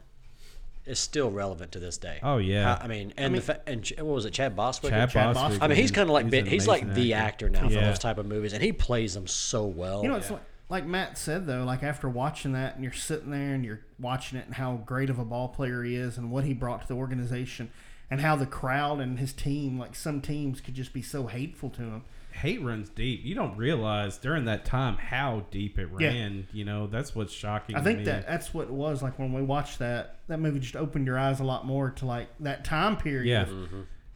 is 0.85 0.99
still 0.99 1.29
relevant 1.29 1.71
to 1.73 1.79
this 1.79 1.97
day. 1.97 2.19
Oh, 2.23 2.37
yeah. 2.37 2.77
I, 2.79 2.85
I 2.85 2.87
mean, 2.87 3.13
and 3.17 3.35
the 3.35 3.41
fa- 3.41 3.61
and 3.67 3.83
Ch- 3.83 3.93
what 3.97 4.15
was 4.15 4.25
it, 4.25 4.31
Chad 4.33 4.55
Boswick? 4.55 4.89
Chad 4.89 5.09
Chad 5.09 5.35
Boswick. 5.35 5.59
I 5.61 5.67
mean, 5.67 5.77
he's 5.77 5.91
kind 5.91 6.09
of 6.09 6.13
like 6.13 6.31
he's 6.31 6.47
he's 6.47 6.67
like 6.67 6.93
the 6.93 7.13
actor 7.13 7.49
now 7.49 7.67
for 7.67 7.73
those 7.75 7.99
type 7.99 8.17
of 8.17 8.25
movies, 8.25 8.53
and 8.53 8.63
he 8.63 8.71
plays 8.71 9.13
them 9.13 9.27
so 9.27 9.65
well. 9.65 10.01
You 10.03 10.09
know, 10.09 10.15
it's 10.15 10.31
like, 10.31 10.41
like 10.69 10.85
Matt 10.85 11.17
said 11.17 11.45
though. 11.45 11.63
Like 11.63 11.83
after 11.83 12.09
watching 12.09 12.53
that, 12.53 12.75
and 12.75 12.83
you're 12.83 12.93
sitting 12.93 13.29
there 13.31 13.53
and 13.53 13.63
you're 13.63 13.81
watching 13.99 14.39
it, 14.39 14.45
and 14.45 14.55
how 14.55 14.77
great 14.85 15.09
of 15.09 15.19
a 15.19 15.25
ball 15.25 15.49
player 15.49 15.83
he 15.83 15.95
is, 15.95 16.17
and 16.17 16.31
what 16.31 16.43
he 16.45 16.53
brought 16.53 16.81
to 16.81 16.87
the 16.87 16.95
organization, 16.95 17.69
and 18.09 18.21
how 18.21 18.35
the 18.35 18.45
crowd 18.47 18.99
and 18.99 19.19
his 19.19 19.33
team, 19.33 19.77
like 19.77 19.95
some 19.95 20.19
teams, 20.21 20.61
could 20.61 20.73
just 20.73 20.93
be 20.93 21.01
so 21.01 21.27
hateful 21.27 21.69
to 21.69 21.81
him. 21.83 22.03
Hate 22.31 22.61
runs 22.61 22.89
deep. 22.89 23.21
You 23.23 23.35
don't 23.35 23.55
realize 23.57 24.17
during 24.17 24.45
that 24.45 24.65
time 24.65 24.97
how 24.97 25.45
deep 25.51 25.77
it 25.79 25.89
Yeah. 25.99 26.07
ran. 26.09 26.47
You 26.53 26.65
know, 26.65 26.87
that's 26.87 27.15
what's 27.15 27.33
shocking. 27.33 27.75
I 27.75 27.79
to 27.79 27.83
think 27.85 27.99
me. 27.99 28.05
that 28.05 28.27
that's 28.27 28.53
what 28.53 28.63
it 28.67 28.73
was 28.73 29.01
like 29.03 29.17
when 29.19 29.33
we 29.33 29.41
watched 29.41 29.79
that. 29.79 30.17
That 30.27 30.39
movie 30.39 30.59
just 30.59 30.75
opened 30.75 31.05
your 31.07 31.17
eyes 31.17 31.39
a 31.39 31.43
lot 31.43 31.65
more 31.65 31.91
to 31.91 32.05
like 32.05 32.29
that 32.39 32.63
time 32.65 32.97
period. 32.97 33.27
Yeah. 33.27 33.43
of 33.43 33.69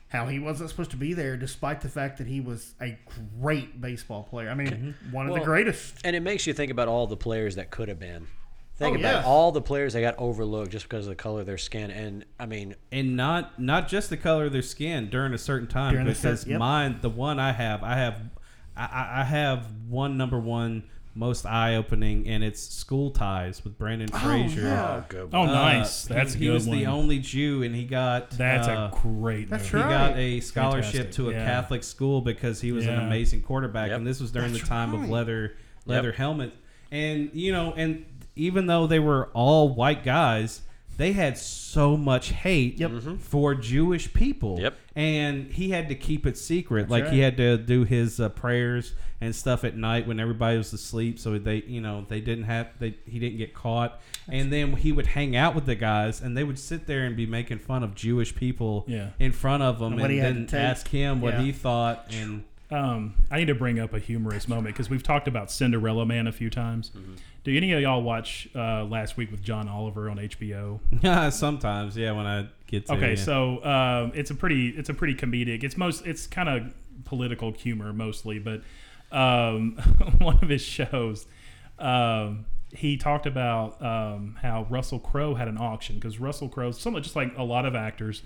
How 0.10 0.28
he 0.28 0.40
wasn't 0.40 0.70
supposed 0.70 0.92
to 0.92 0.98
be 0.98 1.14
there, 1.14 1.36
despite 1.36 1.82
the 1.82 1.90
fact 1.90 2.20
that 2.20 2.28
he 2.28 2.40
was 2.40 2.74
a 2.82 2.98
great 3.42 3.82
baseball 3.82 4.24
player. 4.24 4.50
I 4.50 4.54
mean, 4.54 4.96
one 5.12 5.26
of 5.26 5.32
Well, 5.34 5.42
the 5.42 5.46
greatest. 5.46 5.96
and 6.06 6.16
it 6.16 6.22
makes 6.22 6.48
you 6.48 6.54
think 6.54 6.72
about 6.72 6.88
all 6.88 7.06
the 7.08 7.18
players 7.18 7.56
that 7.56 7.70
could 7.72 7.90
have 7.90 8.00
been. 8.00 8.28
Think 8.77 8.97
Oh, 8.97 8.99
about 8.99 9.22
yeah. 9.22 9.26
all 9.26 9.52
the 9.53 9.61
players 9.61 9.93
that 9.93 10.02
got 10.02 10.15
overlooked 10.18 10.72
just 10.72 10.85
because 10.89 11.06
of 11.06 11.10
the 11.10 11.15
color 11.15 11.39
of 11.41 11.45
their 11.45 11.57
skin, 11.57 11.91
and 11.91 12.26
I 12.39 12.45
mean, 12.45 12.76
and 12.91 13.15
not 13.15 13.57
not 13.60 13.88
just 13.88 14.10
the 14.10 14.18
color 14.18 14.45
of 14.45 14.52
their 14.52 14.61
skin 14.61 15.10
during 15.10 15.34
a 15.34 15.38
certain 15.38 15.68
time 15.68 15.93
During 15.93 16.07
a 16.07 16.11
because 16.11 16.41
cer- 16.41 16.49
yep. 16.49 16.60
mine 16.60 16.97
the 17.02 17.10
one 17.10 17.39
I 17.39 17.53
have 17.53 17.84
I 17.84 17.95
have 17.95 18.19
I- 18.76 18.84
I, 18.85 19.22
I 19.22 19.23
have 19.23 19.68
one 19.88 20.18
number 20.18 20.38
one 20.38 20.84
most 21.18 21.45
eye 21.45 21.76
opening 21.77 22.27
and 22.27 22.43
it's 22.43 22.60
School 22.61 23.11
Ties 23.11 23.64
with 23.64 23.77
Brandon 23.77 24.10
Fraser. 24.10 24.64
yeah. 24.64 25.03
good. 25.07 25.30
Oh, 25.31 25.45
nice. 25.45 26.03
That's 26.03 26.34
he, 26.34 26.39
a 26.39 26.39
he 26.41 26.45
good 26.47 26.53
was 26.56 26.65
the 26.65 26.88
only 26.88 27.19
Jew 27.19 27.64
and 27.64 27.73
he 27.73 27.85
got 27.85 28.31
That's 28.31 28.68
uh, 28.68 28.91
a 28.91 28.97
great. 29.02 29.49
That's 29.49 29.72
movie. 29.72 29.85
he 29.85 29.89
got 29.89 30.18
a 30.18 30.39
scholarship 30.41 30.91
Fantastic. 30.91 31.11
to 31.15 31.30
a 31.30 31.31
Yeah. 31.31 31.45
Catholic 31.45 31.84
school 31.85 32.19
because 32.19 32.60
he 32.60 32.73
was 32.73 32.85
an 32.85 32.99
amazing 32.99 33.43
quarterback, 33.43 33.91
Yep. 33.91 33.99
and 33.99 34.06
this 34.07 34.19
was 34.19 34.34
during 34.34 34.52
That's 34.52 34.64
the 34.64 34.68
time 34.69 34.93
right. 34.93 35.03
of 35.06 35.10
leather 35.10 35.56
leather 35.85 36.11
helmet. 36.11 36.52
And 36.91 37.30
you 37.34 37.53
know, 37.53 37.73
and 37.77 38.06
even 38.36 38.68
though 38.68 38.88
they 38.88 38.99
were 38.99 39.30
all 39.34 39.70
white 39.74 40.03
guys, 40.03 40.62
they 40.98 41.12
had 41.12 41.38
so 41.38 41.98
much 41.98 42.30
hate 42.30 42.82
for 43.20 43.53
Jewish 43.56 44.14
people. 44.14 44.60
Yep. 44.62 44.78
And 44.95 45.52
he 45.52 45.70
had 45.72 45.90
to 45.90 45.95
keep 45.95 46.26
it 46.26 46.38
secret. 46.38 46.90
like 46.90 47.10
he 47.10 47.20
had 47.20 47.36
to 47.38 47.57
do 47.57 47.84
his 47.84 48.20
uh, 48.20 48.30
prayers 48.30 48.94
and 49.20 49.36
stuff 49.36 49.64
at 49.64 49.76
night 49.76 50.07
when 50.07 50.20
everybody 50.20 50.57
was 50.57 50.72
asleep, 50.74 51.20
so 51.20 51.38
they, 51.38 51.64
you 51.68 51.82
know, 51.82 52.06
they 52.07 52.20
didn't 52.22 52.44
have 52.45 52.68
they 52.80 52.95
he 53.06 53.18
didn't 53.20 53.38
get 53.38 53.53
caught. 53.53 53.99
and 54.30 54.52
then 54.53 54.74
he 54.76 54.91
would 54.91 55.07
hang 55.07 55.36
out 55.36 55.53
with 55.56 55.66
the 55.66 55.76
guys, 55.76 56.22
and 56.22 56.36
they 56.38 56.44
would 56.44 56.60
sit 56.60 56.86
there 56.88 57.03
and 57.06 57.16
be 57.16 57.26
making 57.26 57.60
fun 57.60 57.84
of 57.84 57.94
Jewish 57.95 58.34
people 58.36 58.86
Yeah. 58.88 59.10
in 59.20 59.32
front 59.32 59.64
of 59.64 59.78
him, 59.80 59.84
And 59.86 59.94
and, 59.94 60.02
what 60.02 60.12
he 60.12 60.18
had 60.18 60.36
then 60.36 60.48
take. 60.48 60.60
ask 60.62 60.88
him 60.90 61.20
what 61.22 61.34
Yeah. 61.36 61.41
he 61.41 61.52
thought. 61.52 62.07
And 62.14 62.44
Um, 62.72 63.14
I 63.32 63.38
need 63.40 63.48
to 63.48 63.56
bring 63.56 63.80
up 63.80 63.94
a 63.94 63.99
humorous 63.99 64.48
moment 64.48 64.76
because 64.76 64.90
we've 64.90 65.03
talked 65.03 65.28
about 65.28 65.52
Cinderella 65.52 66.06
Man 66.06 66.26
a 66.28 66.32
few 66.32 66.49
times. 66.49 66.91
Do 67.45 67.55
any 67.55 67.73
of 67.73 67.80
y'all 67.80 68.01
watch 68.01 68.49
uh, 68.55 68.85
last 68.85 69.17
week 69.17 69.30
with 69.30 69.43
John 69.43 69.69
Oliver 69.69 70.09
on 70.09 70.17
HBO? 70.17 70.80
sometimes, 71.31 71.95
yeah, 71.95 72.11
when 72.11 72.26
I 72.26 72.47
get 72.65 72.88
to 72.88 72.93
Okay, 72.93 73.09
yeah. 73.09 73.23
so 73.23 73.63
um, 73.63 74.11
it's 74.15 74.31
a 74.31 74.35
pretty 74.35 74.69
it's 74.69 74.89
a 74.89 74.95
pretty 74.95 75.13
comedic. 75.13 75.63
It's 75.63 75.77
most 75.77 76.07
it's 76.07 76.26
kind 76.26 76.49
of 76.49 76.73
political 77.05 77.51
humor 77.51 77.93
mostly, 77.93 78.39
but 78.39 78.61
um, 79.11 79.73
one 80.17 80.39
of 80.41 80.49
his 80.49 80.63
shows, 80.63 81.27
um, 81.77 82.47
he 82.72 82.97
talked 82.97 83.27
about 83.27 83.80
um, 83.80 84.39
how 84.41 84.65
Russell 84.67 84.97
Crowe 84.97 85.35
had 85.35 85.47
an 85.47 85.59
auction 85.59 85.97
because 85.99 86.19
Russell 86.19 86.49
Crowe, 86.49 86.72
somewhat 86.72 87.03
just 87.03 87.15
like 87.15 87.38
a 87.38 87.43
lot 87.43 87.67
of 87.67 87.76
actors, 87.76 88.23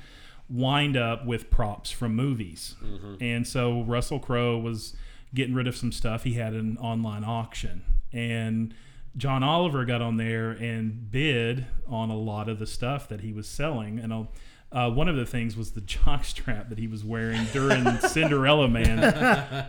wind 0.49 0.95
up 0.95 1.25
with 1.25 1.49
props 1.49 1.91
from 1.91 2.15
movies, 2.15 2.75
and 3.19 3.45
so 3.45 3.81
Russell 3.81 4.19
Crowe 4.19 4.57
was 4.57 4.95
getting 5.35 5.55
rid 5.55 5.67
of 5.67 5.75
some 5.75 5.91
stuff. 5.91 6.23
He 6.23 6.35
had 6.35 6.53
an 6.53 6.77
online 6.77 7.25
auction, 7.25 7.83
and 8.13 8.73
John 9.17 9.43
Oliver 9.43 9.85
got 9.85 10.01
on 10.01 10.17
there 10.17 10.51
and 10.51 11.11
bid 11.11 11.65
on 11.87 12.09
a 12.09 12.17
lot 12.17 12.47
of 12.47 12.59
the 12.59 12.67
stuff 12.67 13.07
that 13.09 13.21
he 13.21 13.33
was 13.33 13.47
selling, 13.47 13.99
and. 13.99 14.13
I'll, 14.13 14.31
uh, 14.71 14.87
one 14.87 15.07
of 15.07 15.15
the 15.15 15.25
things 15.25 15.57
was 15.57 15.71
the 15.71 15.81
jockstrap 15.81 16.69
that 16.69 16.77
he 16.77 16.85
was 16.85 17.03
wearing 17.03 17.43
during 17.45 17.97
Cinderella 18.01 18.67
Man, 18.67 18.99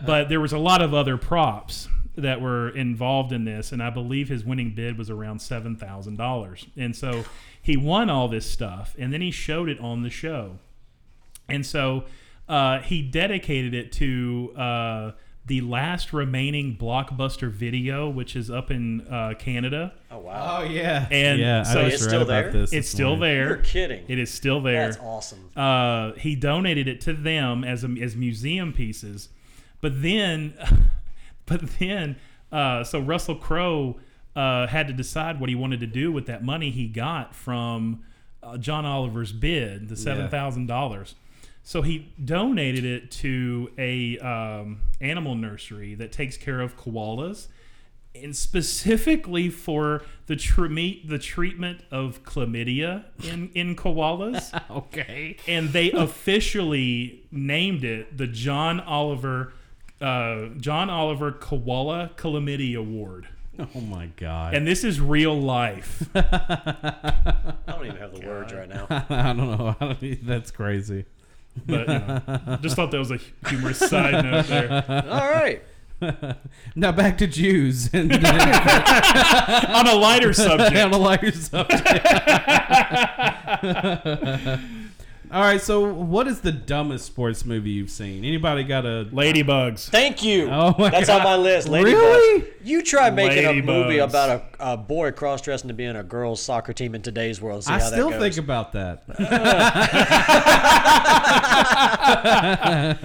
but 0.05 0.29
there 0.29 0.39
was 0.39 0.53
a 0.53 0.59
lot 0.59 0.83
of 0.83 0.93
other 0.93 1.17
props 1.17 1.87
that 2.15 2.41
were 2.41 2.69
involved 2.69 3.31
in 3.31 3.45
this, 3.45 3.71
and 3.71 3.81
I 3.81 3.89
believe 3.89 4.29
his 4.29 4.43
winning 4.43 4.75
bid 4.75 4.97
was 4.97 5.09
around 5.09 5.41
seven 5.41 5.75
thousand 5.75 6.17
dollars. 6.17 6.67
And 6.77 6.95
so 6.95 7.23
he 7.61 7.77
won 7.77 8.09
all 8.09 8.27
this 8.27 8.49
stuff, 8.49 8.95
and 8.99 9.13
then 9.13 9.21
he 9.21 9.31
showed 9.31 9.69
it 9.69 9.79
on 9.79 10.03
the 10.03 10.09
show. 10.09 10.59
And 11.47 11.65
so 11.65 12.05
uh, 12.47 12.79
he 12.79 13.01
dedicated 13.01 13.73
it 13.73 13.91
to 13.93 14.53
uh, 14.55 15.11
the 15.51 15.59
last 15.59 16.13
remaining 16.13 16.77
blockbuster 16.77 17.51
video, 17.51 18.09
which 18.09 18.37
is 18.37 18.49
up 18.49 18.71
in 18.71 19.01
uh, 19.01 19.33
Canada. 19.37 19.91
oh 20.09 20.19
wow, 20.19 20.59
oh 20.59 20.63
yeah, 20.63 21.05
And 21.11 21.41
yeah, 21.41 21.63
so 21.63 21.81
I 21.81 21.83
it's 21.87 21.97
just 21.97 22.05
still 22.05 22.23
there? 22.23 22.49
this. 22.49 22.71
It's 22.71 22.71
this 22.71 22.89
still 22.89 23.17
morning. 23.17 23.19
there. 23.19 23.47
you're 23.49 23.57
kidding. 23.57 24.05
It 24.07 24.17
is 24.17 24.33
still 24.33 24.61
there. 24.61 24.85
That's 24.91 25.03
awesome. 25.03 25.51
Uh, 25.53 26.13
he 26.13 26.37
donated 26.37 26.87
it 26.87 27.01
to 27.01 27.11
them 27.11 27.65
as 27.65 27.83
a, 27.83 27.89
as 28.01 28.15
museum 28.15 28.71
pieces, 28.71 29.27
but 29.81 30.01
then, 30.01 30.53
but 31.45 31.69
then, 31.79 32.15
uh, 32.53 32.85
so 32.85 33.01
Russell 33.01 33.35
Crowe 33.35 33.99
uh, 34.37 34.67
had 34.67 34.87
to 34.87 34.93
decide 34.93 35.41
what 35.41 35.49
he 35.49 35.55
wanted 35.55 35.81
to 35.81 35.87
do 35.87 36.13
with 36.13 36.27
that 36.27 36.45
money 36.45 36.69
he 36.69 36.87
got 36.87 37.35
from 37.35 38.05
uh, 38.41 38.57
John 38.57 38.85
Oliver's 38.85 39.33
bid, 39.33 39.89
the 39.89 39.97
seven 39.97 40.29
thousand 40.29 40.67
dollars. 40.67 41.15
So 41.63 41.81
he 41.81 42.11
donated 42.23 42.83
it 42.85 43.11
to 43.11 43.71
a 43.77 44.17
um, 44.19 44.81
animal 44.99 45.35
nursery 45.35 45.95
that 45.95 46.11
takes 46.11 46.35
care 46.37 46.59
of 46.59 46.75
koalas, 46.75 47.47
and 48.15 48.35
specifically 48.35 49.49
for 49.49 50.03
the 50.25 50.35
tre- 50.35 51.01
the 51.05 51.19
treatment 51.19 51.81
of 51.91 52.23
chlamydia 52.23 53.05
in 53.23 53.51
in 53.53 53.75
koalas. 53.75 54.51
Okay. 54.71 55.37
and 55.47 55.69
they 55.69 55.91
officially 55.91 57.23
named 57.31 57.83
it 57.83 58.17
the 58.17 58.27
John 58.27 58.79
Oliver 58.79 59.53
uh, 60.01 60.47
John 60.57 60.89
Oliver 60.89 61.31
Koala 61.31 62.11
Chlamydia 62.17 62.77
Award. 62.77 63.27
Oh 63.75 63.81
my 63.81 64.07
god. 64.17 64.55
And 64.55 64.65
this 64.65 64.83
is 64.83 64.99
real 64.99 65.39
life. 65.39 66.09
I 66.15 67.53
don't 67.67 67.85
even 67.85 67.97
have 67.97 68.13
the 68.19 68.25
words 68.25 68.51
right 68.53 68.67
now. 68.67 68.87
I 69.09 69.33
don't 69.33 69.37
know. 69.37 69.75
I 69.79 69.93
don't, 69.93 70.25
that's 70.25 70.49
crazy. 70.51 71.05
But 71.65 71.87
you 71.87 71.93
know, 71.93 72.59
just 72.61 72.75
thought 72.75 72.91
that 72.91 72.97
was 72.99 73.11
a 73.11 73.19
humorous 73.47 73.77
side 73.79 74.23
note 74.23 74.45
there. 74.47 74.83
All 75.09 75.29
right. 75.31 75.61
Now 76.75 76.91
back 76.91 77.17
to 77.19 77.27
Jews 77.27 77.93
and 77.93 78.11
On 78.25 79.87
a 79.87 79.93
lighter 79.95 80.33
subject. 80.33 80.75
on 80.75 80.93
a 80.93 80.97
lighter 80.97 81.31
subject. 81.31 81.85
All 85.33 85.39
right, 85.41 85.61
so 85.61 85.89
what 85.93 86.27
is 86.27 86.41
the 86.41 86.51
dumbest 86.51 87.05
sports 87.05 87.45
movie 87.45 87.69
you've 87.69 87.89
seen? 87.89 88.25
Anybody 88.25 88.65
got 88.65 88.85
a 88.85 89.07
Ladybugs. 89.13 89.87
Thank 89.89 90.21
you. 90.23 90.49
Oh 90.61 90.75
my 90.77 90.89
That's 90.89 91.07
God. 91.07 91.19
on 91.19 91.23
my 91.23 91.37
list. 91.37 91.69
Ladybugs. 91.69 91.85
Really? 91.85 92.47
You 92.63 92.83
try 92.83 93.09
making 93.09 93.45
a 93.45 93.61
movie 93.61 93.99
about 93.99 94.29
a, 94.59 94.73
a 94.73 94.77
boy 94.77 95.11
cross 95.11 95.41
dressing 95.41 95.69
to 95.69 95.73
be 95.73 95.85
in 95.85 95.95
a 95.95 96.03
girls 96.03 96.41
soccer 96.41 96.73
team 96.73 96.93
in 96.95 97.01
today's 97.01 97.41
world. 97.41 97.63
See 97.63 97.71
I 97.71 97.79
how 97.79 97.87
still 97.87 98.09
that 98.09 98.19
think 98.19 98.37
about 98.37 98.73
that. 98.73 99.03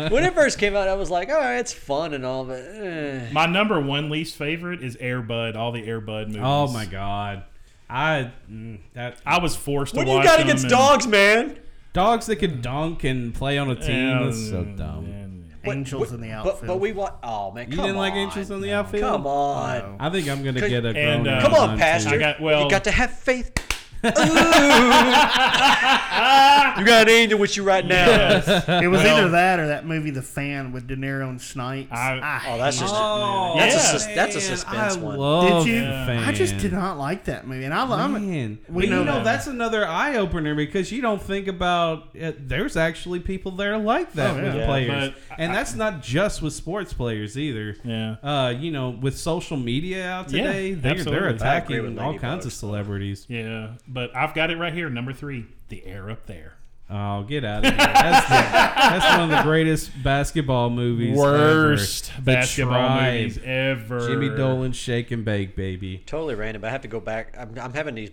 when 0.11 0.25
it 0.25 0.35
first 0.35 0.59
came 0.59 0.75
out, 0.75 0.89
I 0.89 0.95
was 0.95 1.11
like, 1.11 1.29
all 1.29 1.37
right, 1.37 1.59
it's 1.59 1.73
fun 1.73 2.13
and 2.13 2.27
all, 2.27 2.45
but 2.45 2.59
eh. 2.59 3.29
My 3.33 3.47
number 3.47 3.81
one 3.81 4.11
least 4.11 4.35
favorite 4.37 4.83
is 4.83 4.97
Airbud, 4.97 5.55
all 5.57 5.71
the 5.73 5.83
Airbud 5.87 6.27
movies. 6.29 6.43
oh 6.43 6.67
my 6.73 6.87
god. 6.87 7.45
I 7.89 8.33
mm, 8.51 8.81
that 8.95 9.19
I 9.25 9.39
was 9.39 9.55
forced 9.55 9.95
to 9.95 10.01
watch 10.01 10.09
it. 10.09 10.11
what 10.11 10.17
do 10.17 10.23
you 10.23 10.29
got 10.29 10.39
them 10.39 10.47
against 10.49 10.65
and- 10.65 10.71
dogs, 10.73 11.07
man? 11.07 11.57
Dogs 11.97 12.27
that 12.27 12.37
could 12.37 12.61
dunk 12.63 13.05
and 13.05 13.35
play 13.35 13.57
on 13.59 13.71
a 13.71 13.75
team 13.75 14.09
Yeah, 14.11 14.25
that's 14.25 14.51
so 14.51 14.65
dumb. 14.65 15.07
yeah. 15.65 15.73
Angels 15.73 16.13
in 16.13 16.21
the 16.21 16.29
But 16.29 16.37
outfield. 16.37 16.67
but 16.69 16.79
we 16.81 16.93
want. 16.93 17.15
Oh 17.25 17.51
man, 17.51 17.69
You 17.71 17.77
come 17.77 17.87
didn't 17.87 17.99
like 17.99 18.13
on. 18.13 18.19
Angels 18.19 18.51
in 18.53 18.61
the 18.61 18.73
outfield? 18.73 19.03
Come 19.11 19.27
on. 19.27 19.97
I 19.99 20.11
think 20.11 20.29
I'm 20.29 20.45
gonna 20.45 20.61
Could- 20.61 20.71
get 20.71 20.85
a 20.85 20.89
And, 20.97 21.25
grown 21.25 21.37
uh, 21.39 21.41
Come 21.41 21.55
on. 21.55 21.77
Pastor. 21.79 22.11
I 22.11 22.19
got- 22.19 22.41
well- 22.41 22.63
you 22.65 22.71
got 22.71 22.85
to 22.85 22.91
have 22.93 23.11
faith. 23.11 23.51
you 24.05 24.11
got 26.85 27.03
an 27.03 27.09
angel 27.09 27.39
with 27.39 27.57
you 27.57 27.63
right 27.63 27.85
now. 27.85 28.37
It 28.37 28.89
was 28.89 29.03
Well- 29.03 29.19
either 29.19 29.29
that 29.31 29.59
or 29.59 29.69
that 29.69 29.87
movie 29.87 30.11
The 30.11 30.23
Fan 30.23 30.73
with 30.73 30.87
De 30.87 30.97
Niro 30.97 31.29
and 31.29 31.41
Snipes. 31.41 31.91
I- 31.93 32.43
Oh, 32.49 32.59
that's 32.59 32.79
just 32.79 32.95
Oh, 32.97 33.55
that's 33.57 33.75
a 33.75 33.79
yeah. 33.79 33.83
sus- 33.83 34.07
that's 34.15 34.37
a 34.37 34.41
suspense 34.41 34.97
I 34.97 35.01
one. 35.01 35.17
love 35.19 35.65
Did 35.65 35.73
you? 35.75 35.81
The 35.81 36.23
I 36.27 36.33
just 36.33 36.59
did 36.59 36.73
not 36.73 36.99
like 36.99 37.25
that 37.25 37.47
movie, 37.47 37.65
and 37.65 37.73
I 37.75 37.85
love 37.85 38.15
it. 38.15 38.19
Man, 38.21 38.59
We 38.69 38.83
but 38.85 38.91
know 38.91 38.99
you 39.01 39.05
know 39.05 39.15
that. 39.17 39.25
that's 39.25 39.47
another 39.47 39.87
eye 39.87 40.17
opener 40.17 40.55
because 40.55 40.93
you 40.93 41.01
don't 41.03 41.21
think 41.23 41.49
about 41.49 42.09
it. 42.15 42.49
there's 42.49 42.77
actually 42.77 43.21
people 43.21 43.53
there 43.53 43.77
like 43.79 44.13
that 44.15 44.37
Oh, 44.37 44.43
with 44.43 44.55
Yeah. 44.55 44.67
players, 44.67 45.13
But 45.29 45.39
and 45.41 45.53
I- 45.53 45.55
that's 45.55 45.75
not 45.75 46.03
just 46.03 46.43
with 46.43 46.53
sports 46.53 46.93
players 46.93 47.39
either. 47.39 47.77
Yeah. 47.85 48.17
Uh, 48.23 48.51
you 48.51 48.71
know, 48.71 48.91
with 48.91 49.17
social 49.19 49.57
media 49.57 50.07
out 50.09 50.31
Yeah, 50.33 50.47
today, 50.47 50.75
they're, 50.75 50.95
they're 51.03 51.15
I 51.29 51.31
agree 51.31 51.37
attacking 51.79 51.99
all 51.99 52.15
Ladybugs, 52.15 52.21
kinds 52.21 52.47
of 52.47 52.53
celebrities. 52.53 53.27
Yeah, 53.29 53.69
but 53.89 54.15
I've 54.15 54.35
got 54.35 54.51
it 54.51 54.57
right 54.57 54.73
here. 54.73 54.91
Number 54.91 55.13
three, 55.13 55.47
The 55.69 55.85
Air 55.85 56.11
Up 56.11 56.27
There. 56.27 56.55
Oh, 56.89 57.25
get 57.25 57.45
out 57.45 57.65
of 57.67 57.73
here! 57.73 57.77
That's, 57.79 58.27
the, 58.27 58.35
that's 58.35 59.19
one 59.19 59.31
of 59.33 59.37
the 59.37 59.43
greatest 59.43 59.91
basketball 60.05 60.71
movies. 60.71 61.19
Worst 61.19 62.13
ever. 62.15 62.23
Basketball 62.23 62.75
Tribe. 62.75 63.15
movies 63.15 63.39
ever. 63.43 64.07
Jimmy 64.09 64.29
Dolan, 64.29 64.71
shake 64.71 65.11
and 65.11 65.25
bake, 65.25 65.57
baby. 65.57 66.05
Totally 66.07 66.37
random, 66.37 66.63
but 66.63 66.69
I 66.69 66.71
have 66.71 66.83
to 66.83 66.89
go 66.89 67.01
back. 67.01 67.35
I'm, 67.37 67.59
I'm 67.59 67.73
having 67.73 67.97
these 67.97 68.11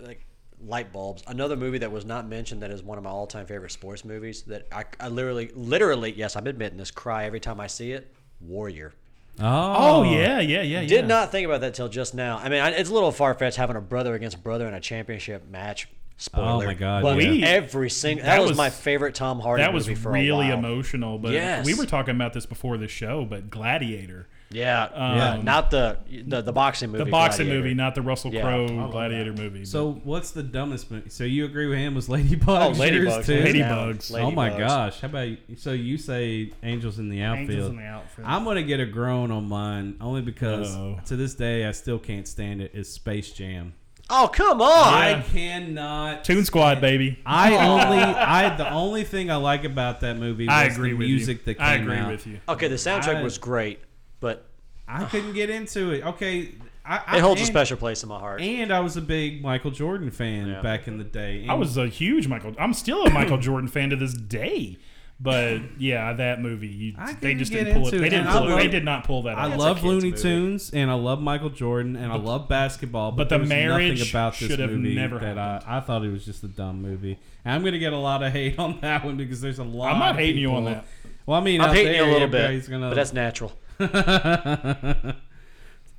like 0.00 0.26
light 0.60 0.92
bulbs. 0.92 1.22
Another 1.28 1.54
movie 1.54 1.78
that 1.78 1.92
was 1.92 2.04
not 2.04 2.26
mentioned 2.26 2.62
that 2.62 2.72
is 2.72 2.82
one 2.82 2.98
of 2.98 3.04
my 3.04 3.10
all-time 3.10 3.46
favorite 3.46 3.70
sports 3.70 4.04
movies 4.04 4.42
that 4.42 4.66
I, 4.72 4.84
I 4.98 5.06
literally, 5.06 5.52
literally, 5.54 6.12
yes, 6.12 6.34
I'm 6.34 6.48
admitting 6.48 6.78
this, 6.78 6.90
cry 6.90 7.24
every 7.24 7.38
time 7.38 7.60
I 7.60 7.68
see 7.68 7.92
it. 7.92 8.12
Warrior. 8.40 8.94
Oh, 9.40 9.44
oh, 9.78 10.02
yeah, 10.02 10.40
yeah, 10.40 10.62
yeah. 10.62 10.80
Did 10.80 10.90
yeah. 10.90 11.00
not 11.06 11.30
think 11.30 11.46
about 11.46 11.60
that 11.60 11.74
till 11.74 11.88
just 11.88 12.14
now. 12.14 12.38
I 12.38 12.48
mean, 12.48 12.62
it's 12.74 12.90
a 12.90 12.94
little 12.94 13.12
far 13.12 13.34
fetched 13.34 13.56
having 13.56 13.76
a 13.76 13.80
brother 13.80 14.14
against 14.14 14.42
brother 14.42 14.66
in 14.66 14.74
a 14.74 14.80
championship 14.80 15.48
match. 15.48 15.88
Spoiler. 16.16 16.64
Oh, 16.64 16.66
my 16.66 16.74
God, 16.74 17.02
But 17.04 17.22
yeah. 17.22 17.46
every 17.46 17.88
single 17.90 18.24
That 18.26 18.36
that, 18.36 18.40
was, 18.40 18.50
was- 18.50 18.58
my 18.58 18.70
favorite 18.70 19.14
Tom 19.14 19.38
Hardy 19.38 19.62
That 19.62 19.72
was 19.72 19.88
really 20.04 20.50
emotional. 20.50 21.18
But 21.18 21.32
Yes. 21.32 21.64
we 21.64 21.74
were 21.74 21.86
talking 21.86 22.14
about 22.16 22.32
this 22.32 22.44
before 22.44 22.76
the 22.76 22.88
show. 22.88 23.24
But 23.24 23.50
Gladiator, 23.50 24.26
Yeah, 24.50 24.84
Um, 24.84 25.16
yeah. 25.18 25.40
Not 25.42 25.70
the, 25.70 25.98
the 26.26 26.40
the 26.40 26.52
boxing 26.52 26.90
movie. 26.90 27.04
the 27.04 27.10
boxing 27.10 27.46
Gladiator. 27.46 27.62
movie, 27.64 27.74
not 27.74 27.94
the 27.94 28.00
Russell 28.02 28.32
Yeah. 28.32 28.42
Crowe 28.42 28.88
Gladiator 28.90 29.34
movie. 29.34 29.66
So 29.66 30.00
what's 30.04 30.30
the 30.30 30.42
dumbest 30.42 30.90
movie? 30.90 31.10
So 31.10 31.24
you 31.24 31.44
agree 31.44 31.66
with 31.66 31.78
him 31.78 31.94
was 31.94 32.08
Ladybugs? 32.08 32.44
Oh, 32.48 32.68
yours 32.68 32.78
Ladybugs. 32.78 33.26
too? 33.26 33.34
hands 33.34 34.10
Ladybugs. 34.10 34.20
Oh 34.22 34.30
my 34.30 34.48
gosh! 34.56 35.00
How 35.00 35.08
about 35.08 35.28
you? 35.28 35.36
so 35.56 35.72
you 35.72 35.98
say 35.98 36.52
Angels 36.62 36.98
in 36.98 37.10
the 37.10 37.20
Outfield? 37.20 37.50
Angels 37.50 37.70
in 37.70 37.76
the 37.76 37.82
Outfield. 37.84 38.26
I'm 38.26 38.44
gonna 38.44 38.62
get 38.62 38.80
a 38.80 38.86
groan 38.86 39.30
on 39.30 39.48
mine 39.48 39.96
only 40.00 40.22
because 40.22 40.74
Uh-oh. 40.74 41.00
to 41.06 41.16
this 41.16 41.34
day 41.34 41.66
I 41.66 41.72
still 41.72 41.98
can't 41.98 42.26
stand 42.26 42.62
it. 42.62 42.70
Is 42.74 42.90
Space 42.90 43.32
Jam? 43.32 43.74
Oh 44.08 44.30
come 44.32 44.62
on! 44.62 44.94
I 44.94 45.20
cannot. 45.20 46.24
Toon 46.24 46.42
Squad, 46.46 46.80
baby. 46.80 47.18
I 47.26 47.54
only 47.66 47.98
I 47.98 48.56
the 48.56 48.70
only 48.72 49.04
thing 49.04 49.30
I 49.30 49.36
like 49.36 49.64
about 49.64 50.00
that 50.00 50.16
movie 50.16 50.46
was 50.46 50.54
I 50.54 50.64
agree 50.64 50.92
the 50.92 50.96
with 50.96 51.06
music 51.08 51.38
you. 51.40 51.44
that 51.44 51.54
came 51.58 51.66
I 51.66 51.74
agree 51.74 51.96
out. 51.96 52.10
with 52.12 52.26
you. 52.26 52.40
Okay, 52.48 52.68
the 52.68 52.76
soundtrack 52.76 53.16
I- 53.16 53.22
was 53.22 53.36
great, 53.36 53.80
but 54.20 54.46
I 54.86 55.04
couldn't 55.04 55.34
get 55.34 55.50
into 55.50 55.90
it. 55.92 56.04
Okay, 56.04 56.52
I, 56.84 57.02
I 57.06 57.16
it 57.18 57.20
holds 57.20 57.40
a 57.40 57.46
special 57.46 57.76
place 57.76 58.02
in 58.02 58.08
my 58.08 58.18
heart. 58.18 58.40
And 58.40 58.72
I 58.72 58.80
was 58.80 58.96
a 58.96 59.02
big 59.02 59.42
Michael 59.42 59.70
Jordan 59.70 60.10
fan 60.10 60.48
Yeah. 60.48 60.62
back 60.62 60.88
in 60.88 60.98
the 60.98 61.04
day. 61.04 61.46
I 61.48 61.54
was 61.54 61.76
a 61.76 61.86
huge 61.86 62.26
Michael. 62.28 62.54
I'm 62.58 62.72
still 62.72 63.04
a 63.04 63.10
Michael 63.10 63.38
Jordan 63.38 63.68
fan 63.68 63.90
to 63.90 63.96
this 63.96 64.14
day. 64.14 64.78
But 65.20 65.62
yeah, 65.78 66.12
that 66.12 66.40
movie, 66.40 66.68
you, 66.68 66.94
they 67.20 67.34
just 67.34 67.50
didn't 67.50 67.74
pull 67.74 67.88
it. 67.88 67.94
into 67.94 67.98
They 67.98 68.08
didn't 68.08 68.28
pull 68.28 68.52
it. 68.52 68.56
They 68.56 68.68
did 68.68 68.84
not 68.84 69.02
pull 69.02 69.22
that. 69.24 69.36
I 69.36 69.50
off. 69.50 69.58
love 69.58 69.82
Looney 69.82 70.10
movie. 70.10 70.22
Tunes 70.22 70.70
and 70.70 70.88
I 70.92 70.94
love 70.94 71.20
Michael 71.20 71.50
Jordan 71.50 71.96
and 71.96 72.12
I 72.12 72.16
love 72.16 72.48
basketball, 72.48 73.10
but, 73.10 73.28
But 73.28 73.40
the 73.40 73.44
marriage 73.44 73.98
nothing 73.98 74.12
about 74.12 74.38
this 74.38 74.48
should 74.48 74.60
have 74.60 74.70
movie 74.70 74.94
never 74.94 75.18
that 75.18 75.36
I, 75.36 75.60
I 75.66 75.80
thought 75.80 76.04
it 76.04 76.12
was 76.12 76.24
just 76.24 76.44
a 76.44 76.48
dumb 76.48 76.80
movie. 76.80 77.18
And 77.44 77.52
I'm 77.52 77.64
gonna 77.64 77.80
get 77.80 77.92
a 77.92 77.98
lot 77.98 78.22
of 78.22 78.32
hate 78.32 78.58
on 78.60 78.80
that 78.80 79.04
one 79.04 79.16
because 79.16 79.40
there's 79.40 79.58
a 79.58 79.64
lot. 79.64 79.92
I'm 79.92 79.98
not 79.98 80.10
of 80.12 80.18
hating 80.18 80.40
you 80.40 80.52
on 80.52 80.66
that. 80.66 80.84
Well, 81.26 81.38
I 81.38 81.42
mean, 81.42 81.60
I'm 81.60 81.70
out 81.70 81.74
hating 81.74 81.96
you 81.96 82.04
a 82.04 82.12
little 82.12 82.28
bit, 82.28 82.70
Gonna... 82.70 82.88
but 82.88 82.94
that's 82.94 83.12
natural. 83.12 83.52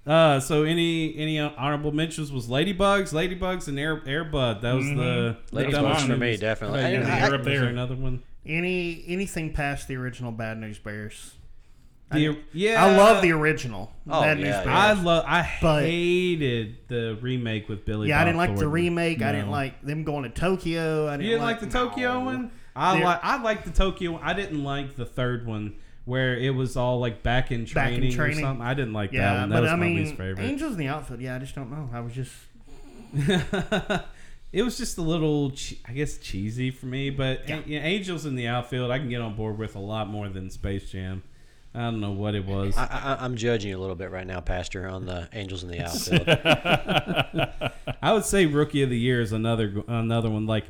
uh, 0.07 0.39
so 0.39 0.63
any 0.63 1.15
any 1.17 1.39
honorable 1.39 1.91
mentions 1.91 2.31
was 2.31 2.47
Ladybugs, 2.47 3.13
Ladybugs, 3.13 3.67
and 3.67 3.79
Air 3.79 3.97
Airbud. 4.01 4.61
That 4.61 4.73
was 4.75 4.85
the 4.85 5.37
the 5.51 5.63
Ladybugs 5.63 6.01
for 6.01 6.07
me, 6.13 6.15
movies. 6.17 6.39
definitely. 6.39 6.81
How 6.81 6.87
about 6.89 6.99
you? 6.99 7.03
I- 7.11 7.27
I- 7.27 7.37
Was 7.37 7.45
there 7.45 7.65
another 7.65 7.95
one? 7.95 8.23
Any 8.45 9.03
anything 9.07 9.53
past 9.53 9.87
the 9.87 9.95
original 9.97 10.31
Bad 10.31 10.57
News 10.59 10.79
Bears? 10.79 11.33
The, 12.11 12.35
yeah, 12.53 12.83
I 12.83 12.97
love 12.97 13.21
the 13.21 13.31
original 13.33 13.91
Oh, 14.09 14.21
Bad 14.21 14.39
yeah, 14.39 14.43
News 14.45 14.55
yeah. 14.55 14.63
Bears. 14.63 14.75
I 14.75 14.93
love. 14.93 15.25
I 15.27 15.47
But- 15.61 15.83
hated 15.83 16.77
the 16.87 17.19
remake 17.21 17.69
with 17.69 17.85
Billy. 17.85 18.09
yeah, 18.09 18.19
I 18.19 18.25
didn't 18.25 18.37
like 18.37 18.49
the 18.51 18.61
Thornton. 18.61 18.71
remake. 18.71 19.21
I 19.21 19.31
didn't 19.31 19.51
like 19.51 19.79
them 19.83 20.03
going 20.03 20.23
to 20.23 20.29
Tokyo. 20.29 21.07
I 21.07 21.11
didn't 21.11 21.25
You 21.25 21.31
didn't 21.33 21.43
like, 21.43 21.59
the 21.59 21.67
Tokyo 21.67 22.13
no. 22.13 22.19
one? 22.25 22.51
I 22.75 22.95
They're- 22.95 23.05
like. 23.05 23.19
I 23.23 23.41
like 23.43 23.63
the 23.63 23.69
Tokyo. 23.71 24.13
one. 24.13 24.21
I 24.23 24.33
didn't 24.33 24.63
like 24.63 24.95
the 24.95 25.05
third 25.05 25.45
one 25.45 25.75
where 26.09 26.35
it 26.37 26.53
was 26.53 26.75
all 26.75 26.99
like 26.99 27.23
back 27.23 27.51
in 27.51 27.65
Back 27.65 27.91
in 27.93 27.99
training, 27.99 28.11
training. 28.11 28.37
or 28.39 28.41
something. 28.41 28.65
I 28.65 28.73
didn't 28.73 28.93
like 28.93 29.11
that 29.11 29.39
one. 29.41 29.49
That 29.49 29.55
but 29.57 29.61
was 29.63 29.71
I 29.71 29.75
my 29.75 29.85
mean, 29.85 29.95
least 29.97 30.15
favorite. 30.15 30.43
Angels 30.43 30.73
in 30.73 30.77
the 30.79 30.87
Outfield. 30.87 31.21
Yeah, 31.21 31.35
I 31.35 31.39
just 31.39 31.55
don't 31.55 31.69
know. 31.71 31.89
I 31.93 31.99
was 32.01 32.13
just 32.13 32.31
it 34.51 34.63
was 34.63 34.77
just 34.77 34.97
a 34.97 35.01
little, 35.01 35.51
I 35.87 35.93
guess, 35.93 36.17
cheesy 36.17 36.71
for 36.71 36.85
me. 36.87 37.09
But 37.09 37.47
Yeah. 37.47 37.61
yeah, 37.65 37.79
Angels 37.81 38.25
in 38.25 38.35
the 38.35 38.47
Outfield, 38.47 38.91
I 38.91 38.97
can 38.99 39.09
get 39.09 39.21
on 39.21 39.35
board 39.35 39.57
with 39.57 39.75
a 39.75 39.79
lot 39.79 40.09
more 40.09 40.27
than 40.29 40.49
Space 40.49 40.89
Jam. 40.91 41.23
I 41.73 41.81
don't 41.81 41.99
know 41.99 42.11
what 42.11 42.33
it 42.33 42.45
was. 42.45 42.75
I, 42.77 42.85
I, 43.19 43.23
I'm 43.23 43.35
judging 43.35 43.69
you 43.69 43.77
a 43.77 43.79
little 43.81 43.95
bit 43.95 44.09
right 44.09 44.25
now, 44.25 44.39
Pastor, 44.41 44.87
on 44.87 45.05
the 45.05 45.29
Angels 45.33 45.61
in 45.63 45.69
the 45.69 45.79
Outfield. 45.85 46.27
I 48.01 48.11
would 48.13 48.25
say 48.25 48.47
Rookie 48.47 48.81
of 48.81 48.89
the 48.89 48.97
Year 48.97 49.21
is 49.21 49.31
another 49.31 49.83
another 49.87 50.31
one. 50.31 50.47
Like, 50.47 50.65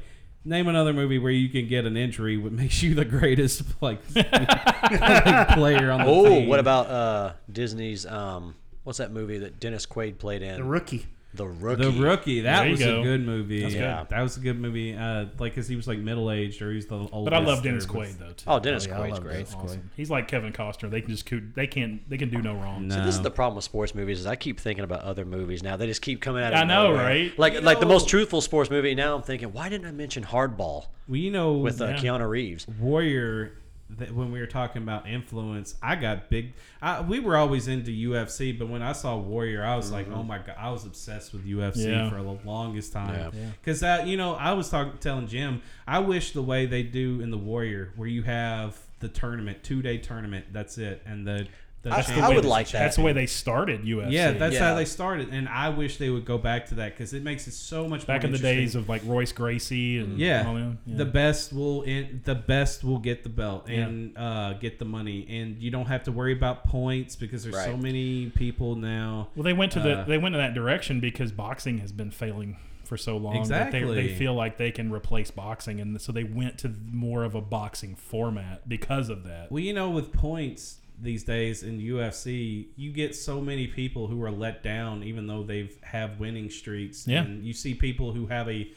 name 0.45 0.68
another 0.68 0.94
movie 0.94 1.20
where 1.20 1.32
you 1.32 1.49
can 1.49 1.68
get 1.68 1.86
an 1.86 1.98
injury 1.98 2.38
what 2.38 2.52
makes 2.52 2.82
you 2.82 2.95
the 2.95 3.06
greatest 3.06 3.64
like, 3.82 3.99
like, 4.16 5.48
player 5.49 5.91
on 5.91 5.99
the 5.99 6.06
oh, 6.07 6.26
team. 6.26 6.48
what 6.49 6.60
about 6.60 6.88
uh, 6.88 7.34
Disney's? 7.52 8.06
Um, 8.06 8.56
what's 8.84 8.99
that 8.99 9.11
movie 9.11 9.38
that 9.40 9.60
Dennis 9.60 9.86
Quaid 9.86 10.18
played 10.18 10.41
in? 10.41 10.57
the 10.57 10.64
rookie. 10.64 11.07
The 11.32 11.46
Rookie. 11.48 11.84
The 11.84 11.92
Rookie. 11.92 12.42
That 12.42 12.68
was 12.70 12.80
go. 12.80 13.02
a 13.02 13.04
good 13.04 13.24
movie. 13.24 13.62
That's 13.62 13.76
yeah, 13.76 14.00
good. 14.00 14.10
that 14.10 14.22
was 14.24 14.38
a 14.38 14.40
good 14.40 14.60
movie. 14.60 14.96
Uh, 14.96 15.26
like, 15.38 15.54
cause 15.54 15.68
he 15.68 15.76
was 15.76 15.88
like 15.88 16.00
middle 16.00 16.32
aged 16.32 16.60
or 16.62 16.72
he's 16.74 16.88
the 16.88 16.96
oldest. 16.96 17.24
But 17.26 17.34
I 17.36 17.40
love 17.40 17.62
Dennis 17.62 17.86
Quaid 17.86 18.18
though 18.18 18.32
too. 18.32 18.46
Oh, 18.48 18.60
Dennis 18.60 18.88
yeah, 18.88 19.00
I 19.00 19.10
Quaid's 19.10 19.20
great. 19.20 19.34
Dennis 19.34 19.54
Quaid. 19.56 19.64
Awesome. 19.66 19.92
He's 19.96 20.10
like 20.10 20.28
Kevin 20.28 20.52
Costner. 20.54 20.90
They 20.90 21.02
can 21.02 21.12
just 21.12 21.28
coo- 21.28 21.48
they 21.54 21.68
can't 21.68 22.08
they 22.10 22.18
can 22.18 22.30
do 22.30 22.42
no 22.42 22.56
wrong. 22.56 22.88
No. 22.88 22.96
See, 22.96 23.02
this 23.02 23.16
is 23.16 23.22
the 23.22 23.30
problem 23.30 23.56
with 23.58 23.64
sports 23.64 23.94
movies 23.94 24.20
is 24.20 24.26
I 24.26 24.36
keep 24.36 24.60
thinking 24.60 24.84
about 24.84 25.02
other 25.02 25.24
movies 25.24 25.62
now. 25.62 25.78
They 25.78 25.86
just 25.86 26.02
keep 26.02 26.20
coming 26.20 26.44
out. 26.44 26.54
Of 26.54 26.60
I 26.60 26.64
know, 26.64 26.88
nowhere. 26.94 27.04
right? 27.06 27.38
Like 27.40 27.54
You 27.54 27.62
like 27.62 27.80
the 27.80 27.86
most 27.86 28.10
truthful 28.10 28.42
sports 28.42 28.72
movie. 28.72 28.96
Now 28.96 29.16
I'm 29.16 29.22
thinking, 29.22 29.54
why 29.54 29.70
didn't 29.70 29.86
I 29.88 29.92
mention 29.92 30.24
Hardball 30.24 30.88
Well, 31.08 31.18
you 31.18 31.30
know, 31.30 31.54
with 31.54 31.80
uh, 31.80 31.90
Yeah. 31.90 31.98
Keanu 31.98 32.28
Reeves? 32.28 32.68
Warrior. 32.80 33.54
That 33.98 34.14
when 34.14 34.32
we 34.32 34.40
were 34.40 34.48
talking 34.48 34.84
about 34.84 35.07
influence, 35.07 35.76
I 35.82 35.95
got 35.95 36.30
big. 36.30 36.53
I, 36.82 37.02
we 37.02 37.20
were 37.20 37.36
always 37.36 37.68
into 37.68 37.90
UFC, 37.91 38.57
but 38.57 38.70
when 38.70 38.84
I 38.84 38.91
saw 38.91 39.18
Warrior, 39.18 39.66
I 39.66 39.76
was 39.76 39.91
like, 39.91 40.06
mm-hmm. 40.06 40.20
"Oh 40.20 40.24
my 40.24 40.38
god!" 40.38 40.56
I 40.60 40.70
was 40.70 40.86
obsessed 40.86 41.34
with 41.34 41.45
UFC 41.45 41.86
Yeah. 41.90 42.10
for 42.10 42.22
the 42.22 42.38
longest 42.45 42.94
time. 42.94 43.32
Yeah. 43.34 43.49
Because 43.64 43.82
you 44.07 44.16
know, 44.16 44.36
I 44.36 44.53
was 44.53 44.70
talking, 44.70 44.98
telling 44.99 45.28
Jim, 45.28 45.61
I 45.88 45.99
wish 45.99 46.34
the 46.34 46.44
way 46.44 46.68
they 46.68 46.84
do 46.84 47.20
in 47.22 47.32
the 47.32 47.38
Warrior, 47.38 47.94
where 47.95 48.07
you 48.07 48.22
have 48.24 48.78
the 48.99 49.07
tournament, 49.07 49.64
two 49.64 49.82
day 49.82 49.98
tournament, 49.98 50.45
that's 50.52 50.78
it, 50.78 51.02
and 51.06 51.26
the. 51.26 51.48
The 51.82 51.94
I- 51.94 52.02
champion- 52.02 52.26
I 52.26 52.30
would 52.36 52.44
like 52.46 52.68
that. 52.72 52.80
That's 52.80 52.96
the 52.98 53.02
way 53.04 53.14
they 53.14 53.26
started 53.26 53.86
UFC. 53.86 54.12
Yeah, 54.12 54.32
that's 54.32 54.56
Yeah. 54.56 54.70
how 54.70 54.76
they 54.76 54.84
started, 54.86 55.30
and 55.32 55.48
I 55.48 55.70
wish 55.70 55.96
they 55.98 56.10
would 56.10 56.26
go 56.26 56.38
back 56.38 56.66
to 56.68 56.76
that 56.76 56.94
because 56.94 57.14
it 57.14 57.24
makes 57.24 57.48
it 57.48 57.54
so 57.54 57.88
much 57.88 58.06
back 58.06 58.22
more 58.24 58.28
in 58.28 58.32
the 58.34 58.38
days 58.38 58.76
of 58.76 58.90
like 58.90 59.02
Royce 59.06 59.32
Gracie 59.32 59.98
and 60.00 60.18
Yeah. 60.20 60.46
all. 60.48 60.60
Yeah. 60.60 60.72
the 60.88 61.06
best 61.06 61.54
will 61.54 61.84
in, 61.84 62.22
the 62.26 62.36
best 62.36 62.84
will 62.84 63.00
get 63.00 63.24
the 63.24 63.30
belt 63.30 63.70
Yeah. 63.70 63.86
and 63.88 64.18
uh, 64.18 64.54
get 64.54 64.78
the 64.80 64.86
money, 64.86 65.26
and 65.30 65.58
you 65.62 65.72
don't 65.72 65.86
have 65.88 66.04
to 66.04 66.12
worry 66.12 66.34
about 66.34 66.66
points 66.66 67.16
because 67.16 67.44
there's 67.44 67.64
so 67.64 67.78
many 67.78 68.26
people 68.36 68.76
now. 68.76 69.30
Well, 69.36 69.44
they 69.44 69.54
went 69.54 69.72
to 69.74 69.80
the 69.80 70.00
Uh, 70.00 70.04
they 70.04 70.18
went 70.18 70.36
in 70.36 70.42
that 70.42 70.54
direction 70.54 71.00
because 71.00 71.32
boxing 71.32 71.78
has 71.80 71.92
been 71.94 72.12
failing 72.12 72.58
for 72.84 72.98
so 72.98 73.16
long 73.18 73.48
that 73.50 73.72
they, 73.72 73.84
they 73.84 74.08
feel 74.08 74.34
like 74.34 74.58
they 74.58 74.72
can 74.72 74.92
replace 74.92 75.30
boxing, 75.30 75.80
and 75.80 76.02
so 76.02 76.12
they 76.12 76.24
went 76.24 76.58
to 76.58 76.74
more 76.92 77.24
of 77.24 77.36
a 77.36 77.42
boxing 77.42 77.96
format 77.96 78.68
because 78.68 79.10
of 79.10 79.24
that. 79.24 79.52
Well, 79.52 79.60
you 79.62 79.74
know, 79.74 79.92
with 79.92 80.12
points 80.12 80.79
these 81.02 81.24
days 81.24 81.64
in 81.64 81.80
UFC, 81.80 82.68
you 82.76 82.92
get 82.92 83.16
so 83.16 83.40
many 83.42 83.68
people 83.68 84.08
who 84.08 84.22
are 84.24 84.32
let 84.32 84.64
down, 84.64 85.04
even 85.04 85.28
though 85.28 85.44
they've 85.44 85.76
have 85.84 86.20
winning 86.20 86.50
streaks. 86.50 87.08
Yeah. 87.08 87.22
and 87.24 87.44
you 87.44 87.54
see 87.54 87.74
people 87.74 88.12
who 88.14 88.28
have 88.28 88.50
a 88.50 88.72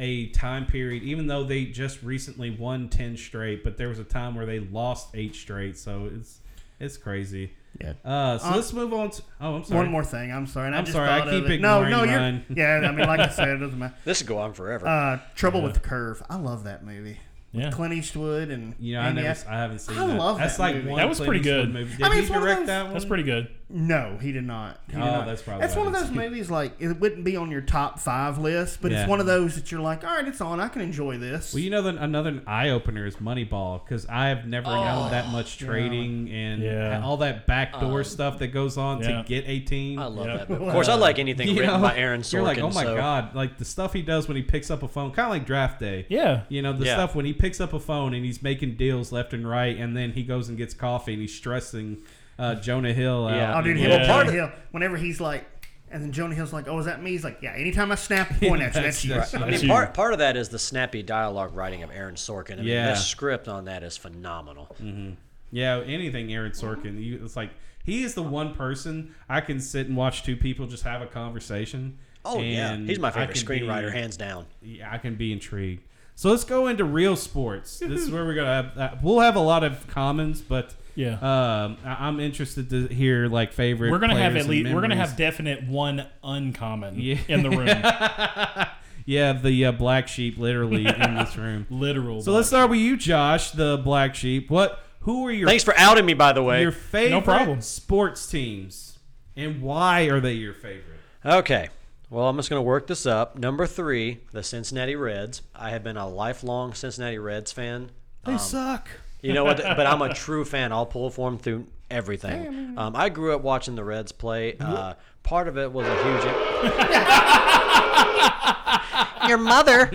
a 0.00 0.26
time 0.28 0.64
period, 0.66 1.02
even 1.02 1.26
though 1.26 1.42
they 1.42 1.64
just 1.64 2.02
recently 2.02 2.50
won 2.50 2.88
ten 2.88 3.16
straight, 3.16 3.64
but 3.64 3.76
there 3.76 3.88
was 3.88 3.98
a 3.98 4.04
time 4.04 4.34
where 4.34 4.46
they 4.46 4.60
lost 4.60 5.08
eight 5.14 5.34
straight. 5.34 5.76
So 5.76 6.08
it's 6.14 6.38
it's 6.80 6.96
crazy. 6.96 7.52
Yeah. 7.80 7.92
Uh, 8.04 8.38
so 8.38 8.48
Uh, 8.48 8.56
let's 8.56 8.72
move 8.72 8.92
on 8.94 9.10
to. 9.10 9.22
Oh, 9.40 9.56
I'm 9.56 9.64
sorry. 9.64 9.80
One 9.80 9.90
more 9.90 10.04
thing. 10.04 10.32
I'm 10.32 10.46
sorry. 10.46 10.66
And 10.66 10.74
I 10.74 10.78
I'm 10.78 10.84
just 10.84 10.94
sorry, 10.96 11.08
I 11.08 11.20
keep 11.30 11.44
of 11.44 11.50
it. 11.50 11.60
No, 11.60 11.82
ignoring 11.82 11.90
no, 11.90 12.02
you're. 12.04 12.20
mine. 12.20 12.44
Yeah, 12.48 12.80
I 12.88 12.90
mean, 12.92 13.06
like 13.06 13.20
I 13.20 13.28
said, 13.30 13.48
it 13.48 13.56
doesn't 13.58 13.78
matter. 13.78 13.94
This 14.04 14.18
could 14.18 14.26
go 14.28 14.38
on 14.38 14.52
forever. 14.52 14.86
Uh, 14.86 15.18
Trouble 15.36 15.62
with 15.62 15.74
the 15.74 15.80
Curve. 15.80 16.22
I 16.30 16.36
love 16.36 16.64
that 16.64 16.84
movie. 16.84 17.18
Yeah. 17.52 17.70
Clint 17.70 17.94
Eastwood 17.94 18.50
and 18.50 18.74
You 18.78 18.94
know, 18.96 19.00
I 19.00 19.06
Andy 19.08 19.22
never, 19.22 19.30
Ash- 19.40 19.46
I 19.46 19.54
haven't 19.56 19.78
seen 19.80 19.96
I 19.98 20.06
that. 20.06 20.18
love 20.18 20.38
That's 20.38 20.56
that 20.56 20.62
like 20.62 20.76
movie. 20.76 20.88
one 20.88 20.98
That 20.98 21.08
was 21.08 21.18
Clint 21.18 21.28
pretty 21.30 21.44
good. 21.44 21.72
Movie. 21.72 21.96
Did 21.96 22.02
I 22.02 22.08
mean, 22.08 22.16
he 22.18 22.22
it's 22.22 22.30
one 22.30 22.38
of 22.40 22.44
direct 22.44 22.60
those- 22.60 22.66
that 22.66 22.84
one? 22.84 22.92
That's 22.92 23.04
pretty 23.06 23.22
good. 23.22 23.48
No, 23.70 24.16
he 24.18 24.32
did 24.32 24.44
not. 24.44 24.80
He 24.86 24.94
did 24.94 25.02
Oh, 25.02 25.04
not. 25.04 25.26
that's 25.26 25.42
probably 25.42 25.60
That's 25.60 25.76
one 25.76 25.86
of 25.86 25.92
those 25.92 26.10
movies 26.22 26.50
like 26.50 26.72
it 26.80 26.98
wouldn't 26.98 27.22
be 27.22 27.36
on 27.36 27.50
your 27.50 27.60
top 27.60 27.98
five 27.98 28.38
list, 28.38 28.80
but 28.80 28.90
Yeah. 28.90 29.00
it's 29.02 29.08
one 29.10 29.20
of 29.20 29.26
those 29.26 29.56
that 29.56 29.70
you're 29.70 29.82
like, 29.82 30.04
all 30.04 30.14
right, 30.14 30.26
it's 30.26 30.40
on. 30.40 30.58
I 30.58 30.68
can 30.68 30.80
enjoy 30.80 31.18
this. 31.18 31.52
Well, 31.52 31.62
you 31.62 31.68
know, 31.68 31.82
the, 31.82 31.90
another 32.02 32.40
eye 32.46 32.70
opener 32.70 33.04
is 33.04 33.16
Moneyball 33.16 33.84
because 33.84 34.06
I 34.06 34.28
have 34.28 34.46
never 34.46 34.68
oh, 34.68 34.82
known 34.84 35.10
that 35.10 35.28
much 35.28 35.58
trading 35.58 36.30
and 36.30 36.62
Yeah. 36.62 37.02
all 37.04 37.18
that 37.18 37.46
backdoor 37.46 38.00
uh, 38.00 38.04
stuff 38.04 38.38
that 38.38 38.48
goes 38.48 38.78
on 38.78 39.02
Yeah. 39.02 39.22
to 39.22 39.28
get 39.28 39.44
18. 39.46 39.98
I 39.98 40.06
love 40.06 40.26
Yeah. 40.26 40.36
that. 40.38 40.48
Movie. 40.50 40.64
Of 40.68 40.72
course, 40.72 40.88
I 40.88 40.94
like 40.94 41.18
anything 41.18 41.48
You 41.48 41.60
written 41.60 41.82
know, 41.82 41.88
by 41.88 41.96
Aaron 41.96 42.22
Sorkin. 42.22 42.32
You're 42.32 42.42
like, 42.42 42.58
oh 42.60 42.70
my 42.70 42.84
so- 42.84 42.96
god, 42.96 43.34
like 43.34 43.58
the 43.58 43.66
stuff 43.66 43.92
he 43.92 44.00
does 44.00 44.28
when 44.28 44.36
he 44.38 44.42
picks 44.42 44.70
up 44.70 44.82
a 44.82 44.88
phone, 44.88 45.10
kind 45.12 45.26
of 45.26 45.30
like 45.32 45.44
Draft 45.44 45.78
Day. 45.78 46.06
Yeah. 46.08 46.44
You 46.48 46.62
know, 46.62 46.72
the 46.72 46.86
Yeah. 46.86 46.94
stuff 46.94 47.14
when 47.14 47.26
he 47.26 47.34
picks 47.34 47.60
up 47.60 47.74
a 47.74 47.80
phone 47.80 48.14
and 48.14 48.24
he's 48.24 48.42
making 48.42 48.76
deals 48.76 49.12
left 49.12 49.34
and 49.34 49.46
right, 49.46 49.76
and 49.76 49.94
then 49.94 50.12
he 50.12 50.22
goes 50.22 50.48
and 50.48 50.56
gets 50.56 50.72
coffee 50.72 51.12
and 51.12 51.20
he's 51.20 51.34
stressing 51.34 51.98
uh, 52.38 52.54
Jonah 52.56 52.92
Hill 52.92 53.26
out. 53.26 53.34
Yeah. 53.36 53.58
oh, 53.58 53.62
dude, 53.62 53.78
Yeah. 53.78 53.88
well, 53.88 54.06
part 54.06 54.26
of 54.28 54.32
Hill. 54.32 54.50
Whenever 54.70 54.96
he's 54.96 55.20
like, 55.20 55.44
and 55.90 56.02
then 56.02 56.12
Jonah 56.12 56.34
Hill's 56.34 56.52
like, 56.52 56.68
oh, 56.68 56.78
is 56.78 56.84
that 56.86 57.02
me? 57.02 57.10
He's 57.12 57.24
like, 57.24 57.38
yeah. 57.42 57.52
Anytime 57.54 57.90
I 57.90 57.94
snap 57.94 58.30
a 58.30 58.34
point 58.48 58.62
at 58.62 58.74
you, 58.74 58.82
that's 58.82 59.04
you. 59.04 59.10
That's- 59.10 59.34
I 59.34 59.38
That's 59.38 59.50
mean, 59.52 59.60
you. 59.62 59.68
part 59.68 59.94
part 59.94 60.12
of 60.12 60.18
that 60.18 60.36
is 60.36 60.48
the 60.50 60.58
snappy 60.58 61.02
dialogue 61.02 61.54
writing 61.54 61.82
of 61.82 61.90
Aaron 61.90 62.14
Sorkin. 62.16 62.54
I 62.54 62.56
mean, 62.56 62.66
Yeah. 62.66 62.90
the 62.90 62.96
script 62.96 63.48
on 63.48 63.64
that 63.66 63.82
is 63.82 63.96
phenomenal. 63.96 64.74
Mhm. 64.82 65.16
Yeah, 65.50 65.80
anything 65.86 66.32
Aaron 66.32 66.52
Sorkin. 66.52 67.02
You, 67.02 67.20
it's 67.24 67.36
like 67.36 67.50
he 67.84 68.02
is 68.04 68.12
the 68.14 68.22
one 68.22 68.54
person 68.54 69.14
I 69.30 69.40
can 69.40 69.60
sit 69.60 69.86
and 69.86 69.96
watch 69.96 70.22
two 70.24 70.36
people 70.36 70.66
just 70.66 70.84
have 70.84 71.00
a 71.00 71.06
conversation. 71.06 71.96
Oh 72.24 72.40
yeah, 72.42 72.76
he's 72.76 72.98
my 72.98 73.10
favorite 73.10 73.38
screenwriter, 73.38 73.90
be- 73.90 73.98
hands 73.98 74.18
down. 74.18 74.44
Yeah, 74.60 74.92
I 74.92 74.98
can 74.98 75.14
be 75.14 75.32
intrigued. 75.32 75.84
So 76.16 76.28
let's 76.30 76.44
go 76.44 76.66
into 76.66 76.84
real 76.84 77.16
sports. 77.16 77.78
this 77.78 78.02
is 78.02 78.10
where 78.12 78.24
we're 78.26 78.34
gonna 78.34 78.52
have. 78.62 78.76
Uh, 78.76 78.96
we'll 79.02 79.20
have 79.20 79.36
a 79.36 79.40
lot 79.40 79.64
of 79.64 79.86
commons, 79.86 80.42
but 80.42 80.74
Yeah. 80.98 81.12
um, 81.12 81.76
I- 81.84 82.08
I'm 82.08 82.18
interested 82.18 82.70
to 82.70 82.88
hear 82.88 83.28
like 83.28 83.52
favorite. 83.52 83.92
We're 83.92 84.00
gonna 84.00 84.18
have 84.18 84.34
at 84.36 84.46
least 84.48 84.66
and 84.66 84.74
we're 84.74 84.80
gonna 84.80 84.96
have 84.96 85.16
definite 85.16 85.62
one 85.68 86.04
uncommon 86.24 86.98
Yeah. 86.98 87.18
in 87.28 87.42
the 87.44 87.50
room. 87.50 87.68
yeah 89.06 89.32
the 89.32 89.66
uh, 89.66 89.72
black 89.72 90.08
sheep 90.08 90.38
literally 90.38 90.86
in 90.86 91.14
this 91.14 91.36
room. 91.38 91.66
Literal. 91.70 92.20
So 92.22 92.32
let's 92.32 92.48
start 92.48 92.68
with 92.70 92.80
you, 92.80 92.96
Josh, 92.96 93.52
the 93.52 93.78
black 93.78 94.14
sheep. 94.16 94.50
What? 94.50 94.84
Who 95.02 95.24
are 95.26 95.30
your 95.30 95.46
Thanks 95.48 95.62
for 95.64 95.72
outing 95.78 96.04
me, 96.04 96.14
by 96.14 96.32
the 96.32 96.42
way. 96.42 96.62
your 96.62 96.72
favorite 96.72 97.22
problem. 97.24 97.60
sports 97.62 98.26
teams, 98.26 98.98
and 99.36 99.62
why 99.62 100.02
are 100.08 100.18
they 100.20 100.32
your 100.32 100.52
favorite? 100.52 100.98
Okay. 101.24 101.68
Well, 102.10 102.28
I'm 102.28 102.36
just 102.36 102.50
going 102.50 102.58
to 102.58 102.64
work 102.66 102.86
this 102.88 103.06
up. 103.06 103.38
Number 103.38 103.66
three, 103.66 104.20
the 104.32 104.42
Cincinnati 104.42 104.96
Reds. 104.96 105.42
I 105.54 105.70
have 105.70 105.84
been 105.84 105.96
a 105.96 106.08
lifelong 106.08 106.74
Cincinnati 106.74 107.18
Reds 107.18 107.52
fan. 107.52 107.90
They 108.24 108.36
suck. 108.38 108.88
You 109.20 109.32
know 109.32 109.44
what? 109.44 109.56
but 109.58 109.86
I'm 109.86 110.02
a 110.02 110.14
true 110.14 110.44
fan. 110.44 110.72
I'll 110.72 110.86
pull 110.86 111.10
for 111.10 111.30
them 111.30 111.38
through 111.38 111.66
everything. 111.90 112.78
Um, 112.78 112.94
I 112.94 113.08
grew 113.08 113.34
up 113.34 113.42
watching 113.42 113.74
the 113.74 113.84
Reds 113.84 114.12
play. 114.12 114.56
Uh, 114.58 114.94
part 115.22 115.48
of 115.48 115.58
it 115.58 115.72
was 115.72 115.86
a 115.86 116.04
huge. 116.04 116.24
Your 119.28 119.38
mother. 119.38 119.90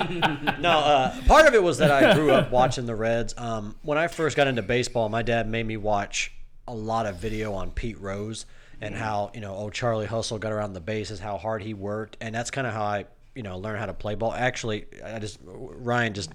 No, 0.60 0.80
uh, 0.80 1.16
part 1.28 1.48
of 1.48 1.56
it 1.56 1.64
was 1.64 1.80
that 1.80 1.92
I 1.92 2.14
grew 2.14 2.32
up 2.32 2.52
watching 2.52 2.86
the 2.86 2.96
Reds. 2.96 3.34
Um, 3.38 3.76
when 3.82 3.98
I 3.98 4.08
first 4.08 4.38
got 4.38 4.48
into 4.48 4.62
baseball, 4.62 5.10
my 5.10 5.24
dad 5.24 5.48
made 5.48 5.66
me 5.66 5.78
watch 5.78 6.32
a 6.68 6.74
lot 6.74 7.06
of 7.06 7.18
video 7.18 7.54
on 7.54 7.72
Pete 7.72 8.00
Rose 8.00 8.46
and 8.82 8.96
how 8.96 9.32
you 9.34 9.42
know 9.42 9.54
old 9.54 9.74
Charlie 9.74 10.06
Hustle 10.06 10.40
got 10.40 10.52
around 10.52 10.74
the 10.74 10.82
bases, 10.82 11.20
how 11.20 11.38
hard 11.38 11.64
he 11.64 11.74
worked, 11.74 12.18
and 12.22 12.34
that's 12.36 12.52
kind 12.52 12.68
of 12.68 12.74
how 12.74 12.84
I 12.84 13.06
you 13.36 13.44
know 13.44 13.58
learned 13.58 13.80
how 13.80 13.86
to 13.86 13.94
play 13.94 14.16
ball. 14.16 14.34
Actually, 14.34 14.86
I 15.04 15.20
just 15.20 15.40
Ryan 15.44 16.14
just 16.14 16.32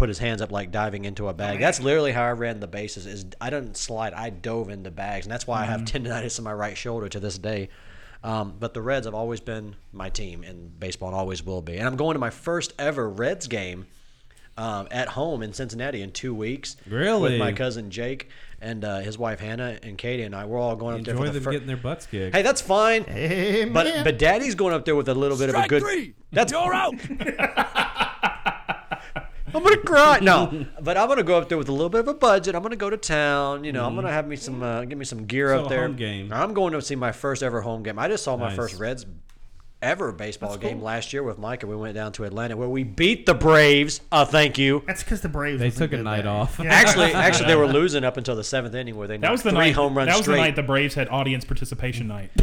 put 0.00 0.08
his 0.08 0.18
hands 0.18 0.40
up 0.40 0.50
like 0.50 0.70
diving 0.70 1.04
into 1.04 1.28
a 1.28 1.34
bag. 1.34 1.60
That's 1.60 1.78
literally 1.78 2.10
how 2.10 2.24
I 2.24 2.32
ran 2.32 2.58
the 2.58 2.66
bases. 2.66 3.04
Is 3.04 3.26
I 3.38 3.50
didn't 3.50 3.76
slide, 3.76 4.14
I 4.14 4.30
dove 4.30 4.70
into 4.70 4.90
bags, 4.90 5.26
and 5.26 5.32
that's 5.32 5.46
why 5.46 5.60
I 5.60 5.66
have 5.66 5.82
tendonitis 5.82 6.38
in 6.38 6.44
my 6.44 6.54
right 6.54 6.76
shoulder 6.76 7.08
to 7.10 7.20
this 7.20 7.36
day. 7.36 7.68
Um, 8.24 8.54
but 8.58 8.72
the 8.72 8.80
Reds 8.80 9.06
have 9.06 9.14
always 9.14 9.40
been 9.40 9.76
my 9.92 10.08
team 10.08 10.42
in 10.42 10.68
baseball 10.68 11.10
and 11.10 11.16
always 11.16 11.44
will 11.44 11.60
be. 11.60 11.76
And 11.76 11.86
I'm 11.86 11.96
going 11.96 12.14
to 12.14 12.18
my 12.18 12.30
first 12.30 12.72
ever 12.78 13.08
Reds 13.08 13.46
game 13.46 13.86
um, 14.56 14.88
at 14.90 15.08
home 15.08 15.42
in 15.42 15.52
Cincinnati 15.52 16.00
in 16.00 16.12
two 16.12 16.34
weeks. 16.34 16.76
Really? 16.88 17.32
With 17.32 17.38
my 17.38 17.52
cousin 17.52 17.90
Jake 17.90 18.28
and 18.60 18.84
uh, 18.84 19.00
his 19.00 19.18
wife 19.18 19.40
Hannah 19.40 19.78
and 19.82 19.98
Katie 19.98 20.22
and 20.22 20.34
I. 20.34 20.46
We're 20.46 20.58
all 20.58 20.76
going 20.76 20.98
up 20.98 21.04
there 21.04 21.14
Enjoy 21.14 21.26
the 21.26 21.32
them 21.32 21.42
fir- 21.42 21.52
getting 21.52 21.66
their 21.66 21.76
butts 21.76 22.06
kicked. 22.06 22.34
Hey, 22.34 22.42
that's 22.42 22.62
fine. 22.62 23.04
Amen. 23.08 23.72
But 23.74 24.04
but 24.04 24.18
Daddy's 24.18 24.54
going 24.54 24.74
up 24.74 24.86
there 24.86 24.96
with 24.96 25.08
a 25.08 25.14
little 25.14 25.36
bit 25.36 25.50
of 25.50 25.56
a 25.56 25.68
good. 25.68 26.14
That's 26.32 26.52
you're 26.52 26.74
out. 26.74 26.94
I'm 29.54 29.62
gonna 29.62 29.76
cry. 29.78 30.18
No, 30.20 30.66
but 30.80 30.96
I'm 30.96 31.08
gonna 31.08 31.22
go 31.22 31.38
up 31.38 31.48
there 31.48 31.58
with 31.58 31.68
a 31.68 31.72
little 31.72 31.88
bit 31.88 32.00
of 32.00 32.08
a 32.08 32.14
budget. 32.14 32.54
I'm 32.54 32.62
gonna 32.62 32.76
go 32.76 32.90
to 32.90 32.96
town. 32.96 33.64
You 33.64 33.72
know, 33.72 33.84
I'm 33.86 33.94
gonna 33.94 34.10
have 34.12 34.26
me 34.26 34.36
some, 34.36 34.62
uh, 34.62 34.84
give 34.84 34.98
me 34.98 35.04
some 35.04 35.26
gear 35.26 35.48
Mm-hmm. 35.48 35.58
So 35.58 35.64
up 35.64 35.68
there. 35.70 35.86
home 35.86 35.96
game. 35.96 36.32
I'm 36.32 36.54
going 36.54 36.72
to 36.74 36.82
see 36.82 36.96
my 36.96 37.12
first 37.12 37.42
ever 37.42 37.60
home 37.60 37.82
game. 37.82 37.98
I 37.98 38.08
just 38.08 38.22
saw 38.24 38.36
my 38.36 38.48
Nice. 38.48 38.56
first 38.56 38.78
Reds 38.78 39.06
ever 39.82 40.12
baseball 40.12 40.58
game 40.58 40.82
last 40.82 41.14
year 41.14 41.22
with 41.22 41.38
Mike, 41.38 41.62
and 41.62 41.70
we 41.70 41.76
went 41.76 41.94
down 41.94 42.12
to 42.12 42.24
Atlanta 42.24 42.54
where 42.54 42.68
we 42.68 42.84
beat 42.84 43.24
the 43.24 43.32
Braves. 43.32 44.02
Uh, 44.12 44.26
thank 44.26 44.58
you. 44.58 44.82
That's 44.86 45.02
because 45.02 45.22
the 45.22 45.30
Braves. 45.30 45.58
They 45.58 45.68
wasn't 45.68 45.78
took 45.90 45.92
a 45.94 45.96
good 45.96 46.04
night 46.04 46.24
that 46.24 46.26
off. 46.26 46.58
year. 46.58 46.68
Actually, 46.70 47.14
actually, 47.14 47.46
they 47.46 47.56
were 47.56 47.66
losing 47.72 48.04
up 48.04 48.18
until 48.18 48.36
the 48.36 48.44
seventh 48.44 48.74
inning 48.74 48.96
where 48.96 49.08
they 49.08 49.16
that 49.16 49.30
was 49.32 49.42
the 49.42 49.48
three 49.50 49.58
night. 49.58 49.74
home 49.74 49.96
runs 49.96 50.08
that 50.08 50.16
was 50.16 50.24
straight. 50.26 50.36
the 50.36 50.42
night 50.42 50.56
the 50.56 50.62
Braves 50.62 50.94
had 50.94 51.08
audience 51.08 51.46
participation 51.46 52.06
night. 52.08 52.30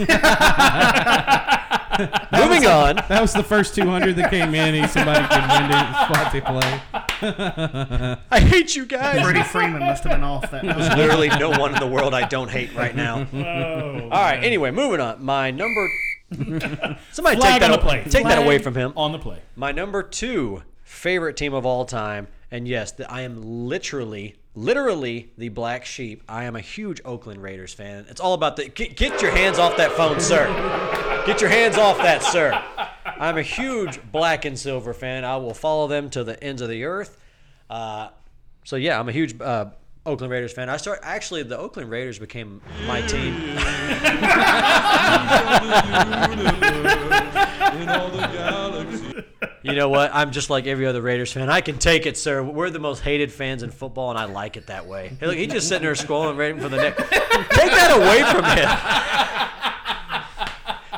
Moving 2.32 2.68
on. 2.68 2.96
That 3.08 3.22
was 3.22 3.34
the 3.34 3.44
first 3.44 3.76
200 3.76 4.16
that 4.16 4.30
came 4.30 4.54
in. 4.54 4.76
And 4.76 4.90
somebody 4.90 5.26
could 5.28 5.42
win 5.42 5.70
the 5.70 6.06
spot 6.06 6.32
they 6.32 6.42
play. 6.42 8.18
I 8.32 8.40
hate 8.40 8.76
you 8.76 8.86
guys. 8.86 9.22
Freddie 9.22 9.44
Freeman 9.44 9.80
must 9.80 10.04
have 10.04 10.14
been 10.14 10.24
off 10.24 10.52
that. 10.52 10.64
There's 10.64 10.96
literally 10.96 11.30
no 11.30 11.50
one 11.50 11.74
in 11.74 11.80
the 11.80 11.88
world 11.88 12.14
I 12.14 12.28
don't 12.28 12.50
hate 12.50 12.74
right 12.76 12.96
now. 12.96 13.28
oh, 13.34 14.04
All 14.04 14.10
right. 14.10 14.44
Anyway, 14.44 14.72
moving 14.72 15.00
on. 15.00 15.24
My 15.24 15.52
number. 15.52 15.90
Somebody 17.12 17.38
Flag 17.38 17.62
take 17.62 17.64
on 17.64 17.72
that. 17.72 17.72
the 17.72 17.78
play. 17.80 18.04
Take 18.04 18.26
that 18.26 18.38
away 18.38 18.60
from 18.60 18.76
him. 18.76 18.94
on 18.96 19.12
the 19.12 19.20
play. 19.20 19.42
My 19.56 19.72
number 19.72 20.04
two 20.04 20.64
favorite 20.84 21.38
team 21.38 21.54
of 21.54 21.66
all 21.66 21.86
time, 21.86 22.28
and 22.52 22.68
yes, 22.68 22.92
the, 22.94 23.10
I 23.12 23.22
am 23.22 23.68
literally, 23.68 24.36
literally 24.56 25.32
the 25.38 25.50
black 25.50 25.86
sheep. 25.86 26.24
I 26.28 26.44
am 26.44 26.56
a 26.56 26.62
huge 26.62 27.02
Oakland 27.06 27.42
Raiders 27.42 27.74
fan. 27.74 28.06
It's 28.10 28.22
all 28.22 28.34
about 28.34 28.56
the 28.58 28.68
get, 28.70 28.96
get 28.96 29.22
your 29.22 29.32
hands 29.32 29.58
off 29.60 29.78
that 29.78 29.92
phone, 29.94 30.20
sir. 30.20 30.48
Get 31.28 31.42
your 31.42 31.50
hands 31.50 31.78
off 31.78 31.98
that, 31.98 32.24
sir. 32.24 32.64
I'm 33.06 33.38
a 33.38 33.42
huge 33.42 34.00
black 34.12 34.46
and 34.46 34.58
silver 34.58 34.94
fan. 34.94 35.26
I 35.26 35.36
will 35.36 35.54
follow 35.54 35.88
them 35.88 36.10
to 36.12 36.24
the 36.24 36.42
ends 36.42 36.62
of 36.62 36.70
the 36.70 36.86
earth. 36.86 37.18
Uh, 37.70 38.08
so 38.64 38.78
yeah, 38.78 38.98
I'm 38.98 39.10
a 39.10 39.12
huge 39.12 39.40
uh, 39.42 39.66
Oakland 40.06 40.32
Raiders 40.32 40.54
fan. 40.54 40.70
I 40.70 40.78
start 40.78 41.00
actually 41.04 41.44
the 41.44 41.58
Oakland 41.58 41.90
Raiders 41.90 42.18
became 42.18 42.62
my 42.86 43.02
team. 43.02 43.36
You 49.64 49.74
know 49.76 49.90
what? 49.90 50.12
I'm 50.14 50.32
just 50.32 50.50
like 50.50 50.66
every 50.66 50.86
other 50.86 51.02
Raiders 51.02 51.34
fan. 51.34 51.50
I 51.50 51.60
can 51.60 51.78
take 51.78 52.06
it, 52.06 52.16
sir. 52.16 52.42
We're 52.42 52.70
the 52.70 52.80
most 52.80 53.02
hated 53.02 53.34
fans 53.34 53.64
in 53.64 53.72
football, 53.72 54.12
and 54.12 54.18
I 54.18 54.24
like 54.24 54.56
it 54.56 54.68
that 54.68 54.86
way. 54.86 55.18
Hey, 55.20 55.28
look, 55.28 55.36
he's 55.36 55.52
just 55.52 55.68
sitting 55.68 55.84
there 55.84 55.92
scrolling, 55.92 56.38
waiting 56.38 56.62
for 56.62 56.70
the 56.70 56.78
next. 56.78 57.00
Take 57.00 57.72
that 57.72 57.92
away 57.98 58.24
from 58.32 58.46
him. 58.46 59.74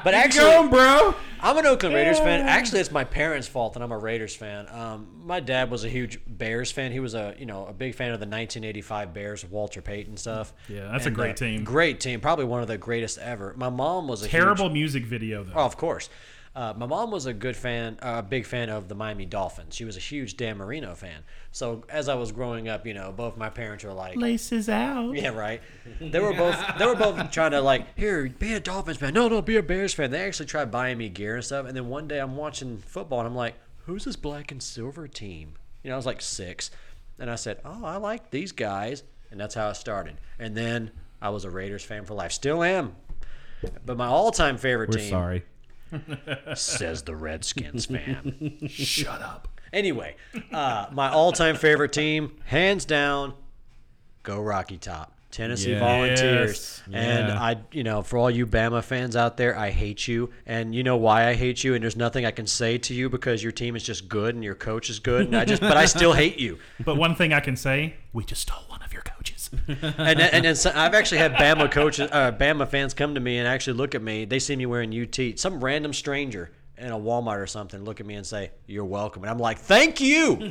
But 0.04 0.14
actually, 0.14 0.46
Going, 0.52 0.70
bro. 0.70 1.16
I'm 1.42 1.58
an 1.58 1.66
Oakland 1.66 1.96
Raiders 1.96 2.20
fan. 2.20 2.42
Actually, 2.48 2.82
it's 2.82 2.92
my 2.92 3.04
parents' 3.06 3.48
fault 3.48 3.74
that 3.74 3.82
I'm 3.82 3.92
a 3.92 3.98
Raiders 3.98 4.36
fan. 4.36 4.68
Um, 4.70 5.08
my 5.24 5.40
dad 5.40 5.72
was 5.72 5.86
a 5.86 5.90
huge 5.90 6.20
Bears 6.28 6.72
fan. 6.72 6.92
He 6.92 7.00
was 7.00 7.14
a 7.16 7.34
you 7.40 7.46
know 7.46 7.66
a 7.66 7.74
big 7.74 7.96
fan 7.96 8.12
of 8.12 8.20
the 8.20 8.26
1985 8.26 9.14
Bears, 9.14 9.46
Walter 9.46 9.82
Payton 9.82 10.18
stuff. 10.18 10.54
Yeah, 10.68 10.90
that's 10.92 11.06
a 11.06 11.12
great 11.12 11.38
team. 11.38 11.64
Great 11.64 12.00
team, 12.00 12.20
probably 12.20 12.46
one 12.46 12.62
of 12.62 12.68
the 12.68 12.78
greatest 12.78 13.18
ever. 13.20 13.54
My 13.58 13.70
mom 13.70 14.08
was 14.08 14.22
a 14.22 14.26
huge- 14.28 14.32
Terrible 14.32 14.70
music 14.70 15.06
video 15.06 15.44
though. 15.44 15.54
Oh, 15.56 15.66
of 15.66 15.78
course. 15.78 16.10
Uh, 16.56 16.74
my 16.76 16.86
mom 16.86 17.12
was 17.12 17.26
a 17.26 17.34
good 17.34 17.56
fan, 17.56 17.98
uh, 18.02 18.16
a 18.18 18.24
big 18.24 18.46
fan 18.46 18.70
of 18.70 18.88
the 18.88 18.96
Miami 18.96 19.26
Dolphins. 19.26 19.76
She 19.76 19.86
was 19.86 19.96
a 19.96 20.00
huge 20.00 20.36
Dan 20.36 20.58
Marino 20.58 20.96
fan. 20.96 21.24
So 21.52 21.84
as 21.90 22.10
I 22.10 22.16
was 22.16 22.32
growing 22.32 22.68
up, 22.68 22.86
you 22.88 22.94
know, 22.94 23.12
both 23.12 23.38
my 23.38 23.50
parents 23.50 23.84
were 23.84 23.94
like, 23.94 24.18
Laces 24.18 24.68
out. 24.68 25.14
yeah, 25.14 25.30
right. 25.30 25.62
They 26.02 26.20
were 26.20 26.34
both 26.34 26.58
they 26.78 26.86
were 26.86 26.96
both 26.96 27.32
trying 27.32 27.52
to 27.52 27.62
like, 27.62 27.98
here, 27.98 28.28
be 28.28 28.54
a 28.54 28.60
Dolphins 28.60 28.98
fan. 28.98 29.14
No, 29.14 29.28
no, 29.28 29.42
be 29.42 29.58
a 29.58 29.64
Bears 29.64 29.94
fan. 29.94 30.12
They 30.12 30.22
actually 30.22 30.48
tried 30.48 30.72
buying 30.72 30.98
me 30.98 31.10
gear 31.10 31.36
and 31.36 31.46
stuff. 31.46 31.66
And 31.68 31.78
then 31.78 31.88
one 31.88 32.08
day 32.08 32.20
I'm 32.20 32.36
watching 32.36 32.78
football 32.80 33.20
and 33.20 33.28
I'm 33.28 33.36
like, 33.36 33.56
who's 33.86 34.06
this 34.06 34.16
black 34.16 34.52
and 34.52 34.62
silver 34.62 35.08
team? 35.08 35.54
You 35.84 35.90
know, 35.90 35.96
I 35.96 35.98
was 35.98 36.06
like 36.06 36.22
six, 36.22 36.72
and 37.20 37.30
I 37.30 37.36
said, 37.36 37.60
oh, 37.64 37.86
I 37.86 37.98
like 37.98 38.32
these 38.32 38.52
guys, 38.52 39.04
and 39.32 39.40
that's 39.40 39.56
how 39.56 39.70
it 39.70 39.76
started. 39.76 40.18
And 40.38 40.56
then 40.56 40.92
I 41.22 41.30
was 41.30 41.46
a 41.46 41.50
Raiders 41.50 41.84
fan 41.84 42.06
for 42.06 42.14
life. 42.16 42.32
Still 42.32 42.64
am. 42.64 42.96
But 43.86 43.98
my 43.98 44.08
all-time 44.08 44.58
favorite 44.58 44.90
We're 44.90 44.98
team 44.98 45.10
sorry. 45.10 45.44
Says 46.56 47.04
the 47.04 47.16
Redskins 47.16 47.86
fan. 47.86 48.60
Shut 48.68 49.22
up. 49.22 49.48
Anyway, 49.72 50.16
uh, 50.52 50.88
my 50.92 51.10
all-time 51.10 51.56
favorite 51.56 51.94
team, 51.94 52.32
hands 52.46 52.86
down, 52.86 53.34
go 54.24 54.42
Rocky 54.42 54.78
Top. 54.78 55.14
Tennessee 55.32 55.74
Yes. 55.74 55.80
Volunteers. 55.80 56.82
And 56.92 57.28
Yeah. 57.28 57.40
I, 57.40 57.58
you 57.72 57.84
know, 57.84 58.02
for 58.02 58.18
all 58.18 58.32
you 58.32 58.48
Bama 58.48 58.84
fans 58.84 59.16
out 59.16 59.38
there, 59.38 59.56
I 59.56 59.70
hate 59.70 60.08
you. 60.08 60.32
And 60.48 60.74
you 60.74 60.82
know 60.82 60.98
why 60.98 61.28
I 61.28 61.36
hate 61.36 61.64
you. 61.64 61.76
And 61.76 61.84
there's 61.84 61.96
nothing 61.96 62.26
I 62.26 62.32
can 62.32 62.48
say 62.48 62.80
to 62.80 62.96
you 62.96 63.12
because 63.12 63.44
your 63.44 63.52
team 63.52 63.76
is 63.76 63.84
just 63.84 64.10
good 64.10 64.34
and 64.34 64.44
your 64.44 64.56
coach 64.56 64.90
is 64.90 64.98
good. 64.98 65.28
And 65.28 65.38
I 65.38 65.46
just, 65.46 65.62
but 65.62 65.78
I 65.78 65.86
still 65.86 66.14
hate 66.14 66.40
you. 66.40 66.58
But 66.84 66.98
one 66.98 67.14
thing 67.14 67.32
I 67.32 67.42
can 67.42 67.56
say, 67.56 67.94
we 68.12 68.24
just 68.26 68.42
stole 68.42 68.64
one 68.70 68.82
of 68.82 68.92
your 68.92 69.04
coaches. 69.04 69.19
and 69.68 70.20
and 70.20 70.46
then 70.46 70.56
so, 70.56 70.72
I've 70.76 70.94
actually 70.94 71.20
had 71.20 71.34
Bama 71.34 71.72
coaches, 71.72 72.10
uh, 72.12 72.32
Bama 72.32 72.68
fans 72.68 72.94
come 72.94 73.16
to 73.16 73.22
me 73.22 73.38
and 73.38 73.48
actually 73.48 73.74
look 73.78 73.96
at 73.96 74.02
me. 74.02 74.26
They 74.26 74.40
see 74.40 74.56
me 74.56 74.66
wearing 74.66 74.94
UT. 74.94 75.38
Some 75.40 75.64
random 75.64 75.94
stranger 75.94 76.52
in 76.78 76.92
a 76.92 76.98
Walmart 76.98 77.40
or 77.40 77.48
something 77.48 77.84
look 77.84 78.00
at 78.00 78.06
me 78.06 78.16
and 78.16 78.26
say, 78.26 78.52
"You're 78.68 78.86
welcome," 78.86 79.24
and 79.24 79.30
I'm 79.30 79.40
like, 79.40 79.60
"Thank 79.60 80.00
you." 80.00 80.36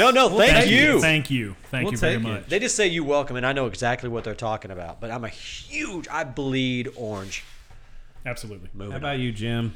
No, 0.00 0.10
no, 0.10 0.28
thank 0.30 0.70
you. 0.70 1.00
Thank 1.00 1.30
you. 1.30 1.54
Thank 1.70 1.84
We'll 1.84 1.92
you 1.92 1.98
very 1.98 2.16
take 2.16 2.24
it. 2.24 2.28
much. 2.28 2.46
They 2.48 2.58
just 2.58 2.74
say 2.76 2.86
you 2.86 3.04
welcome, 3.04 3.36
and 3.36 3.44
I 3.46 3.52
know 3.52 3.66
exactly 3.66 4.08
what 4.08 4.24
they're 4.24 4.34
talking 4.34 4.70
about. 4.70 5.00
But 5.00 5.10
I'm 5.10 5.24
a 5.24 5.28
huge. 5.28 6.08
I 6.08 6.24
bleed 6.24 6.88
orange. 6.96 7.44
Absolutely. 8.24 8.68
How 8.90 8.96
about 8.96 9.18
you, 9.18 9.32
Jim? 9.32 9.74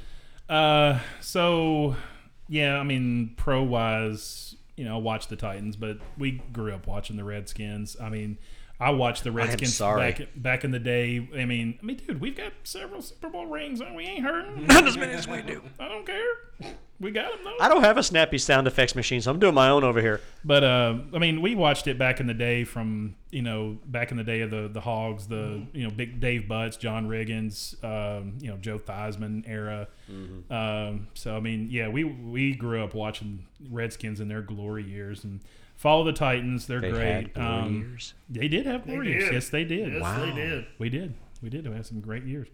Uh, 0.49 1.01
so 1.21 1.97
yeah, 2.49 2.79
I 2.79 2.83
mean, 2.83 3.35
pro 3.37 3.63
wise, 3.63 4.57
you 4.77 4.85
know, 4.85 4.99
watch 4.99 5.29
the 5.29 5.37
Titans, 5.37 5.77
but 5.77 5.99
we 6.19 6.43
grew 6.53 6.73
up 6.73 6.87
watching 6.87 7.17
the 7.17 7.25
Redskins. 7.25 7.97
I 8.01 8.09
mean, 8.09 8.39
I 8.85 8.91
watched 8.91 9.25
the 9.25 9.33
Redskins 9.33 9.79
back 9.79 10.21
back 10.37 10.65
in 10.65 10.71
the 10.71 10.79
day. 10.79 11.27
I 11.35 11.47
mean, 11.47 11.79
I 11.83 11.85
mean, 11.85 11.97
dude, 11.97 12.21
we've 12.21 12.37
got 12.37 12.53
several 12.65 13.01
Super 13.01 13.31
Bowl 13.31 13.47
rings, 13.47 13.81
and 13.81 13.97
we 13.97 14.05
ain't 14.05 14.25
hurting. 14.25 14.67
Not 14.67 14.87
as 14.87 14.97
many 14.99 15.13
as 15.13 15.27
we 15.27 15.41
do. 15.43 15.63
I 15.81 15.89
don't 15.89 16.05
care. 16.07 16.75
We 17.01 17.11
got 17.11 17.33
them 17.33 17.41
though. 17.45 17.57
I 17.65 17.69
don't 17.69 17.83
have 17.83 17.97
a 17.97 18.03
snappy 18.03 18.39
sound 18.39 18.67
effects 18.67 18.95
machine, 18.95 19.21
so 19.21 19.31
I'm 19.31 19.39
doing 19.41 19.55
my 19.55 19.69
own 19.69 19.83
over 19.85 20.01
here. 20.01 20.21
But 20.45 20.63
uh, 20.63 20.99
I 21.13 21.19
mean, 21.19 21.43
we 21.43 21.55
watched 21.55 21.87
it 21.87 21.99
back 21.99 22.21
in 22.21 22.27
the 22.27 22.35
day 22.35 22.65
from 22.65 23.17
you 23.31 23.43
know 23.43 23.79
back 23.87 24.11
in 24.11 24.17
the 24.17 24.23
day 24.23 24.43
of 24.43 24.51
the 24.51 24.69
the 24.69 24.81
Hogs, 24.81 25.27
the 25.27 25.35
Mm-hmm. 25.35 25.77
you 25.77 25.85
know 25.85 25.91
big 25.91 26.21
Dave 26.21 26.43
Butz, 26.49 26.79
John 26.79 27.09
Riggins, 27.09 27.83
um, 27.83 28.35
you 28.41 28.51
know 28.51 28.57
Joe 28.59 28.79
Theismann 28.79 29.45
era. 29.47 29.89
Mm-hmm. 30.11 30.53
Um, 30.53 31.09
so 31.15 31.37
I 31.37 31.41
mean, 31.41 31.69
yeah, 31.71 31.89
we 31.89 32.05
we 32.05 32.55
grew 32.55 32.85
up 32.85 32.95
watching 32.95 33.47
Redskins 33.71 34.21
in 34.21 34.29
their 34.29 34.43
glory 34.43 34.85
years 34.85 35.25
and 35.25 35.41
follow 35.77 36.05
the 36.05 36.13
Titans. 36.13 36.67
They're 36.67 36.81
They 36.81 36.91
great. 36.91 37.37
had 37.37 37.39
um, 37.39 37.75
years? 37.77 38.15
They 38.29 38.49
did 38.49 38.67
have 38.67 38.85
glory 38.87 39.09
years. 39.11 39.25
did. 39.25 39.33
Yes, 39.35 39.49
they 39.51 39.65
did. 39.65 39.93
Yes, 39.95 40.03
Wow. 40.03 40.25
they 40.25 40.33
did. 40.33 40.67
We 40.79 40.89
did. 40.89 41.15
We 41.43 41.51
did 41.51 41.67
have 41.67 41.87
some 41.87 42.01
great 42.01 42.25
years. 42.25 42.49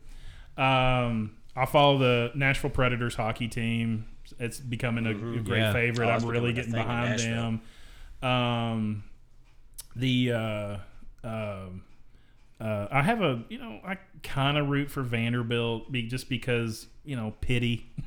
Um, 0.56 1.36
I 1.56 1.66
follow 1.66 1.98
the 1.98 2.32
Nashville 2.34 2.70
Predators 2.70 3.14
hockey 3.14 3.48
team. 3.48 4.06
It's 4.38 4.58
becoming 4.60 5.06
a, 5.06 5.10
a 5.10 5.40
great 5.40 5.58
Yeah. 5.60 5.72
favorite. 5.72 6.06
I'm 6.08 6.24
really 6.26 6.52
getting 6.52 6.74
a 6.74 6.76
thing 6.76 6.82
in 6.82 6.86
behind 6.88 7.18
them. 7.20 8.28
Um, 8.28 9.04
the 9.96 10.32
uh, 10.32 10.76
um 11.24 11.82
uh, 12.60 12.86
I 12.90 13.02
have 13.02 13.22
a 13.22 13.42
you 13.48 13.58
know 13.58 13.80
I 13.84 13.96
kind 14.22 14.58
of 14.58 14.68
root 14.68 14.90
for 14.90 15.02
Vanderbilt 15.02 15.90
be, 15.90 16.02
just 16.02 16.28
because 16.28 16.86
you 17.04 17.16
know 17.16 17.34
pity. 17.40 17.90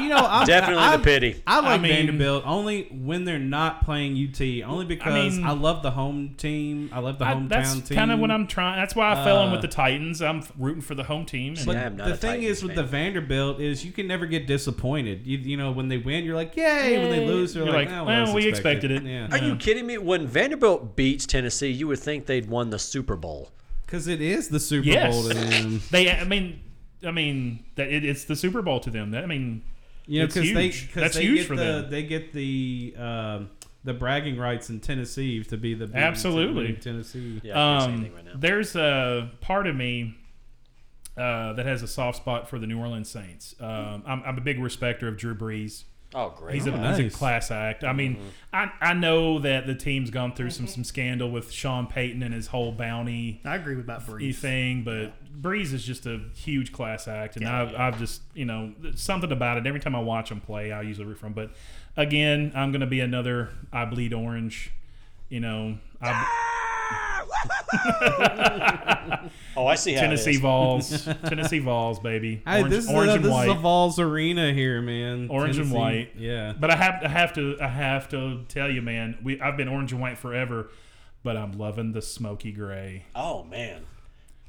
you 0.00 0.08
know, 0.08 0.16
I'm, 0.16 0.46
Definitely 0.46 0.82
I'm- 0.82 1.00
the 1.00 1.04
pity. 1.04 1.42
I 1.46 1.60
like 1.60 1.66
I 1.80 1.82
mean- 1.82 1.92
Vanderbilt 1.92 2.44
only 2.46 2.84
when 2.90 3.24
they're 3.24 3.38
not 3.38 3.84
playing 3.84 4.12
UT. 4.16 4.40
Only 4.68 4.84
because 4.84 5.12
I, 5.12 5.28
mean- 5.52 5.62
love 5.62 5.82
the 5.82 5.90
home 5.92 6.34
team. 6.36 6.90
I 6.92 7.00
love 7.00 7.18
the 7.18 7.26
I, 7.26 7.34
hometown 7.34 7.48
that's 7.48 7.80
team. 7.80 7.96
kind 7.96 8.10
of 8.12 8.18
what 8.18 8.30
I'm 8.30 8.46
trying. 8.46 8.78
That's 8.78 8.94
why 8.94 9.12
I 9.12 9.24
fell 9.24 9.42
in 9.42 9.48
Uh, 9.48 9.52
with 9.52 9.62
the 9.62 9.68
Titans. 9.68 10.20
I'm 10.22 10.42
rooting 10.58 10.82
for 10.82 10.94
the 10.94 11.04
home 11.04 11.24
team. 11.26 11.54
And 11.56 11.66
But 11.66 11.76
Yeah, 11.76 11.86
I'm 11.86 11.96
not 11.96 12.06
the 12.08 12.12
a 12.14 12.16
thing 12.16 12.30
Titans 12.40 12.58
is 12.58 12.62
with 12.62 12.74
the 12.74 12.82
Vanderbilt 12.84 13.60
is 13.60 13.84
you 13.84 13.92
can 13.92 14.06
never 14.06 14.26
get 14.26 14.46
disappointed. 14.46 15.26
You, 15.26 15.38
you 15.38 15.56
know 15.56 15.72
when 15.72 15.88
they 15.88 15.98
win, 15.98 16.24
you're 16.24 16.36
like, 16.36 16.56
yay! 16.56 16.98
When 16.98 17.10
they 17.10 17.26
lose, 17.26 17.54
you're 17.54 17.64
You're 17.64 17.74
like, 17.74 17.88
like, 17.88 17.96
"Oh, 17.98 18.04
well, 18.04 18.24
that's 18.26 18.34
we 18.34 18.46
expected 18.46 18.90
it." 18.90 19.02
Yeah, 19.02 19.28
Are 19.30 19.38
you 19.38 19.56
kidding 19.56 19.86
me? 19.86 19.98
When 19.98 20.26
Vanderbilt 20.26 20.96
beats 20.96 21.26
Tennessee, 21.26 21.70
you 21.70 21.86
would 21.88 21.98
think 21.98 22.26
they'd 22.26 22.48
won 22.48 22.70
the 22.70 22.78
Super 22.78 23.16
Bowl. 23.16 23.50
because 23.86 24.08
it 24.08 24.20
is 24.22 24.48
the 24.48 24.58
Super 24.60 24.86
Yes. 24.88 25.12
Bowl 25.14 25.28
to 25.28 25.34
them. 25.34 25.80
they. 25.90 26.10
I 26.10 26.24
mean, 26.24 26.60
I 27.06 27.10
mean 27.10 27.64
that 27.76 27.88
it, 27.88 28.04
it's 28.04 28.24
the 28.24 28.36
Super 28.36 28.62
Bowl 28.62 28.80
to 28.80 28.90
them. 28.90 29.10
That 29.10 29.22
I 29.22 29.26
mean, 29.26 29.62
You 30.06 30.20
know, 30.20 30.26
because 30.26 30.52
they 30.52 30.68
because 30.68 30.94
That's 30.94 31.14
they 31.16 31.22
huge 31.22 31.38
get 31.38 31.46
for 31.46 31.56
the 31.56 31.62
them. 31.64 31.90
they 31.90 32.02
get 32.02 32.32
the 32.32 32.94
um, 32.98 33.50
the 33.84 33.94
bragging 33.94 34.36
rights 34.36 34.68
in 34.70 34.80
Tennessee 34.80 35.42
to 35.44 35.56
be 35.56 35.74
the 35.74 35.86
big- 35.86 35.96
Absolutely. 35.96 36.54
winning 36.62 36.80
Tennessee. 36.80 37.40
Yeah, 37.44 37.52
I 37.52 37.78
can't 37.86 38.02
say 38.02 38.08
um, 38.08 38.14
right 38.14 38.24
now. 38.24 38.32
there's 38.36 38.74
a 38.76 39.30
part 39.40 39.66
of 39.66 39.76
me 39.76 40.16
uh, 41.16 41.52
that 41.54 41.66
has 41.66 41.82
a 41.82 41.88
soft 41.88 42.16
spot 42.18 42.48
for 42.48 42.58
the 42.58 42.66
New 42.66 42.78
Orleans 42.78 43.08
Saints. 43.10 43.54
Um, 43.60 44.02
I'm, 44.06 44.22
I'm 44.24 44.38
a 44.38 44.40
big 44.40 44.58
respecter 44.58 45.08
of 45.08 45.16
Drew 45.16 45.34
Brees. 45.34 45.84
Oh, 46.14 46.30
great. 46.36 46.54
He's 46.54 46.66
a, 46.66 46.70
nice. 46.72 46.98
he's 46.98 47.14
a 47.14 47.16
class 47.16 47.50
act. 47.50 47.84
I 47.84 47.92
mean, 47.92 48.16
mm-hmm. 48.16 48.28
I, 48.52 48.70
I 48.80 48.94
know 48.94 49.38
that 49.38 49.66
the 49.66 49.74
team's 49.74 50.10
gone 50.10 50.34
through 50.34 50.50
some 50.50 50.66
mm-hmm. 50.66 50.74
some 50.74 50.84
scandal 50.84 51.30
with 51.30 51.50
Sean 51.50 51.86
Payton 51.86 52.22
and 52.22 52.34
his 52.34 52.48
whole 52.48 52.72
bounty 52.72 53.40
I 53.44 53.56
agree 53.56 53.76
with 53.76 53.86
that. 53.86 54.06
Brees. 54.06 54.36
thing, 54.36 54.84
but 54.84 55.14
Brees 55.40 55.72
is 55.72 55.84
just 55.84 56.06
a 56.06 56.20
huge 56.34 56.72
class 56.72 57.08
act, 57.08 57.36
and 57.36 57.44
Yeah. 57.44 57.62
I've, 57.62 57.74
I've 57.74 57.98
just 57.98 58.22
you 58.34 58.44
know 58.44 58.72
something 58.94 59.32
about 59.32 59.58
it. 59.58 59.66
Every 59.66 59.80
time 59.80 59.94
I 59.94 60.00
watch 60.00 60.30
him 60.30 60.40
play, 60.40 60.72
I 60.72 60.82
usually 60.82 61.06
root 61.06 61.18
for 61.18 61.26
him. 61.26 61.32
But 61.32 61.50
again, 61.96 62.52
I'm 62.54 62.72
going 62.72 62.80
to 62.80 62.86
be 62.86 63.00
another 63.00 63.50
I 63.72 63.84
bleed 63.84 64.12
orange. 64.12 64.72
You 65.28 65.40
know, 65.40 65.78
I, 66.02 66.51
oh, 69.56 69.66
I 69.66 69.74
see 69.76 69.94
how 69.94 70.02
Tennessee 70.02 70.30
it 70.30 70.34
is. 70.34 70.40
Vols, 70.40 71.08
Tennessee 71.26 71.58
Vols, 71.58 71.98
baby. 72.00 72.42
Hey, 72.46 72.60
Orange, 72.60 72.70
this 72.70 72.84
is 72.84 72.90
orange 72.90 73.10
a, 73.10 73.14
and 73.14 73.24
this 73.24 73.32
white. 73.32 73.48
is 73.48 73.52
a 73.52 73.58
Vols 73.58 73.98
arena 73.98 74.52
here, 74.52 74.80
man. 74.82 75.28
Orange 75.30 75.58
and 75.58 75.70
white. 75.72 76.12
Yeah. 76.16 76.54
But 76.58 76.70
I 76.70 76.76
have 76.76 77.02
I 77.04 77.08
have 77.08 77.32
to 77.34 77.56
I 77.60 77.68
have 77.68 78.08
to 78.10 78.44
tell 78.48 78.70
you, 78.70 78.82
man, 78.82 79.18
we 79.22 79.40
I've 79.40 79.56
been 79.56 79.68
orange 79.68 79.92
and 79.92 80.00
white 80.00 80.18
forever, 80.18 80.70
but 81.22 81.36
I'm 81.36 81.52
loving 81.52 81.92
the 81.92 82.02
smoky 82.02 82.52
gray. 82.52 83.04
Oh 83.14 83.44
man, 83.44 83.84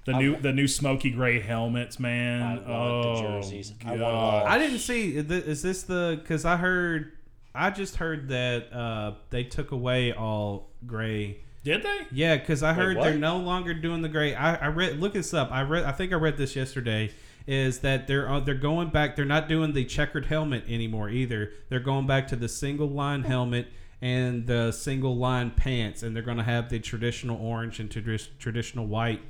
The 0.05 0.13
new 0.13 0.35
the 0.35 0.51
new 0.51 0.67
smoky 0.67 1.11
gray 1.11 1.39
helmets, 1.39 1.99
man. 1.99 2.41
I 2.41 2.53
want 2.55 2.65
the 2.65 2.73
oh, 2.73 3.21
jerseys. 3.21 3.73
I 3.85 3.95
want 3.95 4.47
I 4.47 4.57
didn't 4.57 4.79
see. 4.79 5.15
is 5.15 5.31
Is 5.31 5.61
this 5.61 5.83
the? 5.83 6.19
Because 6.21 6.43
I 6.45 6.57
heard, 6.57 7.13
I 7.55 7.69
just 7.69 7.95
heard 7.97 8.27
that 8.29 8.73
uh, 8.73 9.13
they 9.29 9.43
took 9.45 9.71
away 9.71 10.11
all 10.11 10.69
gray. 10.85 11.42
Did 11.63 11.83
they? 11.83 12.07
Yeah, 12.11 12.35
because 12.37 12.61
I 12.61 12.73
heard 12.73 12.97
what? 12.97 13.05
they're 13.05 13.17
no 13.17 13.37
longer 13.37 13.73
doing 13.73 14.01
the 14.01 14.09
gray. 14.09 14.35
I, 14.35 14.55
I 14.55 14.67
read. 14.67 14.99
Look 14.99 15.13
this 15.13 15.33
up. 15.33 15.51
I 15.51 15.61
read. 15.61 15.85
I 15.85 15.91
think 15.93 16.11
I 16.11 16.15
read 16.15 16.37
this 16.37 16.55
yesterday. 16.55 17.11
Is 17.47 17.79
that 17.79 18.07
they're 18.07 18.29
uh, 18.29 18.39
they're 18.41 18.55
going 18.55 18.89
back? 18.89 19.15
They're 19.15 19.25
not 19.25 19.47
doing 19.47 19.73
the 19.73 19.85
checkered 19.85 20.25
helmet 20.25 20.65
anymore 20.67 21.09
either. 21.09 21.51
They're 21.69 21.79
going 21.79 22.05
back 22.05 22.27
to 22.29 22.35
the 22.35 22.49
single 22.49 22.89
line 22.89 23.23
helmet 23.23 23.67
and 24.01 24.45
the 24.47 24.71
single 24.73 25.15
line 25.15 25.51
pants, 25.51 26.03
and 26.03 26.13
they're 26.13 26.23
going 26.23 26.37
to 26.37 26.43
have 26.43 26.69
the 26.69 26.79
traditional 26.79 27.37
orange 27.37 27.79
and 27.79 27.89
tradi- 27.89 28.27
traditional 28.37 28.85
white. 28.85 29.21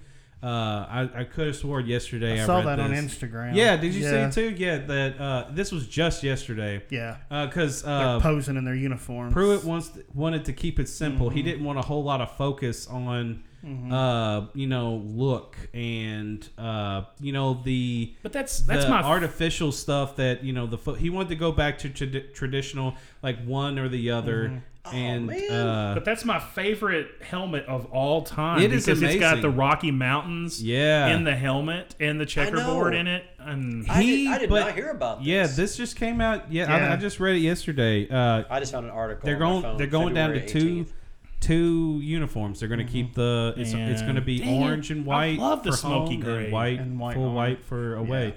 Uh, 0.43 0.85
I, 0.89 1.09
I 1.21 1.23
could 1.23 1.47
have 1.47 1.55
sworn 1.55 1.85
yesterday. 1.85 2.39
I, 2.39 2.43
I 2.43 2.45
saw 2.45 2.61
that 2.61 2.79
on. 2.79 2.91
Instagram. 2.91 3.55
Yeah, 3.55 3.77
did 3.77 3.93
you 3.93 4.03
Yeah. 4.03 4.09
see 4.29 4.41
it 4.41 4.49
too? 4.49 4.55
Yeah, 4.57 4.77
that 4.79 5.19
uh, 5.21 5.45
this 5.51 5.71
was 5.71 5.87
just 5.87 6.21
yesterday. 6.21 6.83
Yeah. 6.89 7.15
because 7.29 7.83
They're 7.83 7.93
uh, 7.93 8.19
posing 8.19 8.57
in 8.57 8.65
their 8.65 8.75
uniforms. 8.75 9.31
Pruitt 9.33 9.63
wants 9.63 9.91
wanted 10.13 10.43
to 10.45 10.53
keep 10.53 10.79
it 10.79 10.89
simple. 10.89 11.27
Mm-hmm. 11.27 11.35
He 11.37 11.43
didn't 11.43 11.63
want 11.63 11.79
a 11.79 11.81
whole 11.83 12.03
lot 12.03 12.19
of 12.19 12.29
focus 12.35 12.87
on, 12.87 13.43
uh, 13.89 14.47
you 14.53 14.67
know, 14.67 14.95
look 15.05 15.55
and 15.73 16.47
uh, 16.57 17.03
you 17.21 17.31
know 17.31 17.61
the 17.63 18.13
But 18.21 18.33
that's 18.33 18.59
that's 18.61 18.83
the 18.83 18.91
my 18.91 19.01
artificial 19.01 19.71
stuff 19.71 20.17
that 20.17 20.43
you 20.43 20.51
know 20.51 20.67
the 20.67 20.77
fo- 20.77 20.95
he 20.95 21.09
wanted 21.09 21.29
to 21.29 21.35
go 21.35 21.51
back 21.53 21.77
to 21.79 21.89
trad- 21.89 22.33
traditional 22.33 22.95
like 23.21 23.41
one 23.45 23.79
or 23.79 23.87
the 23.87 24.11
other. 24.11 24.45
Mm-hmm. 24.49 24.57
And 24.91 25.27
man. 25.27 25.51
uh, 25.51 25.93
But 25.95 26.03
that's 26.03 26.25
my 26.25 26.39
favorite 26.39 27.07
helmet 27.21 27.65
of 27.67 27.85
all 27.85 28.21
time. 28.23 28.61
It 28.61 28.73
is 28.73 28.85
because 28.85 29.01
it's 29.01 29.15
got 29.19 29.41
the 29.41 29.49
Rocky 29.49 29.91
Mountains 29.91 30.61
Yeah. 30.61 31.07
in 31.15 31.23
the 31.23 31.35
helmet 31.35 31.95
and 32.01 32.19
the 32.19 32.25
checkerboard 32.25 32.93
in 32.93 33.07
it. 33.07 33.23
And 33.39 33.89
I 33.89 34.01
he- 34.01 34.23
did, 34.25 34.27
I 34.33 34.37
did 34.39 34.49
but- 34.49 34.59
not 34.59 34.75
hear 34.75 34.89
about 34.89 35.19
this. 35.19 35.27
yeah, 35.27 35.47
this 35.47 35.77
just 35.77 35.95
came 35.95 36.19
out. 36.19 36.51
Yeah, 36.51 36.67
Yeah. 36.77 36.89
I, 36.89 36.93
I 36.93 36.95
just 36.97 37.19
read 37.21 37.37
it 37.37 37.39
yesterday. 37.39 38.09
Uh, 38.09 38.43
I 38.49 38.59
just 38.59 38.73
found 38.73 38.85
an 38.85 38.91
article. 38.91 39.25
they're 39.25 39.35
on 39.35 39.39
my 39.41 39.47
going 39.51 39.61
phone, 39.63 39.77
they're 39.77 39.87
going 39.87 40.13
down 40.13 40.31
to 40.33 40.41
February 40.41 40.85
two 40.85 40.93
two 41.39 41.99
uniforms. 42.01 42.59
They're 42.59 42.69
going 42.69 42.85
to 42.85 42.89
keep 42.91 43.15
the 43.15 43.53
it's, 43.57 43.73
it's 43.73 44.01
going 44.01 44.15
to 44.15 44.21
be 44.21 44.39
Dang 44.39 44.61
it. 44.61 44.65
orange 44.65 44.91
and 44.91 45.03
I 45.03 45.07
white. 45.07 45.39
love 45.39 45.63
the 45.63 45.71
for 45.71 45.77
smoky 45.77 46.13
home 46.15 46.21
gray. 46.23 46.43
and 46.45 46.53
white, 46.53 46.79
And 46.79 46.99
white 46.99 47.13
full 47.15 47.25
on. 47.25 47.33
white 47.35 47.65
for 47.65 47.95
away. 47.95 48.35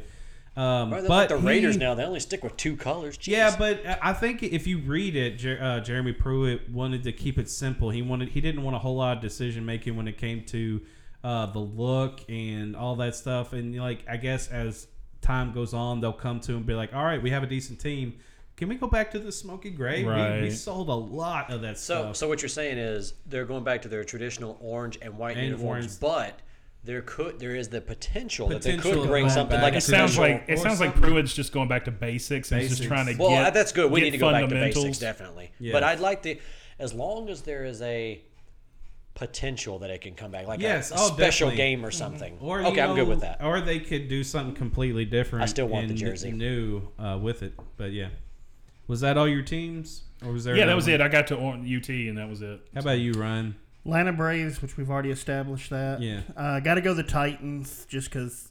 Um, 0.57 0.91
Right, 0.91 1.03
but 1.03 1.11
like 1.11 1.29
the 1.29 1.37
Raiders 1.37 1.75
he- 1.75 1.81
now. 1.81 1.95
They 1.95 2.05
only 2.05 2.21
stick 2.21 2.43
with 2.43 2.57
two 2.57 2.77
colors. 2.77 3.19
Jeez. 3.19 3.27
Yeah, 3.29 3.55
but 3.59 3.83
I 4.03 4.13
think 4.15 4.43
if 4.43 4.67
you 4.67 4.79
read 4.79 5.15
it, 5.15 5.37
Jer- 5.39 5.59
uh, 5.63 5.81
Jeremy 5.81 6.13
Pruitt 6.13 6.71
wanted 6.71 7.03
to 7.05 7.13
keep 7.13 7.37
it 7.39 7.51
simple. 7.51 7.91
He 7.91 8.01
wanted 8.03 8.31
he 8.31 8.41
didn't 8.41 8.63
want 8.63 8.75
a 8.75 8.79
whole 8.79 8.97
lot 8.97 9.17
of 9.17 9.23
decision 9.23 9.67
making 9.67 9.97
when 9.97 10.09
it 10.09 10.17
came 10.17 10.45
to 10.47 10.81
uh, 11.23 11.47
the 11.47 11.59
look 11.59 12.21
and 12.31 12.75
all 12.75 12.97
that 12.97 13.15
stuff. 13.15 13.53
And 13.53 13.77
like 13.77 14.05
I 14.09 14.17
guess 14.17 14.49
as 14.49 14.87
time 15.21 15.53
goes 15.53 15.75
on, 15.75 16.01
they'll 16.01 16.13
come 16.13 16.41
to 16.41 16.53
him 16.53 16.59
and 16.59 16.67
be 16.67 16.75
like, 16.75 16.95
"All 16.95 17.05
right, 17.05 17.21
we 17.23 17.31
have 17.31 17.43
a 17.43 17.47
decent 17.47 17.79
team. 17.81 18.15
Can 18.57 18.69
we 18.71 18.77
go 18.77 18.87
back 18.87 19.11
to 19.11 19.19
the 19.19 19.31
smoky 19.33 19.69
gray? 19.69 20.03
We, 20.05 20.45
we 20.45 20.51
sold 20.51 20.89
a 20.89 20.95
lot 20.95 21.51
of 21.51 21.61
that 21.63 21.77
So, 21.79 22.01
stuff." 22.05 22.17
so 22.17 22.29
what 22.29 22.41
you're 22.41 22.49
saying 22.49 22.79
is 22.79 23.13
they're 23.27 23.45
going 23.45 23.65
back 23.65 23.83
to 23.83 23.89
their 23.89 24.05
traditional 24.05 24.57
orange 24.63 24.99
and 25.03 25.19
white 25.19 25.37
And 25.37 25.45
uniforms, 25.49 26.01
orange. 26.01 26.01
but 26.01 26.41
there 26.87 27.03
could 27.03 27.39
there 27.39 27.55
is 27.55 27.69
the 27.69 27.81
potential, 27.81 28.49
that 28.49 28.63
they 28.63 28.77
could 28.77 29.07
bring 29.07 29.29
something 29.29 29.57
back 29.57 29.63
like 29.63 29.75
a 29.75 29.77
it 29.79 29.81
sounds 29.83 30.15
special- 30.15 30.35
like 30.35 30.45
it 30.49 30.55
or 30.55 30.57
sounds 30.57 30.81
like. 30.81 30.95
Pruitt's 30.95 31.35
just 31.35 31.53
going 31.53 31.69
back 31.69 31.85
to 31.85 31.91
basics 31.91 32.53
and 32.53 32.61
he's 32.63 32.77
just 32.77 32.89
trying 32.89 33.07
to 33.07 33.17
Well, 33.21 33.31
get 33.31 33.53
that's 33.55 33.73
good. 33.73 33.91
We 33.91 34.01
need 34.01 34.11
to 34.13 34.19
go 34.19 34.31
back 34.31 34.49
to 34.49 34.55
basics, 34.55 34.99
definitely. 34.99 35.51
Yeah. 35.59 35.73
But 35.73 35.83
I'd 35.85 36.01
like 36.01 36.23
to, 36.23 36.37
as 36.79 36.95
long 36.95 37.29
as 37.29 37.43
there 37.43 37.65
is 37.65 37.83
a 37.83 38.23
potential 39.15 39.79
that 39.81 39.91
it 39.91 40.03
can 40.03 40.15
come 40.15 40.31
back, 40.31 40.47
like 40.47 40.61
Yes, 40.61 40.91
a, 40.91 40.95
a 40.95 40.97
oh, 40.99 41.07
special 41.09 41.49
definitely. 41.49 41.57
game 41.57 41.85
or 41.85 41.91
something. 41.91 42.39
Or 42.41 42.61
okay, 42.61 42.77
you 42.77 42.83
I'm 42.83 42.95
good 42.95 43.09
with 43.09 43.21
that. 43.21 43.43
Or 43.43 43.61
they 43.61 43.81
could 43.81 44.09
do 44.09 44.23
something 44.23 44.55
completely 44.55 45.05
different. 45.05 45.43
I 45.43 45.47
still 45.47 45.67
want 45.67 45.89
the 45.89 45.95
jersey. 45.95 46.33
new 46.33 46.83
uh, 46.99 47.19
with 47.21 47.43
it. 47.43 47.55
But 47.77 47.93
yeah, 47.93 48.09
was 48.87 49.01
that 49.01 49.19
all 49.19 49.27
your 49.27 49.43
teams, 49.43 50.03
or 50.25 50.33
was 50.33 50.45
there? 50.45 50.57
Yeah, 50.57 50.67
that 50.67 50.77
was 50.77 50.85
one? 50.87 50.95
it. 50.95 51.01
I 51.01 51.09
got 51.09 51.27
to 51.29 51.37
UT, 51.37 51.89
and 51.89 52.19
that 52.19 52.29
was 52.29 52.43
it. 52.43 52.61
How 52.75 52.81
about 52.81 52.99
you, 52.99 53.13
Ryan? 53.13 53.57
Atlanta 53.87 54.13
Braves, 54.13 54.61
which 54.61 54.77
we've 54.77 54.91
already 54.91 55.11
established 55.11 55.71
that. 55.71 56.01
Yeah. 56.03 56.21
Uh, 56.37 56.61
got 56.61 56.75
to 56.75 56.81
go 56.81 56.93
the 56.93 57.03
Titans 57.05 57.87
just 57.89 58.11
because 58.11 58.51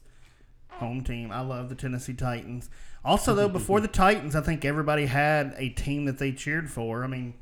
home 0.70 1.04
team. 1.04 1.30
I 1.30 1.40
love 1.40 1.68
the 1.68 1.74
Tennessee 1.74 2.14
Titans. 2.14 2.70
Also, 3.04 3.34
though, 3.34 3.48
before 3.48 3.80
the 3.80 3.88
Titans, 3.88 4.34
I 4.34 4.40
think 4.40 4.64
everybody 4.64 5.06
had 5.06 5.54
a 5.58 5.68
team 5.68 6.06
that 6.06 6.18
they 6.18 6.32
cheered 6.32 6.70
for. 6.70 7.04
I 7.04 7.06
mean, 7.06 7.34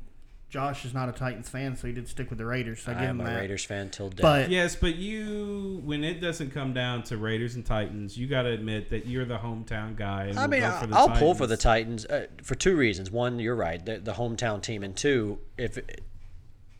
Josh 0.49 0.85
is 0.85 0.93
not 0.93 1.09
a 1.09 1.11
Titans 1.11 1.49
fan, 1.49 1.75
so 1.75 1.87
he 1.87 1.93
did 1.93 2.07
stick 2.07 2.29
with 2.29 2.37
the 2.37 2.45
Raiders. 2.45 2.81
So 2.83 2.91
I, 2.91 2.95
I 2.95 2.99
give 2.99 3.09
am 3.09 3.19
him 3.21 3.25
a 3.25 3.29
that. 3.29 3.39
Raiders 3.39 3.63
fan 3.65 3.89
till 3.89 4.09
death. 4.09 4.21
But 4.21 4.49
Yes, 4.49 4.75
but 4.75 4.95
you, 4.95 5.81
when 5.85 6.03
it 6.03 6.21
doesn't 6.21 6.51
come 6.51 6.73
down 6.73 7.01
to 7.03 7.17
Raiders 7.17 7.55
and 7.55 7.65
Titans, 7.65 8.15
you 8.17 8.27
got 8.27 8.43
to 8.43 8.49
admit 8.49 8.89
that 8.91 9.07
you're 9.07 9.25
the 9.25 9.37
hometown 9.39 9.95
guy. 9.95 10.25
And 10.25 10.37
I 10.37 10.43
will 10.43 10.49
mean, 10.51 10.59
go 10.61 10.67
I- 10.67 10.79
for 10.81 10.87
the 10.87 10.95
I'll 10.95 11.07
Titans. 11.07 11.19
pull 11.23 11.33
for 11.33 11.47
the 11.47 11.57
Titans 11.57 12.05
uh, 12.05 12.27
for 12.43 12.55
two 12.55 12.75
reasons. 12.75 13.09
One, 13.09 13.39
you're 13.39 13.55
right, 13.55 13.83
the, 13.83 13.97
the 13.99 14.13
hometown 14.13 14.61
team, 14.61 14.83
and 14.83 14.95
two, 14.95 15.39
if 15.57 15.79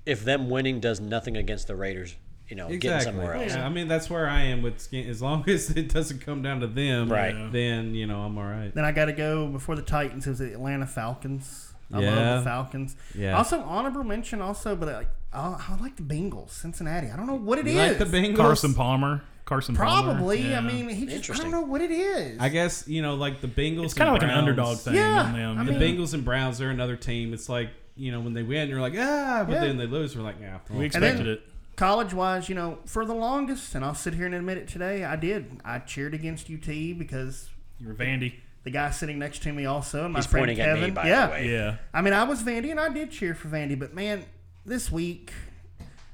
if 0.05 0.23
them 0.23 0.49
winning 0.49 0.79
does 0.79 0.99
nothing 0.99 1.35
against 1.37 1.67
the 1.67 1.75
Raiders, 1.75 2.15
you 2.47 2.55
know, 2.55 2.67
getting 2.77 3.01
somewhere 3.01 3.33
else. 3.35 3.53
Yeah, 3.55 3.65
I 3.65 3.69
mean, 3.69 3.87
that's 3.87 4.09
where 4.09 4.27
I 4.29 4.41
am 4.43 4.61
with 4.61 4.79
skin. 4.79 5.09
As 5.09 5.21
long 5.21 5.43
as 5.49 5.69
it 5.71 5.91
doesn't 5.93 6.19
come 6.19 6.41
down 6.41 6.59
to 6.61 6.67
them, 6.67 7.11
Right. 7.11 7.51
Then 7.51 7.93
you 7.95 8.05
know 8.07 8.19
I'm 8.21 8.37
all 8.37 8.43
right. 8.43 8.73
then 8.73 8.85
I 8.85 8.91
got 8.91 9.05
to 9.05 9.13
go 9.13 9.47
before 9.47 9.75
the 9.75 9.81
Titans. 9.81 10.27
It 10.27 10.31
was 10.31 10.39
the 10.39 10.53
Atlanta 10.53 10.85
Falcons. 10.87 11.73
I 11.93 12.01
Yeah. 12.01 12.15
love 12.15 12.43
the 12.43 12.49
Falcons. 12.49 12.95
Yeah. 13.13 13.37
Also, 13.37 13.59
honorable 13.61 14.03
mention 14.03 14.41
also, 14.41 14.75
but 14.75 14.89
I, 14.89 15.05
I, 15.33 15.65
I 15.69 15.77
like 15.81 15.95
the 15.97 16.03
Bengals, 16.03 16.49
Cincinnati. 16.49 17.09
I 17.11 17.15
don't 17.15 17.27
know 17.27 17.35
what 17.35 17.59
it 17.59 17.67
is. 17.67 17.73
You 17.75 17.79
like 17.81 17.97
the 17.99 18.05
Bengals? 18.05 18.37
Carson 18.37 18.73
Palmer. 18.73 19.21
Carson 19.45 19.75
Palmer. 19.75 20.13
Probably. 20.13 20.41
Yeah. 20.49 20.57
I 20.57 20.61
mean, 20.61 20.89
he 20.89 21.05
just, 21.05 21.39
I 21.39 21.43
don't 21.43 21.51
know 21.51 21.61
what 21.61 21.81
it 21.81 21.91
is. 21.91 22.39
I 22.39 22.49
guess 22.49 22.87
you 22.87 23.03
know, 23.03 23.13
like 23.13 23.41
the 23.41 23.47
Bengals. 23.47 23.85
it's 23.85 23.93
kind 23.93 24.09
of 24.09 24.15
and 24.15 24.23
like 24.23 24.31
an 24.31 24.37
underdog 24.37 24.77
thing. 24.79 24.95
Yeah, 24.95 25.21
on 25.23 25.33
them. 25.33 25.59
I 25.59 25.63
The 25.65 25.73
Bengals 25.73 26.13
and 26.15 26.25
Browns 26.25 26.59
are 26.61 26.69
another 26.71 26.95
team. 26.95 27.31
It's 27.33 27.47
like 27.49 27.69
you 27.95 28.11
know 28.11 28.19
when 28.19 28.33
they 28.33 28.43
win, 28.43 28.69
you're 28.69 28.81
like 28.81 28.93
ah, 28.97 29.43
but 29.47 29.53
Yeah. 29.53 29.59
then 29.61 29.77
they 29.77 29.87
lose, 29.87 30.15
we're 30.15 30.23
like 30.23 30.35
yeah. 30.39 30.59
well, 30.69 30.79
we 30.79 30.85
And 30.85 30.93
then- 30.95 31.03
expected 31.03 31.27
it. 31.27 31.43
college 31.75 32.13
wise, 32.13 32.49
you 32.49 32.55
know, 32.55 32.79
for 32.85 33.05
the 33.05 33.13
longest, 33.13 33.75
and 33.75 33.83
I'll 33.85 33.95
sit 33.95 34.13
here 34.13 34.25
and 34.25 34.35
admit 34.35 34.57
it 34.57 34.67
today, 34.67 35.03
I 35.03 35.15
did. 35.15 35.59
I 35.65 35.79
cheered 35.79 36.13
against 36.13 36.49
UT 36.49 36.67
because 36.93 37.49
You 37.79 37.87
were 37.89 37.93
Vandy. 37.93 38.33
the 38.63 38.69
guy 38.71 38.91
sitting 38.91 39.19
next 39.19 39.43
to 39.43 39.51
me 39.53 39.65
also, 39.65 40.07
my 40.07 40.19
He's 40.19 40.25
friend 40.25 40.41
pointing 40.47 40.59
at 40.61 40.73
me, 40.75 40.79
Kevin. 40.81 40.93
by 40.93 41.03
the 41.03 41.09
yeah. 41.09 41.29
way. 41.29 41.51
Yeah. 41.51 41.75
I 41.93 42.01
mean, 42.01 42.13
I 42.13 42.23
was 42.23 42.43
Vandy 42.43 42.71
and 42.71 42.79
I 42.79 42.89
did 42.89 43.11
cheer 43.11 43.33
for 43.35 43.47
Vandy, 43.49 43.77
but 43.77 43.93
man, 43.93 44.25
this 44.65 44.91
week, 44.91 45.31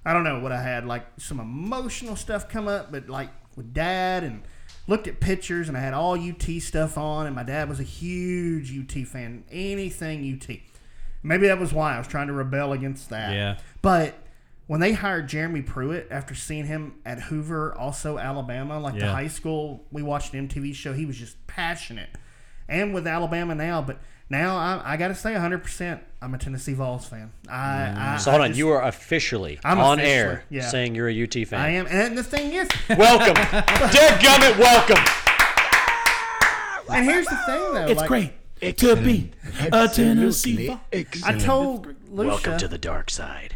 I 0.05 0.13
don't 0.13 0.23
know 0.23 0.39
what 0.39 0.51
I 0.51 0.61
had. 0.61 0.85
Like 0.85 1.05
some 1.17 1.39
emotional 1.39 2.15
stuff 2.15 2.49
come 2.49 2.67
up, 2.67 2.91
but 2.91 3.07
like 3.07 3.29
with 3.55 3.73
dad 3.73 4.23
and 4.23 4.41
looked 4.87 5.07
at 5.07 5.19
pictures 5.19 5.67
and 5.69 5.77
I 5.77 5.79
had 5.81 5.93
all 5.93 6.17
UT 6.19 6.59
stuff 6.59 6.97
on, 6.97 7.27
and 7.27 7.35
my 7.35 7.43
dad 7.43 7.69
was 7.69 7.79
a 7.79 7.83
huge 7.83 8.71
UT 8.75 9.05
fan. 9.07 9.43
Anything 9.51 10.23
UT. 10.41 10.57
Maybe 11.23 11.47
that 11.47 11.59
was 11.59 11.71
why 11.73 11.95
I 11.95 11.97
was 11.99 12.07
trying 12.07 12.27
to 12.27 12.33
rebel 12.33 12.73
against 12.73 13.09
that. 13.09 13.33
Yeah. 13.33 13.57
But 13.81 14.15
when 14.67 14.79
they 14.79 14.93
hired 14.93 15.27
Jeremy 15.27 15.61
Pruitt 15.61 16.07
after 16.09 16.33
seeing 16.33 16.65
him 16.65 16.95
at 17.05 17.19
Hoover, 17.23 17.75
also 17.77 18.17
Alabama, 18.17 18.79
like 18.79 18.97
the 18.97 19.07
high 19.11 19.27
school 19.27 19.85
we 19.91 20.01
watched 20.01 20.33
an 20.33 20.47
MTV 20.47 20.73
show, 20.73 20.93
he 20.93 21.05
was 21.05 21.17
just 21.17 21.45
passionate. 21.47 22.09
And 22.69 22.93
with 22.93 23.05
Alabama 23.05 23.53
now, 23.53 23.81
but 23.81 23.99
now 24.29 24.55
I, 24.55 24.93
I 24.93 24.97
got 24.97 25.09
to 25.09 25.15
say 25.15 25.33
100%, 25.33 25.99
I'm 26.21 26.33
a 26.33 26.37
Tennessee 26.37 26.73
Vols 26.73 27.05
fan. 27.05 27.33
I, 27.49 27.83
I 27.83 28.15
mm. 28.15 28.19
So 28.21 28.31
hold 28.31 28.41
I 28.41 28.45
on, 28.45 28.49
just- 28.51 28.57
you 28.59 28.69
are 28.69 28.81
officially 28.81 29.59
I'm 29.65 29.77
on 29.79 29.99
officially, 29.99 30.13
air 30.13 30.45
yeah. 30.49 30.69
saying 30.69 30.95
you're 30.95 31.09
a 31.09 31.23
UT 31.23 31.33
fan. 31.33 31.59
I 31.59 31.69
am. 31.71 31.85
And 31.89 32.17
the 32.17 32.23
thing 32.23 32.53
is, 32.53 32.69
Welcome, 32.89 33.35
Dadgummit, 33.35 34.57
welcome. 34.57 35.03
and 36.95 37.05
here's 37.05 37.25
the 37.27 37.35
thing 37.45 37.73
though, 37.73 37.87
It's 37.87 37.99
like, 37.99 38.33
to 38.61 38.95
be 38.95 39.31
a 39.71 39.87
Tennessee. 39.87 40.77
I 40.93 41.37
told 41.37 41.95
Welcome 42.09 42.53
Lucia, 42.53 42.59
to 42.59 42.67
the 42.67 42.77
dark 42.77 43.09
side. 43.09 43.55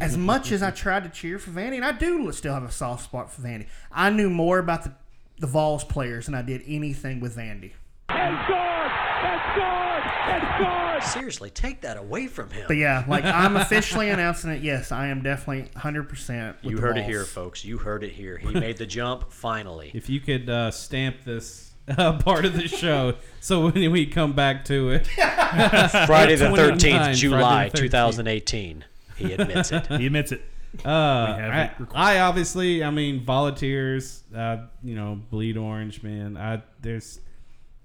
as 0.00 0.16
much 0.16 0.52
as 0.52 0.62
I 0.62 0.70
tried 0.70 1.04
to 1.04 1.10
cheer 1.10 1.38
for 1.38 1.50
Vandy, 1.50 1.76
and 1.76 1.84
I 1.84 1.92
do 1.92 2.30
still 2.32 2.54
have 2.54 2.62
a 2.64 2.70
soft 2.70 3.04
spot 3.04 3.32
for 3.32 3.42
Vandy, 3.42 3.66
I 3.90 4.10
knew 4.10 4.30
more 4.30 4.58
about 4.58 4.84
the, 4.84 4.92
the 5.38 5.46
Vols 5.46 5.84
players 5.84 6.26
than 6.26 6.34
I 6.34 6.42
did 6.42 6.62
anything 6.66 7.20
with 7.20 7.36
Vandy. 7.36 7.72
Seriously, 11.02 11.50
take 11.50 11.82
that 11.82 11.96
away 11.96 12.26
from 12.28 12.50
him. 12.50 12.64
But 12.66 12.76
yeah, 12.76 13.04
like 13.06 13.24
I'm 13.24 13.56
officially 13.56 14.08
announcing 14.08 14.50
it. 14.50 14.62
Yes, 14.62 14.90
I 14.90 15.08
am 15.08 15.22
definitely 15.22 15.70
100%. 15.76 16.54
With 16.62 16.70
you 16.70 16.76
the 16.76 16.82
heard 16.82 16.96
it 16.96 17.00
Vols. 17.02 17.10
here, 17.10 17.24
folks. 17.24 17.64
You 17.64 17.78
heard 17.78 18.04
it 18.04 18.12
here. 18.12 18.38
He 18.38 18.52
made 18.52 18.78
the 18.78 18.86
jump 18.86 19.30
finally. 19.30 19.90
If 19.94 20.08
you 20.08 20.20
could 20.20 20.48
uh, 20.48 20.70
stamp 20.70 21.24
this 21.24 21.73
uh, 21.98 22.18
part 22.18 22.44
of 22.44 22.54
the 22.54 22.66
show, 22.66 23.14
so 23.40 23.68
when 23.68 23.92
we 23.92 24.06
come 24.06 24.32
back 24.32 24.64
to 24.66 24.90
it, 24.90 25.06
Friday 26.06 26.36
the 26.36 26.46
13th, 26.46 27.14
July 27.14 27.68
2018. 27.68 28.84
He 29.16 29.32
admits 29.32 29.70
it. 29.70 29.86
He 29.88 30.06
admits 30.06 30.32
it. 30.32 30.42
Uh, 30.84 30.88
I, 30.88 31.62
it. 31.78 31.88
I 31.94 32.18
obviously, 32.20 32.82
I 32.82 32.90
mean, 32.90 33.24
volunteers, 33.24 34.22
uh, 34.34 34.58
you 34.82 34.94
know, 34.94 35.20
bleed 35.30 35.56
orange, 35.56 36.02
man. 36.02 36.36
I 36.36 36.62
there's, 36.80 37.20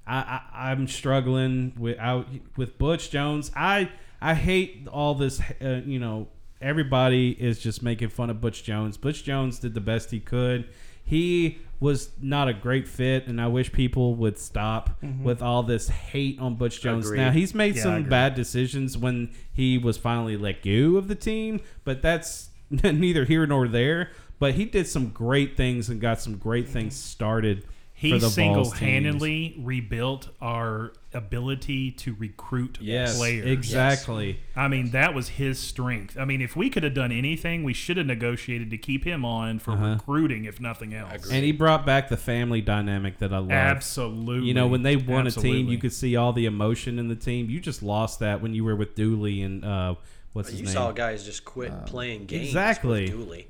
I, 0.08 0.42
I 0.54 0.72
I'm 0.72 0.88
struggling 0.88 1.74
with 1.78 2.00
out 2.00 2.28
with 2.56 2.78
Butch 2.78 3.12
Jones. 3.12 3.52
I 3.56 3.92
I 4.22 4.34
hate 4.34 4.88
all 4.92 5.14
this. 5.14 5.42
Uh, 5.62 5.82
you 5.86 6.00
know, 6.00 6.30
everybody 6.62 7.32
is 7.32 7.60
just 7.60 7.84
making 7.84 8.10
fun 8.10 8.30
of 8.30 8.42
Butch 8.42 8.64
Jones. 8.64 8.98
Butch 8.98 9.24
Jones 9.24 9.60
did 9.60 9.74
the 9.74 9.82
best 9.82 10.10
he 10.10 10.20
could. 10.20 10.70
He 11.10 11.58
was 11.80 12.12
not 12.22 12.48
a 12.48 12.54
great 12.54 12.88
fit, 12.88 13.26
and 13.26 13.42
I 13.42 13.48
wish 13.48 13.72
people 13.72 14.14
would 14.14 14.38
stop 14.38 15.02
mm-hmm. 15.02 15.24
with 15.24 15.42
all 15.42 15.64
this 15.64 15.90
hate 15.90 16.40
on 16.40 16.54
Butch 16.54 16.82
Jones. 16.82 17.08
Agreed. 17.08 17.18
Now 17.18 17.32
he's 17.32 17.56
made 17.56 17.78
Yeah, 17.78 17.82
some 17.84 18.04
bad 18.04 18.36
decisions 18.36 18.96
when 18.96 19.32
he 19.52 19.80
was 19.80 19.98
finally 19.98 20.38
let 20.38 20.62
go 20.62 20.98
of 20.98 21.08
the 21.08 21.16
team, 21.16 21.62
but 21.84 22.04
that's 22.04 22.52
neither 22.70 23.26
here 23.26 23.48
nor 23.48 23.68
there. 23.68 24.12
But 24.38 24.54
he 24.54 24.66
did 24.66 24.88
some 24.88 25.10
great 25.10 25.58
things 25.58 25.90
and 25.90 26.00
got 26.00 26.22
some 26.22 26.38
great 26.38 26.70
things 26.70 26.94
mm-hmm. 26.94 27.10
started. 27.10 27.66
He 28.00 28.12
for 28.12 28.16
the 28.20 28.28
Vols 28.30 28.34
single-handedly 28.34 29.56
rebuilt 29.60 30.30
our 30.42 30.94
ability 31.14 31.92
to 31.92 32.16
recruit 32.18 32.78
yes, 32.80 33.18
players. 33.18 33.46
exactly. 33.46 34.40
I 34.56 34.70
mean, 34.70 34.92
that 34.92 35.14
was 35.14 35.28
his 35.30 35.60
strength. 35.60 36.18
I 36.18 36.24
mean, 36.24 36.42
if 36.42 36.56
we 36.56 36.70
could 36.70 36.84
have 36.84 36.94
done 36.94 37.12
anything, 37.12 37.64
we 37.66 37.74
should 37.74 37.98
have 37.98 38.06
negotiated 38.06 38.70
to 38.70 38.78
keep 38.78 39.04
him 39.04 39.26
on 39.26 39.60
for 39.60 39.72
Uh-huh. 39.72 39.86
recruiting, 39.96 40.46
if 40.46 40.62
nothing 40.62 40.94
else. 40.94 41.30
And 41.30 41.44
he 41.44 41.52
brought 41.52 41.86
back 41.86 42.08
the 42.08 42.16
family 42.16 42.62
dynamic 42.62 43.18
that 43.18 43.34
I 43.34 43.40
love. 43.40 43.52
Absolutely. 43.52 44.48
You 44.48 44.54
know, 44.54 44.68
when 44.68 44.84
they 44.84 44.96
won 44.96 45.28
a 45.28 45.32
team, 45.32 45.68
you 45.68 45.78
could 45.78 45.92
see 45.94 46.16
all 46.16 46.32
the 46.32 46.46
emotion 46.46 47.00
in 47.00 47.10
the 47.10 47.16
team. 47.18 47.50
You 47.50 47.60
just 47.60 47.84
lost 47.84 48.20
that 48.22 48.42
when 48.42 48.54
you 48.54 48.64
were 48.64 48.78
with 48.78 48.96
Dooley 48.96 49.42
and 49.42 49.66
uh, 49.66 49.96
what's 50.32 50.52
his 50.52 50.60
You 50.62 50.66
name? 50.68 50.74
You 50.74 50.80
saw 50.80 50.92
guys 50.94 51.26
just 51.26 51.44
quit 51.44 51.74
playing 51.86 52.28
games. 52.28 52.46
exactly. 52.48 53.02
With 53.02 53.12
Dooley. 53.12 53.48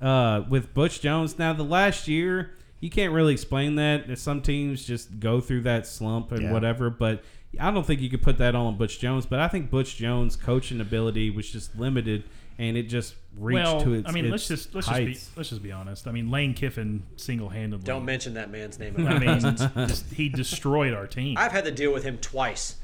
uh, 0.00 0.42
with 0.48 0.74
Butch 0.74 1.00
Jones. 1.00 1.38
Now, 1.38 1.52
the 1.52 1.62
last 1.62 2.08
year, 2.08 2.50
you 2.80 2.90
can't 2.90 3.12
really 3.12 3.32
explain 3.32 3.76
that. 3.76 4.18
Some 4.18 4.42
teams 4.42 4.84
just 4.84 5.18
go 5.20 5.40
through 5.40 5.62
that 5.62 5.86
slump 5.86 6.32
and 6.32 6.42
Yeah. 6.42 6.52
whatever, 6.52 6.90
but 6.90 7.22
I 7.58 7.70
don't 7.70 7.86
think 7.86 8.00
you 8.00 8.10
could 8.10 8.22
put 8.22 8.38
that 8.38 8.54
on 8.54 8.76
Butch 8.76 8.98
Jones. 8.98 9.24
But 9.26 9.40
I 9.40 9.48
think 9.48 9.70
Butch 9.70 9.96
Jones' 9.96 10.36
coaching 10.36 10.80
ability 10.80 11.30
was 11.30 11.50
just 11.50 11.74
limited, 11.78 12.24
and 12.58 12.76
it 12.76 12.84
just 12.84 13.14
reached 13.38 13.64
well, 13.64 13.80
to 13.80 13.94
its. 13.94 14.08
I 14.08 14.12
mean, 14.12 14.26
its 14.26 14.32
let's 14.32 14.48
just 14.48 14.74
let's 14.74 14.86
heights. 14.86 15.20
just 15.20 15.34
be 15.34 15.38
let's 15.40 15.48
just 15.50 15.62
be 15.62 15.72
honest. 15.72 16.06
I 16.06 16.12
mean, 16.12 16.30
Lane 16.30 16.52
Kiffin 16.54 17.04
single-handedly. 17.16 17.84
Don't 17.84 18.04
mention 18.04 18.34
that 18.34 18.50
man's 18.50 18.78
name. 18.78 18.94
I 19.06 19.18
mean, 19.18 19.40
just, 19.88 20.12
he 20.12 20.28
destroyed 20.28 20.92
our 20.92 21.06
team. 21.06 21.36
I've 21.38 21.52
had 21.52 21.64
to 21.64 21.70
deal 21.72 21.92
with 21.94 22.02
him 22.04 22.18
twice. 22.18 22.76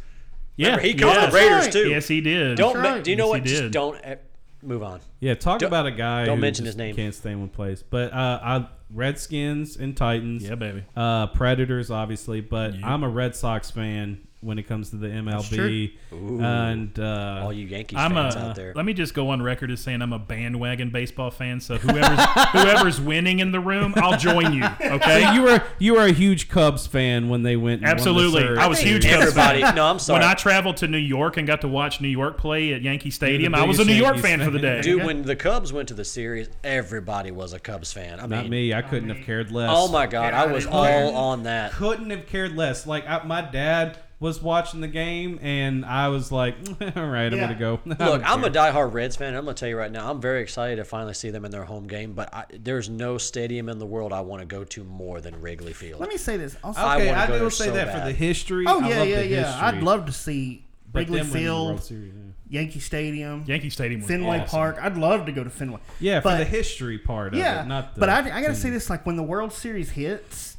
yeah, 0.57 0.69
Remember, 0.77 0.87
he 0.87 0.95
coached 0.95 1.17
yes. 1.17 1.33
the 1.33 1.39
Raiders 1.39 1.69
too. 1.69 1.89
Yes, 1.91 2.09
he 2.09 2.21
did. 2.23 2.57
Don't. 2.57 2.77
Right. 2.77 3.05
do 3.05 3.11
you 3.11 3.17
know 3.17 3.27
Yes, 3.27 3.41
what? 3.41 3.45
Just 3.45 3.73
don't 3.73 3.97
eh, 4.03 4.17
move 4.63 4.83
on. 4.83 5.01
Yeah, 5.21 5.35
talk 5.35 5.59
Don't- 5.61 5.69
about 5.69 5.87
a 5.87 5.91
guy. 5.93 6.25
don't 6.25 6.37
who 6.39 6.41
mention 6.43 6.65
just 6.65 6.75
his 6.75 6.79
name. 6.79 6.95
Can't 6.97 7.15
stay 7.15 7.33
in 7.33 7.41
one 7.41 7.49
place. 7.49 7.83
But 7.83 8.13
uh, 8.13 8.41
I 8.43 8.67
Redskins 8.95 9.77
and 9.77 9.97
Titans. 9.97 10.45
Yeah, 10.45 10.55
baby. 10.55 10.85
Uh, 10.97 11.27
Predators, 11.29 11.91
obviously, 11.91 12.41
but 12.41 12.75
I'm 12.83 13.03
a 13.03 13.09
Red 13.09 13.35
Sox 13.35 13.71
fan 13.71 14.27
when 14.43 14.59
it 14.59 14.65
comes 14.65 14.91
to 14.91 14.97
the 14.97 15.07
MLB. 15.07 15.93
And 16.11 16.99
uh, 16.99 17.41
All 17.45 17.53
you 17.53 17.67
Yankees 17.67 17.99
I'm 17.99 18.13
fans 18.13 18.35
a. 18.35 18.41
out 18.41 18.57
there. 18.57 18.73
Let 18.75 18.85
me 18.85 18.93
just 18.93 19.15
go 19.15 19.31
on 19.31 19.41
record 19.41 19.71
as 19.71 19.81
saying 19.81 20.03
I'm 20.03 20.13
a 20.13 20.19
bandwagon 20.19 20.91
baseball 20.91 21.31
fan. 21.31 21.61
So 21.61 21.79
whoever's 21.79 22.25
whoever's 22.53 23.01
winning 23.01 23.39
in 23.39 23.53
the 23.53 23.61
room, 23.61 23.95
I'll 23.97 24.19
join 24.19 24.53
you. 24.53 24.65
Okay. 24.83 25.23
so 25.23 25.33
you 25.33 25.43
were 25.43 25.63
you 25.79 25.95
were 25.95 26.07
a 26.07 26.13
huge 26.13 26.49
Cubs 26.49 26.87
fan 26.87 27.29
when 27.29 27.43
they 27.43 27.57
went. 27.57 27.83
And 27.83 27.87
won 27.87 27.97
the 27.97 28.01
Absolutely, 28.01 28.59
I 28.59 28.67
was 28.67 28.81
huge. 28.81 29.05
Cubs 29.05 29.23
Everybody. 29.23 29.63
fan. 29.63 29.75
No, 29.77 29.87
I'm 29.87 29.99
sorry. 29.99 30.21
When 30.21 30.29
I 30.29 30.35
traveled 30.35 30.77
to 30.79 30.89
New 30.89 30.99
York 30.99 31.37
and 31.37 31.47
got 31.47 31.61
to 31.63 31.69
watch 31.69 32.01
New 32.01 32.09
York 32.09 32.37
play 32.37 32.73
at 32.75 32.83
Yankee 32.83 33.11
Stadium, 33.11 33.55
I 33.55 33.65
was 33.65 33.79
a 33.79 33.83
biggest 33.83 33.89
New 33.91 33.95
York 34.03 34.17
Yankees 34.17 34.31
fan 34.31 34.45
for 34.45 34.51
the 34.51 34.59
day. 34.59 34.81
Dude, 34.83 35.05
when 35.05 35.23
the 35.23 35.37
Cubs 35.37 35.73
went 35.73 35.89
to 35.89 35.95
the 35.95 36.05
series, 36.05 36.49
everybody 36.65 37.31
was 37.31 37.53
a 37.53 37.61
Cubs 37.61 37.93
fan. 37.93 38.19
I 38.19 38.27
Not 38.27 38.43
mean, 38.43 38.51
me. 38.51 38.75
I 38.75 38.83
couldn't 38.83 39.09
have 39.11 39.25
cared 39.25 39.51
less. 39.53 39.71
oh 39.73 39.89
my 39.89 40.07
god, 40.07 40.35
I 40.35 40.47
was 40.47 40.67
all 40.67 41.15
on 41.15 41.45
that. 41.45 41.73
couldn't 41.73 42.11
have 42.11 42.27
cared 42.27 42.57
less. 42.57 42.87
Like 42.87 43.07
I, 43.09 43.23
my 43.25 43.41
dad 43.43 43.99
was 44.23 44.41
watching 44.41 44.81
the 44.81 44.89
game, 44.89 45.39
and 45.43 45.85
I 45.85 46.09
was 46.09 46.31
like, 46.33 46.55
"All 46.81 47.07
right, 47.07 47.27
I'm 47.27 47.35
Yeah. 47.35 47.41
gonna 47.49 47.59
go." 47.59 47.81
I 47.87 47.89
Look, 47.89 47.99
don't 47.99 48.25
I'm 48.25 48.45
a 48.45 48.51
care. 48.51 48.73
diehard 48.73 48.93
Reds 48.95 49.17
fan. 49.17 49.35
I'm 49.35 49.45
gonna 49.45 49.55
tell 49.55 49.69
you 49.69 49.77
right 49.77 49.91
now, 49.93 50.09
I'm 50.11 50.21
very 50.21 50.41
excited 50.43 50.77
to 50.77 50.85
finally 50.85 51.13
see 51.15 51.31
them 51.31 51.45
in 51.45 51.51
their 51.51 51.65
home 51.65 51.87
game. 51.89 52.13
But 52.13 52.33
I, 52.33 52.45
there's 52.59 52.89
no 52.89 53.19
stadium 53.19 53.69
in 53.69 53.79
the 53.79 53.87
world 53.87 54.13
I 54.13 54.21
want 54.21 54.41
to 54.41 54.47
go 54.47 54.65
to 54.65 54.85
more 54.85 55.21
than 55.21 55.41
Wrigley 55.41 55.73
Field. 55.75 56.01
Let 56.01 56.09
me 56.09 56.17
say 56.17 56.37
this. 56.37 56.57
Also, 56.65 56.81
I 56.81 56.97
Okay, 56.97 57.07
wanna 57.09 57.19
I, 57.21 57.27
go 57.27 57.43
will 57.43 57.51
say 57.51 57.67
so 57.67 57.73
that 57.73 57.93
for 57.93 58.05
the 58.07 58.13
history. 58.13 58.65
oh 58.69 58.81
I 58.83 58.89
yeah, 58.89 58.99
love 59.01 59.09
yeah, 59.09 59.17
the 59.17 59.27
yeah. 59.27 59.37
history. 59.45 59.61
I'd 59.67 59.83
love 59.83 60.07
to 60.07 60.13
see 60.13 60.65
Wrigley 60.95 61.19
them 61.19 61.31
winning 61.31 61.47
the 61.47 61.53
World 61.53 61.69
Field, 61.81 61.83
Series, 61.83 62.13
yeah. 62.15 62.61
Yankee 62.61 62.81
Stadium, 62.81 63.45
Yankee 63.47 63.71
Stadium 63.71 64.03
was 64.03 64.09
Fenway 64.09 64.39
awesome. 64.41 64.49
Park. 64.51 64.79
I'd 64.81 64.99
love 64.99 65.27
to 65.27 65.33
go 65.33 65.43
to 65.43 65.51
Fenway. 65.51 65.81
Yeah, 66.01 66.21
for 66.21 66.37
the 66.37 66.45
history 66.45 66.99
part 66.99 67.33
of 67.33 67.39
yeah, 67.41 67.63
it, 67.65 67.67
not 67.67 67.95
the. 67.95 68.01
but 68.01 68.09
I, 68.09 68.19
I 68.39 68.41
gotta 68.43 68.55
say 68.55 68.71
this: 68.71 68.89
like 68.91 69.05
when 69.05 69.17
the 69.17 69.23
World 69.23 69.53
Series 69.53 69.91
hits, 69.91 70.52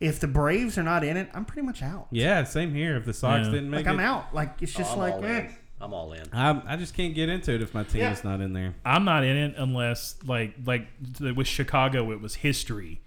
if 0.00 0.18
the 0.18 0.26
Braves 0.26 0.76
are 0.78 0.82
not 0.82 1.04
in 1.04 1.16
it, 1.16 1.28
I'm 1.34 1.44
pretty 1.44 1.66
much 1.66 1.82
out. 1.82 2.06
Yeah, 2.10 2.42
same 2.44 2.74
here. 2.74 2.96
If 2.96 3.04
the 3.04 3.12
Sox 3.12 3.46
Yeah. 3.46 3.52
didn't 3.52 3.70
make 3.70 3.86
Like 3.86 3.86
it, 3.86 3.98
I'm 3.98 4.00
out. 4.00 4.34
Like 4.34 4.54
it's 4.62 4.74
Oh, 4.76 4.78
just 4.78 4.92
I'm 4.94 4.98
like, 4.98 5.14
all 5.14 5.24
eh. 5.24 5.38
in. 5.40 5.54
I'm 5.82 5.94
all 5.94 6.12
in. 6.12 6.22
I'm, 6.32 6.62
I 6.66 6.76
just 6.76 6.94
can't 6.94 7.14
get 7.14 7.28
into 7.30 7.54
it 7.54 7.62
if 7.62 7.72
my 7.74 7.84
team 7.84 8.02
Yeah. 8.02 8.12
is 8.12 8.22
not 8.24 8.40
in 8.40 8.52
there. 8.52 8.74
I'm 8.84 9.04
not 9.04 9.24
in 9.24 9.36
it 9.36 9.54
unless 9.56 10.16
like 10.24 10.54
like 10.64 10.86
with 11.20 11.46
Chicago 11.46 12.10
it 12.12 12.20
was 12.20 12.36
history, 12.36 13.00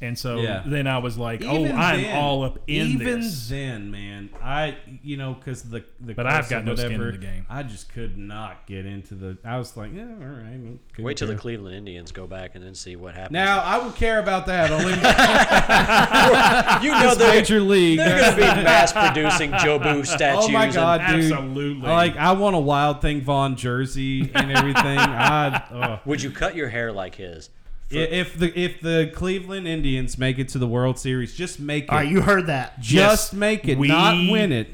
and 0.00 0.18
so 0.18 0.36
Yeah. 0.36 0.62
then 0.66 0.86
I 0.86 0.98
was 0.98 1.16
like, 1.16 1.40
Even 1.42 1.72
oh, 1.72 1.74
I'm 1.76 2.02
then- 2.02 2.16
all 2.16 2.42
up 2.44 2.58
in 2.66 2.86
even 2.88 3.20
this. 3.20 3.48
then, 3.48 3.90
man. 3.90 4.30
I 4.42 4.76
you 5.02 5.16
know 5.16 5.34
because 5.34 5.62
the 5.62 5.84
the 6.00 6.14
But 6.14 6.26
I've 6.26 6.48
got 6.48 6.60
of 6.60 6.64
no 6.66 6.74
skin 6.74 6.92
in 7.00 7.12
the 7.12 7.18
game. 7.18 7.46
I 7.48 7.62
just 7.62 7.92
could 7.92 8.18
not 8.18 8.66
get 8.66 8.84
into 8.86 9.14
the. 9.14 9.38
I 9.44 9.58
was 9.58 9.76
like, 9.76 9.92
yeah, 9.94 10.02
all 10.02 10.08
right. 10.08 10.58
well, 10.60 10.78
couldn't 10.92 11.04
Wait 11.04 11.16
till 11.16 11.28
the. 11.28 11.34
Cleveland 11.36 11.74
Indians 11.76 12.12
go 12.12 12.26
back 12.26 12.54
and 12.54 12.64
then 12.64 12.74
see 12.74 12.96
what 12.96 13.14
happens. 13.14 13.32
Now 13.32 13.60
I 13.60 13.78
would 13.78 13.94
care 13.94 14.18
about 14.20 14.46
that 14.46 14.70
only 14.70 14.92
you 16.84 16.90
know 16.92 17.14
the 17.14 17.26
major 17.28 17.60
league. 17.60 17.98
they're 17.98 18.20
going 18.20 18.30
to 18.32 18.36
be 18.36 18.42
mass 18.64 18.92
producing 18.92 19.50
Jobu 19.52 20.06
statues. 20.06 20.44
Oh 20.46 20.48
my 20.48 20.64
and- 20.66 20.74
god, 20.74 21.00
dude! 21.10 21.32
Absolutely. 21.32 21.88
Like 21.88 22.16
I 22.16 22.32
want 22.32 22.56
a 22.56 22.60
Wild 22.60 23.00
Thing 23.00 23.20
Vaughn 23.22 23.56
jersey 23.56 24.30
and 24.34 24.50
everything. 24.52 24.98
I 24.98 25.46
uh, 25.72 25.98
Would 26.04 26.22
you 26.22 26.30
cut 26.30 26.54
your 26.56 26.68
hair 26.68 26.92
like 26.92 27.14
his? 27.14 27.50
If 27.90 28.38
the 28.38 28.58
if 28.58 28.80
the 28.80 29.10
Cleveland 29.14 29.68
Indians 29.68 30.18
make 30.18 30.38
it 30.38 30.48
to 30.50 30.58
the 30.58 30.66
World 30.66 30.98
Series, 30.98 31.34
just 31.34 31.60
make 31.60 31.84
it. 31.84 31.90
all 31.90 31.98
right, 31.98 32.08
you 32.08 32.20
heard 32.22 32.46
that. 32.46 32.80
just 32.80 32.92
Yes, 32.92 33.32
make 33.32 33.68
it, 33.68 33.78
we- 33.78 33.88
not 33.88 34.14
win 34.30 34.52
it. 34.52 34.68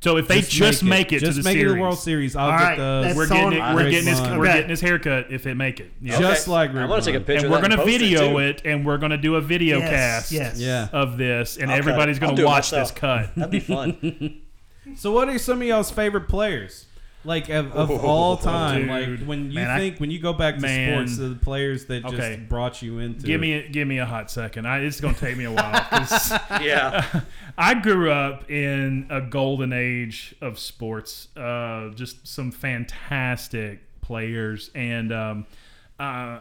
So 0.00 0.18
if 0.18 0.28
they 0.28 0.42
just, 0.42 0.82
make 0.84 1.12
it, 1.14 1.20
just 1.20 1.36
to 1.38 1.42
the 1.42 1.48
make 1.48 1.54
series, 1.56 1.64
it 1.64 1.68
to 1.68 1.74
the 1.76 1.80
World 1.80 1.98
Series, 1.98 2.36
I'll 2.36 2.50
All 2.50 2.58
get 2.58 2.76
the. 2.76 3.00
that's 3.04 3.16
we're 3.16 3.26
getting 3.26 3.52
it, 3.54 3.60
we're 3.74 3.76
Rick 3.84 3.90
getting 3.90 4.08
his 4.08 4.18
Vaughn. 4.20 4.38
we're 4.38 4.44
Okay. 4.44 4.54
getting 4.54 4.68
his 4.70 4.80
haircut 4.82 5.26
if 5.30 5.42
they 5.44 5.54
make 5.54 5.80
it. 5.80 5.90
Yeah. 6.02 6.18
Just 6.20 6.46
like 6.46 6.70
I 6.70 6.80
Rick 6.80 6.90
want 6.90 7.04
to 7.04 7.10
take 7.10 7.16
a 7.16 7.18
Vaughn. 7.20 7.26
picture. 7.26 7.46
and 7.46 7.54
we're 7.54 7.62
gonna 7.62 7.84
video 7.86 8.28
too. 8.32 8.38
it, 8.38 8.62
and 8.66 8.84
we're 8.84 8.98
gonna 8.98 9.16
do 9.16 9.36
a 9.36 9.40
video 9.40 9.78
Yes, 9.78 9.90
cast 9.90 10.32
yes. 10.32 10.60
Yeah. 10.60 10.88
of 10.92 11.16
this, 11.16 11.56
and 11.56 11.70
I'll 11.70 11.78
cut 11.78 11.86
everybody's 11.88 12.18
it. 12.18 12.20
gonna 12.20 12.36
do 12.36 12.42
it 12.42 12.46
watch 12.46 12.70
this 12.70 12.90
myself. 12.92 12.94
cut. 12.96 13.34
That'd 13.34 13.50
be 13.50 13.60
fun. 13.60 14.40
So, 14.96 15.10
what 15.12 15.30
are 15.30 15.38
some 15.38 15.62
of 15.62 15.66
y'all's 15.66 15.90
favorite 15.90 16.28
players? 16.28 16.84
Like 17.26 17.48
of, 17.48 17.72
of 17.72 17.90
all 17.90 18.36
time, 18.36 18.82
Dude. 18.82 19.20
like 19.20 19.26
when 19.28 19.48
you 19.50 19.54
Man, 19.54 19.70
I- 19.70 19.78
think 19.78 19.98
when 19.98 20.10
you 20.10 20.18
go 20.18 20.32
back 20.34 20.56
to 20.56 20.60
Man. 20.60 21.06
sports, 21.08 21.16
the 21.18 21.34
players 21.42 21.86
that 21.86 22.02
just 22.02 22.14
Okay. 22.14 22.36
brought 22.48 22.82
you 22.82 22.98
into. 22.98 23.26
Give 23.26 23.40
me 23.40 23.54
a, 23.54 23.68
give 23.68 23.88
me 23.88 23.98
a 23.98 24.04
hot 24.04 24.30
second. 24.30 24.66
I, 24.68 24.80
it's 24.80 25.00
gonna 25.00 25.14
take 25.14 25.36
me 25.38 25.44
a 25.44 25.50
while. 25.52 25.86
yeah. 26.62 27.20
I 27.58 27.74
grew 27.74 28.10
up 28.10 28.50
in 28.50 29.06
a 29.10 29.20
golden 29.22 29.72
age 29.72 30.34
of 30.42 30.58
sports. 30.58 31.28
Uh, 31.36 31.90
just 31.94 32.26
some 32.26 32.50
fantastic 32.50 33.80
players, 34.00 34.70
and 34.74 35.12
um, 35.12 35.46
uh, 35.98 36.40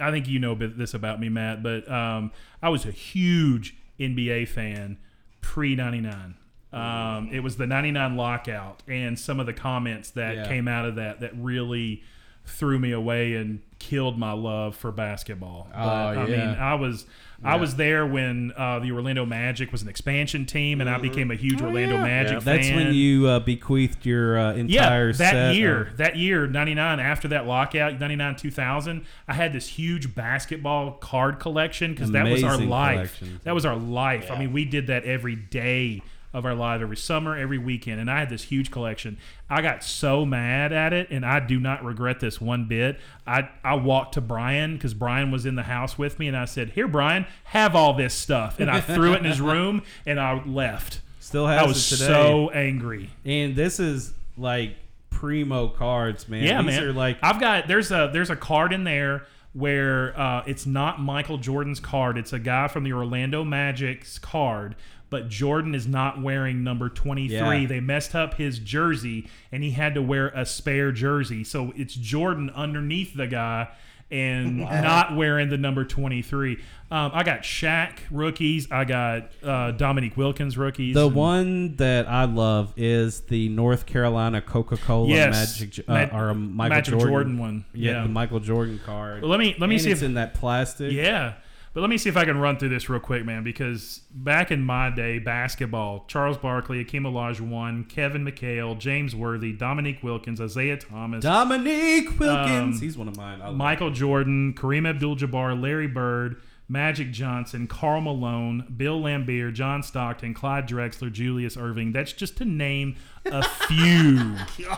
I 0.00 0.10
think 0.10 0.26
you 0.26 0.38
know 0.40 0.54
this 0.56 0.94
about 0.94 1.20
me, 1.20 1.28
Matt. 1.28 1.62
But 1.62 1.88
um, 1.90 2.32
I 2.62 2.70
was 2.70 2.84
a 2.86 2.90
huge 2.90 3.76
NBA 4.00 4.48
fan 4.48 4.98
pre 5.42 5.76
'99. 5.76 6.34
Um, 6.72 7.28
it 7.32 7.40
was 7.40 7.56
the 7.56 7.66
'99 7.66 8.16
lockout, 8.16 8.82
and 8.88 9.18
some 9.18 9.38
of 9.40 9.46
the 9.46 9.52
comments 9.52 10.10
that 10.10 10.34
Yeah. 10.36 10.48
came 10.48 10.68
out 10.68 10.84
of 10.86 10.94
that 10.96 11.20
that 11.20 11.32
really 11.36 12.02
threw 12.44 12.76
me 12.78 12.90
away 12.90 13.34
and 13.34 13.60
killed 13.78 14.18
my 14.18 14.32
love 14.32 14.74
for 14.74 14.90
basketball. 14.90 15.68
But, 15.70 15.78
I 15.78 16.26
yeah. 16.26 16.36
mean, 16.36 16.58
I 16.58 16.74
was 16.74 17.06
I 17.44 17.56
was 17.56 17.74
there 17.74 18.06
when 18.06 18.52
uh, 18.56 18.78
the 18.78 18.92
Orlando 18.92 19.26
Magic 19.26 19.70
was 19.72 19.82
an 19.82 19.88
expansion 19.88 20.46
team, 20.46 20.80
and 20.80 20.88
I 20.88 20.98
became 20.98 21.30
a 21.32 21.34
huge 21.34 21.60
Orlando 21.60 21.98
Magic 21.98 22.40
fan. 22.40 22.56
That's 22.56 22.70
when 22.70 22.94
you 22.94 23.26
uh, 23.26 23.38
bequeathed 23.40 24.06
your 24.06 24.38
uh, 24.38 24.54
yeah 24.54 25.06
that 25.06 25.16
set 25.16 25.54
year 25.56 25.82
of- 25.88 25.96
that 25.98 26.16
year 26.16 26.46
99 26.46 27.00
after 27.00 27.28
that 27.28 27.46
lockout 27.46 27.98
99 28.00 28.36
2000 28.36 29.04
i 29.28 29.34
had 29.34 29.52
this 29.52 29.66
huge 29.68 30.14
basketball 30.14 30.92
card 30.92 31.38
collection 31.40 31.92
because 31.92 32.12
that 32.12 32.28
was 32.28 32.42
our 32.44 32.56
life 32.58 33.18
collection. 33.18 33.40
that 33.44 33.54
was 33.54 33.64
our 33.66 33.76
life 33.76 34.30
i 34.30 34.38
mean 34.38 34.52
we 34.52 34.64
did 34.64 34.86
that 34.86 35.04
every 35.04 35.34
day 35.36 36.00
of 36.32 36.44
our 36.46 36.54
life 36.54 36.80
every 36.80 36.96
summer 36.96 37.36
every 37.36 37.58
weekend 37.58 38.00
and 38.00 38.10
i 38.10 38.18
had 38.18 38.30
this 38.30 38.44
huge 38.44 38.70
collection 38.70 39.16
i 39.50 39.60
got 39.60 39.82
so 39.84 40.24
mad 40.24 40.72
at 40.72 40.92
it 40.92 41.08
and 41.10 41.24
i 41.26 41.38
do 41.40 41.60
not 41.60 41.84
regret 41.84 42.20
this 42.20 42.40
one 42.40 42.66
bit 42.66 42.98
i, 43.26 43.48
I 43.64 43.74
walked 43.74 44.14
to 44.14 44.20
brian 44.20 44.74
because 44.74 44.94
brian 44.94 45.30
was 45.30 45.46
in 45.46 45.54
the 45.54 45.64
house 45.64 45.98
with 45.98 46.18
me 46.18 46.28
and 46.28 46.36
i 46.36 46.44
said 46.44 46.70
here 46.70 46.88
brian 46.88 47.26
have 47.44 47.76
all 47.76 47.94
this 47.94 48.14
stuff 48.14 48.60
and 48.60 48.70
i 48.70 48.80
threw 48.80 49.12
it 49.12 49.18
in 49.18 49.24
his 49.24 49.40
room 49.42 49.82
and 50.06 50.18
i 50.18 50.42
left 50.44 51.00
still 51.20 51.46
has 51.46 51.56
it 51.56 51.64
today. 51.64 51.64
i 51.64 51.68
was 51.68 51.92
it 51.92 51.96
today. 51.96 52.06
so 52.06 52.50
angry 52.50 53.10
and 53.24 53.54
this 53.56 53.78
is 53.78 54.14
like 54.36 54.76
primo 55.10 55.68
cards, 55.68 56.28
man. 56.28 56.42
Yeah, 56.42 56.60
These 56.62 56.66
man. 56.66 56.84
are 56.84 56.92
like 56.92 57.18
I've 57.22 57.38
got 57.38 57.68
there's 57.68 57.92
a 57.92 58.10
there's 58.12 58.30
a 58.30 58.34
card 58.34 58.72
in 58.72 58.82
there 58.82 59.24
where 59.52 60.18
uh, 60.18 60.42
it's 60.46 60.66
not 60.66 61.00
Michael 61.00 61.38
Jordan's 61.38 61.78
card. 61.78 62.18
It's 62.18 62.32
a 62.32 62.38
guy 62.38 62.66
from 62.66 62.82
the 62.82 62.92
Orlando 62.92 63.44
Magic's 63.44 64.18
card, 64.18 64.74
but 65.12 65.28
Jordan 65.28 65.76
is 65.76 65.86
not 65.86 66.20
wearing 66.20 66.64
number 66.64 66.88
23. 66.88 67.30
Yeah. 67.36 67.66
They 67.68 67.78
messed 67.78 68.16
up 68.16 68.34
his 68.34 68.58
jersey 68.58 69.28
and 69.52 69.62
he 69.62 69.70
had 69.70 69.94
to 69.94 70.02
wear 70.02 70.28
a 70.28 70.44
spare 70.44 70.90
jersey. 70.90 71.44
So 71.44 71.72
it's 71.76 71.94
Jordan 71.94 72.50
underneath 72.50 73.14
the 73.14 73.28
guy 73.28 73.68
and 74.10 74.58
not 74.60 75.14
wearing 75.16 75.48
the 75.48 75.56
number 75.56 75.84
23. 75.84 76.58
Um, 76.90 77.10
I 77.14 77.22
got 77.22 77.40
Shaq 77.40 77.98
rookies. 78.10 78.70
I 78.70 78.84
got 78.84 79.30
uh, 79.42 79.70
Dominique 79.70 80.16
Wilkins 80.18 80.58
rookies. 80.58 80.94
The 80.94 81.06
and- 81.06 81.14
one 81.16 81.76
that 81.76 82.06
I 82.08 82.24
love 82.24 82.74
is 82.76 83.20
the 83.22 83.48
North 83.48 83.86
Carolina 83.86 84.42
Coca 84.42 84.76
Cola 84.76 85.08
Yes. 85.08 85.60
Magic 85.60 85.88
uh, 85.88 85.92
Ma- 86.12 86.18
or 86.18 86.34
Michael 86.34 86.74
Magic 86.76 86.92
Jordan. 86.92 87.08
Jordan 87.08 87.38
one. 87.38 87.64
Yeah, 87.72 87.92
Yeah. 87.92 88.02
the 88.02 88.08
Michael 88.10 88.40
Jordan 88.40 88.78
card. 88.84 89.22
Well, 89.22 89.30
let 89.30 89.40
me- 89.40 89.54
let 89.58 89.68
me 89.70 89.76
And 89.76 89.82
see 89.84 89.90
it's 89.90 90.02
if- 90.02 90.06
in 90.08 90.14
that 90.14 90.34
plastic. 90.34 90.92
Yeah. 90.92 91.34
But 91.74 91.80
let 91.80 91.88
me 91.88 91.96
see 91.96 92.10
if 92.10 92.18
I 92.18 92.26
can 92.26 92.36
run 92.38 92.58
through 92.58 92.68
this 92.68 92.90
real 92.90 93.00
quick, 93.00 93.24
man, 93.24 93.42
because 93.42 94.02
back 94.10 94.50
in 94.50 94.62
my 94.62 94.90
day, 94.90 95.18
basketball, 95.18 96.04
Charles 96.06 96.36
Barkley, 96.36 96.84
Akeem 96.84 97.02
Olajuwon, 97.02 97.88
Kevin 97.88 98.24
McHale, 98.26 98.78
James 98.78 99.16
Worthy, 99.16 99.52
Dominique 99.52 100.02
Wilkins, 100.02 100.38
Isiah 100.38 100.76
Thomas, 100.76 101.22
Dominique 101.22 102.18
Wilkins. 102.20 102.76
Um, 102.76 102.82
He's 102.82 102.98
one 102.98 103.08
of 103.08 103.16
mine. 103.16 103.40
I 103.40 103.46
love 103.46 103.56
Michael 103.56 103.90
Jordan, 103.90 104.52
Kareem 104.52 104.86
Abdul-Jabbar, 104.86 105.60
Larry 105.62 105.86
Bird, 105.86 106.42
Magic 106.68 107.10
Johnson, 107.10 107.66
Karl 107.66 108.02
Malone, 108.02 108.74
Bill 108.76 109.00
Laimbeer, 109.00 109.52
John 109.52 109.82
Stockton, 109.82 110.34
Clyde 110.34 110.68
Drexler, 110.68 111.10
Julius 111.10 111.56
Erving. 111.56 111.94
That's 111.94 112.12
just 112.12 112.36
to 112.38 112.44
name 112.44 112.96
a 113.24 113.42
few. 113.42 114.36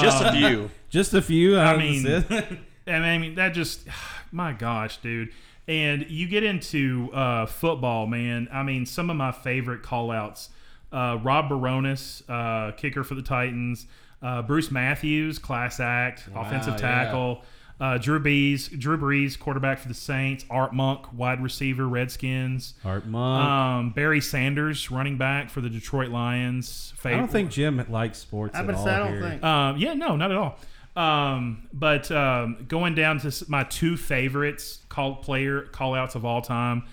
Just 0.00 0.22
a 0.24 0.30
few. 0.32 0.70
Just 0.90 1.12
a 1.12 1.20
few. 1.20 1.56
I 1.58 1.74
I 1.74 1.76
mean, 1.76 2.04
mean, 2.04 2.24
and 2.86 3.04
I 3.04 3.18
mean 3.18 3.34
that 3.34 3.52
just, 3.52 3.80
my 4.32 4.52
gosh, 4.52 4.98
dude. 4.98 5.30
And 5.68 6.10
you 6.10 6.26
get 6.26 6.42
into 6.42 7.10
uh, 7.12 7.46
football, 7.46 8.06
man. 8.06 8.48
I 8.52 8.62
mean, 8.62 8.84
some 8.84 9.10
of 9.10 9.16
my 9.16 9.30
favorite 9.30 9.82
callouts: 9.82 10.48
uh, 10.90 11.18
Rob 11.22 11.48
Bironas, 11.48 12.22
uh, 12.28 12.72
kicker 12.72 13.04
for 13.04 13.14
the 13.14 13.22
Titans; 13.22 13.86
uh, 14.22 14.42
Bruce 14.42 14.70
Matthews, 14.72 15.38
class 15.38 15.78
act, 15.78 16.24
offensive 16.34 16.74
yeah. 16.74 17.04
tackle; 17.04 17.42
uh, 17.80 17.98
Drew 17.98 18.18
Brees, 18.18 18.76
Drew 18.76 18.98
Brees, 18.98 19.38
quarterback 19.38 19.78
for 19.78 19.86
the 19.86 19.94
Saints; 19.94 20.44
Art 20.50 20.74
Monk, 20.74 21.12
wide 21.12 21.40
receiver, 21.40 21.86
Redskins; 21.86 22.74
Art 22.84 23.06
Monk. 23.06 23.48
um, 23.48 23.90
Barry 23.90 24.20
Sanders, 24.20 24.90
running 24.90 25.16
back 25.16 25.48
for 25.48 25.60
the 25.60 25.70
Detroit 25.70 26.10
Lions. 26.10 26.92
I 27.04 27.10
don't 27.10 27.30
think 27.30 27.50
Jim 27.52 27.84
likes 27.88 28.18
sports 28.18 28.56
I 28.56 28.62
at 28.64 28.70
all 28.70 28.84
say 28.84 28.90
I 28.90 28.98
don't 28.98 29.12
here. 29.12 29.22
think. 29.22 29.44
Um, 29.44 29.76
yeah, 29.76 29.94
no, 29.94 30.16
not 30.16 30.32
at 30.32 30.36
all. 30.36 30.58
Um, 30.94 31.68
but 31.72 32.10
um, 32.10 32.66
going 32.68 32.94
down 32.94 33.18
to 33.20 33.44
my 33.48 33.64
two 33.64 33.96
favorites 33.96 34.80
call 34.88 35.16
player 35.16 35.62
callouts 35.72 36.14
of 36.14 36.24
all 36.24 36.42
time. 36.42 36.84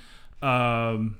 Um, 0.42 1.18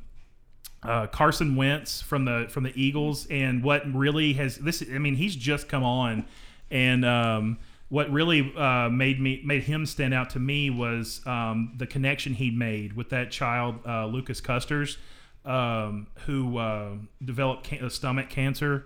uh, 0.82 1.08
Carson 1.08 1.58
Wentz 1.58 2.02
from 2.02 2.24
the 2.24 2.48
from 2.50 2.64
the 2.64 2.72
Eagles, 2.82 3.28
and 3.30 3.62
what 3.64 3.84
really 3.94 4.32
has 4.34 4.56
this? 4.58 4.82
I 4.94 4.98
mean, 4.98 5.16
he's 5.16 5.36
just 5.36 5.68
come 5.68 5.84
on, 5.84 6.26
and 6.72 7.04
um, 7.04 7.60
what 7.90 8.10
really 8.14 8.54
uh, 8.56 8.88
made 8.90 9.20
me 9.20 9.42
made 9.44 9.64
him 9.64 9.86
stand 9.86 10.14
out 10.14 10.30
to 10.32 10.40
me 10.40 10.70
was 10.70 11.20
um, 11.26 11.74
the 11.78 11.86
connection 11.86 12.34
he 12.34 12.50
made 12.50 12.94
with 12.94 13.10
that 13.10 13.30
child, 13.30 13.80
uh, 13.86 14.06
Lucas 14.06 14.40
Custers, 14.40 14.98
um, 15.44 16.08
who 16.26 16.58
uh, 16.58 16.92
developed 17.26 17.70
ca- 17.70 17.86
uh, 17.86 17.90
stomach 17.90 18.30
cancer, 18.30 18.86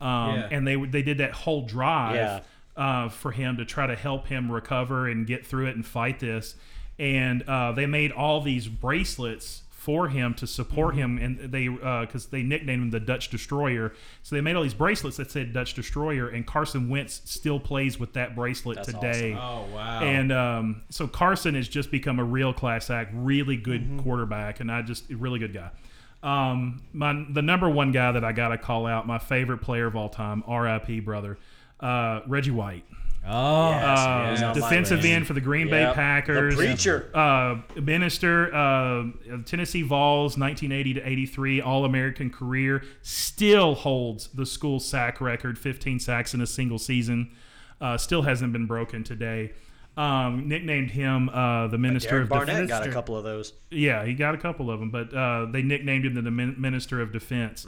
um, 0.00 0.36
Yeah. 0.36 0.48
and 0.52 0.64
they 0.64 0.76
they 0.76 1.02
did 1.02 1.18
that 1.18 1.32
whole 1.32 1.62
drive 1.66 2.14
Yeah. 2.14 2.40
Uh, 2.76 3.08
for 3.08 3.32
him 3.32 3.56
to 3.58 3.64
try 3.64 3.86
to 3.86 3.96
help 3.96 4.26
him 4.28 4.50
recover 4.50 5.08
and 5.08 5.26
get 5.26 5.46
through 5.46 5.66
it 5.66 5.76
and 5.76 5.84
fight 5.86 6.20
this. 6.20 6.54
And 6.98 7.42
uh, 7.48 7.72
they 7.72 7.86
made 7.86 8.12
all 8.12 8.40
these 8.40 8.68
bracelets 8.68 9.62
for 9.70 10.08
him 10.08 10.32
to 10.34 10.46
support 10.46 10.94
him, 10.94 11.18
and 11.18 11.50
they 11.50 11.66
because 11.66 12.26
they 12.26 12.44
nicknamed 12.44 12.82
him 12.84 12.90
the 12.90 13.00
Dutch 13.00 13.30
Destroyer. 13.30 13.92
So 14.22 14.36
they 14.36 14.40
made 14.40 14.54
all 14.54 14.62
these 14.62 14.74
bracelets 14.74 15.16
that 15.16 15.30
said 15.32 15.52
Dutch 15.52 15.74
Destroyer, 15.74 16.28
and 16.28 16.46
Carson 16.46 16.88
Wentz 16.88 17.20
still 17.24 17.58
plays 17.58 17.98
with 17.98 18.12
that 18.12 18.36
bracelet 18.36 18.76
That's 18.76 18.92
today. 18.92 19.32
Oh, 19.32 19.66
wow. 19.74 20.00
And 20.02 20.30
um, 20.30 20.82
so 20.88 21.08
Carson 21.08 21.56
has 21.56 21.66
just 21.66 21.90
become 21.90 22.20
a 22.20 22.24
real 22.24 22.52
class 22.52 22.90
act, 22.90 23.10
really 23.12 23.56
good 23.56 23.82
Mm-hmm. 23.82 24.00
quarterback, 24.00 24.60
and 24.60 24.70
I 24.70 24.82
just 24.82 25.10
a 25.10 25.16
really 25.16 25.40
good 25.40 25.52
guy. 25.52 25.70
Um, 26.22 26.82
my 26.92 27.24
the 27.28 27.42
number 27.42 27.68
one 27.68 27.90
guy 27.90 28.12
that 28.12 28.22
I 28.22 28.30
got 28.30 28.48
to 28.48 28.58
call 28.58 28.86
out, 28.86 29.08
my 29.08 29.18
favorite 29.18 29.58
player 29.58 29.86
of 29.88 29.96
all 29.96 30.08
time, 30.08 30.44
R.I.P. 30.46 31.00
brother, 31.00 31.38
uh, 31.82 32.20
Reggie 32.26 32.50
White. 32.50 32.84
Oh, 33.24 33.70
Uh, 33.70 34.30
he's 34.32 34.42
on 34.42 34.52
defensive 34.54 35.04
end 35.04 35.28
for 35.28 35.32
the 35.32 35.40
Green 35.40 35.70
Bay 35.70 35.88
Packers. 35.94 36.56
The 36.56 36.64
preacher. 36.66 37.08
Uh, 37.14 37.58
minister, 37.80 38.52
uh, 38.52 39.04
Tennessee 39.44 39.82
Vols, 39.82 40.36
1980 40.36 40.94
to 40.94 41.08
83, 41.08 41.60
All 41.60 41.84
American 41.84 42.30
career. 42.30 42.82
Still 43.02 43.74
holds 43.76 44.26
the 44.28 44.44
school 44.44 44.80
sack 44.80 45.20
record, 45.20 45.56
15 45.56 46.00
sacks 46.00 46.34
in 46.34 46.40
a 46.40 46.46
single 46.48 46.80
season. 46.80 47.30
Uh, 47.80 47.96
still 47.96 48.22
hasn't 48.22 48.52
been 48.52 48.66
broken 48.66 49.04
today. 49.04 49.52
Um, 49.96 50.48
nicknamed 50.48 50.90
him 50.90 51.28
uh, 51.28 51.66
the 51.68 51.76
minister 51.78 52.10
Derek 52.10 52.22
of 52.24 52.28
Barnett 52.30 52.54
Defense. 52.54 52.70
got 52.70 52.86
a 52.88 52.90
couple 52.90 53.16
of 53.16 53.22
those. 53.24 53.52
Yeah, 53.70 54.04
he 54.04 54.14
got 54.14 54.34
a 54.34 54.38
couple 54.38 54.68
of 54.70 54.80
them, 54.80 54.90
but 54.90 55.14
uh, 55.14 55.46
they 55.46 55.62
nicknamed 55.62 56.06
him 56.06 56.14
the 56.14 56.30
Min- 56.30 56.56
Minister 56.58 57.00
of 57.00 57.12
Defense. 57.12 57.66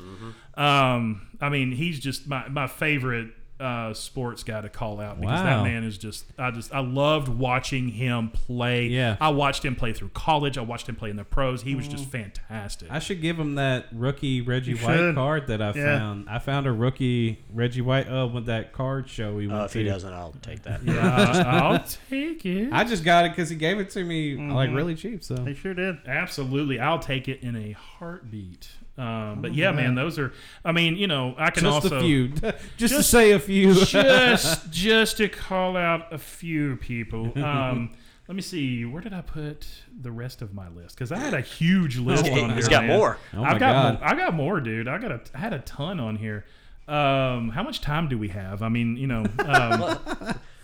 Um, 0.55 1.29
I 1.41 1.49
mean, 1.49 1.73
he's 1.73 2.01
just 2.01 2.27
my, 2.27 2.49
my 2.49 2.67
favorite 2.67 3.29
uh, 3.61 3.95
sports 3.95 4.43
guy 4.43 4.61
to 4.61 4.69
call 4.69 5.01
out 5.01 5.21
because 5.21 5.41
Wow. 5.41 5.63
that 5.63 5.63
man 5.63 5.85
is 5.85 5.97
just 5.97 6.25
I 6.37 6.51
just 6.51 6.75
I 6.75 6.81
loved 6.81 7.29
watching 7.29 7.89
him 7.89 8.31
play. 8.31 8.89
Yeah. 8.89 9.17
I 9.21 9.29
watched 9.29 9.65
him 9.65 9.77
play 9.77 9.93
through 9.93 10.09
college. 10.09 10.59
I 10.59 10.63
watched 10.63 10.89
him 10.89 10.97
play 10.97 11.09
in 11.11 11.15
the 11.17 11.25
pros. 11.25 11.63
He 11.63 11.77
was 11.77 11.87
just 11.87 12.07
fantastic. 12.07 12.91
I 12.91 12.99
should 12.99 13.21
give 13.23 13.39
him 13.39 13.55
that 13.55 13.87
rookie 13.93 14.41
Reggie 14.41 14.73
You 14.73 14.79
White 14.79 14.97
should. 14.97 15.15
card 15.15 15.47
that 15.47 15.63
I 15.63 15.69
Yeah. 15.73 15.99
found. 15.99 16.29
I 16.29 16.41
found 16.41 16.67
a 16.67 16.73
rookie 16.73 17.39
Reggie 17.53 17.81
White 17.81 18.09
uh, 18.11 18.27
with 18.27 18.47
that 18.47 18.73
card 18.73 19.09
show 19.09 19.35
we 19.35 19.47
went 19.47 19.61
Uh, 19.61 19.65
if 19.67 19.73
to. 19.73 19.79
he 19.79 19.85
doesn't, 19.85 20.13
I'll 20.13 20.35
take 20.43 20.63
that. 20.65 20.83
yeah, 20.83 21.45
I'll 21.47 21.85
take 22.11 22.45
it. 22.45 22.73
I 22.73 22.83
just 22.83 23.05
got 23.05 23.25
it 23.25 23.31
because 23.31 23.51
he 23.51 23.57
gave 23.57 23.79
it 23.79 23.89
to 23.91 24.03
me 24.03 24.35
like 24.37 24.69
Mm-hmm. 24.69 24.77
really 24.77 24.95
cheap. 24.97 25.23
So 25.23 25.37
he 25.45 25.55
sure 25.55 25.75
did. 25.75 25.99
Absolutely, 26.07 26.81
I'll 26.81 26.99
take 26.99 27.29
it 27.29 27.41
in 27.43 27.55
a 27.55 27.71
heartbeat. 27.73 28.69
Um, 28.97 29.43
but 29.43 29.55
yeah, 29.55 29.73
man, 29.73 29.95
those 29.95 30.19
are. 30.19 30.33
I 30.65 30.73
mean, 30.73 30.97
you 30.97 31.07
know, 31.07 31.35
I 31.37 31.51
can 31.51 31.65
just 31.65 31.85
also 31.85 31.97
a 31.97 32.01
few, 32.01 32.29
just, 32.77 32.95
to 32.95 33.03
say 33.03 33.33
a 33.33 33.41
few. 33.41 33.75
just 33.85 34.71
just 34.71 35.17
to 35.17 35.29
call 35.29 35.77
out 35.77 36.13
a 36.13 36.19
few 36.19 36.77
people. 36.77 37.33
Um, 37.43 37.91
let 38.29 38.37
me 38.37 38.43
see. 38.43 38.85
Where 38.85 39.03
did 39.03 39.13
I 39.13 39.21
put 39.21 39.67
the 40.01 40.13
rest 40.13 40.43
of 40.43 40.55
my 40.55 40.69
list? 40.69 40.95
Because 40.95 41.11
I 41.11 41.19
had 41.19 41.35
a 41.35 41.41
huge 41.41 41.99
list 41.99 42.27
He- 42.27 42.33
on 42.41 42.51
here. 42.51 42.55
he's 42.57 42.69
got 42.69 42.85
man. 42.85 42.97
more. 42.97 43.19
Oh 43.33 43.39
my 43.39 43.51
I've 43.51 43.59
got 43.59 43.73
God. 43.73 44.01
More, 44.01 44.09
I 44.09 44.15
got 44.15 44.35
more, 44.35 44.61
dude. 44.61 44.87
I 44.87 44.99
got 44.99 45.11
a. 45.11 45.21
I 45.35 45.39
had 45.39 45.53
a 45.53 45.61
ton 45.61 45.99
on 45.99 46.17
here. 46.17 46.45
Um, 46.87 47.49
how 47.49 47.63
much 47.63 47.81
time 47.81 48.09
do 48.09 48.19
we 48.19 48.29
have? 48.29 48.63
I 48.63 48.69
mean, 48.69 48.97
you 48.97 49.07
know, 49.07 49.25
um, 49.39 49.99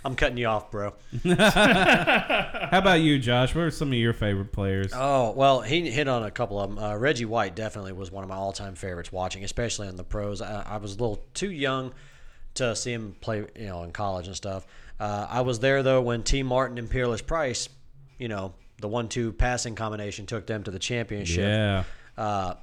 I'm 0.05 0.17
cutting 0.17 0.39
you 0.39 0.47
off, 0.47 0.71
bro. 0.71 0.95
How 1.25 2.79
about 2.79 3.01
you, 3.01 3.19
Josh? 3.19 3.55
What 3.55 3.63
are 3.65 3.71
some 3.71 3.89
of 3.89 3.95
your 3.99 4.13
favorite 4.13 4.53
players? 4.53 4.93
Oh 4.95 5.33
well, 5.33 5.61
he 5.61 5.91
hit 5.91 6.09
on 6.09 6.23
a 6.23 6.31
couple 6.31 6.59
of 6.61 6.71
them. 6.71 6.79
Uh, 6.79 6.97
Reggie 6.97 7.25
White 7.25 7.55
definitely 7.55 7.93
was 7.93 8.11
one 8.11 8.25
of 8.25 8.31
my 8.31 8.37
all-time 8.37 8.75
favorites 8.75 9.13
watching, 9.13 9.45
especially 9.45 9.89
in 9.89 9.97
the 9.97 10.05
pros. 10.05 10.41
I, 10.41 10.63
I 10.63 10.77
was 10.79 10.93
a 10.95 10.99
little 10.99 11.23
too 11.35 11.51
young 11.51 11.93
to 12.55 12.75
see 12.75 12.93
him 12.93 13.15
play, 13.21 13.45
you 13.57 13.67
know, 13.67 13.83
in 13.83 13.93
college 13.93 14.27
and 14.27 14.37
stuff. 14.37 14.67
Uh, 14.99 15.27
I 15.29 15.43
was 15.43 15.61
there 15.61 15.83
though 15.83 16.01
when 16.03 16.23
Tee 16.23 16.43
Martin 16.43 16.79
and 16.79 16.89
Peerless 16.91 17.23
Price, 17.23 17.69
you 18.19 18.29
know, 18.29 18.55
the 18.81 18.89
one-two 18.89 19.33
passing 19.35 19.75
combination 19.75 20.27
took 20.27 20.47
them 20.47 20.63
to 20.65 20.71
the 20.71 20.79
championship. 20.79 21.45
yeah, 21.45 21.85
Uh, 22.17 22.55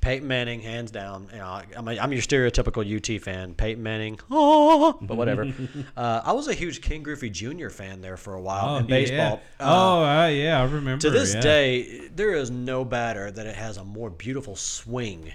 Peyton 0.00 0.26
Manning, 0.26 0.60
hands 0.60 0.90
down. 0.90 1.28
You 1.32 1.38
know, 1.38 1.60
I'm, 1.76 1.88
a, 1.88 1.98
I'm 1.98 2.12
your 2.12 2.22
stereotypical 2.22 2.84
UT 3.16 3.22
fan. 3.22 3.54
Peyton 3.54 3.82
Manning, 3.82 4.18
oh, 4.30 4.96
but 5.02 5.16
whatever. 5.16 5.52
uh, 5.96 6.22
I 6.24 6.32
was 6.32 6.48
a 6.48 6.54
huge 6.54 6.80
Ken 6.80 7.02
Griffey 7.02 7.30
Jr. 7.30 7.68
fan 7.68 8.00
there 8.00 8.16
for 8.16 8.34
a 8.34 8.40
while 8.40 8.76
oh 8.76 8.76
in 8.78 8.86
baseball. 8.86 9.42
Yeah. 9.58 9.66
Uh, 9.66 9.70
oh, 9.74 10.04
uh, 10.04 10.26
yeah, 10.28 10.60
I 10.60 10.64
remember. 10.64 11.02
to 11.02 11.10
this 11.10 11.34
yeah. 11.34 11.40
day, 11.40 12.08
there 12.08 12.34
is 12.34 12.50
no 12.50 12.84
batter 12.84 13.30
that 13.30 13.46
it 13.46 13.54
has 13.56 13.76
a 13.76 13.84
more 13.84 14.10
beautiful 14.10 14.56
swing 14.56 15.32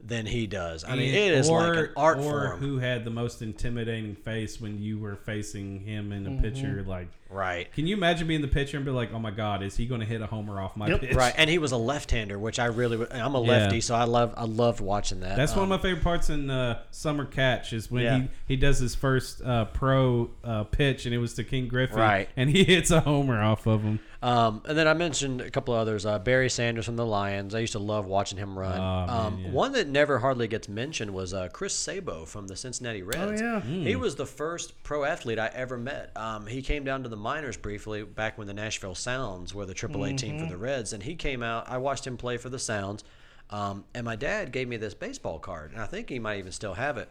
than 0.00 0.24
he 0.24 0.46
does. 0.46 0.84
I 0.84 0.94
mean, 0.94 1.12
it 1.14 1.32
is 1.32 1.50
like 1.50 1.76
an 1.76 1.88
art 1.96 2.18
or 2.18 2.22
form. 2.22 2.60
who 2.60 2.78
had 2.78 3.04
the 3.04 3.10
most 3.10 3.42
intimidating 3.42 4.14
face 4.14 4.60
when 4.60 4.78
you 4.80 4.98
were 4.98 5.16
facing 5.16 5.80
him 5.80 6.12
in 6.12 6.26
a 6.26 6.30
Mm-hmm. 6.30 6.42
picture? 6.42 6.84
Like, 6.86 7.08
right. 7.30 7.72
can 7.72 7.86
you 7.86 7.96
imagine 7.96 8.26
being 8.28 8.42
the 8.42 8.48
pitcher 8.48 8.76
and 8.76 8.84
be 8.86 8.92
like, 8.92 9.12
"Oh 9.12 9.18
my 9.18 9.30
God, 9.30 9.62
is 9.62 9.76
he 9.76 9.86
going 9.86 10.00
to 10.00 10.06
hit 10.06 10.20
a 10.22 10.26
homer 10.26 10.60
off 10.60 10.76
my 10.76 10.88
Yep. 10.88 11.00
pitch?" 11.00 11.14
Right, 11.14 11.34
and 11.36 11.48
he 11.50 11.58
was 11.58 11.72
a 11.72 11.76
left-hander, 11.76 12.38
which 12.38 12.58
I 12.58 12.66
really. 12.66 12.96
would- 12.96 13.12
I'm 13.12 13.34
a 13.34 13.40
Yeah. 13.42 13.48
lefty, 13.48 13.80
so 13.80 13.94
I 13.94 14.04
love. 14.04 14.34
I 14.36 14.44
loved 14.44 14.80
watching 14.80 15.20
that. 15.20 15.36
That's 15.36 15.52
one 15.52 15.64
Um, 15.66 15.72
of 15.72 15.78
my 15.78 15.82
favorite 15.82 16.02
parts 16.04 16.30
in 16.30 16.50
uh, 16.50 16.80
Summer 16.90 17.24
Catch 17.24 17.72
is 17.72 17.90
when 17.90 18.02
Yeah. 18.02 18.18
he, 18.18 18.28
he 18.48 18.56
does 18.56 18.78
his 18.78 18.94
first 18.94 19.42
uh, 19.42 19.66
pro 19.66 20.30
uh, 20.44 20.64
pitch 20.64 21.06
and 21.06 21.14
it 21.14 21.18
was 21.18 21.34
to 21.34 21.44
Ken 21.44 21.68
Griffey, 21.68 21.94
Right. 21.96 22.28
And 22.36 22.50
he 22.50 22.64
hits 22.64 22.90
a 22.90 23.00
homer 23.00 23.40
off 23.42 23.66
of 23.66 23.82
him. 23.82 24.00
Um, 24.22 24.62
and 24.66 24.76
then 24.76 24.88
I 24.88 24.94
mentioned 24.94 25.40
a 25.40 25.50
couple 25.50 25.74
others. 25.74 26.04
Uh, 26.06 26.18
Barry 26.18 26.48
Sanders 26.50 26.86
from 26.86 26.96
the 26.96 27.04
Lions. 27.06 27.54
I 27.54 27.60
used 27.60 27.74
to 27.74 27.78
love 27.78 28.06
watching 28.06 28.38
him 28.38 28.58
run. 28.58 28.72
Oh, 28.78 29.06
man, 29.06 29.10
um, 29.26 29.38
yeah. 29.44 29.50
One 29.50 29.72
that 29.72 29.86
never 29.88 30.18
hardly 30.18 30.48
gets 30.48 30.68
mentioned 30.68 31.12
was 31.12 31.32
uh, 31.34 31.48
Chris 31.52 31.74
Sabo 31.74 32.24
from 32.24 32.46
the 32.48 32.56
Cincinnati 32.56 33.02
Reds. 33.02 33.40
yeah. 33.40 33.60
He 33.60 33.94
was 33.94 34.16
the 34.16 34.26
first 34.26 34.82
pro 34.82 35.04
athlete 35.04 35.38
I 35.38 35.48
ever 35.54 35.76
met. 35.76 36.10
Um, 36.16 36.46
he 36.46 36.62
came 36.62 36.82
down 36.82 37.02
to 37.04 37.08
the 37.08 37.15
minors 37.16 37.56
briefly 37.56 38.02
back 38.04 38.38
when 38.38 38.46
the 38.46 38.54
Nashville 38.54 38.94
Sounds 38.94 39.54
were 39.54 39.66
the 39.66 39.74
AAA 39.74 40.16
team 40.16 40.38
for 40.38 40.46
the 40.46 40.56
Reds, 40.56 40.92
and 40.92 41.02
he 41.02 41.14
came 41.16 41.42
out. 41.42 41.68
I 41.68 41.78
watched 41.78 42.06
him 42.06 42.16
play 42.16 42.36
for 42.36 42.48
the 42.48 42.58
Sounds, 42.58 43.04
um, 43.50 43.84
and 43.94 44.04
my 44.04 44.16
dad 44.16 44.52
gave 44.52 44.68
me 44.68 44.76
this 44.76 44.94
baseball 44.94 45.38
card, 45.38 45.72
and 45.72 45.80
I 45.80 45.86
think 45.86 46.08
he 46.08 46.18
might 46.18 46.38
even 46.38 46.52
still 46.52 46.74
have 46.74 46.96
it. 46.98 47.08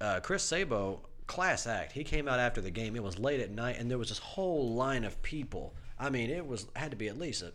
Uh, 0.00 0.20
Chris 0.20 0.42
Sabo, 0.42 1.00
class 1.26 1.66
act. 1.66 1.92
He 1.92 2.04
came 2.04 2.28
out 2.28 2.38
after 2.38 2.60
the 2.60 2.70
game. 2.70 2.94
It 2.96 3.02
was 3.02 3.18
late 3.18 3.40
at 3.40 3.50
night, 3.50 3.76
and 3.78 3.90
there 3.90 3.98
was 3.98 4.08
this 4.10 4.18
whole 4.18 4.74
line 4.74 5.04
of 5.04 5.20
people. 5.22 5.74
I 5.98 6.10
mean, 6.10 6.30
it 6.30 6.46
was 6.46 6.66
had 6.76 6.90
to 6.90 6.96
be 6.96 7.08
at 7.08 7.18
least 7.18 7.42
a 7.42 7.52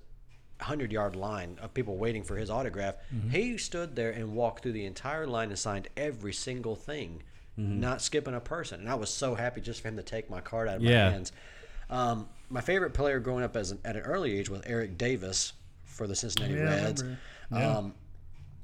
hundred 0.64 0.92
yard 0.92 1.16
line 1.16 1.58
of 1.62 1.74
people 1.74 1.98
waiting 1.98 2.24
for 2.24 2.36
his 2.36 2.50
autograph. 2.50 2.96
He 3.32 3.58
stood 3.58 3.96
there 3.96 4.12
and 4.12 4.34
walked 4.36 4.64
through 4.64 4.74
the 4.74 4.86
entire 4.86 5.26
line 5.28 5.50
and 5.50 5.58
signed 5.58 5.88
every 5.96 6.34
single 6.34 6.76
thing, 6.76 7.24
not 7.58 8.02
skipping 8.02 8.34
a 8.34 8.40
person. 8.40 8.80
And 8.82 8.90
I 8.90 8.96
was 8.96 9.10
so 9.12 9.36
happy 9.36 9.62
just 9.62 9.82
for 9.82 9.88
him 9.88 9.98
to 9.98 10.04
take 10.04 10.30
my 10.30 10.42
card 10.42 10.68
out 10.68 10.78
of 10.78 10.84
Yeah. 10.84 11.06
my 11.06 11.12
hands. 11.12 11.32
Um, 11.92 12.28
my 12.50 12.62
favorite 12.62 12.94
player 12.94 13.20
growing 13.20 13.44
up 13.44 13.56
as 13.56 13.72
an, 13.72 13.80
at 13.86 13.96
an 13.96 14.02
early 14.04 14.38
age 14.38 14.50
was 14.50 14.62
Eric 14.66 14.98
Davis 14.98 15.54
for 15.86 16.08
the 16.08 16.16
Cincinnati 16.16 16.54
Yeah, 16.56 16.64
Reds. 16.64 17.04
remember. 17.04 17.78
Um, 17.80 17.94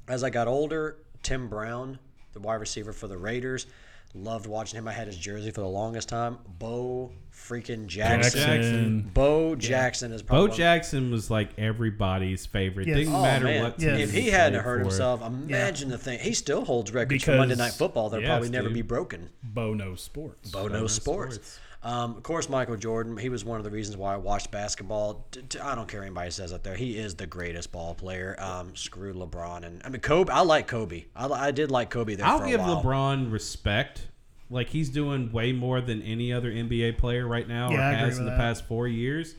as 0.08 0.24
I 0.24 0.30
got 0.30 0.48
older, 0.48 0.96
Tim 1.22 1.48
Brown, 1.48 1.98
the 2.32 2.40
wide 2.40 2.54
receiver 2.56 2.92
for 2.92 3.06
the 3.06 3.16
Raiders, 3.18 3.66
loved 4.14 4.46
watching 4.46 4.78
him. 4.78 4.88
I 4.88 4.92
had 4.92 5.06
his 5.06 5.16
jersey 5.18 5.50
for 5.50 5.60
the 5.60 5.68
longest 5.68 6.08
time. 6.08 6.38
Bo 6.58 7.12
freaking 7.32 7.86
Jackson. 7.86 8.40
Jackson. 8.40 9.10
Bo 9.12 9.54
Jackson 9.54 10.12
is 10.12 10.22
probably 10.22 10.48
Bo 10.48 10.54
Jackson 10.56 11.10
was 11.10 11.30
like 11.30 11.50
everybody's 11.58 12.46
favorite. 12.46 12.86
Yes. 12.88 12.96
Didn't 12.96 13.14
Oh, 13.14 13.22
matter 13.22 13.44
man. 13.44 13.62
what. 13.64 13.78
Yes. 13.80 13.98
team 13.98 14.08
If 14.08 14.12
he 14.12 14.28
hadn't 14.30 14.62
hurt 14.62 14.80
himself, 14.80 15.22
imagine 15.22 15.90
the 15.90 15.98
thing. 15.98 16.18
He 16.20 16.32
still 16.32 16.64
holds 16.64 16.92
records 16.92 17.22
for 17.24 17.36
Monday 17.36 17.54
Night 17.56 17.72
Football 17.74 18.08
that'll 18.08 18.22
Yes, 18.22 18.30
probably 18.30 18.48
never 18.50 18.68
dude. 18.68 18.74
be 18.74 18.82
broken. 18.82 19.28
Bo 19.42 19.74
knows 19.74 20.00
sports. 20.02 20.50
Bo 20.50 20.68
knows 20.68 20.92
sports. 20.94 21.60
Um, 21.82 22.16
of 22.16 22.22
course, 22.24 22.48
Michael 22.48 22.76
Jordan. 22.76 23.16
He 23.16 23.28
was 23.28 23.44
one 23.44 23.58
of 23.58 23.64
the 23.64 23.70
reasons 23.70 23.96
why 23.96 24.14
I 24.14 24.16
watched 24.16 24.50
basketball. 24.50 25.26
D- 25.30 25.42
d- 25.48 25.58
I 25.60 25.74
don't 25.76 25.86
care 25.86 26.00
what 26.00 26.06
anybody 26.06 26.30
says 26.32 26.52
out 26.52 26.64
there. 26.64 26.74
He 26.74 26.98
is 26.98 27.14
the 27.14 27.26
greatest 27.26 27.70
ball 27.70 27.94
player. 27.94 28.34
Um, 28.38 28.74
screw 28.74 29.14
LeBron 29.14 29.64
and 29.64 29.80
I 29.84 29.88
mean 29.88 30.00
Kobe. 30.00 30.32
I 30.32 30.40
like 30.40 30.66
Kobe. 30.66 31.04
I, 31.14 31.26
li- 31.26 31.38
I 31.38 31.50
did 31.52 31.70
like 31.70 31.88
Kobe 31.90 32.16
there 32.16 32.26
I'll 32.26 32.38
for 32.40 32.44
a 32.46 32.48
give 32.48 32.60
while. 32.60 32.82
LeBron 32.82 33.30
respect. 33.32 34.08
Like 34.50 34.70
he's 34.70 34.88
doing 34.88 35.30
way 35.30 35.52
more 35.52 35.80
than 35.80 36.02
any 36.02 36.32
other 36.32 36.50
NBA 36.50 36.98
player 36.98 37.26
right 37.28 37.46
now, 37.46 37.70
Yeah, 37.70 37.76
or 37.90 37.92
agree 37.92 38.08
has 38.08 38.18
in 38.18 38.24
the 38.24 38.30
that. 38.32 38.38
past 38.38 38.64
four 38.66 38.88
years. 38.88 39.34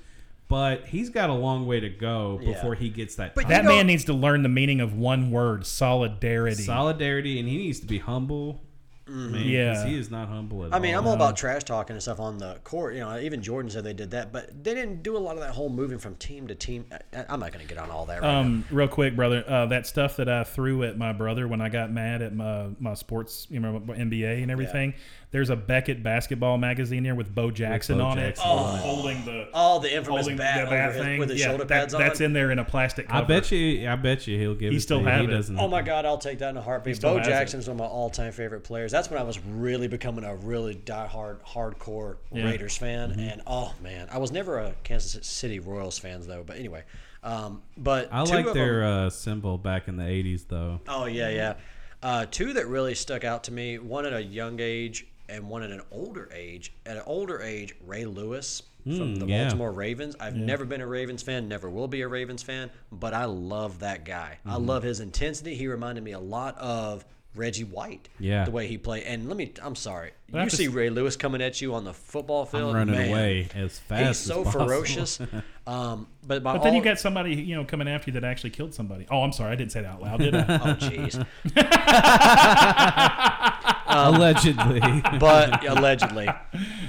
But 0.47 0.85
he's 0.87 1.09
got 1.09 1.29
a 1.29 1.33
long 1.33 1.67
way 1.67 1.79
to 1.81 1.89
go 1.89 2.39
Yeah. 2.41 2.53
before 2.53 2.73
he 2.75 2.89
gets 2.89 3.15
that. 3.15 3.35
But. 3.35 3.49
That 3.49 3.65
know- 3.65 3.71
man 3.71 3.85
needs 3.85 4.05
to 4.05 4.13
learn 4.13 4.43
the 4.43 4.49
meaning 4.49 4.79
of 4.81 4.93
one 4.93 5.29
word: 5.29 5.65
solidarity. 5.65 6.63
solidarity, 6.63 7.37
and 7.39 7.47
he 7.49 7.57
needs 7.57 7.79
to 7.81 7.85
be 7.85 7.97
humble. 7.99 8.61
Man, 9.09 9.31
'cause 9.33 9.41
Yeah. 9.43 9.85
he 9.85 9.97
is 9.97 10.09
not 10.11 10.27
humble 10.29 10.63
at 10.63 10.67
Mm-hmm. 10.67 10.75
I 10.75 10.79
mean, 10.79 10.93
all. 10.95 11.01
I'm 11.01 11.07
all 11.07 11.13
about 11.13 11.35
trash 11.37 11.63
talking 11.63 11.95
and 11.95 12.01
stuff 12.03 12.19
on 12.19 12.37
the 12.37 12.59
court. 12.63 12.93
You 12.93 13.01
know, 13.01 13.17
even 13.19 13.41
Jordan 13.41 13.69
said 13.71 13.83
they 13.83 13.93
did 13.93 14.11
that, 14.11 14.31
but 14.31 14.63
they 14.63 14.73
didn't 14.73 15.03
do 15.03 15.17
a 15.17 15.19
lot 15.19 15.35
of 15.35 15.41
that 15.41 15.51
whole 15.51 15.69
moving 15.69 15.97
from 15.97 16.15
team 16.15 16.47
to 16.47 16.55
team. 16.55 16.85
I, 16.91 17.25
I'm 17.29 17.39
not 17.39 17.51
going 17.51 17.65
to 17.65 17.73
get 17.73 17.81
on 17.81 17.89
all 17.89 18.05
that 18.05 18.21
right 18.21 18.29
Um, 18.35 18.65
real 18.71 18.87
quick, 18.87 19.15
brother, 19.15 19.43
uh, 19.47 19.65
that 19.67 19.87
stuff 19.87 20.17
that 20.17 20.29
I 20.29 20.43
threw 20.43 20.83
at 20.83 20.97
my 20.97 21.11
brother 21.13 21.47
when 21.47 21.61
I 21.61 21.69
got 21.69 21.91
mad 21.91 22.21
at 22.21 22.35
my, 22.35 22.67
my 22.79 22.93
sports, 22.93 23.47
you 23.49 23.59
know, 23.59 23.79
NBA 23.79 24.41
and 24.43 24.51
everything, 24.51 24.93
There's 25.31 25.51
a 25.51 25.55
Beckett 25.55 26.01
basketball 26.01 26.57
magazine 26.57 27.03
here 27.03 27.13
with 27.13 27.35
Bo 27.35 27.51
Jackson 27.51 27.99
Bo 27.99 28.05
on 28.05 28.17
Jackson. 28.17 28.43
it, 28.47 28.51
Oh. 28.51 28.57
holding 28.77 29.25
the 29.25 29.47
Oh, 29.53 29.79
the 29.79 29.93
infamous 29.95 30.21
holding 30.21 30.37
bat 30.37 30.65
the 30.65 30.71
bat 30.71 30.89
over 30.89 30.97
his- 30.97 31.05
thing 31.05 31.19
with 31.19 31.29
his 31.29 31.39
Yeah, 31.39 31.45
shoulder 31.49 31.65
that- 31.65 31.81
pads 31.81 31.93
on. 31.93 32.01
That's 32.01 32.19
in 32.19 32.33
there 32.33 32.49
in 32.49 32.57
a 32.57 32.65
plastic. 32.65 33.05
I 33.09 33.19
Cover. 33.19 33.27
bet 33.27 33.51
you. 33.51 33.87
I 33.87 33.95
bet 33.95 34.25
you 34.25 34.39
he'll 34.39 34.55
give 34.55 34.71
He 34.71 34.77
it 34.77 34.81
still 34.81 34.97
to 34.99 35.03
you. 35.03 35.09
have 35.11 35.25
it. 35.25 35.27
doesn't. 35.27 35.59
Oh 35.59 35.67
my 35.67 35.83
God, 35.83 36.05
I'll 36.05 36.17
take 36.17 36.39
that 36.39 36.49
in 36.49 36.57
a 36.57 36.61
heartbeat. 36.63 36.99
Bo 36.99 37.17
has 37.19 37.27
it. 37.27 37.29
Jackson's 37.29 37.67
one 37.67 37.75
of 37.75 37.79
my 37.79 37.85
all-time 37.85 38.31
favorite 38.31 38.63
players. 38.63 38.91
That's 38.91 39.11
when 39.11 39.19
I 39.19 39.23
was 39.23 39.37
really 39.45 39.87
becoming 39.87 40.23
a 40.23 40.35
really 40.35 40.73
die-hard, 40.73 41.43
hardcore 41.45 42.15
Yeah. 42.31 42.45
Raiders 42.45 42.75
fan. 42.75 43.11
Mm-hmm. 43.11 43.19
And 43.19 43.41
oh 43.45 43.75
man, 43.83 44.07
I 44.11 44.17
was 44.17 44.31
never 44.31 44.57
a 44.57 44.73
Kansas 44.83 45.27
City 45.27 45.59
Royals 45.59 45.99
fan 45.99 46.21
though. 46.25 46.43
But 46.43 46.57
anyway, 46.57 46.85
um, 47.23 47.61
but 47.77 48.09
I 48.11 48.25
two 48.25 48.33
like 48.33 48.53
their 48.53 48.79
them- 48.79 49.05
uh, 49.05 49.09
symbol 49.11 49.59
back 49.59 49.87
in 49.87 49.95
the 49.97 50.05
'80s, 50.05 50.45
though. 50.47 50.79
Oh 50.87 51.05
yeah, 51.05 51.29
yeah. 51.29 51.53
Uh, 52.01 52.25
two 52.25 52.53
that 52.53 52.65
really 52.67 52.95
stuck 52.95 53.23
out 53.23 53.43
to 53.43 53.51
me. 53.51 53.77
One 53.77 54.07
at 54.07 54.13
a 54.13 54.23
young 54.23 54.59
age 54.59 55.05
and 55.29 55.47
one 55.49 55.63
at 55.63 55.71
an 55.71 55.81
older 55.91 56.29
age. 56.33 56.73
At 56.85 56.97
an 56.97 57.03
older 57.05 57.41
age, 57.41 57.75
Ray 57.85 58.05
Lewis 58.05 58.63
from 58.83 58.93
Mm, 59.15 59.19
the 59.19 59.25
yeah. 59.27 59.43
Baltimore 59.43 59.71
Ravens. 59.71 60.15
I've 60.19 60.35
Yeah. 60.37 60.45
never 60.45 60.65
been 60.65 60.81
a 60.81 60.87
Ravens 60.87 61.21
fan, 61.21 61.47
never 61.47 61.69
will 61.69 61.87
be 61.87 62.01
a 62.01 62.07
Ravens 62.07 62.41
fan, 62.43 62.69
but 62.91 63.13
I 63.13 63.25
love 63.25 63.79
that 63.79 64.05
guy. 64.05 64.39
I 64.45 64.55
Mhm. 64.55 64.67
love 64.67 64.83
his 64.83 64.99
intensity. 64.99 65.55
He 65.55 65.67
reminded 65.67 66.03
me 66.03 66.11
a 66.13 66.19
lot 66.19 66.57
of 66.57 67.05
Reggie 67.35 67.63
White. 67.65 68.09
Yeah. 68.19 68.45
The 68.45 68.51
way 68.51 68.65
he 68.67 68.77
played. 68.79 69.03
And 69.03 69.27
let 69.27 69.37
me 69.37 69.51
I'm 69.61 69.75
sorry. 69.75 70.09
I 70.09 70.13
You 70.33 70.39
have 70.39 70.49
to 70.49 70.55
see 70.55 70.67
Ray 70.67 70.89
Lewis 70.89 71.15
coming 71.15 71.41
at 71.43 71.61
you 71.61 71.75
on 71.75 71.83
the 71.83 71.93
football 71.93 72.45
field. 72.45 72.73
running 72.73 72.95
man, 72.95 73.09
away 73.09 73.47
as 73.53 73.77
fast 73.79 73.99
He's 74.01 74.09
as 74.09 74.17
so 74.19 74.43
ferocious. 74.43 75.19
um, 75.67 76.07
but 76.25 76.41
But 76.41 76.63
then 76.63 76.73
you 76.73 76.81
got 76.81 76.99
somebody 76.99 77.35
you 77.35 77.55
know 77.55 77.65
coming 77.65 77.87
after 77.87 78.09
you 78.09 78.13
that 78.19 78.23
actually 78.23 78.49
killed 78.49 78.73
somebody. 78.73 79.05
Oh, 79.11 79.21
I'm 79.21 79.31
sorry, 79.31 79.51
I 79.51 79.55
didn't 79.55 79.71
say 79.71 79.81
that 79.81 79.89
out 79.89 80.01
loud, 80.01 80.19
did 80.19 80.33
I? 80.35 80.39
Oh, 80.41 80.73
jeez. 80.75 81.23
Um, 83.89 84.15
allegedly. 84.15 84.79
but 85.19 85.65
allegedly. 85.67 86.29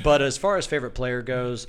But 0.04 0.22
as 0.22 0.36
far 0.38 0.56
as 0.56 0.66
favorite 0.66 0.92
player 0.92 1.22
goes, 1.22 1.66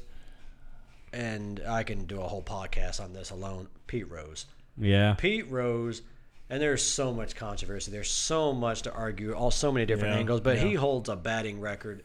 and 1.14 1.62
I 1.68 1.84
can 1.84 2.06
do 2.06 2.22
a 2.22 2.28
whole 2.28 2.44
podcast 2.44 3.02
on 3.02 3.14
this 3.14 3.30
alone, 3.32 3.68
Pete 3.88 4.10
Rose. 4.10 4.46
Yeah. 4.78 5.16
Pete 5.18 5.50
Rose, 5.50 6.02
and 6.50 6.62
there's 6.62 6.84
so 6.84 7.14
much 7.14 7.36
controversy. 7.36 7.92
There's 7.92 8.12
so 8.12 8.54
much 8.54 8.84
to 8.84 8.94
argue, 8.94 9.34
all 9.34 9.52
so 9.52 9.72
many 9.72 9.86
different 9.86 10.14
Yeah, 10.14 10.20
angles. 10.20 10.42
But 10.42 10.60
he 10.60 10.74
holds 10.74 11.10
a 11.10 11.16
batting 11.16 11.60
record 11.60 12.04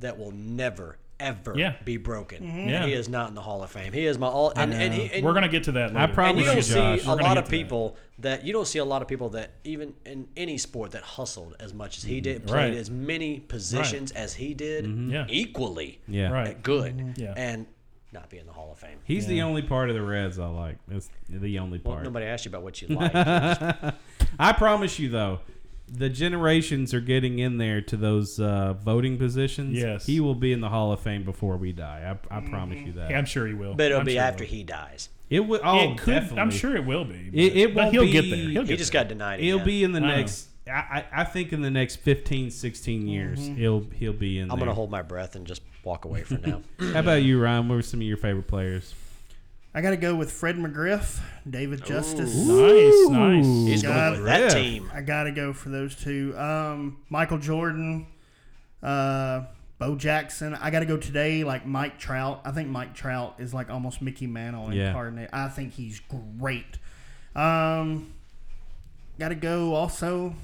that 0.00 0.18
will 0.18 0.32
never 0.32 0.98
ever 1.20 1.54
Yeah. 1.56 1.74
be 1.84 1.96
broken. 1.98 2.42
Mhm. 2.44 2.68
Yeah. 2.70 2.86
He 2.86 2.92
is 2.92 3.08
not 3.08 3.28
in 3.28 3.34
the 3.34 3.40
Hall 3.42 3.62
of 3.62 3.70
Fame. 3.70 3.92
He 3.92 4.06
is 4.06 4.18
my 4.18 4.26
all. 4.26 4.52
And, 4.56 4.72
and 4.74 4.92
he, 4.94 5.10
and, 5.12 5.24
We're 5.24 5.34
gonna 5.34 5.48
get 5.48 5.64
to 5.64 5.72
that 5.72 5.94
later. 5.94 5.98
I 5.98 6.06
promise 6.06 6.30
and 6.30 6.38
you 6.38 6.46
you, 6.46 6.52
don't 6.54 6.62
see 6.98 7.04
Josh. 7.04 7.04
a 7.06 7.14
lot 7.22 7.36
of 7.38 7.44
to 7.44 7.50
that. 7.50 7.56
people 7.56 7.96
that. 8.18 8.44
you 8.44 8.52
don't 8.52 8.66
see 8.66 8.78
a 8.78 8.84
lot 8.84 9.02
of 9.02 9.08
people 9.08 9.28
that 9.30 9.50
even 9.64 9.94
in 10.04 10.26
any 10.36 10.58
sport 10.58 10.92
that 10.92 11.02
hustled 11.02 11.54
as 11.60 11.72
much 11.74 11.98
as 11.98 12.04
he 12.04 12.20
did, 12.20 12.42
Mm-hmm. 12.44 12.54
Right. 12.54 12.68
played 12.70 12.78
as 12.78 12.90
many 12.90 13.40
positions 13.40 14.10
as 14.12 14.34
he 14.34 14.54
did, 14.54 14.84
Mhm. 14.86 15.12
Yeah. 15.12 15.26
equally 15.28 16.00
Yeah. 16.08 16.30
Right. 16.30 16.60
good, 16.62 17.14
Yeah. 17.16 17.34
and 17.36 17.66
not 18.12 18.28
be 18.28 18.38
in 18.38 18.46
the 18.46 18.52
Hall 18.52 18.72
of 18.72 18.78
Fame. 18.78 18.98
He's 19.04 19.26
the 19.28 19.42
only 19.42 19.62
part 19.62 19.88
of 19.88 19.94
the 19.94 20.02
Reds 20.02 20.38
I 20.38 20.48
like. 20.48 20.78
That's 20.88 21.08
the 21.28 21.58
only 21.60 21.80
Well, 21.84 21.94
part. 21.94 22.04
nobody 22.04 22.26
asked 22.26 22.44
you 22.44 22.48
about 22.50 22.62
what 22.64 22.82
you 22.82 22.88
like. 22.96 23.14
I 23.14 24.52
promise 24.52 24.98
you, 24.98 25.08
though, 25.10 25.40
the 25.92 26.08
generations 26.08 26.94
are 26.94 27.00
getting 27.00 27.38
in 27.38 27.58
there 27.58 27.80
to 27.82 27.96
those 27.96 28.38
uh, 28.38 28.74
voting 28.74 29.18
positions. 29.18 29.76
Yes. 29.76 30.06
he 30.06 30.20
will 30.20 30.34
be 30.34 30.52
in 30.52 30.60
the 30.60 30.68
Hall 30.68 30.92
of 30.92 31.00
Fame 31.00 31.24
before 31.24 31.56
we 31.56 31.72
die. 31.72 32.16
I, 32.30 32.38
I 32.38 32.40
promise 32.48 32.78
you 32.86 32.92
that. 32.92 33.10
Yeah, 33.10 33.18
I'm 33.18 33.24
sure 33.26 33.46
he 33.46 33.54
will. 33.54 33.74
but 33.74 33.86
it'll 33.86 34.00
I'm 34.00 34.06
be 34.06 34.12
sure 34.14 34.22
after 34.22 34.44
will. 34.44 34.50
he 34.50 34.62
dies. 34.62 35.08
It 35.28 35.40
will. 35.40 35.60
Oh, 35.64 35.78
it 35.92 35.98
could. 35.98 36.12
definitely. 36.14 36.38
I'm 36.40 36.50
sure 36.50 36.76
it 36.76 36.84
will 36.84 37.04
be. 37.04 37.30
It, 37.32 37.50
but- 37.52 37.56
it 37.58 37.74
but 37.74 37.80
won't 37.84 37.92
he'll 37.92 38.02
be, 38.04 38.12
get 38.12 38.22
there. 38.30 38.36
He'll 38.50 38.64
He 38.64 38.76
just 38.76 38.92
there. 38.92 39.02
got 39.02 39.08
denied. 39.08 39.40
It'll 39.40 39.56
again. 39.56 39.66
be 39.66 39.84
in 39.84 39.92
the 39.92 40.00
I 40.00 40.16
next. 40.16 40.48
I, 40.68 40.72
I 40.72 41.04
I 41.20 41.24
think 41.24 41.52
in 41.52 41.62
the 41.62 41.70
next 41.70 41.96
15, 41.96 42.50
16 42.50 43.06
years, 43.08 43.46
he'll 43.46 43.86
he'll 43.94 44.12
be 44.12 44.38
in. 44.38 44.50
I'm 44.50 44.58
there. 44.58 44.66
gonna 44.66 44.74
hold 44.74 44.90
my 44.90 45.02
breath 45.02 45.34
and 45.36 45.46
just 45.46 45.62
walk 45.82 46.04
away 46.04 46.22
for 46.22 46.34
now. 46.38 46.62
How 46.92 47.00
about 47.00 47.22
you, 47.22 47.40
Ryan? 47.40 47.68
What 47.68 47.76
were 47.76 47.82
some 47.82 48.00
of 48.00 48.06
your 48.06 48.16
favorite 48.16 48.46
players? 48.48 48.94
I 49.72 49.82
got 49.82 49.90
to 49.90 49.96
go 49.96 50.16
with 50.16 50.32
Fred 50.32 50.56
McGriff, 50.56 51.20
David 51.48 51.84
Justice. 51.84 52.34
Nice, 52.34 53.08
nice. 53.08 53.44
He's 53.46 53.82
God, 53.84 53.94
going 53.94 54.12
with 54.22 54.24
that 54.24 54.50
team. 54.50 54.90
I 54.92 55.00
got 55.00 55.24
to 55.24 55.32
go 55.32 55.52
for 55.52 55.68
those 55.68 55.94
two. 55.94 56.36
Um, 56.36 56.98
Michael 57.08 57.38
Jordan, 57.38 58.06
uh, 58.82 59.44
Bo 59.78 59.94
Jackson. 59.94 60.54
I 60.56 60.70
got 60.70 60.80
to 60.80 60.86
go 60.86 60.96
today, 60.96 61.44
like 61.44 61.66
Mike 61.66 61.98
Trout. 62.00 62.40
I 62.44 62.50
think 62.50 62.68
Mike 62.68 62.94
Trout 62.94 63.36
is 63.38 63.54
like 63.54 63.70
almost 63.70 64.02
Mickey 64.02 64.26
Mantle 64.26 64.74
Yeah. 64.74 64.88
incarnate. 64.88 65.30
I 65.32 65.48
think 65.48 65.74
he's 65.74 66.00
great. 66.38 66.78
Um, 67.36 68.12
got 69.20 69.28
to 69.28 69.36
go 69.36 69.74
also. 69.74 70.34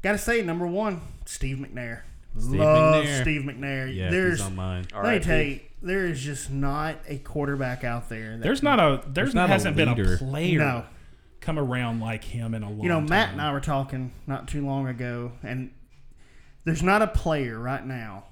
Got 0.00 0.12
to 0.12 0.18
say, 0.18 0.40
number 0.42 0.66
one, 0.66 1.02
Steve 1.26 1.58
McNair. 1.58 2.00
Steve 2.38 2.60
Love 2.60 3.04
McNair. 3.04 3.20
Steve 3.22 3.42
McNair. 3.42 3.94
Yeah, 3.94 4.10
There's, 4.10 4.38
he's 4.38 4.46
on 4.46 4.56
mine. 4.56 4.86
let 4.94 5.12
me 5.14 5.18
tell 5.20 5.40
you, 5.40 5.60
there 5.82 6.06
is 6.06 6.20
just 6.20 6.50
not 6.50 6.96
a 7.08 7.18
quarterback 7.18 7.84
out 7.84 8.08
there. 8.08 8.32
That 8.32 8.42
There's 8.42 8.62
not 8.62 8.80
a. 8.80 9.02
There's, 9.06 9.34
not 9.34 9.46
a 9.50 9.52
hasn't 9.52 9.76
been 9.76 9.88
leader. 9.90 10.14
a 10.14 10.18
player 10.18 10.58
No. 10.58 10.84
come 11.40 11.58
around 11.58 12.00
like 12.00 12.24
him 12.24 12.54
in 12.54 12.62
a 12.62 12.68
long. 12.70 12.80
You 12.80 12.88
know, 12.88 13.00
Matt 13.00 13.26
time. 13.30 13.32
and 13.34 13.42
I 13.42 13.52
were 13.52 13.60
talking 13.60 14.12
not 14.26 14.48
too 14.48 14.64
long 14.64 14.86
ago, 14.88 15.32
and 15.42 15.70
there's 16.64 16.82
not 16.82 17.02
a 17.02 17.06
player 17.08 17.58
right 17.58 17.84
now. 17.84 18.24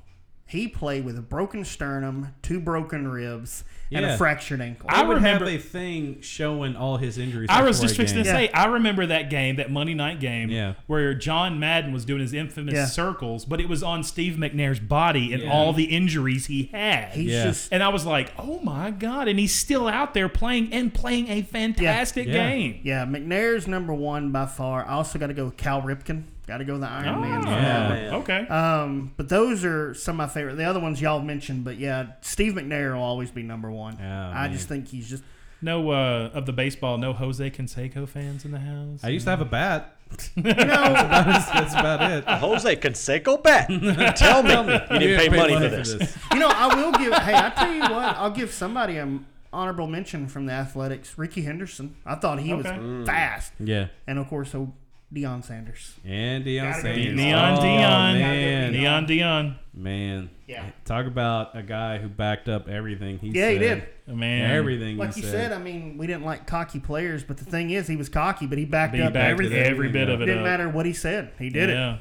He 0.50 0.66
played 0.66 1.04
with 1.04 1.16
a 1.16 1.22
broken 1.22 1.64
sternum, 1.64 2.34
two 2.42 2.58
broken 2.58 3.06
ribs, 3.06 3.62
and 3.92 4.04
Yeah. 4.04 4.14
a 4.14 4.18
fractured 4.18 4.60
ankle. 4.60 4.86
I 4.92 5.02
would 5.04 5.18
remember- 5.18 5.44
have 5.48 5.54
a 5.54 5.58
thing 5.62 6.18
showing 6.22 6.74
all 6.74 6.96
his 6.96 7.18
injuries. 7.18 7.46
I 7.48 7.62
was 7.62 7.76
before 7.76 7.86
just 7.88 7.94
a 7.94 8.02
fixing 8.02 8.18
to 8.18 8.24
game. 8.24 8.32
say, 8.32 8.50
I 8.52 8.66
remember 8.66 9.06
that 9.06 9.30
game, 9.30 9.56
that 9.56 9.70
Monday 9.70 9.94
night 9.94 10.18
game, 10.18 10.50
Yeah. 10.50 10.72
where 10.88 11.14
John 11.14 11.60
Madden 11.60 11.92
was 11.92 12.04
doing 12.04 12.20
his 12.20 12.32
infamous 12.32 12.74
Yeah. 12.74 12.86
circles, 12.86 13.44
but 13.44 13.60
it 13.60 13.68
was 13.68 13.84
on 13.84 14.02
Steve 14.02 14.34
McNair's 14.38 14.80
body 14.80 15.32
and 15.32 15.44
Yeah. 15.44 15.52
all 15.52 15.72
the 15.72 15.84
injuries 15.84 16.46
he 16.46 16.68
had. 16.72 17.10
He's 17.12 17.30
Yeah. 17.30 17.44
just 17.44 17.72
and 17.72 17.80
I 17.80 17.88
was 17.88 18.04
like, 18.04 18.32
oh 18.36 18.58
my 18.64 18.90
God. 18.90 19.28
And 19.28 19.38
he's 19.38 19.54
still 19.54 19.86
out 19.86 20.14
there 20.14 20.28
playing 20.28 20.72
and 20.72 20.92
playing 20.92 21.28
a 21.28 21.42
fantastic 21.42 22.26
Yeah. 22.26 22.50
game. 22.50 22.80
yeah. 22.82 23.04
McNair's 23.04 23.68
number 23.68 23.94
one 23.94 24.32
by 24.32 24.46
far. 24.46 24.84
I 24.84 24.94
also 24.94 25.16
got 25.16 25.28
to 25.28 25.34
go 25.34 25.44
with 25.44 25.56
Cal 25.56 25.80
Ripken. 25.82 26.24
Got 26.50 26.58
to 26.58 26.64
go 26.64 26.72
with 26.72 26.80
the 26.82 26.88
Iron 26.88 27.20
Man. 27.20 27.38
Oh, 27.46 27.50
that 27.50 27.88
one. 27.90 27.96
Man. 27.96 28.14
okay. 28.14 28.46
Um, 28.48 29.12
but 29.16 29.28
those 29.28 29.64
are 29.64 29.94
some 29.94 30.14
of 30.20 30.26
my 30.28 30.34
favorite. 30.34 30.56
The 30.56 30.64
other 30.64 30.80
ones 30.80 31.00
y'all 31.00 31.20
mentioned, 31.22 31.62
but 31.64 31.78
yeah, 31.78 32.06
Steve 32.22 32.54
McNair 32.54 32.92
will 32.94 33.02
always 33.04 33.30
be 33.30 33.44
number 33.44 33.70
one. 33.70 33.96
Oh, 34.00 34.04
I 34.04 34.48
man. 34.48 34.52
just 34.52 34.66
think 34.66 34.88
he's 34.88 35.08
just 35.08 35.22
no, 35.62 35.90
uh, 35.90 36.30
of 36.34 36.46
the 36.46 36.52
baseball, 36.52 36.98
no 36.98 37.12
Jose 37.12 37.48
Canseco 37.52 38.08
fans 38.08 38.44
in 38.44 38.50
the 38.50 38.58
house. 38.58 38.98
I 39.04 39.10
used 39.10 39.26
to 39.26 39.30
have 39.30 39.40
a 39.40 39.44
bat. 39.44 39.94
you 40.34 40.42
know. 40.42 40.52
That's, 40.56 41.48
that's 41.52 41.72
about 41.74 42.10
it. 42.10 42.24
A 42.26 42.36
Jose 42.38 42.74
Canseco 42.76 43.40
bat. 43.40 43.68
Tell 44.16 44.42
me, 44.42 44.50
you 44.50 44.98
didn't 44.98 45.20
pay 45.20 45.28
money, 45.28 45.54
for 45.54 45.68
this. 45.68 46.18
You 46.32 46.40
know, 46.40 46.48
I 46.52 46.74
will 46.74 46.90
give. 46.90 47.12
hey, 47.12 47.34
I 47.36 47.50
tell 47.50 47.72
you 47.72 47.80
what, 47.82 48.16
I'll 48.16 48.32
give 48.32 48.50
somebody 48.52 48.96
an 48.96 49.24
honorable 49.52 49.86
mention 49.86 50.26
from 50.26 50.46
the 50.46 50.52
Athletics. 50.52 51.16
Rickey 51.16 51.42
Henderson. 51.42 51.94
I 52.04 52.16
thought 52.16 52.40
he 52.40 52.52
Okay. 52.54 52.76
was 52.76 53.06
fast, 53.06 53.52
Yeah. 53.60 53.86
and 54.08 54.18
of 54.18 54.26
course, 54.28 54.50
so 54.50 54.72
Deion 55.12 55.44
Sanders. 55.44 55.94
And 56.04 56.44
Deion 56.44 56.70
Gotta 56.70 56.82
go 56.82 56.88
Sanders. 56.94 57.14
Neon 57.16 57.58
oh, 57.58 57.60
Deion. 57.60 58.18
Man. 58.18 58.72
Neon 58.72 59.06
Deion. 59.06 59.56
Man. 59.74 60.30
Yeah. 60.46 60.64
Talk 60.84 61.06
about 61.06 61.56
a 61.56 61.62
guy 61.62 61.98
who 61.98 62.08
backed 62.08 62.48
up 62.48 62.68
everything 62.68 63.18
he 63.18 63.32
said. 63.32 63.36
Yeah, 63.36 63.46
said. 63.46 63.52
he 63.52 63.58
did. 64.06 64.16
Man. 64.16 64.50
Everything 64.52 64.96
he 64.96 65.02
said. 65.02 65.06
Like 65.06 65.14
he 65.16 65.20
you 65.22 65.26
said, 65.26 65.52
I 65.52 65.58
mean, 65.58 65.98
we 65.98 66.06
didn't 66.06 66.24
like 66.24 66.46
cocky 66.46 66.78
players, 66.78 67.24
but 67.24 67.38
the 67.38 67.44
thing 67.44 67.70
is, 67.70 67.88
he 67.88 67.96
was 67.96 68.08
cocky, 68.08 68.46
but 68.46 68.56
he 68.58 68.64
backed 68.64 68.94
He 68.94 69.02
up 69.02 69.12
backed 69.12 69.30
everything. 69.32 69.58
every 69.58 69.88
bit 69.88 70.08
of 70.08 70.20
It 70.20 70.24
it 70.24 70.26
didn't 70.26 70.42
up. 70.42 70.46
matter 70.46 70.68
what 70.68 70.86
he 70.86 70.92
said. 70.92 71.32
He 71.38 71.50
did 71.50 71.70
it. 71.70 71.74
Yeah. 71.74 71.98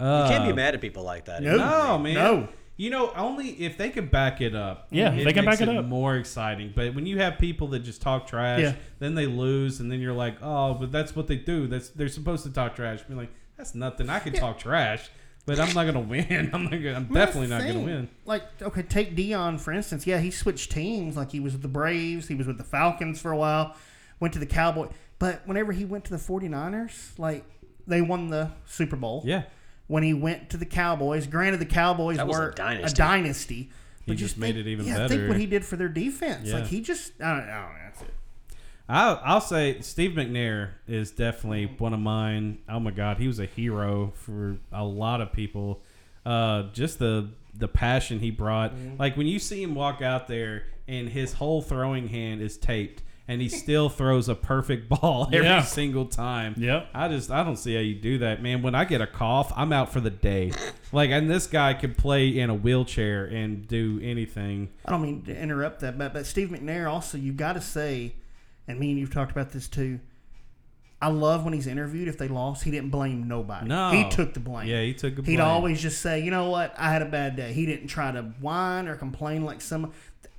Uh, 0.00 0.24
You 0.28 0.36
can't 0.36 0.46
be 0.48 0.52
mad 0.52 0.74
at 0.74 0.80
people 0.80 1.02
like 1.04 1.24
that. 1.26 1.42
No. 1.42 1.56
No, 1.56 1.98
man. 1.98 2.14
No. 2.14 2.48
You 2.78 2.90
know, 2.90 3.12
only 3.16 3.48
if 3.50 3.76
they 3.76 3.90
can 3.90 4.06
back 4.06 4.40
it 4.40 4.54
up. 4.54 4.86
Yeah, 4.90 5.12
it 5.12 5.24
they 5.24 5.32
can 5.32 5.44
back 5.44 5.60
it 5.60 5.68
up. 5.68 5.84
More 5.84 6.16
exciting. 6.16 6.72
But 6.74 6.94
when 6.94 7.06
you 7.06 7.18
have 7.18 7.36
people 7.38 7.66
that 7.68 7.80
just 7.80 8.00
talk 8.00 8.28
trash, 8.28 8.60
Yeah. 8.60 8.74
then 9.00 9.16
they 9.16 9.26
lose, 9.26 9.80
and 9.80 9.90
then 9.90 9.98
you're 10.00 10.12
like, 10.14 10.36
oh, 10.40 10.74
but 10.74 10.92
that's 10.92 11.14
what 11.16 11.26
they 11.26 11.34
do. 11.36 11.66
That's 11.66 11.88
they're 11.90 12.08
supposed 12.08 12.44
to 12.44 12.52
talk 12.52 12.76
trash. 12.76 13.02
Be 13.02 13.14
like, 13.14 13.30
that's 13.56 13.74
nothing. 13.74 14.08
I 14.08 14.20
can 14.20 14.32
talk 14.32 14.58
trash, 14.58 15.10
but 15.44 15.58
I'm 15.58 15.74
not 15.74 15.86
gonna 15.86 15.98
win. 15.98 16.50
I'm 16.54 16.62
not 16.64 16.70
gonna. 16.70 16.94
I'm 16.94 17.08
Well, 17.08 17.26
definitely 17.26 17.48
that's 17.48 17.64
not 17.64 17.72
gonna 17.72 17.84
win. 17.84 18.08
Like, 18.24 18.44
okay, 18.62 18.82
take 18.82 19.16
Deion 19.16 19.58
for 19.58 19.72
instance. 19.72 20.06
Yeah, 20.06 20.18
he 20.20 20.30
switched 20.30 20.70
teams. 20.70 21.16
Like 21.16 21.32
he 21.32 21.40
was 21.40 21.54
with 21.54 21.62
the 21.62 21.68
Braves, 21.68 22.28
he 22.28 22.36
was 22.36 22.46
with 22.46 22.58
the 22.58 22.64
Falcons 22.64 23.20
for 23.20 23.32
a 23.32 23.36
while, 23.36 23.74
went 24.20 24.32
to 24.34 24.38
the 24.40 24.46
Cowboys. 24.46 24.92
But 25.18 25.42
whenever 25.46 25.72
he 25.72 25.84
went 25.84 26.04
to 26.04 26.10
the 26.12 26.16
49ers, 26.16 27.18
like 27.18 27.44
they 27.88 28.02
won 28.02 28.28
the 28.28 28.52
Super 28.66 28.94
Bowl. 28.94 29.22
Yeah. 29.26 29.42
When 29.88 30.02
he 30.02 30.14
went 30.14 30.50
to 30.50 30.56
the 30.56 30.66
Cowboys, 30.66 31.26
granted 31.26 31.58
the 31.60 31.66
Cowboys 31.66 32.18
That 32.18 32.26
was 32.28 32.36
a 32.36 32.40
were 32.40 32.50
dynasty. 32.52 32.96
dynasty, 32.96 33.70
but 34.06 34.16
just 34.16 34.38
made 34.38 34.54
think- 34.54 34.66
it 34.66 34.70
even 34.70 34.86
yeah, 34.86 34.98
better. 34.98 35.08
think 35.08 35.28
what 35.28 35.36
he 35.38 35.46
did 35.46 35.64
for 35.64 35.76
their 35.76 35.88
defense. 35.88 36.46
Yeah. 36.48 36.56
Like 36.58 36.66
he 36.66 36.80
just, 36.80 37.12
I 37.20 37.34
don't 37.36 37.46
know. 37.46 37.68
That's 37.84 38.02
it. 38.02 38.14
I'll, 38.90 39.20
I'll 39.24 39.40
say 39.40 39.80
Steve 39.80 40.12
McNair 40.12 40.70
is 40.86 41.10
definitely 41.10 41.66
one 41.78 41.92
of 41.92 42.00
mine. 42.00 42.58
Oh 42.68 42.80
my 42.80 42.90
God, 42.90 43.18
he 43.18 43.26
was 43.26 43.38
a 43.38 43.44
hero 43.46 44.12
for 44.14 44.56
a 44.72 44.84
lot 44.84 45.20
of 45.20 45.32
people. 45.32 45.80
Uh, 46.24 46.64
just 46.72 46.98
the 46.98 47.28
the 47.54 47.68
passion 47.68 48.20
he 48.20 48.30
brought. 48.30 48.72
Like 48.98 49.16
when 49.16 49.26
you 49.26 49.38
see 49.38 49.62
him 49.62 49.74
walk 49.74 50.00
out 50.00 50.28
there 50.28 50.64
and 50.86 51.08
his 51.08 51.32
whole 51.34 51.60
throwing 51.60 52.08
hand 52.08 52.40
is 52.40 52.56
taped, 52.56 53.02
and 53.28 53.40
he 53.42 53.48
still 53.48 53.88
throws 53.90 54.28
a 54.28 54.34
perfect 54.34 54.88
ball 55.00 55.26
every 55.32 55.46
Yeah. 55.46 55.62
single 55.62 56.06
time. 56.06 56.54
Yep. 56.56 56.88
I 56.94 57.08
just 57.08 57.30
I 57.30 57.44
don't 57.44 57.56
see 57.58 57.74
how 57.74 57.80
you 57.80 57.94
do 57.94 58.18
that, 58.18 58.42
man. 58.42 58.62
When 58.62 58.74
I 58.74 58.84
get 58.84 59.00
a 59.00 59.06
cough, 59.06 59.52
I'm 59.54 59.72
out 59.72 59.92
for 59.92 60.00
the 60.00 60.10
day. 60.10 60.52
Like, 60.90 61.10
and 61.10 61.30
this 61.30 61.46
guy 61.46 61.74
could 61.74 61.96
play 61.98 62.28
in 62.38 62.48
a 62.50 62.54
wheelchair 62.54 63.26
and 63.26 63.68
do 63.68 64.00
anything. 64.02 64.70
I 64.86 64.90
don't 64.90 65.02
mean 65.02 65.22
to 65.24 65.38
interrupt 65.38 65.80
that, 65.80 65.98
but, 65.98 66.14
but 66.14 66.24
Steve 66.26 66.48
McNair 66.48 66.90
also, 66.90 67.18
you've 67.18 67.36
got 67.36 67.52
to 67.52 67.60
say, 67.60 68.14
and 68.66 68.80
me 68.80 68.90
and 68.90 68.98
you've 68.98 69.12
talked 69.12 69.30
about 69.30 69.50
this 69.50 69.68
too. 69.68 70.00
I 71.00 71.08
love 71.10 71.44
when 71.44 71.52
he's 71.52 71.68
interviewed. 71.68 72.08
If 72.08 72.18
they 72.18 72.26
lost, 72.26 72.64
he 72.64 72.72
didn't 72.72 72.90
blame 72.90 73.28
nobody. 73.28 73.68
No. 73.68 73.90
he 73.92 74.08
took 74.08 74.34
the 74.34 74.40
blame. 74.40 74.66
Yeah, 74.66 74.82
he 74.82 74.94
took 74.94 75.14
the 75.14 75.22
He'd 75.22 75.38
always 75.38 75.80
just 75.80 76.00
say, 76.02 76.18
"You 76.24 76.32
know 76.32 76.50
what? 76.50 76.74
I 76.76 76.90
had 76.90 77.02
a 77.02 77.06
bad 77.06 77.36
day." 77.36 77.52
He 77.52 77.66
didn't 77.66 77.86
try 77.86 78.10
to 78.10 78.22
whine 78.40 78.88
or 78.88 78.96
complain 78.96 79.44
like 79.44 79.60
some. 79.60 79.92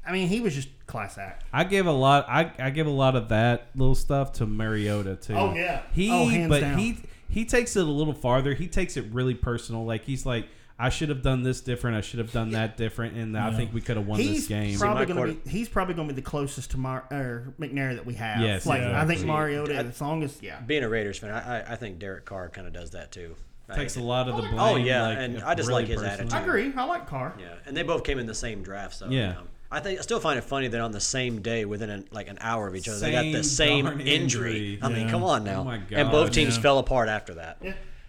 I 0.05 0.11
mean, 0.11 0.27
he 0.27 0.39
was 0.41 0.55
just 0.55 0.69
class 0.87 1.17
act. 1.17 1.43
I 1.53 1.63
give 1.63 1.85
a 1.85 1.91
lot. 1.91 2.25
I, 2.27 2.51
I 2.57 2.69
give 2.71 2.87
a 2.87 2.91
lot 2.91 3.15
of 3.15 3.29
that 3.29 3.67
little 3.75 3.95
stuff 3.95 4.33
to 4.33 4.45
Mariota 4.45 5.15
too. 5.15 5.35
Oh, 5.35 5.53
yeah. 5.53 5.81
he. 5.93 6.09
Oh, 6.11 6.25
hands 6.27 6.49
but 6.49 6.61
down. 6.61 6.77
he 6.77 6.97
he 7.29 7.45
takes 7.45 7.75
it 7.75 7.85
a 7.85 7.91
little 7.91 8.13
farther. 8.13 8.53
He 8.53 8.67
takes 8.67 8.97
it 8.97 9.05
really 9.11 9.35
personal. 9.35 9.85
Like 9.85 10.03
he's 10.05 10.25
like, 10.25 10.47
I 10.79 10.89
should 10.89 11.09
have 11.09 11.21
done 11.21 11.43
this 11.43 11.61
different. 11.61 11.97
I 11.97 12.01
should 12.01 12.19
have 12.19 12.31
done 12.31 12.51
that 12.51 12.77
different, 12.77 13.17
and 13.17 13.37
I 13.37 13.51
think 13.51 13.73
we 13.73 13.81
could 13.81 13.97
have 13.97 14.07
won 14.07 14.19
He's 14.19 14.37
this 14.37 14.47
game. 14.47 14.79
probably 14.79 15.01
my 15.01 15.05
going 15.05 15.17
quarter- 15.17 15.33
to 15.33 15.39
be. 15.39 15.49
He's 15.49 15.69
probably 15.69 15.93
going 15.93 16.07
to 16.07 16.13
be 16.13 16.21
the 16.21 16.25
closest 16.27 16.71
to 16.71 16.77
Mar 16.77 17.05
or 17.11 17.53
McNair 17.59 17.95
that 17.95 18.05
we 18.05 18.13
have. 18.15 18.41
Yes, 18.41 18.65
like 18.65 18.81
I 18.81 19.01
think 19.01 19.19
exactly. 19.19 19.27
Mariota, 19.27 19.75
as 19.75 20.01
long 20.01 20.23
as 20.23 20.41
yeah. 20.41 20.59
Being 20.61 20.83
a 20.83 20.89
Raiders 20.89 21.19
fan, 21.19 21.31
I, 21.31 21.59
I, 21.59 21.73
I 21.73 21.75
think 21.75 21.99
Derek 21.99 22.25
Carr 22.25 22.49
kind 22.49 22.65
of 22.65 22.73
does 22.73 22.91
that 22.91 23.11
too. 23.11 23.35
takes 23.75 23.97
I, 23.97 24.01
a 24.01 24.03
lot 24.03 24.29
of 24.29 24.37
the 24.37 24.43
oh, 24.43 24.51
blame. 24.51 24.59
Oh, 24.59 24.75
yeah, 24.77 25.03
like, 25.03 25.17
and 25.19 25.43
I 25.43 25.53
just 25.53 25.69
like 25.69 25.87
his 25.87 25.97
personal. 25.97 26.13
attitude. 26.13 26.33
I 26.33 26.41
agree. 26.41 26.73
I 26.75 26.85
like 26.85 27.07
Carr. 27.07 27.35
Yeah, 27.37 27.55
and 27.65 27.75
they 27.75 27.83
both 27.83 28.03
came 28.05 28.17
in 28.17 28.25
the 28.25 28.33
same 28.33 28.63
draft, 28.63 28.95
so 28.95 29.05
Yeah. 29.09 29.11
you 29.27 29.33
know. 29.33 29.43
I 29.71 29.79
think 29.79 29.99
I 29.99 30.01
still 30.01 30.19
find 30.19 30.37
it 30.37 30.43
funny 30.43 30.67
that 30.67 30.81
on 30.81 30.91
the 30.91 30.99
same 30.99 31.41
day, 31.41 31.63
within 31.65 31.89
an, 31.89 32.07
like 32.11 32.27
an 32.27 32.37
hour 32.41 32.67
of 32.67 32.75
each 32.75 32.89
other, 32.89 32.99
they 32.99 33.11
got 33.11 33.23
the 33.23 33.43
Same 33.43 33.85
same 33.85 34.01
injury. 34.01 34.13
injury. 34.15 34.79
I 34.81 34.89
mean, 34.89 35.09
come 35.09 35.23
on 35.23 35.43
now. 35.43 35.61
Oh 35.61 35.63
my 35.63 35.79
and 35.91 36.09
both 36.09 36.31
teams 36.31 36.55
yeah. 36.55 36.61
fell 36.63 36.79
apart 36.79 37.07
after 37.07 37.35
that. 37.35 37.61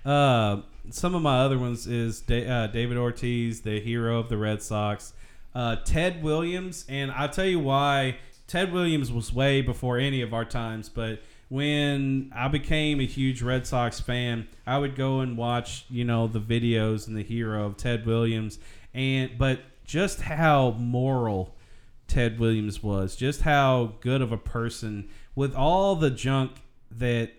Uh, 0.04 0.62
some 0.88 1.14
of 1.14 1.20
my 1.20 1.40
other 1.40 1.58
ones 1.58 1.86
is 1.86 2.20
da- 2.20 2.46
uh, 2.48 2.66
David 2.68 2.96
Ortiz, 2.96 3.60
the 3.60 3.78
hero 3.80 4.18
of 4.18 4.28
the 4.30 4.38
Red 4.38 4.62
Sox. 4.62 5.12
Uh, 5.54 5.76
Ted 5.84 6.22
Williams, 6.22 6.86
and 6.88 7.10
I'll 7.10 7.28
tell 7.28 7.44
you 7.46 7.58
why. 7.58 8.16
Ted 8.46 8.72
Williams 8.72 9.12
was 9.12 9.32
way 9.32 9.60
before 9.60 9.98
any 9.98 10.22
of 10.22 10.32
our 10.32 10.44
times, 10.44 10.88
but 10.88 11.20
when 11.50 12.32
I 12.34 12.48
became 12.48 13.00
a 13.00 13.06
huge 13.06 13.42
Red 13.42 13.66
Sox 13.66 14.00
fan, 14.00 14.48
I 14.66 14.78
would 14.78 14.96
go 14.96 15.20
and 15.20 15.36
watch, 15.36 15.84
you 15.90 16.04
know, 16.04 16.26
the 16.26 16.40
videos 16.40 17.06
and 17.06 17.16
the 17.16 17.22
hero 17.22 17.66
of 17.66 17.76
Ted 17.76 18.06
Williams, 18.06 18.58
and 18.94 19.32
but 19.38 19.60
just 19.90 20.20
how 20.22 20.70
moral 20.78 21.56
Ted 22.06 22.38
Williams 22.38 22.80
was, 22.82 23.16
just 23.16 23.42
how 23.42 23.94
good 24.00 24.22
of 24.22 24.30
a 24.30 24.36
person 24.38 25.08
with 25.34 25.54
all 25.54 25.96
the 25.96 26.10
junk 26.10 26.52
that 26.92 27.32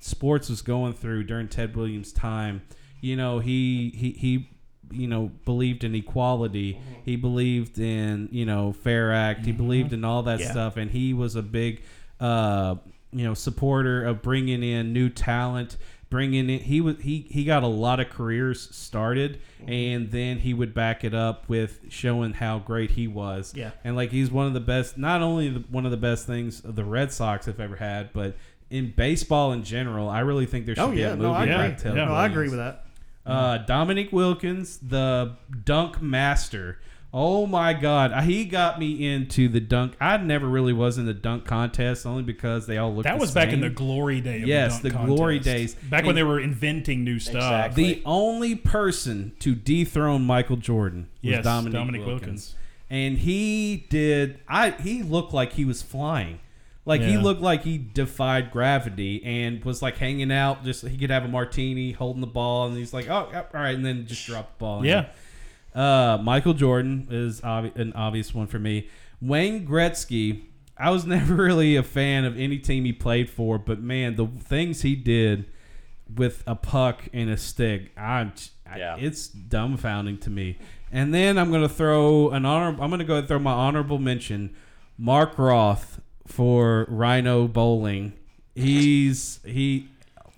sports 0.00 0.48
was 0.48 0.62
going 0.62 0.92
through 0.94 1.24
during 1.24 1.48
Ted 1.48 1.76
Williams' 1.76 2.12
time. 2.12 2.62
You 3.00 3.14
know, 3.16 3.38
he 3.38 3.90
he 3.94 4.10
he 4.12 4.48
you 4.90 5.06
know 5.06 5.30
believed 5.44 5.84
in 5.84 5.94
equality. 5.94 6.80
He 7.04 7.14
believed 7.14 7.78
in 7.78 8.28
you 8.32 8.44
know 8.46 8.72
fair 8.72 9.12
act. 9.12 9.46
He 9.46 9.52
believed 9.52 9.92
in 9.92 10.04
all 10.04 10.24
that 10.24 10.40
Yeah. 10.40 10.50
stuff, 10.50 10.76
and 10.76 10.90
he 10.90 11.14
was 11.14 11.36
a 11.36 11.42
big 11.42 11.82
uh, 12.18 12.76
you 13.12 13.24
know 13.24 13.34
supporter 13.34 14.04
of 14.04 14.22
bringing 14.22 14.62
in 14.64 14.92
new 14.92 15.08
talent. 15.08 15.76
Bringing 16.08 16.48
in, 16.48 16.60
he 16.60 16.80
was 16.80 16.96
he 17.00 17.26
he 17.28 17.44
got 17.44 17.64
a 17.64 17.66
lot 17.66 17.98
of 17.98 18.08
careers 18.10 18.72
started, 18.74 19.40
and 19.66 20.10
then 20.12 20.38
he 20.38 20.54
would 20.54 20.72
back 20.72 21.02
it 21.02 21.12
up 21.14 21.48
with 21.48 21.80
showing 21.88 22.32
how 22.34 22.60
great 22.60 22.92
he 22.92 23.08
was. 23.08 23.52
Yeah. 23.56 23.72
and 23.82 23.96
like 23.96 24.12
he's 24.12 24.30
one 24.30 24.46
of 24.46 24.54
the 24.54 24.60
best, 24.60 24.96
not 24.96 25.20
only 25.20 25.48
the, 25.48 25.60
one 25.68 25.84
of 25.84 25.90
the 25.90 25.96
best 25.96 26.24
things 26.24 26.60
the 26.62 26.84
Red 26.84 27.10
Sox 27.12 27.46
have 27.46 27.58
ever 27.58 27.74
had, 27.76 28.12
but 28.12 28.36
in 28.70 28.92
baseball 28.96 29.52
in 29.52 29.64
general, 29.64 30.08
I 30.08 30.20
really 30.20 30.46
think 30.46 30.66
there 30.66 30.76
should 30.76 30.82
Oh 30.84 30.90
be 30.92 30.98
yeah, 30.98 31.08
a 31.08 31.16
movie 31.16 31.22
no, 31.24 31.32
I 31.32 31.44
agree. 31.44 31.90
yeah. 31.90 32.04
No, 32.04 32.14
I 32.14 32.26
agree 32.26 32.48
with 32.50 32.58
that. 32.58 32.84
Uh, 33.26 33.58
Dominique 33.58 34.12
Wilkins, 34.12 34.78
the 34.78 35.32
dunk 35.64 36.00
master. 36.00 36.78
Oh 37.14 37.46
my 37.46 37.72
God, 37.72 38.24
he 38.24 38.44
got 38.44 38.78
me 38.78 39.06
into 39.06 39.48
the 39.48 39.60
dunk. 39.60 39.96
I 40.00 40.16
never 40.18 40.46
really 40.46 40.72
was 40.72 40.98
in 40.98 41.06
the 41.06 41.14
dunk 41.14 41.46
contest, 41.46 42.04
only 42.04 42.22
because 42.22 42.66
they 42.66 42.76
all 42.76 42.94
looked. 42.94 43.04
That 43.04 43.14
the 43.14 43.20
was 43.20 43.32
back 43.32 43.52
in 43.52 43.60
the 43.60 43.70
glory 43.70 44.20
days. 44.20 44.46
Yes, 44.46 44.80
the, 44.80 44.90
the 44.90 44.98
glory 44.98 45.38
days. 45.38 45.74
Back 45.74 46.04
when 46.04 46.14
they 46.14 46.22
were 46.22 46.40
inventing 46.40 47.04
new 47.04 47.18
stuff. 47.18 47.36
Exactly. 47.36 47.94
The 47.94 48.02
only 48.04 48.54
person 48.54 49.32
to 49.38 49.54
dethrone 49.54 50.26
Michael 50.26 50.56
Jordan 50.56 51.08
was 51.22 51.30
Yes, 51.32 51.44
Dominique, 51.44 51.72
Dominique 51.72 52.06
Wilkins. 52.06 52.22
Wilkins. 52.22 52.54
And 52.88 53.18
he 53.18 53.86
did 53.88 54.38
I 54.46 54.70
he 54.70 55.02
looked 55.02 55.32
like 55.32 55.54
he 55.54 55.64
was 55.64 55.82
flying. 55.82 56.40
Like 56.84 57.00
he 57.00 57.16
looked 57.18 57.40
like 57.40 57.64
he 57.64 57.78
defied 57.78 58.52
gravity 58.52 59.20
and 59.24 59.64
was 59.64 59.82
like 59.82 59.96
hanging 59.96 60.30
out 60.30 60.64
just 60.64 60.86
he 60.86 60.96
could 60.96 61.10
have 61.10 61.24
a 61.24 61.28
martini 61.28 61.90
holding 61.90 62.20
the 62.20 62.28
ball 62.28 62.68
and 62.68 62.76
he's 62.76 62.94
like, 62.94 63.08
"Oh, 63.08 63.28
all 63.34 63.46
right," 63.52 63.74
and 63.74 63.84
then 63.84 64.06
just 64.06 64.24
drop 64.24 64.56
the 64.56 64.60
ball. 64.60 64.78
in. 64.80 64.84
Yeah. 64.84 65.06
Uh, 65.76 66.18
Michael 66.22 66.54
Jordan 66.54 67.06
is 67.10 67.40
obvi- 67.42 67.76
an 67.76 67.92
obvious 67.92 68.34
one 68.34 68.46
for 68.46 68.58
me. 68.58 68.88
Wayne 69.20 69.66
Gretzky, 69.66 70.44
I 70.78 70.90
was 70.90 71.04
never 71.16 71.34
really 71.34 71.76
a 71.76 71.82
fan 71.82 72.24
of 72.24 72.38
any 72.38 72.58
team 72.58 72.84
he 72.86 72.92
played 72.92 73.28
for, 73.30 73.58
but 73.58 73.80
man, 73.80 74.16
the 74.16 74.26
things 74.26 74.82
he 74.82 74.96
did 74.96 75.44
with 76.14 76.42
a 76.46 76.54
puck 76.54 77.08
and 77.12 77.28
a 77.28 77.36
stick, 77.36 77.90
I, 77.96 78.30
I- 78.66 78.78
Yeah. 78.78 78.96
it's 78.98 79.28
dumbfounding 79.28 80.20
to 80.22 80.30
me. 80.30 80.58
And 80.92 81.12
then 81.12 81.36
I'm 81.36 81.50
gonna 81.52 81.68
throw 81.68 82.30
an 82.30 82.46
honor. 82.46 82.68
I'm 82.80 82.90
gonna 82.90 83.04
go 83.04 83.20
throw 83.20 83.38
my 83.40 83.52
honorable 83.52 83.98
mention, 83.98 84.54
Mark 84.96 85.36
Roth 85.36 86.00
for 86.26 86.86
Rhino 86.88 87.48
Bowling. 87.48 88.12
He's 88.54 89.40
he. 89.44 89.88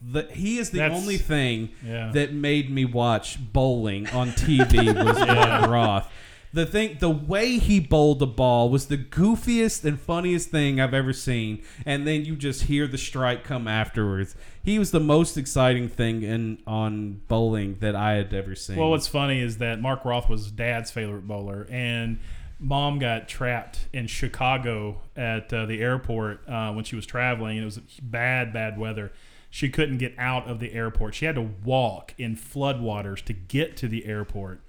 The, 0.00 0.22
he 0.30 0.58
is 0.58 0.70
the 0.70 0.78
That's- 0.78 1.00
only 1.00 1.16
thing 1.18 1.70
yeah. 1.84 2.10
that 2.12 2.32
made 2.32 2.70
me 2.70 2.84
watch 2.84 3.38
bowling 3.52 4.08
on 4.10 4.30
TV 4.30 4.86
was 5.04 5.18
Mark 5.26 5.68
Roth. 5.70 6.12
The 6.50 6.64
thing, 6.64 6.96
the 6.98 7.10
way 7.10 7.58
he 7.58 7.78
bowled 7.78 8.20
the 8.20 8.26
ball 8.26 8.70
was 8.70 8.86
the 8.86 8.96
goofiest 8.96 9.84
and 9.84 10.00
funniest 10.00 10.48
thing 10.48 10.80
I've 10.80 10.94
ever 10.94 11.12
seen. 11.12 11.62
And 11.84 12.06
then 12.06 12.24
you 12.24 12.36
just 12.36 12.62
hear 12.62 12.86
the 12.86 12.96
strike 12.96 13.44
come 13.44 13.68
afterwards. 13.68 14.34
He 14.62 14.78
was 14.78 14.90
the 14.90 15.00
most 15.00 15.36
exciting 15.36 15.88
thing 15.90 16.22
in 16.22 16.62
on 16.66 17.20
bowling 17.28 17.76
that 17.80 17.94
I 17.94 18.12
had 18.14 18.32
ever 18.32 18.54
seen. 18.54 18.76
Well, 18.76 18.90
what's 18.90 19.06
funny 19.08 19.40
is 19.40 19.58
that 19.58 19.80
Mark 19.82 20.06
Roth 20.06 20.30
was 20.30 20.50
Dad's 20.50 20.90
favorite 20.90 21.28
bowler, 21.28 21.66
and 21.70 22.18
Mom 22.58 22.98
got 22.98 23.28
trapped 23.28 23.80
in 23.92 24.06
Chicago 24.06 25.02
at 25.16 25.52
uh, 25.52 25.66
the 25.66 25.80
airport 25.82 26.48
uh, 26.48 26.72
when 26.72 26.84
she 26.84 26.96
was 26.96 27.04
traveling, 27.04 27.58
and 27.58 27.62
it 27.62 27.66
was 27.66 27.78
bad, 28.00 28.54
bad 28.54 28.78
weather. 28.78 29.12
She 29.50 29.68
couldn't 29.68 29.98
get 29.98 30.14
out 30.18 30.46
of 30.48 30.60
the 30.60 30.72
airport. 30.72 31.14
She 31.14 31.24
had 31.24 31.34
to 31.36 31.50
walk 31.64 32.14
in 32.18 32.36
floodwaters 32.36 33.24
to 33.24 33.32
get 33.32 33.76
to 33.78 33.88
the 33.88 34.04
airport. 34.04 34.60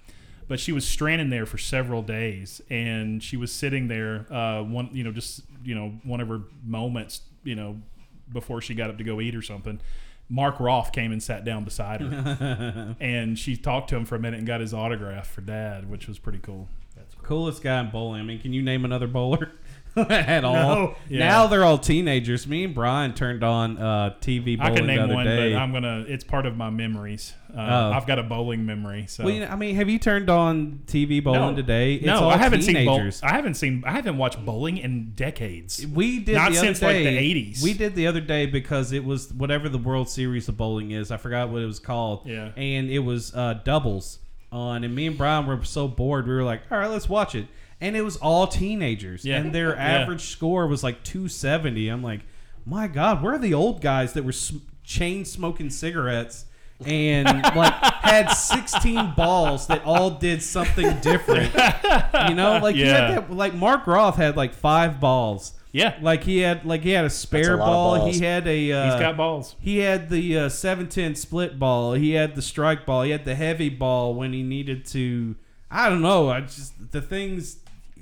But 0.48 0.58
she 0.58 0.72
was 0.72 0.86
stranded 0.86 1.30
there 1.30 1.46
for 1.46 1.58
several 1.58 2.02
days, 2.02 2.60
and 2.68 3.22
she 3.22 3.36
was 3.36 3.52
sitting 3.52 3.86
there, 3.86 4.26
uh, 4.32 4.62
one, 4.62 4.90
you 4.92 5.04
know, 5.04 5.12
just 5.12 5.42
you 5.62 5.74
know, 5.74 5.92
one 6.02 6.20
of 6.20 6.28
her 6.28 6.40
moments, 6.64 7.20
you 7.44 7.54
know, 7.54 7.80
before 8.32 8.60
she 8.60 8.74
got 8.74 8.90
up 8.90 8.98
to 8.98 9.04
go 9.04 9.20
eat 9.20 9.34
or 9.34 9.42
something. 9.42 9.80
Mark 10.28 10.60
Roth 10.60 10.92
came 10.92 11.10
and 11.10 11.22
sat 11.22 11.44
down 11.44 11.64
beside 11.64 12.00
her 12.00 12.96
and 13.00 13.36
she 13.36 13.56
talked 13.56 13.90
to 13.90 13.96
him 13.96 14.04
for 14.04 14.14
a 14.14 14.18
minute 14.20 14.38
and 14.38 14.46
got 14.46 14.60
his 14.60 14.72
autograph 14.72 15.28
for 15.28 15.40
dad, 15.40 15.90
which 15.90 16.06
was 16.06 16.18
pretty 16.18 16.38
cool. 16.38 16.68
That's 16.96 17.14
coolest 17.16 17.62
guy 17.62 17.80
in 17.80 17.90
bowling. 17.90 18.20
I 18.20 18.24
mean, 18.24 18.40
can 18.40 18.52
you 18.52 18.62
name 18.62 18.84
another 18.84 19.08
bowler 19.08 19.52
at 20.10 20.44
all? 20.44 20.54
No. 20.54 20.94
Yeah. 21.08 21.18
Now 21.28 21.46
they're 21.46 21.64
all 21.64 21.78
teenagers. 21.78 22.46
Me 22.46 22.64
and 22.64 22.74
Brian 22.74 23.14
turned 23.14 23.42
on 23.42 23.76
uh, 23.78 24.14
TV 24.20 24.58
I 24.60 24.68
bowling 24.68 24.76
can 24.76 24.86
the 24.86 24.92
name 24.94 25.00
other 25.02 25.14
one, 25.14 25.26
day. 25.26 25.52
but 25.52 25.58
I'm 25.58 25.72
gonna. 25.72 26.04
It's 26.08 26.24
part 26.24 26.46
of 26.46 26.56
my 26.56 26.70
memories. 26.70 27.34
Uh, 27.52 27.66
Oh. 27.70 27.92
I've 27.92 28.06
got 28.06 28.18
a 28.20 28.22
bowling 28.22 28.64
memory. 28.64 29.06
So 29.08 29.24
well, 29.24 29.32
you 29.34 29.40
know, 29.40 29.48
I 29.48 29.56
mean, 29.56 29.74
have 29.74 29.88
you 29.88 29.98
turned 29.98 30.30
on 30.30 30.82
TV 30.86 31.22
bowling 31.22 31.56
today? 31.56 31.94
It's 31.94 32.06
no, 32.06 32.20
all 32.24 32.30
I 32.30 32.36
haven't 32.36 32.62
seen. 32.62 32.86
Bowl. 32.86 33.10
I 33.22 33.30
haven't 33.32 33.54
seen. 33.54 33.82
I 33.86 33.90
haven't 33.90 34.16
watched 34.18 34.44
bowling 34.44 34.78
in 34.78 35.12
decades. 35.16 35.84
We 35.86 36.20
did 36.20 36.36
not 36.36 36.52
the 36.52 36.58
other 36.58 36.66
since 36.66 36.80
day, 36.80 36.86
like 36.86 37.14
the 37.14 37.52
80s. 37.52 37.62
We 37.62 37.72
did 37.74 37.94
the 37.96 38.06
other 38.06 38.20
day 38.20 38.46
because 38.46 38.92
it 38.92 39.04
was 39.04 39.32
whatever 39.32 39.68
the 39.68 39.78
World 39.78 40.08
Series 40.08 40.48
of 40.48 40.56
bowling 40.56 40.92
is. 40.92 41.10
I 41.10 41.16
forgot 41.16 41.50
what 41.50 41.62
it 41.62 41.66
was 41.66 41.80
called. 41.80 42.26
Yeah. 42.26 42.52
And 42.56 42.88
it 42.90 43.00
was 43.00 43.34
uh, 43.34 43.54
doubles 43.64 44.20
on, 44.52 44.84
and 44.84 44.94
me 44.94 45.06
and 45.06 45.18
Brian 45.18 45.46
were 45.46 45.64
so 45.64 45.88
bored. 45.88 46.26
We 46.28 46.34
were 46.34 46.44
like, 46.44 46.62
all 46.70 46.78
right, 46.78 46.90
let's 46.90 47.08
watch 47.08 47.34
it. 47.34 47.46
And 47.80 47.96
it 47.96 48.02
was 48.02 48.16
all 48.16 48.46
teenagers, 48.46 49.24
Yeah. 49.24 49.38
and 49.38 49.54
their 49.54 49.74
Yeah. 49.74 50.00
average 50.02 50.22
score 50.22 50.66
was 50.66 50.82
like 50.82 51.02
270. 51.02 51.88
I'm 51.88 52.02
like, 52.02 52.20
my 52.66 52.86
God, 52.88 53.22
where 53.22 53.34
are 53.34 53.38
the 53.38 53.54
old 53.54 53.80
guys 53.80 54.12
that 54.12 54.24
were 54.24 54.32
sm- 54.32 54.58
chain 54.84 55.24
smoking 55.24 55.70
cigarettes? 55.70 56.44
and 56.86 57.26
like 57.54 57.74
had 58.00 58.30
16 58.30 59.12
balls 59.14 59.66
that 59.66 59.84
all 59.84 60.12
did 60.12 60.42
something 60.42 60.98
different. 61.00 61.52
You 62.26 62.34
know, 62.34 62.58
like 62.62 62.74
he 62.74 62.84
Yeah. 62.86 63.10
had 63.12 63.28
that, 63.28 63.30
like 63.36 63.52
Mark 63.52 63.86
Roth 63.86 64.16
had 64.16 64.34
like 64.34 64.54
five 64.54 64.98
balls. 64.98 65.52
Yeah. 65.72 65.96
Like 66.00 66.24
he 66.24 66.38
had 66.38 66.64
like 66.64 66.82
he 66.82 66.92
had 66.92 67.04
a 67.04 67.10
spare 67.10 67.58
lot 67.58 67.66
of 67.66 68.00
ball. 68.00 68.06
He 68.10 68.20
had 68.24 68.48
a 68.48 68.72
uh, 68.72 68.92
He's 68.92 68.98
got 69.00 69.18
balls. 69.18 69.56
He 69.60 69.78
had 69.80 70.08
the 70.08 70.38
uh, 70.38 70.48
710 70.48 71.16
split 71.16 71.58
ball. 71.58 71.92
He 71.92 72.12
had 72.12 72.34
the 72.34 72.40
strike 72.40 72.86
ball. 72.86 73.02
He 73.02 73.10
had 73.10 73.26
the 73.26 73.34
heavy 73.34 73.68
ball 73.68 74.14
when 74.14 74.32
he 74.32 74.42
needed 74.42 74.86
to. 74.86 75.36
I 75.70 75.90
don't 75.90 76.00
know. 76.00 76.30
I 76.30 76.40
just 76.40 76.92
the 76.92 77.02
things 77.02 77.56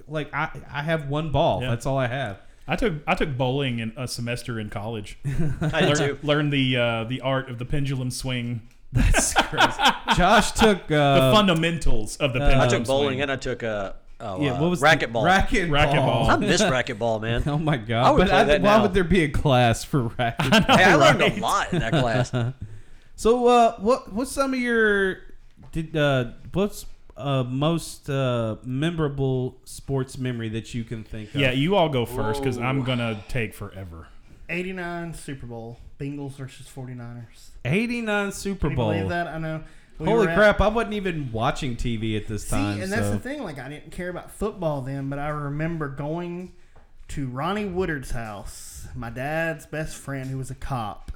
like 0.08 0.32
I 0.34 0.50
I 0.72 0.82
have 0.82 1.08
one 1.08 1.30
ball. 1.30 1.62
Yeah. 1.62 1.70
That's 1.70 1.86
all 1.86 1.98
I 1.98 2.06
have. 2.06 2.38
I 2.66 2.76
took 2.76 2.94
I 3.06 3.14
took 3.14 3.36
bowling 3.36 3.78
in 3.78 3.92
a 3.96 4.06
semester 4.06 4.60
in 4.60 4.68
college. 4.70 5.18
I 5.24 5.80
did 5.80 5.88
Learn- 5.88 5.96
too. 5.96 6.18
Learned 6.22 6.52
the 6.52 6.76
uh, 6.76 7.04
the 7.04 7.20
art 7.22 7.48
of 7.50 7.58
the 7.58 7.64
pendulum 7.64 8.10
swing, 8.10 8.62
That's 8.92 9.34
crazy. 9.34 9.66
Josh 10.16 10.52
took 10.52 10.86
the 10.88 11.00
uh, 11.00 11.32
fundamentals 11.34 12.16
of 12.18 12.32
the 12.32 12.40
pendulum 12.40 12.60
I 12.60 12.68
took 12.68 12.86
bowling 12.86 13.08
swing. 13.08 13.22
and 13.22 13.32
I 13.32 13.36
took 13.36 13.62
uh, 13.62 13.92
oh, 14.20 14.42
yeah, 14.42 14.52
uh, 14.52 14.60
what 14.60 14.70
was 14.70 14.82
racquetball. 14.82 15.24
Racquetball. 15.24 15.70
Racquetball. 15.70 16.28
I 16.28 16.36
miss 16.36 16.60
racquetball, 16.62 17.22
man. 17.22 17.42
Oh 17.46 17.56
my 17.58 17.74
I 17.74 17.76
god! 17.78 18.12
would 18.14 18.18
But 18.20 18.28
play 18.28 18.38
I, 18.40 18.44
that 18.44 18.60
why 18.62 18.76
now. 18.76 18.82
would 18.82 18.92
there 18.94 19.04
be 19.04 19.22
a 19.24 19.28
class 19.30 19.84
for 19.84 20.10
racquetball? 20.10 20.76
Hey, 20.76 20.84
I 20.84 20.94
learned 20.96 21.22
a 21.22 21.40
lot 21.40 21.72
in 21.72 21.78
that 21.80 21.92
class. 21.92 22.32
So, 23.16 23.46
uh, 23.48 23.76
what 23.80 24.12
what's 24.12 24.30
some 24.30 24.52
of 24.54 24.60
your 24.60 25.18
did 25.72 25.96
uh, 25.96 26.32
what's 26.52 26.84
uh, 27.18 27.44
most 27.44 28.08
uh, 28.08 28.56
memorable 28.64 29.58
sports 29.64 30.16
memory 30.18 30.48
that 30.50 30.72
you 30.74 30.84
can 30.84 31.04
think 31.04 31.34
of? 31.34 31.40
Yeah, 31.40 31.50
you 31.52 31.76
all 31.76 31.88
go 31.88 32.06
first 32.06 32.40
because 32.42 32.58
I'm 32.58 32.82
gonna 32.84 33.22
take 33.28 33.54
forever. 33.54 34.08
89 34.48 35.12
Super 35.14 35.46
Bowl, 35.46 35.78
Bengals 36.00 36.32
versus 36.36 36.66
49ers. 36.74 37.50
eighty 37.66 38.00
nine 38.00 38.32
Super 38.32 38.60
Can 38.68 38.70
you 38.70 38.76
Bowl. 38.76 38.92
believe 38.92 39.08
that? 39.10 39.26
I 39.26 39.38
know. 39.38 39.62
We 39.98 40.06
Holy 40.06 40.26
were 40.26 40.30
at- 40.32 40.36
crap! 40.38 40.60
I 40.60 40.68
wasn't 40.68 40.94
even 40.94 41.32
watching 41.32 41.74
TV 41.76 42.16
at 42.16 42.28
this 42.28 42.44
See, 42.44 42.50
time. 42.56 42.80
and 42.80 42.90
that's 42.92 43.06
so. 43.06 43.12
the 43.12 43.18
thing. 43.18 43.42
Like, 43.42 43.58
I 43.58 43.68
didn't 43.68 43.90
care 43.90 44.08
about 44.08 44.30
football 44.30 44.80
then, 44.80 45.10
but 45.10 45.18
I 45.18 45.28
remember 45.28 45.88
going 45.88 46.52
to 47.08 47.26
Ronnie 47.26 47.64
Woodard's 47.66 48.12
house, 48.12 48.86
my 48.94 49.10
dad's 49.10 49.66
best 49.66 49.96
friend, 49.96 50.30
who 50.30 50.38
was 50.38 50.50
a 50.50 50.54
cop, 50.54 51.10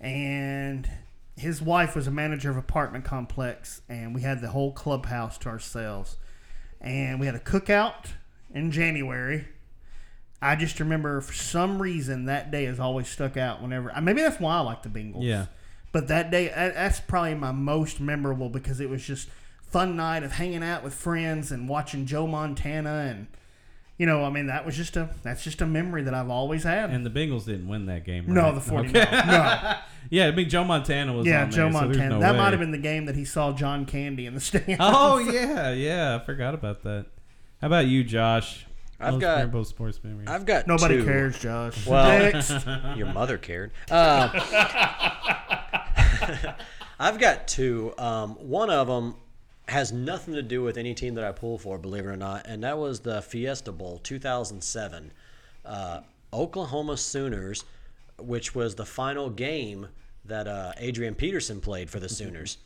and 0.00 0.88
his 1.36 1.60
wife 1.60 1.96
was 1.96 2.06
a 2.06 2.10
manager 2.10 2.50
of 2.50 2.56
apartment 2.56 3.04
complex, 3.04 3.82
and 3.88 4.14
we 4.14 4.22
had 4.22 4.40
the 4.40 4.48
whole 4.48 4.72
clubhouse 4.72 5.36
to 5.38 5.48
ourselves, 5.48 6.16
and 6.80 7.18
we 7.18 7.26
had 7.26 7.34
a 7.34 7.40
cookout 7.40 8.12
in 8.52 8.70
January. 8.70 9.48
I 10.40 10.56
just 10.56 10.78
remember 10.78 11.20
for 11.20 11.32
some 11.32 11.80
reason 11.80 12.26
that 12.26 12.50
day 12.50 12.64
has 12.64 12.78
always 12.78 13.08
stuck 13.08 13.36
out. 13.36 13.62
Whenever 13.62 13.92
maybe 14.00 14.20
that's 14.20 14.38
why 14.38 14.56
I 14.56 14.60
like 14.60 14.82
the 14.82 14.88
Bengals. 14.88 15.22
Yeah. 15.22 15.46
But 15.90 16.08
that 16.08 16.30
day, 16.30 16.48
that's 16.48 17.00
probably 17.00 17.34
my 17.34 17.52
most 17.52 18.00
memorable 18.00 18.48
because 18.48 18.80
it 18.80 18.90
was 18.90 19.04
just 19.04 19.28
fun 19.62 19.96
night 19.96 20.22
of 20.22 20.32
hanging 20.32 20.62
out 20.62 20.82
with 20.84 20.92
friends 20.92 21.50
and 21.50 21.68
watching 21.68 22.04
Joe 22.04 22.26
Montana 22.26 23.06
and 23.08 23.26
you 23.98 24.06
know, 24.06 24.24
I 24.24 24.30
mean, 24.30 24.46
that 24.46 24.66
was 24.66 24.76
just 24.76 24.96
a 24.96 25.08
that's 25.22 25.44
just 25.44 25.60
a 25.60 25.66
memory 25.66 26.02
that 26.02 26.14
I've 26.14 26.30
always 26.30 26.64
had. 26.64 26.90
And 26.90 27.04
the 27.06 27.10
Bengals 27.10 27.44
didn't 27.46 27.68
win 27.68 27.86
that 27.86 28.04
game. 28.04 28.24
no, 28.32 28.42
right? 28.42 28.54
the 28.54 28.60
49ers. 28.60 28.88
Okay. 28.90 29.26
No. 29.26 29.74
yeah, 30.10 30.26
I 30.26 30.30
mean 30.32 30.48
Joe 30.48 30.64
Montana 30.64 31.12
was. 31.12 31.26
Yeah, 31.26 31.44
on 31.44 31.50
Joe 31.50 31.64
there, 31.70 31.72
so 31.72 31.86
Montana. 31.86 32.08
no 32.10 32.20
that 32.20 32.32
way. 32.32 32.38
might 32.38 32.50
have 32.50 32.60
been 32.60 32.72
the 32.72 32.78
game 32.78 33.06
that 33.06 33.14
he 33.14 33.24
saw 33.24 33.52
John 33.52 33.86
Candy 33.86 34.26
in 34.26 34.34
the 34.34 34.40
stands. 34.40 34.76
Oh 34.80 35.18
yeah, 35.32 35.70
yeah. 35.72 36.18
I 36.20 36.24
forgot 36.24 36.54
about 36.54 36.82
that. 36.82 37.06
How 37.60 37.68
about 37.68 37.86
you, 37.86 38.04
Josh? 38.04 38.66
I've 39.00 39.14
Most 39.14 39.20
got- 39.22 39.38
memorable 39.38 39.64
sports 39.64 40.00
memories. 40.04 40.28
I've 40.28 40.46
got 40.46 40.66
Nobody 40.66 40.98
two. 40.98 41.04
cares, 41.04 41.38
Josh. 41.38 41.86
Well, 41.86 42.18
Next. 42.32 42.64
your 42.96 43.12
mother 43.12 43.38
cared. 43.38 43.72
Uh, 43.90 44.28
I've 46.98 47.18
got 47.18 47.48
two. 47.48 47.92
Um, 47.98 48.30
one 48.36 48.70
of 48.70 48.86
them 48.86 49.16
has 49.68 49.92
nothing 49.92 50.34
to 50.34 50.42
do 50.42 50.62
with 50.62 50.76
any 50.76 50.94
team 50.94 51.14
that 51.14 51.24
I 51.24 51.32
pull 51.32 51.58
for, 51.58 51.78
believe 51.78 52.04
it 52.04 52.08
or 52.08 52.16
not, 52.16 52.46
and 52.46 52.62
that 52.64 52.78
was 52.78 53.00
the 53.00 53.22
Fiesta 53.22 53.72
Bowl 53.72 53.98
2007. 54.02 55.12
Uh, 55.64 56.00
Oklahoma 56.32 56.96
Sooners, 56.96 57.64
which 58.18 58.54
was 58.54 58.74
the 58.74 58.84
final 58.84 59.30
game 59.30 59.88
that 60.24 60.46
uh, 60.46 60.72
Adrian 60.78 61.14
Peterson 61.14 61.60
played 61.60 61.88
for 61.90 62.00
the 62.00 62.08
Sooners 62.08 62.58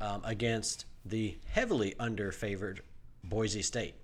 um, 0.00 0.22
against 0.24 0.84
the 1.04 1.36
heavily 1.48 1.94
underfavored 1.98 2.78
Boise 3.24 3.62
State. 3.62 3.94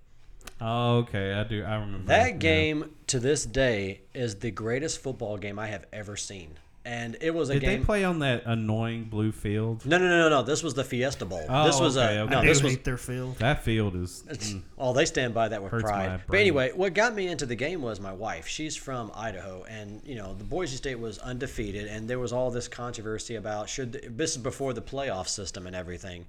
Oh, 0.60 0.98
okay. 0.98 1.32
I 1.34 1.44
do. 1.44 1.64
I 1.64 1.74
remember 1.74 2.06
That 2.06 2.32
yeah. 2.32 2.38
game 2.38 2.94
to 3.08 3.18
this 3.18 3.44
day 3.44 4.00
is 4.14 4.36
the 4.36 4.50
greatest 4.50 5.02
football 5.02 5.36
game 5.36 5.58
I 5.58 5.66
have 5.68 5.84
ever 5.92 6.16
seen. 6.16 6.58
And 6.86 7.16
it 7.20 7.34
was 7.34 7.50
a 7.50 7.54
game. 7.54 7.60
Did 7.60 7.66
game. 7.66 7.80
they 7.80 7.84
play 7.84 8.04
on 8.04 8.20
that 8.20 8.44
annoying 8.46 9.06
blue 9.06 9.32
field? 9.32 9.84
no, 9.84 9.98
no, 9.98 10.06
no, 10.06 10.20
no, 10.20 10.28
no. 10.28 10.42
This 10.44 10.62
was 10.62 10.74
the 10.74 10.84
Fiesta 10.84 11.24
Bowl. 11.24 11.44
Oh, 11.48 11.66
this 11.66 11.80
was 11.80 11.96
okay, 11.96 12.18
a 12.18 12.22
okay. 12.22 12.30
no. 12.30 12.38
I 12.38 12.46
This 12.46 12.62
was 12.62 12.78
their 12.78 12.96
field. 12.96 13.36
That 13.38 13.64
field 13.64 13.96
is. 13.96 14.22
mm. 14.28 14.62
Oh, 14.78 14.92
they 14.92 15.04
stand 15.04 15.34
by 15.34 15.48
that 15.48 15.60
with 15.60 15.72
pride. 15.72 16.20
But 16.28 16.38
anyway, 16.38 16.70
what 16.76 16.94
got 16.94 17.12
me 17.16 17.26
into 17.26 17.44
the 17.44 17.56
game 17.56 17.82
was 17.82 17.98
my 17.98 18.12
wife. 18.12 18.46
She's 18.46 18.76
from 18.76 19.10
Idaho, 19.16 19.64
and 19.68 20.00
you 20.04 20.14
know 20.14 20.34
the 20.34 20.44
Boise 20.44 20.76
State 20.76 21.00
was 21.00 21.18
undefeated, 21.18 21.88
and 21.88 22.08
there 22.08 22.20
was 22.20 22.32
all 22.32 22.52
this 22.52 22.68
controversy 22.68 23.34
about 23.34 23.68
should 23.68 23.90
the, 23.90 24.08
this 24.08 24.36
is 24.36 24.38
before 24.38 24.72
the 24.72 24.82
playoff 24.82 25.26
system 25.26 25.66
and 25.66 25.74
everything, 25.74 26.24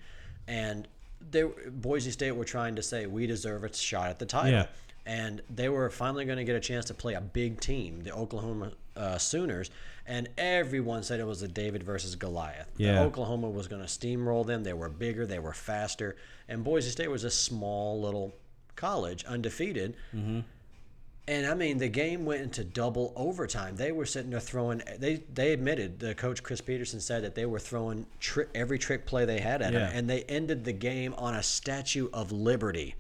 and 0.48 0.88
they 1.30 1.44
Boise 1.70 2.10
State 2.10 2.32
were 2.32 2.46
trying 2.46 2.76
to 2.78 2.82
say 2.82 3.06
we 3.06 3.28
deserve 3.28 3.64
a 3.64 3.72
shot 3.72 4.10
at 4.10 4.18
the 4.18 4.26
title. 4.26 4.52
Yeah. 4.52 4.66
And 5.06 5.42
they 5.50 5.70
were 5.70 5.90
finally 5.90 6.26
going 6.26 6.38
to 6.38 6.44
get 6.44 6.58
a 6.58 6.60
chance 6.60 6.84
to 6.86 6.94
play 6.94 7.14
a 7.14 7.22
big 7.22 7.62
team, 7.62 8.04
the 8.04 8.12
Oklahoma 8.12 8.74
uh, 8.98 9.18
Sooners, 9.18 9.72
and 10.08 10.30
everyone 10.38 11.04
said 11.04 11.20
it 11.20 11.28
was 11.28 11.42
a 11.42 11.48
David 11.48 11.84
versus 11.84 12.16
Goliath. 12.16 12.70
Yeah. 12.78 13.02
Oklahoma 13.02 13.50
was 13.50 13.68
going 13.68 13.82
to 13.82 13.88
steamroll 13.88 14.46
them. 14.46 14.64
They 14.64 14.74
were 14.74 14.90
bigger, 14.90 15.26
they 15.26 15.40
were 15.40 15.54
faster, 15.54 16.16
and 16.48 16.64
Boise 16.64 16.90
State 16.90 17.10
was 17.12 17.24
a 17.24 17.30
small 17.32 18.02
little 18.02 18.34
college, 18.76 19.24
undefeated. 19.26 19.96
Mm-hmm. 20.16 20.40
And 21.30 21.46
I 21.46 21.56
mean, 21.56 21.78
the 21.78 21.90
game 21.90 22.24
went 22.24 22.42
into 22.42 22.64
double 22.64 23.12
overtime. 23.18 23.76
They 23.76 23.92
were 23.92 24.06
sitting 24.06 24.30
there 24.32 24.40
throwing. 24.40 24.82
They 24.98 25.24
they 25.34 25.52
admitted 25.52 26.00
the 26.00 26.16
coach 26.16 26.42
Chris 26.42 26.62
Petersen 26.62 27.02
said 27.02 27.24
that 27.26 27.36
they 27.36 27.46
were 27.46 27.60
throwing 27.60 28.06
tri- 28.22 28.46
every 28.56 28.80
trick 28.80 29.06
play 29.06 29.26
they 29.26 29.42
had 29.42 29.62
at 29.62 29.74
Yeah. 29.74 29.88
him, 29.90 29.98
and 29.98 30.10
they 30.10 30.24
ended 30.24 30.64
the 30.64 30.72
game 30.72 31.14
on 31.18 31.36
a 31.36 31.44
Statue 31.44 32.08
of 32.14 32.32
Liberty. 32.32 32.96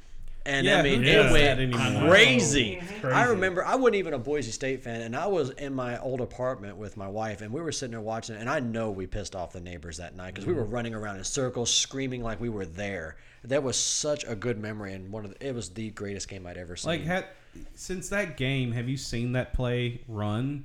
And 0.48 0.66
Yeah, 0.66 0.80
I 0.80 0.82
mean, 0.82 1.03
it 1.03 1.30
went 1.32 1.59
anymore? 1.59 2.09
crazy. 2.09 2.82
Crazy. 3.01 3.14
I 3.14 3.26
remember 3.26 3.66
I 3.66 3.76
wasn't 3.76 3.95
even 3.98 4.14
a 4.14 4.17
Boise 4.19 4.51
State 4.51 4.82
fan, 4.82 5.01
and 5.01 5.14
I 5.16 5.27
was 5.27 5.50
in 5.51 5.74
my 5.74 6.00
old 6.00 6.22
apartment 6.22 6.77
with 6.77 6.95
my 6.95 7.08
wife, 7.08 7.42
and 7.42 7.51
we 7.51 7.59
were 7.61 7.74
sitting 7.74 7.92
there 7.92 8.00
watching 8.01 8.35
it. 8.35 8.40
And 8.40 8.50
I 8.50 8.61
know 8.61 8.90
we 8.90 9.08
pissed 9.08 9.35
off 9.35 9.51
the 9.51 9.59
neighbors 9.59 9.98
that 9.98 10.16
night 10.16 10.34
because 10.34 10.45
we 10.48 10.53
were 10.53 10.64
Mm-hmm. 10.64 10.74
running 10.74 10.93
around 10.95 11.17
in 11.17 11.24
circles, 11.26 11.69
screaming 11.74 12.24
like 12.24 12.40
we 12.40 12.48
were 12.50 12.66
there. 12.66 13.17
That 13.43 13.61
was 13.61 13.77
such 13.77 14.24
a 14.24 14.35
good 14.35 14.58
memory, 14.58 14.93
and 14.93 15.11
one 15.11 15.26
of 15.26 15.38
the, 15.38 15.48
it 15.48 15.53
was 15.53 15.69
the 15.69 15.90
greatest 15.92 16.27
game 16.30 16.48
I'd 16.48 16.58
ever 16.58 16.76
seen. 16.77 16.92
Like, 16.92 17.03
had, 17.03 17.26
since 17.76 18.08
that 18.09 18.38
game, 18.38 18.72
have 18.72 18.88
you 18.88 18.95
seen 18.98 19.34
that 19.34 19.53
play 19.53 20.01
run? 20.08 20.64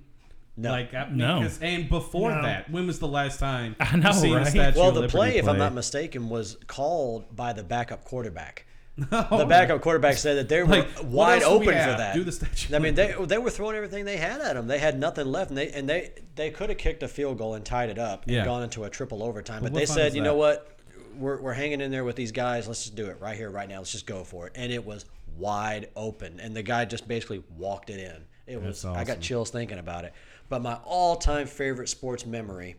No. 0.57 0.70
Like, 0.70 0.94
I, 0.94 1.09
No. 1.11 1.41
because- 1.41 1.59
And 1.61 1.89
before 1.89 2.31
No. 2.31 2.43
that, 2.43 2.70
when 2.70 2.86
was 2.86 2.99
the 3.01 3.09
last 3.09 3.41
time 3.41 3.75
I 3.81 3.97
know, 3.97 4.09
you 4.11 4.15
seen 4.15 4.35
right? 4.35 4.47
a 4.47 4.51
Statue 4.51 4.78
well, 4.78 4.89
of 4.91 4.94
the 4.94 5.01
Liberty 5.02 5.17
play, 5.19 5.36
if 5.39 5.49
I'm 5.49 5.59
not 5.59 5.75
mistaken, 5.75 6.28
was 6.28 6.57
called 6.69 7.35
by 7.35 7.52
the 7.52 7.65
backup 7.65 8.05
quarterback. 8.05 8.67
Oh, 9.10 9.38
the 9.38 9.46
backup 9.46 9.80
quarterback 9.80 10.18
said 10.18 10.36
that 10.36 10.48
they 10.50 10.60
were 10.62 10.66
Like, 10.68 10.86
wide 11.02 11.40
do 11.40 11.48
we 11.48 11.54
open 11.54 11.68
for 11.68 11.72
that. 11.72 12.14
Do 12.14 12.24
the 12.24 12.32
Statue 12.32 12.76
I 12.76 12.78
mean, 12.78 12.94
they 12.94 13.14
they 13.24 13.38
were 13.38 13.48
throwing 13.48 13.74
everything 13.74 14.04
they 14.04 14.18
had 14.18 14.42
at 14.42 14.54
them. 14.54 14.66
They 14.66 14.78
had 14.78 14.98
nothing 14.98 15.26
left, 15.26 15.48
and 15.50 15.56
they 15.56 15.70
and 15.70 15.88
they 15.88 16.10
they 16.34 16.50
could 16.50 16.68
have 16.68 16.76
kicked 16.78 17.02
a 17.02 17.08
field 17.08 17.38
goal 17.38 17.54
and 17.54 17.64
tied 17.64 17.88
it 17.88 17.98
up 17.98 18.24
and 18.24 18.32
Yeah. 18.32 18.44
gone 18.44 18.62
into 18.62 18.84
a 18.84 18.90
triple 18.90 19.22
overtime. 19.22 19.62
But 19.62 19.72
But, 19.72 19.78
they 19.78 19.86
said, 19.86 20.14
you 20.14 20.20
that? 20.20 20.28
know 20.28 20.34
what, 20.36 20.78
we're 21.16 21.40
we're 21.40 21.54
hanging 21.54 21.80
in 21.80 21.90
there 21.90 22.04
with 22.04 22.16
these 22.16 22.32
guys. 22.32 22.68
Let's 22.68 22.82
just 22.82 22.94
do 22.94 23.06
it 23.06 23.16
right 23.18 23.36
here, 23.36 23.48
right 23.50 23.68
now. 23.68 23.78
Let's 23.78 23.92
just 23.92 24.06
go 24.06 24.24
for 24.24 24.46
it. 24.48 24.52
And 24.56 24.70
it 24.70 24.84
was 24.84 25.06
wide 25.38 25.88
open, 25.96 26.38
and 26.38 26.54
the 26.54 26.62
guy 26.62 26.84
just 26.84 27.08
basically 27.08 27.42
walked 27.56 27.88
it 27.88 27.98
in. 27.98 28.24
It 28.46 28.60
was. 28.60 28.82
That's 28.82 28.98
I 28.98 29.04
got 29.04 29.20
chills 29.20 29.48
thinking 29.48 29.78
about 29.78 30.04
it. 30.04 30.12
But 30.50 30.60
my 30.60 30.74
all-time 30.84 31.46
favorite 31.46 31.88
sports 31.88 32.26
memory. 32.26 32.76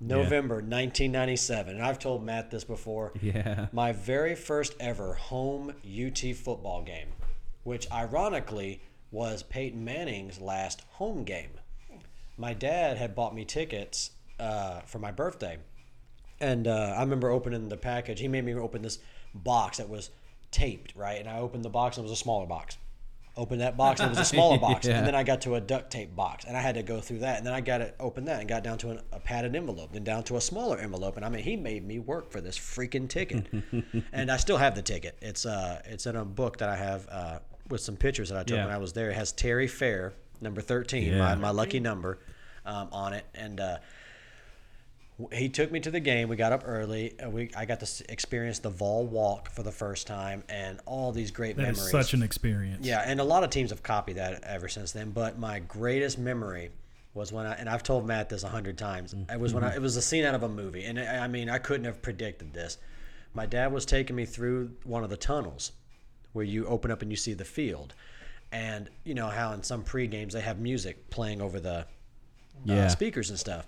November 0.00 0.56
1997, 0.56 1.76
and 1.76 1.84
I've 1.84 1.98
told 1.98 2.24
Matt 2.24 2.50
this 2.50 2.64
before. 2.64 3.12
Yeah. 3.20 3.66
My 3.72 3.92
very 3.92 4.34
first 4.34 4.74
ever 4.80 5.14
home 5.14 5.74
UT 5.84 6.18
football 6.36 6.82
game, 6.82 7.08
which 7.64 7.90
ironically 7.92 8.80
was 9.10 9.42
Peyton 9.42 9.84
Manning's 9.84 10.40
last 10.40 10.82
home 10.92 11.24
game. 11.24 11.50
My 12.38 12.54
dad 12.54 12.96
had 12.96 13.14
bought 13.14 13.34
me 13.34 13.44
tickets 13.44 14.12
uh, 14.38 14.80
for 14.86 14.98
my 14.98 15.10
birthday, 15.10 15.58
and 16.40 16.66
uh, 16.66 16.94
I 16.96 17.00
remember 17.00 17.30
opening 17.30 17.68
the 17.68 17.76
package. 17.76 18.20
He 18.20 18.28
made 18.28 18.44
me 18.44 18.54
open 18.54 18.80
this 18.80 18.98
box 19.34 19.76
that 19.76 19.90
was 19.90 20.10
taped, 20.50 20.96
right? 20.96 21.20
And 21.20 21.28
I 21.28 21.38
opened 21.40 21.64
the 21.64 21.70
box, 21.70 21.98
and 21.98 22.04
it 22.04 22.08
was 22.10 22.18
a 22.18 22.22
smaller 22.22 22.46
box. 22.46 22.78
Opened 23.36 23.60
that 23.60 23.76
box, 23.76 24.00
and 24.00 24.08
it 24.08 24.10
was 24.10 24.18
a 24.18 24.24
smaller 24.24 24.58
box. 24.66 24.86
Yeah. 24.86 24.98
And 24.98 25.06
then 25.06 25.14
I 25.14 25.22
got 25.22 25.40
to 25.42 25.54
a 25.54 25.60
duct 25.60 25.90
tape 25.90 26.14
box, 26.14 26.44
and 26.44 26.56
I 26.56 26.60
had 26.60 26.74
to 26.74 26.82
go 26.82 27.00
through 27.00 27.20
that. 27.20 27.38
And 27.38 27.46
then 27.46 27.54
I 27.54 27.60
got 27.60 27.78
to 27.78 27.94
open 28.00 28.24
that 28.26 28.40
and 28.40 28.48
got 28.48 28.62
down 28.64 28.76
to 28.78 28.90
an, 28.90 29.00
a 29.12 29.20
padded 29.20 29.54
envelope, 29.56 29.92
then 29.92 30.04
down 30.04 30.24
to 30.24 30.36
a 30.36 30.40
smaller 30.40 30.78
envelope. 30.78 31.16
And 31.16 31.24
I 31.24 31.28
mean, 31.28 31.42
he 31.42 31.56
made 31.56 31.86
me 31.86 31.98
work 31.98 32.30
for 32.30 32.40
this 32.40 32.58
freaking 32.58 33.08
ticket. 33.08 33.46
and 34.12 34.30
I 34.30 34.36
still 34.36 34.56
have 34.58 34.74
the 34.74 34.82
ticket. 34.82 35.16
It's 35.22 35.46
uh, 35.46 35.80
it's 35.86 36.06
in 36.06 36.16
a 36.16 36.24
book 36.24 36.58
that 36.58 36.68
I 36.68 36.76
have 36.76 37.08
uh, 37.10 37.38
with 37.68 37.80
some 37.80 37.96
pictures 37.96 38.28
that 38.30 38.38
I 38.38 38.42
took 38.42 38.56
Yeah. 38.56 38.66
when 38.66 38.74
I 38.74 38.78
was 38.78 38.92
there. 38.92 39.10
It 39.10 39.14
has 39.16 39.32
Terry 39.32 39.68
Fair, 39.68 40.12
number 40.40 40.60
13, 40.60 41.16
my, 41.16 41.34
my 41.36 41.50
lucky 41.50 41.78
number, 41.80 42.18
um, 42.66 42.88
on 42.92 43.12
it. 43.12 43.24
And 43.34 43.60
uh, 43.60 43.78
he 45.32 45.48
took 45.48 45.70
me 45.72 45.80
to 45.80 45.90
the 45.90 46.00
game. 46.00 46.28
We 46.28 46.36
got 46.36 46.52
up 46.52 46.62
early. 46.64 47.14
We 47.28 47.50
I 47.56 47.64
got 47.64 47.80
to 47.80 48.04
experience 48.08 48.58
the 48.60 48.70
Vol 48.70 49.06
Walk 49.06 49.50
for 49.50 49.62
the 49.62 49.72
first 49.72 50.06
time, 50.06 50.44
and 50.48 50.80
all 50.86 51.12
these 51.12 51.30
great 51.30 51.56
memories. 51.56 51.76
That 51.78 51.82
is 51.86 51.92
memories. 51.92 52.06
such 52.06 52.14
an 52.14 52.22
experience. 52.22 52.86
yeah, 52.86 53.02
and 53.06 53.20
a 53.20 53.24
lot 53.24 53.44
of 53.44 53.50
teams 53.50 53.70
have 53.70 53.82
copied 53.82 54.16
that 54.16 54.42
ever 54.44 54.68
since 54.68 54.92
then. 54.92 55.10
But 55.10 55.38
my 55.38 55.58
greatest 55.60 56.18
memory 56.18 56.70
was 57.14 57.32
when 57.32 57.46
I 57.46 57.54
and 57.54 57.68
I've 57.68 57.82
told 57.82 58.06
Matt 58.06 58.28
this 58.28 58.44
a 58.44 58.48
hundred 58.48 58.78
times. 58.78 59.14
It 59.32 59.40
was 59.40 59.52
when 59.52 59.64
I, 59.64 59.74
it 59.74 59.82
was 59.82 59.96
a 59.96 60.02
scene 60.02 60.24
out 60.24 60.34
of 60.34 60.42
a 60.42 60.48
movie, 60.48 60.84
and 60.84 60.98
I 60.98 61.24
I 61.24 61.28
mean 61.28 61.48
I 61.50 61.58
couldn't 61.58 61.84
have 61.86 62.00
predicted 62.02 62.52
this. 62.52 62.78
My 63.34 63.46
dad 63.46 63.72
was 63.72 63.84
taking 63.86 64.16
me 64.16 64.26
through 64.26 64.72
one 64.84 65.04
of 65.04 65.10
the 65.10 65.16
tunnels 65.16 65.72
where 66.32 66.44
you 66.44 66.66
open 66.66 66.90
up 66.90 67.02
and 67.02 67.10
you 67.10 67.16
see 67.16 67.32
the 67.34 67.44
field. 67.44 67.94
and 68.52 68.88
you 69.04 69.14
know 69.14 69.28
how 69.28 69.52
in 69.52 69.62
some 69.62 69.82
pre 69.82 70.06
games 70.06 70.32
they 70.34 70.40
have 70.40 70.58
music 70.58 71.10
playing 71.10 71.40
over 71.40 71.60
the 71.60 71.74
uh, 71.78 71.84
Yeah. 72.64 72.88
speakers 72.88 73.30
and 73.30 73.38
stuff. 73.38 73.66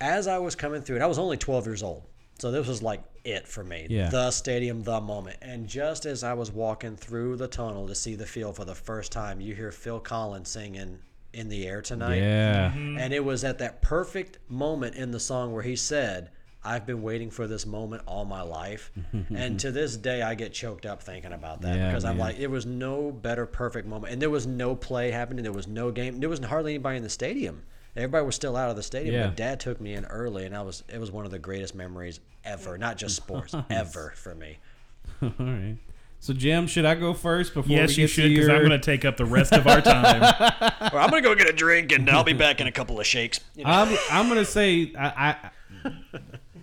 As 0.00 0.26
I 0.26 0.38
was 0.38 0.54
coming 0.54 0.82
through 0.82 0.96
it, 0.96 1.02
I 1.02 1.06
was 1.06 1.18
only 1.18 1.36
12 1.36 1.66
years 1.66 1.82
old. 1.82 2.02
So 2.38 2.50
this 2.50 2.66
was 2.66 2.82
like 2.82 3.02
it 3.24 3.48
for 3.48 3.64
me. 3.64 3.86
Yeah. 3.88 4.10
The 4.10 4.30
stadium, 4.30 4.82
the 4.82 5.00
moment. 5.00 5.38
And 5.40 5.66
just 5.66 6.04
as 6.04 6.22
I 6.22 6.34
was 6.34 6.52
walking 6.52 6.96
through 6.96 7.36
the 7.36 7.48
tunnel 7.48 7.86
to 7.88 7.94
see 7.94 8.14
the 8.14 8.26
field 8.26 8.56
for 8.56 8.64
the 8.64 8.74
first 8.74 9.10
time, 9.10 9.40
you 9.40 9.54
hear 9.54 9.72
Phil 9.72 10.00
Collins 10.00 10.50
singing 10.50 10.98
In 11.32 11.48
the 11.48 11.66
Air 11.66 11.80
Tonight. 11.80 12.18
Yeah. 12.18 12.70
Mm-hmm. 12.70 12.98
And 12.98 13.14
it 13.14 13.24
was 13.24 13.42
at 13.42 13.58
that 13.58 13.80
perfect 13.80 14.38
moment 14.50 14.96
in 14.96 15.10
the 15.12 15.20
song 15.20 15.52
where 15.52 15.62
he 15.62 15.76
said, 15.76 16.30
I've 16.62 16.84
been 16.84 17.00
waiting 17.00 17.30
for 17.30 17.46
this 17.46 17.64
moment 17.64 18.02
all 18.06 18.24
my 18.26 18.42
life. 18.42 18.92
and 19.34 19.58
to 19.60 19.70
this 19.70 19.96
day, 19.96 20.20
I 20.20 20.34
get 20.34 20.52
choked 20.52 20.84
up 20.84 21.02
thinking 21.02 21.32
about 21.32 21.62
that 21.62 21.76
Yeah, 21.76 21.86
because 21.88 22.04
I'm 22.04 22.18
man. 22.18 22.26
like, 22.26 22.38
it 22.38 22.48
was 22.48 22.66
no 22.66 23.12
better 23.12 23.46
perfect 23.46 23.88
moment. 23.88 24.12
And 24.12 24.20
there 24.20 24.30
was 24.30 24.46
no 24.46 24.74
play 24.74 25.10
happening. 25.10 25.42
There 25.42 25.52
was 25.52 25.68
no 25.68 25.90
game. 25.90 26.20
There 26.20 26.28
wasn't 26.28 26.48
hardly 26.48 26.74
anybody 26.74 26.98
in 26.98 27.02
the 27.02 27.08
stadium. 27.08 27.62
Everybody 27.96 28.26
was 28.26 28.34
still 28.34 28.56
out 28.56 28.70
of 28.70 28.76
the 28.76 28.82
stadium. 28.82 29.14
Yeah. 29.14 29.26
But 29.28 29.36
dad 29.36 29.60
took 29.60 29.80
me 29.80 29.94
in 29.94 30.04
early, 30.04 30.44
and 30.44 30.54
I 30.54 30.62
was 30.62 30.84
it 30.92 30.98
was 30.98 31.10
one 31.10 31.24
of 31.24 31.30
the 31.30 31.38
greatest 31.38 31.74
memories 31.74 32.20
ever. 32.44 32.76
Not 32.76 32.98
just 32.98 33.16
sports, 33.22 33.54
ever 33.70 34.12
for 34.16 34.34
me. 34.34 34.58
All 35.22 35.32
right. 35.38 35.78
So 36.18 36.32
Jim, 36.32 36.66
should 36.66 36.84
I 36.84 36.94
go 36.94 37.14
first 37.14 37.54
before 37.54 37.70
Yes, 37.70 37.90
we 37.90 38.02
you 38.02 38.08
get 38.08 38.10
should, 38.10 38.28
because 38.30 38.46
your... 38.46 38.56
I'm 38.56 38.62
going 38.66 38.70
to 38.70 38.84
take 38.84 39.04
up 39.04 39.16
the 39.16 39.26
rest 39.26 39.52
of 39.52 39.66
our 39.66 39.80
time. 39.80 40.22
Or 40.92 41.00
I'm 41.00 41.10
gonna 41.10 41.20
go 41.20 41.34
get 41.34 41.48
a 41.48 41.52
drink, 41.52 41.90
and 41.90 42.08
I'll 42.08 42.22
be 42.22 42.32
back 42.32 42.60
in 42.60 42.68
a 42.68 42.72
couple 42.72 43.00
of 43.00 43.06
shakes. 43.06 43.40
You 43.54 43.64
know? 43.64 43.70
I'm 43.70 43.98
I'm 44.08 44.28
gonna 44.28 44.44
say 44.44 44.92
I, 44.96 45.50
I 45.84 45.90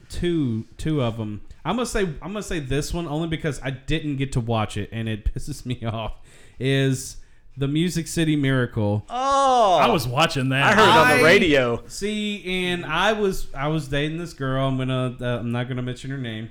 two 0.09 0.65
two 0.77 1.03
of 1.03 1.17
them. 1.17 1.41
I'm 1.65 1.75
gonna 1.75 1.85
say 1.85 2.01
I'm 2.03 2.31
gonna 2.31 2.41
say 2.41 2.59
this 2.59 2.93
one 2.93 3.07
only 3.07 3.27
because 3.27 3.59
I 3.61 3.71
didn't 3.71 4.15
get 4.15 4.31
to 4.33 4.39
watch 4.39 4.77
it 4.77 4.89
and 4.91 5.09
it 5.09 5.33
pisses 5.33 5.65
me 5.65 5.83
off. 5.85 6.13
Is 6.57 7.17
the 7.57 7.67
Music 7.67 8.07
City 8.07 8.35
Miracle? 8.35 9.05
oh, 9.09 9.77
I 9.81 9.87
was 9.87 10.07
watching 10.07 10.49
that. 10.49 10.63
I 10.63 10.73
heard 10.75 10.83
it 10.83 10.97
on 10.97 11.07
the 11.17 11.23
I- 11.23 11.27
radio. 11.27 11.83
See, 11.87 12.43
and 12.65 12.85
I 12.85 13.13
was 13.13 13.47
I 13.55 13.67
was 13.67 13.87
dating 13.87 14.17
this 14.17 14.33
girl. 14.33 14.67
I'm 14.67 14.77
gonna 14.77 15.15
uh, 15.21 15.39
I'm 15.39 15.51
not 15.51 15.67
gonna 15.67 15.81
mention 15.81 16.09
her 16.11 16.17
name, 16.17 16.49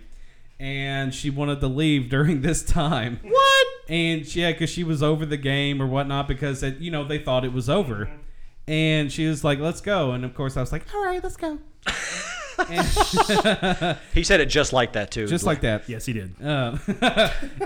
and 0.61 1.15
she 1.15 1.31
wanted 1.31 1.61
to 1.61 1.67
leave 1.69 2.09
during 2.17 2.43
this 2.43 2.63
time. 2.63 3.19
What? 3.23 3.67
And 3.89 4.27
she- 4.27 4.41
yeah, 4.43 4.53
because 4.53 4.71
she 4.71 4.85
was 4.85 5.03
over 5.03 5.27
the 5.27 5.37
game 5.37 5.83
or 5.83 5.87
whatnot 5.87 6.29
because 6.29 6.63
it, 6.63 6.79
you 6.79 6.91
know 6.91 7.05
they 7.05 7.19
thought 7.19 7.45
it 7.45 7.53
was 7.53 7.69
over, 7.69 8.09
and 8.69 9.11
she 9.13 9.27
was 9.27 9.43
like, 9.45 9.59
"Let's 9.59 9.81
go." 9.81 10.13
And 10.13 10.25
of 10.25 10.35
course, 10.35 10.57
I 10.57 10.61
was 10.61 10.73
like, 10.73 10.85
"All 10.95 11.05
right, 11.05 11.23
let's 11.23 11.37
go." 11.37 11.59
He 14.15 14.25
said 14.25 14.41
it 14.41 14.47
just 14.47 14.73
like 14.73 14.93
that 14.93 15.11
too. 15.11 15.27
Just 15.27 15.45
like 15.45 15.63
that. 15.63 15.89
Yes, 15.89 16.05
he 16.07 16.13
did. 16.13 16.35
Um, 16.45 16.81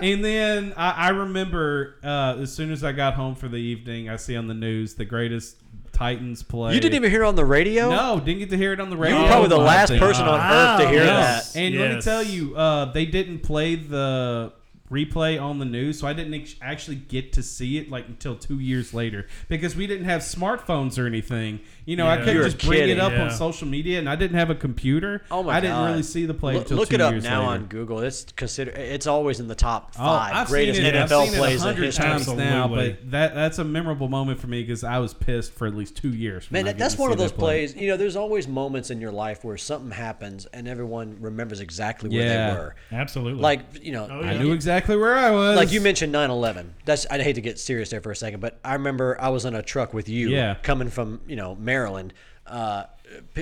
and 0.02 0.24
then 0.24 0.72
I, 0.76 0.90
I 0.90 1.08
remember 1.10 1.96
uh, 2.04 2.36
as 2.40 2.52
soon 2.52 2.70
as 2.72 2.84
I 2.84 2.92
got 2.92 3.14
home 3.14 3.34
for 3.34 3.48
the 3.48 3.56
evening, 3.56 4.08
I 4.08 4.16
see 4.16 4.36
on 4.36 4.46
the 4.46 4.54
news 4.54 4.94
the 4.94 5.04
greatest 5.04 5.56
Titans 5.92 6.42
play. 6.42 6.74
You 6.74 6.80
didn't 6.80 6.94
even 6.96 7.10
hear 7.10 7.22
it 7.24 7.26
on 7.26 7.36
the 7.36 7.44
radio. 7.44 7.90
No, 7.90 8.20
didn't 8.20 8.40
get 8.40 8.50
to 8.50 8.56
hear 8.56 8.72
it 8.72 8.80
on 8.80 8.90
the 8.90 8.96
radio. 8.96 9.16
You 9.16 9.22
were 9.24 9.28
probably 9.28 9.48
the 9.48 9.58
I 9.58 9.64
last 9.64 9.88
person 9.96 10.26
on 10.26 10.40
earth 10.40 10.80
to 10.82 10.88
hear 10.88 11.04
Yes. 11.04 11.52
that. 11.54 11.58
And 11.60 11.74
let 11.78 11.88
me 11.88 11.94
Yes. 11.96 12.04
tell 12.04 12.22
you, 12.22 12.54
uh, 12.56 12.92
they 12.92 13.06
didn't 13.06 13.40
play 13.40 13.76
the 13.76 14.52
replay 14.90 15.40
on 15.40 15.58
the 15.58 15.64
news, 15.64 15.98
so 16.00 16.06
I 16.06 16.12
didn't 16.12 16.34
ex- 16.34 16.54
actually 16.62 16.96
get 16.96 17.32
to 17.34 17.42
see 17.42 17.78
it 17.78 17.90
like 17.90 18.06
until 18.08 18.34
two 18.36 18.58
years 18.60 18.94
later 18.94 19.26
because 19.48 19.74
we 19.76 19.86
didn't 19.86 20.06
have 20.06 20.20
smartphones 20.22 20.98
or 20.98 21.06
anything. 21.06 21.60
You 21.84 21.96
know, 21.96 22.06
I 22.06 22.16
couldn't 22.18 22.34
You're 22.36 22.44
just 22.44 22.64
bring 22.64 22.88
it 22.88 22.98
up 22.98 23.12
Yeah. 23.12 23.24
on 23.24 23.30
social 23.30 23.66
media, 23.68 23.98
and 23.98 24.08
I 24.08 24.16
didn't 24.16 24.36
have 24.36 24.50
a 24.50 24.54
computer. 24.54 25.22
Oh 25.30 25.42
my 25.42 25.56
I 25.56 25.60
didn't 25.60 25.76
God. 25.76 25.90
really 25.90 26.02
see 26.02 26.26
the 26.26 26.34
play 26.34 26.54
Look, 26.54 26.62
until 26.64 26.76
look 26.78 26.88
two 26.88 26.94
it 26.96 27.00
up 27.00 27.12
years 27.12 27.24
now 27.24 27.40
later. 27.40 27.50
on 27.52 27.66
Google. 27.66 28.00
It's 28.00 28.24
consider 28.36 28.70
it's 28.72 29.06
always 29.06 29.40
in 29.40 29.48
the 29.48 29.54
top 29.54 29.92
Oh, 29.96 30.04
five 30.04 30.34
I've 30.34 30.48
greatest 30.48 30.78
seen 30.78 30.86
it, 30.86 30.94
NFL 30.94 31.22
I've 31.22 31.28
seen 31.30 31.38
plays 31.38 31.62
it 31.62 31.64
a 31.64 31.68
in 31.68 31.74
hundred 31.74 31.84
history. 31.86 32.04
times 32.04 32.28
now, 32.32 32.68
but 32.68 33.10
that 33.10 33.34
that's 33.34 33.58
a 33.58 33.64
memorable 33.64 34.08
moment 34.08 34.40
for 34.40 34.46
me 34.46 34.62
because 34.62 34.84
I 34.84 34.98
was 34.98 35.14
pissed 35.14 35.52
for 35.52 35.66
at 35.66 35.74
least 35.74 35.96
two 35.96 36.10
years. 36.10 36.50
Man, 36.50 36.64
that, 36.66 36.78
that's 36.78 36.96
one 36.98 37.12
of 37.12 37.18
those 37.18 37.30
that 37.32 37.38
play. 37.38 37.66
plays. 37.66 37.76
You 37.76 37.88
know, 37.88 37.96
there's 37.96 38.16
always 38.16 38.46
moments 38.48 38.90
in 38.90 39.00
your 39.00 39.12
life 39.12 39.44
where 39.44 39.56
something 39.56 39.90
happens 39.90 40.46
and 40.46 40.66
everyone 40.68 41.16
remembers 41.20 41.60
exactly 41.60 42.10
where 42.10 42.20
Yeah. 42.26 42.50
they 42.54 42.60
were. 42.60 42.74
Absolutely. 42.92 43.40
Like, 43.42 43.60
you 43.82 43.92
know, 43.92 44.06
Oh, 44.10 44.20
I 44.22 44.36
knew 44.36 44.52
exactly 44.52 44.75
where 44.84 45.16
I 45.16 45.30
was. 45.30 45.56
like 45.56 45.72
you 45.72 45.80
mentioned 45.80 46.12
9/11. 46.14 46.66
That's 46.84 47.06
I'd 47.10 47.20
hate 47.22 47.34
to 47.34 47.40
get 47.40 47.58
serious 47.58 47.90
there 47.90 48.00
for 48.00 48.10
a 48.10 48.16
second, 48.16 48.40
but 48.40 48.58
I 48.64 48.74
remember 48.74 49.16
I 49.20 49.28
was 49.30 49.44
in 49.44 49.54
a 49.54 49.62
truck 49.62 49.92
with 49.94 50.08
you 50.08 50.28
Yeah. 50.30 50.54
coming 50.62 50.90
from, 50.90 51.20
you 51.26 51.36
know, 51.36 51.54
Maryland. 51.56 52.12
Uh, 52.46 52.84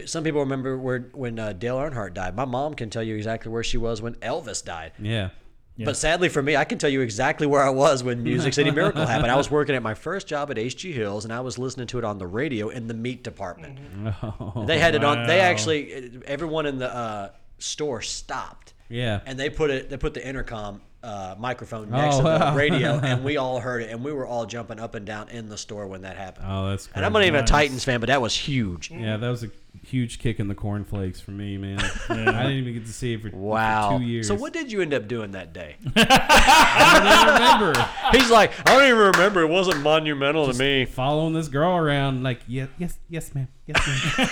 some 0.07 0.25
people 0.25 0.41
remember 0.41 0.77
where 0.79 1.09
when 1.13 1.39
uh, 1.39 1.53
Dale 1.53 1.77
Earnhardt 1.77 2.15
died. 2.15 2.35
My 2.37 2.45
mom 2.45 2.75
can 2.75 2.91
tell 2.91 3.03
you 3.03 3.15
exactly 3.17 3.51
where 3.51 3.63
she 3.65 3.77
was 3.79 4.01
when 4.03 4.15
Elvis 4.17 4.65
died. 4.65 4.93
Yeah. 4.99 5.31
But 5.77 5.97
sadly 5.97 6.29
for 6.29 6.41
me, 6.41 6.55
I 6.57 6.65
can 6.65 6.79
tell 6.79 6.89
you 6.89 7.01
exactly 7.01 7.49
where 7.49 7.61
I 7.63 7.71
was 7.71 8.05
when 8.05 8.23
Music 8.23 8.55
City 8.55 8.71
Miracle 8.81 9.05
happened. 9.05 9.33
I 9.33 9.37
was 9.37 9.51
working 9.51 9.75
at 9.75 9.83
my 9.83 9.95
first 9.95 10.29
job 10.29 10.51
at 10.53 10.57
HG 10.57 10.93
Hills, 10.93 11.25
and 11.25 11.33
I 11.35 11.41
was 11.41 11.59
listening 11.59 11.89
to 11.89 11.99
it 11.99 12.05
on 12.05 12.19
the 12.19 12.29
radio 12.29 12.69
in 12.69 12.87
the 12.87 12.95
meat 12.95 13.25
department. 13.25 13.81
Oh, 14.23 14.65
They 14.69 14.79
had 14.79 14.95
it 14.95 15.03
on. 15.03 15.27
They 15.27 15.41
actually, 15.41 16.21
everyone 16.27 16.67
in 16.67 16.79
the 16.79 16.95
uh, 16.95 17.31
store 17.59 18.03
stopped. 18.03 18.73
Yeah. 18.89 19.21
And 19.27 19.37
they 19.37 19.51
put 19.51 19.71
it. 19.71 19.91
They 19.91 19.97
put 19.97 20.15
the 20.15 20.25
intercom 20.25 20.81
uh, 21.05 21.35
microphone 21.39 21.91
next 21.91 22.17
Oh, 22.17 22.19
to 22.19 22.23
the 22.25 22.29
wow. 22.31 22.57
radio, 22.65 22.99
and 22.99 23.23
we 23.23 23.37
all 23.37 23.61
heard 23.61 23.83
it, 23.83 23.91
and 23.91 24.03
we 24.03 24.13
were 24.13 24.27
all 24.27 24.47
jumping 24.47 24.81
up 24.81 24.95
and 24.95 25.05
down 25.05 25.29
in 25.29 25.49
the 25.49 25.59
store 25.59 25.87
when 25.87 26.03
that 26.03 26.17
happened. 26.17 26.47
Oh, 26.49 26.71
that's 26.71 26.89
and 26.95 27.05
I'm 27.05 27.13
not 27.13 27.23
even 27.23 27.35
Nice. 27.41 27.51
a 27.51 27.53
Titans 27.53 27.85
fan, 27.85 28.01
but 28.01 28.07
that 28.09 28.23
was 28.23 28.35
huge. 28.35 28.91
Yeah, 28.91 29.17
that 29.19 29.29
was 29.29 29.45
a 29.45 29.51
huge 29.85 30.19
kick 30.19 30.41
in 30.41 30.49
the 30.49 30.55
cornflakes 30.55 31.21
for 31.21 31.33
me, 31.33 31.59
man. 31.59 31.79
I 32.09 32.15
didn't 32.15 32.51
even 32.53 32.73
get 32.75 32.87
to 32.87 32.93
see 32.93 33.13
it 33.15 33.21
for, 33.23 33.31
for 33.31 33.37
Wow. 33.37 33.99
two 33.99 34.05
years. 34.05 34.27
So 34.29 34.35
what 34.35 34.53
did 34.55 34.73
you 34.73 34.81
end 34.81 34.95
up 34.95 35.07
doing 35.09 35.33
that 35.33 35.53
day? 35.53 35.77
I 35.97 36.95
don't 36.95 37.07
even 37.13 37.35
remember 37.35 37.89
He's 38.13 38.31
like, 38.31 38.53
I 38.69 38.73
don't 38.75 38.85
even 38.85 38.97
remember. 38.99 39.43
It 39.43 39.49
wasn't 39.49 39.83
monumental 39.83 40.51
to 40.51 40.59
me. 40.59 40.85
following 40.87 41.35
this 41.35 41.49
girl 41.49 41.77
around 41.77 42.23
like, 42.23 42.41
yeah, 42.49 42.67
yes, 42.79 42.99
yes, 43.11 43.35
ma'am, 43.35 43.49
yes, 43.67 43.77
ma'am. 44.17 44.29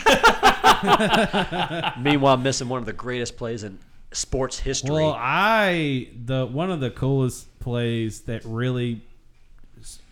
Meanwhile, 2.00 2.36
missing 2.38 2.68
one 2.68 2.80
of 2.80 2.86
the 2.86 2.92
greatest 2.92 3.36
plays 3.36 3.64
in 3.64 3.78
sports 4.12 4.58
history. 4.58 4.94
well, 4.94 5.16
I 5.18 6.08
the 6.24 6.46
one 6.46 6.70
of 6.70 6.80
the 6.80 6.90
coolest 6.90 7.46
plays 7.60 8.20
that 8.22 8.44
really 8.44 9.00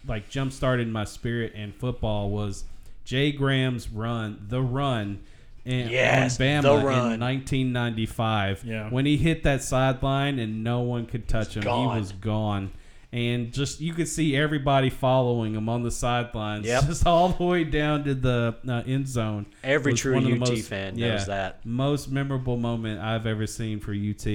like 0.06 0.28
jump 0.30 0.52
started 0.52 0.88
my 0.88 1.04
spirit 1.04 1.52
in 1.54 1.72
football 1.72 2.30
was 2.30 2.64
Jay 3.04 3.32
Graham's 3.32 3.88
run, 3.88 4.44
the 4.48 4.60
run. 4.62 5.20
In, 5.62 5.90
Yes, 5.90 6.40
on 6.40 6.46
Bama 6.46 6.62
the 6.62 6.70
in 7.14 7.20
1995 7.20 8.64
Yeah. 8.64 8.88
when 8.88 9.04
he 9.04 9.18
hit 9.18 9.42
that 9.42 9.62
sideline 9.62 10.38
and 10.38 10.64
no 10.64 10.80
one 10.80 11.04
could 11.04 11.28
touch 11.28 11.54
him 11.56 11.62
gone. 11.62 11.94
he 11.96 12.00
was 12.00 12.12
gone 12.12 12.70
and 13.12 13.52
just 13.52 13.80
you 13.80 13.92
could 13.92 14.06
see 14.08 14.36
everybody 14.36 14.88
following 14.90 15.54
him 15.54 15.68
on 15.68 15.82
the 15.82 15.90
sidelines 15.90 16.66
Yep. 16.66 16.86
just 16.86 17.06
all 17.06 17.30
the 17.30 17.42
way 17.44 17.64
down 17.64 18.04
to 18.04 18.14
the 18.14 18.56
uh, 18.68 18.82
end 18.86 19.08
zone 19.08 19.46
Every 19.64 19.94
true 19.94 20.14
one 20.14 20.24
of 20.24 20.30
the 20.30 20.36
UT 20.36 20.48
most- 20.50 20.68
fan 20.68 20.96
knows 20.96 21.26
that. 21.26 21.64
most 21.66 22.10
memorable 22.10 22.56
moment 22.56 23.00
I've 23.00 23.26
ever 23.26 23.46
seen 23.46 23.80
for 23.80 23.92
UT. 23.92 24.26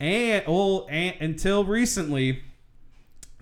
And 0.00 0.46
well, 0.46 0.86
and, 0.90 1.14
until 1.20 1.64
recently, 1.64 2.42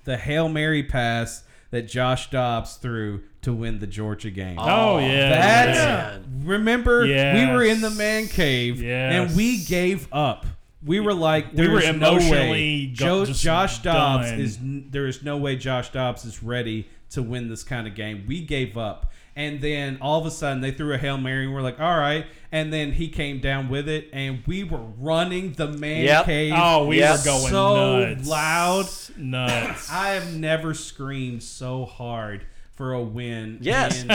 the 0.04 0.16
hail 0.16 0.48
mary 0.48 0.82
pass 0.82 1.44
that 1.70 1.82
Josh 1.88 2.30
Dobbs 2.30 2.76
threw 2.76 3.22
to 3.42 3.52
win 3.52 3.78
the 3.80 3.86
Georgia 3.86 4.30
game. 4.30 4.56
Oh, 4.58 4.98
yeah. 4.98 5.28
That's 5.28 5.76
yeah. 5.78 6.18
remember 6.44 7.02
we 7.02 7.46
were 7.46 7.62
in 7.64 7.80
the 7.80 7.90
man 7.90 8.26
cave 8.28 8.80
Yes. 8.82 9.12
and 9.28 9.36
we 9.36 9.64
gave 9.64 10.06
up. 10.12 10.46
We 10.84 11.00
were 11.00 11.14
like, 11.14 11.52
We 11.54 11.66
were 11.68 11.80
"There's 11.80 11.96
no 11.96 12.16
way 12.16 12.86
Jo- 12.86 13.24
Josh 13.26 13.78
Dobbs 13.80 14.30
done. 14.30 14.40
is 14.40 14.58
there 14.62 15.06
is 15.06 15.22
no 15.22 15.36
way 15.38 15.56
Josh 15.56 15.90
Dobbs 15.90 16.24
is 16.24 16.42
ready 16.42 16.88
to 17.10 17.22
win 17.22 17.48
this 17.48 17.62
kind 17.62 17.86
of 17.86 17.94
game. 17.94 18.24
We 18.26 18.42
gave 18.42 18.76
up. 18.76 19.10
And 19.36 19.60
then 19.60 19.98
all 20.00 20.20
of 20.20 20.26
a 20.26 20.30
sudden 20.30 20.60
they 20.60 20.70
threw 20.70 20.92
a 20.92 20.98
Hail 20.98 21.16
Mary 21.18 21.44
and 21.46 21.54
we're 21.54 21.62
like, 21.62 21.80
all 21.80 21.96
right. 21.98 22.24
And 22.52 22.72
then 22.72 22.92
he 22.92 23.08
came 23.08 23.40
down 23.40 23.68
with 23.68 23.88
it 23.88 24.08
and 24.12 24.42
we 24.46 24.62
were 24.62 24.78
running 24.98 25.54
the 25.54 25.66
man 25.68 26.04
Yep. 26.04 26.24
cave. 26.26 26.52
Oh, 26.56 26.86
we 26.86 26.98
Yep. 26.98 27.18
were 27.18 27.24
going 27.24 27.50
so 27.50 27.98
nuts. 28.14 28.28
loud. 28.28 28.86
Nuts. 29.16 29.90
I 29.92 30.10
have 30.10 30.34
never 30.36 30.72
screamed 30.74 31.42
so 31.42 31.84
hard 31.84 32.44
for 32.76 32.92
a 32.92 33.02
win 33.02 33.58
Yes. 33.60 34.02
in- 34.04 34.08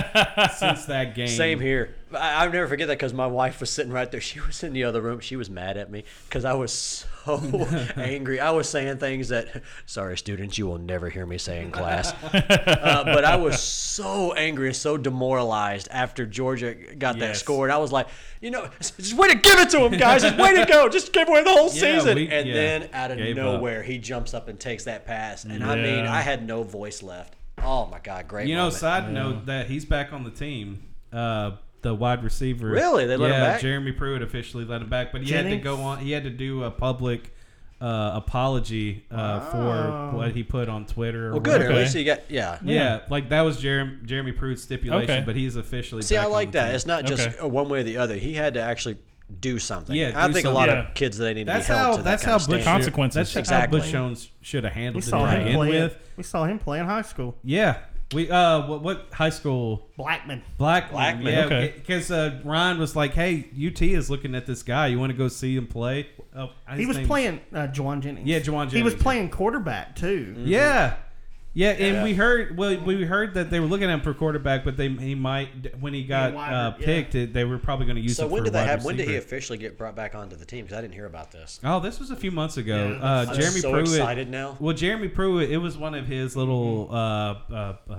since 0.58 0.86
that 0.86 1.16
game. 1.16 1.28
Same 1.28 1.60
here. 1.60 1.96
I, 2.14 2.44
I'll 2.44 2.52
never 2.52 2.68
forget 2.68 2.88
that 2.88 2.98
because 2.98 3.14
my 3.14 3.28
wife 3.28 3.60
was 3.60 3.70
sitting 3.70 3.92
right 3.92 4.10
there. 4.12 4.22
She 4.22 4.40
was 4.40 4.64
in 4.64 4.74
the 4.74 4.84
other 4.84 5.02
room. 5.02 5.20
She 5.20 5.36
was 5.36 5.50
mad 5.50 5.78
at 5.78 5.92
me 5.92 6.04
because 6.28 6.46
I 6.46 6.54
was 6.54 6.72
so 6.74 7.38
angry. 7.98 8.40
I 8.40 8.52
was 8.52 8.68
saying 8.70 8.98
things 8.98 9.30
that, 9.30 9.62
sorry, 9.86 10.18
students, 10.18 10.58
you 10.58 10.66
will 10.68 10.78
never 10.80 11.10
hear 11.10 11.26
me 11.26 11.38
say 11.38 11.62
in 11.62 11.72
class. 11.72 12.14
uh, 12.34 13.04
but 13.06 13.24
I 13.26 13.36
was 13.36 13.62
so 13.62 14.34
angry 14.34 14.68
and 14.68 14.76
so 14.76 14.98
demoralized 14.98 15.88
after 15.92 16.26
Georgia 16.26 16.74
got 16.74 17.20
that 17.20 17.28
Yes. 17.30 17.40
score. 17.40 17.66
And 17.66 17.74
I 17.74 17.78
was 17.78 17.92
like, 17.92 18.08
you 18.42 18.52
know, 18.52 18.70
just 18.80 19.14
way 19.14 19.28
to 19.30 19.36
give 19.36 19.60
it 19.60 19.70
to 19.72 19.86
him, 19.86 19.98
guys. 19.98 20.22
Just 20.24 20.38
way 20.38 20.56
to 20.56 20.66
go. 20.66 20.90
Just 20.90 21.14
give 21.14 21.28
away 21.28 21.44
the 21.44 21.52
whole 21.52 21.72
Yeah, 21.74 22.00
season. 22.00 22.16
we- 22.16 22.30
and 22.30 22.48
yeah, 22.48 22.54
then 22.54 22.90
out 22.94 23.12
of 23.12 23.18
gave 23.18 23.38
up. 23.38 23.44
nowhere, 23.44 23.84
he 23.84 23.98
jumps 24.00 24.34
up 24.34 24.48
and 24.48 24.60
takes 24.60 24.86
that 24.86 25.06
pass. 25.06 25.44
And 25.44 25.64
I 25.64 25.76
mean, 25.76 26.06
I 26.06 26.22
had 26.22 26.46
no 26.48 26.64
voice 26.64 27.04
left. 27.04 27.36
Oh 27.62 27.86
my 27.88 28.00
God, 28.00 28.28
great. 28.28 28.48
You 28.48 28.56
know, 28.56 28.62
moment. 28.64 28.76
side 28.80 29.12
note 29.12 29.46
that 29.48 29.68
he's 29.68 29.84
back 29.86 30.14
on 30.14 30.24
the 30.24 30.32
team. 30.32 30.82
Uh, 31.12 31.52
the 31.82 31.93
wide 31.93 32.24
receiver. 32.24 32.67
Really? 32.67 33.06
They 33.06 33.16
let 33.17 33.30
yeah, 33.32 33.35
him 33.38 33.41
back? 33.53 33.61
Jeremy 33.61 33.91
Pruitt 33.91 34.22
officially 34.22 34.66
let 34.66 34.82
him 34.82 34.90
back, 34.90 35.11
but 35.11 35.22
he 35.22 35.32
had 35.32 35.45
to 35.49 35.58
go 35.58 35.77
on. 35.82 35.99
He 35.99 36.11
had 36.11 36.24
to 36.24 36.30
do 36.30 36.64
a 36.64 36.72
public 36.72 37.33
uh, 37.82 38.11
apology 38.16 39.06
uh, 39.09 39.40
for 39.51 40.17
what 40.17 40.32
he 40.32 40.43
put 40.43 40.67
on 40.67 40.85
Twitter. 40.85 41.27
or 41.30 41.32
Well, 41.33 41.40
good. 41.40 41.61
At 41.61 41.72
least 41.74 41.95
you 41.95 42.03
got 42.03 42.30
yeah. 42.30 42.59
Yeah, 42.64 43.01
like 43.09 43.30
that 43.30 43.41
was 43.41 43.59
Jeremy 43.61 43.99
Jeremy 44.06 44.32
Pruitt's 44.33 44.64
stipulation, 44.64 45.09
Okay. 45.09 45.24
but 45.25 45.35
he's 45.35 45.56
officially. 45.56 46.01
See, 46.01 46.16
back 46.16 46.25
I 46.25 46.27
like 46.27 46.51
the 46.51 46.58
that. 46.59 46.66
team. 46.67 46.75
It's 46.75 46.85
not 46.85 47.06
just 47.06 47.27
Okay. 47.40 47.48
one 47.48 47.69
way 47.69 47.80
or 47.80 47.83
the 47.83 47.98
other. 47.98 48.16
He 48.16 48.33
had 48.33 48.56
to 48.56 48.61
actually 48.61 48.98
do 49.40 49.59
something. 49.59 49.95
Yeah, 49.95 50.11
I 50.16 50.27
do 50.27 50.33
think 50.33 50.48
a 50.48 50.49
lot 50.49 50.67
Yeah. 50.69 50.90
of 50.90 50.93
kids 50.95 51.17
they 51.17 51.33
need 51.35 51.45
to 51.45 51.53
That's 51.53 51.67
be 51.67 51.74
held 51.74 51.85
how. 51.85 51.91
to 51.91 51.98
that 51.98 52.03
That's 52.03 52.24
kind 52.24 52.32
how 52.32 52.38
of 52.43 52.49
Butch. 52.49 52.64
Consequences. 52.66 53.16
That's 53.16 53.35
Exactly. 53.38 53.80
how 53.80 53.83
Butch 53.85 53.91
Jones 53.93 54.30
should 54.41 54.64
have 54.66 54.75
We 54.75 54.82
handled 54.82 55.03
it 55.03 55.06
to 55.06 55.09
saw 55.11 55.25
him 55.27 55.40
begin 55.43 55.56
play. 55.56 55.69
with. 55.69 55.98
We 56.17 56.24
saw 56.24 56.43
him 56.45 56.59
play 56.59 56.80
in 56.80 56.85
high 56.85 57.03
school. 57.03 57.38
Yeah, 57.43 57.77
we. 58.14 58.30
Uh, 58.30 58.68
what, 58.68 58.82
what 58.82 59.08
high 59.14 59.30
school? 59.30 59.88
Blackman. 59.98 60.44
Blackman. 60.58 60.92
Blackman, 60.94 61.34
Yeah, 61.34 61.46
okay. 61.46 61.74
because 61.76 62.12
uh, 62.12 62.40
Ryan 62.44 62.80
was 62.80 62.96
like, 62.96 63.14
"Hey, 63.14 63.50
UT 63.56 63.82
is 63.82 64.10
looking 64.10 64.36
at 64.36 64.46
this 64.46 64.64
guy. 64.64 64.88
You 64.88 65.00
want 65.00 65.12
to 65.12 65.18
go 65.18 65.28
see 65.28 65.56
him 65.56 65.68
play?" 65.68 66.08
Oh, 66.36 66.50
He 66.76 66.86
was 66.86 66.98
playing 67.00 67.42
uh, 67.54 67.68
Jauan 67.68 68.02
Jennings. 68.02 68.28
Yeah, 68.28 68.40
Jauan 68.40 68.72
He 68.72 68.84
was 68.84 68.96
playing 68.96 69.30
quarterback 69.30 69.96
too. 69.96 70.36
Yeah. 70.38 70.96
Yeah, 71.60 71.72
and 71.72 72.04
we 72.06 72.14
heard 72.14 72.56
well, 72.56 72.80
we 72.80 73.04
heard 73.04 73.34
that 73.34 73.50
they 73.50 73.60
were 73.60 73.66
looking 73.66 73.90
at 73.90 73.94
him 73.94 74.00
for 74.00 74.14
quarterback, 74.14 74.64
but 74.64 74.78
they 74.78 74.88
he 74.88 75.14
might 75.14 75.76
when 75.82 75.94
he 75.94 76.06
got 76.06 76.34
wide- 76.34 76.54
uh, 76.54 76.74
yeah. 76.80 76.86
picked, 76.86 77.16
it, 77.16 77.34
they 77.34 77.44
were 77.44 77.58
probably 77.58 77.86
going 77.86 77.98
to 77.98 78.02
use 78.02 78.16
So 78.16 78.24
him 78.26 78.32
when 78.32 78.42
for 78.42 78.46
did 78.46 78.54
they 78.54 78.60
wide 78.60 78.68
have? 78.70 78.86
When 78.86 78.96
did 78.96 79.10
he 79.10 79.18
officially 79.18 79.58
get 79.58 79.78
brought 79.78 79.94
back 79.94 80.16
onto 80.16 80.38
the 80.38 80.46
team? 80.46 80.64
Because 80.64 80.78
I 80.78 80.82
didn't 80.82 80.94
hear 80.94 81.06
about 81.06 81.34
this. 81.34 81.60
Oh, 81.62 81.82
this 81.82 82.00
was 82.00 82.12
a 82.12 82.16
few 82.16 82.32
months 82.32 82.56
ago. 82.56 82.98
Yeah, 82.98 83.06
uh, 83.06 83.26
I'm 83.28 83.36
Jeremy 83.36 83.60
so 83.60 83.72
Pruitt. 83.72 83.90
excited 83.90 84.30
now. 84.30 84.56
Well, 84.62 84.74
Jeremy 84.74 85.10
Pruitt, 85.10 85.52
it 85.52 85.58
was 85.58 85.78
one 85.78 85.96
of 85.96 86.08
his 86.08 86.38
little 86.38 86.88
uh, 86.92 86.96
uh, 86.96 87.76
uh, 87.90 87.96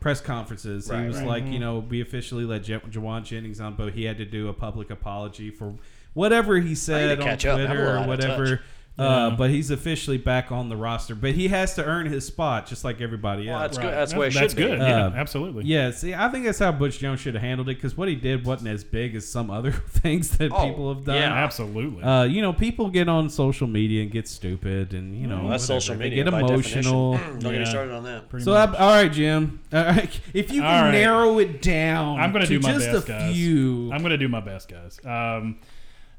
press 0.00 0.20
conferences. 0.20 0.90
he 0.90 1.06
was 1.06 1.18
right. 1.18 1.26
like, 1.28 1.46
you 1.46 1.60
know, 1.60 1.78
we 1.78 2.00
officially 2.00 2.44
let 2.44 2.64
Je- 2.64 2.80
Jauan 2.80 3.22
Jennings 3.22 3.60
on, 3.60 3.76
but 3.76 3.92
he 3.92 4.02
had 4.02 4.18
to 4.18 4.24
do 4.24 4.48
a 4.48 4.52
public 4.52 4.90
apology 4.90 5.50
for 5.50 5.72
whatever 6.14 6.58
he 6.58 6.74
said 6.74 7.20
on 7.20 7.24
catch 7.24 7.46
up. 7.46 7.60
I'm 7.60 7.60
a 7.60 7.66
Twitter 7.66 7.80
little 7.84 7.94
or 7.94 7.98
out 7.98 8.02
of 8.02 8.08
whatever. 8.08 8.60
Touch. 8.96 9.32
Uh, 9.32 9.36
but 9.36 9.50
he's 9.50 9.70
officially 9.70 10.18
back 10.18 10.52
on 10.52 10.68
the 10.68 10.76
roster. 10.76 11.14
But 11.14 11.32
he 11.32 11.48
has 11.48 11.74
to 11.76 11.84
earn 11.84 12.06
his 12.06 12.26
spot, 12.26 12.66
just 12.66 12.84
like 12.84 13.00
everybody 13.00 13.46
Well, 13.48 13.54
else. 13.60 13.62
that's 13.62 13.78
good. 13.78 13.92
That's 13.94 14.12
the 14.12 14.18
way 14.18 14.26
it 14.28 14.34
That's 14.34 14.52
should 14.52 14.56
be. 14.56 14.64
good. 14.64 14.78
Yeah, 14.78 15.06
Uh, 15.06 15.10
absolutely. 15.14 15.64
Yeah, 15.64 15.90
see, 15.92 16.14
I 16.14 16.28
think 16.28 16.44
that's 16.44 16.58
how 16.58 16.72
Butch 16.72 16.98
Jones 16.98 17.20
should 17.20 17.34
have 17.34 17.42
handled 17.42 17.68
it 17.68 17.76
because 17.76 17.96
what 17.96 18.08
he 18.08 18.14
did 18.14 18.44
wasn't 18.44 18.68
as 18.70 18.84
big 18.84 19.14
as 19.14 19.28
some 19.28 19.50
other 19.50 19.70
things 19.88 20.36
that 20.38 20.52
Oh, 20.52 20.68
people 20.68 20.94
have 20.94 21.04
done. 21.04 21.16
yeah. 21.16 21.32
Absolutely. 21.32 22.02
Uh, 22.02 22.24
you 22.24 22.42
know, 22.42 22.52
people 22.52 22.90
get 22.90 23.08
on 23.08 23.30
social 23.30 23.66
media 23.66 24.02
and 24.02 24.10
get 24.10 24.28
stupid, 24.28 24.92
and 24.94 25.14
you 25.18 25.26
know, 25.26 25.40
Well, 25.40 25.48
that's 25.48 25.64
whatever. 25.64 25.80
social 25.80 25.94
They 25.96 26.04
media 26.10 26.24
get 26.24 26.34
emotional. 26.34 27.12
Don't 27.18 27.38
get 27.40 27.52
me 27.52 27.58
Yeah. 27.58 27.64
started 27.64 27.94
on 27.94 28.04
that. 28.04 28.28
Pretty 28.28 28.44
So, 28.44 28.52
much. 28.52 28.70
I, 28.70 28.76
all 28.78 28.90
right, 29.02 29.12
Jim. 29.12 29.60
All 29.72 29.82
right, 29.84 30.20
if 30.34 30.52
you 30.52 30.60
can 30.60 30.84
right. 30.84 30.90
narrow 30.92 31.38
it 31.38 31.62
down, 31.62 32.20
I'm 32.20 32.30
going 32.30 32.42
to 32.44 32.48
to 32.48 32.58
do 32.58 32.66
my 32.66 32.72
just 32.74 32.92
best, 32.92 33.08
a 33.08 33.12
guys. 33.12 33.34
few. 33.34 33.90
I'm 33.92 34.00
going 34.00 34.10
to 34.10 34.18
do 34.18 34.28
my 34.28 34.40
best, 34.40 34.68
guys. 34.70 35.00
Um, 35.04 35.56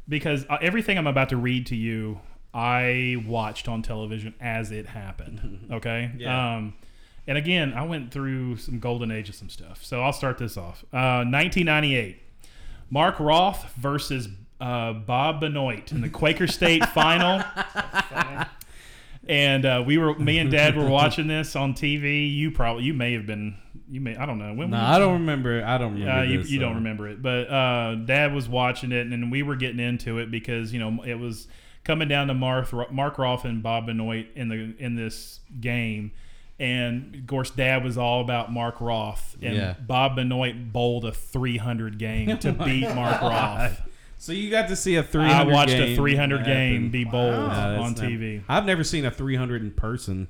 because 0.09 0.45
uh, 0.49 0.57
everything 0.61 0.97
I'm 0.97 1.07
about 1.07 1.29
to 1.29 1.37
read 1.37 1.67
to 1.67 1.75
you, 1.75 2.19
I 2.53 3.23
watched 3.25 3.67
on 3.67 3.81
television 3.81 4.35
as 4.39 4.71
it 4.71 4.87
happened. 4.87 5.59
Okay. 5.73 6.11
Yeah. 6.17 6.55
Um, 6.55 6.75
and 7.25 7.37
again, 7.37 7.73
I 7.73 7.83
went 7.83 8.11
through 8.11 8.57
some 8.57 8.79
golden 8.79 9.11
age 9.11 9.29
of 9.29 9.35
some 9.35 9.49
stuff. 9.49 9.83
So 9.83 10.01
I'll 10.01 10.13
start 10.13 10.37
this 10.37 10.57
off. 10.57 10.83
Uh, 10.93 11.23
1998, 11.25 12.21
Mark 12.89 13.19
Roth 13.19 13.73
versus 13.75 14.27
uh, 14.61 14.93
Bob 14.93 15.39
Benoit 15.39 15.91
in 15.91 16.01
the 16.01 16.09
Quaker 16.09 16.47
State 16.47 16.85
final. 16.89 17.41
And 19.27 19.65
uh, 19.65 19.83
we 19.85 19.97
were, 19.97 20.17
me 20.19 20.37
and 20.37 20.51
Dad 20.51 20.75
were 20.75 20.87
watching 20.87 21.27
this 21.27 21.55
on 21.55 21.73
TV. 21.73 22.31
You 22.33 22.51
probably, 22.51 22.83
you 22.83 22.93
may 22.93 23.13
have 23.13 23.25
been, 23.25 23.55
you 23.89 24.01
may, 24.01 24.17
I 24.17 24.25
don't 24.25 24.37
know. 24.37 24.53
When 24.53 24.71
no, 24.71 24.77
I 24.77 24.99
don't 24.99 25.13
remember. 25.13 25.63
I 25.63 25.77
don't 25.77 25.93
remember. 25.93 26.25
you, 26.25 26.39
this, 26.39 26.51
you 26.51 26.59
so. 26.59 26.65
don't 26.65 26.75
remember 26.75 27.07
it, 27.07 27.21
but 27.21 27.49
uh, 27.49 27.95
Dad 27.95 28.33
was 28.33 28.49
watching 28.49 28.91
it, 28.91 29.07
and 29.07 29.31
we 29.31 29.41
were 29.41 29.55
getting 29.55 29.79
into 29.79 30.17
it 30.17 30.29
because 30.29 30.73
you 30.73 30.79
know 30.79 31.03
it 31.03 31.17
was 31.17 31.47
coming 31.83 32.07
down 32.07 32.27
to 32.27 32.33
Mark 32.33 32.91
Mark 32.91 33.17
Roth 33.17 33.45
and 33.45 33.61
Bob 33.63 33.87
Benoit 33.87 34.27
in 34.35 34.49
the 34.49 34.73
in 34.79 34.95
this 34.95 35.39
game, 35.59 36.11
and 36.59 37.15
of 37.15 37.27
course 37.27 37.49
Dad 37.49 37.83
was 37.83 37.97
all 37.97 38.21
about 38.21 38.51
Mark 38.51 38.79
Roth, 38.79 39.35
and 39.41 39.55
Yeah. 39.55 39.75
Bob 39.85 40.15
Benoit 40.15 40.71
bowled 40.71 41.05
a 41.05 41.11
300 41.11 41.97
game 41.97 42.37
to 42.39 42.51
beat 42.65 42.93
Mark 42.93 43.21
Roth. 43.21 43.81
So 44.17 44.31
you 44.31 44.49
got 44.49 44.69
to 44.69 44.75
see 44.77 44.95
a 44.95 45.03
300. 45.03 45.33
I 45.35 45.43
watched 45.53 45.71
game 45.71 45.93
a 45.93 45.95
300 45.97 46.45
game 46.45 46.73
happen. 46.75 46.89
be 46.91 47.03
bowled 47.03 47.33
No, 47.33 47.81
on 47.83 47.91
not- 47.93 47.97
TV. 47.97 48.41
I've 48.47 48.65
never 48.65 48.83
seen 48.85 49.03
a 49.05 49.11
300 49.11 49.61
in 49.61 49.71
person. 49.71 50.29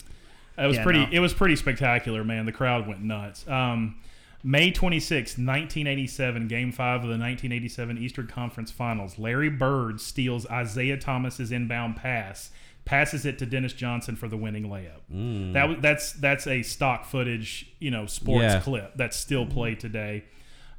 It 0.57 0.65
was 0.65 0.77
Yeah, 0.77 0.83
pretty. 0.83 0.99
no. 0.99 1.09
It 1.11 1.19
was 1.19 1.33
pretty 1.33 1.55
spectacular, 1.55 2.23
man. 2.23 2.45
The 2.47 2.51
crowd 2.51 2.87
went 2.87 3.01
nuts. 3.03 3.47
Um, 3.47 3.95
May 4.43 4.71
26, 4.71 5.31
1987, 5.37 6.47
Game 6.49 6.71
Five 6.71 6.97
of 6.97 7.03
the 7.03 7.17
1987 7.17 7.97
Eastern 7.97 8.27
Conference 8.27 8.71
Finals. 8.71 9.17
Larry 9.17 9.49
Bird 9.49 10.01
steals 10.01 10.45
Isiah 10.51 10.97
Thomas's 10.97 11.51
inbound 11.51 11.95
pass, 11.95 12.51
passes 12.83 13.25
it 13.25 13.39
to 13.39 13.45
Dennis 13.45 13.71
Johnson 13.73 14.15
for 14.17 14.27
the 14.27 14.35
winning 14.35 14.65
layup. 14.67 15.53
That 15.53 15.81
that's 15.81 16.11
that's 16.13 16.45
a 16.47 16.61
stock 16.63 17.05
footage, 17.05 17.73
you 17.79 17.89
know, 17.91 18.05
sports 18.05 18.43
Yeah. 18.53 18.59
clip 18.59 18.97
that's 18.97 19.15
still 19.15 19.45
played 19.45 19.79
today. 19.79 20.25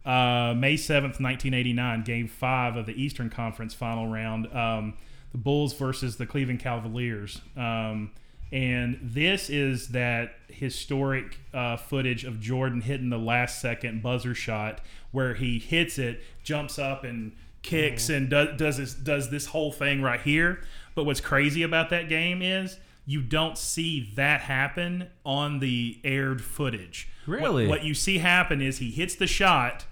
Uh, 0.04 0.52
May 0.54 0.74
7th, 0.74 1.18
1989, 1.18 2.02
Game 2.02 2.28
5 2.28 2.76
of 2.76 2.84
the 2.84 2.92
Eastern 3.02 3.30
Conference 3.30 3.72
Final 3.72 4.06
Round. 4.06 4.46
Um, 4.54 4.94
the 5.32 5.38
Bulls 5.38 5.72
versus 5.72 6.18
the 6.18 6.26
Cleveland 6.26 6.60
Cavaliers. 6.60 7.40
Um, 7.56 8.10
and 8.52 8.98
this 9.02 9.50
is 9.50 9.88
that 9.88 10.34
historic 10.48 11.38
uh, 11.52 11.76
footage 11.76 12.24
of 12.24 12.40
Jordan 12.40 12.80
hitting 12.82 13.10
the 13.10 13.18
last 13.18 13.60
second 13.60 14.02
buzzer 14.02 14.34
shot 14.34 14.80
where 15.10 15.34
he 15.34 15.58
hits 15.58 15.98
it, 15.98 16.22
jumps 16.42 16.78
up 16.78 17.04
and 17.04 17.32
kicks 17.62 18.08
and 18.08 18.28
does, 18.30 18.56
does 18.56 18.76
this 18.76 18.94
does 18.94 19.30
this 19.30 19.46
whole 19.46 19.72
thing 19.72 20.02
right 20.02 20.20
here. 20.20 20.60
But 20.94 21.04
what's 21.04 21.20
crazy 21.20 21.62
about 21.62 21.90
that 21.90 22.08
game 22.08 22.42
is 22.42 22.78
you 23.06 23.20
don't 23.22 23.58
see 23.58 24.10
that 24.14 24.42
happen 24.42 25.08
on 25.24 25.58
the 25.58 25.98
aired 26.04 26.42
footage. 26.42 27.08
What- 27.26 27.40
Really? 27.40 27.66
what 27.66 27.82
you 27.84 27.94
see 27.94 28.18
happen 28.18 28.60
is 28.60 28.78
he 28.78 28.90
hits 28.90 29.14
the 29.14 29.26
shot, 29.26 29.86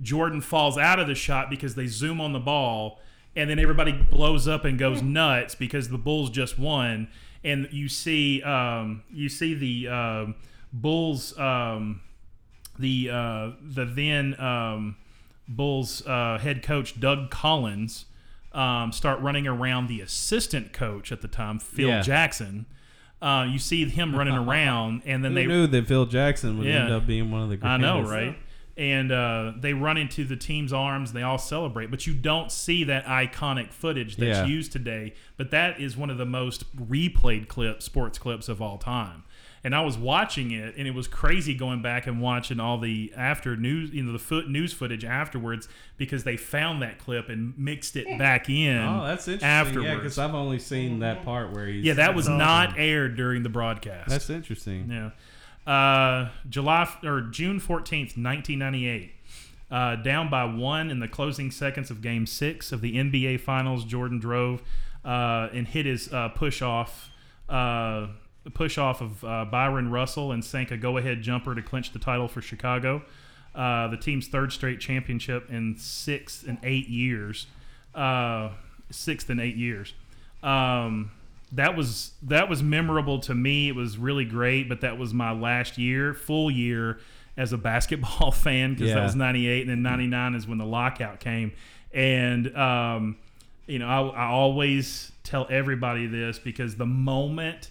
Jordan 0.00 0.40
falls 0.40 0.76
out 0.76 0.98
of 0.98 1.06
the 1.06 1.14
shot 1.14 1.48
because 1.48 1.74
they 1.76 1.86
zoom 1.86 2.20
on 2.20 2.32
the 2.32 2.40
ball, 2.40 3.00
and 3.36 3.48
then 3.48 3.58
everybody 3.58 3.92
blows 3.92 4.46
up 4.48 4.64
and 4.64 4.78
goes 4.78 5.00
nuts 5.00 5.54
because 5.54 5.88
the 5.90 5.98
Bulls 5.98 6.28
just 6.28 6.58
won. 6.58 7.08
And 7.44 7.68
you 7.72 7.88
see, 7.88 8.42
um, 8.42 9.02
you 9.12 9.28
see 9.28 9.54
the 9.54 9.88
um, 9.88 10.34
Bulls, 10.72 11.36
um, 11.38 12.00
the 12.78 13.10
uh, 13.10 13.50
the 13.60 13.84
then 13.84 14.38
um, 14.40 14.96
Bulls 15.48 16.06
uh, 16.06 16.38
head 16.38 16.62
coach 16.62 16.98
Doug 17.00 17.30
Collins 17.30 18.06
um, 18.52 18.92
start 18.92 19.20
running 19.20 19.46
around 19.46 19.88
the 19.88 20.00
assistant 20.00 20.72
coach 20.72 21.10
at 21.10 21.20
the 21.20 21.28
time, 21.28 21.58
Phil 21.58 21.88
Yeah. 21.88 22.02
Jackson. 22.02 22.66
Uh, 23.20 23.46
you 23.48 23.58
see 23.58 23.84
him 23.84 24.16
running 24.16 24.34
around, 24.48 25.02
and 25.04 25.24
then 25.24 25.32
Who 25.32 25.36
they 25.36 25.46
knew 25.46 25.66
that 25.68 25.86
Phil 25.86 26.06
Jackson 26.06 26.58
would 26.58 26.66
end 26.66 26.92
up 26.92 27.06
being 27.06 27.30
one 27.30 27.42
of 27.42 27.48
the 27.50 27.66
I 27.66 27.76
know, 27.76 28.02
right? 28.02 28.36
And 28.76 29.12
uh, 29.12 29.52
they 29.60 29.74
run 29.74 29.98
into 29.98 30.24
the 30.24 30.36
team's 30.36 30.72
arms. 30.72 31.12
They 31.12 31.22
all 31.22 31.36
celebrate, 31.38 31.90
but 31.90 32.06
you 32.06 32.14
don't 32.14 32.50
see 32.50 32.84
that 32.84 33.04
iconic 33.04 33.70
footage 33.72 34.16
that's 34.16 34.38
Yeah. 34.38 34.46
used 34.46 34.72
today. 34.72 35.12
But 35.36 35.50
that 35.50 35.78
is 35.78 35.94
one 35.96 36.08
of 36.08 36.16
the 36.16 36.24
most 36.24 36.64
replayed 36.76 37.48
clips, 37.48 37.84
sports 37.84 38.18
clips 38.18 38.48
of 38.48 38.62
all 38.62 38.78
time. 38.78 39.24
And 39.64 39.76
I 39.76 39.82
was 39.82 39.96
watching 39.96 40.50
it, 40.50 40.74
and 40.76 40.88
it 40.88 40.94
was 40.94 41.06
crazy 41.06 41.54
going 41.54 41.82
back 41.82 42.08
and 42.08 42.20
watching 42.20 42.58
all 42.58 42.78
the 42.78 43.12
after 43.16 43.56
news, 43.56 43.90
you 43.92 44.02
know, 44.02 44.10
the 44.12 44.18
foot 44.18 44.48
news 44.48 44.72
footage 44.72 45.04
afterwards 45.04 45.68
because 45.98 46.24
they 46.24 46.36
found 46.36 46.82
that 46.82 46.98
clip 46.98 47.28
and 47.28 47.56
mixed 47.56 47.94
it 47.94 48.18
back 48.18 48.48
in. 48.50 48.76
Oh, 48.78 49.04
that's 49.04 49.28
interesting. 49.28 49.48
Afterwards, 49.48 49.86
Yeah, 49.88 49.94
because 49.96 50.18
I've 50.18 50.34
only 50.34 50.58
seen 50.58 50.98
that 51.00 51.24
part 51.24 51.52
where 51.52 51.68
he's. 51.68 51.84
yeah, 51.84 51.92
that 51.92 52.14
was 52.16 52.28
not 52.28 52.76
aired 52.76 53.16
during 53.16 53.44
the 53.44 53.48
broadcast. 53.50 54.08
That's 54.08 54.30
interesting. 54.30 54.90
Yeah. 54.90 55.10
Uh, 55.66 56.28
July 56.48 56.88
or 57.04 57.20
June 57.22 57.60
fourteenth, 57.60 58.16
nineteen 58.16 58.58
ninety 58.58 58.88
eight. 58.88 59.12
Uh, 59.70 59.96
down 59.96 60.28
by 60.28 60.44
one 60.44 60.90
in 60.90 61.00
the 61.00 61.08
closing 61.08 61.50
seconds 61.50 61.90
of 61.90 62.02
Game 62.02 62.26
Six 62.26 62.72
of 62.72 62.82
the 62.82 62.96
NBA 62.96 63.40
Finals, 63.40 63.84
Jordan 63.84 64.18
drove 64.18 64.62
uh, 65.04 65.48
and 65.52 65.66
hit 65.66 65.86
his 65.86 66.12
uh, 66.12 66.28
push 66.28 66.60
off, 66.60 67.10
uh, 67.48 68.08
push 68.52 68.76
off 68.76 69.00
of 69.00 69.24
uh, 69.24 69.46
Bryon 69.46 69.90
Russell 69.90 70.32
and 70.32 70.44
sank 70.44 70.70
a 70.70 70.76
go 70.76 70.98
ahead 70.98 71.22
jumper 71.22 71.54
to 71.54 71.62
clinch 71.62 71.92
the 71.92 71.98
title 71.98 72.28
for 72.28 72.42
Chicago. 72.42 73.02
Uh, 73.54 73.88
the 73.88 73.96
team's 73.96 74.28
third 74.28 74.52
straight 74.52 74.80
championship 74.80 75.50
in 75.50 75.76
six 75.78 76.42
and 76.42 76.58
eight 76.62 76.88
years. 76.88 77.46
Uh, 77.94 78.50
sixth 78.90 79.30
and 79.30 79.40
eight 79.40 79.56
years. 79.56 79.94
Um, 80.42 81.10
that 81.52 81.76
was 81.76 82.12
that 82.22 82.48
was 82.48 82.62
memorable 82.62 83.18
to 83.20 83.34
me. 83.34 83.68
It 83.68 83.76
was 83.76 83.98
really 83.98 84.24
great, 84.24 84.68
but 84.68 84.80
that 84.80 84.98
was 84.98 85.12
my 85.12 85.32
last 85.32 85.78
year, 85.78 86.14
full 86.14 86.50
year 86.50 86.98
as 87.36 87.52
a 87.52 87.58
basketball 87.58 88.30
fan 88.32 88.74
because 88.74 88.92
that 88.94 89.04
was 89.04 89.16
'98, 89.16 89.62
and 89.62 89.70
then 89.70 89.82
'99 89.82 90.34
is 90.34 90.46
when 90.46 90.58
the 90.58 90.66
lockout 90.66 91.20
came. 91.20 91.52
And 91.92 92.56
um, 92.56 93.18
you 93.66 93.78
know, 93.78 93.86
I, 93.86 94.24
I 94.24 94.26
always 94.28 95.12
tell 95.24 95.46
everybody 95.50 96.06
this 96.06 96.38
because 96.38 96.76
the 96.76 96.86
moment 96.86 97.70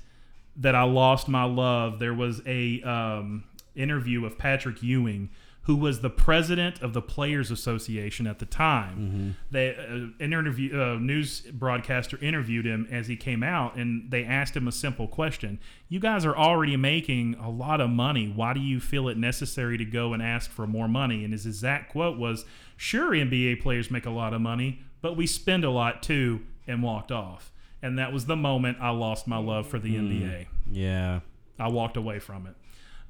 that 0.57 0.75
I 0.75 0.83
lost 0.83 1.27
my 1.27 1.43
love, 1.43 1.99
there 1.99 2.13
was 2.13 2.41
a 2.45 2.81
um, 2.83 3.43
interview 3.75 4.25
of 4.25 4.37
Patrick 4.37 4.83
Ewing 4.83 5.29
who 5.63 5.75
was 5.75 6.01
the 6.01 6.09
president 6.09 6.81
of 6.81 6.93
the 6.93 7.01
Players 7.01 7.51
Association 7.51 8.25
at 8.25 8.39
the 8.39 8.45
time. 8.45 8.97
Mm-hmm. 8.97 9.29
They 9.51 9.75
uh, 9.75 9.93
an 9.93 10.15
interview 10.19 10.79
uh, 10.79 10.95
news 10.95 11.41
broadcaster 11.41 12.17
interviewed 12.19 12.65
him 12.65 12.87
as 12.89 13.07
he 13.07 13.15
came 13.15 13.43
out, 13.43 13.75
and 13.75 14.09
they 14.09 14.23
asked 14.23 14.55
him 14.55 14.67
a 14.67 14.71
simple 14.71 15.07
question: 15.07 15.59
"You 15.87 15.99
guys 15.99 16.25
are 16.25 16.35
already 16.35 16.77
making 16.77 17.35
a 17.35 17.49
lot 17.49 17.79
of 17.79 17.89
money. 17.89 18.31
Why 18.35 18.53
do 18.53 18.59
you 18.59 18.79
feel 18.79 19.07
it 19.07 19.17
necessary 19.17 19.77
to 19.77 19.85
go 19.85 20.13
and 20.13 20.23
ask 20.23 20.49
for 20.49 20.65
more 20.65 20.87
money?" 20.87 21.23
And 21.23 21.31
his 21.31 21.45
exact 21.45 21.91
quote 21.91 22.17
was, 22.17 22.43
"Sure, 22.75 23.11
NBA 23.11 23.61
players 23.61 23.91
make 23.91 24.07
a 24.07 24.11
lot 24.11 24.33
of 24.33 24.41
money, 24.41 24.81
but 25.01 25.15
we 25.15 25.27
spend 25.27 25.63
a 25.63 25.71
lot 25.71 26.01
too," 26.01 26.41
and 26.65 26.81
walked 26.81 27.11
off. 27.11 27.51
And 27.83 27.99
that 27.99 28.11
was 28.11 28.25
the 28.25 28.35
moment 28.35 28.77
I 28.81 28.89
lost 28.91 29.27
my 29.27 29.37
love 29.37 29.67
for 29.67 29.79
the 29.79 29.95
NBA. 29.95 30.47
Yeah. 30.71 31.19
I 31.59 31.69
walked 31.69 31.97
away 31.97 32.19
from 32.19 32.47
it. 32.47 32.55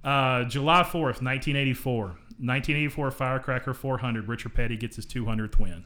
Uh, 0.03 0.43
July 0.45 0.83
4th, 0.83 1.21
1984. 1.21 2.03
1984 2.05 3.11
Firecracker 3.11 3.73
400. 3.73 4.27
Richard 4.27 4.55
Petty 4.55 4.75
gets 4.77 4.95
his 4.95 5.05
200th 5.05 5.59
win. 5.59 5.83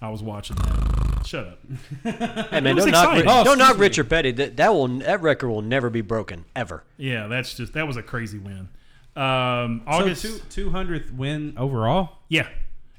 I 0.00 0.08
was 0.08 0.22
watching 0.22 0.56
that. 0.56 1.22
Shut 1.26 1.46
up. 1.46 1.58
Hey 2.50 2.60
man, 2.60 2.66
It 2.66 2.74
was 2.74 2.84
don't 2.84 2.92
knock, 2.92 3.04
exciting. 3.16 3.26
Ri- 3.26 3.32
Oh, 3.32 3.44
don't 3.44 3.58
knock. 3.58 3.78
Richard 3.78 4.08
Petty. 4.10 4.30
That, 4.32 4.56
that 4.58 4.72
will 4.72 4.88
that 4.88 5.22
record 5.22 5.48
will 5.48 5.62
never 5.62 5.88
be 5.90 6.00
broken 6.02 6.44
ever. 6.54 6.84
Yeah, 6.98 7.26
that's 7.26 7.54
just 7.54 7.72
that 7.74 7.86
was 7.86 7.96
a 7.96 8.02
crazy 8.02 8.38
win. 8.38 8.68
Um, 9.16 9.82
So 9.84 9.90
August. 9.90 10.22
two 10.22 10.38
two 10.50 10.70
hundredth 10.70 11.12
win 11.12 11.54
overall. 11.56 12.18
yeah, 12.28 12.48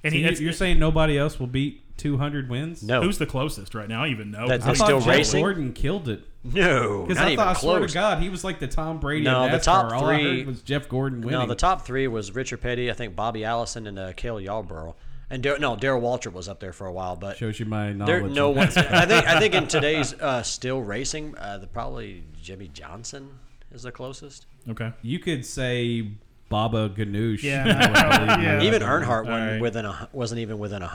and 0.03 0.13
So 0.13 0.17
he, 0.19 0.43
you're 0.43 0.53
saying 0.53 0.79
nobody 0.79 1.17
else 1.17 1.39
will 1.39 1.47
beat 1.47 1.83
two 1.97 2.17
hundred 2.17 2.49
wins? 2.49 2.83
No. 2.83 3.01
who's 3.01 3.17
the 3.17 3.25
closest 3.25 3.73
right 3.75 3.87
now? 3.87 4.03
I 4.03 4.07
even 4.09 4.31
know. 4.31 4.47
That- 4.47 4.61
I 4.61 4.65
They're 4.65 4.75
thought 4.75 4.85
still 4.87 4.99
Jeff 4.99 5.09
racing? 5.09 5.41
Gordon 5.41 5.73
killed 5.73 6.07
it. 6.09 6.21
No, 6.43 7.01
Because 7.03 7.17
not 7.17 7.27
I 7.27 7.31
even 7.31 7.43
thought, 7.43 7.55
I 7.57 7.59
swear 7.59 7.77
close. 7.79 7.91
to 7.91 7.93
God, 7.95 8.21
he 8.21 8.29
was 8.29 8.43
like 8.43 8.59
the 8.59 8.67
Tom 8.67 8.99
Brady 8.99 9.23
No, 9.25 9.45
of 9.45 9.51
the 9.51 9.57
NASCAR. 9.57 9.63
top 9.63 9.91
All 9.93 10.05
I 10.05 10.17
three- 10.17 10.37
heard 10.39 10.47
was 10.47 10.61
Jeff 10.61 10.87
Gordon 10.87 11.21
winning. 11.21 11.39
No, 11.39 11.45
the 11.47 11.55
top 11.55 11.85
three 11.87 12.07
was 12.07 12.35
Richard 12.35 12.61
Petty, 12.61 12.91
I 12.91 12.93
think 12.93 13.15
Bobby 13.15 13.43
Allison, 13.43 13.87
and 13.87 13.97
uh, 13.97 14.13
Cale 14.13 14.39
Yarborough. 14.39 14.95
And 15.27 15.41
Dar- 15.41 15.57
no, 15.57 15.75
Darrell 15.75 16.01
Waltrip 16.01 16.33
was 16.33 16.47
up 16.47 16.59
there 16.59 16.71
for 16.71 16.85
a 16.85 16.93
while, 16.93 17.15
but 17.15 17.37
Shows 17.37 17.59
you 17.59 17.65
my 17.65 17.85
there, 17.93 18.19
knowledge. 18.19 18.31
no 18.35 18.51
of 18.51 18.57
one. 18.57 18.67
I 18.67 19.05
think 19.07 19.25
I 19.25 19.39
think 19.39 19.55
in 19.55 19.67
today's 19.67 20.13
uh, 20.13 20.43
still 20.43 20.81
racing, 20.83 21.35
uh, 21.39 21.57
the 21.57 21.65
probably 21.65 22.23
Jimmie 22.39 22.67
Johnson 22.67 23.39
is 23.73 23.81
the 23.81 23.91
closest. 23.91 24.45
okay. 24.69 24.91
You 25.01 25.17
could 25.17 25.43
say 25.43 26.11
Baba 26.49 26.89
Ganoush. 26.89 27.41
Yeah, 27.41 27.63
I 27.65 27.87
would 27.87 27.95
probably, 27.97 28.35
believe 28.35 28.61
yeah. 28.61 28.61
Even 28.67 28.81
Earnhardt 28.83 29.25
wasn't 29.25 29.51
right. 29.53 29.61
within 29.61 29.85
a, 29.85 30.09
wasn't 30.13 30.39
even 30.41 30.59
within 30.59 30.83
a 30.83 30.87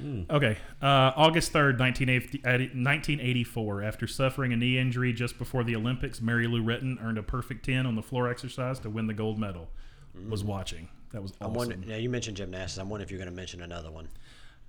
hundred. 0.00 0.30
Okay. 0.30 0.58
Uh, 0.82 1.12
August 1.16 1.52
3rd, 1.52 1.78
1980 1.78 2.38
uh, 2.44 2.50
1984. 2.50 3.82
After 3.82 4.06
suffering 4.06 4.52
a 4.52 4.56
knee 4.56 4.78
injury 4.78 5.12
just 5.12 5.38
before 5.38 5.64
the 5.64 5.76
Olympics, 5.76 6.20
Mary 6.20 6.46
Lou 6.46 6.62
Retton 6.62 7.02
earned 7.02 7.18
a 7.18 7.22
perfect 7.22 7.64
10 7.64 7.86
on 7.86 7.94
the 7.94 8.02
floor 8.02 8.28
exercise 8.28 8.78
to 8.80 8.90
win 8.90 9.06
the 9.06 9.14
gold 9.14 9.38
medal. 9.38 9.68
Was 10.28 10.42
watching. 10.42 10.88
That 11.12 11.22
was 11.22 11.32
I'm 11.40 11.48
awesome. 11.48 11.54
wondering. 11.54 11.88
Now 11.88 11.96
you 11.96 12.10
mentioned 12.10 12.36
gymnastics. 12.36 12.78
I'm 12.78 12.88
wondering 12.88 13.06
if 13.06 13.10
you're 13.10 13.18
going 13.18 13.30
to 13.30 13.36
mention 13.36 13.62
another 13.62 13.90
one. 13.90 14.08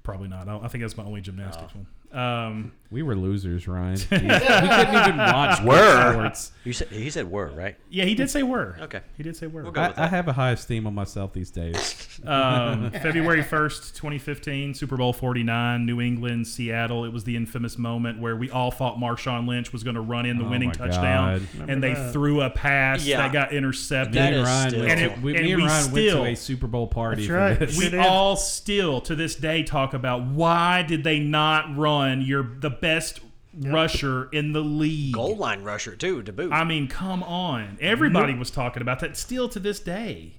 Probably 0.03 0.27
not. 0.27 0.47
I, 0.47 0.57
I 0.57 0.67
think 0.67 0.83
that's 0.83 0.97
my 0.97 1.03
only 1.03 1.21
gymnastics 1.21 1.73
one. 1.75 1.87
Um, 2.13 2.73
We 2.89 3.03
were 3.03 3.15
losers, 3.15 3.67
Ryan. 3.69 3.93
we 4.11 4.17
couldn't 4.17 4.25
even 4.25 5.17
watch 5.17 5.61
Were. 5.63 6.11
sports. 6.13 6.51
You 6.65 6.73
said 6.73 6.89
he 6.89 7.09
said 7.09 7.31
were 7.31 7.47
right. 7.55 7.77
yeah, 7.89 8.03
he 8.03 8.15
did 8.15 8.29
say 8.29 8.43
were. 8.43 8.75
Okay. 8.81 8.99
He 9.15 9.23
did 9.23 9.35
say 9.37 9.47
were. 9.47 9.63
We'll 9.63 9.79
I, 9.79 9.93
I 9.95 10.07
have 10.07 10.27
a 10.27 10.33
high 10.33 10.51
esteem 10.51 10.85
on 10.85 10.93
myself 10.93 11.33
these 11.33 11.51
days. 11.51 12.07
Um, 12.23 12.91
February 12.91 13.41
1st, 13.41 13.95
2015, 13.95 14.75
Super 14.75 14.95
Bowl 14.95 15.11
49, 15.11 15.87
New 15.87 15.99
England, 16.01 16.45
Seattle. 16.45 17.03
It 17.03 17.11
was 17.11 17.23
the 17.23 17.35
infamous 17.35 17.79
moment 17.79 18.19
where 18.19 18.35
we 18.35 18.51
all 18.51 18.69
thought 18.69 18.97
Marshawn 18.97 19.47
Lynch 19.47 19.73
was 19.73 19.81
going 19.81 19.95
to 19.95 20.01
run 20.01 20.27
in 20.27 20.37
the 20.37 20.45
Oh 20.45 20.49
winning 20.49 20.71
touchdown, 20.71 21.47
God. 21.57 21.69
and 21.69 21.81
they 21.83 21.95
threw 22.11 22.41
a 22.41 22.51
pass 22.51 23.03
Yeah. 23.03 23.17
that 23.17 23.33
got 23.33 23.53
intercepted. 23.53 24.13
That 24.13 24.33
and 24.33 24.35
is 24.35 24.45
Ryan, 24.47 24.69
still- 24.69 24.79
went, 24.81 24.91
And 24.91 25.01
it- 25.13 25.21
we, 25.23 25.35
and 25.35 25.45
me 25.45 25.51
and 25.53 25.61
we 25.63 25.67
Ryan 25.67 25.83
went 25.91 25.91
still- 26.09 26.23
to 26.25 26.29
a 26.29 26.35
Super 26.35 26.67
Bowl 26.67 26.85
party 26.85 27.25
That's 27.25 27.75
right. 27.75 27.91
we 27.93 27.97
all 27.97 28.35
still 28.35 29.01
to 29.01 29.15
this 29.15 29.33
day 29.35 29.63
talk 29.63 29.95
about 29.95 30.23
why 30.27 30.83
did 30.83 31.03
they 31.03 31.17
not 31.17 31.75
run 31.75 32.00
your 32.21 32.43
the 32.59 32.69
best 32.69 33.19
rusher 33.53 34.29
in 34.31 34.53
the 34.53 34.61
league? 34.61 35.13
Goal 35.13 35.35
line 35.35 35.63
rusher 35.63 35.95
too 35.95 36.23
to 36.23 36.33
boot. 36.33 36.51
I 36.51 36.63
mean, 36.63 36.87
come 36.87 37.23
on. 37.23 37.77
Everybody 37.81 38.33
was 38.33 38.51
talking 38.51 38.81
about 38.81 38.99
that 39.01 39.17
still 39.17 39.49
to 39.49 39.59
this 39.59 39.79
day. 39.79 40.33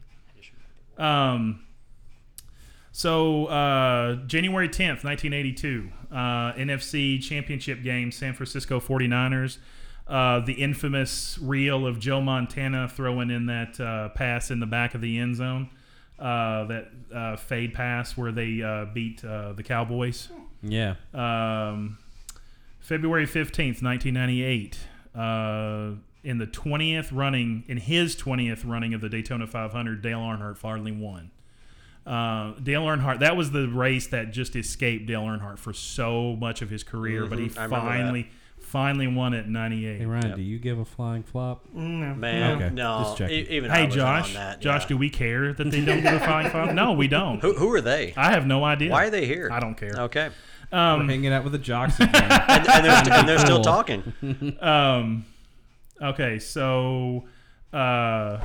Um, 0.98 1.64
so, 2.92 3.46
uh, 3.46 4.16
January 4.26 4.68
10th, 4.68 5.02
1982, 5.02 5.90
uh, 6.10 6.14
NFC 6.52 7.20
Championship 7.22 7.82
game, 7.82 8.12
San 8.12 8.34
Francisco 8.34 8.80
49ers. 8.80 9.58
Uh, 10.06 10.40
the 10.40 10.52
infamous 10.52 11.38
reel 11.40 11.86
of 11.86 11.98
Joe 11.98 12.20
Montana 12.20 12.88
throwing 12.88 13.30
in 13.30 13.46
that 13.46 13.80
uh, 13.80 14.10
pass 14.10 14.50
in 14.50 14.60
the 14.60 14.66
back 14.66 14.94
of 14.94 15.00
the 15.00 15.18
end 15.18 15.36
zone, 15.36 15.70
uh, 16.18 16.64
that 16.64 16.88
uh, 17.14 17.36
fade 17.36 17.72
pass 17.72 18.16
where 18.16 18.32
they 18.32 18.60
uh, 18.60 18.86
beat 18.92 19.24
uh, 19.24 19.52
the 19.52 19.62
Cowboys. 19.62 20.28
Yeah. 20.62 20.94
Um, 21.14 21.98
February 22.80 23.26
15th, 23.26 23.82
1998, 23.82 24.78
uh, 25.14 25.90
in 26.24 26.38
the 26.38 26.46
20th 26.46 27.08
running, 27.12 27.64
in 27.68 27.78
his 27.78 28.16
20th 28.16 28.62
running 28.64 28.94
of 28.94 29.00
the 29.00 29.08
Daytona 29.08 29.46
500, 29.46 30.02
Dale 30.02 30.18
Earnhardt 30.20 30.56
finally 30.58 30.92
won. 30.92 31.30
Uh, 32.06 32.52
Dale 32.62 32.82
Earnhardt, 32.82 33.20
that 33.20 33.36
was 33.36 33.52
the 33.52 33.68
race 33.68 34.08
that 34.08 34.32
just 34.32 34.56
escaped 34.56 35.06
Dale 35.06 35.22
Earnhardt 35.22 35.58
for 35.58 35.72
so 35.72 36.34
much 36.36 36.60
of 36.62 36.70
his 36.70 36.82
career, 36.82 37.26
but 37.26 37.38
he 37.38 37.46
Mhm, 37.46 37.58
I 37.58 37.68
finally, 37.68 38.28
finally 38.58 39.06
won 39.06 39.34
it 39.34 39.46
in 39.46 39.52
98. 39.52 39.98
Hey, 40.00 40.06
Ryan, 40.06 40.34
do 40.36 40.42
you 40.42 40.58
give 40.58 40.78
a 40.80 40.84
flying 40.84 41.22
flop? 41.22 41.64
No. 41.72 42.14
Man, 42.14 42.56
Okay, 42.62 42.74
no. 42.74 42.98
just 43.04 43.18
checking. 43.18 43.36
e- 43.36 43.46
even 43.56 43.70
Hey, 43.70 43.84
wasn't 43.84 43.94
Josh, 43.94 44.28
on 44.28 44.34
that, 44.34 44.60
Josh, 44.60 44.82
yeah. 44.82 44.88
do 44.88 44.96
we 44.96 45.10
care 45.10 45.52
that 45.52 45.70
they 45.70 45.84
don't 45.84 46.02
give 46.02 46.14
a 46.14 46.20
flying 46.20 46.50
flop? 46.50 46.72
No, 46.72 46.90
we 46.92 47.06
don't. 47.06 47.40
Who, 47.42 47.54
who 47.54 47.72
are 47.72 47.80
they? 47.80 48.14
I 48.16 48.32
have 48.32 48.46
no 48.46 48.64
idea. 48.64 48.90
Why 48.90 49.04
are 49.06 49.10
they 49.10 49.26
here? 49.26 49.48
I 49.52 49.60
don't 49.60 49.76
care. 49.76 49.94
Okay, 49.96 50.30
Um, 50.72 51.00
We're 51.00 51.06
hanging 51.12 51.32
out 51.32 51.44
with 51.44 51.52
the 51.52 51.58
jocks 51.58 51.96
again. 52.00 52.14
and, 52.14 52.68
and 52.68 52.84
they're, 52.84 53.12
and 53.18 53.28
they're 53.28 53.38
still 53.38 53.60
talking. 53.62 54.56
Um, 54.60 55.26
okay, 56.00 56.38
so 56.38 57.24
uh, 57.72 58.40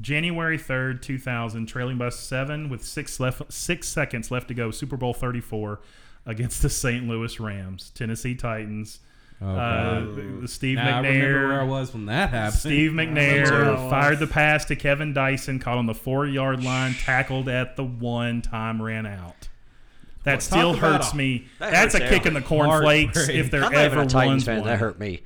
January 0.00 0.58
third, 0.58 1.02
two 1.02 1.18
thousand, 1.18 1.66
trailing 1.66 1.96
by 1.98 2.10
seven 2.10 2.68
with 2.68 2.84
six 2.84 3.18
left, 3.20 3.50
six 3.52 3.88
seconds 3.88 4.30
left 4.30 4.48
to 4.48 4.54
go. 4.54 4.70
Super 4.70 4.96
Bowl 4.96 5.14
thirty 5.14 5.40
four 5.40 5.80
against 6.26 6.60
the 6.62 6.68
St. 6.68 7.06
Louis 7.08 7.38
Rams, 7.40 7.90
Tennessee 7.94 8.34
Titans. 8.34 8.98
Oh, 9.40 9.48
uh, 9.48 10.00
God. 10.00 10.16
the- 10.16 10.22
the 10.42 10.48
Steve 10.48 10.76
Now, 10.76 10.98
I 11.02 11.06
remember 11.06 11.48
where 11.48 11.60
I 11.60 11.64
was 11.64 11.92
when 11.92 12.06
that 12.06 12.30
happened. 12.30 12.58
Steve. 12.60 12.90
McNair 12.94 13.90
fired 13.90 14.18
the 14.18 14.26
pass 14.26 14.64
to 14.66 14.76
Kevin 14.76 15.12
Dyson, 15.12 15.58
caught 15.58 15.78
on 15.78 15.86
the 15.86 15.94
four 15.94 16.26
yard 16.26 16.64
line, 16.64 16.94
tackled 16.94 17.48
at 17.48 17.76
the 17.76 17.84
one, 17.84 18.42
time 18.42 18.80
ran 18.82 19.06
out. 19.06 19.48
That 20.26 20.32
Well, 20.32 20.40
still 20.40 20.74
hurts 20.74 21.12
a- 21.12 21.16
me. 21.16 21.46
That 21.60 21.70
That's 21.70 21.94
a 21.94 22.00
kick 22.00 22.26
in 22.26 22.34
the 22.34 22.40
Aaron. 22.40 22.44
cornflakes. 22.48 23.28
If 23.28 23.50
there 23.50 23.64
I'm 23.64 23.72
not 23.72 23.84
even 23.84 23.92
ever 23.92 24.02
a 24.02 24.06
Titans 24.06 24.34
was 24.34 24.44
fan. 24.44 24.58
one. 24.60 24.68
That 24.68 24.78
hurt 24.80 24.98
me. 24.98 25.22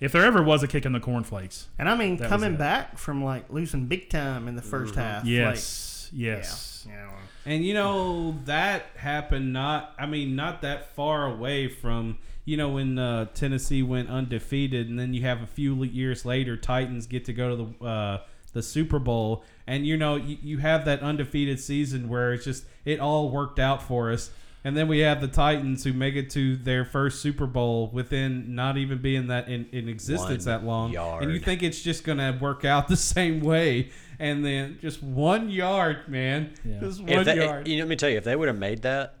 If 0.00 0.12
there 0.12 0.24
ever 0.24 0.42
was 0.44 0.62
a 0.62 0.68
kick 0.68 0.86
in 0.86 0.92
the 0.92 1.00
cornflakes. 1.00 1.66
And 1.78 1.88
I 1.88 1.96
mean, 1.96 2.18
coming 2.18 2.54
back 2.56 2.96
from 2.98 3.22
like 3.24 3.50
losing 3.52 3.86
big 3.86 4.08
time 4.08 4.46
in 4.46 4.54
the 4.54 4.62
1st 4.62 4.94
half. 4.94 5.24
Yes. 5.24 6.08
Like, 6.12 6.20
yes. 6.20 6.86
yeah. 6.88 6.94
yeah. 6.94 7.10
And 7.52 7.64
you 7.64 7.74
know 7.74 8.36
that 8.44 8.86
happened 8.96 9.52
not 9.52 9.94
I 9.98 10.06
mean 10.06 10.36
not 10.36 10.62
that 10.62 10.94
far 10.94 11.26
away 11.26 11.66
from 11.66 12.18
you 12.44 12.56
know 12.56 12.68
when 12.68 12.96
uh, 12.98 13.24
Tennessee 13.34 13.82
went 13.82 14.08
undefeated 14.08 14.88
and 14.88 14.98
then 14.98 15.14
you 15.14 15.22
have 15.22 15.42
a 15.42 15.46
few 15.46 15.82
years 15.84 16.24
later 16.24 16.56
Titans 16.56 17.06
get 17.08 17.24
to 17.24 17.32
go 17.32 17.56
to 17.56 17.56
the 17.80 17.84
uh, 17.86 18.18
the 18.52 18.62
Super 18.62 18.98
Bowl 18.98 19.42
and 19.68 19.86
you 19.86 19.96
know 19.96 20.16
you, 20.16 20.36
you 20.42 20.58
have 20.58 20.84
that 20.86 21.00
undefeated 21.02 21.60
season 21.60 22.08
where 22.08 22.32
it's 22.32 22.44
just 22.44 22.64
it 22.84 22.98
all 22.98 23.30
worked 23.30 23.60
out 23.60 23.80
for 23.82 24.10
us 24.10 24.30
and 24.64 24.76
then 24.76 24.88
we 24.88 24.98
have 24.98 25.20
the 25.20 25.28
Titans 25.28 25.84
who 25.84 25.92
make 25.92 26.16
it 26.16 26.30
to 26.30 26.56
their 26.56 26.84
first 26.84 27.20
Super 27.22 27.46
Bowl 27.46 27.88
within 27.92 28.56
not 28.56 28.76
even 28.76 28.98
being 28.98 29.28
that 29.28 29.48
in, 29.48 29.66
in 29.70 29.88
existence 29.88 30.44
One 30.46 30.54
that 30.60 30.64
long 30.66 30.92
Yard. 30.92 31.22
and 31.22 31.32
you 31.32 31.38
think 31.38 31.62
it's 31.62 31.80
just 31.80 32.02
gonna 32.02 32.36
work 32.40 32.64
out 32.64 32.88
the 32.88 32.96
same 33.14 33.40
way 33.40 33.90
and 34.18 34.44
then 34.44 34.78
just 34.82 35.00
one 35.02 35.48
yard 35.48 36.08
man 36.08 36.54
Yeah. 36.64 36.80
just 36.80 37.00
one 37.00 37.10
If 37.10 37.24
they, 37.26 37.36
yard 37.36 37.68
you 37.68 37.76
know, 37.76 37.82
let 37.84 37.88
me 37.88 37.94
tell 37.96 38.10
you, 38.10 38.16
if 38.18 38.24
they 38.24 38.34
would 38.34 38.48
have 38.48 38.58
made 38.58 38.82
that, 38.82 39.14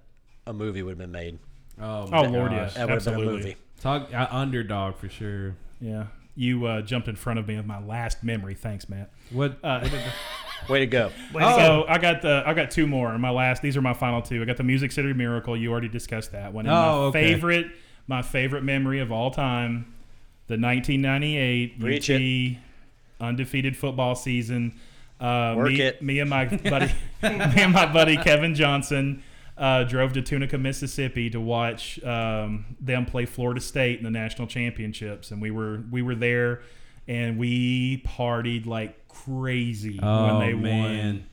a 0.46 0.52
movie 0.52 0.82
would 0.82 0.92
have 0.92 0.98
been 0.98 1.12
made. 1.12 1.38
Oh, 1.80 2.08
Oh, 2.12 2.22
Lord, 2.22 2.50
yes. 2.50 2.74
That 2.74 2.88
would 2.88 2.94
have 2.94 3.04
been 3.04 3.14
a 3.14 3.16
Absolutely. 3.18 3.36
movie. 3.42 3.56
Talk 3.80 4.12
uh, 4.12 4.26
underdog 4.32 4.96
for 4.96 5.08
sure. 5.08 5.54
Yeah. 5.80 6.06
You 6.38 6.66
uh, 6.66 6.82
jumped 6.82 7.08
in 7.08 7.16
front 7.16 7.38
of 7.40 7.48
me 7.48 7.56
with 7.56 7.66
my 7.66 7.80
last 7.84 8.22
memory. 8.22 8.54
Thanks, 8.54 8.88
Matt. 8.88 9.10
What? 9.30 9.58
Uh, 9.62 9.88
Way 10.68 10.80
to 10.80 10.86
go. 10.86 11.10
so 11.32 11.84
I 11.88 11.98
got 11.98 12.22
the 12.22 12.42
I 12.46 12.54
got 12.54 12.70
two 12.70 12.86
more. 12.86 13.16
My 13.18 13.30
last. 13.30 13.60
These 13.62 13.76
are 13.76 13.82
my 13.82 13.92
final 13.94 14.22
two. 14.22 14.40
I 14.40 14.44
got 14.44 14.56
the 14.56 14.62
Music 14.64 14.92
City 14.92 15.12
Miracle. 15.12 15.56
You 15.56 15.70
already 15.72 15.88
discussed 15.88 16.32
that 16.32 16.52
one. 16.52 16.66
And 16.66 16.74
my 16.74 16.88
Oh, 16.88 17.00
okay. 17.06 17.32
favorite, 17.34 17.66
my 18.06 18.22
favorite 18.22 18.62
memory 18.62 19.00
of 19.00 19.10
all 19.10 19.30
time, 19.30 19.92
the 20.46 20.54
1998 20.58 21.74
Reach 21.80 22.10
UT 22.10 22.58
undefeated 23.20 23.76
football 23.76 24.14
season. 24.14 24.78
Uh, 25.20 25.54
Work 25.56 25.68
me, 25.70 25.80
it. 25.80 26.02
me 26.02 26.20
and 26.20 26.30
my 26.30 26.44
buddy, 26.70 26.86
me 27.22 27.62
and 27.62 27.72
my 27.72 27.90
buddy 27.92 28.16
Kevin 28.16 28.54
Johnson. 28.54 29.22
Uh, 29.58 29.82
drove 29.82 30.12
to 30.12 30.22
Tunica, 30.22 30.56
Mississippi 30.56 31.30
to 31.30 31.40
watch 31.40 32.02
um, 32.04 32.76
them 32.80 33.04
play 33.04 33.26
Florida 33.26 33.60
State 33.60 33.98
in 33.98 34.04
the 34.04 34.10
national 34.10 34.46
championships, 34.46 35.32
and 35.32 35.42
we 35.42 35.50
were 35.50 35.82
we 35.90 36.00
were 36.00 36.14
there, 36.14 36.62
and 37.08 37.38
we 37.38 38.02
partied 38.06 38.66
like 38.66 39.08
crazy 39.08 39.98
Oh 40.00 40.38
when 40.38 40.46
they 40.46 40.54
won. 40.54 41.26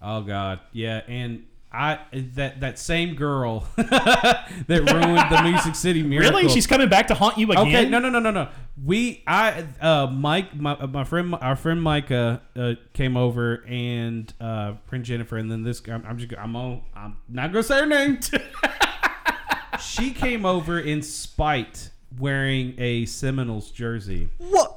Oh 0.00 0.22
God, 0.22 0.60
yeah, 0.72 1.02
and 1.08 1.44
I 1.70 1.98
that 2.12 2.60
that 2.60 2.78
same 2.78 3.14
girl 3.14 3.66
that 3.76 4.46
ruined 4.68 5.30
the 5.30 5.42
Music 5.42 5.74
City 5.74 6.02
Miracle. 6.02 6.30
Really? 6.30 6.48
She's 6.48 6.66
coming 6.66 6.88
back 6.88 7.08
to 7.08 7.14
haunt 7.14 7.36
you 7.36 7.50
again? 7.50 7.66
Okay, 7.66 7.88
no, 7.88 7.98
no, 7.98 8.08
no, 8.08 8.20
no, 8.20 8.30
no. 8.30 8.48
We, 8.82 9.22
I, 9.26 9.66
uh, 9.80 10.06
Mike, 10.06 10.54
my, 10.54 10.86
my 10.86 11.04
friend, 11.04 11.34
our 11.34 11.56
friend 11.56 11.82
Micah 11.82 12.40
uh, 12.56 12.74
came 12.94 13.16
over 13.16 13.64
and 13.66 14.32
uh, 14.40 14.74
friend 14.86 15.04
Jennifer, 15.04 15.36
and 15.36 15.50
then 15.50 15.62
this. 15.62 15.82
I'm, 15.86 16.04
I'm 16.06 16.16
just, 16.16 16.32
I'm, 16.38 16.56
on, 16.56 16.82
I'm 16.96 17.16
not 17.28 17.52
gonna 17.52 17.62
say 17.62 17.80
her 17.80 17.86
name. 17.86 18.20
she 19.80 20.12
came 20.12 20.46
over 20.46 20.80
in 20.80 21.02
spite, 21.02 21.90
wearing 22.18 22.74
a 22.78 23.04
Seminoles 23.04 23.70
jersey. 23.70 24.30
What? 24.38 24.76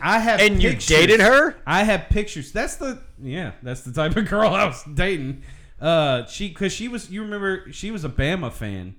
I 0.00 0.18
have 0.20 0.40
And 0.40 0.62
you 0.62 0.76
dated 0.76 1.20
her? 1.20 1.56
I 1.66 1.82
have 1.82 2.08
pictures. 2.08 2.52
That's 2.52 2.76
the 2.76 3.02
yeah. 3.20 3.52
That's 3.62 3.82
the 3.82 3.92
type 3.92 4.16
of 4.16 4.28
girl 4.28 4.48
I 4.48 4.64
was 4.64 4.82
dating. 4.94 5.42
Uh, 5.80 6.24
she 6.26 6.48
because 6.48 6.72
she 6.72 6.88
was. 6.88 7.10
You 7.10 7.22
remember 7.22 7.72
she 7.72 7.90
was 7.90 8.04
a 8.04 8.08
Bama 8.08 8.52
fan, 8.52 8.96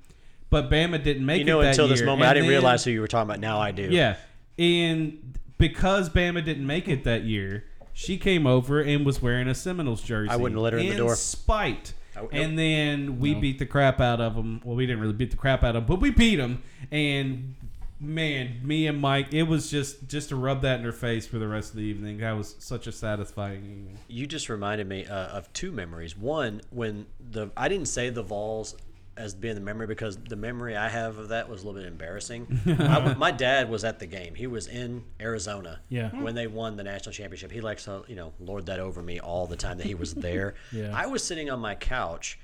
but 0.49 0.69
Bama 0.69 1.01
didn't 1.03 1.25
make 1.25 1.41
it. 1.41 1.48
You 1.48 1.53
it. 1.53 1.56
know, 1.58 1.61
that 1.61 1.69
until 1.72 1.88
this 1.88 2.01
moment, 2.01 2.22
And 2.22 2.30
I 2.30 2.33
didn't 2.33 2.45
then- 2.48 2.49
realize 2.61 2.83
who 2.83 2.91
you 2.91 3.01
were 3.01 3.08
talking 3.08 3.30
about. 3.30 3.40
Now 3.40 3.59
I 3.59 3.72
do. 3.72 3.83
Yeah, 3.90 4.16
and 4.58 5.38
because 5.58 6.09
Bama 6.09 6.43
didn't 6.43 6.66
make 6.66 6.88
it 6.88 7.03
that 7.03 7.24
year, 7.24 7.66
she 7.93 8.17
came 8.17 8.48
over 8.48 8.80
and 8.82 9.06
was 9.06 9.22
wearing 9.22 9.48
a 9.49 9.56
Seminoles 9.56 10.01
jersey. 10.01 10.30
I 10.30 10.38
wouldn't 10.38 10.59
let 10.61 10.74
her 10.74 10.80
in 10.80 10.90
the 10.90 10.95
door. 10.95 11.16
Spite. 11.16 11.93
And 12.33 12.59
then 12.59 13.19
we 13.19 13.33
No. 13.33 13.40
beat 13.40 13.59
the 13.59 13.66
crap 13.66 14.01
out 14.01 14.19
of 14.19 14.35
them. 14.35 14.59
Well, 14.66 14.75
we 14.75 14.85
didn't 14.85 14.99
really 15.01 15.14
beat 15.14 15.32
the 15.32 15.38
crap 15.38 15.64
out 15.64 15.77
of 15.77 15.85
them, 15.85 15.95
but 15.95 16.01
we 16.01 16.09
beat 16.11 16.35
them. 16.35 16.61
And 16.91 17.56
man, 17.99 18.61
me 18.63 18.87
and 18.87 18.99
Mike, 18.99 19.33
it 19.33 19.43
was 19.43 19.69
just 19.69 20.07
just 20.07 20.29
to 20.29 20.35
rub 20.35 20.61
that 20.61 20.79
in 20.79 20.85
her 20.85 20.91
face 20.91 21.27
for 21.27 21.37
the 21.39 21.47
rest 21.47 21.71
of 21.71 21.77
the 21.77 21.83
evening. 21.83 22.19
That 22.19 22.33
was 22.33 22.55
such 22.59 22.87
a 22.87 22.91
satisfying 22.91 23.63
evening. 23.65 23.97
You 24.07 24.27
just 24.27 24.49
reminded 24.49 24.87
me 24.87 25.05
uh, 25.05 25.27
of 25.27 25.51
two 25.53 25.71
memories. 25.71 26.17
One, 26.17 26.61
when 26.69 27.07
the 27.19 27.49
I 27.55 27.67
didn't 27.67 27.87
say 27.87 28.09
the 28.09 28.23
Vols 28.23 28.75
as 29.17 29.35
being 29.35 29.53
the 29.53 29.61
memory 29.61 29.85
because 29.85 30.15
the 30.15 30.37
memory 30.37 30.77
I 30.77 30.87
have 30.87 31.17
of 31.17 31.27
that 31.29 31.49
was 31.49 31.61
a 31.61 31.67
little 31.67 31.81
bit 31.81 31.87
embarrassing. 31.89 32.61
I, 32.79 33.13
my 33.15 33.31
dad 33.31 33.69
was 33.69 33.83
at 33.83 33.99
the 33.99 34.05
game. 34.05 34.33
He 34.33 34.47
was 34.47 34.67
in 34.67 35.03
Arizona. 35.19 35.81
Yeah. 35.89 36.09
When 36.21 36.35
they 36.35 36.47
won 36.47 36.77
the 36.77 36.83
national 36.83 37.11
championship, 37.11 37.51
he 37.51 37.59
likes 37.59 37.83
to 37.83 38.03
you 38.07 38.15
know 38.15 38.33
lord 38.39 38.67
that 38.67 38.79
over 38.79 39.03
me 39.03 39.19
all 39.19 39.45
the 39.45 39.57
time 39.57 39.77
that 39.77 39.85
he 39.85 39.95
was 39.95 40.13
there. 40.13 40.55
Yeah. 40.71 40.91
I 40.93 41.07
was 41.07 41.23
sitting 41.23 41.49
on 41.49 41.59
my 41.59 41.73
couch. 41.75 42.39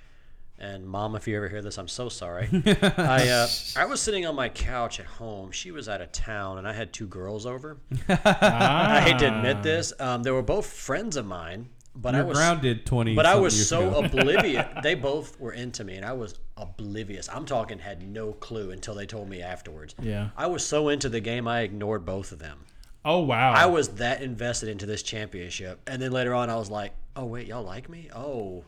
And 0.57 0.87
mom, 0.87 1.15
if 1.15 1.27
you 1.27 1.35
ever 1.35 1.49
hear 1.49 1.61
this, 1.61 1.77
I'm 1.77 1.89
so 1.89 2.07
sorry. 2.07 2.47
I 2.97 3.27
uh, 3.27 3.47
I 3.75 3.85
was 3.85 4.01
sitting 4.01 4.25
on 4.25 4.35
my 4.35 4.47
couch 4.47 5.01
at 5.01 5.05
home. 5.05 5.51
She 5.51 5.71
was 5.71 5.89
out 5.89 5.99
of 5.99 6.13
town, 6.13 6.57
and 6.57 6.67
I 6.67 6.71
had 6.71 6.93
two 6.93 7.07
girls 7.07 7.45
over. 7.45 7.77
I 8.07 9.01
hate 9.01 9.19
to 9.19 9.35
admit 9.35 9.63
this. 9.63 9.91
Um, 9.99 10.23
they 10.23 10.31
were 10.31 10.41
both 10.41 10.65
friends 10.65 11.17
of 11.17 11.25
mine, 11.25 11.67
but 11.93 12.13
You 12.13 12.21
I 12.21 12.23
was 12.23 12.37
grounded 12.37 12.85
20 12.85 13.15
But 13.15 13.25
I 13.25 13.35
was 13.35 13.67
so 13.67 13.95
oblivious. 13.95 14.65
They 14.83 14.95
both 14.95 15.37
were 15.41 15.51
into 15.51 15.83
me, 15.83 15.95
and 15.95 16.05
I 16.05 16.13
was 16.13 16.39
oblivious. 16.55 17.27
I'm 17.27 17.45
talking 17.45 17.79
had 17.79 18.07
no 18.07 18.31
clue 18.33 18.71
until 18.71 18.95
they 18.95 19.05
told 19.05 19.29
me 19.29 19.41
afterwards. 19.41 19.93
Yeah. 20.01 20.29
I 20.37 20.47
was 20.47 20.65
so 20.65 20.87
into 20.87 21.09
the 21.09 21.19
game, 21.19 21.47
I 21.49 21.61
ignored 21.61 22.05
both 22.05 22.31
of 22.31 22.39
them. 22.39 22.59
Oh 23.03 23.19
wow. 23.19 23.51
I 23.53 23.65
was 23.67 23.89
that 23.95 24.21
invested 24.21 24.69
into 24.69 24.85
this 24.85 25.03
championship, 25.03 25.79
and 25.85 26.01
then 26.01 26.11
later 26.11 26.33
on, 26.33 26.49
I 26.49 26.55
was 26.55 26.71
like, 26.71 26.93
"Oh 27.15 27.25
wait, 27.25 27.45
y'all 27.45 27.63
like 27.63 27.87
me? 27.87 28.09
Oh, 28.15 28.63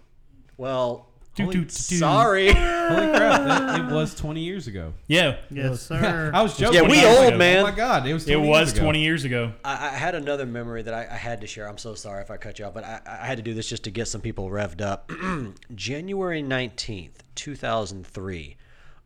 well, 0.58 1.08
holy- 1.46 1.56
do, 1.56 1.66
do. 1.66 1.70
sorry." 1.70 2.48
Holy 2.54 3.08
crap! 3.08 3.38
That, 3.48 3.80
it 3.80 3.94
was 3.94 4.14
20 4.16 4.42
years 4.42 4.68
ago. 4.68 4.94
Yeah. 5.08 5.38
Yes, 5.50 5.82
sir. 5.82 6.32
I 6.34 6.42
was 6.42 6.58
joking. 6.58 6.76
Yeah, 6.76 6.90
we 6.90 7.06
old, 7.06 7.26
like, 7.26 7.38
man. 7.38 7.60
Oh 7.60 7.64
my 7.64 7.72
god, 7.72 8.06
it 8.08 8.14
was. 8.14 8.26
20 8.26 8.34
It 8.40 8.44
years 8.44 8.50
was 8.50 8.74
ago. 8.74 8.82
20 8.84 9.00
years 9.04 9.24
ago. 9.24 9.54
I, 9.64 9.88
I 9.88 9.90
had 9.90 10.16
another 10.16 10.46
memory 10.46 10.82
that 10.84 10.94
I, 10.94 11.02
I 11.10 11.16
had 11.18 11.42
to 11.42 11.48
share. 11.48 11.68
I'm 11.70 11.78
so 11.78 11.94
sorry 11.96 12.22
if 12.22 12.30
I 12.32 12.38
cut 12.38 12.60
you 12.60 12.66
off, 12.66 12.74
but 12.74 12.84
I, 12.84 13.00
I 13.06 13.26
had 13.26 13.38
to 13.38 13.44
do 13.44 13.54
this 13.54 13.68
just 13.68 13.84
to 13.86 13.92
get 13.92 14.08
some 14.08 14.22
people 14.22 14.50
revved 14.50 14.82
up. 14.82 15.12
January 15.76 16.44
19th, 16.44 17.12
2003, 17.36 18.57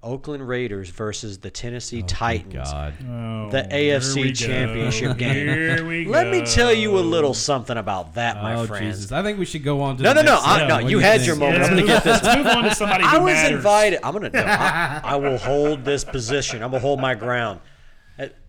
Oakland 0.04 0.48
Raiders 0.48 0.90
versus 0.90 1.38
the 1.40 1.52
Tennessee 1.52 2.02
oh, 2.04 2.08
Titans. 2.08 2.54
God. 2.72 2.94
Oh, 3.02 3.50
The 3.52 3.68
AFC. 3.72 4.36
Championship 4.36 5.18
game. 5.18 5.48
Here 5.48 5.86
we 5.86 6.06
Let 6.08 6.28
me 6.28 6.44
tell 6.46 6.74
you 6.74 6.98
a 6.98 7.02
little 7.02 7.34
something 7.36 7.78
about 7.78 8.16
that, 8.16 8.42
my 8.42 8.56
oh 8.56 8.66
friends. 8.66 8.98
Jesus! 8.98 9.12
I 9.12 9.22
think 9.22 9.38
we 9.38 9.46
should 9.46 9.64
go 9.64 9.82
on 9.82 9.98
to 9.98 10.04
No, 10.04 10.14
the 10.14 10.24
no, 10.24 10.34
no, 10.36 10.40
I- 10.44 10.68
no, 10.68 10.76
What 10.82 10.90
you 10.90 11.00
had 11.00 11.18
think? 11.22 11.28
your 11.28 11.36
moment. 11.36 11.60
Yeah, 11.60 11.66
I'm 11.66 11.76
gonna 11.76 11.86
get 11.88 12.04
this. 12.04 12.24
Let's 12.24 12.38
move 12.38 12.48
on 12.48 12.64
to 12.64 12.74
somebody 12.76 13.04
who 13.04 13.10
I 13.10 13.18
was 13.20 13.34
matters. 13.34 13.58
invited. 13.58 14.00
I'm 14.04 14.14
gonna. 14.14 14.30
No, 14.30 14.42
I, 14.44 15.02
I 15.04 15.16
will 15.18 15.38
hold 15.38 15.86
this 15.86 16.04
position. 16.04 16.64
I'm 16.64 16.72
gonna 16.72 16.82
hold 16.82 17.00
my 17.00 17.14
ground. 17.16 17.60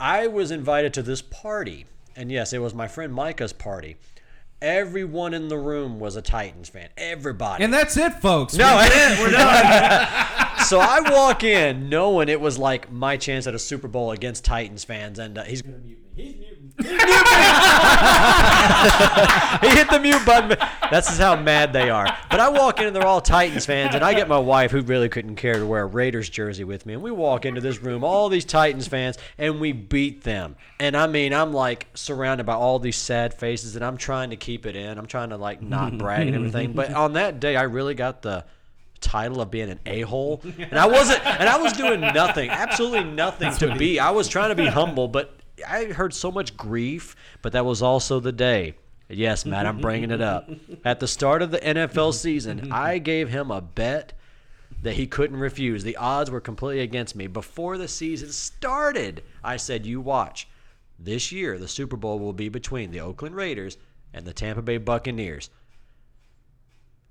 I 0.00 0.26
was 0.28 0.50
invited 0.50 0.94
to 0.94 1.02
this 1.02 1.22
party, 1.22 1.86
and 2.16 2.30
yes, 2.32 2.52
it 2.52 2.58
was 2.60 2.74
my 2.74 2.88
friend 2.88 3.12
Micah's 3.12 3.52
party. 3.52 3.96
Everyone 4.60 5.34
in 5.34 5.48
the 5.48 5.58
room 5.58 5.98
was 5.98 6.14
a 6.14 6.22
Titans 6.22 6.68
fan. 6.68 6.88
Everybody. 6.96 7.64
And 7.64 7.72
that's 7.74 7.96
it, 7.96 8.12
folks. 8.14 8.54
no, 8.54 8.76
We- 8.76 8.82
that's 8.88 9.18
it. 9.18 9.22
We're 9.22 9.30
done. 9.32 10.48
So 10.64 10.80
I 10.80 11.00
walk 11.10 11.44
in 11.44 11.88
knowing 11.88 12.28
it 12.28 12.40
was 12.40 12.58
like 12.58 12.90
my 12.90 13.16
chance 13.16 13.46
at 13.46 13.54
a 13.54 13.58
Super 13.58 13.88
Bowl 13.88 14.12
against 14.12 14.44
Titans 14.44 14.84
fans, 14.84 15.18
and 15.18 15.38
uh, 15.38 15.44
he's 15.44 15.62
gonna 15.62 15.78
mute 15.78 15.98
me. 16.16 16.22
He's 16.22 16.36
muting. 16.36 16.58
He 19.62 19.68
hit 19.68 19.90
the 19.90 20.00
mute 20.00 20.24
button. 20.24 20.56
That's 20.90 21.06
just 21.08 21.20
how 21.20 21.36
mad 21.36 21.72
they 21.72 21.88
are. 21.90 22.06
But 22.30 22.40
I 22.40 22.48
walk 22.48 22.80
in 22.80 22.86
and 22.86 22.96
they're 22.96 23.06
all 23.06 23.20
Titans 23.20 23.66
fans, 23.66 23.94
and 23.94 24.02
I 24.02 24.14
get 24.14 24.28
my 24.28 24.38
wife 24.38 24.70
who 24.70 24.80
really 24.80 25.08
couldn't 25.08 25.36
care 25.36 25.54
to 25.54 25.66
wear 25.66 25.82
a 25.82 25.86
Raiders 25.86 26.28
jersey 26.28 26.64
with 26.64 26.84
me, 26.86 26.94
and 26.94 27.02
we 27.02 27.10
walk 27.10 27.44
into 27.44 27.60
this 27.60 27.80
room, 27.82 28.02
all 28.02 28.28
these 28.28 28.44
Titans 28.44 28.88
fans, 28.88 29.18
and 29.38 29.60
we 29.60 29.72
beat 29.72 30.24
them. 30.24 30.56
And 30.80 30.96
I 30.96 31.06
mean, 31.06 31.32
I'm 31.32 31.52
like 31.52 31.88
surrounded 31.94 32.44
by 32.44 32.54
all 32.54 32.78
these 32.78 32.96
sad 32.96 33.34
faces, 33.34 33.76
and 33.76 33.84
I'm 33.84 33.96
trying 33.96 34.30
to 34.30 34.36
keep 34.36 34.66
it 34.66 34.74
in. 34.74 34.98
I'm 34.98 35.06
trying 35.06 35.30
to 35.30 35.36
like 35.36 35.62
not 35.62 35.96
brag 35.98 36.26
and 36.26 36.34
everything. 36.36 36.72
But 36.72 36.92
on 36.92 37.12
that 37.12 37.38
day, 37.40 37.56
I 37.56 37.62
really 37.62 37.94
got 37.94 38.22
the 38.22 38.44
title 39.02 39.40
of 39.40 39.50
being 39.50 39.68
an 39.68 39.80
a-hole. 39.84 40.40
And 40.58 40.78
i 40.78 40.86
wasn't 40.86 41.24
and 41.26 41.48
i 41.48 41.58
was 41.58 41.72
doing 41.74 42.00
nothing 42.00 42.48
absolutely 42.48 43.04
nothing 43.04 43.52
to 43.56 43.74
be. 43.76 43.98
I 44.00 44.10
was 44.10 44.28
trying 44.28 44.48
to 44.48 44.54
be 44.54 44.66
humble 44.66 45.08
but 45.08 45.34
i 45.68 45.84
heard 45.86 46.14
so 46.14 46.30
much 46.30 46.56
grief 46.56 47.14
but 47.42 47.52
that 47.52 47.64
was 47.66 47.82
also 47.82 48.20
the 48.20 48.32
day. 48.32 48.74
Yes 49.08 49.44
matt 49.44 49.66
i'm 49.66 49.80
bringing 49.80 50.10
it 50.10 50.22
up. 50.22 50.48
At 50.84 51.00
the 51.00 51.08
start 51.08 51.42
of 51.42 51.50
the 51.50 51.58
nfl 51.58 52.14
season 52.14 52.72
i 52.72 52.98
gave 52.98 53.28
him 53.28 53.50
a 53.50 53.60
bet 53.60 54.14
that 54.82 54.94
he 54.94 55.06
couldn't 55.06 55.36
refuse. 55.36 55.84
The 55.84 55.96
odds 55.96 56.28
were 56.30 56.40
completely 56.40 56.80
against 56.82 57.14
me. 57.14 57.26
Before 57.28 57.76
the 57.78 57.88
season 57.88 58.30
started 58.30 59.22
i 59.44 59.56
said 59.56 59.84
you 59.84 60.00
watch. 60.00 60.48
This 60.98 61.32
year 61.32 61.58
the 61.58 61.68
super 61.68 61.96
bowl 61.96 62.18
will 62.18 62.32
be 62.32 62.48
between 62.48 62.90
the 62.90 63.00
oakland 63.00 63.34
raiders 63.36 63.76
and 64.14 64.24
the 64.24 64.32
tampa 64.32 64.62
bay 64.62 64.78
buccaneers. 64.78 65.50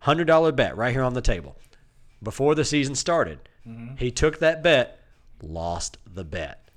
$100 0.04 0.56
bet 0.56 0.76
right 0.76 0.92
here 0.92 1.04
on 1.04 1.14
the 1.14 1.22
table 1.22 1.56
before 2.24 2.56
the 2.56 2.66
season 2.66 2.96
started. 2.96 3.40
Mm-hmm. 3.68 3.96
He 3.98 4.12
took 4.12 4.40
that 4.40 4.64
bet, 4.64 5.00
lost 5.42 5.98
the 6.12 6.24
bet. 6.24 6.70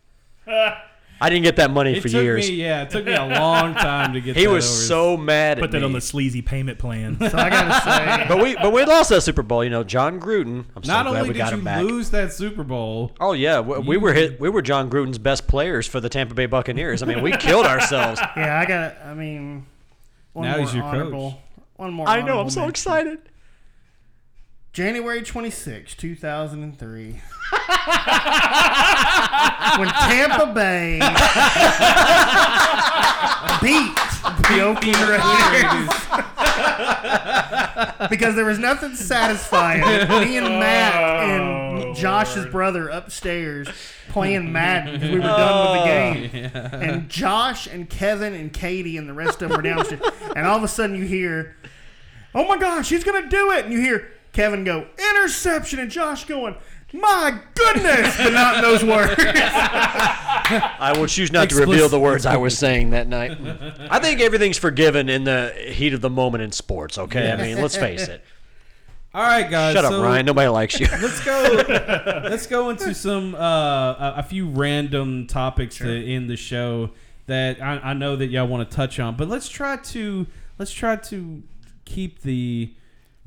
I 1.20 1.30
didn't 1.30 1.44
get 1.44 1.56
that 1.56 1.70
money 1.70 1.96
It 1.96 2.02
for 2.02 2.08
took 2.08 2.22
years. 2.22 2.50
me, 2.50 2.56
yeah, 2.56 2.82
it 2.82 2.90
took 2.90 3.04
me 3.06 3.14
a 3.14 3.24
long 3.24 3.72
time 3.74 4.12
to 4.14 4.20
get. 4.20 4.36
he 4.36 4.44
that 4.46 4.50
was 4.50 4.66
over 4.66 4.84
so 4.86 5.16
mad 5.16 5.58
Put 5.58 5.66
at 5.66 5.70
that 5.70 5.78
me. 5.78 5.84
on 5.84 5.92
the 5.92 6.00
sleazy 6.00 6.42
payment 6.42 6.78
plan. 6.78 7.16
So 7.20 7.38
I 7.38 7.48
gotta 7.48 7.80
say, 7.82 8.26
but 8.28 8.42
we 8.42 8.56
but 8.56 8.72
we 8.72 8.84
lost 8.84 9.10
that 9.10 9.22
Super 9.22 9.42
Bowl. 9.44 9.62
You 9.62 9.70
know, 9.70 9.84
Jon 9.84 10.20
Gruden. 10.20 10.64
I'm 10.76 10.82
so 10.82 10.92
Not 10.92 11.06
glad 11.06 11.16
only 11.18 11.28
we 11.28 11.32
did 11.34 11.38
got 11.38 11.52
you 11.52 11.58
him 11.58 11.64
back. 11.64 11.82
lose 11.84 12.10
that 12.10 12.32
Super 12.32 12.64
Bowl, 12.64 13.12
Oh 13.20 13.32
yeah, 13.32 13.60
we, 13.60 13.78
we 13.78 13.96
were 13.96 14.12
hit. 14.12 14.40
We 14.40 14.48
were 14.50 14.60
Jon 14.60 14.90
Gruden's 14.90 15.18
best 15.18 15.46
players 15.46 15.86
for 15.86 16.00
the 16.00 16.08
Tampa 16.08 16.34
Bay 16.34 16.46
Buccaneers. 16.46 17.02
I 17.02 17.06
mean, 17.06 17.22
we 17.22 17.30
killed 17.36 17.64
ourselves. 17.64 18.20
yeah, 18.36 18.58
I 18.60 18.66
got. 18.66 18.96
I 19.04 19.14
mean, 19.14 19.66
one 20.32 20.46
Now 20.46 20.56
more 20.56 20.66
he's 20.66 20.74
your 20.74 20.82
coach. 20.90 21.34
One 21.76 21.92
more. 21.92 22.08
I 22.08 22.22
know. 22.22 22.40
I'm 22.40 22.50
so 22.50 22.60
mention. 22.60 22.70
excited. 22.70 23.18
January 24.74 25.22
26, 25.22 25.94
2003. 25.94 27.04
when 29.78 29.88
Tampa 29.88 30.52
Bay 30.52 30.98
beat 33.62 33.94
the 34.48 34.60
Oakland 34.60 34.98
Raiders. 35.08 35.88
because 38.10 38.34
there 38.34 38.44
was 38.44 38.58
nothing 38.58 38.96
satisfying. 38.96 39.82
Me 40.08 40.38
and 40.38 40.58
Matt 40.58 40.94
and 40.96 41.94
Josh's 41.94 42.46
brother 42.46 42.88
upstairs 42.88 43.68
playing 44.08 44.50
Madden 44.50 44.94
because 44.94 45.10
we 45.10 45.20
were 45.20 45.26
done 45.26 45.70
with 45.70 45.82
the 45.82 45.86
game. 45.86 46.50
And 46.82 47.08
Josh 47.08 47.68
and 47.68 47.88
Kevin 47.88 48.34
and 48.34 48.52
Katie 48.52 48.96
and 48.96 49.08
the 49.08 49.14
rest 49.14 49.40
of 49.40 49.50
them 49.50 49.56
were 49.56 49.62
downstairs. 49.62 50.02
And 50.34 50.44
all 50.48 50.56
of 50.56 50.64
a 50.64 50.68
sudden 50.68 50.96
you 50.96 51.04
hear, 51.04 51.54
oh 52.34 52.44
my 52.48 52.58
gosh, 52.58 52.88
he's 52.88 53.04
going 53.04 53.22
to 53.22 53.28
do 53.28 53.52
it. 53.52 53.66
And 53.66 53.72
you 53.72 53.80
hear 53.80 54.10
Kevin 54.34 54.64
go, 54.64 54.86
interception. 54.98 55.78
And 55.78 55.90
Josh 55.90 56.26
going, 56.26 56.56
my 56.92 57.40
goodness. 57.54 58.16
But 58.18 58.32
not 58.34 58.56
in 58.56 58.62
those 58.62 58.84
words. 58.84 59.14
I 59.18 60.92
will 60.96 61.06
choose 61.06 61.32
not 61.32 61.48
to 61.50 61.56
reveal 61.56 61.88
the 61.88 61.98
words 61.98 62.26
I 62.26 62.36
was 62.36 62.58
saying 62.58 62.90
that 62.90 63.08
night. 63.08 63.38
I 63.90 63.98
think 63.98 64.20
everything's 64.20 64.58
forgiven 64.58 65.08
in 65.08 65.24
the 65.24 65.54
heat 65.56 65.94
of 65.94 66.00
the 66.00 66.10
moment 66.10 66.42
in 66.42 66.52
sports. 66.52 66.98
Okay, 66.98 67.32
I 67.32 67.36
mean, 67.36 67.60
let's 67.60 67.76
face 67.76 68.06
it. 68.06 68.22
all 69.14 69.22
right, 69.22 69.48
guys. 69.48 69.74
Shut 69.74 69.84
up, 69.84 70.02
Ryan. 70.02 70.26
Nobody 70.26 70.48
likes 70.48 70.78
you. 70.78 70.86
Let's 70.86 71.24
go. 71.24 71.64
let's 72.28 72.46
go 72.46 72.70
into 72.70 72.94
some 72.94 73.34
uh, 73.34 73.38
a, 73.38 74.14
a 74.18 74.22
few 74.22 74.48
random 74.48 75.26
topics 75.26 75.78
to 75.78 76.06
end 76.06 76.28
the 76.28 76.36
show 76.36 76.90
that 77.26 77.62
I, 77.62 77.78
I 77.78 77.92
know 77.94 78.16
that 78.16 78.26
y'all 78.26 78.46
want 78.46 78.68
to 78.68 78.76
touch 78.76 79.00
on, 79.00 79.16
but 79.16 79.28
let's 79.28 79.48
try 79.48 79.76
to 79.76 80.26
let's 80.58 80.72
try 80.72 80.96
to 80.96 81.42
keep 81.84 82.22
the 82.22 82.72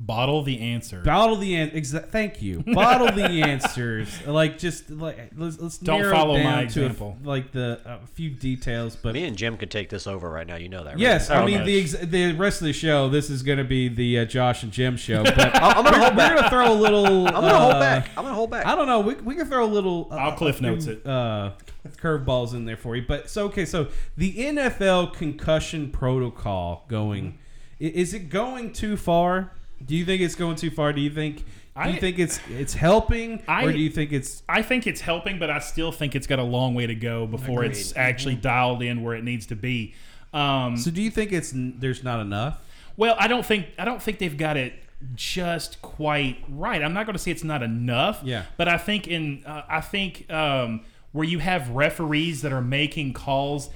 Bottle 0.00 0.44
the 0.44 0.60
answer. 0.60 1.00
bottle 1.00 1.34
the 1.34 1.56
an- 1.56 1.70
exa- 1.70 2.08
Thank 2.08 2.40
you. 2.40 2.62
Bottle 2.64 3.08
the 3.10 3.24
answers. 3.44 4.08
Like 4.24 4.56
just 4.56 4.90
like 4.90 5.32
let's, 5.36 5.58
let's 5.58 5.76
Don't 5.78 6.00
narrow 6.00 6.14
follow 6.14 6.36
it 6.36 6.44
my 6.44 6.50
down 6.62 6.68
to 6.68 6.82
a 6.82 6.84
f- 6.84 6.90
example. 6.92 7.16
like 7.24 7.50
the 7.50 7.80
a 7.84 8.06
few 8.14 8.30
details, 8.30 8.94
but 8.94 9.14
Me 9.14 9.24
and 9.24 9.36
Jim 9.36 9.56
could 9.56 9.72
take 9.72 9.88
this 9.88 10.06
over 10.06 10.30
right 10.30 10.46
now. 10.46 10.54
You 10.54 10.68
know 10.68 10.84
that, 10.84 10.90
right? 10.90 10.98
Yes, 11.00 11.30
I 11.30 11.42
Oh, 11.42 11.46
mean 11.46 11.58
much. 11.58 11.66
the 11.66 11.80
ex- 11.80 11.92
the 12.06 12.32
rest 12.34 12.60
of 12.60 12.66
the 12.66 12.72
show. 12.72 13.08
This 13.08 13.28
is 13.28 13.42
going 13.42 13.58
to 13.58 13.64
be 13.64 13.88
the 13.88 14.20
uh, 14.20 14.24
Josh 14.24 14.62
and 14.62 14.70
Jim 14.70 14.96
show, 14.96 15.24
but 15.36 15.36
I'm 15.60 15.82
gonna 15.82 15.90
we're, 15.90 15.98
hold 15.98 16.12
we're 16.12 16.16
back. 16.16 16.36
gonna 16.36 16.50
throw 16.50 16.72
a 16.72 16.74
little. 16.78 17.26
I'm 17.26 17.34
gonna 17.34 17.58
hold 17.58 17.74
uh, 17.74 17.80
back. 17.80 18.08
I'm 18.16 18.22
gonna 18.22 18.34
hold 18.34 18.50
back. 18.52 18.66
I 18.66 18.76
don't 18.76 18.86
know. 18.86 19.00
We, 19.00 19.14
we 19.16 19.34
can 19.34 19.46
throw 19.46 19.64
a 19.64 19.66
little. 19.66 20.06
Uh, 20.12 20.14
I'll 20.14 20.32
cliff 20.36 20.56
a 20.56 20.58
few, 20.60 20.66
notes 20.70 20.86
it. 20.86 21.04
Uh, 21.04 21.54
curveballs 21.96 22.54
in 22.54 22.66
there 22.66 22.76
for 22.76 22.94
you. 22.94 23.04
But 23.06 23.28
so 23.30 23.46
okay, 23.46 23.64
so 23.64 23.88
the 24.16 24.32
NFL 24.36 25.14
concussion 25.14 25.90
protocol 25.90 26.84
going. 26.88 27.38
Is 27.80 28.12
it 28.14 28.28
going 28.30 28.72
too 28.72 28.96
far? 28.96 29.52
Do 29.84 29.96
you 29.96 30.04
think 30.04 30.20
it's 30.22 30.34
going 30.34 30.56
too 30.56 30.70
far? 30.70 30.92
Do 30.92 31.00
you 31.00 31.10
think? 31.10 31.38
Do 31.38 31.44
I- 31.76 31.88
you 31.88 32.00
think 32.00 32.18
it's 32.18 32.40
it's 32.50 32.74
helping, 32.74 33.40
I- 33.46 33.64
or 33.64 33.72
do 33.72 33.78
you 33.78 33.90
think 33.90 34.12
it's 34.12 34.42
I 34.48 34.62
think 34.62 34.86
it's 34.86 35.00
helping, 35.00 35.38
but 35.38 35.48
I 35.50 35.60
still 35.60 35.92
think 35.92 36.14
it's 36.16 36.26
got 36.26 36.38
a 36.40 36.42
long 36.44 36.74
way 36.74 36.86
to 36.86 36.94
go 36.94 37.26
before 37.26 37.64
it's 37.64 37.96
actually 37.96 38.34
dialed 38.34 38.82
in 38.82 39.02
where 39.02 39.14
it 39.14 39.22
needs 39.24 39.46
to 39.46 39.56
be. 39.56 39.94
Um, 40.32 40.76
so? 40.76 40.90
Do 40.90 41.00
you 41.00 41.10
think 41.10 41.32
it's 41.32 41.52
there's 41.54 42.02
not 42.02 42.20
enough? 42.20 42.60
well, 42.96 43.14
I 43.18 43.28
don't 43.28 43.46
think 43.46 43.66
I 43.78 43.84
don't 43.84 44.02
think 44.02 44.18
they've 44.18 44.36
got 44.36 44.56
it 44.56 44.72
just 45.14 45.80
quite 45.80 46.38
right. 46.48 46.82
I'm 46.82 46.92
not 46.92 47.06
going 47.06 47.14
to 47.14 47.18
say 47.20 47.30
it's 47.30 47.44
not 47.44 47.62
enough. 47.62 48.20
Yeah. 48.24 48.42
But 48.56 48.66
I 48.66 48.76
think 48.78 49.06
in 49.06 49.44
uh, 49.46 49.62
I 49.68 49.80
think 49.80 50.28
um, 50.32 50.80
where 51.12 51.24
you 51.24 51.38
have 51.38 51.70
referees 51.70 52.42
that 52.42 52.52
are 52.52 52.60
making 52.60 53.12
calls 53.12 53.70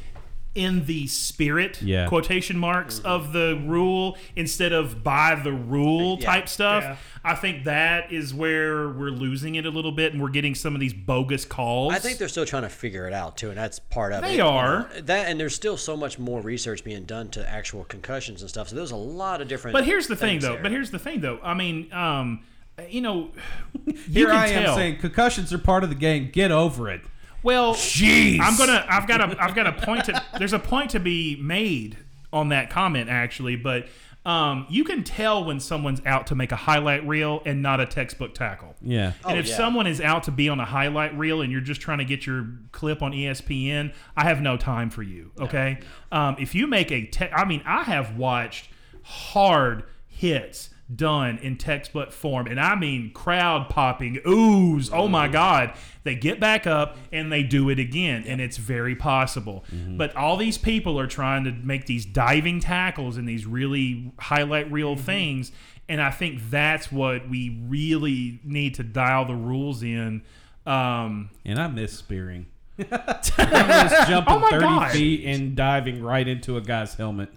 in 0.54 0.84
the 0.84 1.06
spirit 1.06 1.80
Yeah. 1.80 2.06
quotation 2.08 2.58
marks 2.58 2.98
of 3.00 3.32
the 3.32 3.58
rule 3.66 4.18
instead 4.36 4.72
of 4.72 5.02
by 5.02 5.34
the 5.42 5.52
rule 5.52 6.18
type 6.18 6.46
stuff. 6.48 6.82
Yeah. 6.84 6.96
I 7.24 7.34
think 7.36 7.64
that 7.64 8.12
is 8.12 8.34
where 8.34 8.88
we're 8.88 9.10
losing 9.10 9.54
it 9.54 9.64
a 9.64 9.70
little 9.70 9.92
bit, 9.92 10.12
and 10.12 10.20
we're 10.20 10.28
getting 10.28 10.54
some 10.54 10.74
of 10.74 10.80
these 10.80 10.92
bogus 10.92 11.44
calls. 11.46 11.94
I 11.94 11.98
think 12.00 12.18
they're 12.18 12.28
still 12.28 12.44
trying 12.44 12.64
to 12.64 12.68
figure 12.68 13.06
it 13.06 13.12
out 13.14 13.36
too, 13.38 13.48
and 13.48 13.56
that's 13.56 13.78
part 13.78 14.12
of 14.12 14.24
it. 14.24 14.26
They 14.26 14.40
are. 14.40 14.90
that, 15.02 15.28
and 15.28 15.40
there's 15.40 15.54
still 15.54 15.76
so 15.78 15.96
much 15.96 16.18
more 16.18 16.40
research 16.42 16.84
being 16.84 17.04
done 17.04 17.28
to 17.30 17.48
actual 17.48 17.84
concussions 17.84 18.42
and 18.42 18.50
stuff. 18.50 18.68
So 18.68 18.76
there's 18.76 18.90
a 18.90 18.96
lot 18.96 19.40
of 19.40 19.48
different. 19.48 19.72
But 19.72 19.84
here's 19.84 20.06
the 20.08 20.16
thing, 20.16 20.40
though. 20.40 20.54
there. 20.54 20.62
But 20.62 20.70
here's 20.72 20.90
the 20.90 20.98
thing, 20.98 21.20
though. 21.20 21.38
I 21.42 21.54
mean, 21.54 21.90
um, 21.92 22.40
you 22.88 23.00
know, 23.00 23.30
you 23.86 23.94
Here 24.08 24.26
can 24.26 24.36
I 24.36 24.48
am 24.48 24.62
tell. 24.64 24.76
saying 24.76 24.98
concussions 24.98 25.52
are 25.52 25.58
part 25.58 25.82
of 25.84 25.88
the 25.90 25.96
game. 25.96 26.28
Get 26.30 26.50
over 26.50 26.90
it. 26.90 27.00
Well, 27.42 27.74
Jeez. 27.74 28.38
I'm 28.40 28.56
gonna. 28.56 28.84
I've 28.88 29.06
got 29.08 29.20
a. 29.20 29.42
I've 29.42 29.54
got 29.54 29.66
a 29.66 29.72
point 29.72 30.04
to. 30.06 30.22
There's 30.38 30.52
a 30.52 30.58
point 30.58 30.90
to 30.90 31.00
be 31.00 31.36
made 31.36 31.96
on 32.32 32.48
that 32.50 32.70
comment 32.70 33.10
actually, 33.10 33.56
but 33.56 33.86
um, 34.24 34.66
you 34.70 34.84
can 34.84 35.02
tell 35.04 35.44
when 35.44 35.58
someone's 35.60 36.00
out 36.06 36.28
to 36.28 36.34
make 36.36 36.52
a 36.52 36.56
highlight 36.56 37.06
reel 37.06 37.42
and 37.44 37.60
not 37.60 37.80
a 37.80 37.86
textbook 37.86 38.34
tackle. 38.34 38.74
Yeah. 38.80 39.12
And 39.26 39.36
Oh, 39.36 39.40
if 39.40 39.48
yeah. 39.48 39.56
someone 39.56 39.86
is 39.88 40.00
out 40.00 40.22
to 40.24 40.30
be 40.30 40.48
on 40.48 40.60
a 40.60 40.64
highlight 40.64 41.18
reel 41.18 41.42
and 41.42 41.50
you're 41.50 41.60
just 41.60 41.80
trying 41.80 41.98
to 41.98 42.04
get 42.04 42.24
your 42.24 42.46
clip 42.70 43.02
on 43.02 43.10
ESPN, 43.12 43.92
I 44.16 44.22
have 44.24 44.40
no 44.40 44.56
time 44.56 44.90
for 44.90 45.02
you. 45.02 45.32
Okay. 45.40 45.80
Um, 46.12 46.36
if 46.38 46.54
you 46.54 46.68
make 46.68 46.92
a, 46.92 47.04
te- 47.04 47.30
I 47.32 47.44
mean, 47.44 47.62
I 47.66 47.82
have 47.82 48.16
watched 48.16 48.68
hard 49.02 49.82
hits 50.06 50.70
done 50.96 51.38
in 51.38 51.56
textbook 51.56 52.12
form, 52.12 52.46
and 52.46 52.58
I 52.60 52.74
mean 52.74 53.10
crowd 53.12 53.68
popping 53.68 54.16
oohs. 54.26 54.90
Oh 54.92 55.08
my 55.08 55.28
God! 55.28 55.72
They 56.04 56.14
get 56.14 56.40
back 56.40 56.66
up 56.66 56.96
and 57.12 57.30
they 57.32 57.42
do 57.42 57.68
it 57.70 57.78
again, 57.78 58.24
and 58.26 58.40
it's 58.40 58.56
very 58.56 58.94
possible. 58.96 59.64
But 59.96 60.14
all 60.16 60.36
these 60.36 60.58
people 60.58 60.98
are 60.98 61.06
trying 61.06 61.44
to 61.44 61.52
make 61.52 61.86
these 61.86 62.04
diving 62.04 62.60
tackles 62.60 63.16
and 63.16 63.28
these 63.28 63.46
really 63.46 64.12
highlight 64.18 64.70
reel 64.72 64.96
things. 64.96 65.52
And 65.88 66.00
I 66.00 66.10
think 66.10 66.48
that's 66.50 66.90
what 66.92 67.28
we 67.28 67.60
really 67.66 68.40
need 68.44 68.74
to 68.76 68.82
dial 68.84 69.24
the 69.26 69.34
rules 69.34 69.82
in. 69.82 70.22
Um, 70.64 71.30
And 71.44 71.58
I 71.60 71.66
miss 71.66 71.92
spearing. 71.92 72.46
I 72.78 73.84
miss 73.84 74.08
jumping 74.08 74.34
Oh 74.34 74.48
30 74.50 74.60
God. 74.64 74.90
feet 74.92 75.24
and 75.26 75.54
diving 75.56 76.02
right 76.02 76.26
into 76.26 76.56
a 76.56 76.60
guy's 76.60 76.94
helmet. 76.94 77.30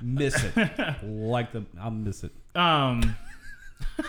Miss 0.00 0.42
it. 0.42 0.54
like 1.02 1.52
the 1.52 1.64
I'll 1.80 1.90
miss 1.90 2.22
it. 2.24 2.32
Um, 2.58 3.16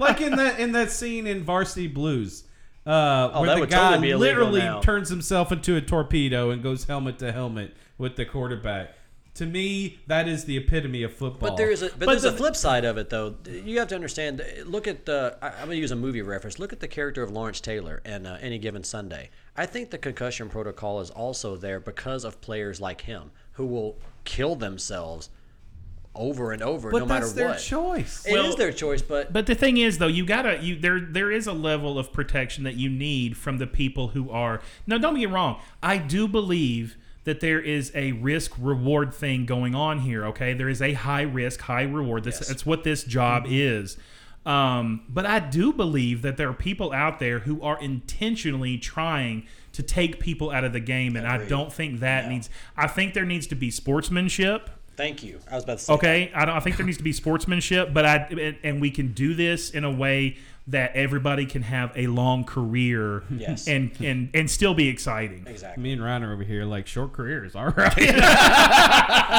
Like 0.00 0.20
in 0.20 0.36
that 0.36 0.56
in 0.58 0.72
that 0.72 0.90
scene 0.90 1.26
in 1.26 1.42
Varsity 1.44 1.86
Blues. 1.86 2.44
Uh, 2.86 3.30
Oh, 3.32 3.40
where 3.40 3.48
that 3.48 3.54
the 3.54 3.60
would 3.60 3.70
guy 3.70 3.90
totally 3.90 4.08
be 4.08 4.10
illegal 4.10 4.44
literally 4.50 4.60
now. 4.60 4.80
turns 4.80 5.08
himself 5.08 5.50
into 5.50 5.74
a 5.76 5.80
torpedo 5.80 6.50
and 6.50 6.62
goes 6.62 6.84
helmet 6.84 7.18
to 7.20 7.32
helmet 7.32 7.74
with 7.96 8.16
the 8.16 8.26
quarterback. 8.26 8.90
To 9.36 9.46
me, 9.46 9.98
that 10.06 10.28
is 10.28 10.44
the 10.44 10.56
epitome 10.58 11.02
of 11.02 11.12
football. 11.12 11.48
But 11.48 11.56
there's 11.56 11.82
a 11.82 11.86
but, 11.88 12.00
But 12.00 12.06
there's 12.06 12.24
a 12.24 12.32
flip 12.32 12.54
side 12.54 12.84
of 12.84 12.98
it 12.98 13.08
though. 13.10 13.34
You 13.48 13.78
have 13.78 13.88
to 13.88 13.94
understand. 13.94 14.44
Look 14.66 14.86
at 14.86 15.06
the. 15.06 15.36
I- 15.42 15.48
I'm 15.48 15.64
gonna 15.66 15.74
use 15.74 15.90
a 15.90 15.96
movie 15.96 16.22
reference. 16.22 16.58
Look 16.58 16.72
at 16.72 16.80
the 16.80 16.86
character 16.88 17.22
of 17.22 17.30
Lawrence 17.30 17.60
Taylor 17.60 18.00
in 18.04 18.26
uh, 18.26 18.38
Any 18.40 18.58
Given 18.58 18.84
Sunday. 18.84 19.30
I 19.56 19.66
think 19.66 19.90
the 19.90 19.98
concussion 19.98 20.48
protocol 20.50 21.00
is 21.00 21.10
also 21.10 21.56
there 21.56 21.80
because 21.80 22.22
of 22.24 22.40
players 22.42 22.80
like 22.80 23.00
him 23.02 23.30
who 23.52 23.66
will 23.66 23.96
kill 24.24 24.54
themselves 24.56 25.30
over 26.14 26.52
and 26.52 26.62
over, 26.62 26.90
but 26.90 26.98
no 27.00 27.04
that's 27.06 27.26
matter 27.28 27.34
their 27.34 27.48
what. 27.50 27.58
choice. 27.60 28.24
It 28.26 28.30
is 28.34 28.34
Well- 28.34 28.56
their 28.56 28.72
choice, 28.72 29.02
but 29.02 29.32
But 29.32 29.46
the 29.46 29.54
thing 29.54 29.76
is, 29.78 29.98
though, 29.98 30.06
you 30.06 30.24
gotta 30.24 30.58
you 30.62 30.76
there 30.78 31.00
there 31.00 31.30
is 31.30 31.46
a 31.46 31.52
level 31.52 31.98
of 31.98 32.12
protection 32.12 32.64
that 32.64 32.74
you 32.76 32.88
need 32.88 33.36
from 33.36 33.58
the 33.58 33.66
people 33.66 34.08
who 34.08 34.30
are. 34.30 34.60
Now, 34.86 34.98
don't 34.98 35.14
get 35.14 35.28
me 35.28 35.34
wrong. 35.34 35.60
I 35.82 35.98
do 35.98 36.28
believe 36.28 36.96
that 37.24 37.40
there 37.40 37.60
is 37.60 37.90
a 37.94 38.12
risk 38.12 38.52
reward 38.58 39.14
thing 39.14 39.46
going 39.46 39.74
on 39.74 40.00
here. 40.00 40.24
Okay, 40.26 40.52
there 40.52 40.68
is 40.68 40.82
a 40.82 40.92
high 40.92 41.22
risk, 41.22 41.60
high 41.62 41.82
reward. 41.84 42.24
That's, 42.24 42.40
Yes. 42.40 42.48
that's 42.48 42.66
what 42.66 42.84
this 42.84 43.02
job 43.02 43.46
is. 43.48 43.96
Um, 44.46 45.00
but 45.08 45.24
I 45.24 45.38
do 45.38 45.72
believe 45.72 46.20
that 46.20 46.36
there 46.36 46.50
are 46.50 46.52
people 46.54 46.92
out 46.92 47.18
there 47.18 47.38
who 47.40 47.62
are 47.62 47.80
intentionally 47.80 48.76
trying 48.76 49.46
to 49.72 49.82
take 49.82 50.20
people 50.20 50.50
out 50.50 50.64
of 50.64 50.74
the 50.74 50.80
game, 50.80 51.16
and 51.16 51.26
I 51.26 51.46
don't 51.46 51.72
think 51.72 52.00
that 52.00 52.28
needs. 52.28 52.50
I 52.76 52.86
think 52.86 53.14
there 53.14 53.24
needs 53.24 53.46
to 53.48 53.54
be 53.54 53.70
sportsmanship. 53.70 54.68
Thank 54.96 55.22
you. 55.22 55.40
I 55.50 55.54
was 55.54 55.64
about 55.64 55.78
to 55.78 55.84
say. 55.84 55.92
Okay, 55.94 56.32
I 56.34 56.44
don't. 56.44 56.56
I 56.56 56.60
think 56.60 56.76
there 56.76 56.86
needs 56.86 56.98
to 56.98 57.04
be 57.04 57.12
sportsmanship, 57.12 57.92
but 57.92 58.04
I 58.04 58.56
and 58.62 58.80
we 58.80 58.90
can 58.90 59.12
do 59.12 59.34
this 59.34 59.70
in 59.70 59.84
a 59.84 59.90
way 59.90 60.36
that 60.66 60.96
everybody 60.96 61.44
can 61.44 61.60
have 61.60 61.92
a 61.94 62.06
long 62.06 62.42
career, 62.44 63.22
Yes. 63.30 63.68
and 63.68 63.90
and 64.00 64.30
and 64.32 64.50
still 64.50 64.72
be 64.74 64.88
exciting. 64.88 65.46
Exactly. 65.46 65.82
Me 65.82 65.92
and 65.92 66.02
Ryan 66.02 66.22
are 66.24 66.32
over 66.32 66.42
here 66.42 66.64
like 66.64 66.86
short 66.86 67.12
careers. 67.12 67.54
All 67.54 67.68
right. 67.68 67.92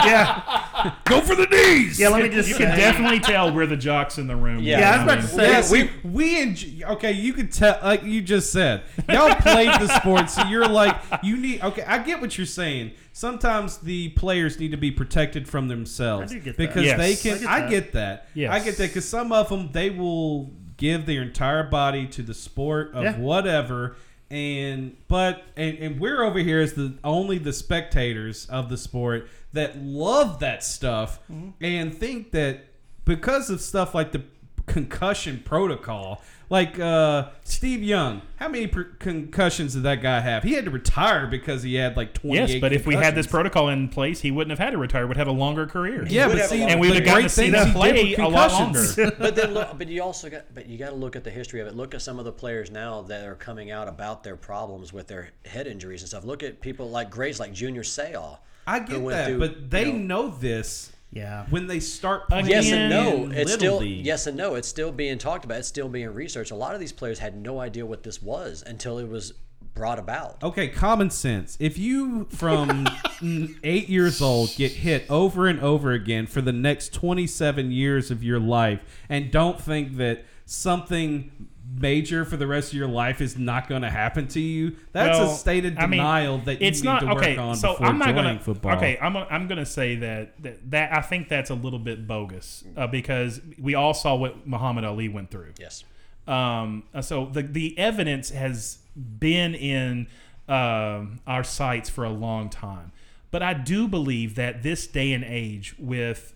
Yeah, 0.06 0.94
Go 1.06 1.22
for 1.22 1.36
the 1.36 1.46
knees. 1.48 2.00
yeah. 2.00 2.10
Let 2.10 2.24
me 2.24 2.30
just 2.30 2.50
You 2.50 2.56
say, 2.56 2.66
can 2.66 2.78
definitely 2.78 3.20
tell 3.20 3.54
we're 3.54 3.66
the 3.66 3.78
jocks 3.78 4.18
in 4.18 4.28
the 4.28 4.36
room. 4.36 4.60
Yeah. 4.60 4.80
Yeah, 4.80 4.92
I 4.92 4.96
was 4.98 5.04
about 5.04 5.22
to 5.22 5.28
say. 5.36 5.52
Yeah, 5.52 5.62
see, 5.62 5.90
we 6.04 6.42
enjoy, 6.42 6.88
okay. 6.94 7.12
You 7.14 7.34
could 7.34 7.52
tell, 7.52 7.80
like 7.82 8.04
you 8.04 8.22
just 8.22 8.52
said, 8.52 8.84
y'all 9.10 9.34
played 9.36 9.70
the 9.82 9.88
sport, 10.00 10.30
so 10.30 10.44
you're 10.46 10.68
like, 10.68 10.96
you 11.24 11.38
need. 11.38 11.62
Okay, 11.64 11.84
I 11.84 12.00
get 12.00 12.22
what 12.22 12.38
you're 12.38 12.46
saying. 12.46 12.92
Sometimes 13.14 13.78
the 13.78 14.10
players 14.10 14.60
need 14.60 14.72
to 14.72 14.78
be 14.78 14.92
protected 14.92 15.48
from 15.48 15.68
themselves 15.70 16.32
I 16.32 16.36
do 16.36 16.42
get 16.42 16.58
that. 16.58 16.68
because 16.68 16.86
Yes. 16.86 16.98
they 16.98 17.16
can. 17.38 17.48
I 17.48 17.52
I 17.56 17.60
get 17.62 17.70
get, 17.70 17.94
that. 17.94 18.26
that. 18.26 18.28
Yes. 18.40 18.52
I 18.54 18.64
get 18.64 18.78
that 18.78 18.88
because 18.88 19.08
some 19.08 19.32
of 19.32 19.50
them 19.50 19.70
they 19.72 19.90
will 19.90 20.52
give 20.78 21.06
their 21.06 21.22
entire 21.22 21.64
body 21.64 22.08
to 22.08 22.22
the 22.22 22.34
sport 22.34 22.92
of 22.94 23.04
Yeah. 23.04 23.18
whatever. 23.18 23.96
And 24.30 24.98
but 25.08 25.44
and, 25.56 25.78
and 25.78 26.00
we're 26.00 26.24
over 26.24 26.40
here 26.40 26.60
as 26.60 26.74
the 26.74 26.98
only 27.04 27.38
the 27.38 27.54
spectators 27.54 28.48
of 28.48 28.70
the 28.70 28.78
sport 28.78 29.30
that 29.54 29.78
love 29.78 30.40
that 30.40 30.64
stuff 30.64 31.20
mm-hmm. 31.32 31.50
and 31.62 31.94
think 31.94 32.32
that 32.32 32.66
because 33.06 33.50
of 33.50 33.62
stuff 33.62 33.94
like 33.94 34.12
the 34.12 34.24
concussion 34.66 35.42
protocol. 35.46 36.22
Like 36.50 36.80
uh, 36.80 37.30
Steve 37.44 37.82
Young, 37.82 38.22
how 38.36 38.48
many 38.48 38.68
per- 38.68 38.84
concussions 38.84 39.74
did 39.74 39.84
that 39.84 40.02
guy 40.02 40.20
have? 40.20 40.44
He 40.44 40.54
had 40.54 40.66
to 40.66 40.72
retire 40.72 41.26
because 41.26 41.64
he 41.64 41.76
had 41.76 41.98
like 41.98 42.14
twenty. 42.14 42.54
Yes, 42.54 42.62
but 42.62 42.72
if 42.72 42.86
we 42.86 42.96
had 42.96 43.16
this 43.16 43.26
protocol 43.26 43.70
in 43.70 43.90
place, 43.90 44.22
he 44.22 44.30
wouldn't 44.30 44.52
have 44.52 44.60
had 44.60 44.72
to 44.72 44.78
retire. 44.78 45.08
Would 45.08 45.18
have 45.18 45.28
had 45.28 45.34
a 45.34 45.38
longer 45.38 45.66
career. 45.66 46.06
yeah, 46.08 46.28
but 46.28 46.46
see, 46.46 46.62
and 46.62 46.80
we 46.80 46.90
would 46.90 46.98
have 46.98 47.06
gotten 47.06 47.24
to 47.24 47.30
see 47.30 47.50
things 47.50 47.56
him 47.56 47.68
he 47.68 47.74
did 47.74 48.16
play 48.16 48.26
a 48.26 48.28
lot 48.28 48.52
concussions. 48.52 48.98
longer. 48.98 49.16
but 49.20 49.36
then 49.36 49.54
look, 49.54 49.78
but 49.78 49.88
you 49.88 50.04
also 50.04 50.30
got 50.30 50.54
but 50.54 50.68
you 50.68 50.78
got 50.78 50.90
to 50.90 50.96
look 50.96 51.16
at 51.16 51.24
the 51.24 51.32
history 51.32 51.62
of 51.62 51.68
it. 51.68 51.76
Look 51.76 51.96
at 51.96 52.02
some 52.02 52.20
of 52.20 52.26
the 52.26 52.32
players 52.32 52.70
now 52.70 53.02
that 53.04 53.26
are 53.26 53.36
coming 53.36 53.72
out 53.72 53.88
about 53.88 54.24
their 54.24 54.36
problems 54.36 54.94
with 54.94 55.08
their 55.08 55.30
head 55.46 55.68
injuries 55.68 56.02
and 56.02 56.10
stuff. 56.10 56.26
Look 56.26 56.44
at 56.44 56.62
people 56.62 56.90
like 56.90 57.10
Grace, 57.10 57.40
like 57.40 57.54
Junior 57.54 57.84
Seau. 57.84 58.38
I 58.68 58.80
get 58.80 59.02
went 59.02 59.16
that, 59.16 59.28
through, 59.28 59.40
but 59.40 59.70
they 59.70 59.88
you 59.88 59.94
know, 59.94 60.24
know 60.24 60.30
this 60.30 60.92
Yeah. 61.12 61.46
when 61.50 61.68
they 61.68 61.80
start 61.80 62.28
playing. 62.28 62.48
Yes 62.48 62.72
and 62.72 62.90
no. 62.90 63.30
It's 63.32 63.54
still 63.54 63.78
League. 63.80 64.06
yes 64.06 64.28
and 64.28 64.36
no. 64.38 64.56
It's 64.56 64.68
still 64.68 64.92
being 64.92 65.18
talked 65.18 65.46
about. 65.46 65.60
It's 65.60 65.68
still 65.68 65.88
being 65.90 66.14
researched. 66.14 66.52
A 66.52 66.56
lot 66.56 66.74
of 66.74 66.80
these 66.80 66.92
players 66.92 67.20
had 67.20 67.38
no 67.38 67.60
idea 67.60 67.86
what 67.86 68.04
this 68.04 68.22
was 68.22 68.64
until 68.66 68.98
it 68.98 69.08
was 69.08 69.34
brought 69.74 70.00
about. 70.00 70.42
Okay, 70.42 70.70
common 70.70 71.10
sense. 71.10 71.58
If 71.60 71.78
you 71.78 72.26
from 72.32 72.70
mm, 73.20 73.56
eight 73.64 73.90
years 73.90 74.22
old 74.22 74.56
get 74.56 74.72
hit 74.72 75.06
over 75.10 75.48
and 75.48 75.60
over 75.60 75.92
again 75.92 76.28
for 76.28 76.42
the 76.42 76.54
next 76.54 76.94
27 76.94 77.72
years 77.72 78.10
of 78.10 78.24
your 78.24 78.40
life 78.40 78.80
and 79.10 79.32
don't 79.32 79.60
think 79.62 79.98
that 79.98 80.26
something 80.46 81.50
major 81.78 82.26
for 82.26 82.38
the 82.38 82.48
rest 82.48 82.72
of 82.72 82.78
your 82.78 82.88
life 82.88 83.22
is 83.22 83.38
not 83.38 83.68
going 83.68 83.82
to 83.82 83.90
happen 83.90 84.28
to 84.30 84.40
you. 84.40 84.76
That's 84.92 85.18
Well, 85.18 85.32
a 85.32 85.36
state 85.36 85.66
of 85.66 85.78
I 85.78 85.82
mean, 85.88 86.00
denial 86.00 86.38
that 86.40 86.62
you 86.62 86.68
it's 86.68 86.82
need 86.82 86.86
not 86.86 87.00
to 87.00 87.06
work 87.08 87.18
okay. 87.18 87.38
on 87.38 87.56
so 87.56 87.74
before 87.74 87.88
I'm 87.88 87.98
not 87.98 88.10
joining 88.10 88.24
gonna 88.24 88.40
football. 88.40 88.76
okay. 88.78 88.98
I'm 89.02 89.14
gonna, 89.14 89.28
I'm 89.30 89.48
gonna 89.48 89.66
say 89.66 89.96
that, 89.98 90.42
that 90.44 90.72
that 90.72 90.96
I 90.96 91.02
think 91.02 91.28
that's 91.28 91.50
a 91.50 91.56
little 91.56 91.80
bit 91.80 92.08
bogus 92.08 92.64
uh, 92.78 92.88
because 92.88 93.42
we 93.60 93.76
all 93.76 93.94
saw 93.94 94.16
what 94.16 94.48
Muhammad 94.48 94.86
Ali 94.86 95.10
went 95.10 95.32
through. 95.32 95.54
Yes. 95.60 95.84
Um, 96.28 96.84
uh, 96.94 97.02
so 97.02 97.26
the 97.26 97.42
the 97.42 97.78
evidence 97.78 98.30
has 98.30 98.80
been 98.96 99.54
in 99.54 100.08
um, 100.48 101.20
our 101.28 101.44
sites 101.44 101.90
for 101.90 102.04
a 102.04 102.10
long 102.10 102.50
time, 102.50 102.92
but 103.32 103.44
I 103.44 103.54
do 103.54 103.88
believe 103.88 104.36
that 104.36 104.64
this 104.64 104.88
day 104.88 105.14
and 105.14 105.24
age, 105.24 105.76
with 105.78 106.34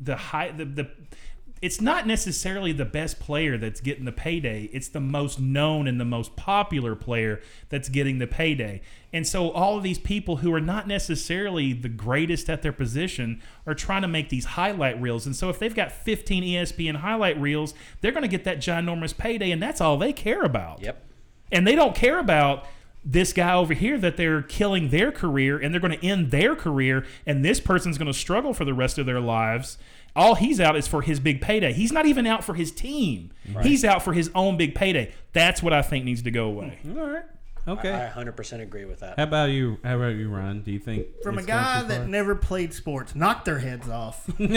the 0.00 0.16
high 0.16 0.50
the, 0.50 0.64
the 0.64 0.88
it's 1.60 1.80
not 1.80 2.06
necessarily 2.06 2.72
the 2.72 2.84
best 2.84 3.18
player 3.18 3.58
that's 3.58 3.80
getting 3.80 4.04
the 4.04 4.12
payday. 4.12 4.70
It's 4.72 4.88
the 4.88 5.00
most 5.00 5.40
known 5.40 5.86
and 5.86 6.00
the 6.00 6.04
most 6.04 6.36
popular 6.36 6.94
player 6.94 7.40
that's 7.68 7.88
getting 7.88 8.18
the 8.18 8.26
payday. 8.26 8.80
And 9.12 9.26
so 9.26 9.50
all 9.50 9.76
of 9.76 9.82
these 9.82 9.98
people 9.98 10.36
who 10.36 10.52
are 10.54 10.60
not 10.60 10.86
necessarily 10.86 11.72
the 11.72 11.88
greatest 11.88 12.48
at 12.50 12.62
their 12.62 12.72
position 12.72 13.42
are 13.66 13.74
trying 13.74 14.02
to 14.02 14.08
make 14.08 14.28
these 14.28 14.44
highlight 14.44 15.00
reels. 15.00 15.26
And 15.26 15.34
so 15.34 15.48
if 15.48 15.58
they've 15.58 15.74
got 15.74 15.90
15 15.90 16.44
ESPN 16.44 16.96
highlight 16.96 17.40
reels, 17.40 17.74
they're 18.00 18.12
going 18.12 18.22
to 18.22 18.28
get 18.28 18.44
that 18.44 18.58
ginormous 18.58 19.16
payday 19.16 19.50
and 19.50 19.62
that's 19.62 19.80
all 19.80 19.96
they 19.96 20.12
care 20.12 20.42
about. 20.42 20.82
Yep. 20.82 21.02
And 21.50 21.66
they 21.66 21.74
don't 21.74 21.94
care 21.94 22.18
about 22.18 22.66
this 23.04 23.32
guy 23.32 23.54
over 23.54 23.72
here 23.72 23.96
that 23.96 24.16
they're 24.16 24.42
killing 24.42 24.90
their 24.90 25.10
career 25.10 25.58
and 25.58 25.72
they're 25.72 25.80
going 25.80 25.98
to 25.98 26.06
end 26.06 26.30
their 26.30 26.54
career 26.54 27.06
and 27.24 27.44
this 27.44 27.60
person's 27.60 27.96
going 27.96 28.12
to 28.12 28.18
struggle 28.18 28.52
for 28.52 28.66
the 28.66 28.74
rest 28.74 28.98
of 28.98 29.06
their 29.06 29.20
lives. 29.20 29.78
All 30.18 30.34
he's 30.34 30.60
out 30.60 30.76
is 30.76 30.86
for 30.88 31.00
his 31.00 31.20
big 31.20 31.40
payday. 31.40 31.72
He's 31.72 31.92
not 31.92 32.06
even 32.06 32.26
out 32.26 32.44
for 32.44 32.54
his 32.54 32.72
team. 32.72 33.30
Right. 33.54 33.64
He's 33.64 33.84
out 33.84 34.02
for 34.02 34.12
his 34.12 34.30
own 34.34 34.56
big 34.56 34.74
payday. 34.74 35.12
That's 35.32 35.62
what 35.62 35.72
I 35.72 35.82
think 35.82 36.04
needs 36.04 36.22
to 36.22 36.30
go 36.30 36.46
away. 36.46 36.78
Hmm. 36.82 36.98
All 36.98 37.06
right. 37.08 37.24
Okay. 37.66 37.92
I, 37.92 38.06
I 38.06 38.10
100% 38.24 38.60
agree 38.62 38.86
with 38.86 39.00
that. 39.00 39.18
How 39.18 39.24
about 39.24 39.50
you? 39.50 39.78
How 39.84 39.96
about 39.96 40.14
you, 40.16 40.30
Ron? 40.30 40.62
Do 40.62 40.72
you 40.72 40.78
think 40.78 41.06
From 41.22 41.36
a 41.38 41.42
guy 41.42 41.82
that 41.82 42.08
never 42.08 42.34
played 42.34 42.72
sports, 42.72 43.14
knock 43.14 43.44
their 43.44 43.58
heads 43.58 43.88
off. 43.90 44.24
Killer! 44.38 44.52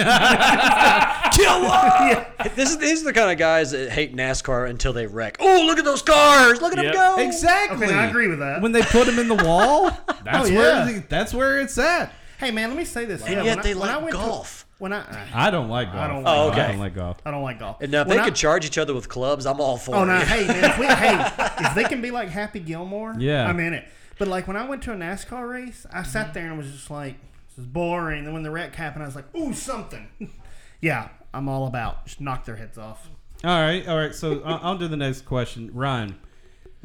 This 2.56 2.69
is 2.72 2.77
these 2.77 3.01
are 3.01 3.06
the 3.06 3.14
kind 3.14 3.31
of 3.31 3.38
guys 3.38 3.72
that 3.72 3.91
hate 3.91 4.15
NASCAR 4.15 4.69
until 4.69 4.93
they 4.93 5.07
wreck. 5.07 5.38
Oh, 5.40 5.64
look 5.65 5.77
at 5.77 5.85
those 5.85 6.01
cars! 6.01 6.61
Look 6.61 6.75
at 6.77 6.83
them 6.83 6.93
go! 6.93 7.17
Exactly. 7.19 7.88
Okay, 7.88 7.95
I 7.95 8.07
agree 8.07 8.27
with 8.27 8.40
that. 8.40 8.61
When 8.61 8.72
they 8.72 8.81
put 8.81 9.07
him 9.07 9.19
in 9.19 9.27
the 9.27 9.43
wall, 9.43 9.90
that's 10.23 10.49
Oh, 10.49 10.53
where 10.56 10.85
yeah. 10.88 10.91
the- 10.91 11.03
that's 11.09 11.33
where 11.33 11.59
it's 11.59 11.77
at. 11.77 12.14
Hey 12.40 12.51
man, 12.51 12.69
let 12.69 12.77
me 12.77 12.85
say 12.85 13.06
this. 13.06 13.22
And 13.23 13.33
Yeah, 13.35 13.43
yet 13.43 13.57
when 13.57 13.64
they 13.65 13.73
I, 13.73 13.75
when 13.75 13.90
I 13.90 13.93
like 13.95 14.03
went 14.03 14.15
to- 14.15 14.22
golf. 14.22 14.60
When 14.82 14.93
I, 14.93 15.27
I 15.32 15.51
don't 15.51 15.69
like 15.69 15.92
golf. 15.92 16.00
I 16.00 16.08
don't 16.08 16.26
Oh, 16.26 16.48
like 16.48 16.53
okay. 16.53 16.61
I 16.61 16.68
don't 16.72 16.80
like 16.80 16.95
golf. 16.95 17.18
I 17.24 17.30
don't 17.30 17.43
like 17.43 17.60
golf. 17.60 17.77
And 17.82 17.92
now 17.92 18.01
if 18.01 18.08
When 18.08 18.18
they 18.18 18.24
I- 18.24 18.26
could 18.26 18.35
charge 18.35 18.66
each 18.66 18.80
other 18.80 18.95
with 18.95 19.08
clubs, 19.08 19.45
I'm 19.45 19.61
all 19.61 19.77
for 19.77 19.95
oh, 19.95 20.00
it. 20.00 20.01
Oh 20.01 20.03
it. 20.03 20.08
no, 20.08 20.19
hey 20.22 20.48
man, 20.48 20.64
if 20.64 20.80
we 20.80 20.85
hey, 20.88 21.32
if 21.60 21.76
they 21.76 21.84
can 21.84 22.01
be 22.01 22.10
like 22.10 22.30
Happy 22.30 22.60
Gilmore, 22.60 23.14
Yeah. 23.19 23.48
I'm 23.48 23.60
in 23.60 23.76
it. 23.76 23.88
But 24.18 24.27
like 24.27 24.48
when 24.48 24.58
I 24.58 24.68
went 24.68 24.82
to 24.84 24.92
a 24.92 24.95
NASCAR 24.95 25.48
race, 25.48 25.85
I 25.93 26.01
sat 26.01 26.26
mm-hmm. 26.26 26.34
there 26.34 26.48
and 26.48 26.58
was 26.58 26.72
just 26.72 26.90
like, 26.90 27.16
this 27.50 27.60
is 27.60 27.66
boring. 27.68 28.24
Then 28.26 28.34
when 28.34 28.42
the 28.42 28.50
wreck 28.50 28.74
happened, 28.74 29.03
I 29.03 29.06
was 29.06 29.16
like, 29.16 29.34
ooh, 29.35 29.53
something. 29.53 30.08
yeah, 30.82 31.10
I'm 31.32 31.48
all 31.48 31.68
about 31.68 32.08
just 32.08 32.19
knock 32.19 32.45
their 32.45 32.56
heads 32.56 32.80
off. 32.80 33.08
All 33.43 33.51
right, 33.51 33.88
all 33.88 33.98
right. 33.98 34.16
So 34.16 34.40
uh, 34.40 34.60
I'll 34.64 34.80
do 34.80 34.88
the 34.88 34.98
next 34.98 35.26
question, 35.26 35.69
Ryan. 35.76 36.18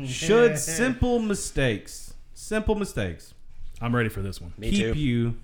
Should 0.04 0.58
simple 0.58 1.18
mistakes, 1.18 2.12
simple 2.34 2.74
mistakes, 2.74 3.32
I'm 3.80 3.96
ready 3.96 4.10
for 4.10 4.20
this 4.20 4.38
one. 4.38 4.52
Me 4.58 4.70
keep 4.70 4.92
too. 4.92 5.00
you? 5.00 5.36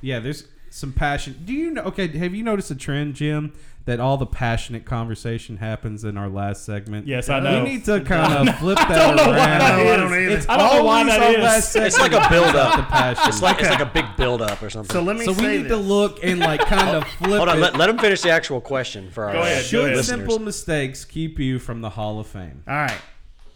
Yeah, 0.00 0.20
there's 0.20 0.46
some 0.70 0.92
passion. 0.92 1.42
Do 1.44 1.52
you 1.52 1.70
know? 1.70 1.82
Okay, 1.82 2.06
have 2.18 2.34
you 2.34 2.42
noticed 2.42 2.70
a 2.70 2.74
trend, 2.74 3.14
Jim? 3.14 3.52
That 3.86 3.98
all 3.98 4.18
the 4.18 4.26
passionate 4.26 4.84
conversation 4.84 5.56
happens 5.56 6.04
in 6.04 6.18
our 6.18 6.28
last 6.28 6.64
segment. 6.66 7.06
Yes, 7.08 7.30
I 7.30 7.40
know. 7.40 7.64
We 7.64 7.70
need 7.70 7.84
to 7.86 8.02
kind 8.02 8.46
of 8.48 8.58
flip 8.58 8.76
that 8.88 8.88
don't 8.88 9.16
know 9.16 9.22
around. 9.32 9.36
why 9.38 9.58
that 9.58 9.62
I 9.62 9.82
don't 9.96 10.06
is. 10.06 10.12
either. 10.12 10.36
It's 10.36 10.48
I 10.50 10.56
don't 10.58 10.74
know 10.76 10.84
why 10.84 10.98
always 11.00 11.14
that 11.14 11.22
our 11.36 11.42
last 11.42 11.76
It's 11.76 11.98
like 11.98 12.12
a 12.12 12.28
build 12.28 12.50
about 12.50 12.72
up. 12.72 12.76
The 12.76 12.82
passion. 12.84 13.24
It's 13.28 13.40
like 13.42 13.58
it's 13.58 13.70
like 13.70 13.80
a 13.80 13.86
big 13.86 14.04
build 14.18 14.42
up 14.42 14.62
or 14.62 14.68
something. 14.68 14.92
So 14.92 15.02
let 15.02 15.16
me 15.16 15.24
so 15.24 15.32
we 15.32 15.38
say 15.38 15.58
need 15.62 15.68
to 15.68 15.76
look 15.78 16.22
and 16.22 16.38
like 16.40 16.60
kind 16.60 16.94
of 16.94 17.04
flip 17.08 17.38
Hold 17.38 17.48
on, 17.48 17.56
it. 17.56 17.60
let, 17.62 17.76
let 17.76 17.88
him 17.88 17.98
finish 17.98 18.20
the 18.20 18.30
actual 18.30 18.60
question 18.60 19.10
for 19.10 19.24
our 19.24 19.32
Go 19.32 19.40
ahead, 19.40 19.56
go 19.56 19.62
Should 19.62 19.84
ahead. 19.86 19.96
listeners. 19.96 20.18
simple 20.20 20.38
mistakes 20.38 21.04
keep 21.06 21.38
you 21.38 21.58
from 21.58 21.80
the 21.80 21.90
Hall 21.90 22.20
of 22.20 22.26
Fame? 22.26 22.62
All 22.68 22.74
right, 22.74 23.00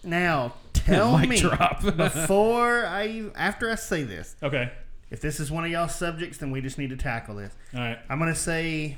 now 0.02 0.54
tell 0.72 1.18
Mic 1.18 1.28
me 1.28 1.38
drop. 1.38 1.82
before 1.96 2.86
I 2.86 3.24
after 3.36 3.70
I 3.70 3.74
say 3.74 4.02
this, 4.04 4.34
Okay. 4.42 4.72
If 5.10 5.20
this 5.20 5.40
is 5.40 5.50
one 5.50 5.64
of 5.64 5.70
y'all's 5.70 5.94
subjects, 5.94 6.38
then 6.38 6.50
we 6.50 6.60
just 6.60 6.78
need 6.78 6.90
to 6.90 6.96
tackle 6.96 7.36
this. 7.36 7.54
All 7.74 7.80
right. 7.80 7.98
I'm 8.08 8.18
gonna 8.18 8.34
say 8.34 8.96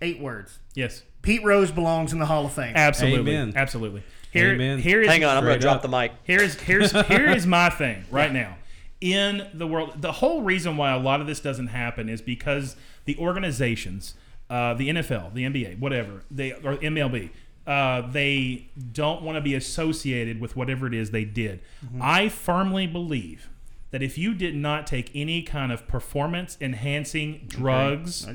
eight 0.00 0.20
words. 0.20 0.58
Yes. 0.74 1.02
Pete 1.22 1.42
Rose 1.44 1.70
belongs 1.70 2.12
in 2.12 2.18
the 2.18 2.26
Hall 2.26 2.46
of 2.46 2.52
Fame. 2.52 2.74
Absolutely. 2.76 3.32
Amen. 3.32 3.52
Absolutely. 3.56 4.02
Here, 4.32 4.52
Amen. 4.52 4.78
here 4.78 5.00
is 5.00 5.08
Hang 5.08 5.24
on, 5.24 5.36
I'm 5.36 5.44
going 5.44 5.56
to 5.56 5.60
drop 5.60 5.82
the 5.82 5.88
mic. 5.88 6.12
Here's 6.24 6.54
here's 6.60 6.92
here 7.06 7.30
is 7.30 7.46
my 7.46 7.70
thing 7.70 8.04
right 8.10 8.32
now. 8.32 8.56
In 9.00 9.48
the 9.54 9.66
world, 9.66 10.02
the 10.02 10.12
whole 10.12 10.42
reason 10.42 10.76
why 10.76 10.92
a 10.92 10.98
lot 10.98 11.20
of 11.20 11.26
this 11.26 11.40
doesn't 11.40 11.68
happen 11.68 12.08
is 12.08 12.20
because 12.20 12.76
the 13.04 13.16
organizations, 13.16 14.14
uh, 14.50 14.74
the 14.74 14.90
NFL, 14.90 15.34
the 15.34 15.44
NBA, 15.44 15.78
whatever, 15.78 16.22
they 16.30 16.52
or 16.52 16.76
MLB, 16.76 17.30
uh, 17.66 18.02
they 18.10 18.68
don't 18.92 19.22
want 19.22 19.36
to 19.36 19.40
be 19.40 19.54
associated 19.54 20.40
with 20.40 20.56
whatever 20.56 20.86
it 20.86 20.94
is 20.94 21.10
they 21.10 21.24
did. 21.24 21.60
I 22.00 22.28
firmly 22.28 22.86
believe 22.86 23.48
that 23.90 24.02
if 24.02 24.18
you 24.18 24.34
did 24.34 24.54
not 24.54 24.86
take 24.86 25.10
any 25.14 25.42
kind 25.42 25.72
of 25.72 25.86
performance 25.88 26.56
enhancing 26.60 27.44
drugs 27.48 28.26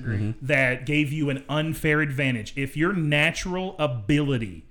that 0.42 0.86
gave 0.86 1.12
you 1.12 1.30
an 1.30 1.44
unfair 1.48 2.02
advantage, 2.02 2.54
if 2.56 2.76
your 2.76 2.94
natural 2.94 3.76
ability 3.78 4.66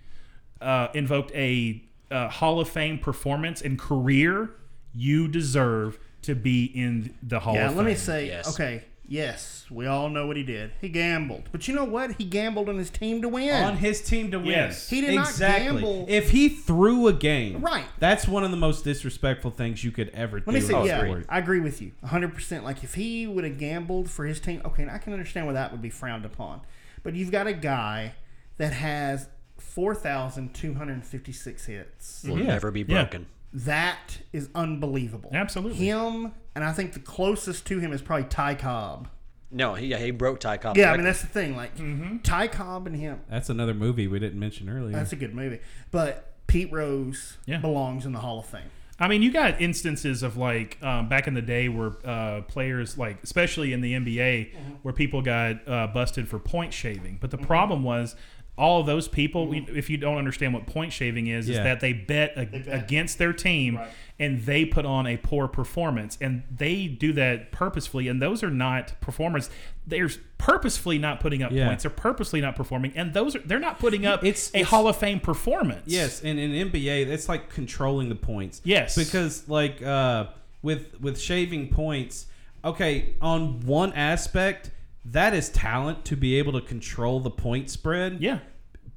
uh, 0.60 0.88
invoked 0.94 1.30
a 1.34 1.82
uh, 2.10 2.28
Hall 2.28 2.60
of 2.60 2.68
Fame 2.68 2.98
performance 2.98 3.62
and 3.62 3.78
career, 3.78 4.50
you 4.92 5.28
deserve 5.28 5.98
to 6.22 6.34
be 6.34 6.64
in 6.66 7.14
the 7.22 7.40
Hall 7.40 7.54
Yeah, 7.54 7.62
of 7.66 7.68
Fame. 7.70 7.76
Yeah, 7.78 7.82
let 7.84 7.90
me 7.90 7.94
say, 7.96 8.26
Yes. 8.26 8.52
okay, 8.54 8.84
yes, 9.12 9.66
we 9.70 9.86
all 9.86 10.08
know 10.08 10.26
what 10.26 10.36
he 10.38 10.42
did. 10.42 10.72
He 10.80 10.88
gambled. 10.88 11.50
But 11.52 11.68
you 11.68 11.74
know 11.74 11.84
what? 11.84 12.12
He 12.12 12.24
gambled 12.24 12.68
on 12.70 12.78
his 12.78 12.88
team 12.90 13.20
to 13.22 13.28
win. 13.28 13.62
on 13.62 13.76
his 13.76 14.00
team 14.00 14.30
to 14.30 14.38
win. 14.38 14.48
Yes. 14.48 14.88
He 14.88 15.02
did 15.02 15.14
not 15.14 15.28
exactly. 15.28 15.82
gamble. 15.82 16.06
If 16.08 16.30
he 16.30 16.48
threw 16.48 17.06
a 17.08 17.12
game, 17.12 17.60
Right. 17.60 17.84
That's 17.98 18.26
one 18.26 18.42
of 18.42 18.50
the 18.50 18.56
most 18.56 18.84
disrespectful 18.84 19.50
things 19.50 19.84
you 19.84 19.90
could 19.92 20.08
ever 20.10 20.40
do. 20.40 20.44
Let 20.46 20.54
me 20.54 20.60
say, 20.60 20.78
in 20.80 20.86
yeah, 20.86 21.02
sport. 21.02 21.26
I 21.28 21.38
agree 21.38 21.60
with 21.60 21.82
you 21.82 21.92
100%. 22.04 22.62
Like, 22.64 22.82
if 22.82 22.94
he 22.94 23.26
would 23.26 23.44
have 23.44 23.58
gambled 23.58 24.08
for 24.10 24.24
his 24.24 24.40
team, 24.40 24.62
okay, 24.64 24.82
and 24.82 24.90
I 24.90 24.96
can 24.98 25.12
understand 25.12 25.46
why 25.46 25.52
that 25.52 25.70
would 25.72 25.82
be 25.82 25.90
frowned 25.90 26.24
upon. 26.24 26.62
But 27.02 27.14
you've 27.14 27.30
got 27.30 27.46
a 27.46 27.52
guy 27.52 28.14
that 28.56 28.72
has 28.72 29.28
4,256 29.58 31.66
hits. 31.66 32.24
Will 32.24 32.38
Yeah. 32.38 32.46
never 32.46 32.70
be 32.70 32.80
Yeah. 32.80 32.86
broken. 33.02 33.26
That 33.52 34.20
is 34.32 34.48
unbelievable. 34.54 35.30
Absolutely. 35.34 35.84
Him, 35.86 36.32
and 36.54 36.64
I 36.64 36.72
think 36.72 36.92
the 36.92 37.00
closest 37.00 37.66
to 37.66 37.78
him 37.78 37.92
is 37.92 38.02
probably 38.02 38.26
Ty 38.28 38.54
Cobb. 38.56 39.08
No, 39.50 39.74
he, 39.74 39.88
yeah, 39.88 39.98
he 39.98 40.10
broke 40.12 40.40
Ty 40.40 40.56
Cobb. 40.56 40.76
Yeah, 40.78 40.92
I 40.92 40.96
mean, 40.96 41.04
that's 41.04 41.20
the 41.20 41.26
thing. 41.26 41.54
Like, 41.56 41.76
Mm-hmm. 41.76 42.18
Ty 42.18 42.48
Cobb 42.48 42.86
and 42.86 42.96
him, 42.96 43.20
That's 43.30 43.50
another 43.50 43.74
movie 43.74 44.06
we 44.06 44.18
didn't 44.18 44.40
mention 44.40 44.68
earlier. 44.70 44.92
That's 44.92 45.12
a 45.12 45.16
good 45.16 45.34
movie. 45.34 45.58
But 45.90 46.32
Pete 46.46 46.72
Rose 46.72 47.36
Yeah. 47.46 47.58
belongs 47.58 48.06
in 48.06 48.12
the 48.12 48.20
Hall 48.20 48.38
of 48.38 48.46
Fame. 48.46 48.70
I 48.98 49.08
mean, 49.08 49.20
you 49.22 49.32
got 49.32 49.60
instances 49.60 50.22
of 50.22 50.36
like 50.36 50.78
um, 50.82 51.08
back 51.08 51.26
in 51.26 51.34
the 51.34 51.42
day 51.42 51.68
where 51.68 51.92
uh, 52.04 52.42
players, 52.42 52.96
like 52.96 53.22
especially 53.22 53.72
in 53.72 53.80
the 53.82 53.94
NBA, 53.94 54.52
Mm-hmm. 54.54 54.70
where 54.82 54.94
people 54.94 55.20
got 55.22 55.66
uh, 55.68 55.86
busted 55.88 56.28
for 56.28 56.38
point 56.38 56.72
shaving. 56.72 57.18
But 57.20 57.30
the 57.30 57.38
problem 57.38 57.82
was 57.82 58.14
all 58.58 58.80
of 58.80 58.86
those 58.86 59.08
people. 59.08 59.46
we- 59.46 59.66
If 59.74 59.88
you 59.90 59.96
don't 59.96 60.18
understand 60.18 60.52
what 60.54 60.66
point 60.66 60.92
shaving 60.92 61.26
is, 61.26 61.48
is 61.48 61.56
that 61.56 61.80
they 61.80 61.92
bet, 61.92 62.32
ag- 62.36 62.68
against 62.68 63.18
their 63.18 63.32
team 63.32 63.78
and 64.18 64.42
they 64.42 64.64
put 64.64 64.84
on 64.84 65.06
a 65.06 65.16
poor 65.16 65.48
performance, 65.48 66.16
and 66.20 66.42
they 66.54 66.86
do 66.86 67.12
that 67.14 67.50
purposefully. 67.50 68.06
And 68.08 68.20
those 68.22 68.42
are 68.44 68.50
not 68.50 68.92
performers. 69.00 69.50
They're 69.86 70.10
purposefully 70.38 70.98
not 70.98 71.18
putting 71.18 71.42
up 71.42 71.50
Yeah. 71.50 71.66
points. 71.66 71.82
They're 71.82 71.90
purposely 71.90 72.40
not 72.40 72.54
performing, 72.54 72.92
and 72.94 73.14
those 73.14 73.34
are 73.34 73.40
they're 73.40 73.58
not 73.58 73.78
putting 73.80 74.04
up 74.06 74.22
It's- 74.22 74.50
a 74.54 74.58
it's- 74.58 74.70
Hall 74.70 74.86
of 74.86 74.96
Fame 74.96 75.18
performance. 75.18 75.82
Yes, 75.86 76.22
and 76.22 76.38
in 76.38 76.52
NBA, 76.52 77.02
it's 77.10 77.28
like 77.28 77.48
controlling 77.48 78.10
the 78.10 78.14
points. 78.14 78.60
Yes. 78.64 78.94
because 78.96 79.48
like 79.48 79.82
uh, 79.82 80.26
with 80.62 81.00
with 81.00 81.18
shaving 81.20 81.68
points, 81.68 82.26
okay, 82.64 83.14
on 83.20 83.60
one 83.60 83.92
aspect, 83.94 84.70
that 85.04 85.34
is 85.34 85.48
talent 85.50 86.04
to 86.06 86.16
be 86.16 86.36
able 86.38 86.52
to 86.52 86.60
control 86.60 87.20
the 87.20 87.30
point 87.30 87.70
spread. 87.70 88.20
Yeah. 88.20 88.38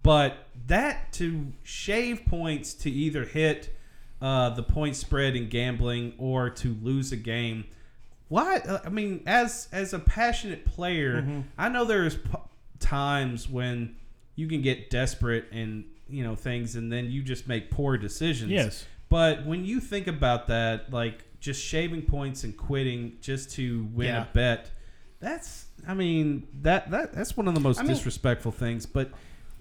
but 0.03 0.37
that 0.67 1.11
to 1.13 1.51
shave 1.63 2.25
points 2.25 2.73
to 2.73 2.89
either 2.91 3.23
hit 3.25 3.75
uh, 4.21 4.49
the 4.51 4.63
point 4.63 4.95
spread 4.95 5.35
in 5.35 5.49
gambling 5.49 6.13
or 6.17 6.49
to 6.49 6.75
lose 6.81 7.11
a 7.11 7.15
game. 7.17 7.65
Why? 8.29 8.57
uh, 8.57 8.79
I 8.85 8.89
mean, 8.89 9.21
as 9.27 9.67
as 9.71 9.93
a 9.93 9.99
passionate 9.99 10.65
player, 10.65 11.21
Mm-hmm. 11.21 11.41
I 11.57 11.69
know 11.69 11.85
there's 11.85 12.15
p- 12.15 12.31
times 12.79 13.47
when 13.49 13.95
you 14.35 14.47
can 14.47 14.61
get 14.61 14.89
desperate 14.89 15.45
and 15.51 15.85
you 16.09 16.23
know 16.23 16.35
things, 16.35 16.75
and 16.75 16.91
then 16.91 17.11
you 17.11 17.21
just 17.21 17.47
make 17.47 17.69
poor 17.69 17.97
decisions. 17.97 18.51
Yes. 18.51 18.85
But 19.09 19.45
when 19.45 19.63
you 19.65 19.79
think 19.79 20.07
about 20.07 20.47
that, 20.47 20.91
like 20.91 21.23
just 21.39 21.63
shaving 21.63 22.01
points 22.03 22.43
and 22.43 22.55
quitting 22.57 23.17
just 23.21 23.51
to 23.51 23.87
win 23.93 24.07
Yeah. 24.07 24.23
a 24.23 24.33
bet, 24.33 24.71
that's 25.19 25.64
I 25.87 25.93
mean 25.93 26.47
that 26.61 26.91
that 26.91 27.13
that's 27.13 27.35
one 27.37 27.47
of 27.47 27.53
the 27.53 27.59
most 27.59 27.79
I 27.79 27.83
mean- 27.83 27.93
disrespectful 27.93 28.51
things. 28.51 28.85
But 28.85 29.11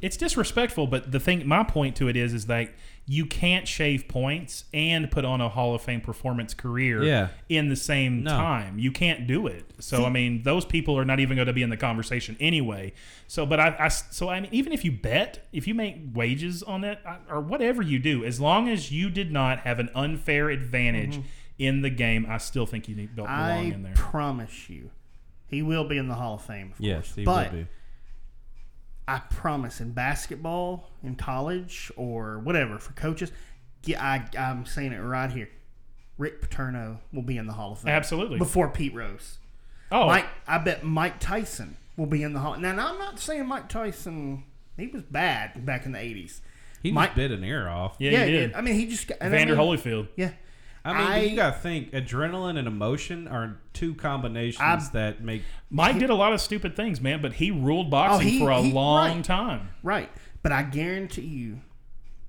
It's 0.03 0.19
disrespectful, 0.19 0.87
but 0.87 1.13
the 1.13 1.21
thing, 1.21 1.47
my 1.49 1.65
point 1.65 1.97
to 1.97 2.09
it 2.09 2.17
is, 2.17 2.35
is 2.35 2.45
that 2.47 2.69
you 3.07 3.25
can't 3.25 3.67
shave 3.67 4.07
points 4.07 4.65
and 4.75 5.11
put 5.11 5.25
on 5.25 5.41
a 5.41 5.49
Hall 5.49 5.75
of 5.75 5.81
Fame 5.81 6.03
performance 6.03 6.53
career 6.53 7.03
Yeah. 7.03 7.29
in 7.49 7.69
the 7.69 7.77
same 7.77 8.23
No. 8.23 8.33
time. 8.33 8.79
You 8.79 8.91
can't 8.91 9.27
do 9.27 9.47
it. 9.47 9.65
So 9.79 10.05
I 10.05 10.11
mean, 10.11 10.43
those 10.43 10.67
people 10.67 10.99
are 10.99 11.07
not 11.07 11.21
even 11.21 11.37
going 11.37 11.47
to 11.47 11.55
be 11.55 11.63
in 11.63 11.71
the 11.71 11.77
conversation 11.79 12.37
anyway. 12.39 12.93
So, 13.29 13.47
but 13.47 13.59
I, 13.61 13.77
I 13.79 13.89
so 13.89 14.29
I 14.29 14.41
mean, 14.41 14.51
even 14.53 14.73
if 14.75 14.85
you 14.85 14.93
bet, 14.93 15.47
if 15.53 15.67
you 15.67 15.75
make 15.75 15.97
wages 16.13 16.63
on 16.63 16.83
that 16.83 17.01
or 17.31 17.41
whatever 17.41 17.81
you 17.81 17.99
do, 17.99 18.25
as 18.27 18.39
long 18.41 18.69
as 18.69 18.91
you 18.93 19.09
did 19.09 19.33
not 19.33 19.61
have 19.61 19.79
an 19.79 19.89
unfair 19.95 20.51
advantage 20.51 21.13
mm-hmm. 21.17 21.27
in 21.59 21.81
the 21.81 21.91
game, 21.91 22.27
I 22.29 22.37
still 22.39 22.67
think 22.67 22.89
you 22.89 22.97
need, 22.97 23.17
don't 23.17 23.27
belong 23.27 23.41
I 23.41 23.57
in 23.63 23.83
there. 23.85 23.95
I 23.97 24.01
promise 24.01 24.69
you, 24.69 24.91
he 25.49 25.63
will 25.63 25.85
be 25.85 25.99
in 25.99 26.09
the 26.09 26.15
Hall 26.15 26.35
of 26.35 26.43
Fame. 26.43 26.73
Of 26.73 26.81
Yes, 26.81 27.07
course. 27.07 27.15
he 27.17 27.25
but 27.25 27.53
will 27.53 27.59
be. 27.61 27.67
I 29.07 29.19
promise 29.19 29.81
in 29.81 29.93
basketball, 29.93 30.89
in 31.03 31.15
college, 31.17 31.93
or 31.97 32.39
whatever 32.39 32.79
for 32.79 32.93
coaches, 32.95 33.31
yeah, 33.85 34.03
I, 34.03 34.25
I'm 34.39 34.65
saying 34.65 34.93
it 34.93 34.99
right 35.01 35.31
here. 35.31 35.51
Rick 36.17 36.49
Pitino 36.49 36.99
will 37.13 37.23
be 37.23 37.37
in 37.37 37.47
the 37.47 37.53
Hall 37.53 37.73
of 37.73 37.81
Fame. 37.81 37.93
Absolutely. 37.93 38.39
Before 38.39 38.69
Pete 38.71 38.95
Rose. 38.95 39.39
Oh, 39.93 40.07
Mike, 40.07 40.27
I 40.47 40.59
bet 40.59 40.85
Mike 40.85 41.21
Tyson 41.21 41.77
will 41.97 42.07
be 42.07 42.23
in 42.23 42.33
the 42.33 42.41
Hall. 42.41 42.57
Now, 42.57 42.73
now, 42.73 42.93
I'm 42.93 42.99
not 42.99 43.19
saying 43.21 43.47
Mike 43.47 43.69
Tyson. 43.69 44.45
He 44.79 44.87
was 44.87 45.03
bad 45.03 45.67
back 45.67 45.85
in 45.87 45.93
the 45.93 45.99
'80s. 45.99 46.41
He 46.83 46.91
Mike- 46.93 47.11
just 47.11 47.17
bit 47.17 47.31
an 47.31 47.45
ear 47.45 47.69
off. 47.69 47.97
yeah, 47.99 48.11
yeah, 48.13 48.25
he 48.25 48.31
did. 48.33 48.39
did. 48.49 48.55
I 48.55 48.61
mean, 48.63 48.75
he 48.75 48.87
just 48.87 49.07
got 49.09 49.19
and 49.21 49.35
I 49.35 49.37
Vander 49.39 49.55
mean- 49.57 49.65
Holyfield. 49.67 50.09
Yeah, 50.17 50.31
I 50.85 50.93
mean, 50.93 51.07
I- 51.07 51.23
you 51.25 51.37
gotta 51.37 51.57
think 51.57 51.93
adrenaline 51.93 52.59
and 52.59 52.69
emotion 52.69 53.27
are 53.29 53.57
two 53.73 53.95
combinations 53.95 54.61
I- 54.61 54.91
that 54.93 55.23
make. 55.23 55.43
Mike 55.71 55.99
did 55.99 56.11
a 56.11 56.15
lot 56.15 56.33
of 56.33 56.41
stupid 56.41 56.77
things, 56.77 57.01
man, 57.01 57.23
but 57.23 57.35
he 57.35 57.51
ruled 57.51 57.87
oh, 57.87 57.91
boxing 57.91 58.27
Oh, 58.27 58.31
he- 58.31 58.39
for 58.41 58.51
a 58.51 58.63
he- 58.63 58.73
long 58.73 59.17
right. 59.17 59.25
time. 59.25 59.69
right. 59.83 60.11
But 60.43 60.53
I 60.53 60.63
guarantee 60.63 61.23
you, 61.23 61.61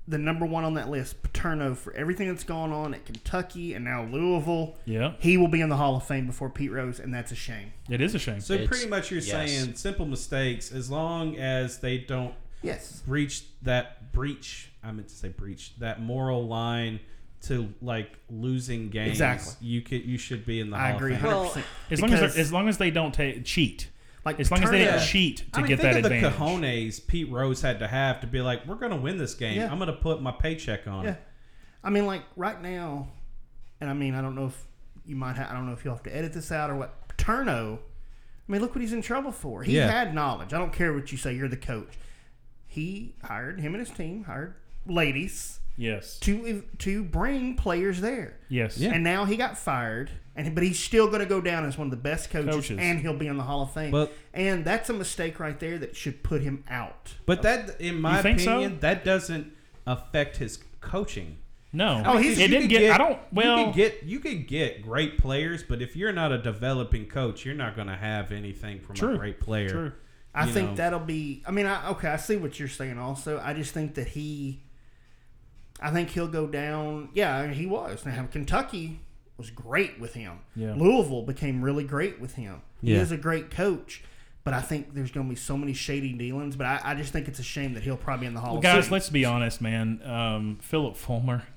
the 0.07 0.17
number 0.19 0.45
one 0.45 0.63
on 0.63 0.75
that 0.75 0.87
list, 0.89 1.21
Paterno, 1.23 1.73
for 1.75 1.91
everything 1.95 2.27
that's 2.29 2.43
going 2.43 2.71
on 2.71 2.93
at 2.93 3.05
Kentucky 3.05 3.73
and 3.73 3.83
now 3.83 4.03
Louisville, 4.05 4.75
Yeah. 4.85 5.13
he 5.19 5.35
will 5.35 5.47
be 5.47 5.59
in 5.61 5.67
the 5.69 5.77
Hall 5.77 5.97
of 5.97 6.03
Fame 6.07 6.27
before 6.27 6.49
Pete 6.49 6.71
Rose, 6.71 6.99
and 6.99 7.13
that's 7.13 7.31
a 7.31 7.35
shame. 7.35 7.73
It 7.89 8.01
is 8.01 8.13
a 8.15 8.19
shame. 8.19 8.39
So 8.39 8.53
It's- 8.53 8.69
pretty 8.69 8.87
much, 8.87 9.09
you're 9.11 9.19
yes. 9.19 9.51
saying 9.51 9.75
simple 9.75 10.05
mistakes, 10.05 10.71
as 10.71 10.89
long 10.91 11.35
as 11.37 11.79
they 11.79 11.97
don't 11.97 12.35
Yes. 12.61 13.03
reach 13.07 13.43
that 13.63 14.13
breach. 14.13 14.69
I 14.83 14.91
meant 14.91 15.09
to 15.09 15.15
say 15.15 15.29
breach 15.29 15.73
that 15.79 15.99
moral 16.01 16.47
line 16.47 16.99
to 17.43 17.73
like 17.81 18.11
losing 18.29 18.89
games. 18.89 19.11
Exactly. 19.11 19.53
You 19.61 19.81
could 19.81 20.03
you 20.05 20.17
should 20.17 20.45
be 20.45 20.59
in 20.59 20.69
the. 20.71 20.77
I 20.77 20.89
Hall 20.89 20.97
agree 20.97 21.13
Of 21.15 21.21
Fame. 21.21 21.31
100%. 21.31 21.63
as 21.91 22.01
long 22.01 22.13
as 22.13 22.19
they're- 22.35 22.41
as 22.41 22.51
long 22.53 22.69
as 22.69 22.77
they 22.77 22.91
don't 22.91 23.13
ta- 23.13 23.41
cheat, 23.43 23.89
Like 24.25 24.39
as 24.39 24.49
long 24.49 24.63
as 24.63 24.71
they 24.71 24.79
Paterno- 24.79 24.97
didn't 24.97 25.07
cheat 25.07 25.37
to 25.53 25.59
I 25.59 25.61
mean, 25.61 25.67
get 25.67 25.79
think 25.79 25.93
that 25.93 25.99
of 25.99 26.05
advantage. 26.11 26.33
the 26.33 26.43
cojones 26.43 27.07
Pete 27.07 27.29
Rose 27.29 27.61
had 27.61 27.79
to 27.79 27.87
have 27.87 28.21
to 28.21 28.27
be 28.27 28.41
like, 28.41 28.65
we're 28.65 28.75
going 28.75 28.91
to 28.91 28.97
win 28.97 29.17
this 29.17 29.35
game. 29.35 29.57
Yeah. 29.59 29.71
I'm 29.71 29.77
going 29.77 29.87
to 29.87 29.93
put 29.93 30.21
my 30.21 30.31
paycheck 30.31 30.87
on 30.87 31.03
Yeah. 31.03 31.11
it. 31.11 31.21
I 31.83 31.91
mean, 31.91 32.07
like 32.07 32.23
right 32.35 32.59
now, 32.59 33.09
and 33.79 33.89
I 33.89 33.93
mean, 33.93 34.15
I 34.15 34.21
don't 34.21 34.33
know 34.33 34.47
if 34.47 34.65
you 35.05 35.15
might 35.15 35.35
have, 35.35 35.51
I 35.51 35.53
don't 35.53 35.67
know 35.67 35.73
if 35.73 35.85
you'll 35.85 35.93
have 35.93 36.03
to 36.03 36.15
edit 36.15 36.33
this 36.33 36.51
out 36.51 36.71
or 36.71 36.75
what. 36.75 37.07
Paterno, 37.09 37.79
I 38.47 38.51
mean, 38.51 38.61
look 38.61 38.73
what 38.73 38.81
he's 38.81 38.93
in 38.93 39.03
trouble 39.03 39.31
for. 39.31 39.61
He 39.61 39.75
Yeah. 39.77 39.89
had 39.91 40.15
knowledge. 40.15 40.51
I 40.53 40.57
don't 40.57 40.73
care 40.73 40.91
what 40.93 41.11
you 41.11 41.17
say, 41.19 41.35
you're 41.35 41.47
the 41.47 41.55
coach. 41.57 41.93
He 42.65 43.15
hired, 43.23 43.59
him 43.59 43.75
and 43.75 43.85
his 43.85 43.95
team 43.95 44.23
hired 44.23 44.55
ladies 44.87 45.59
yes, 45.77 46.17
to 46.19 46.63
to 46.79 47.03
bring 47.03 47.55
players 47.55 48.01
there. 48.01 48.37
yes, 48.49 48.77
Yeah. 48.77 48.91
And 48.93 49.03
now 49.03 49.25
he 49.25 49.35
got 49.37 49.57
fired, 49.57 50.09
and 50.35 50.53
but 50.55 50.63
he's 50.63 50.79
still 50.79 51.07
going 51.07 51.19
to 51.19 51.25
go 51.25 51.41
down 51.41 51.65
as 51.65 51.77
one 51.77 51.87
of 51.87 51.91
the 51.91 51.97
best 51.97 52.29
coaches, 52.29 52.53
Coaches. 52.55 52.79
and 52.79 52.99
he'll 52.99 53.17
be 53.17 53.27
in 53.27 53.37
the 53.37 53.43
Hall 53.43 53.63
of 53.63 53.71
Fame. 53.73 53.91
But- 53.91 54.13
and 54.33 54.65
that's 54.65 54.89
a 54.89 54.93
mistake 54.93 55.39
right 55.39 55.59
there 55.59 55.77
that 55.77 55.95
should 55.95 56.21
put 56.23 56.41
him 56.41 56.63
out. 56.69 57.13
But 57.25 57.41
that, 57.43 57.79
in 57.79 58.01
my 58.01 58.17
You 58.17 58.23
think 58.23 58.39
so? 58.41 58.51
opinion, 58.59 58.79
that 58.81 59.05
doesn't 59.05 59.53
affect 59.87 60.37
his 60.37 60.59
coaching. 60.81 61.37
No, 61.71 62.01
Oh, 62.05 62.17
he's- 62.17 62.37
it 62.37 62.43
You 62.43 62.47
didn't 62.47 62.61
could 62.63 62.69
get, 62.69 62.91
I 62.91 62.97
don't. 62.97 63.19
Well, 63.33 63.59
you 63.59 63.65
could 63.65 63.75
get 63.75 64.03
you 64.03 64.19
could 64.19 64.47
get 64.47 64.81
great 64.81 65.17
players, 65.17 65.61
but 65.63 65.81
if 65.81 65.95
you're 65.97 66.13
not 66.13 66.31
a 66.31 66.37
developing 66.37 67.05
coach, 67.07 67.45
you're 67.45 67.53
not 67.55 67.75
going 67.75 67.87
to 67.89 67.95
have 67.97 68.31
anything 68.31 68.79
from 68.79 68.95
True. 68.95 69.15
a 69.15 69.17
great 69.17 69.39
player. 69.41 69.69
True. 69.69 69.91
I 70.33 70.45
you 70.47 70.51
think 70.53 70.69
know. 70.71 70.75
that'll 70.77 70.99
be. 70.99 71.43
I 71.45 71.51
mean, 71.51 71.65
I, 71.65 71.89
okay, 71.91 72.09
I 72.09 72.15
see 72.17 72.35
what 72.37 72.59
you're 72.59 72.67
saying. 72.69 72.97
Also, 72.97 73.41
I 73.43 73.53
just 73.53 73.73
think 73.73 73.95
that 73.95 74.07
he. 74.09 74.61
I 75.81 75.91
think 75.91 76.09
he'll 76.09 76.27
go 76.27 76.47
down. 76.47 77.09
Yeah, 77.13 77.47
he 77.47 77.65
was. 77.65 78.05
Now 78.05 78.27
Kentucky 78.31 78.99
was 79.37 79.49
great 79.51 79.99
with 79.99 80.13
him. 80.13 80.39
Yeah. 80.55 80.73
Louisville 80.75 81.23
became 81.23 81.61
really 81.61 81.83
great 81.83 82.19
with 82.21 82.35
him. 82.35 82.61
He 82.81 82.93
is 82.93 83.11
a 83.11 83.17
great 83.17 83.49
coach. 83.51 84.03
But 84.43 84.53
I 84.53 84.61
think 84.61 84.93
there's 84.93 85.09
going 85.11 85.25
to 85.25 85.29
be 85.29 85.35
so 85.35 85.57
many 85.57 85.73
shady 85.73 86.13
dealings. 86.13 86.55
But 86.55 86.67
I, 86.67 86.79
I 86.83 86.95
just 86.95 87.11
think 87.11 87.27
it's 87.27 87.39
a 87.39 87.43
shame 87.43 87.73
that 87.73 87.81
he'll 87.83 87.97
probably 87.97 88.25
be 88.25 88.27
in 88.27 88.35
the 88.35 88.39
Hall 88.41 88.51
Well, 88.51 88.57
of 88.57 88.63
guys, 88.63 88.83
Fame. 88.85 88.91
let's 88.93 89.09
be 89.09 89.25
honest, 89.25 89.59
man. 89.59 89.99
Um, 90.05 90.57
Phillip 90.61 90.95
Fulmer. 90.95 91.43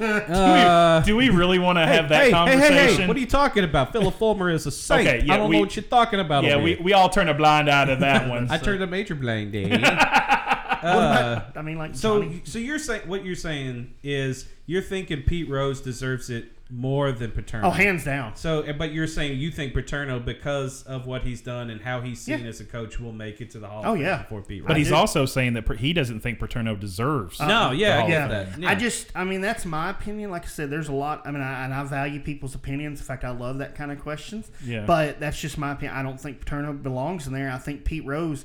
Uh, 0.00 1.00
Do 1.02 1.16
we 1.16 1.28
really 1.28 1.58
want 1.58 1.76
to 1.76 1.86
have 1.86 2.08
that 2.08 2.24
hey, 2.24 2.30
conversation? 2.30 2.72
Hey, 2.72 2.86
hey, 2.86 2.94
hey, 2.96 3.06
what 3.06 3.14
are 3.14 3.20
you 3.20 3.26
talking 3.26 3.62
about? 3.62 3.92
Phillip 3.92 4.14
Fulmer 4.14 4.48
is 4.48 4.64
a 4.64 4.70
saint. 4.70 5.06
Okay, 5.06 5.22
yeah, 5.26 5.34
I 5.34 5.36
don't 5.36 5.50
we- 5.50 5.56
know 5.56 5.60
what 5.60 5.76
you're 5.76 5.82
talking 5.82 6.18
about. 6.18 6.44
yeah, 6.44 6.56
we, 6.56 6.76
we 6.76 6.94
all 6.94 7.10
turn 7.10 7.28
a 7.28 7.34
blind 7.34 7.68
eye 7.68 7.84
to 7.84 7.96
that 7.96 8.26
one. 8.30 8.50
I 8.50 8.56
so- 8.58 8.64
turned 8.64 8.82
a 8.82 8.86
major 8.86 9.14
blind 9.14 9.52
day. 9.52 9.68
What 10.82 10.94
about- 10.94 11.56
I 11.56 11.62
mean, 11.62 11.78
like 11.78 11.94
so, 11.94 12.22
Johnny- 12.22 12.42
so 12.44 12.58
you're 12.58 12.78
saying 12.78 13.02
what 13.08 13.24
you're 13.24 13.34
saying 13.36 13.92
is 14.02 14.48
you're 14.66 14.82
thinking 14.82 15.22
Pete 15.22 15.48
Rose 15.48 15.80
deserves 15.80 16.30
it 16.30 16.52
more 16.68 17.12
than 17.12 17.30
Paterno. 17.30 17.68
oh, 17.68 17.70
hands 17.70 18.02
down. 18.02 18.34
So, 18.34 18.62
eh, 18.62 18.72
but 18.72 18.90
you're 18.92 19.06
saying 19.06 19.38
you 19.38 19.52
think 19.52 19.72
Paterno, 19.72 20.18
because 20.18 20.82
of 20.82 21.06
what 21.06 21.22
he's 21.22 21.40
done 21.40 21.70
and 21.70 21.80
how 21.80 22.00
he's 22.00 22.20
seen 22.20 22.40
Yeah. 22.40 22.46
as 22.48 22.60
a 22.60 22.64
coach, 22.64 22.98
will 22.98 23.12
make 23.12 23.40
it 23.40 23.50
to 23.50 23.60
the 23.60 23.68
Hall. 23.68 23.82
Oh, 23.84 23.90
of 23.92 23.98
Fame 23.98 24.04
yeah. 24.04 24.18
before 24.22 24.42
Pete 24.42 24.62
Rose. 24.62 24.66
but 24.66 24.76
he's 24.76 24.90
also 24.90 25.26
saying 25.26 25.52
that 25.52 25.76
he 25.78 25.92
doesn't 25.92 26.18
think 26.20 26.40
Paterno 26.40 26.74
deserves. 26.74 27.38
no, 27.38 27.70
yeah, 27.70 27.98
I 27.98 28.00
Hall 28.00 28.08
get 28.08 28.22
of 28.24 28.30
that. 28.30 28.58
Yeah. 28.60 28.68
I 28.70 28.74
just, 28.74 29.06
I 29.14 29.22
mean, 29.22 29.42
that's 29.42 29.64
my 29.64 29.90
opinion. 29.90 30.32
Like 30.32 30.42
I 30.42 30.48
said, 30.48 30.68
there's 30.68 30.88
a 30.88 30.92
lot. 30.92 31.22
I 31.24 31.30
mean, 31.30 31.40
I, 31.40 31.64
and 31.66 31.72
I 31.72 31.84
value 31.84 32.18
people's 32.18 32.56
opinions. 32.56 32.98
In 32.98 33.06
fact, 33.06 33.22
I 33.22 33.30
love 33.30 33.58
that 33.58 33.76
kind 33.76 33.92
of 33.92 34.00
questions. 34.00 34.50
Yeah. 34.64 34.84
But 34.86 35.20
that's 35.20 35.40
just 35.40 35.58
my 35.58 35.70
opinion. 35.70 35.96
I 35.96 36.02
don't 36.02 36.20
think 36.20 36.40
Paterno 36.40 36.72
belongs 36.72 37.28
in 37.28 37.32
there. 37.32 37.48
I 37.52 37.58
think 37.58 37.84
Pete 37.84 38.04
Rose. 38.04 38.44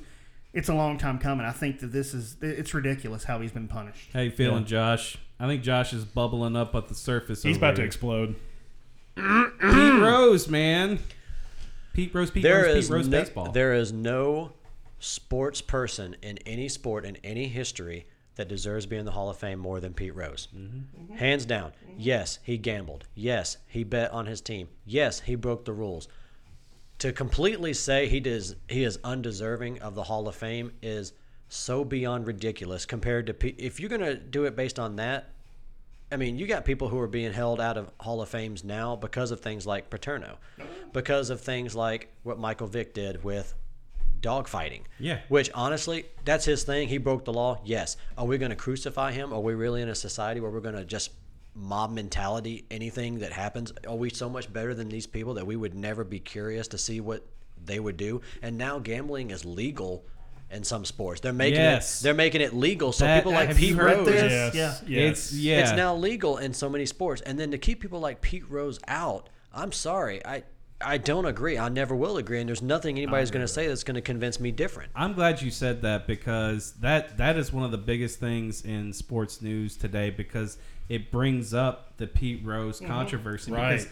It's 0.52 0.68
a 0.68 0.74
long 0.74 0.98
time 0.98 1.18
coming. 1.18 1.46
I 1.46 1.52
think 1.52 1.80
that 1.80 1.88
this 1.92 2.12
is. 2.14 2.36
It's 2.42 2.74
ridiculous 2.74 3.24
how 3.24 3.40
he's 3.40 3.52
been 3.52 3.68
punished. 3.68 4.10
How 4.12 4.20
you 4.20 4.30
feeling, 4.30 4.62
Yeah. 4.64 4.68
Josh? 4.68 5.16
I 5.40 5.46
think 5.46 5.62
Josh 5.62 5.92
is 5.92 6.04
bubbling 6.04 6.56
up 6.56 6.74
at 6.74 6.88
the 6.88 6.94
surface. 6.94 7.42
He's 7.42 7.56
over 7.56 7.66
about 7.66 7.76
to 7.76 7.82
explode. 7.82 8.36
Pete 9.16 10.00
Rose, 10.00 10.48
man. 10.48 10.98
Pete 11.92 12.14
Rose, 12.14 12.30
Pete 12.30 12.42
There 12.42 12.64
Rose, 12.64 12.76
is 12.76 12.86
Pete 12.86 12.94
Rose 12.94 13.08
no, 13.08 13.18
baseball. 13.20 13.52
there 13.52 13.74
is 13.74 13.92
no 13.92 14.52
sports 14.98 15.60
person 15.60 16.16
in 16.22 16.38
any 16.46 16.68
sport 16.68 17.04
in 17.04 17.16
any 17.24 17.48
history 17.48 18.06
that 18.36 18.48
deserves 18.48 18.86
being 18.86 19.00
in 19.00 19.06
the 19.06 19.12
Hall 19.12 19.28
of 19.28 19.36
Fame 19.36 19.58
more 19.58 19.78
than 19.80 19.92
Pete 19.92 20.14
Rose. 20.14 20.48
Mm-hmm. 20.56 21.14
Hands 21.16 21.44
down. 21.44 21.72
Yes, 21.98 22.38
he 22.42 22.56
gambled. 22.56 23.04
Yes, 23.14 23.58
he 23.66 23.84
bet 23.84 24.10
on 24.12 24.24
his 24.26 24.40
team. 24.40 24.68
Yes, 24.86 25.20
he 25.20 25.34
broke 25.34 25.64
the 25.66 25.72
rules. 25.74 26.08
To 27.02 27.12
completely 27.12 27.72
say 27.72 28.06
he 28.06 28.20
does 28.20 28.54
he 28.68 28.84
is 28.84 28.96
undeserving 29.02 29.80
of 29.80 29.96
the 29.96 30.04
Hall 30.04 30.28
of 30.28 30.36
Fame 30.36 30.70
is 30.82 31.12
so 31.48 31.84
beyond 31.84 32.28
ridiculous 32.28 32.86
compared 32.86 33.26
to 33.26 33.34
Pe- 33.34 33.56
if 33.58 33.80
you're 33.80 33.88
going 33.88 34.02
to 34.02 34.14
do 34.14 34.44
it 34.44 34.54
based 34.54 34.78
on 34.78 34.94
that 34.96 35.32
I 36.12 36.16
mean, 36.16 36.38
you 36.38 36.46
got 36.46 36.64
people 36.64 36.88
who 36.88 37.00
are 37.00 37.08
being 37.08 37.32
held 37.32 37.60
out 37.60 37.76
of 37.76 37.90
Hall 37.98 38.22
of 38.22 38.28
Fames 38.28 38.62
now 38.62 38.94
because 38.94 39.32
of 39.32 39.40
things 39.40 39.66
like 39.66 39.90
Paterno, 39.90 40.38
because 40.92 41.28
of 41.28 41.40
things 41.40 41.74
like 41.74 42.14
what 42.22 42.38
Michael 42.38 42.68
Vick 42.68 42.94
did 42.94 43.24
with 43.24 43.52
dogfighting. 44.20 44.82
Yeah. 45.00 45.18
Which 45.28 45.50
honestly, 45.54 46.04
that's 46.24 46.44
his 46.44 46.62
thing. 46.62 46.86
He 46.86 46.98
broke 46.98 47.24
the 47.24 47.32
law. 47.32 47.60
Yes. 47.64 47.96
Are 48.16 48.26
we 48.26 48.38
going 48.38 48.50
to 48.50 48.56
crucify 48.56 49.10
him? 49.10 49.32
Are 49.32 49.40
we 49.40 49.54
really 49.54 49.82
in 49.82 49.88
a 49.88 49.94
society 49.96 50.38
where 50.38 50.52
we're 50.52 50.60
going 50.60 50.76
to 50.76 50.84
just 50.84 51.10
mob 51.54 51.90
mentality 51.92 52.64
anything 52.70 53.18
that 53.20 53.32
happens? 53.32 53.72
Are 53.86 53.96
we 53.96 54.10
so 54.10 54.28
much 54.28 54.52
better 54.52 54.74
than 54.74 54.88
these 54.88 55.06
people 55.06 55.34
that 55.34 55.46
we 55.46 55.56
would 55.56 55.74
never 55.74 56.04
be 56.04 56.18
curious 56.18 56.68
to 56.68 56.78
see 56.78 57.00
what 57.00 57.24
they 57.64 57.78
would 57.78 57.96
do? 57.96 58.20
And 58.42 58.56
now 58.58 58.78
gambling 58.78 59.30
is 59.30 59.44
legal 59.44 60.04
in 60.50 60.64
some 60.64 60.84
sports. 60.84 61.20
They're 61.20 61.32
making 61.32 61.60
Yes. 61.60 62.00
it 62.00 62.04
they're 62.04 62.14
making 62.14 62.40
it 62.42 62.52
legal 62.54 62.92
so 62.92 63.04
That- 63.04 63.18
people 63.20 63.32
like 63.32 63.56
Pete 63.56 63.76
Rose 63.76 64.06
this? 64.06 64.30
Yes. 64.32 64.54
Yeah. 64.54 64.74
yes. 64.86 65.10
It's 65.12 65.32
yeah. 65.34 65.60
it's 65.60 65.72
now 65.72 65.94
legal 65.96 66.36
in 66.38 66.52
so 66.52 66.68
many 66.68 66.86
sports, 66.86 67.22
and 67.22 67.38
then 67.38 67.50
to 67.52 67.58
keep 67.58 67.80
people 67.80 68.00
like 68.00 68.20
Pete 68.20 68.48
Rose 68.50 68.78
out, 68.86 69.28
I'm 69.52 69.72
sorry, 69.72 70.24
I 70.26 70.42
I 70.84 70.98
don't 70.98 71.26
agree. 71.26 71.56
I 71.58 71.68
never 71.68 71.94
will 71.94 72.16
agree, 72.16 72.40
and 72.40 72.48
there's 72.48 72.60
nothing 72.60 72.96
anybody's 72.96 73.30
going 73.30 73.44
to 73.46 73.52
say 73.52 73.68
that's 73.68 73.84
going 73.84 73.94
to 73.94 74.00
convince 74.00 74.40
me 74.40 74.50
different. 74.50 74.90
I'm 74.96 75.12
glad 75.12 75.40
you 75.40 75.50
said 75.50 75.82
that 75.82 76.06
because 76.08 76.72
that 76.80 77.16
that 77.18 77.36
is 77.36 77.52
one 77.52 77.64
of 77.64 77.70
the 77.70 77.78
biggest 77.78 78.18
things 78.20 78.62
in 78.64 78.92
sports 78.92 79.40
news 79.40 79.76
today 79.76 80.10
because 80.10 80.58
it 80.92 81.10
brings 81.10 81.54
up 81.54 81.96
the 81.96 82.06
Pete 82.06 82.44
Rose 82.44 82.78
mm-hmm. 82.78 82.86
controversy. 82.86 83.50
Right. 83.50 83.78
Because 83.78 83.88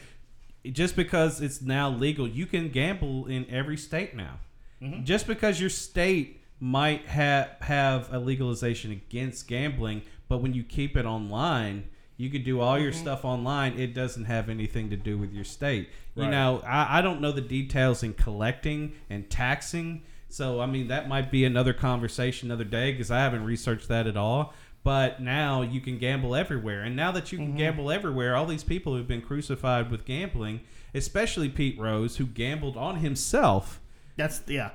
just 0.72 0.96
because 0.96 1.40
it's 1.40 1.62
now 1.62 1.88
legal, 1.88 2.28
you 2.28 2.44
can 2.44 2.68
gamble 2.68 3.24
in 3.26 3.48
every 3.48 3.78
state 3.78 4.14
now. 4.14 4.38
Mm-hmm. 4.82 5.04
Just 5.04 5.26
because 5.26 5.58
your 5.60 5.70
state 5.70 6.42
might 6.60 7.06
have 7.06 7.48
have 7.60 8.12
a 8.12 8.18
legalization 8.18 8.92
against 8.92 9.48
gambling, 9.48 10.02
but 10.28 10.42
when 10.42 10.52
you 10.52 10.62
keep 10.62 10.94
it 10.94 11.06
online, 11.06 11.88
you 12.18 12.28
could 12.28 12.44
do 12.44 12.60
all 12.60 12.78
your 12.78 12.92
mm-hmm. 12.92 13.00
stuff 13.00 13.24
online. 13.24 13.78
It 13.78 13.94
doesn't 13.94 14.26
have 14.26 14.50
anything 14.50 14.90
to 14.90 14.96
do 14.96 15.16
with 15.16 15.32
your 15.32 15.44
state. 15.44 15.88
You 16.14 16.28
know, 16.28 16.60
I, 16.66 16.98
I 16.98 17.00
don't 17.00 17.22
know 17.22 17.32
the 17.32 17.40
details 17.40 18.02
in 18.02 18.12
collecting 18.12 18.92
and 19.08 19.30
taxing 19.30 20.02
So 20.28 20.60
I 20.60 20.66
mean, 20.66 20.88
that 20.88 21.08
might 21.08 21.30
be 21.30 21.44
another 21.44 21.72
conversation 21.72 22.50
another 22.50 22.64
day 22.64 22.92
because 22.92 23.10
I 23.10 23.18
haven't 23.20 23.44
researched 23.44 23.88
that 23.88 24.06
at 24.06 24.16
all. 24.18 24.52
But 24.82 25.20
now 25.20 25.60
you 25.60 25.80
can 25.80 25.98
gamble 25.98 26.34
everywhere, 26.34 26.82
and 26.82 26.96
now 26.96 27.12
that 27.12 27.32
you 27.32 27.38
can 27.38 27.48
mm-hmm. 27.48 27.58
gamble 27.58 27.90
everywhere, 27.90 28.34
all 28.34 28.46
these 28.46 28.64
people 28.64 28.94
who've 28.94 29.06
been 29.06 29.20
crucified 29.20 29.90
with 29.90 30.06
gambling, 30.06 30.60
especially 30.94 31.50
Pete 31.50 31.78
Rose, 31.78 32.16
who 32.16 32.26
gambled 32.26 32.78
on 32.78 32.96
himself, 32.96 33.80
That's 34.16 34.42
yeah. 34.46 34.70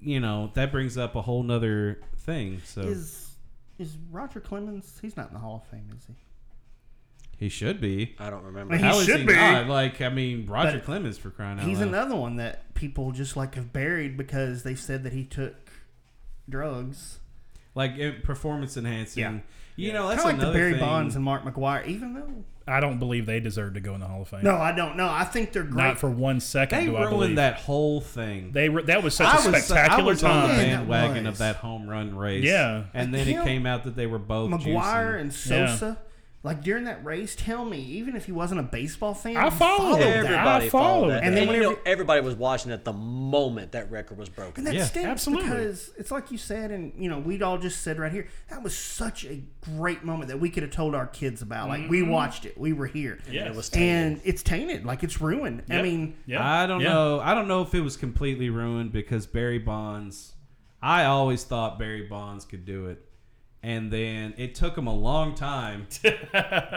you 0.00 0.20
know, 0.20 0.52
that 0.54 0.70
brings 0.70 0.96
up 0.96 1.16
a 1.16 1.22
whole 1.22 1.42
nother 1.42 2.00
thing. 2.18 2.62
So 2.64 2.82
Is 2.82 3.30
is 3.78 3.96
Roger 4.12 4.40
Clemens? 4.40 4.98
He's 5.02 5.16
not 5.16 5.28
in 5.28 5.34
the 5.34 5.40
Hall 5.40 5.56
of 5.56 5.70
Fame, 5.70 5.88
is 5.96 6.06
he? 6.06 6.14
he 7.38 7.48
should 7.48 7.80
be. 7.80 8.16
I 8.18 8.30
don't 8.30 8.42
remember. 8.42 8.76
He 8.76 8.82
How 8.82 8.98
is 8.98 9.06
should 9.06 9.20
he 9.20 9.26
be. 9.26 9.34
not? 9.34 9.68
Like, 9.68 10.00
I 10.02 10.08
mean, 10.08 10.46
Roger 10.46 10.78
But 10.78 10.84
Clemens 10.84 11.18
for 11.18 11.30
crying 11.30 11.58
out 11.58 11.58
loud. 11.58 11.68
He's 11.68 11.78
loud. 11.78 11.88
another 11.88 12.16
one 12.16 12.36
that 12.36 12.74
people 12.74 13.12
just 13.12 13.36
like 13.36 13.54
have 13.54 13.72
buried 13.72 14.16
because 14.16 14.64
they 14.64 14.74
said 14.74 15.04
that 15.04 15.12
he 15.12 15.24
took 15.24 15.70
drugs. 16.48 17.20
Like 17.78 18.22
performance 18.24 18.76
enhancing. 18.76 19.22
Yeah. 19.22 19.38
You 19.76 19.92
know, 19.92 20.08
that's 20.08 20.22
Kind 20.22 20.36
of 20.36 20.42
like 20.42 20.52
the 20.52 20.58
Barry 20.58 20.72
thing. 20.72 20.80
Bonds 20.80 21.14
and 21.14 21.24
Mark 21.24 21.44
McGwire. 21.44 21.86
Even 21.86 22.12
though 22.14 22.44
I 22.66 22.80
don't 22.80 22.98
believe 22.98 23.26
they 23.26 23.38
deserve 23.38 23.74
to 23.74 23.80
go 23.80 23.94
in 23.94 24.00
the 24.00 24.06
Hall 24.08 24.22
of 24.22 24.28
Fame. 24.28 24.42
no, 24.42 24.56
I 24.56 24.72
don't 24.72 24.96
know. 24.96 25.08
I 25.08 25.22
think 25.24 25.52
they're 25.52 25.62
great. 25.62 25.84
Not 25.84 25.98
for 25.98 26.10
one 26.10 26.40
second 26.40 26.78
They 26.80 26.86
do 26.86 26.96
I 26.96 27.04
believe. 27.04 27.12
ruined 27.20 27.38
that 27.38 27.54
whole 27.54 28.00
thing. 28.00 28.50
They 28.52 28.68
were, 28.68 28.82
that 28.82 29.02
was 29.04 29.14
such 29.14 29.26
a 29.28 29.30
I 29.30 29.36
was, 29.36 29.46
I 29.46 29.58
spectacular 29.60 30.04
was 30.10 30.24
on 30.24 30.42
the 30.42 30.48
time. 30.48 30.58
Yeah, 30.58 30.64
that 30.64 30.76
bandwagon 30.78 31.24
was. 31.24 31.34
of 31.34 31.38
that 31.38 31.56
home 31.56 31.88
run 31.88 32.16
race. 32.16 32.42
Yeah. 32.44 32.84
and 32.92 33.14
then 33.14 33.26
Him, 33.26 33.40
it 33.40 33.44
came 33.44 33.64
out 33.66 33.84
that 33.84 33.94
they 33.94 34.06
were 34.08 34.18
both 34.18 34.50
McGwire 34.50 35.14
juicing. 35.14 35.20
and 35.20 35.32
Sosa. 35.32 35.98
Like 36.44 36.62
during 36.62 36.84
that 36.84 37.04
race, 37.04 37.34
tell 37.36 37.64
me, 37.64 37.80
even 37.80 38.14
if 38.14 38.26
he 38.26 38.32
wasn't 38.32 38.60
a 38.60 38.62
baseball 38.62 39.12
fan, 39.12 39.36
I 39.36 39.46
you 39.46 39.50
followed 39.50 39.98
that. 39.98 40.06
Everybody 40.18 40.66
I 40.66 40.68
followed 40.68 40.70
followed 40.70 41.08
that. 41.10 41.14
that. 41.22 41.24
And 41.24 41.36
then 41.36 41.48
you 41.50 41.60
know, 41.60 41.78
everybody 41.84 42.20
was 42.20 42.36
watching 42.36 42.70
at 42.70 42.84
the 42.84 42.92
moment 42.92 43.72
that 43.72 43.90
record 43.90 44.18
was 44.18 44.28
broken. 44.28 44.58
And 44.58 44.66
that 44.68 44.74
Yeah, 44.74 44.84
stinks 44.84 45.08
absolutely. 45.08 45.48
because 45.50 45.90
it's 45.98 46.12
like 46.12 46.30
you 46.30 46.38
said, 46.38 46.70
and 46.70 46.92
you 46.96 47.10
know, 47.10 47.18
we'd 47.18 47.42
all 47.42 47.58
just 47.58 47.80
said 47.82 47.98
right 47.98 48.12
here, 48.12 48.28
that 48.50 48.62
was 48.62 48.76
such 48.78 49.24
a 49.24 49.42
great 49.62 50.04
moment 50.04 50.28
that 50.28 50.38
we 50.38 50.48
could 50.48 50.62
have 50.62 50.70
told 50.70 50.94
our 50.94 51.08
kids 51.08 51.42
about. 51.42 51.68
Like 51.70 51.90
we 51.90 52.02
mm-hmm. 52.02 52.12
watched 52.12 52.46
it, 52.46 52.56
we 52.56 52.72
were 52.72 52.86
here, 52.86 53.18
Yes. 53.28 53.48
it 53.48 53.56
was 53.56 53.68
tainted. 53.68 54.12
and 54.12 54.20
it's 54.24 54.44
tainted, 54.44 54.84
like 54.86 55.02
it's 55.02 55.20
ruined. 55.20 55.64
I 55.68 55.82
mean, 55.82 56.16
Yeah. 56.24 56.48
I 56.48 56.68
don't 56.68 56.80
Yeah. 56.80 56.90
know. 56.92 57.20
I 57.20 57.34
don't 57.34 57.48
know 57.48 57.62
if 57.62 57.74
it 57.74 57.80
was 57.80 57.96
completely 57.96 58.48
ruined 58.48 58.92
because 58.92 59.26
Barry 59.26 59.58
Bonds. 59.58 60.34
I 60.80 61.06
always 61.06 61.42
thought 61.42 61.80
Barry 61.80 62.06
Bonds 62.06 62.44
could 62.44 62.64
do 62.64 62.86
it, 62.86 63.04
and 63.62 63.90
then 63.92 64.34
it 64.38 64.54
took 64.54 64.76
him 64.78 64.86
a 64.86 64.94
long 64.94 65.34
time, 65.34 65.86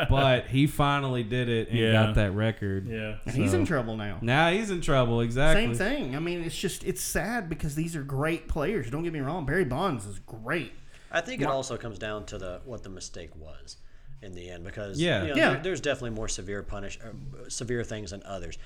but 0.09 0.47
he 0.47 0.67
finally 0.67 1.23
did 1.23 1.49
it 1.49 1.69
and 1.69 1.77
Yeah. 1.77 1.91
got 1.93 2.15
that 2.15 2.31
record. 2.31 2.87
Yeah. 2.87 3.17
and 3.25 3.35
he's 3.35 3.51
So- 3.51 3.59
in 3.59 3.65
trouble 3.65 3.97
now. 3.97 4.17
Now 4.21 4.51
he's 4.51 4.69
in 4.71 4.81
trouble. 4.81 5.21
Exactly. 5.21 5.65
Same 5.65 5.75
thing. 5.75 6.15
I 6.15 6.19
mean, 6.19 6.41
it's 6.43 6.57
just 6.57 6.83
it's 6.83 7.01
sad 7.01 7.49
because 7.49 7.75
these 7.75 7.95
are 7.95 8.03
great 8.03 8.47
players. 8.47 8.89
Don't 8.89 9.03
get 9.03 9.13
me 9.13 9.19
wrong. 9.19 9.45
Barry 9.45 9.65
Bonds 9.65 10.05
is 10.05 10.19
great. 10.19 10.73
I 11.11 11.21
think 11.21 11.41
it 11.41 11.47
also 11.47 11.77
comes 11.77 11.99
down 11.99 12.25
to 12.27 12.37
the 12.37 12.61
what 12.65 12.83
the 12.83 12.89
mistake 12.89 13.31
was 13.35 13.77
in 14.21 14.33
the 14.33 14.49
end 14.49 14.63
because 14.63 14.99
Yeah. 15.01 15.21
you 15.23 15.29
know, 15.29 15.35
Yeah. 15.35 15.49
there- 15.53 15.63
there's 15.63 15.81
definitely 15.81 16.11
more 16.11 16.27
severe 16.27 16.63
punish 16.63 16.99
uh, 17.03 17.47
severe 17.49 17.83
things 17.83 18.11
than 18.11 18.23
others. 18.23 18.57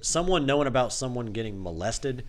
Someone 0.00 0.44
knowing 0.44 0.66
about 0.66 0.92
someone 0.92 1.26
getting 1.32 1.62
molested. 1.62 2.24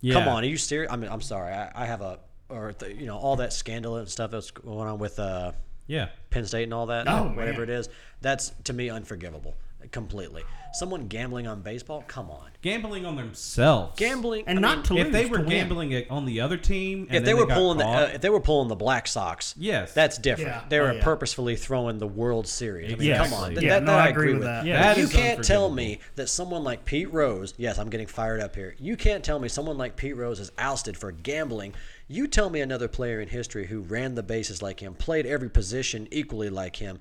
Yeah. 0.00 0.14
Come 0.14 0.28
on, 0.28 0.42
are 0.44 0.46
you 0.46 0.56
serious? 0.56 0.92
I 0.92 0.96
mean, 0.96 1.10
I'm 1.10 1.20
sorry. 1.20 1.52
I, 1.52 1.70
I 1.74 1.86
have 1.86 2.00
a 2.00 2.18
or 2.52 2.72
the, 2.78 2.92
you 2.94 3.06
know 3.06 3.16
all 3.16 3.36
that 3.36 3.52
scandal 3.52 3.96
and 3.96 4.08
stuff 4.08 4.30
that's 4.30 4.50
going 4.50 4.88
on 4.88 4.98
with 4.98 5.18
uh, 5.18 5.52
Yeah. 5.86 6.08
Penn 6.30 6.46
State 6.46 6.64
and 6.64 6.74
all 6.74 6.86
that, 6.86 7.08
Oh, 7.08 7.28
whatever 7.28 7.60
man. 7.66 7.70
it 7.70 7.70
is. 7.70 7.88
That's 8.20 8.52
to 8.64 8.72
me 8.72 8.90
unforgivable 8.90 9.54
completely. 9.90 10.44
Someone 10.74 11.08
gambling 11.08 11.48
on 11.48 11.60
baseball. 11.60 12.04
Come 12.06 12.30
on, 12.30 12.50
Gambling 12.62 13.04
on 13.04 13.16
themselves. 13.16 13.98
gambling 13.98 14.44
And 14.46 14.58
I 14.58 14.60
not 14.62 14.76
mean, 14.76 14.84
to 14.84 14.96
If 14.98 15.04
lose, 15.06 15.12
they 15.12 15.26
were 15.26 15.38
gambling 15.42 15.90
it 15.90 16.08
on 16.08 16.24
the 16.24 16.40
other 16.40 16.56
team, 16.56 17.08
and 17.10 17.16
if 17.16 17.24
they 17.24 17.32
then 17.32 17.36
were 17.40 17.46
got 17.46 17.56
pulling 17.58 17.78
the 17.78 17.84
uh, 17.84 18.10
if 18.14 18.20
they 18.20 18.30
were 18.30 18.40
pulling 18.40 18.68
the 18.68 18.76
Black 18.76 19.08
Sox, 19.08 19.54
Yes. 19.58 19.92
that's 19.92 20.18
different. 20.18 20.50
Yeah. 20.50 20.62
They 20.68 20.78
Oh, 20.78 20.84
were 20.84 20.92
yeah. 20.94 21.02
purposefully 21.04 21.56
throwing 21.56 21.98
the 21.98 22.06
World 22.06 22.46
Series. 22.46 22.92
I 22.92 22.96
mean, 22.96 23.08
Yes. 23.08 23.28
come 23.28 23.34
on, 23.42 23.52
Yeah, 23.60 23.70
that, 23.70 23.82
no, 23.82 23.90
that 23.92 23.98
I 24.00 24.06
I 24.06 24.08
agree 24.10 24.22
agree 24.30 24.32
with 24.34 24.38
with. 24.42 24.46
that. 24.46 24.64
Yeah. 24.66 24.94
That 24.94 24.98
you 24.98 25.08
can't 25.08 25.42
tell 25.44 25.68
me 25.68 25.98
that 26.14 26.28
someone 26.28 26.62
like 26.62 26.84
Pete 26.84 27.12
Rose, 27.12 27.52
yes, 27.58 27.76
I'm 27.78 27.90
getting 27.90 28.06
fired 28.06 28.40
up 28.40 28.54
here. 28.54 28.76
You 28.78 28.96
can't 28.96 29.24
tell 29.24 29.40
me 29.40 29.48
someone 29.48 29.76
like 29.76 29.96
Pete 29.96 30.16
Rose 30.16 30.38
is 30.38 30.52
ousted 30.58 30.96
for 30.96 31.10
gambling. 31.10 31.74
You 32.12 32.26
tell 32.26 32.50
me 32.50 32.60
another 32.60 32.88
player 32.88 33.20
in 33.20 33.28
history 33.28 33.66
who 33.66 33.80
ran 33.80 34.14
the 34.14 34.22
bases 34.22 34.60
like 34.60 34.80
him, 34.80 34.94
played 34.94 35.24
every 35.24 35.48
position 35.48 36.06
equally 36.10 36.50
like 36.50 36.76
him, 36.76 36.98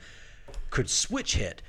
could 0.69 0.89
switch 0.89 1.35
hit 1.35 1.61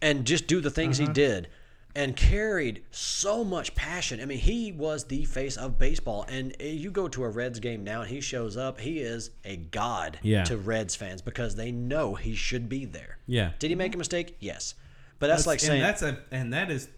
and 0.00 0.24
just 0.24 0.46
do 0.46 0.60
the 0.60 0.70
things 0.70 0.98
Uh-huh. 0.98 1.08
he 1.08 1.12
did 1.12 1.48
and 1.94 2.14
carried 2.16 2.82
so 2.90 3.44
much 3.44 3.74
passion. 3.74 4.20
I 4.20 4.24
mean, 4.24 4.38
he 4.38 4.72
was 4.72 5.04
the 5.04 5.24
face 5.24 5.56
of 5.56 5.78
baseball. 5.78 6.24
And 6.28 6.54
uh, 6.60 6.64
you 6.64 6.90
go 6.90 7.08
to 7.08 7.24
a 7.24 7.28
Reds 7.28 7.58
game 7.60 7.82
now 7.84 8.02
and 8.02 8.10
he 8.10 8.20
shows 8.20 8.56
up, 8.56 8.80
he 8.80 9.00
is 9.00 9.30
a 9.44 9.56
god 9.56 10.18
Yeah. 10.22 10.44
to 10.44 10.56
Reds 10.56 10.94
fans 10.94 11.20
because 11.20 11.56
they 11.56 11.70
know 11.72 12.14
he 12.14 12.34
should 12.34 12.68
be 12.68 12.84
there. 12.84 13.18
Yeah. 13.26 13.50
Did 13.58 13.68
he 13.70 13.74
make 13.74 13.94
a 13.94 13.98
mistake? 13.98 14.36
Yes. 14.40 14.74
But 15.18 15.26
that's, 15.26 15.46
like 15.46 15.58
and 15.58 15.66
saying 15.66 15.82
that's 15.82 16.02
a 16.02 16.18
and 16.30 16.52
that 16.52 16.70
is 16.70 16.88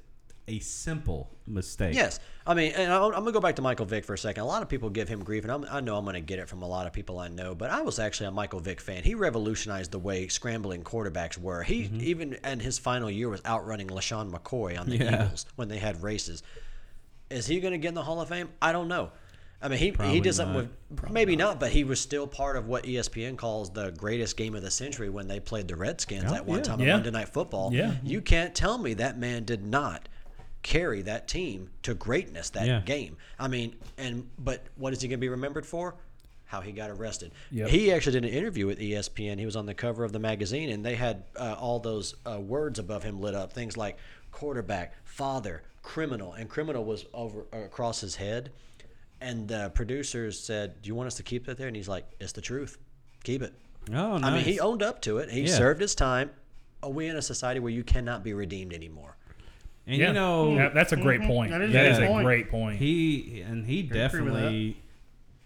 a 0.48 0.58
simple 0.58 1.30
mistake. 1.46 1.94
Yes, 1.94 2.18
I 2.46 2.54
mean, 2.54 2.72
and 2.72 2.92
I'm, 2.92 3.10
gonna 3.12 3.30
go 3.32 3.40
back 3.40 3.56
to 3.56 3.62
Michael 3.62 3.86
Vick 3.86 4.04
for 4.04 4.14
a 4.14 4.18
second. 4.18 4.42
A 4.42 4.46
lot 4.46 4.62
of 4.62 4.68
people 4.68 4.90
give 4.90 5.08
him 5.08 5.22
grief, 5.22 5.44
and 5.44 5.52
I'm, 5.52 5.64
I 5.70 5.80
know 5.80 5.96
I'm 5.96 6.04
gonna 6.04 6.20
get 6.20 6.38
it 6.38 6.48
from 6.48 6.62
a 6.62 6.66
lot 6.68 6.86
of 6.86 6.92
people 6.92 7.18
I 7.18 7.28
know. 7.28 7.54
But 7.54 7.70
I 7.70 7.82
was 7.82 7.98
actually 7.98 8.26
a 8.26 8.30
Michael 8.32 8.60
Vick 8.60 8.80
fan. 8.80 9.02
He 9.04 9.14
revolutionized 9.14 9.90
the 9.92 9.98
way 9.98 10.26
scrambling 10.28 10.82
quarterbacks 10.82 11.38
were. 11.38 11.62
He 11.62 11.84
Mm-hmm. 11.84 12.00
even 12.00 12.32
in 12.44 12.60
his 12.60 12.78
final 12.78 13.10
year 13.10 13.28
was 13.28 13.40
outrunning 13.46 13.88
LeSean 13.88 14.30
McCoy 14.32 14.78
on 14.78 14.88
the 14.88 14.96
Yeah. 14.98 15.24
Eagles 15.26 15.46
when 15.56 15.68
they 15.68 15.78
had 15.78 16.02
races. 16.02 16.42
Is 17.30 17.46
he 17.46 17.60
gonna 17.60 17.78
get 17.78 17.88
in 17.88 17.94
the 17.94 18.02
Hall 18.02 18.20
of 18.20 18.28
Fame? 18.28 18.48
I 18.60 18.72
don't 18.72 18.88
know. 18.88 19.10
I 19.62 19.68
mean, 19.68 19.78
he 19.78 19.90
he 20.08 20.20
did 20.20 20.34
something 20.34 20.70
not. 20.90 21.02
with 21.02 21.10
maybe 21.12 21.36
not, 21.36 21.60
but 21.60 21.70
he 21.70 21.84
was 21.84 22.00
still 22.00 22.26
part 22.26 22.56
of 22.56 22.66
what 22.66 22.84
ESPN 22.84 23.36
calls 23.36 23.70
the 23.70 23.90
greatest 23.90 24.38
game 24.38 24.54
of 24.54 24.62
the 24.62 24.70
century 24.70 25.10
when 25.10 25.28
they 25.28 25.38
played 25.38 25.68
the 25.68 25.76
Redskins 25.76 26.32
Oh, 26.32 26.34
at 26.34 26.46
one 26.46 26.58
yeah. 26.58 26.64
time 26.64 26.80
Yeah. 26.80 26.86
on 26.94 27.02
Monday 27.02 27.10
Night 27.10 27.28
Football. 27.28 27.70
Yeah. 27.72 27.94
You 28.02 28.22
can't 28.22 28.54
tell 28.54 28.78
me 28.78 28.94
that 28.94 29.18
man 29.18 29.44
did 29.44 29.62
not 29.62 30.08
carry 30.62 31.02
that 31.02 31.26
team 31.28 31.70
to 31.82 31.94
greatness 31.94 32.50
that 32.50 32.66
Yeah. 32.66 32.80
game. 32.80 33.16
I 33.38 33.48
mean, 33.48 33.76
and 33.98 34.28
but 34.38 34.64
what 34.76 34.92
is 34.92 35.00
he 35.00 35.08
going 35.08 35.18
to 35.18 35.20
be 35.20 35.28
remembered 35.28 35.64
for? 35.66 35.94
How 36.44 36.60
he 36.60 36.72
got 36.72 36.90
arrested. 36.90 37.30
Yep. 37.52 37.68
He 37.68 37.92
actually 37.92 38.12
did 38.20 38.24
an 38.24 38.30
interview 38.34 38.66
with 38.66 38.78
ESPN. 38.80 39.38
He 39.38 39.46
was 39.46 39.54
on 39.56 39.66
the 39.66 39.74
cover 39.74 40.02
of 40.04 40.12
the 40.12 40.18
magazine, 40.18 40.70
and 40.70 40.84
they 40.84 40.96
had 40.96 41.22
uh, 41.36 41.54
all 41.58 41.78
those 41.78 42.16
uh, 42.26 42.40
words 42.40 42.78
above 42.80 43.04
him 43.04 43.20
lit 43.20 43.34
up. 43.36 43.52
Things 43.52 43.76
like 43.76 43.98
quarterback, 44.32 44.94
father, 45.04 45.62
criminal, 45.82 46.32
and 46.32 46.48
criminal 46.50 46.84
was 46.84 47.06
over 47.14 47.46
uh, 47.52 47.58
across 47.58 48.00
his 48.00 48.16
head. 48.16 48.50
And 49.20 49.46
the 49.48 49.70
producers 49.74 50.38
said, 50.40 50.82
"Do 50.82 50.88
you 50.88 50.94
want 50.94 51.06
us 51.06 51.14
to 51.16 51.22
keep 51.22 51.46
that 51.46 51.56
there?" 51.56 51.68
And 51.68 51.76
he's 51.76 51.88
like, 51.88 52.04
"It's 52.20 52.32
the 52.32 52.40
truth. 52.40 52.78
Keep 53.22 53.42
it." 53.42 53.54
Oh, 53.92 54.18
nice. 54.18 54.24
I 54.24 54.34
mean, 54.34 54.44
he 54.44 54.58
owned 54.60 54.82
up 54.82 55.00
to 55.02 55.18
it. 55.18 55.30
He 55.30 55.42
Yeah. 55.42 55.56
served 55.56 55.80
his 55.80 55.94
time. 55.94 56.30
Are 56.82 56.90
we 56.90 57.06
in 57.06 57.16
a 57.16 57.22
society 57.22 57.60
where 57.60 57.70
you 57.72 57.84
cannot 57.84 58.24
be 58.24 58.32
redeemed 58.34 58.72
anymore? 58.72 59.16
And 59.90 59.98
Yeah. 59.98 60.08
you 60.08 60.12
know, 60.14 60.54
That- 60.56 60.74
that's 60.74 60.92
a 60.92 60.96
great 60.96 61.22
point. 61.22 61.50
That 61.50 61.62
is 61.62 61.72
That 61.72 62.00
a 62.00 62.04
a 62.04 62.08
point. 62.08 62.24
great 62.24 62.50
point. 62.50 62.78
he 62.78 63.42
and 63.46 63.66
he 63.66 63.80
agree 63.80 63.98
definitely 63.98 64.76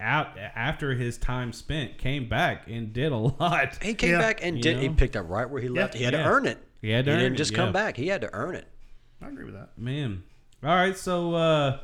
out 0.00 0.36
after 0.54 0.92
his 0.94 1.16
time 1.16 1.52
spent 1.52 1.98
came 1.98 2.28
back 2.28 2.64
and 2.68 2.92
did 2.92 3.10
a 3.12 3.16
lot. 3.40 3.82
He 3.82 3.94
came 3.94 4.10
Yeah. 4.12 4.18
back 4.18 4.40
and 4.44 4.56
You 4.56 4.62
did. 4.62 4.78
He 4.78 4.88
picked 4.90 5.16
up 5.16 5.28
right 5.28 5.48
where 5.48 5.62
he 5.62 5.68
left. 5.68 5.94
He 5.94 6.04
had 6.04 6.12
Yeah. 6.14 6.22
to 6.24 6.28
earn 6.28 6.46
it. 6.46 6.58
He 6.82 6.90
had 6.90 7.04
to 7.06 7.10
He 7.12 7.14
earn 7.16 7.22
didn't 7.22 7.34
it, 7.34 7.38
just 7.38 7.52
yeah. 7.52 7.56
come 7.56 7.72
back. 7.72 7.96
He 7.96 8.08
had 8.08 8.20
to 8.20 8.30
earn 8.34 8.54
it. 8.54 8.66
I 9.22 9.28
agree 9.28 9.44
with 9.46 9.54
that. 9.54 9.70
Man. 9.78 10.22
All 10.62 10.74
right, 10.74 10.96
so 10.96 11.34
uh 11.34 11.78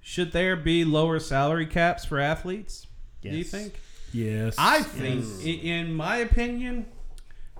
should 0.00 0.32
there 0.32 0.56
be 0.56 0.84
lower 0.84 1.20
salary 1.20 1.66
caps 1.66 2.04
for 2.04 2.18
athletes? 2.18 2.86
Do 3.22 3.28
you 3.28 3.44
think? 3.44 3.74
yes. 4.12 4.56
I 4.58 4.82
think, 4.82 5.24
i 5.44 5.48
in 5.48 5.94
my 5.94 6.16
opinion, 6.16 6.86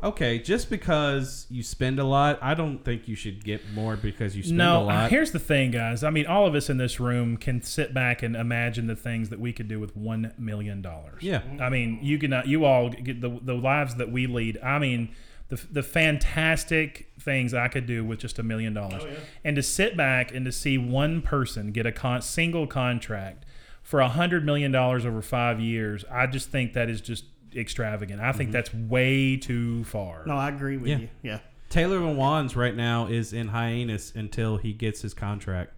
okay, 0.02 0.38
just 0.38 0.68
because 0.68 1.46
you 1.48 1.62
spend 1.62 1.98
a 1.98 2.04
lot, 2.04 2.38
I 2.42 2.54
don't 2.54 2.84
think 2.84 3.06
you 3.06 3.14
should 3.14 3.44
get 3.44 3.60
more 3.72 3.96
because 3.96 4.36
you 4.36 4.42
spend 4.42 4.60
a 4.60 4.64
no, 4.64 4.82
lot. 4.84 5.10
here's 5.10 5.30
the 5.30 5.38
thing, 5.38 5.70
guys. 5.70 6.02
I 6.02 6.10
mean, 6.10 6.26
all 6.26 6.46
of 6.46 6.54
us 6.54 6.68
in 6.68 6.78
this 6.78 6.98
room 6.98 7.36
can 7.36 7.62
sit 7.62 7.94
back 7.94 8.22
and 8.22 8.34
imagine 8.34 8.86
the 8.86 8.96
things 8.96 9.28
that 9.28 9.38
we 9.40 9.52
could 9.52 9.68
do 9.68 9.78
with 9.78 9.96
one 9.96 10.32
million 10.38 10.82
dollars. 10.82 11.22
Yeah. 11.22 11.42
I 11.60 11.68
mean, 11.68 12.00
you 12.02 12.18
can, 12.18 12.32
uh, 12.32 12.42
you 12.44 12.64
all 12.64 12.90
get 12.90 13.20
the 13.20 13.38
the 13.42 13.54
lives 13.54 13.96
that 13.96 14.10
we 14.10 14.26
lead. 14.26 14.58
I 14.62 14.78
mean, 14.78 15.14
the 15.48 15.60
the 15.70 15.82
fantastic 15.82 17.10
things 17.20 17.54
I 17.54 17.68
could 17.68 17.86
do 17.86 18.04
with 18.04 18.18
just 18.18 18.38
a 18.38 18.42
million 18.42 18.74
dollars, 18.74 19.02
and 19.44 19.54
to 19.56 19.62
sit 19.62 19.96
back 19.96 20.34
and 20.34 20.44
to 20.46 20.52
see 20.52 20.78
one 20.78 21.22
person 21.22 21.72
get 21.72 21.86
a 21.86 21.92
con- 21.92 22.22
single 22.22 22.66
contract 22.66 23.44
for 23.82 24.00
a 24.00 24.08
hundred 24.08 24.46
million 24.46 24.72
dollars 24.72 25.04
over 25.04 25.20
five 25.20 25.60
years, 25.60 26.04
I 26.10 26.26
just 26.26 26.50
think 26.50 26.72
that 26.72 26.88
is 26.88 27.00
just 27.00 27.24
extravagant. 27.56 28.20
I 28.20 28.32
think 28.32 28.50
that's 28.52 28.72
way 28.74 29.36
too 29.36 29.84
far. 29.84 30.24
No, 30.26 30.36
I 30.36 30.48
agree 30.48 30.76
with 30.76 30.90
Yeah. 30.90 30.98
you. 30.98 31.08
Yeah. 31.22 31.38
Taylor 31.68 31.98
Lewan's 32.00 32.54
right 32.56 32.76
now 32.76 33.06
is 33.06 33.32
in 33.32 33.48
hiatus 33.48 34.12
until 34.14 34.58
he 34.58 34.72
gets 34.72 35.00
his 35.02 35.14
contract 35.14 35.72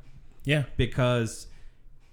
Yeah. 0.44 0.64
because 0.76 1.46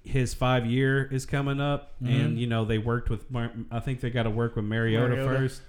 his 0.04 0.34
five 0.34 0.66
year 0.66 1.04
is 1.12 1.26
coming 1.26 1.60
up, 1.62 1.94
Mm-hmm. 2.04 2.14
and 2.14 2.40
you 2.40 2.48
know 2.48 2.66
they 2.66 2.78
worked 2.78 3.10
with. 3.10 3.30
Mar- 3.32 3.52
I 3.72 3.80
think 3.80 4.02
they 4.02 4.10
got 4.10 4.24
to 4.24 4.30
work 4.30 4.56
with 4.56 4.66
Mariota, 4.66 5.10
Mariota. 5.16 5.30
first. 5.38 5.62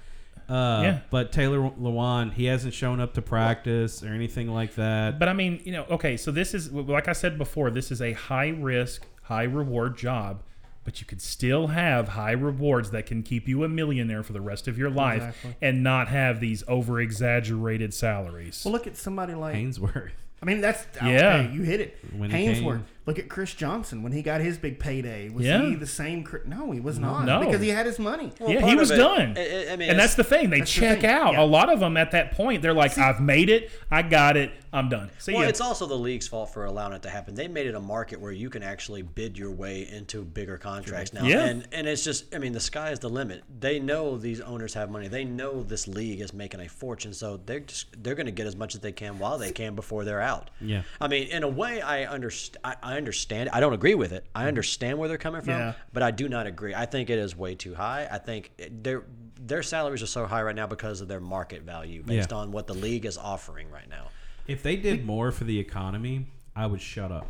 Uh, 0.48 0.80
Yeah. 0.84 0.98
But 1.10 1.32
Taylor 1.32 1.58
Lewan, 1.70 2.32
he 2.32 2.46
hasn't 2.46 2.74
shown 2.74 3.00
up 3.00 3.14
to 3.14 3.22
practice 3.22 4.02
or 4.02 4.08
anything 4.08 4.48
like 4.52 4.74
that. 4.74 5.18
But 5.18 5.28
I 5.28 5.32
mean, 5.34 5.60
you 5.64 5.72
know, 5.72 5.84
okay, 5.90 6.16
so 6.16 6.30
this 6.30 6.52
is 6.54 6.72
like 6.72 7.08
I 7.08 7.12
said 7.12 7.38
before, 7.38 7.70
this 7.70 7.90
is 7.90 8.02
a 8.02 8.12
high 8.12 8.48
risk, 8.48 9.06
high 9.22 9.44
reward 9.44 9.96
job, 9.96 10.42
but 10.84 11.00
you 11.00 11.06
could 11.06 11.20
still 11.22 11.68
have 11.68 12.08
high 12.08 12.32
rewards 12.32 12.90
that 12.90 13.06
can 13.06 13.22
keep 13.22 13.46
you 13.48 13.62
a 13.64 13.68
millionaire 13.68 14.22
for 14.22 14.32
the 14.32 14.40
rest 14.40 14.66
of 14.68 14.76
your 14.78 14.90
life 14.90 15.22
Exactly. 15.22 15.56
and 15.62 15.82
not 15.82 16.08
have 16.08 16.40
these 16.40 16.64
over 16.68 17.00
exaggerated 17.00 17.94
salaries. 17.94 18.62
Well, 18.64 18.72
look 18.72 18.86
at 18.86 18.96
somebody 18.96 19.34
like 19.34 19.54
Haynesworth. 19.54 20.10
I 20.40 20.44
mean, 20.44 20.60
that's 20.60 20.84
Yeah. 20.96 21.36
okay, 21.44 21.52
you 21.54 21.62
hit 21.62 21.80
it. 21.80 21.96
When 22.16 22.30
Haynesworth. 22.30 22.82
Came- 23.04 23.12
Look 23.14 23.18
at 23.18 23.28
Chris 23.28 23.52
Johnson 23.54 24.02
when 24.02 24.12
he 24.12 24.22
got 24.22 24.40
his 24.40 24.58
big 24.58 24.78
payday. 24.78 25.28
Was 25.28 25.44
Yeah. 25.44 25.62
he 25.62 25.74
the 25.74 25.86
same? 25.86 26.24
No, 26.46 26.70
he 26.70 26.80
was 26.80 26.98
not. 26.98 27.24
No. 27.24 27.40
because 27.40 27.60
he 27.60 27.68
had 27.70 27.84
his 27.86 27.98
money. 27.98 28.30
yeah, 28.46 28.64
he 28.66 28.74
was 28.76 28.90
it- 28.90 28.96
done. 28.96 29.34
I- 29.36 29.40
I- 29.70 29.72
I 29.72 29.76
mean, 29.76 29.90
and 29.90 29.98
that's 29.98 30.14
the 30.14 30.24
thing. 30.24 30.50
They 30.50 30.60
that's 30.60 30.72
the 30.74 30.80
check 30.80 31.00
thing, 31.00 31.10
out. 31.10 31.32
yeah. 31.34 31.42
A 31.42 31.44
lot 31.44 31.72
of 31.72 31.80
them 31.80 31.96
at 31.96 32.12
that 32.12 32.32
point, 32.32 32.62
they're 32.62 32.72
like, 32.72 32.96
I've 32.98 33.20
made 33.20 33.48
it. 33.50 33.70
I 33.90 34.02
got 34.02 34.36
it. 34.36 34.52
I'm 34.74 34.88
done. 34.88 35.10
See 35.18 35.34
Well, 35.34 35.42
ya. 35.42 35.48
it's 35.50 35.60
also 35.60 35.84
the 35.86 35.98
league's 35.98 36.26
fault 36.26 36.50
for 36.54 36.64
allowing 36.64 36.94
it 36.94 37.02
to 37.02 37.10
happen. 37.10 37.34
They 37.34 37.46
made 37.46 37.66
it 37.66 37.74
a 37.74 37.80
market 37.80 38.18
where 38.20 38.32
you 38.32 38.48
can 38.48 38.62
actually 38.62 39.02
bid 39.02 39.36
your 39.36 39.50
way 39.50 39.86
into 39.86 40.24
bigger 40.24 40.56
contracts 40.56 41.12
now. 41.12 41.24
Yeah. 41.24 41.44
And 41.44 41.68
and 41.72 41.86
it's 41.86 42.02
just 42.04 42.34
I 42.34 42.38
mean 42.38 42.52
the 42.52 42.60
sky 42.60 42.90
is 42.90 42.98
the 43.00 43.10
limit. 43.10 43.42
They 43.60 43.78
know 43.80 44.16
these 44.16 44.40
owners 44.40 44.72
have 44.72 44.90
money. 44.90 45.08
They 45.08 45.24
know 45.24 45.62
this 45.62 45.86
league 45.86 46.20
is 46.22 46.32
making 46.32 46.60
a 46.60 46.68
fortune, 46.68 47.12
so 47.12 47.38
they're 47.44 47.60
just 47.60 48.02
they're 48.02 48.14
going 48.14 48.24
to 48.26 48.32
get 48.32 48.46
as 48.46 48.56
much 48.56 48.74
as 48.74 48.80
they 48.80 48.92
can 48.92 49.18
while 49.18 49.36
they 49.36 49.52
can 49.52 49.74
before 49.74 50.04
they're 50.04 50.22
out. 50.22 50.48
Yeah. 50.58 50.82
I 51.02 51.08
mean, 51.08 51.28
in 51.28 51.42
a 51.42 51.48
way 51.48 51.82
I 51.82 52.04
understand 52.06 52.56
I, 52.92 52.96
understand. 52.96 53.50
I 53.52 53.60
don't 53.60 53.72
agree 53.72 53.94
with 53.94 54.12
it. 54.12 54.24
I 54.34 54.46
understand 54.48 54.98
where 54.98 55.08
they're 55.08 55.18
coming 55.18 55.40
from, 55.42 55.54
Yeah. 55.54 55.72
but 55.92 56.02
I 56.02 56.10
do 56.10 56.28
not 56.28 56.46
agree. 56.46 56.74
I 56.74 56.86
think 56.86 57.10
it 57.10 57.18
is 57.18 57.36
way 57.36 57.54
too 57.54 57.74
high. 57.74 58.06
I 58.10 58.18
think 58.18 58.52
their 58.82 59.04
their 59.44 59.62
salaries 59.64 60.02
are 60.02 60.06
so 60.06 60.24
high 60.26 60.42
right 60.42 60.54
now 60.54 60.68
because 60.68 61.00
of 61.00 61.08
their 61.08 61.18
market 61.20 61.62
value 61.62 62.02
based 62.04 62.30
Yeah. 62.30 62.36
on 62.38 62.52
what 62.52 62.68
the 62.68 62.74
league 62.74 63.04
is 63.04 63.18
offering 63.18 63.68
right 63.70 63.88
now. 63.90 64.08
If 64.46 64.62
they 64.62 64.76
did 64.76 65.04
more 65.04 65.32
for 65.32 65.42
the 65.42 65.58
economy, 65.58 66.26
I 66.54 66.66
would 66.66 66.80
shut 66.80 67.10
up. 67.10 67.26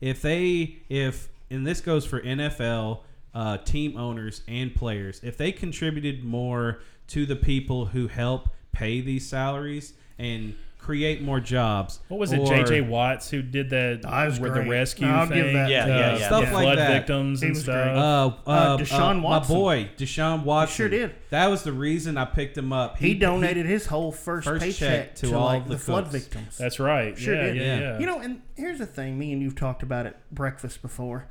If 0.00 0.22
they, 0.22 0.76
if, 0.88 1.28
and 1.50 1.66
this 1.66 1.82
goes 1.82 2.06
for 2.06 2.20
NFL 2.22 3.00
uh, 3.34 3.58
team 3.58 3.98
owners 3.98 4.40
and 4.48 4.74
players, 4.74 5.20
if 5.22 5.36
they 5.36 5.52
contributed 5.52 6.24
more 6.24 6.80
to 7.08 7.26
the 7.26 7.36
people 7.36 7.86
who 7.86 8.08
help 8.08 8.48
pay 8.72 9.02
these 9.02 9.28
salaries 9.28 9.92
and 10.18 10.54
create 10.82 11.22
more 11.22 11.40
jobs, 11.40 12.00
what 12.08 12.18
was 12.20 12.32
it, 12.32 12.40
or- 12.40 12.46
JJ 12.46 12.88
Watts, 12.88 13.30
who 13.30 13.40
did 13.40 13.70
that 13.70 14.02
That 14.02 14.26
was 14.26 14.38
with 14.40 14.52
the 14.54 14.62
rescue 14.62 15.06
No, 15.06 15.14
I'll 15.14 15.26
give 15.28 15.36
thing? 15.46 15.54
that- 15.54 15.70
Yeah, 15.70 15.84
uh, 15.84 15.86
yeah, 15.88 16.18
yeah. 16.18 16.26
Stuff 16.26 16.46
the 16.46 16.52
like 16.52 16.62
flood 16.64 16.78
that. 16.78 16.92
victims 16.92 17.40
He 17.40 17.46
and 17.46 17.54
was 17.54 17.62
stuff. 17.62 17.74
great. 17.74 17.96
Uh, 17.96 18.50
uh, 18.50 18.76
Deshaun 18.78 19.18
uh, 19.18 19.22
Watson. 19.22 19.54
my 19.54 19.60
boy, 19.60 19.90
Deshaun 19.96 20.42
Watson. 20.44 20.74
sure 20.76 20.88
did. 20.88 21.14
That 21.30 21.46
was 21.46 21.62
the 21.62 21.72
reason 21.72 22.18
I 22.18 22.24
picked 22.24 22.58
him 22.58 22.72
up. 22.72 22.98
He 22.98 23.14
donated 23.14 23.64
his 23.66 23.86
whole 23.86 24.12
first, 24.12 24.46
first 24.46 24.62
paycheck 24.64 25.14
to, 25.16 25.28
to 25.28 25.34
all 25.36 25.46
like 25.46 25.64
the 25.64 25.70
the 25.74 25.78
flood 25.78 26.08
victims. 26.08 26.58
That's 26.58 26.78
right. 26.80 27.16
Sure 27.18 27.34
yeah, 27.34 27.42
did. 27.46 27.56
yeah, 27.56 27.62
Yeah. 27.62 27.80
yeah. 27.80 27.98
You 28.00 28.06
know, 28.06 28.18
and 28.20 28.42
here's 28.56 28.78
the 28.78 28.86
thing: 28.86 29.18
me 29.18 29.32
and 29.32 29.40
you've 29.40 29.56
talked 29.56 29.82
about 29.82 30.06
it 30.06 30.16
breakfast 30.30 30.82
before. 30.82 31.26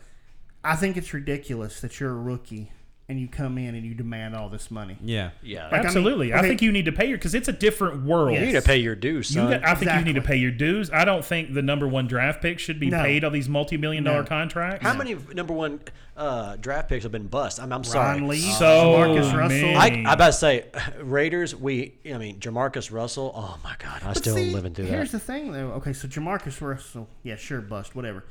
I 0.63 0.75
think 0.75 0.95
it's 0.97 1.13
ridiculous 1.13 1.81
that 1.81 1.99
you're 1.99 2.11
a 2.11 2.15
rookie 2.15 2.71
and 3.11 3.19
you 3.19 3.27
come 3.27 3.57
in 3.57 3.75
and 3.75 3.85
you 3.85 3.93
demand 3.93 4.35
all 4.35 4.48
this 4.48 4.72
money. 4.72 4.98
Yeah. 5.03 5.31
Yeah. 5.43 5.65
Like, 5.65 5.73
I 5.73 5.77
mean, 5.80 5.85
Absolutely. 5.88 6.33
I, 6.33 6.41
think 6.41 6.61
you 6.61 6.72
need 6.72 6.85
to 6.85 6.93
pay 6.93 7.07
your 7.09 7.17
because 7.17 7.35
it's 7.35 7.49
a 7.49 7.53
different 7.53 8.06
world. 8.06 8.33
You 8.33 8.40
need 8.45 8.53
to 8.53 8.61
pay 8.61 8.77
your 8.77 8.95
dues, 8.95 9.35
You 9.35 9.41
got- 9.41 9.65
I 9.65 9.75
think 9.75 9.91
you 9.91 10.01
need 10.06 10.15
to 10.15 10.22
pay 10.22 10.38
your 10.38 10.49
dues. 10.51 10.90
I 10.90 11.03
don't 11.03 11.23
think 11.25 11.53
the 11.53 11.61
number 11.61 11.88
one 11.88 12.07
draft 12.07 12.41
pick 12.41 12.57
should 12.57 12.80
be 12.80 12.90
No. 12.90 13.03
paid 13.03 13.23
all 13.25 13.31
these 13.31 13.49
multi-million 13.49 14.06
dollar 14.06 14.22
No. 14.23 14.27
contracts. 14.30 14.85
How 14.85 14.95
many 14.95 15.15
number 15.33 15.53
one 15.53 15.81
uh, 16.15 16.56
draft 16.56 16.88
picks 16.90 17.03
have 17.03 17.11
been 17.11 17.27
bust? 17.27 17.59
I'm, 17.59 17.72
I'm 17.73 17.83
sorry. 17.83 18.11
Ryan 18.14 18.27
Leaf, 18.30 18.53
So 18.53 18.91
Marcus 18.98 19.33
Russell. 19.33 19.75
I, 19.77 20.03
I 20.07 20.14
about 20.14 20.27
to 20.27 20.33
say 20.33 20.65
Raiders. 21.01 21.53
We, 21.53 21.95
I 22.11 22.17
mean, 22.17 22.40
Jamarcus 22.40 22.91
Russell. 22.93 23.33
Oh 23.35 23.59
my 23.64 23.75
God, 23.77 24.01
I 24.03 24.07
But 24.14 24.17
still 24.17 24.35
see, 24.35 24.53
living 24.53 24.73
through 24.73 24.85
Here's 24.85 24.91
that. 24.93 24.98
Here's 24.98 25.11
the 25.11 25.19
thing, 25.19 25.51
though. 25.51 25.72
Okay, 25.73 25.91
so 25.93 26.07
Jamarcus 26.07 26.61
Russell, 26.61 27.09
yeah, 27.23 27.35
sure, 27.35 27.59
bust, 27.61 27.93
whatever. 27.93 28.23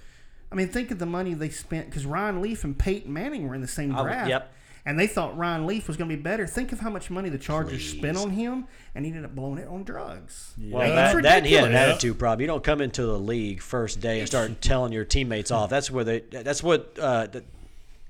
I 0.52 0.56
mean, 0.56 0.66
think 0.68 0.90
of 0.90 0.98
the 0.98 1.06
money 1.06 1.34
they 1.34 1.48
spent 1.50 1.86
because 1.86 2.04
Ryan 2.04 2.42
Leaf 2.42 2.64
and 2.64 2.76
Peyton 2.76 3.12
Manning 3.12 3.46
were 3.46 3.54
in 3.54 3.60
the 3.60 3.68
same 3.68 3.94
I 3.94 4.02
draft. 4.02 4.28
yep. 4.28 4.52
And 4.86 4.98
they 4.98 5.06
thought 5.06 5.36
Ryan 5.36 5.66
Leaf 5.66 5.86
was 5.88 5.96
going 5.96 6.08
to 6.10 6.16
be 6.16 6.22
better. 6.22 6.46
Think 6.46 6.72
of 6.72 6.80
how 6.80 6.88
much 6.90 7.10
money 7.10 7.28
the 7.28 7.38
Chargers 7.38 7.84
spent 7.90 8.16
on 8.16 8.30
him, 8.30 8.66
and 8.94 9.04
he 9.04 9.10
ended 9.10 9.24
up 9.26 9.34
blowing 9.34 9.58
it 9.58 9.68
on 9.68 9.82
drugs. 9.84 10.54
Well, 10.58 10.88
that, 10.88 11.22
that 11.22 11.44
he 11.44 11.52
had 11.54 11.64
an 11.64 11.74
attitude 11.74 12.18
problem. 12.18 12.40
You 12.40 12.46
don't 12.46 12.64
come 12.64 12.80
into 12.80 13.02
the 13.04 13.18
league 13.18 13.60
first 13.60 14.00
day 14.00 14.20
and 14.20 14.28
start 14.28 14.60
telling 14.62 14.92
your 14.92 15.04
teammates 15.04 15.50
off. 15.50 15.68
That's 15.70 15.90
where 15.90 16.04
they. 16.04 16.20
That's 16.20 16.62
what. 16.62 16.96
Uh, 16.98 17.26
th- 17.26 17.44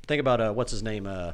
think 0.06 0.20
about 0.20 0.40
uh, 0.40 0.52
what's 0.52 0.70
his 0.72 0.82
name. 0.82 1.06
Uh, 1.06 1.32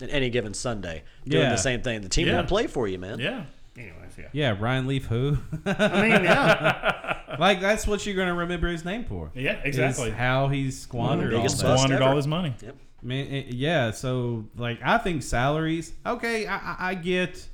in 0.00 0.10
any 0.10 0.30
given 0.30 0.54
Sunday, 0.54 1.02
doing 1.26 1.42
Yeah. 1.42 1.50
the 1.50 1.56
same 1.56 1.82
thing. 1.82 2.02
The 2.02 2.08
team 2.08 2.28
Yeah. 2.28 2.36
won't 2.36 2.46
play 2.48 2.68
for 2.68 2.86
you, 2.86 2.98
man. 2.98 3.18
Yeah. 3.18 3.44
Anyways, 3.76 3.94
yeah. 4.16 4.24
Yeah, 4.32 4.56
Ryan 4.58 4.86
Leaf, 4.86 5.06
who? 5.06 5.38
I 5.66 6.02
mean, 6.02 6.22
yeah. 6.24 7.18
like 7.38 7.60
that's 7.60 7.86
what 7.86 8.06
you're 8.06 8.14
gonna 8.16 8.34
remember 8.34 8.68
his 8.68 8.84
name 8.84 9.04
for. 9.04 9.30
Yeah, 9.34 9.58
is 9.62 9.76
exactly. 9.76 10.10
how 10.10 10.48
he's 10.48 10.80
squandered 10.80 11.32
all 11.34 11.40
biggest 11.40 11.60
that. 11.62 11.78
Squandered 11.78 12.02
all 12.02 12.16
his 12.16 12.26
money. 12.28 12.54
Yep. 12.62 12.76
Man, 13.02 13.26
it- 13.28 13.54
yeah. 13.54 13.90
So 13.92 14.46
like, 14.56 14.80
I 14.82 14.98
think 14.98 15.22
salaries. 15.22 15.92
Okay, 16.06 16.46
I, 16.46 16.90
I- 16.90 16.94
get, 16.94 17.48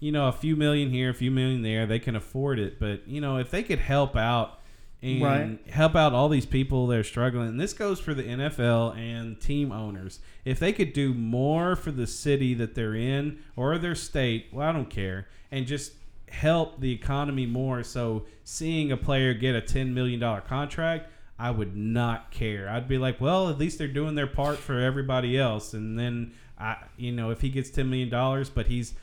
you 0.00 0.12
know, 0.12 0.28
a 0.28 0.32
few 0.32 0.56
million 0.56 0.90
here, 0.90 1.10
a 1.10 1.14
few 1.14 1.30
million 1.30 1.62
there. 1.62 1.86
They 1.86 1.98
can 1.98 2.16
afford 2.16 2.58
it, 2.58 2.78
but 2.80 3.06
you 3.08 3.20
know, 3.20 3.38
if 3.38 3.50
they 3.50 3.62
could 3.62 3.78
help 3.80 4.16
out 4.16 4.54
and 5.00 5.22
Right. 5.22 5.60
help 5.70 5.94
out 5.94 6.12
all 6.12 6.28
these 6.28 6.46
people 6.46 6.88
that 6.88 6.98
are 6.98 7.04
struggling, 7.04 7.48
and 7.48 7.60
this 7.60 7.72
goes 7.72 8.00
for 8.00 8.14
the 8.14 8.24
NFL 8.24 8.96
and 8.96 9.40
team 9.40 9.70
owners. 9.70 10.18
If 10.44 10.58
they 10.58 10.72
could 10.72 10.92
do 10.92 11.14
more 11.14 11.76
for 11.76 11.92
the 11.92 12.06
city 12.06 12.52
that 12.54 12.74
they're 12.74 12.96
in 12.96 13.38
or 13.54 13.78
their 13.78 13.94
state, 13.94 14.46
well, 14.52 14.68
I 14.68 14.72
don't 14.72 14.90
care, 14.90 15.28
and 15.52 15.66
just 15.68 15.92
help 16.28 16.80
the 16.80 16.90
economy 16.92 17.46
more. 17.46 17.84
So 17.84 18.26
seeing 18.42 18.90
a 18.90 18.96
player 18.96 19.34
get 19.34 19.54
a 19.54 19.60
ten 19.60 19.94
million 19.94 20.18
dollar 20.18 20.40
contract. 20.40 21.08
I 21.38 21.50
would 21.50 21.76
not 21.76 22.30
care. 22.30 22.68
I'd 22.68 22.88
be 22.88 22.98
like, 22.98 23.20
well, 23.20 23.48
at 23.48 23.58
least 23.58 23.78
they're 23.78 23.86
doing 23.88 24.14
their 24.16 24.26
part 24.26 24.58
for 24.58 24.78
everybody 24.80 25.38
else. 25.38 25.72
And 25.72 25.98
then 25.98 26.32
I, 26.58 26.76
you 26.96 27.12
know, 27.12 27.30
if 27.30 27.40
he 27.40 27.48
gets 27.48 27.70
ten 27.70 27.88
million 27.90 28.08
dollars, 28.08 28.50
but 28.50 28.66
he's 28.66 28.94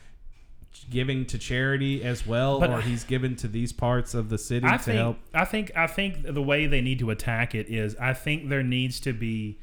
giving 0.90 1.24
to 1.24 1.38
charity 1.38 2.04
as 2.04 2.26
well, 2.26 2.60
But- 2.60 2.70
or 2.70 2.80
he's 2.82 3.04
given 3.04 3.36
to 3.36 3.48
these 3.48 3.72
parts 3.72 4.12
of 4.12 4.28
the 4.28 4.36
city 4.36 4.66
I 4.66 4.76
to 4.76 4.82
think 4.82 4.98
help. 4.98 5.18
I 5.32 5.44
think 5.46 5.72
I 5.74 5.86
think 5.86 6.22
the 6.22 6.42
way 6.42 6.66
they 6.66 6.82
need 6.82 6.98
to 6.98 7.10
attack 7.10 7.54
it 7.54 7.68
is 7.68 7.96
I 7.96 8.12
think 8.12 8.50
there 8.50 8.62
needs 8.62 9.00
to 9.00 9.12
be 9.14 9.58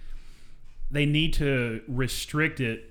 they 0.89 1.05
need 1.05 1.33
to 1.33 1.81
restrict 1.87 2.59
it 2.59 2.89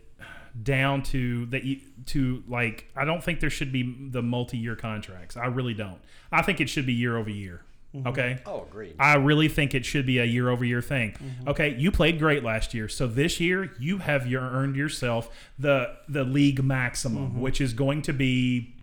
down 0.63 1.03
to 1.03 1.47
that 1.47 1.63
to 2.07 2.45
like 2.47 2.87
I 2.95 3.05
don't 3.05 3.25
think 3.25 3.41
there 3.41 3.51
should 3.51 3.73
be 3.73 4.09
the 4.11 4.23
multi-year 4.23 4.77
contracts. 4.77 5.37
I 5.37 5.47
really 5.47 5.75
don't. 5.75 5.99
I 6.31 6.43
think 6.43 6.61
it 6.61 6.69
should 6.69 6.87
be 6.87 6.93
year 6.93 7.17
over 7.17 7.31
year. 7.31 7.63
Mm-hmm. 7.95 8.09
Okay? 8.09 8.39
Oh, 8.47 8.63
agreed. 8.63 8.95
I 8.99 9.17
really 9.17 9.49
think 9.49 9.75
it 9.75 9.85
should 9.85 10.07
be 10.07 10.19
a 10.19 10.25
year 10.25 10.49
over 10.49 10.65
year 10.65 10.81
thing. 10.81 11.13
Mm-hmm. 11.13 11.49
Okay, 11.51 11.75
you 11.77 11.91
played 11.91 12.19
great 12.19 12.43
last 12.43 12.73
year, 12.73 12.89
so 12.89 13.07
this 13.07 13.39
year 13.39 13.73
you 13.79 13.99
have 13.99 14.27
your, 14.27 14.41
earned 14.43 14.77
yourself 14.77 15.29
the 15.59 15.95
the 16.09 16.25
league 16.25 16.63
maximum, 16.65 17.29
mm-hmm. 17.33 17.41
which 17.41 17.61
is 17.61 17.73
going 17.75 18.01
to 18.03 18.13
be 18.15 18.75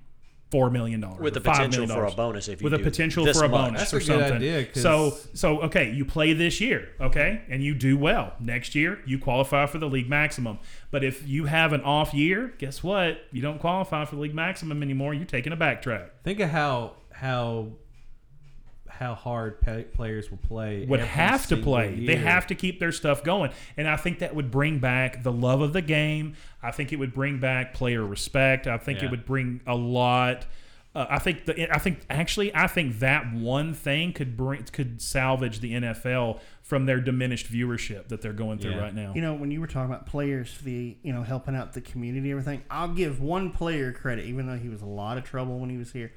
four 0.52 0.72
million 0.72 1.00
dollars 1.00 1.20
With 1.20 1.36
the 1.36 1.42
potential 1.42 1.86
for 1.86 2.06
a 2.06 2.12
bonus 2.12 2.48
if 2.48 2.60
you 2.60 2.64
with 2.64 2.74
a 2.74 2.78
do 2.80 2.84
potential 2.84 3.24
this 3.24 3.38
for 3.38 3.46
a 3.46 3.50
much. 3.50 3.66
bonus 3.68 3.82
That's 3.82 3.94
or 3.94 3.98
a 3.98 4.00
good 4.00 4.06
something. 4.08 4.34
idea, 4.38 4.66
'cause- 4.66 4.82
so 4.82 5.18
so 5.34 5.62
okay, 5.62 5.92
you 5.92 6.06
play 6.06 6.34
this 6.34 6.60
year, 6.60 6.90
okay, 7.00 7.42
and 7.50 7.64
you 7.64 7.74
do 7.76 7.98
well. 7.98 8.34
Next 8.40 8.74
year 8.76 9.00
you 9.06 9.18
qualify 9.20 9.66
for 9.68 9.78
the 9.80 9.88
league 9.88 10.10
maximum. 10.10 10.58
But 10.92 11.04
if 11.04 11.28
you 11.28 11.46
have 11.46 11.72
an 11.74 11.82
off 11.82 12.14
year, 12.16 12.54
guess 12.58 12.84
what? 12.84 13.22
You 13.32 13.42
don't 13.44 13.60
qualify 13.60 14.06
for 14.06 14.16
the 14.16 14.22
league 14.22 14.34
maximum 14.36 14.82
anymore. 14.82 15.14
You're 15.14 15.26
taking 15.26 15.54
a 15.54 15.58
backtrack. 15.58 16.10
Think 16.24 16.40
of 16.40 16.50
how 16.50 16.94
how 17.12 17.68
how 19.00 19.16
hard 19.16 19.62
pa 19.62 19.78
players 19.94 20.30
will 20.30 20.38
play. 20.40 20.86
would 20.86 21.00
have 21.00 21.42
to 21.44 21.48
single 21.56 21.72
play. 21.74 22.06
They 22.06 22.18
have 22.18 22.48
to 22.48 22.56
keep 22.56 22.80
their 22.80 22.92
stuff 22.92 23.24
going, 23.24 23.52
and 23.78 23.88
I 23.88 23.96
think 23.96 24.20
that 24.20 24.36
would 24.36 24.52
bring 24.52 24.80
back 24.80 25.24
the 25.24 25.32
love 25.32 25.62
of 25.62 25.72
the 25.74 25.82
game. 25.82 26.36
I 26.62 26.72
think 26.72 26.92
it 26.92 26.98
would 26.98 27.14
bring 27.14 27.40
back 27.40 27.74
player 27.74 28.06
respect. 28.06 28.68
I 28.68 28.78
think 28.78 29.00
Yeah. 29.00 29.06
it 29.06 29.12
would 29.12 29.26
bring 29.26 29.62
a 29.66 29.76
lot. 29.76 30.46
Uh, 30.96 31.06
I 31.10 31.20
think 31.20 31.46
the 31.46 31.74
I 31.74 31.78
think 31.78 32.00
actually 32.10 32.54
I 32.56 32.66
think 32.68 33.00
that 33.00 33.32
one 33.34 33.74
thing 33.76 34.12
could 34.12 34.36
bring 34.36 34.64
could 34.64 35.02
salvage 35.02 35.60
the 35.60 35.74
NFL 35.74 36.40
from 36.64 36.86
their 36.88 37.00
diminished 37.00 37.52
viewership 37.52 38.08
that 38.10 38.22
they're 38.22 38.34
going 38.34 38.58
through 38.58 38.72
Yeah. 38.72 38.80
right 38.82 38.94
now. 38.96 39.14
You 39.16 39.22
know, 39.22 39.34
when 39.36 39.50
you 39.52 39.62
were 39.62 39.68
talking 39.68 39.92
about 39.92 40.08
players, 40.08 40.58
the 40.60 40.98
you 41.04 41.14
know 41.14 41.22
helping 41.24 41.56
out 41.56 41.74
the 41.74 41.82
community, 41.82 42.32
everything. 42.32 42.64
I'll 42.72 42.94
give 42.94 43.22
one 43.22 43.52
player 43.52 43.92
credit, 43.94 44.26
even 44.26 44.48
though 44.48 44.58
he 44.58 44.68
was 44.68 44.82
a 44.82 44.86
lot 44.88 45.18
of 45.18 45.24
trouble 45.24 45.60
when 45.60 45.70
he 45.70 45.78
was 45.78 45.92
here. 45.94 46.12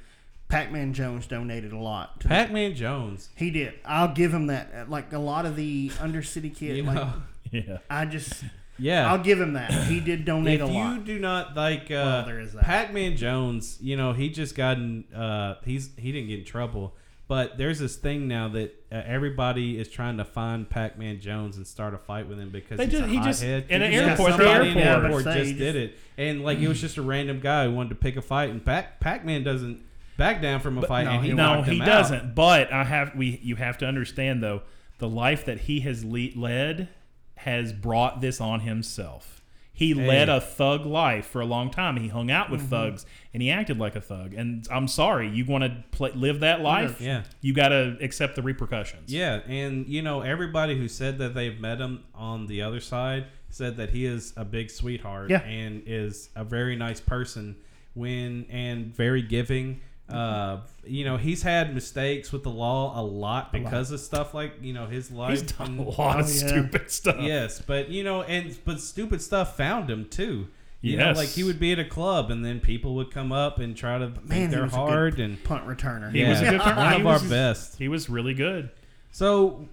Pac-Man 0.52 0.92
Jones 0.92 1.26
donated 1.26 1.72
a 1.72 1.78
lot. 1.78 2.20
To 2.20 2.28
Pac-Man 2.28 2.74
Jones. 2.74 3.30
he 3.36 3.50
did. 3.50 3.74
I'll 3.84 4.12
give 4.14 4.32
him 4.32 4.46
that. 4.48 4.88
Like 4.90 5.12
a 5.12 5.18
lot 5.18 5.46
of 5.46 5.56
the 5.56 5.88
undercity 5.96 6.54
kids, 6.56 6.76
You 6.76 6.82
like 6.84 7.08
yeah. 7.50 7.78
I 7.90 8.04
just, 8.06 8.44
yeah. 8.78 9.10
I'll 9.10 9.22
give 9.22 9.40
him 9.40 9.54
that. 9.54 9.72
He 9.72 10.00
did 10.00 10.24
donate 10.24 10.60
if 10.60 10.68
a 10.68 10.72
lot. 10.72 10.92
If 10.92 10.98
you 11.08 11.14
do 11.14 11.20
not 11.20 11.56
like 11.56 11.84
uh, 11.84 11.94
Well, 11.94 12.26
there 12.26 12.40
is 12.40 12.52
that. 12.52 12.62
Pac-Man 12.64 13.16
Jones, 13.16 13.78
you 13.80 13.96
know 13.96 14.12
he 14.12 14.28
just 14.30 14.54
gotten 14.54 15.04
uh, 15.14 15.56
he's 15.64 15.90
he 15.96 16.12
didn't 16.12 16.28
get 16.28 16.38
in 16.40 16.44
trouble, 16.44 16.94
but 17.28 17.56
there's 17.58 17.78
this 17.78 17.96
thing 17.96 18.28
now 18.28 18.48
that 18.48 18.74
uh, 18.92 19.02
everybody 19.06 19.78
is 19.78 19.88
trying 19.88 20.16
to 20.18 20.24
find 20.24 20.68
Pac-Man 20.68 21.20
Jones 21.20 21.56
and 21.56 21.66
start 21.66 21.94
a 21.94 21.98
fight 21.98 22.26
with 22.28 22.38
him 22.38 22.50
because 22.50 22.76
They 22.78 22.84
he's 22.86 22.92
just- 22.92 23.04
a 23.04 23.08
he 23.08 23.16
just- 23.20 23.40
hothead. 23.42 23.66
in 23.70 23.82
an 23.82 23.92
just- 23.92 24.08
airport, 24.10 24.32
the 24.32 24.36
somebody 24.44 24.68
in 24.70 24.76
the 24.76 24.84
airport. 24.84 25.04
airport 25.04 25.24
Yeah, 25.26 25.42
just 25.44 25.56
did 25.58 25.76
it, 25.76 25.98
and 26.18 26.42
like 26.44 26.58
it 26.58 26.68
was 26.68 26.80
just 26.80 26.96
a 26.98 27.02
random 27.02 27.40
guy 27.40 27.64
who 27.64 27.72
wanted 27.72 27.88
to 27.90 27.94
pick 27.96 28.16
a 28.16 28.22
fight, 28.22 28.50
and 28.50 28.62
Pac 28.64 29.00
Pac-Man 29.00 29.42
doesn't 29.44 29.80
back 30.16 30.40
down 30.42 30.60
from 30.60 30.78
a 30.78 30.82
fight, 30.86 31.04
no, 31.04 31.10
and 31.12 31.24
he 31.24 31.32
no, 31.32 31.62
he 31.62 31.78
doesn't. 31.78 32.34
But 32.34 32.72
I 32.72 32.84
have 32.84 33.14
we 33.14 33.38
you 33.42 33.56
have 33.56 33.78
to 33.78 33.86
understand 33.86 34.42
though 34.42 34.62
the 34.98 35.08
life 35.08 35.44
that 35.46 35.60
he 35.60 35.80
has 35.80 36.04
le- 36.04 36.30
led 36.36 36.88
has 37.36 37.72
brought 37.72 38.20
this 38.20 38.40
on 38.40 38.60
himself. 38.60 39.40
He 39.74 39.94
led 39.94 40.28
a 40.28 40.40
thug 40.40 40.84
life 40.86 41.26
for 41.26 41.40
a 41.40 41.46
long 41.46 41.70
time. 41.70 41.96
He 41.96 42.06
hung 42.08 42.30
out 42.30 42.50
with 42.50 42.60
Mm-hmm. 42.60 42.70
thugs 42.70 43.06
and 43.32 43.42
he 43.42 43.50
acted 43.50 43.78
like 43.78 43.96
a 43.96 44.00
thug. 44.02 44.32
And 44.34 44.64
I'm 44.70 44.86
sorry, 44.86 45.28
you 45.30 45.44
want 45.46 45.64
to 45.64 46.12
live 46.14 46.40
that 46.40 46.60
life? 46.60 47.00
Yeah. 47.00 47.22
You 47.40 47.52
got 47.54 47.70
to 47.70 47.96
accept 48.00 48.36
the 48.36 48.42
repercussions. 48.42 49.12
Yeah, 49.12 49.40
and 49.48 49.88
you 49.88 50.02
know 50.02 50.20
everybody 50.20 50.76
who 50.78 50.86
said 50.88 51.18
that 51.18 51.34
they've 51.34 51.58
met 51.58 51.78
him 51.78 52.04
on 52.14 52.46
the 52.46 52.62
other 52.62 52.78
side 52.80 53.26
said 53.48 53.76
that 53.78 53.90
he 53.90 54.04
is 54.06 54.32
a 54.36 54.44
big 54.44 54.70
sweetheart 54.70 55.30
Yeah. 55.30 55.40
and 55.40 55.82
is 55.86 56.28
a 56.36 56.44
very 56.44 56.76
nice 56.76 57.00
person 57.00 57.56
when 57.94 58.46
and 58.50 58.94
very 58.94 59.22
giving. 59.22 59.80
Uh, 60.12 60.60
you 60.84 61.04
know 61.04 61.16
he's 61.16 61.42
had 61.42 61.74
mistakes 61.74 62.32
with 62.32 62.42
the 62.42 62.50
law 62.50 63.00
a 63.00 63.02
lot 63.02 63.52
because 63.52 63.90
of 63.92 64.00
stuff 64.00 64.34
like 64.34 64.54
you 64.60 64.72
know 64.72 64.86
his 64.86 65.10
life. 65.10 65.30
He's 65.40 65.52
done 65.52 65.78
a 65.78 65.82
lot 65.82 66.20
of 66.20 66.26
Oh, 66.26 66.28
yeah. 66.28 66.46
stupid 66.48 66.90
stuff. 66.90 67.16
Yes, 67.20 67.60
but 67.60 67.88
you 67.88 68.04
know, 68.04 68.22
and 68.22 68.56
but 68.64 68.80
stupid 68.80 69.22
stuff 69.22 69.56
found 69.56 69.88
him 69.90 70.08
too. 70.08 70.48
You 70.80 70.96
Yes. 70.98 71.14
know, 71.14 71.20
like 71.22 71.28
he 71.28 71.44
would 71.44 71.60
be 71.60 71.70
at 71.72 71.78
a 71.78 71.84
club, 71.84 72.30
and 72.32 72.44
then 72.44 72.58
people 72.58 72.96
would 72.96 73.12
come 73.12 73.30
up 73.30 73.60
and 73.60 73.76
try 73.76 73.98
to 73.98 74.08
think 74.08 74.24
Man, 74.26 74.50
he 74.50 74.56
they're 74.56 74.66
hard, 74.66 75.20
and 75.20 75.42
punt 75.44 75.64
returner. 75.66 76.10
He 76.12 76.20
yeah, 76.22 76.30
was 76.30 76.40
a 76.40 76.50
good 76.50 76.58
one 76.60 76.92
he 76.94 77.00
of 77.00 77.06
our 77.06 77.20
best. 77.20 77.78
He 77.78 77.86
was 77.86 78.10
really 78.10 78.34
good. 78.34 78.68
So, 79.12 79.68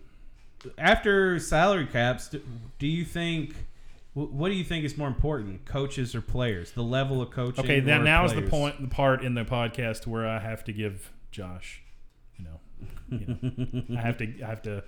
after 0.78 1.40
salary 1.40 1.88
caps, 1.88 2.28
do, 2.30 2.42
do 2.78 2.86
you 2.88 3.06
think? 3.06 3.56
Wh- 4.26 4.34
What 4.34 4.50
do 4.50 4.56
you 4.56 4.64
think 4.64 4.86
is 4.86 4.98
more 4.98 5.08
important, 5.08 5.66
coaches 5.66 6.14
or 6.16 6.22
players? 6.22 6.72
The 6.72 6.84
level 6.84 7.22
of 7.22 7.32
coaching. 7.32 7.64
Okay, 7.66 7.82
now 7.82 8.02
or 8.02 8.04
now 8.04 8.26
is 8.26 8.34
the 8.34 8.42
point, 8.44 8.82
the 8.82 8.88
part 8.88 9.24
in 9.24 9.34
the 9.34 9.46
podcast 9.46 10.06
where 10.08 10.28
I 10.28 10.40
have 10.40 10.64
to 10.66 10.74
give 10.74 11.12
Josh, 11.32 11.82
you 12.38 12.46
know, 12.46 12.60
you 13.18 13.84
know 13.90 13.98
I 13.98 14.02
have 14.02 14.18
to, 14.18 14.42
I 14.44 14.48
have 14.48 14.62
to. 14.64 14.84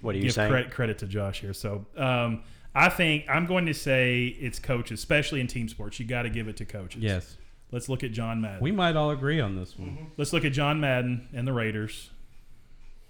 What 0.00 0.14
are 0.14 0.18
you 0.18 0.24
give 0.24 0.32
saying? 0.34 0.50
Credit, 0.50 0.70
credit 0.70 0.98
to 0.98 1.06
Josh 1.06 1.40
here. 1.40 1.54
So, 1.54 1.86
um, 1.96 2.42
I 2.74 2.88
think 2.88 3.24
I'm 3.28 3.46
going 3.46 3.66
to 3.66 3.74
say 3.74 4.26
it's 4.26 4.58
coaches, 4.58 4.98
especially 5.00 5.40
in 5.40 5.46
team 5.46 5.68
sports. 5.68 5.98
You 6.00 6.06
got 6.06 6.22
to 6.22 6.30
give 6.30 6.48
it 6.48 6.56
to 6.58 6.64
coaches. 6.64 7.02
Yes, 7.02 7.36
Let's 7.70 7.88
look 7.88 8.04
at 8.04 8.12
John 8.12 8.40
Madden. 8.40 8.60
we 8.60 8.70
might 8.72 8.94
all 8.96 9.10
agree 9.10 9.40
on 9.40 9.56
this 9.56 9.78
one. 9.78 10.10
Let's 10.16 10.32
look 10.32 10.44
at 10.44 10.52
John 10.52 10.80
Madden 10.80 11.28
and 11.32 11.46
the 11.48 11.52
Raiders. 11.52 12.10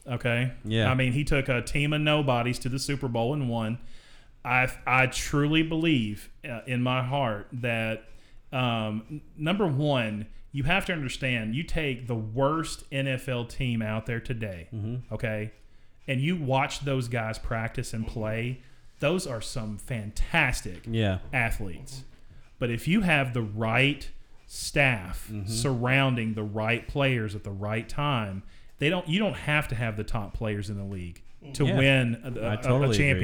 Okay. 0.07 0.53
Yeah. 0.65 0.91
I 0.91 0.94
mean, 0.94 1.12
he 1.12 1.25
took 1.25 1.49
a 1.49 1.62
team 1.62 1.93
of 1.93 2.01
nobodies 2.01 2.59
to 2.61 2.69
the 2.69 2.78
Super 2.78 3.09
Bowl 3.09 3.33
and 3.33 3.49
won. 3.49 3.78
I 4.44 4.68
I 4.86 5.06
truly 5.06 5.62
believe 5.62 6.31
uh, 6.48 6.60
in 6.66 6.82
my 6.82 7.02
heart 7.02 7.48
that 7.52 8.05
um, 8.52 9.20
number 9.36 9.66
one, 9.66 10.26
you 10.52 10.64
have 10.64 10.84
to 10.86 10.92
understand. 10.92 11.55
You 11.55 11.62
take 11.64 12.06
the 12.06 12.14
worst 12.14 12.89
NFL 12.90 13.48
team 13.48 13.82
out 13.82 14.06
there 14.06 14.20
today. 14.20 14.68
Okay, 15.10 15.52
and 16.06 16.20
you 16.20 16.36
watch 16.36 16.81
those 16.81 17.08
guys 17.08 17.39
practice 17.39 17.92
and 17.92 18.06
play. 18.06 18.60
Those 19.00 19.26
are 19.26 19.40
some 19.40 19.78
fantastic 19.78 20.82
Yeah. 20.89 21.18
athletes. 21.32 22.05
But 22.58 22.70
if 22.70 22.86
you 22.86 23.00
have 23.00 23.34
the 23.34 23.42
right 23.42 24.08
staff 24.47 25.31
surrounding 25.47 26.34
the 26.34 26.42
right 26.44 26.86
players 26.86 27.34
at 27.34 27.42
the 27.44 27.50
right 27.50 27.89
time, 27.89 28.42
they 28.78 28.89
don't. 28.90 29.08
You 29.08 29.18
don't 29.18 29.34
have 29.36 29.68
to 29.68 29.74
have 29.74 29.97
the 29.97 30.05
top 30.05 30.34
players 30.34 30.70
in 30.70 30.76
the 30.76 30.84
league 30.84 31.23
to 31.55 31.64
Yeah. 31.66 31.76
win 31.76 32.20
a, 32.24 32.28
a- 32.52 32.56
totally 32.58 32.97
a 33.08 33.10
agree. 33.10 33.20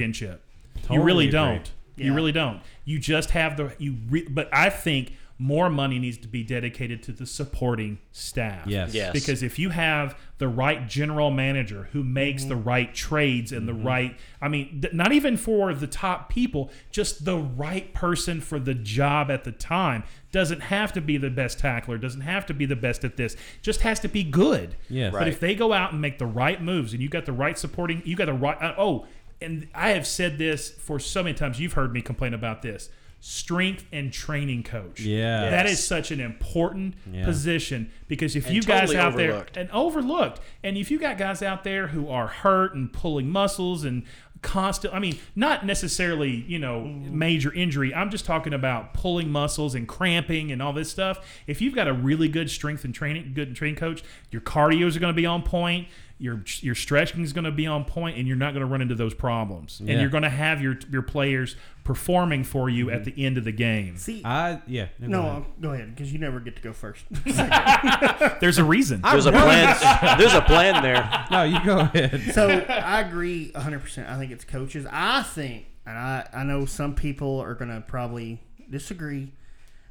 Championship. 0.75 0.95
you 0.95 1.03
really 1.03 1.29
agree. 1.29 1.39
don't. 1.39 1.73
You 1.97 2.15
really 2.15 2.33
don't. 2.33 2.63
You 2.85 2.99
just 2.99 3.31
have 3.31 3.57
the 3.57 3.75
you. 3.79 3.97
Re, 4.09 4.27
but 4.29 4.49
I 4.53 4.71
think 4.71 5.13
more 5.41 5.71
money 5.71 5.99
needs 5.99 6.19
to 6.19 6.29
be 6.29 6.43
dedicated 6.43 7.03
to 7.03 7.13
the 7.13 7.25
supporting 7.25 7.99
staff. 8.13 8.67
Yes. 8.67 8.93
Yes. 8.93 9.11
Because 9.11 9.43
if 9.43 9.59
you 9.59 9.71
have 9.71 10.15
the 10.37 10.47
right 10.47 10.87
general 10.87 11.31
manager 11.31 11.89
who 11.93 12.05
makes 12.05 12.45
the 12.45 12.57
right 12.57 12.95
trades 12.95 13.51
and 13.51 13.67
the 13.67 13.73
right, 13.73 14.19
I 14.43 14.49
mean, 14.49 14.83
th- 14.83 14.93
not 14.93 15.13
even 15.13 15.39
for 15.39 15.73
the 15.73 15.87
top 15.87 16.29
people, 16.29 16.71
just 16.91 17.25
the 17.25 17.39
right 17.39 17.95
person 17.95 18.43
for 18.43 18.59
the 18.59 18.75
job 18.75 19.31
at 19.31 19.45
the 19.45 19.53
time. 19.53 20.05
Doesn't 20.31 20.61
have 20.61 20.93
to 20.93 21.01
be 21.01 21.17
the 21.17 21.31
best 21.31 21.59
tackler, 21.59 21.97
doesn't 21.97 22.21
have 22.21 22.45
to 22.47 22.55
be 22.55 22.67
the 22.67 22.77
best 22.77 23.03
at 23.03 23.17
this, 23.17 23.35
just 23.63 23.81
has 23.81 23.99
to 24.01 24.09
be 24.09 24.23
good. 24.23 24.77
Yes. 24.91 25.11
But 25.11 25.27
if 25.27 25.41
they 25.41 25.55
go 25.55 25.73
out 25.73 25.93
and 25.93 26.03
make 26.03 26.19
the 26.19 26.27
right 26.27 26.63
moves 26.63 26.93
and 26.93 27.03
you 27.03 27.09
got 27.09 27.25
the 27.25 27.33
right 27.33 27.59
supporting, 27.59 28.03
you 28.05 28.15
got 28.15 28.27
the 28.27 28.35
right, 28.35 28.61
uh, 28.61 28.75
oh, 28.77 29.07
and 29.41 29.69
I 29.75 29.91
have 29.91 30.07
said 30.07 30.39
this 30.39 30.71
for 30.71 30.99
so 30.99 31.23
many 31.23 31.35
times, 31.35 31.59
you've 31.61 31.73
heard 31.75 31.93
me 31.93 32.03
complain 32.03 32.35
about 32.35 32.63
this. 32.63 32.91
Strength 33.23 33.85
and 33.93 34.11
training 34.13 34.63
coach. 34.63 35.01
Yeah. 35.01 35.51
That 35.51 35.67
is 35.67 35.85
such 35.85 36.11
an 36.11 36.21
important 36.21 36.95
Yeah. 37.13 37.25
position 37.27 37.91
because 38.09 38.35
if 38.35 38.47
And 38.47 38.57
you 38.57 38.63
guys 38.63 38.81
totally 38.89 38.97
out 38.97 39.13
overlooked. 39.15 39.55
there 39.55 39.63
and 39.65 39.71
overlooked, 39.73 40.41
and 40.65 40.77
if 40.79 40.91
you 40.91 40.99
got 40.99 41.19
guys 41.19 41.43
out 41.43 41.63
there 41.65 41.89
who 41.89 42.09
are 42.09 42.29
hurt 42.29 42.75
and 42.75 42.91
pulling 42.91 43.31
muscles 43.31 43.85
and 43.85 44.05
constant, 44.41 44.95
I 44.95 45.01
mean, 45.01 45.19
not 45.37 45.67
necessarily 45.67 46.31
you 46.49 46.59
know 46.59 46.83
major 46.83 47.53
injury. 47.53 47.95
I'm 47.95 48.09
just 48.11 48.25
talking 48.25 48.55
about 48.55 48.95
pulling 48.95 49.31
muscles 49.31 49.75
and 49.75 49.87
cramping 49.87 50.51
and 50.51 50.63
all 50.63 50.73
this 50.73 50.91
stuff. 50.91 51.19
If 51.47 51.61
you've 51.61 51.75
got 51.75 51.89
a 51.89 51.93
really 51.93 52.29
good 52.29 52.49
strength 52.51 52.87
and 52.87 52.95
training, 52.95 53.33
good 53.35 53.55
training 53.55 53.77
coach, 53.77 54.03
your 54.31 54.41
cardios 54.41 54.97
are 54.97 55.01
going 55.01 55.13
to 55.13 55.17
be 55.21 55.27
on 55.27 55.43
point. 55.43 55.89
Your, 56.21 56.43
your 56.61 56.75
stretching 56.75 57.23
is 57.23 57.33
going 57.33 57.45
to 57.45 57.51
be 57.51 57.67
on 57.67 57.85
point, 57.85 58.19
and 58.19 58.29
you're 58.29 58.37
not 58.37 58.53
going 58.53 58.61
to 58.61 58.71
run 58.71 58.83
into 58.83 58.95
those 58.95 59.15
problems. 59.15 59.81
Yeah. 59.83 59.93
And 59.93 60.01
you're 60.01 60.11
going 60.11 60.23
to 60.23 60.29
have 60.29 60.61
your 60.61 60.79
your 60.91 61.03
players 61.03 61.57
performing 61.83 62.45
for 62.45 62.69
you 62.69 62.91
at 62.91 63.05
the 63.05 63.25
end 63.25 63.39
of 63.39 63.45
the 63.45 63.53
game. 63.53 63.97
See, 63.97 64.23
I 64.25 64.61
yeah. 64.67 64.89
no, 64.99 65.09
go 65.09 65.27
ahead. 65.29 65.45
go 65.61 65.73
ahead 65.73 65.95
because 65.95 66.13
you 66.13 66.19
never 66.19 66.39
get 66.39 66.57
to 66.57 66.63
go 66.63 66.73
first. 66.73 67.05
There's 68.41 68.59
a 68.59 68.65
reason. 68.65 69.01
There's 69.01 69.27
a 69.27 69.33
plan. 69.33 69.77
There's 70.19 70.35
a 70.35 70.43
plan 70.43 70.83
there. 70.83 71.27
no, 71.31 71.43
you 71.43 71.65
go 71.65 71.81
ahead. 71.81 72.35
so 72.35 72.49
I 72.49 73.01
agree 73.01 73.51
100%. 73.53 74.09
I 74.09 74.19
think 74.19 74.31
it's 74.31 74.45
coaches. 74.45 74.87
I 74.91 75.23
think, 75.23 75.67
and 75.87 75.97
I, 75.97 76.29
I 76.33 76.45
know 76.45 76.67
some 76.67 76.95
people 76.95 77.41
are 77.41 77.55
going 77.55 77.71
to 77.71 77.81
probably 77.81 78.41
disagree. 78.71 79.33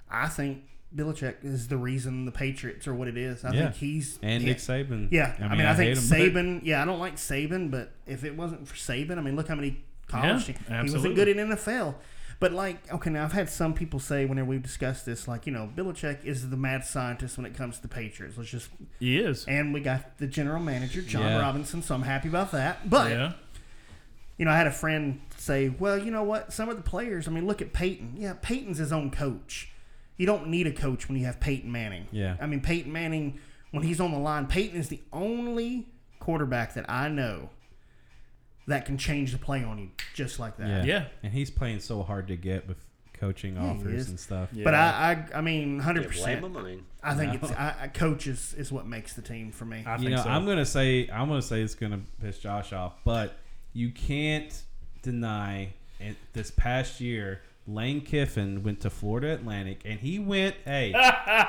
I 0.09 0.27
think 0.27 0.64
Belichick 0.95 1.43
is 1.43 1.68
the 1.68 1.77
reason 1.77 2.26
the 2.26 2.32
Patriots 2.32 2.88
are 2.88 2.93
what 2.95 3.08
it 3.08 3.18
is. 3.18 3.45
I 3.45 3.53
Yeah. 3.53 3.61
think 3.66 3.76
he's. 3.76 4.18
And 4.22 4.42
yeah. 4.42 4.50
Nick 4.50 4.58
Saban. 4.58 5.08
Yeah. 5.11 5.35
I 5.40 5.56
mean, 5.56 5.66
I, 5.66 5.76
think 5.76 5.95
hate 5.95 5.98
him, 5.98 6.09
but- 6.09 6.18
Saban, 6.43 6.59
yeah, 6.64 6.82
I 6.82 6.85
don't 6.85 7.00
like 7.00 7.16
Saban, 7.18 7.69
but 7.69 7.92
if 8.08 8.24
it 8.24 8.35
wasn't 8.35 8.68
for 8.68 8.76
Saban, 8.76 9.18
I 9.18 9.22
mean, 9.22 9.35
look 9.35 9.48
how 9.48 9.56
many 9.56 9.84
college 10.08 10.50
Yeah. 10.68 10.84
He 10.84 10.92
wasn't 10.92 11.16
good 11.16 11.27
in 11.27 11.38
NFL. 11.38 11.95
But, 12.40 12.53
like, 12.53 12.92
okay, 12.93 13.09
now 13.09 13.26
I've 13.26 13.34
had 13.34 13.50
some 13.50 13.74
people 13.74 14.00
say 14.00 14.26
whenever 14.26 14.48
we've 14.48 14.64
discussed 14.64 15.06
this, 15.06 15.27
like, 15.27 15.45
you 15.45 15.51
know, 15.51 15.69
Belichick 15.76 16.24
is 16.24 16.50
the 16.50 16.56
mad 16.56 16.85
scientist 16.85 17.35
when 17.38 17.45
it 17.45 17.53
comes 17.53 17.76
to 17.76 17.82
the 17.82 17.90
Patriots. 17.90 18.38
Let's 18.38 18.50
just. 18.50 18.69
He 18.98 19.19
is. 19.19 19.43
And 19.45 19.74
we 19.74 19.82
got 19.82 20.18
the 20.19 20.26
general 20.27 20.61
manager, 20.61 21.01
Jon 21.01 21.22
Yeah. 21.24 21.40
Robinson, 21.40 21.82
so 21.84 21.93
I'm 21.95 22.03
happy 22.03 22.30
about 22.30 22.53
that. 22.53 22.90
But 22.90 23.11
Yeah. 23.11 23.34
you 24.38 24.45
know, 24.45 24.51
I 24.51 24.56
had 24.58 24.68
a 24.68 24.72
friend 24.72 25.19
say, 25.35 25.68
well, 25.68 25.98
you 25.98 26.11
know 26.11 26.24
what? 26.24 26.53
Some 26.53 26.69
of 26.69 26.77
the 26.77 26.82
players, 26.82 27.27
I 27.27 27.32
mean, 27.32 27.45
look 27.45 27.61
at 27.61 27.74
Peyton. 27.74 28.14
Yeah, 28.18 28.35
Peyton's 28.42 28.77
his 28.77 28.93
own 28.93 29.11
coach. 29.11 29.69
You 30.19 30.25
don't 30.25 30.48
need 30.48 30.67
a 30.67 30.72
coach 30.72 31.07
when 31.07 31.17
you 31.17 31.25
have 31.25 31.39
Peyton 31.39 31.72
Manning. 31.72 32.06
Yeah. 32.11 32.35
I 32.41 32.45
mean, 32.45 32.59
Peyton 32.59 32.91
Manning, 32.91 33.39
when 33.72 33.83
he's 33.83 34.01
on 34.01 34.11
the 34.11 34.19
line, 34.19 34.48
Peyton 34.48 34.77
is 34.77 34.89
the 34.89 35.01
only 35.14 35.88
quarterback 36.19 36.73
that 36.73 36.89
I 36.89 37.07
know 37.07 37.49
that 38.67 38.85
can 38.85 38.98
change 38.98 39.31
the 39.31 39.38
play 39.38 39.64
on 39.64 39.80
you 39.80 39.89
just 40.14 40.38
like 40.38 40.57
that. 40.57 40.67
Yeah. 40.67 40.83
Yeah. 40.83 41.06
And 41.23 41.31
he's 41.31 41.49
playing 41.49 41.80
so 41.80 42.03
hard 42.03 42.27
to 42.27 42.35
get 42.35 42.67
with 42.67 42.77
coaching 43.14 43.56
he 43.56 43.61
offers 43.65 43.93
is. 44.01 44.09
and 44.09 44.19
stuff. 44.19 44.49
But 44.53 44.73
I, 44.73 45.25
I, 45.33 45.38
I 45.38 45.41
mean, 45.41 45.80
hundred 45.80 46.03
You 46.03 46.09
blame 46.09 46.41
percent. 46.41 46.45
him? 46.45 46.57
I 46.57 46.61
mean, 46.64 46.85
I 47.01 47.14
think 47.15 47.41
it's 47.41 47.51
I, 47.53 47.75
I, 47.83 47.88
coaches 47.88 48.53
is 48.57 48.73
what 48.73 48.88
makes 48.88 49.14
the 49.14 49.22
team 49.22 49.51
for 49.53 49.64
me. 49.64 49.85
I 49.88 49.93
you 49.95 49.99
think 49.99 50.11
know, 50.17 50.23
so. 50.23 50.30
I'm 50.30 50.45
gonna 50.45 50.65
say 50.65 51.09
I'm 51.11 51.30
gonna 51.30 51.41
say 51.41 51.61
it's 51.61 51.75
gonna 51.75 52.01
piss 52.22 52.39
Josh 52.39 52.73
off, 52.73 52.93
but 53.06 53.35
you 53.72 53.91
can't 53.91 54.61
deny 55.01 55.73
it, 55.99 56.17
this 56.33 56.51
past 56.51 56.99
year. 56.99 57.41
Lane 57.69 58.01
Kiffin 58.01 58.64
went 58.64 58.80
to 58.81 58.89
Florida 58.89 59.33
Atlantic, 59.33 59.81
and 59.85 59.99
he 59.99 60.19
went. 60.19 60.56
Hey, 60.65 60.91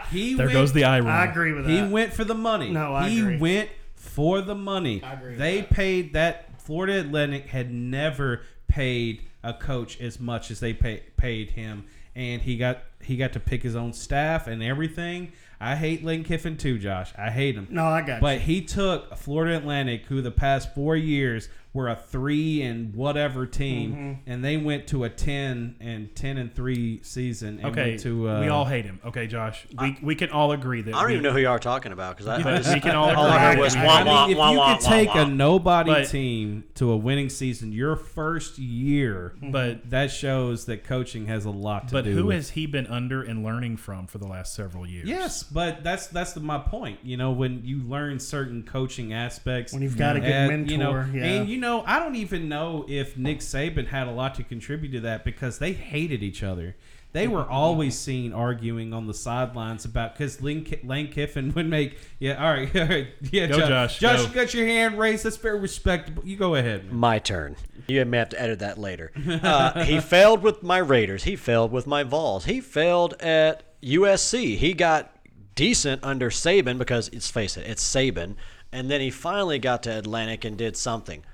he 0.11 0.35
there 0.35 0.47
went, 0.47 0.53
goes 0.55 0.73
the 0.73 0.85
irony. 0.85 1.09
I 1.11 1.25
agree 1.25 1.53
with 1.53 1.67
that. 1.67 1.71
He 1.73 1.83
went 1.91 2.13
for 2.13 2.25
the 2.25 2.35
money. 2.35 2.71
No, 2.71 2.95
I 2.95 3.09
he 3.09 3.21
agree. 3.21 3.39
went 3.39 3.71
for 3.95 4.41
the 4.41 4.55
money. 4.55 5.03
I 5.03 5.15
agree 5.15 5.31
with 5.31 5.39
They 5.39 5.61
that. 5.61 5.71
paid 5.71 6.13
that 6.15 6.61
Florida 6.61 7.01
Atlantic 7.01 7.47
had 7.49 7.73
never 7.73 8.43
paid 8.69 9.23
a 9.43 9.55
coach 9.55 10.01
as 10.01 10.21
much 10.21 10.51
as 10.51 10.61
they 10.61 10.73
pay, 10.75 11.03
paid 11.17 11.53
him, 11.53 11.87
and 12.15 12.43
he 12.43 12.57
got 12.57 12.83
he 13.03 13.17
got 13.17 13.33
to 13.33 13.41
pick 13.41 13.63
his 13.63 13.75
own 13.75 13.93
staff 13.93 14.47
and 14.47 14.63
everything. 14.63 15.33
I 15.63 15.77
hate 15.77 16.03
Lane 16.05 16.25
Kiffin 16.25 16.57
too, 16.57 16.79
Josh. 16.79 17.13
I 17.19 17.31
hate 17.31 17.55
him. 17.55 17.67
No, 17.71 17.85
I 17.85 18.01
got 18.03 18.21
But 18.23 18.41
you. 18.41 18.47
he 18.47 18.61
took 18.63 19.15
Florida 19.17 19.57
Atlantic, 19.57 20.07
who 20.07 20.23
the 20.23 20.31
past 20.31 20.75
four 20.75 20.97
years 20.97 21.49
were 21.73 21.89
a 21.89 21.95
three 21.95 22.63
and 22.63 22.93
whatever 22.97 23.47
team, 23.47 23.93
Mm-hmm. 23.93 24.31
and 24.31 24.45
they 24.45 24.57
went 24.57 24.89
to 24.89 25.05
a 25.05 25.09
ten 25.09 25.77
and 25.81 26.13
ten 26.17 26.37
and 26.37 26.53
three 26.53 27.01
season. 27.05 27.59
And 27.59 27.67
Okay, 27.67 27.91
went 27.91 28.01
to 28.03 28.29
uh, 28.29 28.41
we 28.41 28.49
all 28.49 28.65
hate 28.65 28.85
him. 28.85 28.99
Okay, 29.05 29.29
Josh, 29.29 29.67
we, 29.81 29.97
we 30.03 30.15
can 30.17 30.31
all 30.31 30.51
agree 30.51 30.83
that. 30.83 30.95
I 30.95 30.99
don't 31.03 31.07
we, 31.07 31.13
even 31.15 31.23
know 31.23 31.33
who 31.33 31.39
you 31.39 31.49
are 31.49 31.61
talking 31.61 31.93
about 31.93 32.17
because 32.17 32.27
I, 32.27 32.43
But 32.51 32.67
we 32.75 32.81
can 32.81 32.97
all 32.97 33.15
all 33.15 33.27
agree 33.51 33.63
was 33.63 33.75
that- 33.75 33.87
wah 33.87 33.95
I 33.99 34.27
mean, 34.27 34.33
if 34.33 34.39
wah 34.39 34.51
you 34.51 34.59
wah 34.59 34.77
could 34.77 34.85
take 34.85 35.15
wah. 35.15 35.23
a 35.23 35.27
nobody 35.27 35.91
But- 35.93 36.09
team 36.09 36.65
to 36.75 36.91
a 36.91 36.97
winning 36.97 37.29
season, 37.29 37.71
your 37.73 37.95
first 37.95 38.59
year, 38.59 39.35
but 39.41 39.91
that 39.91 40.11
shows 40.11 40.65
that 40.67 40.83
coaching 40.85 41.27
has 41.27 41.45
a 41.45 41.51
lot 41.51 41.89
to 41.89 41.93
but 41.95 42.05
do. 42.05 42.15
But 42.15 42.19
who 42.21 42.27
with 42.27 42.37
has 42.37 42.51
he 42.51 42.67
been 42.67 42.87
under 42.89 43.23
and 43.23 43.45
learning 43.45 43.77
from 43.77 44.07
for 44.09 44.19
the 44.19 44.27
last 44.27 44.55
several 44.55 44.87
years? 44.87 45.09
Yes, 45.09 45.45
but 45.45 45.85
that's 45.85 46.09
that's 46.09 46.33
the, 46.33 46.41
my 46.41 46.59
point. 46.59 46.99
You 47.05 47.17
know, 47.17 47.31
when 47.31 47.63
you 47.65 47.83
learn 47.83 48.19
certain 48.19 48.65
coaching 48.65 49.13
aspects, 49.13 49.73
When 49.73 49.83
you've 49.83 49.97
got 49.97 50.17
a 50.17 50.21
good 50.21 50.29
and, 50.31 50.71
you 50.71 50.79
know, 50.79 50.93
mentor, 50.95 51.17
yeah. 51.19 51.25
and 51.25 51.49
you 51.49 51.60
know, 51.61 51.85
I 51.87 51.99
don't 51.99 52.17
even 52.17 52.49
know 52.49 52.85
if 52.89 53.17
Nick 53.17 53.39
Saban 53.39 53.87
had 53.87 54.09
a 54.09 54.11
lot 54.11 54.35
to 54.37 54.43
contribute 54.45 54.91
to 54.93 55.01
that 55.01 55.25
because 55.25 55.59
they 55.59 55.73
hated 55.73 56.23
each 56.23 56.43
other. 56.43 56.77
They 57.13 57.27
were 57.27 57.49
always 57.49 57.99
seen 57.99 58.33
arguing 58.33 58.93
on 58.93 59.09
the 59.09 59.15
sidelines 59.15 59.85
about 59.85 60.15
because 60.15 60.41
Lane, 60.41 60.65
Lane 60.85 61.11
Kiffin 61.11 61.53
would 61.55 61.67
make 61.67 61.99
yeah 62.21 62.43
all 62.43 62.53
right, 62.53 62.77
all 62.77 62.87
right 62.87 63.09
yeah 63.33 63.49
Go, 63.49 63.67
Josh, 63.67 63.99
Josh 63.99 64.27
go. 64.27 64.33
got 64.33 64.55
your 64.55 64.65
hand 64.65 64.97
raised 64.97 65.25
that's 65.25 65.37
very 65.37 65.59
respectable 65.59 66.25
you 66.25 66.37
go 66.37 66.55
ahead 66.55 66.85
man. 66.85 66.95
My 66.97 67.19
turn. 67.19 67.57
You 67.89 68.05
may 68.05 68.19
have 68.19 68.29
to 68.29 68.41
edit 68.41 68.61
that 68.61 68.79
later. 68.79 69.11
Uh, 69.27 69.85
he 69.85 69.99
failed 70.01 70.43
with 70.43 70.63
my 70.63 70.79
Raiders. 70.79 71.25
He 71.25 71.35
failed 71.35 71.73
with 71.73 71.87
my 71.89 72.05
Vols. 72.05 72.45
He 72.45 72.61
failed 72.61 73.15
at 73.15 73.65
USC. 73.83 74.57
He 74.57 74.73
got 74.75 75.13
decent 75.57 76.05
under 76.05 76.31
Saban 76.31 76.79
because, 76.79 77.13
let's 77.13 77.29
face 77.29 77.57
it, 77.57 77.67
it's 77.67 77.83
Saban. 77.83 78.37
And 78.71 78.89
then 78.89 79.01
he 79.01 79.11
finally 79.11 79.59
got 79.59 79.83
to 79.85 79.99
Atlantic 79.99 80.45
and 80.45 80.57
did 80.57 80.77
something. 80.77 81.25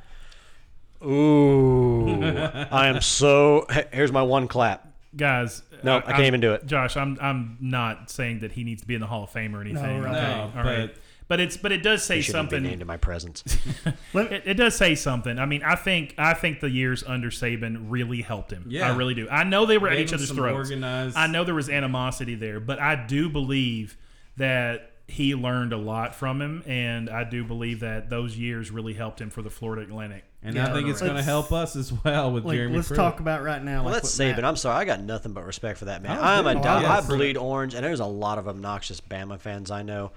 Ooh. 1.05 2.23
I 2.71 2.89
am 2.89 3.01
so. 3.01 3.67
Here's 3.93 4.13
my 4.13 4.23
one 4.23 4.49
clap. 4.49 4.87
guys. 5.17 5.63
No, 5.83 5.99
I 5.99 6.01
can't 6.13 6.25
even 6.25 6.41
do 6.41 6.53
it. 6.55 6.67
Josh, 6.67 6.97
I'm 6.97 7.19
I'm 7.21 7.59
not 7.61 8.11
saying 8.11 8.41
that 8.41 8.53
he 8.53 8.65
needs 8.65 8.81
to 8.83 8.89
be 8.89 8.95
in 8.95 9.01
the 9.01 9.07
Hall 9.07 9.25
of 9.25 9.31
Fame 9.31 9.55
or 9.55 9.61
anything. 9.61 10.01
right. 10.03 10.15
okay? 10.17 10.21
No, 10.37 10.41
All 10.43 10.51
but- 10.55 10.65
right. 10.65 10.95
But 11.29 11.41
it's 11.41 11.57
but 11.57 11.73
it 11.73 11.83
does 11.83 12.05
say 12.05 12.17
He 12.17 12.23
shouldn't 12.23 12.51
be 12.51 12.55
something. 12.57 12.71
named 12.71 12.83
in 12.83 12.87
my 12.87 12.97
presence. 12.99 13.43
It, 14.15 14.43
it 14.47 14.55
does 14.55 14.77
say 14.77 14.95
something. 14.95 15.39
I 15.41 15.45
mean, 15.45 15.63
I 15.65 15.75
think 15.75 16.15
I 16.17 16.35
think 16.35 16.61
the 16.61 16.71
years 16.71 17.03
under 17.05 17.31
Saban 17.31 17.87
really 17.91 18.23
helped 18.23 18.53
him. 18.53 18.65
Yeah. 18.69 18.91
I 18.91 18.97
really 18.97 19.15
do. 19.15 19.29
I 19.29 19.43
know 19.45 19.67
they 19.67 19.77
were 19.77 19.89
at 19.89 19.99
each 19.99 20.13
other's 20.13 20.31
throats. 20.31 20.71
organized- 20.71 21.17
I 21.17 21.27
know 21.27 21.43
there 21.43 21.55
was 21.57 21.69
animosity 21.69 22.37
there, 22.37 22.61
but 22.61 22.79
I 22.79 22.95
do 22.95 23.29
believe 23.29 23.97
that 24.37 24.93
he 25.09 25.35
learned 25.35 25.73
a 25.73 25.77
lot 25.77 26.15
from 26.17 26.43
him, 26.43 26.63
and 26.67 27.09
I 27.09 27.23
do 27.25 27.45
believe 27.45 27.81
that 27.81 28.11
those 28.11 28.37
years 28.37 28.71
really 28.71 28.93
helped 28.95 29.21
him 29.21 29.31
for 29.31 29.41
the 29.43 29.51
Florida 29.51 29.83
Atlantic. 29.83 30.25
and 30.43 30.59
I 30.59 30.73
think 30.73 30.89
it's 30.89 31.01
going 31.01 31.15
to 31.17 31.23
help 31.23 31.53
us 31.53 31.77
as 31.77 31.93
well 32.05 32.33
with 32.33 32.45
Like, 32.45 32.57
Jeremy. 32.57 32.77
let's 32.77 32.89
Pruitt. 32.89 32.99
talk 32.99 33.21
about 33.21 33.43
right 33.43 33.63
now. 33.63 33.85
Well, 33.85 33.93
like 33.93 34.03
that's 34.03 34.19
what 34.19 34.25
Saban. 34.27 34.37
Matt- 34.37 34.45
I'm 34.45 34.57
sorry. 34.57 34.77
I 34.77 34.85
got 34.85 35.01
nothing 35.01 35.33
but 35.33 35.45
respect 35.45 35.79
for 35.79 35.85
that 35.87 36.03
man. 36.03 36.19
Oh, 36.19 36.23
I'm 36.23 36.47
a 36.47 36.55
good. 36.55 36.63
die- 36.63 36.85
Oh, 36.85 36.89
I 36.89 37.01
bleed 37.03 37.37
orange, 37.37 37.75
and 37.75 37.85
there's 37.85 38.01
a 38.01 38.05
lot 38.07 38.39
of 38.39 38.49
obnoxious 38.49 39.01
Bama 39.01 39.39
fans 39.41 39.71
I 39.71 39.83
know. 39.83 40.13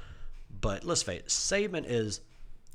But 0.62 0.84
let's 0.86 1.04
face 1.04 1.22
it, 1.22 1.28
Saban 1.28 1.86
is 1.88 2.22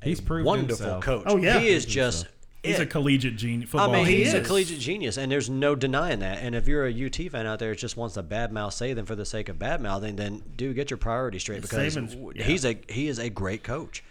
a 0.01 0.05
He's 0.05 0.21
proved 0.21 0.45
wonderful 0.45 0.85
himself. 0.85 1.03
coach. 1.03 1.23
Oh, 1.27 1.37
yeah. 1.37 1.59
he 1.59 1.67
is 1.69 1.85
Proved 1.85 1.93
just. 1.93 2.27
He's 2.65 2.79
a 2.79 2.85
collegiate 2.85 3.35
genius. 3.35 3.69
I 3.69 3.71
Football 3.71 3.91
mean, 3.93 4.05
he 4.05 4.23
he's 4.23 4.33
a 4.33 4.41
collegiate 4.41 4.79
genius, 4.79 5.17
and 5.17 5.31
there's 5.31 5.49
no 5.49 5.75
denying 5.75 6.19
that. 6.19 6.39
And 6.39 6.55
if 6.55 6.67
you're 6.67 6.85
a 6.85 7.05
UT 7.05 7.15
fan 7.31 7.45
out 7.47 7.59
there 7.59 7.69
that 7.71 7.77
just 7.79 7.97
wants 7.97 8.15
to 8.15 8.23
badmouth 8.23 8.71
Saban 8.73 9.05
for 9.07 9.15
the 9.15 9.25
sake 9.25 9.49
of 9.49 9.57
badmouthing, 9.57 10.17
then 10.17 10.43
do 10.55 10.73
get 10.73 10.89
your 10.89 10.97
priorities 10.97 11.41
straight 11.41 11.61
because 11.61 11.95
Saban's- 11.95 12.13
w- 12.13 12.33
yeah. 12.35 12.43
he's 12.43 12.65
a 12.65 12.77
he 12.89 13.07
is 13.07 13.19
a 13.19 13.29
great 13.29 13.63
coach. 13.63 14.03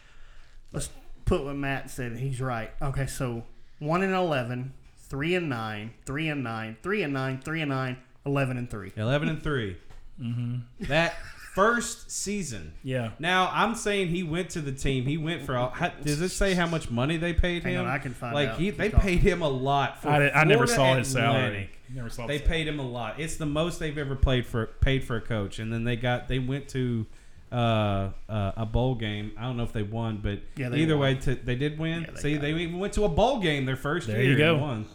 Let's 0.73 0.89
put 1.25 1.45
what 1.45 1.57
Matt 1.57 1.91
said. 1.91 2.17
He's 2.17 2.41
right. 2.41 2.71
Okay, 2.83 3.07
so 3.07 3.45
one 3.79 4.03
and 4.03 4.15
11, 4.15 4.73
three 4.99 5.35
and 5.35 5.49
nine, 5.49 5.93
three 6.05 6.29
and 6.29 6.43
nine, 6.43 6.77
three 6.83 7.03
and 7.03 7.13
nine, 7.13 7.41
three 7.41 7.61
and 7.61 7.69
nine, 7.71 7.97
11 8.27 8.57
and 8.57 8.71
three. 8.71 8.93
11 8.97 9.29
and 9.29 9.43
3. 9.43 9.77
mm-hmm. 10.21 10.85
That 10.87 11.15
first 11.55 12.11
season. 12.11 12.73
Yeah. 12.83 13.11
Now, 13.19 13.51
I'm 13.53 13.75
saying 13.75 14.09
he 14.09 14.23
went 14.23 14.51
to 14.51 14.61
the 14.61 14.73
team. 14.73 15.05
He 15.07 15.17
went 15.17 15.43
for 15.43 15.57
all. 15.57 15.71
How, 15.71 15.89
does 15.89 16.21
it 16.21 16.31
say 16.31 16.55
how 16.55 16.67
much 16.67 16.91
money 16.91 17.17
they 17.17 17.33
paid 17.33 17.63
Hang 17.63 17.75
him? 17.75 17.81
on, 17.83 17.87
I 17.87 17.99
can 17.99 18.13
find 18.13 18.35
like 18.35 18.49
out. 18.51 18.59
He, 18.59 18.67
Keep 18.67 18.77
they 18.79 18.89
talking. 18.91 19.09
paid 19.09 19.19
him 19.21 19.43
a 19.43 19.49
lot 19.49 20.03
for 20.03 20.09
I, 20.09 20.19
did- 20.19 20.33
I 20.33 20.45
never 20.45 20.67
saw 20.67 20.97
his 20.97 21.09
salary. 21.09 21.71
Never 21.95 22.09
saw. 22.11 22.27
They 22.27 22.39
the 22.39 22.45
paid 22.45 22.67
him 22.67 22.81
a 22.81 22.87
lot. 22.87 23.21
It's 23.21 23.37
the 23.37 23.47
most 23.47 23.79
they've 23.79 23.97
ever 23.99 24.17
played 24.17 24.47
for 24.47 24.67
paid 24.67 25.05
for 25.05 25.17
a 25.17 25.21
coach. 25.21 25.59
And 25.61 25.73
then 25.73 25.85
they 25.85 25.95
got 25.97 26.27
they 26.29 26.41
went 26.41 26.69
to 26.71 27.07
uh, 27.53 28.09
uh, 28.29 28.53
a 28.57 28.67
bowl 28.67 28.97
game. 28.97 29.31
I 29.39 29.43
don't 29.43 29.57
know 29.57 29.63
if 29.63 29.73
they 29.73 29.83
won, 29.85 30.17
but 30.23 30.41
Yeah, 30.57 30.71
they 30.71 30.79
either 30.79 30.97
won. 30.97 31.15
way, 31.15 31.15
to, 31.21 31.35
they 31.37 31.55
did 31.55 31.79
win. 31.79 32.03
Yeah, 32.03 32.11
they 32.17 32.21
See, 32.21 32.33
got 32.35 32.41
they 32.43 32.53
even 32.55 32.79
went 32.81 32.95
to 32.95 33.05
a 33.05 33.09
bowl 33.09 33.39
game 33.39 33.65
their 33.65 33.77
first 33.77 34.09
There 34.09 34.21
year. 34.21 34.33
you 34.33 34.37
go. 34.39 34.55
And 34.55 34.61
won. 34.63 34.87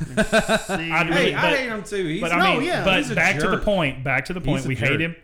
I'd 0.18 1.06
Hey, 1.06 1.08
really- 1.08 1.34
I 1.34 1.56
hate 1.56 1.68
him 1.68 1.82
too. 1.82 2.04
He's 2.06 2.20
But 2.20 2.28
No, 2.36 2.44
I 2.44 2.54
mean, 2.58 2.66
yeah, 2.66 2.84
but 2.84 2.98
he's 2.98 3.10
a 3.10 3.14
back 3.14 3.38
to 3.40 3.48
the 3.48 3.58
point. 3.58 4.04
Back 4.04 4.26
to 4.26 4.32
the 4.34 4.40
point. 4.40 4.58
He's 4.58 4.66
a 4.66 4.68
We 4.68 4.74
hate 4.74 5.00
him. 5.00 5.16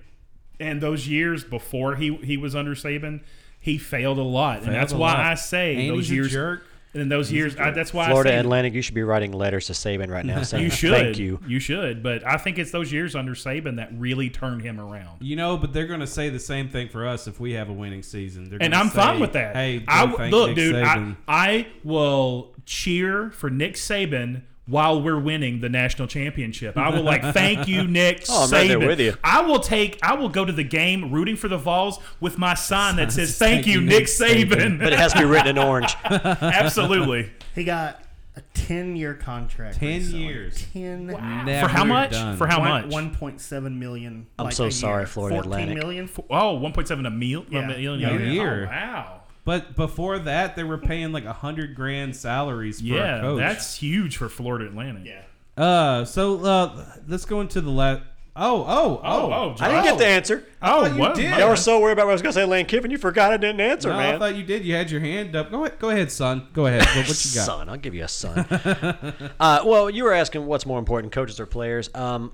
And 0.60 0.80
those 0.80 1.08
years 1.08 1.42
before 1.44 1.96
he 1.96 2.14
he 2.16 2.36
was 2.36 2.54
under 2.54 2.74
Saban, 2.74 3.20
he 3.60 3.78
failed 3.78 4.18
a 4.18 4.22
lot, 4.22 4.62
and 4.62 4.72
that's 4.74 4.92
why 4.92 5.12
lot. 5.14 5.18
I 5.20 5.34
say 5.34 5.88
And 5.88 5.96
those 5.96 6.10
years. 6.10 6.30
jerk. 6.32 6.66
And 6.96 7.10
those 7.10 7.32
years, 7.32 7.56
I, 7.56 7.72
that's 7.72 7.92
why 7.92 8.06
Florida 8.06 8.28
I 8.30 8.34
say 8.34 8.34
Florida 8.34 8.40
Atlantic, 8.46 8.74
you 8.74 8.80
should 8.80 8.94
be 8.94 9.02
writing 9.02 9.32
letters 9.32 9.66
to 9.66 9.72
Saban 9.72 10.10
right 10.12 10.24
now 10.24 10.42
saying 10.44 10.62
you 10.62 10.70
should. 10.70 10.92
thank 10.92 11.18
you. 11.18 11.40
You 11.44 11.58
should. 11.58 12.04
But 12.04 12.24
I 12.24 12.36
think 12.36 12.56
it's 12.56 12.70
those 12.70 12.92
years 12.92 13.16
under 13.16 13.34
Saban 13.34 13.78
that 13.78 13.90
really 13.98 14.30
turned 14.30 14.62
him 14.62 14.78
around. 14.78 15.20
You 15.20 15.34
know, 15.34 15.56
but 15.56 15.72
they're 15.72 15.88
going 15.88 15.98
to 15.98 16.06
say 16.06 16.28
the 16.28 16.38
same 16.38 16.68
thing 16.68 16.88
for 16.88 17.04
us 17.04 17.26
if 17.26 17.40
we 17.40 17.54
have 17.54 17.68
a 17.68 17.72
winning 17.72 18.04
season. 18.04 18.48
They're 18.48 18.62
And 18.62 18.72
I'm 18.76 18.90
say, 18.90 18.94
fine 18.94 19.18
with 19.18 19.32
that. 19.32 19.56
Hey, 19.56 19.80
go 19.80 19.84
I 19.88 20.00
w- 20.02 20.16
thank 20.18 20.32
look, 20.32 20.46
Nick 20.50 20.56
dude. 20.56 20.76
I, 20.76 21.16
I 21.26 21.66
will 21.82 22.54
cheer 22.64 23.30
for 23.32 23.50
Nick 23.50 23.74
Saban 23.74 24.42
while 24.66 25.02
we're 25.02 25.18
winning 25.18 25.60
the 25.60 25.68
national 25.68 26.08
championship. 26.08 26.76
I 26.78 26.88
will 26.88 27.02
like 27.02 27.22
thank 27.34 27.68
you, 27.68 27.84
Nick 27.88 28.24
Oh, 28.30 28.44
I'm 28.44 28.48
Saban. 28.48 28.52
right 28.52 28.68
there 28.78 28.88
with 28.88 29.00
you. 29.00 29.14
I 29.22 29.42
will 29.42 29.60
take. 29.60 29.98
I 30.02 30.14
will 30.14 30.28
go 30.30 30.44
to 30.44 30.52
the 30.52 30.64
game 30.64 31.10
rooting 31.12 31.36
for 31.36 31.48
the 31.48 31.58
Vols 31.58 31.98
with 32.20 32.38
my 32.38 32.54
sign 32.54 32.96
that 32.96 33.12
says 33.12 33.36
"Thank 33.38 33.66
you, 33.66 33.80
Nick 33.80 34.04
Saban." 34.04 34.78
But 34.78 34.92
it 34.92 34.98
has 34.98 35.12
to 35.12 35.18
be 35.18 35.24
written 35.24 35.48
in 35.56 35.58
orange. 35.58 35.94
Absolutely. 36.04 37.30
he 37.54 37.64
got 37.64 38.02
a 38.36 38.40
10 38.54 38.96
year 38.96 39.14
contract. 39.14 39.76
10 39.78 39.88
recently. 39.88 40.18
years. 40.24 40.66
10 40.72 41.06
Never 41.06 41.68
for 41.68 41.72
how 41.72 41.84
much? 41.84 42.10
done. 42.12 42.36
For 42.36 42.46
how 42.46 42.60
One- 42.60 42.88
much? 42.88 43.12
1.7 43.20 43.76
million. 43.78 44.26
I'm 44.38 44.46
like, 44.46 44.54
so 44.54 44.64
a 44.66 44.72
sorry, 44.72 45.02
year. 45.02 45.06
Florida 45.06 45.36
14 45.36 45.52
Atlantic. 45.52 45.78
million? 45.78 46.10
Oh, 46.30 46.58
1.7 46.58 47.06
a 47.06 47.10
meal. 47.10 47.44
Yeah. 47.48 47.60
A 47.60 47.66
million 47.68 48.00
Yeah, 48.00 48.08
a 48.08 48.14
a 48.14 48.18
year. 48.18 48.30
year. 48.32 48.64
Oh, 48.64 48.70
wow. 48.70 49.20
But 49.44 49.76
before 49.76 50.18
that, 50.20 50.56
they 50.56 50.64
were 50.64 50.78
paying 50.78 51.12
like 51.12 51.24
a 51.26 51.32
hundred 51.32 51.74
grand 51.74 52.16
salaries 52.16 52.80
for 52.80 52.86
a 52.86 52.96
Yeah, 52.96 53.20
coach. 53.20 53.38
that's 53.40 53.76
huge 53.76 54.16
for 54.16 54.28
Florida 54.28 54.66
Atlantic. 54.66 55.04
Yeah. 55.06 55.62
uh. 55.62 56.04
So 56.06 56.42
uh, 56.44 56.84
let's 57.06 57.24
go 57.26 57.40
into 57.42 57.60
the 57.60 57.70
last. 57.70 58.02
Oh, 58.36 58.64
oh, 58.66 59.00
Oh, 59.04 59.30
oh, 59.32 59.32
oh, 59.32 59.56
I 59.64 59.68
didn't 59.68 59.84
get 59.84 59.98
the 59.98 60.06
answer. 60.06 60.44
Oh, 60.60 60.86
you 60.86 60.98
what? 60.98 61.14
did. 61.14 61.30
Y'all 61.38 61.48
were 61.50 61.54
so 61.54 61.78
worried 61.80 61.92
about 61.92 62.06
what 62.06 62.10
I 62.10 62.14
was 62.14 62.22
going 62.22 62.32
to 62.32 62.40
say, 62.40 62.44
Lane 62.44 62.66
Kiffin. 62.66 62.90
You 62.90 62.98
forgot 62.98 63.32
I 63.32 63.36
didn't 63.36 63.60
answer, 63.60 63.90
No, 63.90 63.96
man. 63.96 64.16
I 64.16 64.18
thought 64.18 64.34
you 64.34 64.42
did. 64.42 64.64
You 64.64 64.74
had 64.74 64.90
your 64.90 65.00
hand 65.00 65.36
up. 65.36 65.52
Go 65.52 65.64
ahead, 65.64 65.78
go 65.78 65.90
ahead, 65.90 66.10
son. 66.10 66.48
Go 66.52 66.66
ahead. 66.66 66.80
What, 66.84 67.06
what 67.06 67.24
you 67.24 67.30
got? 67.32 67.44
Son, 67.46 67.68
I'll 67.68 67.76
give 67.76 67.94
you 67.94 68.02
a 68.02 68.08
son. 68.08 68.38
uh, 69.38 69.60
well, 69.64 69.88
you 69.88 70.02
were 70.02 70.12
asking 70.12 70.46
what's 70.46 70.66
more 70.66 70.80
important, 70.80 71.12
coaches 71.12 71.38
or 71.38 71.46
players. 71.46 71.90
Um, 71.94 72.32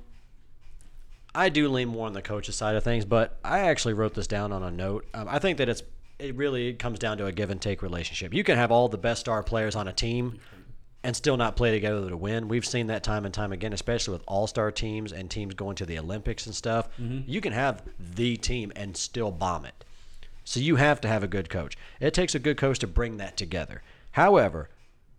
I 1.34 1.50
do 1.50 1.68
lean 1.68 1.88
more 1.88 2.06
on 2.06 2.14
the 2.14 2.22
coaches 2.22 2.56
side 2.56 2.76
of 2.76 2.82
things, 2.82 3.04
but 3.04 3.36
I 3.44 3.60
actually 3.60 3.92
wrote 3.92 4.14
this 4.14 4.26
down 4.26 4.52
on 4.52 4.62
a 4.62 4.70
note. 4.70 5.06
Um, 5.12 5.26
I 5.28 5.38
think 5.38 5.58
that 5.58 5.68
it's 5.68 5.82
it 6.20 6.36
really 6.36 6.74
comes 6.74 6.98
down 6.98 7.18
to 7.18 7.26
a 7.26 7.32
give 7.32 7.50
and 7.50 7.60
take 7.60 7.82
relationship. 7.82 8.34
You 8.34 8.44
can 8.44 8.56
have 8.56 8.70
all 8.70 8.88
the 8.88 8.98
best 8.98 9.20
star 9.20 9.42
players 9.42 9.74
on 9.74 9.88
a 9.88 9.92
team 9.92 10.38
and 11.02 11.16
still 11.16 11.36
not 11.36 11.56
play 11.56 11.70
together 11.70 12.08
to 12.08 12.16
win. 12.16 12.48
We've 12.48 12.66
seen 12.66 12.88
that 12.88 13.02
time 13.02 13.24
and 13.24 13.32
time 13.32 13.52
again, 13.52 13.72
especially 13.72 14.12
with 14.12 14.22
all 14.26 14.46
star 14.46 14.70
teams 14.70 15.12
and 15.12 15.30
teams 15.30 15.54
going 15.54 15.76
to 15.76 15.86
the 15.86 15.98
Olympics 15.98 16.46
and 16.46 16.54
stuff. 16.54 16.88
Mm-hmm. 17.00 17.30
You 17.30 17.40
can 17.40 17.52
have 17.52 17.82
the 17.98 18.36
team 18.36 18.70
and 18.76 18.96
still 18.96 19.30
bomb 19.30 19.64
it. 19.64 19.84
So 20.44 20.60
you 20.60 20.76
have 20.76 21.00
to 21.02 21.08
have 21.08 21.22
a 21.22 21.28
good 21.28 21.48
coach. 21.48 21.76
It 22.00 22.12
takes 22.12 22.34
a 22.34 22.38
good 22.38 22.56
coach 22.56 22.78
to 22.80 22.86
bring 22.86 23.16
that 23.16 23.36
together. 23.36 23.82
However, 24.12 24.68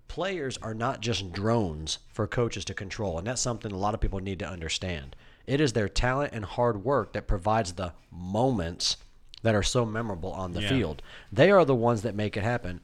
players 0.08 0.58
are 0.58 0.74
not 0.74 1.00
just 1.00 1.32
drones 1.32 2.00
for 2.12 2.28
coaches 2.28 2.66
to 2.66 2.74
control, 2.74 3.18
and 3.18 3.26
that's 3.26 3.42
something 3.42 3.72
a 3.72 3.78
lot 3.78 3.94
of 3.94 4.02
people 4.02 4.20
need 4.20 4.40
to 4.40 4.50
understand. 4.50 5.16
It 5.48 5.62
is 5.62 5.74
their 5.74 5.90
talent 5.90 6.34
and 6.34 6.46
hard 6.46 6.84
work 6.84 7.14
that 7.14 7.28
provides 7.28 7.74
the 7.74 7.94
moments 8.12 8.98
that 9.44 9.56
are 9.56 9.64
so 9.64 9.86
memorable 9.86 10.32
on 10.32 10.54
the 10.54 10.62
Yeah. 10.62 10.70
field. 10.70 11.02
They 11.32 11.52
are 11.52 11.66
the 11.66 11.76
ones 11.76 12.02
that 12.04 12.16
make 12.16 12.38
it 12.38 12.44
happen. 12.44 12.82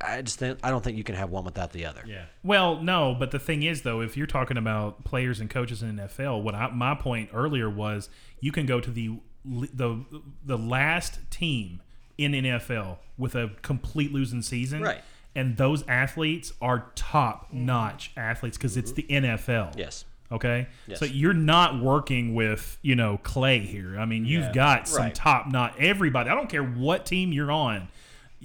I 0.00 0.22
just 0.22 0.38
think, 0.38 0.58
I 0.62 0.70
don't 0.70 0.84
think 0.84 0.96
you 0.96 1.02
can 1.04 1.16
have 1.16 1.30
one 1.30 1.44
without 1.44 1.72
the 1.72 1.84
other. 1.84 2.04
Yeah. 2.06 2.26
Well, 2.44 2.80
no, 2.80 3.16
but 3.18 3.32
the 3.32 3.38
thing 3.40 3.64
is, 3.64 3.82
though, 3.82 4.00
if 4.00 4.16
you're 4.16 4.28
talking 4.28 4.56
about 4.56 5.02
players 5.04 5.40
and 5.40 5.50
coaches 5.50 5.82
in 5.82 5.96
NFL, 5.96 6.40
what 6.42 6.54
I, 6.54 6.68
my 6.70 6.94
point 6.94 7.30
earlier 7.32 7.68
was, 7.68 8.08
you 8.40 8.52
can 8.52 8.64
go 8.66 8.80
to 8.80 8.90
the 8.90 9.18
the 9.44 10.04
the 10.44 10.58
last 10.58 11.18
team 11.30 11.80
in 12.18 12.32
NFL 12.32 12.98
with 13.16 13.34
a 13.34 13.50
complete 13.62 14.12
losing 14.12 14.42
season, 14.42 14.82
Right. 14.82 15.02
And 15.34 15.56
those 15.56 15.86
athletes 15.88 16.52
are 16.60 16.90
top 16.96 17.52
notch 17.52 18.10
athletes 18.16 18.56
because 18.58 18.76
it's 18.76 18.92
the 18.92 19.04
NFL. 19.08 19.76
Yes. 19.76 20.04
Okay. 20.30 20.66
Yes. 20.86 20.98
So 20.98 21.04
you're 21.06 21.32
not 21.34 21.80
working 21.82 22.34
with, 22.34 22.78
you 22.82 22.94
know, 22.96 23.18
Clay 23.22 23.60
here. 23.60 23.98
I 23.98 24.04
mean, 24.04 24.24
you've 24.26 24.44
Yeah. 24.44 24.52
got 24.52 24.88
some 24.88 25.04
Right. 25.04 25.14
top 25.14 25.46
notch 25.50 25.74
everybody. 25.78 26.28
I 26.28 26.34
don't 26.34 26.50
care 26.50 26.62
what 26.64 27.06
team 27.06 27.32
you're 27.32 27.50
on. 27.50 27.88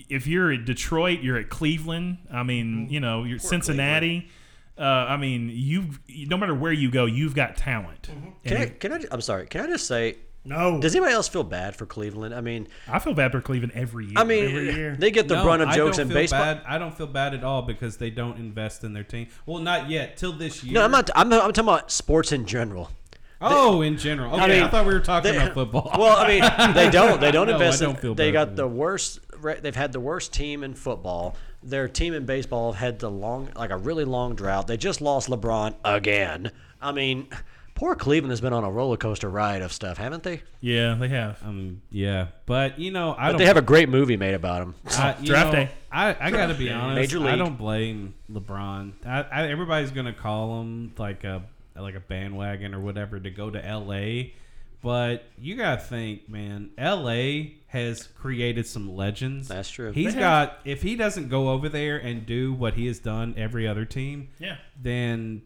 If 0.09 0.25
you're 0.25 0.51
at 0.51 0.65
Detroit, 0.65 1.19
you're 1.21 1.37
at 1.37 1.49
Cleveland. 1.49 2.19
I 2.31 2.43
mean, 2.43 2.85
Mm-hmm. 2.85 2.93
you 2.93 2.99
know, 2.99 3.23
you're 3.25 3.37
Cincinnati. 3.39 4.29
Uh, 4.77 4.81
I 4.81 5.17
mean, 5.17 5.51
you've 5.53 5.99
no 6.09 6.35
matter 6.37 6.55
where 6.55 6.71
you 6.71 6.89
go, 6.89 7.05
you've 7.05 7.35
got 7.35 7.57
talent. 7.57 8.09
Can 8.45 8.57
I, 8.57 8.65
can 8.67 8.93
I? 8.93 8.99
I'm 9.11 9.21
sorry. 9.21 9.45
Can 9.47 9.61
I 9.61 9.67
just 9.67 9.85
say, 9.85 10.15
No. 10.45 10.79
Does 10.79 10.93
anybody 10.93 11.13
else 11.13 11.29
feel 11.29 11.43
bad 11.43 11.75
for 11.75 11.85
Cleveland? 11.85 12.35
I 12.35 12.41
mean, 12.41 12.67
I 12.87 12.99
feel 12.99 13.13
bad 13.13 13.31
for 13.31 13.39
Cleveland 13.39 13.71
every 13.75 14.07
year. 14.07 14.13
I 14.17 14.25
mean, 14.25 14.45
Every 14.45 14.75
year. 14.75 14.95
they 14.97 15.09
get 15.09 15.27
the 15.29 15.35
No, 15.35 15.43
brunt 15.43 15.61
of 15.61 15.69
jokes 15.71 15.97
don't 15.97 16.07
in 16.09 16.13
baseball. 16.13 16.41
Bad. 16.41 16.61
I 16.67 16.77
don't 16.77 16.93
feel 16.95 17.07
bad 17.07 17.33
at 17.33 17.43
all 17.45 17.61
because 17.61 17.95
they 17.97 18.09
don't 18.09 18.37
invest 18.37 18.83
in 18.83 18.91
their 18.93 19.05
team. 19.05 19.27
Well, 19.45 19.59
not 19.59 19.89
yet. 19.89 20.17
Till 20.17 20.33
this 20.33 20.61
year. 20.63 20.73
No, 20.73 20.83
I'm 20.83 20.91
not. 20.91 21.09
I'm, 21.15 21.31
I'm 21.31 21.39
talking 21.53 21.63
about 21.63 21.91
sports 21.91 22.31
in 22.33 22.45
general. 22.45 22.91
Oh, 23.39 23.81
in 23.81 23.97
general. 23.97 24.33
Okay, 24.35 24.43
I, 24.43 24.47
mean, 24.61 24.69
thought 24.69 24.85
we 24.85 24.93
were 24.93 24.99
talking 24.99 25.31
they- 25.31 25.37
about 25.37 25.53
football. 25.53 25.91
Well, 25.97 26.15
I 26.17 26.27
mean, 26.27 26.73
they 26.73 26.89
don't. 26.89 27.19
They 27.21 27.31
don't 27.31 27.47
No, 27.47 27.53
I 27.53 27.55
invest. 27.55 27.81
don't 27.81 27.91
in, 27.95 28.01
feel 28.01 28.15
they 28.15 28.31
bad 28.31 28.47
got 28.49 28.55
the 28.55 28.67
worst. 28.67 29.19
They've 29.61 29.75
had 29.75 29.91
the 29.93 29.99
worst 29.99 30.33
team 30.33 30.63
in 30.63 30.73
football. 30.73 31.35
Their 31.61 31.87
team 31.87 32.13
in 32.13 32.25
baseball 32.25 32.73
have 32.73 32.79
had 32.79 32.99
the 32.99 33.09
long, 33.11 33.49
like 33.55 33.69
a 33.69 33.77
really 33.77 34.03
long 34.05 34.35
drought. 34.35 34.67
They 34.67 34.75
just 34.77 34.99
lost 35.01 35.29
LeBron 35.29 35.75
again. 35.85 36.51
I 36.81 36.91
mean, 36.91 37.27
poor 37.75 37.95
Cleveland 37.95 38.31
has 38.31 38.41
been 38.41 38.53
on 38.53 38.63
a 38.63 38.71
roller 38.71 38.97
coaster 38.97 39.29
ride 39.29 39.61
of 39.61 39.71
stuff, 39.73 39.97
haven't 39.97 40.23
they? 40.23 40.41
yeah, 40.61 40.95
they 40.95 41.07
have. 41.09 41.41
um, 41.43 41.81
yeah, 41.91 42.27
but 42.45 42.79
you 42.79 42.91
know, 42.91 43.13
I 43.17 43.27
But 43.27 43.29
don't. 43.31 43.37
they 43.39 43.45
have 43.45 43.57
a 43.57 43.61
great 43.61 43.89
movie 43.89 44.17
made 44.17 44.33
about 44.33 44.59
them. 44.59 44.75
I, 44.97 45.15
Draft 45.23 45.47
know, 45.47 45.51
day. 45.51 45.71
I, 45.91 46.15
I 46.19 46.31
got 46.31 46.47
to 46.47 46.53
be 46.55 46.69
honest. 46.71 46.95
Major 46.95 47.19
league. 47.19 47.29
I 47.33 47.35
don't 47.35 47.57
blame 47.57 48.13
LeBron. 48.31 48.93
I, 49.05 49.21
I, 49.21 49.47
everybody's 49.49 49.91
gonna 49.91 50.13
call 50.13 50.61
him 50.61 50.93
like 50.97 51.23
a 51.23 51.43
like 51.75 51.95
a 51.95 51.99
bandwagon 51.99 52.73
or 52.75 52.79
whatever 52.79 53.19
to 53.19 53.29
go 53.31 53.49
to 53.49 53.63
L.A. 53.65 54.33
But 54.81 55.23
you 55.39 55.55
gotta 55.55 55.79
think, 55.81 56.27
man. 56.27 56.71
L.A. 56.77 57.55
has 57.67 58.03
created 58.19 58.67
some 58.67 58.95
legends. 58.95 59.47
That's 59.47 59.69
true. 59.69 59.91
He's 59.93 60.13
They 60.13 60.19
got. 60.19 60.57
If 60.65 60.81
he 60.81 60.95
doesn't 60.97 61.29
go 61.29 61.49
over 61.49 61.69
there 61.69 61.97
and 61.97 62.25
do 62.25 62.53
what 62.53 62.73
he 62.73 62.87
has 62.87 62.99
done 62.99 63.33
every 63.37 63.65
other 63.67 63.85
team, 63.85 64.27
Yeah. 64.39 64.57
then 64.81 65.41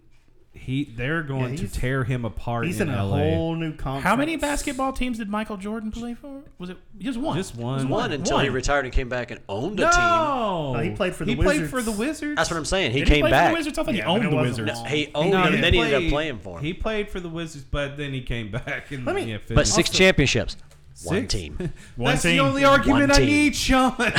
he 0.58 0.84
they're 0.86 1.24
going 1.24 1.56
to 1.56 1.62
he's- 1.64 1.72
tear 1.74 2.04
him 2.04 2.26
apart. 2.26 2.66
He's 2.66 2.82
in, 2.82 2.90
in 2.90 2.94
a 2.96 2.98
L.A. 2.98 3.34
whole 3.36 3.56
new 3.56 3.74
conference. 3.76 4.04
How 4.04 4.16
many 4.16 4.36
basketball 4.36 4.92
teams 4.94 5.18
did 5.18 5.30
Michael 5.30 5.58
Jordan 5.58 5.92
play 5.92 6.14
for? 6.14 6.42
Was 6.58 6.70
it 6.70 6.78
just 7.00 7.18
one? 7.20 7.38
Just 7.38 7.56
one. 7.56 7.80
Just 7.80 7.90
One 7.90 8.12
until 8.12 8.40
he 8.40 8.50
retired 8.50 8.86
and 8.86 8.94
came 8.94 9.10
back 9.10 9.32
and 9.32 9.40
owned 9.48 9.80
a 9.80 9.84
team. 9.90 10.00
No, 10.00 10.74
No, 10.74 10.80
he 10.80 10.90
played 10.92 11.16
for 11.16 11.26
the 11.26 11.36
Wizards. 11.36 11.54
He 11.54 11.60
played 11.60 11.62
Wizards. 11.62 11.72
for 11.72 11.82
the 11.82 11.92
Wizards. 11.98 12.36
That's 12.36 12.50
what 12.52 12.58
I'm 12.58 12.66
saying. 12.66 12.92
He 12.92 13.00
Did 13.00 13.08
came 13.08 13.22
play 13.22 13.32
back. 13.32 13.46
for 13.48 13.52
the 13.54 13.58
Wizards? 13.60 13.78
I 13.80 13.84
thought 13.84 13.94
he 13.94 14.00
Yeah, 14.00 14.06
but 14.06 14.12
owned 14.12 14.24
the 14.32 14.36
wasn't 14.36 14.68
Wizards. 14.68 14.80
long. 14.80 14.88
He 14.90 15.12
owned 15.16 15.32
No, 15.32 15.38
them, 15.44 15.48
he 15.50 15.56
and 15.56 15.64
then 15.64 15.74
he 15.74 15.80
ended 15.82 16.04
up 16.06 16.10
playing 16.10 16.40
for 16.40 16.58
him. 16.60 16.64
He 16.66 16.74
played 16.74 17.10
for 17.10 17.20
the 17.20 17.30
Wizards, 17.30 17.64
but 17.70 17.98
then 17.98 18.12
he 18.14 18.22
came 18.22 18.52
back 18.52 18.92
and 18.92 19.06
Let 19.06 19.16
me- 19.16 19.24
yeah, 19.24 19.38
but 19.38 19.48
finished. 19.48 19.74
six 19.76 19.90
championships, 19.90 20.58
one 21.04 21.22
Six? 21.22 21.34
team. 21.34 21.58
One 21.96 22.12
That's 22.12 22.24
team. 22.24 22.38
the 22.38 22.44
only 22.44 22.64
argument 22.66 23.12
I 23.12 23.18
team. 23.18 23.26
need, 23.28 23.56
Sean. 23.56 23.94
you 24.00 24.06
know, 24.06 24.12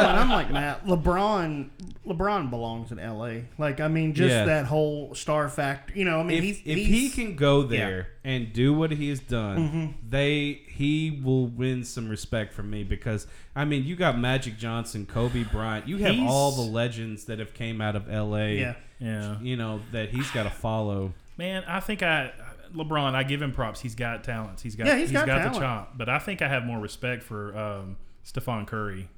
and 0.00 0.18
I'm 0.18 0.28
like 0.30 0.50
Matt. 0.50 0.84
LeBron, 0.86 1.68
LeBron 2.06 2.50
belongs 2.50 2.90
in 2.90 2.98
L.A. 2.98 3.44
Like, 3.58 3.80
I 3.80 3.86
mean, 3.88 4.12
just 4.14 4.30
Yeah. 4.30 4.44
that 4.46 4.66
whole 4.66 5.14
star 5.14 5.48
factor. 5.48 5.92
You 5.96 6.04
know, 6.04 6.18
I 6.18 6.22
mean, 6.24 6.38
if 6.38 6.42
he's, 6.44 6.58
if 6.64 6.76
he's, 6.78 6.86
he 6.86 7.10
can 7.24 7.36
go 7.36 7.62
there 7.62 8.08
and 8.24 8.52
do 8.52 8.72
what 8.74 8.90
he 8.90 9.08
has 9.10 9.20
done, 9.20 9.58
Mm-hmm. 9.58 9.86
they 10.10 10.62
he 10.66 11.20
will 11.24 11.46
win 11.46 11.84
some 11.84 12.08
respect 12.08 12.52
from 12.54 12.70
me 12.70 12.82
because 12.82 13.26
I 13.54 13.64
mean 13.64 13.84
you 13.84 13.94
got 13.94 14.18
Magic 14.18 14.58
Johnson, 14.58 15.06
Kobe 15.06 15.44
Bryant, 15.44 15.86
you 15.86 15.98
have 15.98 16.14
He's- 16.14 16.28
all 16.30 16.50
the 16.52 16.62
legends 16.62 17.26
that 17.26 17.38
have 17.38 17.54
came 17.54 17.80
out 17.80 17.94
of 17.94 18.10
L.A. 18.10 18.58
Yeah. 18.58 18.74
Yeah. 18.98 19.38
you 19.40 19.56
know 19.56 19.80
that 19.92 20.08
he's 20.10 20.30
got 20.32 20.42
to 20.44 20.50
follow. 20.50 21.12
Man, 21.36 21.62
I 21.66 21.80
think 21.80 22.02
I 22.02 22.32
LeBron. 22.74 23.14
I 23.14 23.22
give 23.22 23.40
him 23.42 23.52
props. 23.52 23.80
He's 23.80 23.94
got 23.94 24.24
talents. 24.24 24.62
He's 24.62 24.74
got. 24.76 24.86
Yeah, 24.86 24.96
he's 24.96 25.12
got 25.12 25.26
the 25.26 25.32
talent. 25.34 25.56
chop. 25.56 25.98
But 25.98 26.08
I 26.08 26.18
think 26.18 26.40
I 26.42 26.48
have 26.48 26.64
more 26.64 26.80
respect 26.80 27.22
for 27.22 27.56
um, 27.56 27.96
Stephen 28.22 28.64
Curry. 28.66 29.08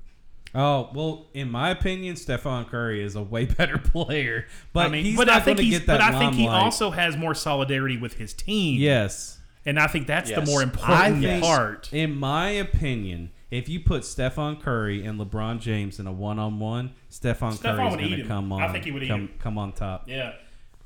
Oh 0.55 0.91
well, 0.94 1.26
in 1.34 1.50
my 1.50 1.70
opinion, 1.70 2.16
Stephen 2.16 2.65
Curry 2.66 3.02
is 3.02 3.16
a 3.16 3.23
way 3.23 3.44
better 3.58 3.78
player, 3.78 4.47
but 4.73 4.86
I 4.86 4.89
mean, 4.89 5.05
he's 5.05 5.16
but 5.16 5.26
not 5.26 5.44
think 5.44 5.57
going 5.57 5.57
to 5.58 5.62
he's. 5.65 5.78
get 5.81 5.86
that 5.89 5.99
But 6.00 6.15
I 6.15 6.18
think 6.18 6.34
he 6.34 6.44
limelight. 6.47 6.62
also 6.65 6.91
has 6.92 7.16
more 7.16 7.34
solidarity 7.34 7.97
with 7.97 8.15
his 8.15 8.33
team. 8.33 8.81
yes. 8.81 9.41
and 9.66 9.78
I 9.81 9.86
think 9.89 10.07
that's 10.07 10.31
Yes. 10.31 10.39
the 10.39 10.47
more 10.50 10.62
important 10.62 11.20
think, 11.23 11.42
part. 11.42 11.92
in 11.92 12.15
my 12.16 12.50
opinion, 12.50 13.31
if 13.50 13.68
you 13.68 13.81
put 13.81 14.05
Stephen 14.05 14.57
Curry 14.57 15.05
and 15.05 15.18
LeBron 15.18 15.58
James 15.60 15.99
in 15.99 16.07
a 16.07 16.12
one-on-one, 16.12 16.92
Stephen 17.08 17.52
Stephen 17.52 17.76
Curry's 17.76 17.91
would 17.92 18.00
going 18.00 18.12
eat 18.12 18.16
to 18.16 18.23
him. 18.23 18.28
come 18.28 18.52
on. 18.52 18.62
I 18.62 18.70
think 18.73 18.84
he 18.84 18.91
would 18.92 19.02
eat 19.02 19.08
come, 19.08 19.20
him. 19.23 19.31
come 19.39 19.58
on 19.58 19.73
top. 19.73 20.08
Yeah. 20.08 20.33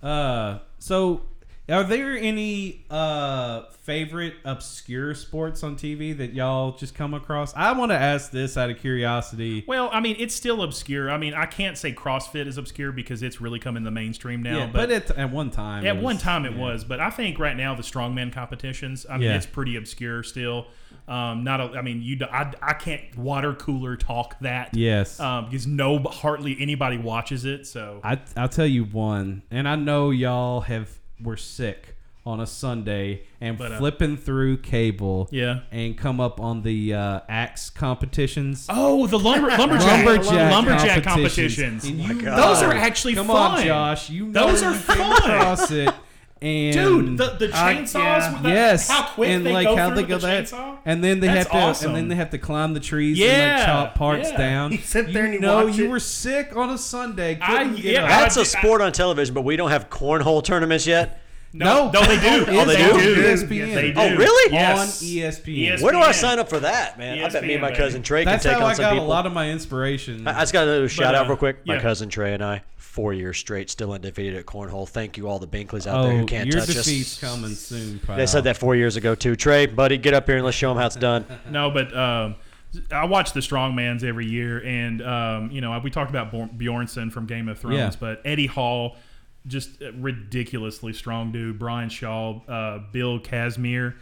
Uh, 0.02 0.60
so 0.78 1.22
are 1.70 1.84
there 1.84 2.16
any 2.16 2.84
uh 2.90 3.62
favorite 3.82 4.34
obscure 4.44 5.14
sports 5.14 5.62
on 5.62 5.76
TV 5.76 6.16
that 6.16 6.32
y'all 6.34 6.72
just 6.72 6.94
come 6.94 7.14
across? 7.14 7.54
I 7.54 7.72
want 7.72 7.90
to 7.90 7.96
ask 7.96 8.30
this 8.30 8.56
out 8.56 8.70
of 8.70 8.78
curiosity. 8.78 9.64
Well, 9.66 9.88
I 9.92 10.00
mean, 10.00 10.16
it's 10.18 10.34
still 10.34 10.62
obscure. 10.62 11.10
I 11.10 11.16
mean, 11.18 11.34
I 11.34 11.46
can't 11.46 11.76
say 11.78 11.92
CrossFit 11.92 12.46
is 12.46 12.58
obscure 12.58 12.92
because 12.92 13.22
it's 13.22 13.40
really 13.40 13.58
come 13.58 13.76
in 13.76 13.84
the 13.84 13.90
mainstream 13.90 14.42
now. 14.42 14.58
yeah, 14.58 14.66
but 14.66 14.88
but 14.88 14.90
at, 14.90 15.10
at 15.18 15.30
one 15.30 15.50
time, 15.50 15.86
At 15.86 15.96
it 15.96 16.02
one 16.02 16.18
time 16.18 16.44
it 16.44 16.52
yeah. 16.52 16.58
was, 16.60 16.84
but 16.84 17.00
I 17.00 17.10
think 17.10 17.38
right 17.38 17.56
now 17.56 17.74
the 17.74 17.82
strongman 17.82 18.32
competitions. 18.32 19.06
I 19.08 19.14
mean, 19.14 19.22
Yeah. 19.28 19.36
it's 19.36 19.46
pretty 19.46 19.76
obscure 19.76 20.22
still. 20.22 20.66
Um, 21.06 21.42
not, 21.42 21.60
a, 21.60 21.78
I 21.78 21.80
mean, 21.82 22.02
you. 22.02 22.18
I, 22.30 22.52
I 22.60 22.74
can't 22.74 23.16
water 23.16 23.54
cooler 23.54 23.96
talk 23.96 24.38
that. 24.40 24.74
Yes. 24.76 25.18
Um, 25.18 25.46
because 25.46 25.66
no, 25.66 25.98
hardly 26.00 26.56
anybody 26.60 26.98
watches 26.98 27.46
it. 27.46 27.66
So 27.66 28.00
I 28.04 28.20
I'll 28.36 28.48
tell 28.50 28.66
you 28.66 28.84
one, 28.84 29.42
and 29.50 29.66
I 29.66 29.76
know 29.76 30.10
y'all 30.10 30.60
have 30.62 30.97
were 31.22 31.36
sick 31.36 31.94
on 32.26 32.40
a 32.40 32.46
Sunday 32.46 33.22
and 33.40 33.56
But, 33.56 33.72
uh, 33.72 33.78
flipping 33.78 34.16
through 34.18 34.58
cable, 34.58 35.28
Yeah. 35.30 35.60
and 35.72 35.96
come 35.96 36.20
up 36.20 36.40
on 36.40 36.60
the 36.62 36.92
uh, 36.92 37.20
axe 37.28 37.70
competitions. 37.70 38.66
oh, 38.68 39.06
the 39.06 39.18
lumber, 39.18 39.48
lumberjack, 39.58 40.04
Lumberjack, 40.04 40.52
lumberjack 40.52 41.02
competitions. 41.04 41.82
competitions. 41.84 41.84
And 41.84 42.00
you 42.00 42.22
Those 42.30 42.62
are 42.62 42.72
actually 42.74 43.14
come 43.14 43.28
fun. 43.28 43.60
on, 43.60 43.64
Josh. 43.64 44.10
You 44.10 44.26
know 44.26 44.46
Those 44.48 44.62
are 44.62 44.72
you 44.74 44.78
came 44.78 44.96
fun. 44.96 45.30
across 45.30 45.70
it, 45.70 45.94
and 46.40 46.72
Dude, 46.74 47.18
the, 47.18 47.30
the 47.38 47.50
I- 47.54 47.74
chainsaws. 47.74 47.94
yeah. 47.94 48.32
with 48.34 48.42
the- 48.42 48.48
yes, 48.48 48.88
how 48.88 49.08
quick 49.08 49.28
and 49.30 49.44
they 49.46 49.52
like 49.52 49.66
go 49.66 49.76
how 49.76 49.86
through 49.88 49.96
they 49.96 50.02
with 50.02 50.08
go 50.10 50.18
the 50.18 50.26
that, 50.26 50.44
chainsaw. 50.44 50.78
and 50.84 51.02
then 51.04 51.20
they 51.20 51.26
That's 51.26 51.48
have 51.48 51.50
to, 51.50 51.56
awesome. 51.68 51.88
and 51.88 51.96
then 51.96 52.08
they 52.08 52.14
have 52.14 52.30
to 52.30 52.38
climb 52.38 52.74
the 52.74 52.80
trees 52.80 53.18
and 53.20 53.26
Yeah, 53.28 53.56
like 53.56 53.66
chop 53.66 53.94
parts 53.96 54.30
yeah. 54.30 54.36
down. 54.38 54.72
You 54.72 54.78
sit 54.78 55.12
there 55.12 55.24
and 55.24 55.34
you 55.34 55.40
know 55.40 55.66
watch 55.66 55.76
you 55.76 55.84
it. 55.86 55.88
were 55.90 56.00
sick 56.00 56.54
on 56.56 56.70
a 56.70 56.78
Sunday. 56.78 57.38
I- 57.40 57.58
couldn't 57.58 57.76
get 57.76 57.84
yeah, 57.94 58.02
up. 58.04 58.08
That's 58.08 58.36
a 58.36 58.44
sport 58.44 58.80
on 58.80 58.92
television, 58.92 59.34
but 59.34 59.42
we 59.42 59.56
don't 59.56 59.70
have 59.70 59.90
cornhole 59.90 60.42
tournaments 60.44 60.86
yet. 60.86 61.20
No, 61.50 61.90
no, 61.90 62.02
they 62.04 62.20
do. 62.20 62.44
Oh, 62.50 62.64
they 62.66 62.76
they 62.76 62.92
do? 62.92 63.14
do. 63.14 63.22
ESPN. 63.22 63.74
They 63.74 63.92
do. 63.92 64.00
Oh, 64.00 64.16
really? 64.16 64.52
Yes. 64.52 64.78
On 65.02 65.08
ESPN. 65.08 65.80
Where 65.80 65.92
do 65.92 65.98
I 65.98 66.12
sign 66.12 66.38
up 66.38 66.50
for 66.50 66.60
that, 66.60 66.98
man? 66.98 67.24
I 67.24 67.30
bet 67.30 67.42
me 67.42 67.54
and 67.54 67.62
my 67.62 67.70
ESPN, 67.70 67.76
cousin 67.76 68.02
Trey 68.02 68.24
That's 68.24 68.42
can 68.44 68.52
take 68.52 68.58
how 68.60 68.66
on 68.66 68.70
I 68.72 68.74
some 68.74 68.82
got 68.82 68.92
people. 68.92 69.06
a 69.06 69.08
lot 69.08 69.24
of 69.24 69.32
my 69.32 69.48
inspiration. 69.50 70.28
I 70.28 70.36
I 70.36 70.40
just 70.40 70.52
got 70.52 70.66
to 70.66 70.78
do 70.80 70.84
a 70.84 70.88
shout 70.88 71.14
uh, 71.14 71.18
out 71.20 71.26
real 71.28 71.38
quick. 71.38 71.66
My 71.66 71.76
yeah. 71.76 71.80
cousin 71.80 72.10
Trey 72.10 72.34
and 72.34 72.44
I, 72.44 72.62
four 72.98 73.14
years 73.14 73.38
straight, 73.38 73.70
still 73.70 73.92
undefeated 73.92 74.34
at 74.34 74.44
cornhole. 74.44 74.88
Thank 74.88 75.16
you, 75.16 75.28
all 75.28 75.38
the 75.38 75.46
Binkleys 75.46 75.86
out 75.86 76.02
there 76.02 76.14
oh, 76.14 76.16
who 76.16 76.26
can't 76.26 76.50
touch 76.50 76.62
us. 76.62 76.66
your 76.68 76.74
touch 76.74 76.84
defeat's 76.86 77.22
us. 77.22 77.30
coming 77.30 77.54
soon. 77.54 78.00
Pal. 78.00 78.16
They 78.16 78.26
said 78.26 78.42
that 78.42 78.56
four 78.56 78.74
years 78.74 78.96
ago 78.96 79.14
too. 79.14 79.36
Trey, 79.36 79.66
buddy, 79.66 79.96
get 79.98 80.14
up 80.14 80.26
here 80.26 80.34
and 80.34 80.44
let's 80.44 80.56
show 80.56 80.70
them 80.70 80.78
how 80.78 80.86
it's 80.86 80.96
done. 80.96 81.24
No, 81.50 81.70
but 81.70 81.96
um, 81.96 82.34
I 82.90 83.04
watch 83.04 83.34
the 83.34 83.40
Strongmans 83.40 84.02
every 84.02 84.26
year, 84.26 84.60
and 84.64 85.00
um, 85.00 85.50
you 85.52 85.60
know 85.60 85.78
we 85.78 85.90
talked 85.90 86.10
about 86.10 86.32
Bjorn- 86.32 86.58
Bjornsson 86.58 87.12
from 87.12 87.26
Game 87.26 87.48
of 87.48 87.60
Thrones, 87.60 87.76
Yeah. 87.76 87.90
but 88.00 88.20
Eddie 88.24 88.46
Hall, 88.46 88.96
just 89.46 89.80
a 89.80 89.92
ridiculously 89.92 90.92
strong 90.92 91.30
dude. 91.30 91.56
Brian 91.56 91.90
Shaw, 91.90 92.40
uh, 92.48 92.80
Bill 92.90 93.20
Kazmaier. 93.20 93.94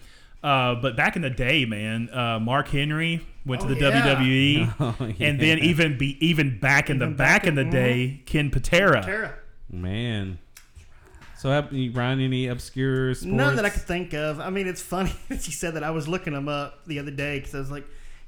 Uh, 0.42 0.74
but 0.76 0.96
back 0.96 1.16
in 1.16 1.22
the 1.22 1.30
day, 1.30 1.66
man, 1.66 2.08
uh, 2.10 2.38
Mark 2.40 2.68
Henry 2.68 3.26
went 3.46 3.62
to 3.62 3.68
Oh, 3.68 3.74
the 3.74 3.80
yeah. 3.80 4.14
WWE, 4.16 4.74
Oh, 4.80 4.96
and 5.24 5.40
then 5.40 5.58
even 5.60 5.96
be 5.96 6.16
even 6.26 6.58
back 6.58 6.90
in 6.90 6.98
the 6.98 7.06
back, 7.06 7.16
back 7.42 7.46
in 7.46 7.54
the 7.54 7.62
in- 7.62 7.70
day, 7.70 8.20
mhm. 8.22 8.26
Ken 8.26 8.50
Patera. 8.50 9.00
Patera. 9.00 9.34
Man. 9.70 10.38
So, 11.38 11.50
have 11.50 11.72
you 11.72 11.92
run 11.92 12.18
any 12.20 12.46
obscure 12.46 13.14
sports? 13.14 13.24
None 13.30 13.56
that 13.56 13.64
I 13.64 13.68
could 13.70 13.82
think 13.82 14.14
of. 14.14 14.40
I 14.40 14.48
mean, 14.50 14.66
it's 14.66 14.80
funny 14.82 15.12
that 15.28 15.46
you 15.46 15.52
said 15.52 15.74
that. 15.74 15.84
I 15.84 15.90
was 15.90 16.08
looking 16.08 16.32
them 16.32 16.48
up 16.48 16.86
the 16.86 16.98
other 16.98 17.10
day 17.10 17.38
because 17.38 17.54
I 17.54 17.58
was 17.58 17.70
like, 17.70 17.86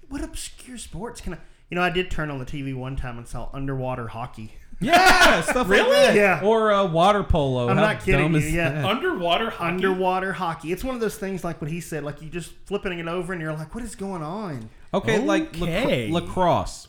what 0.08 0.22
obscure 0.22 0.76
sports 0.78 1.20
can 1.20 1.34
I. 1.34 1.38
You 1.70 1.74
know, 1.76 1.82
I 1.82 1.90
did 1.90 2.10
turn 2.10 2.30
on 2.30 2.38
the 2.38 2.46
TV 2.46 2.74
one 2.74 2.96
time 2.96 3.18
and 3.18 3.26
saw 3.26 3.48
underwater 3.52 4.08
hockey. 4.08 4.52
Yeah, 4.80 5.40
stuff 5.42 5.68
Really? 5.68 5.82
like 5.90 6.14
that. 6.14 6.14
Yeah. 6.16 6.40
Or 6.44 6.70
uh, 6.72 6.86
water 6.86 7.24
polo. 7.24 7.68
I'm 7.68 7.76
How 7.76 7.82
not 7.82 8.00
kidding 8.02 8.20
dumb 8.20 8.32
you, 8.32 8.38
is 8.38 8.52
yeah. 8.52 8.70
that? 8.70 8.84
Underwater 8.84 9.50
hockey. 9.50 9.64
Underwater 9.74 10.32
hockey. 10.32 10.72
It's 10.72 10.84
one 10.84 10.94
of 10.94 11.00
those 11.00 11.16
things 11.16 11.42
like 11.42 11.60
what 11.60 11.70
he 11.70 11.80
said, 11.80 12.04
like 12.04 12.22
you 12.22 12.28
just 12.28 12.52
flipping 12.66 12.96
it 12.98 13.08
over 13.08 13.32
and 13.32 13.42
you're 13.42 13.52
like, 13.54 13.74
what 13.74 13.82
is 13.82 13.94
going 13.96 14.22
on? 14.22 14.70
Okay, 14.94 15.18
like 15.18 15.60
Okay. 15.60 16.08
lac- 16.10 16.22
lacrosse. 16.24 16.88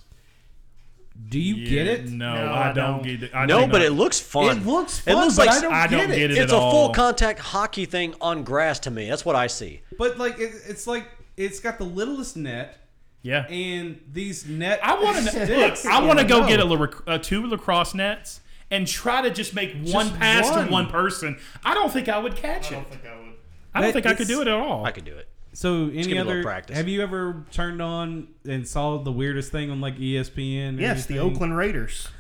Do 1.28 1.38
you 1.40 1.68
get 1.68 1.86
it? 1.88 2.06
No, 2.10 2.34
No, 2.34 2.52
I, 2.54 2.70
I 2.70 2.74
don't 2.74 2.98
don't. 2.98 3.04
get 3.04 3.24
it. 3.24 3.32
I 3.36 3.46
no, 3.46 3.62
but 3.68 3.80
not. 3.80 3.82
it 3.82 3.92
looks 3.92 4.20
fun. 4.22 4.58
It 4.60 4.66
looks 4.66 5.00
It 5.00 5.12
fun, 5.12 5.16
looks 5.26 5.36
but 5.36 5.48
like 5.48 5.58
I 5.58 5.62
don't, 5.62 5.74
I 5.74 5.88
don't 5.88 6.00
get, 6.08 6.16
get 6.16 6.18
it. 6.18 6.32
it. 6.32 6.38
it's 6.44 6.54
at 6.54 6.58
a 6.58 6.62
full 6.62 6.90
contact 6.94 7.40
hockey 7.40 7.86
thing 7.86 8.16
on 8.22 8.44
grass 8.44 8.80
to 8.82 8.92
me. 8.92 9.10
That's 9.10 9.26
what 9.26 9.36
I 9.36 9.48
see. 9.48 9.82
But 9.98 10.18
like, 10.18 10.40
it, 10.40 10.54
it's 10.68 10.88
like 10.88 11.08
it's 11.36 11.60
got 11.60 11.78
the 11.78 11.84
littlest 11.84 12.38
net, 12.38 12.78
yeah. 13.22 13.46
and 13.48 14.00
these 14.12 14.46
net. 14.46 14.80
I 14.84 15.02
want 15.02 15.18
to 15.28 15.46
look. 15.58 15.86
I 15.86 16.04
want 16.06 16.20
to 16.20 16.26
go 16.26 16.42
no. 16.42 16.48
get 16.48 16.60
a 16.60 16.66
lac- 16.66 17.08
uh, 17.08 17.18
two 17.18 17.46
lacrosse 17.48 17.94
nets 17.94 18.42
and 18.72 18.88
try 18.88 19.22
to 19.22 19.32
just 19.32 19.54
make 19.56 19.74
one 19.74 20.08
Just 20.10 20.16
pass 20.20 20.50
one. 20.52 20.66
to 20.68 20.72
one 20.72 20.88
person. 20.88 21.38
I 21.64 21.74
don't 21.74 21.92
think 21.92 22.08
I 22.10 22.20
would 22.20 22.36
catch 22.36 22.72
it. 22.72 22.86
think 22.88 23.06
I 23.06 23.16
would. 23.18 23.26
I 23.74 23.82
don't 23.82 23.88
That- 23.88 23.94
think 23.94 24.06
I 24.06 24.14
could 24.16 24.28
do 24.28 24.42
it 24.42 24.48
at 24.48 24.54
all. 24.54 24.86
I 24.86 24.92
could 24.92 25.06
do 25.06 25.16
it. 25.16 25.28
So, 25.52 25.86
any 25.86 26.06
me 26.08 26.18
a 26.18 26.22
other? 26.22 26.44
practice. 26.44 26.78
Have 26.78 26.88
you 26.88 27.02
ever 27.02 27.44
turned 27.52 27.82
on 27.82 28.28
and 28.48 28.68
saw 28.68 28.98
the 29.00 29.12
weirdest 29.12 29.52
thing 29.52 29.72
on 29.72 29.82
like 29.82 29.98
ESPN? 29.98 30.78
or 30.78 30.82
Yes, 30.82 31.08
the? 31.08 31.20
Oakland 31.20 31.58
Raiders. 31.58 32.08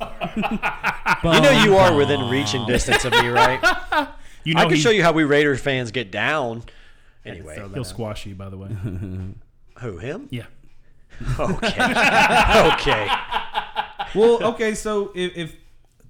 You 0.00 1.40
know 1.40 1.62
you 1.64 1.76
are 1.76 1.94
within 1.96 2.28
reach 2.28 2.54
and 2.54 2.66
distance 2.66 3.04
of 3.04 3.12
me, 3.12 3.28
right? 3.28 3.60
You 4.44 4.54
know 4.54 4.60
I 4.60 4.66
can 4.66 4.76
show 4.76 4.90
you 4.90 5.02
how 5.02 5.10
we 5.10 5.24
Raiders 5.24 5.60
fans 5.60 5.90
get 5.90 6.12
down. 6.12 6.62
Anyway, 7.26 7.62
He'll 7.74 7.84
squash 7.84 8.26
you, 8.26 8.34
by 8.34 8.48
the 8.48 8.56
way. 8.56 8.68
who 9.80 9.98
him? 9.98 10.28
Yeah. 10.30 10.44
Okay. 11.40 11.68
okay. 12.74 13.08
well, 14.14 14.42
okay. 14.52 14.74
So 14.74 15.12
if, 15.14 15.34
if 15.34 15.56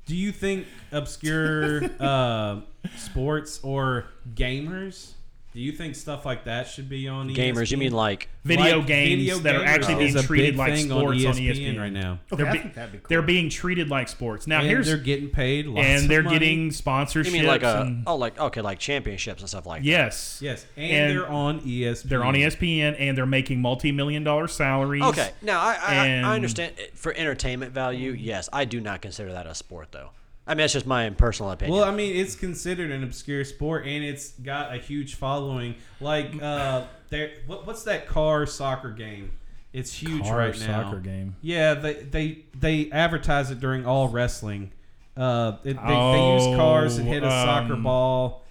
do 0.06 0.16
you 0.16 0.32
think 0.32 0.66
obscure 0.90 1.84
uh, 2.00 2.62
sports 2.96 3.60
or 3.62 4.06
gamers? 4.34 5.12
Do 5.56 5.62
you 5.62 5.72
think 5.72 5.94
stuff 5.94 6.26
like 6.26 6.44
that 6.44 6.66
should 6.68 6.86
be 6.90 7.08
on 7.08 7.30
E 7.30 7.34
Gamers, 7.34 7.70
you 7.70 7.78
mean 7.78 7.92
like 7.92 8.28
Video 8.44 8.76
Like, 8.80 8.86
games 8.88 9.22
video 9.22 9.38
that 9.38 9.56
are 9.56 9.60
gamers 9.60 9.66
actually 9.66 10.04
is 10.04 10.12
being 10.12 10.16
a 10.24 10.26
treated 10.26 10.50
big 10.52 10.58
like 10.58 10.74
thing 10.74 10.84
sports 10.90 11.24
on 11.24 11.32
ESPN, 11.32 11.54
ESPN, 11.74 11.78
right 11.80 11.92
now. 11.94 12.18
Okay, 12.30 12.42
they're, 12.42 12.46
I 12.46 12.52
be- 12.52 12.58
think 12.58 12.74
that'd 12.74 12.92
be 12.92 12.98
cool. 12.98 13.06
they're 13.08 13.22
being 13.22 13.48
treated 13.48 13.88
like 13.88 14.08
sports. 14.10 14.46
Now 14.46 14.58
and 14.60 14.68
here's 14.68 14.86
they're 14.86 14.98
getting 14.98 15.30
paid, 15.30 15.64
lots 15.66 15.86
and 15.86 16.10
they're 16.10 16.22
money. 16.22 16.38
getting 16.38 16.68
sponsorships. 16.72 17.24
you 17.24 17.32
mean 17.32 17.46
like 17.46 17.62
a 17.62 17.80
and- 17.80 18.02
oh 18.06 18.16
like 18.16 18.38
okay 18.38 18.60
like 18.60 18.78
championships 18.78 19.40
and 19.40 19.48
stuff 19.48 19.64
like 19.64 19.80
that. 19.80 19.88
yes, 19.88 20.40
yes, 20.42 20.66
and, 20.76 20.92
And 20.92 21.10
they're 21.16 21.26
on 21.26 21.60
ESPN. 21.60 22.02
they're 22.02 22.24
on 22.24 22.34
ESPN 22.34 22.94
and 22.98 23.16
they're 23.16 23.24
making 23.24 23.62
multi-million 23.62 24.24
dollar 24.24 24.48
salaries. 24.48 25.04
Okay, 25.04 25.30
now 25.40 25.58
I 25.58 25.78
I, 25.82 25.94
And- 26.06 26.26
I 26.26 26.34
understand 26.34 26.74
for 26.92 27.14
entertainment 27.14 27.72
value. 27.72 28.10
Yes, 28.12 28.50
I 28.52 28.66
do 28.66 28.78
not 28.78 29.00
consider 29.00 29.32
that 29.32 29.46
a 29.46 29.54
sport 29.54 29.88
though. 29.92 30.10
I 30.46 30.52
mean, 30.52 30.58
that's 30.58 30.72
just 30.74 30.86
my 30.86 31.10
personal 31.10 31.50
opinion. 31.50 31.76
Well, 31.78 31.88
I 31.88 31.90
mean, 31.92 32.14
it's 32.16 32.36
considered 32.36 32.90
an 32.92 33.02
obscure 33.02 33.44
sport, 33.44 33.84
and 33.86 34.04
it's 34.04 34.30
got 34.30 34.72
a 34.74 34.78
huge 34.78 35.16
following. 35.16 35.74
Like, 36.00 36.40
uh, 36.40 36.84
there, 37.10 37.30
what, 37.46 37.66
what's 37.66 37.82
that 37.84 38.06
car 38.06 38.46
soccer 38.46 38.90
game? 38.92 39.32
It's 39.72 39.92
huge 39.92 40.22
Car 40.22 40.38
right 40.38 40.58
now. 40.60 40.84
soccer 40.84 41.00
game. 41.00 41.36
Yeah, 41.42 41.74
they 41.74 41.94
they 41.94 42.44
they 42.58 42.90
advertise 42.92 43.50
it 43.50 43.60
during 43.60 43.84
all 43.84 44.08
wrestling. 44.08 44.70
Uh, 45.16 45.56
it, 45.64 45.76
they, 45.76 45.92
they 45.92 46.32
use 46.34 46.56
cars 46.56 46.96
and 46.98 47.06
hit 47.08 47.22
a 47.22 47.30
soccer 47.30 47.74
um, 47.74 47.82
ball. 47.82 48.42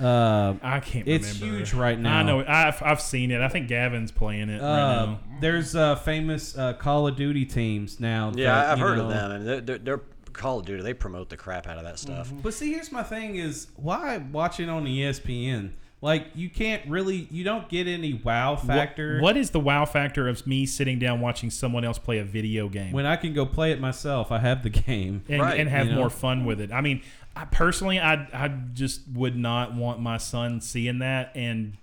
Uh, 0.00 0.54
I 0.62 0.80
can't. 0.80 1.06
It's 1.06 1.38
remember. 1.40 1.58
huge 1.58 1.72
right 1.72 1.98
now. 1.98 2.18
I 2.18 2.22
know. 2.24 2.44
I've, 2.46 2.82
I've 2.82 3.00
seen 3.00 3.30
it. 3.30 3.40
I 3.40 3.48
think 3.48 3.68
Gavin's 3.68 4.10
playing 4.10 4.48
it 4.50 4.60
right 4.60 4.68
Uh, 4.68 5.06
now. 5.06 5.20
there's 5.40 5.76
uh, 5.76 5.94
famous 5.96 6.58
uh, 6.58 6.72
Call 6.74 7.06
of 7.06 7.16
Duty 7.16 7.44
teams 7.46 8.00
now. 8.00 8.32
yeah, 8.34 8.54
that, 8.54 8.72
I've 8.72 8.78
heard 8.80 8.98
know- 8.98 9.04
of 9.04 9.10
them, 9.10 9.30
and 9.30 9.46
they're, 9.46 9.60
they're, 9.60 9.78
they're 9.78 10.00
Call 10.34 10.60
of 10.60 10.66
Duty. 10.66 10.82
They 10.82 10.94
promote 10.94 11.30
the 11.30 11.36
crap 11.36 11.66
out 11.66 11.78
of 11.78 11.84
that 11.84 11.98
stuff. 11.98 12.28
Mm-hmm. 12.28 12.40
But 12.40 12.54
see, 12.54 12.72
here's 12.72 12.92
my 12.92 13.02
thing: 13.02 13.36
is 13.36 13.68
why 13.76 14.18
watch 14.18 14.60
it 14.60 14.68
on 14.68 14.84
ESPN? 14.84 15.72
Like, 16.04 16.26
you 16.34 16.50
can't 16.50 16.86
really, 16.86 17.28
you 17.30 17.44
don't 17.44 17.66
get 17.66 17.86
any 17.86 18.12
wow 18.12 18.56
factor. 18.56 19.14
What, 19.14 19.22
what 19.22 19.36
is 19.38 19.52
the 19.52 19.60
wow 19.60 19.86
factor 19.86 20.28
of 20.28 20.46
me 20.46 20.66
sitting 20.66 20.98
down 20.98 21.22
watching 21.22 21.48
someone 21.48 21.82
else 21.82 21.98
play 21.98 22.18
a 22.18 22.24
video 22.24 22.68
game 22.68 22.92
when 22.92 23.06
I 23.06 23.16
can 23.16 23.32
go 23.32 23.46
play 23.46 23.72
it 23.72 23.80
myself? 23.80 24.30
I 24.30 24.38
have 24.38 24.62
the 24.62 24.68
game. 24.68 25.22
and, 25.30 25.40
Right, 25.40 25.58
and 25.58 25.66
have 25.70 25.86
you 25.86 25.92
know? 25.92 26.00
more 26.00 26.10
fun 26.10 26.44
with 26.44 26.60
it? 26.60 26.70
I 26.72 26.82
mean, 26.82 27.00
I 27.34 27.46
personally, 27.46 27.98
I 27.98 28.28
I 28.34 28.48
just 28.74 29.00
would 29.14 29.34
not 29.34 29.74
want 29.74 29.98
my 29.98 30.18
son 30.18 30.60
seeing 30.60 30.98
that 30.98 31.32
and 31.34 31.78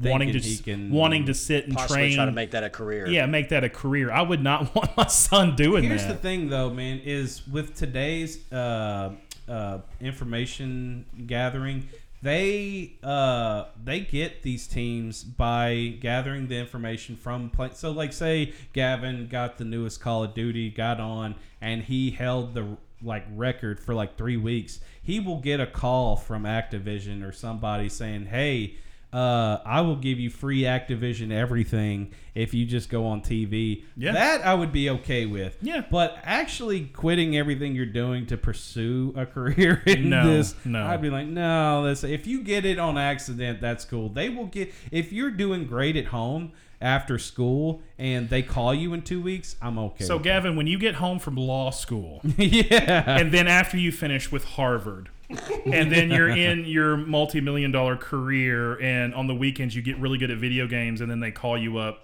wanting 0.00 0.32
to 0.32 0.40
Thinking 0.40 0.50
he 0.50 0.62
can 0.62 0.90
wanting 0.90 1.26
to 1.26 1.34
sit 1.34 1.66
and 1.66 1.76
train. 1.78 2.14
try 2.16 2.24
to 2.26 2.32
make 2.32 2.50
that 2.52 2.64
a 2.64 2.70
career. 2.70 3.06
yeah, 3.06 3.26
make 3.26 3.48
that 3.50 3.64
a 3.64 3.68
career. 3.68 4.10
I 4.10 4.22
would 4.22 4.42
not 4.42 4.74
want 4.74 4.96
my 4.96 5.06
son 5.06 5.56
doing 5.56 5.84
Here's 5.84 6.02
that. 6.02 6.06
Here's 6.08 6.16
the 6.16 6.22
thing, 6.22 6.48
though, 6.48 6.70
man, 6.70 7.00
is 7.04 7.46
with 7.46 7.74
today's 7.74 8.50
uh, 8.52 9.12
uh, 9.48 9.78
information 10.00 11.06
gathering, 11.26 11.88
they 12.22 12.94
uh, 13.02 13.66
they 13.82 14.00
get 14.00 14.42
these 14.42 14.66
teams 14.66 15.22
by 15.22 15.94
gathering 16.00 16.48
the 16.48 16.56
information 16.56 17.16
from 17.16 17.50
play. 17.50 17.70
So, 17.74 17.90
like, 17.90 18.12
say 18.12 18.52
Gavin 18.72 19.28
got 19.28 19.58
the 19.58 19.64
newest 19.64 20.00
Call 20.00 20.24
of 20.24 20.34
Duty, 20.34 20.70
got 20.70 20.98
on, 20.98 21.36
and 21.60 21.82
he 21.84 22.10
held 22.10 22.54
the 22.54 22.76
like 23.02 23.24
record 23.34 23.78
for 23.78 23.94
like 23.94 24.16
three 24.16 24.36
weeks. 24.38 24.80
He 25.02 25.20
will 25.20 25.38
get 25.40 25.60
a 25.60 25.66
call 25.66 26.16
from 26.16 26.44
Activision 26.44 27.26
or 27.26 27.32
somebody 27.32 27.88
saying, 27.88 28.26
"Hey." 28.26 28.76
Uh, 29.12 29.58
I 29.64 29.80
will 29.80 29.96
give 29.96 30.18
you 30.18 30.28
free 30.30 30.62
Activision 30.62 31.32
everything 31.32 32.12
if 32.34 32.52
you 32.52 32.66
just 32.66 32.90
go 32.90 33.06
on 33.06 33.22
TV. 33.22 33.84
Yeah. 33.96 34.12
That 34.12 34.44
I 34.44 34.54
would 34.54 34.72
be 34.72 34.90
okay 34.90 35.24
with. 35.26 35.56
Yeah. 35.62 35.84
But 35.90 36.18
actually 36.22 36.86
quitting 36.86 37.36
everything 37.36 37.74
you're 37.74 37.86
doing 37.86 38.26
to 38.26 38.36
pursue 38.36 39.14
a 39.16 39.24
career 39.26 39.82
in 39.86 40.10
No, 40.10 40.26
this, 40.26 40.54
no. 40.64 40.84
I'd 40.84 41.00
be 41.00 41.10
like, 41.10 41.26
no. 41.26 41.84
This, 41.84 42.04
if 42.04 42.26
you 42.26 42.42
get 42.42 42.64
it 42.64 42.78
on 42.78 42.98
accident, 42.98 43.60
that's 43.60 43.84
cool. 43.84 44.08
They 44.08 44.28
will 44.28 44.46
get 44.46 44.74
if 44.90 45.12
you're 45.12 45.30
doing 45.30 45.66
great 45.66 45.96
at 45.96 46.06
home 46.06 46.52
after 46.80 47.18
school 47.18 47.80
and 47.98 48.28
they 48.28 48.42
call 48.42 48.74
you 48.74 48.92
in 48.92 49.02
two 49.02 49.22
weeks. 49.22 49.56
I'm 49.62 49.78
okay. 49.78 50.04
So, 50.04 50.18
Gavin, 50.18 50.56
when 50.56 50.66
you 50.66 50.78
get 50.78 50.96
home 50.96 51.18
from 51.18 51.36
law 51.36 51.70
school, 51.70 52.20
yeah. 52.36 53.18
and 53.18 53.32
then 53.32 53.48
after 53.48 53.78
you 53.78 53.92
finish 53.92 54.30
with 54.30 54.44
Harvard, 54.44 55.08
and 55.28 55.90
then 55.92 56.10
you're 56.10 56.28
in 56.36 56.64
your 56.64 56.96
multi-million 56.96 57.72
dollar 57.72 57.96
career, 57.96 58.80
and 58.80 59.14
on 59.14 59.26
the 59.26 59.34
weekends 59.34 59.74
you 59.74 59.82
get 59.82 59.98
really 59.98 60.18
good 60.18 60.30
at 60.30 60.38
video 60.38 60.66
games, 60.66 61.00
and 61.00 61.10
then 61.10 61.20
they 61.20 61.30
call 61.30 61.56
you 61.58 61.78
up. 61.78 62.02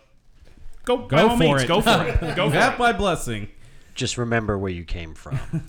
Go, 0.84 0.96
by 0.96 1.22
Go 1.22 1.28
all 1.28 1.36
for 1.36 1.42
means, 1.42 1.62
it. 1.62 1.68
Go 1.68 1.80
for 1.80 2.04
it. 2.06 2.20
Go 2.36 2.44
You 2.46 2.50
for 2.50 2.56
have 2.56 2.74
it. 2.74 2.78
my 2.78 2.92
blessing. 2.92 3.48
Just 3.94 4.16
remember 4.18 4.56
where 4.58 4.70
you 4.72 4.84
came 4.84 5.12
from. 5.14 5.38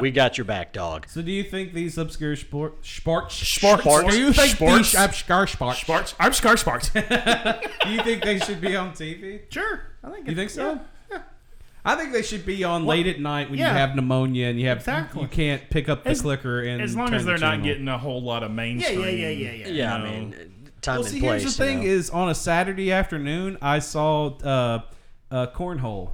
we 0.00 0.10
got 0.10 0.36
your 0.38 0.44
back, 0.44 0.72
dog. 0.72 1.06
So 1.08 1.22
do 1.22 1.32
you 1.32 1.42
think 1.42 1.72
these 1.72 1.96
obscure 1.98 2.36
sport 2.36 2.84
sports 2.84 3.34
Sports. 3.34 3.82
Do 3.84 4.18
you 4.18 4.32
think 4.32 4.54
Sports. 4.56 4.92
these 4.92 5.00
obscure 5.00 5.46
sports 5.46 5.80
Sparks. 5.80 6.14
I'm 6.20 6.32
Scar 6.34 6.56
Sparks. 6.56 6.90
do 6.90 7.00
you 7.00 8.02
think 8.02 8.22
they 8.22 8.38
should 8.40 8.60
be 8.60 8.76
on 8.76 8.92
TV? 8.92 9.40
Sure. 9.50 9.80
I 10.04 10.10
think 10.10 10.28
You 10.28 10.34
think 10.34 10.50
so? 10.50 10.72
yeah. 10.74 10.78
I 11.88 11.96
think 11.96 12.12
they 12.12 12.22
should 12.22 12.44
be 12.44 12.64
on 12.64 12.84
late 12.84 13.06
at 13.06 13.18
night 13.18 13.48
when 13.50 13.58
yeah. 13.58 13.68
you 13.72 13.78
have 13.78 13.94
pneumonia 13.96 14.48
and 14.48 14.60
you 14.60 14.66
have 14.68 14.78
Exactly. 14.78 15.22
you 15.22 15.28
can't 15.28 15.68
pick 15.70 15.88
up 15.88 16.04
the 16.04 16.10
As- 16.10 16.20
clicker 16.22 16.60
and 16.60 16.82
as 16.82 16.94
long 16.94 17.06
turn 17.08 17.14
as 17.16 17.24
they're 17.24 17.38
not 17.38 17.52
channel. 17.52 17.64
getting 17.64 17.88
a 17.88 17.96
whole 17.98 18.22
lot 18.22 18.42
of 18.42 18.50
Yeah, 18.50 18.56
mainstream. 18.56 19.00
yeah, 19.00 19.06
yeah, 19.08 19.28
yeah, 19.30 19.52
yeah. 19.52 19.68
Yeah, 19.68 19.94
I 19.94 20.04
mean, 20.10 20.32
time 20.82 20.96
Well, 20.98 21.04
and 21.06 21.14
see, 21.14 21.20
place. 21.20 21.42
here's 21.42 21.56
the 21.56 21.64
you 21.64 21.70
thing: 21.70 21.80
know. 21.80 21.86
is 21.86 22.10
on 22.10 22.28
a 22.28 22.34
Saturday 22.34 22.92
afternoon, 22.92 23.56
I 23.62 23.78
saw 23.78 24.26
uh, 24.38 24.80
uh, 25.30 25.46
cornhole, 25.54 26.10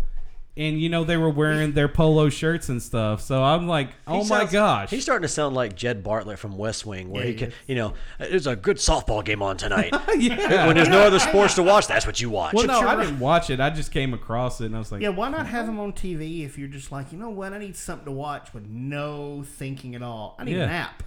and 0.56 0.80
you 0.80 0.88
know 0.88 1.02
they 1.04 1.16
were 1.16 1.30
wearing 1.30 1.72
their 1.72 1.88
polo 1.88 2.28
shirts 2.28 2.68
and 2.68 2.80
stuff. 2.82 3.20
So 3.20 3.42
I'm 3.42 3.66
like, 3.66 3.88
He 3.88 3.94
oh 4.06 4.18
my 4.18 4.22
sounds- 4.40 4.52
gosh, 4.52 4.90
He's 4.90 5.02
starting 5.02 5.22
to 5.22 5.28
sound 5.28 5.54
like 5.56 5.74
Jed 5.74 6.04
Bartlet 6.04 6.38
from 6.38 6.56
West 6.56 6.86
Wing, 6.86 7.10
where 7.10 7.22
Yeah, 7.22 7.26
he 7.26 7.32
he 7.32 7.38
can, 7.38 7.48
is. 7.48 7.54
you 7.66 7.74
know, 7.74 7.94
there's 8.18 8.46
a 8.46 8.54
good 8.54 8.76
softball 8.76 9.24
game 9.24 9.42
on 9.42 9.56
tonight. 9.56 9.92
yeah. 10.16 10.66
when 10.66 10.76
there's 10.76 10.88
no 10.88 11.00
other 11.02 11.18
sports 11.18 11.54
to 11.54 11.62
watch, 11.62 11.86
that's 11.88 12.06
what 12.06 12.20
you 12.20 12.30
watch. 12.30 12.54
well, 12.54 12.66
no, 12.66 12.80
you're 12.80 12.88
I 12.88 13.02
didn't 13.04 13.18
watch 13.18 13.50
it. 13.50 13.58
I 13.60 13.70
just 13.70 13.90
came 13.90 14.14
across 14.14 14.60
it 14.60 14.66
and 14.66 14.76
I 14.76 14.78
was 14.78 14.92
like, 14.92 15.02
Yeah, 15.02 15.08
why 15.08 15.28
not 15.28 15.46
have 15.48 15.68
him 15.68 15.80
on 15.80 15.92
TV 15.92 16.44
if 16.44 16.56
you're 16.56 16.68
just 16.68 16.92
like, 16.92 17.10
you 17.12 17.18
know 17.18 17.30
what, 17.30 17.52
I 17.52 17.58
need 17.58 17.76
something 17.76 18.04
to 18.06 18.12
watch 18.12 18.54
with 18.54 18.66
no 18.66 19.44
thinking 19.44 19.94
at 19.94 20.02
all. 20.02 20.36
I 20.38 20.44
need 20.44 20.56
Yeah. 20.56 20.64
a 20.64 20.66
nap. 20.68 21.02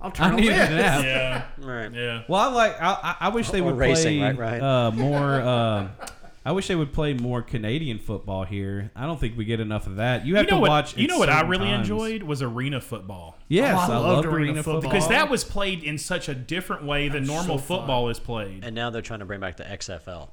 I'll 0.00 0.10
I 0.10 0.12
turn 0.12 0.30
on 0.30 0.36
need 0.36 0.48
this. 0.50 0.68
a 0.70 0.74
nap. 0.74 1.04
Yeah. 1.04 1.42
right. 1.58 1.92
Yeah. 1.92 2.22
Well, 2.28 2.40
I 2.40 2.52
like. 2.52 2.80
I, 2.80 2.86
I- 3.02 3.16
I 3.26 3.28
wish 3.30 3.50
they 3.50 3.60
Or 3.60 3.64
would 3.64 3.78
racing, 3.78 4.18
play 4.20 4.28
right, 4.32 4.60
right. 4.60 4.62
Uh, 4.62 4.90
more. 4.92 5.40
Uh, 5.40 5.88
I 6.48 6.52
wish 6.52 6.66
they 6.66 6.74
would 6.74 6.94
play 6.94 7.12
more 7.12 7.42
Canadian 7.42 7.98
football 7.98 8.44
here. 8.44 8.90
I 8.96 9.04
don't 9.04 9.20
think 9.20 9.36
we 9.36 9.44
get 9.44 9.60
enough 9.60 9.86
of 9.86 9.96
that. 9.96 10.24
You 10.24 10.36
have 10.36 10.46
You 10.46 10.50
know 10.52 10.56
to 10.56 10.60
what? 10.62 10.70
watch. 10.70 10.96
you 10.96 11.06
know 11.06 11.18
what 11.18 11.28
I 11.28 11.42
really 11.42 11.66
times. 11.66 11.90
enjoyed 11.90 12.22
was 12.22 12.40
arena 12.40 12.80
football. 12.80 13.36
Yes, 13.48 13.74
Oh, 13.76 13.92
I 13.92 13.96
I, 13.96 13.98
loved 13.98 14.02
loved 14.02 14.26
arena 14.28 14.36
arena 14.36 14.62
football 14.62 14.80
football. 14.80 14.90
Because 14.92 15.08
that 15.10 15.28
was 15.28 15.44
played 15.44 15.82
in 15.84 15.98
such 15.98 16.26
a 16.30 16.34
different 16.34 16.84
way 16.84 17.10
than 17.10 17.24
normal 17.26 17.58
so 17.58 17.64
football 17.64 18.08
is 18.08 18.18
played. 18.18 18.64
And 18.64 18.74
now 18.74 18.88
they're 18.88 19.02
trying 19.02 19.18
to 19.20 19.26
bring 19.26 19.40
back 19.40 19.58
the 19.58 19.64
XFL. 19.64 20.30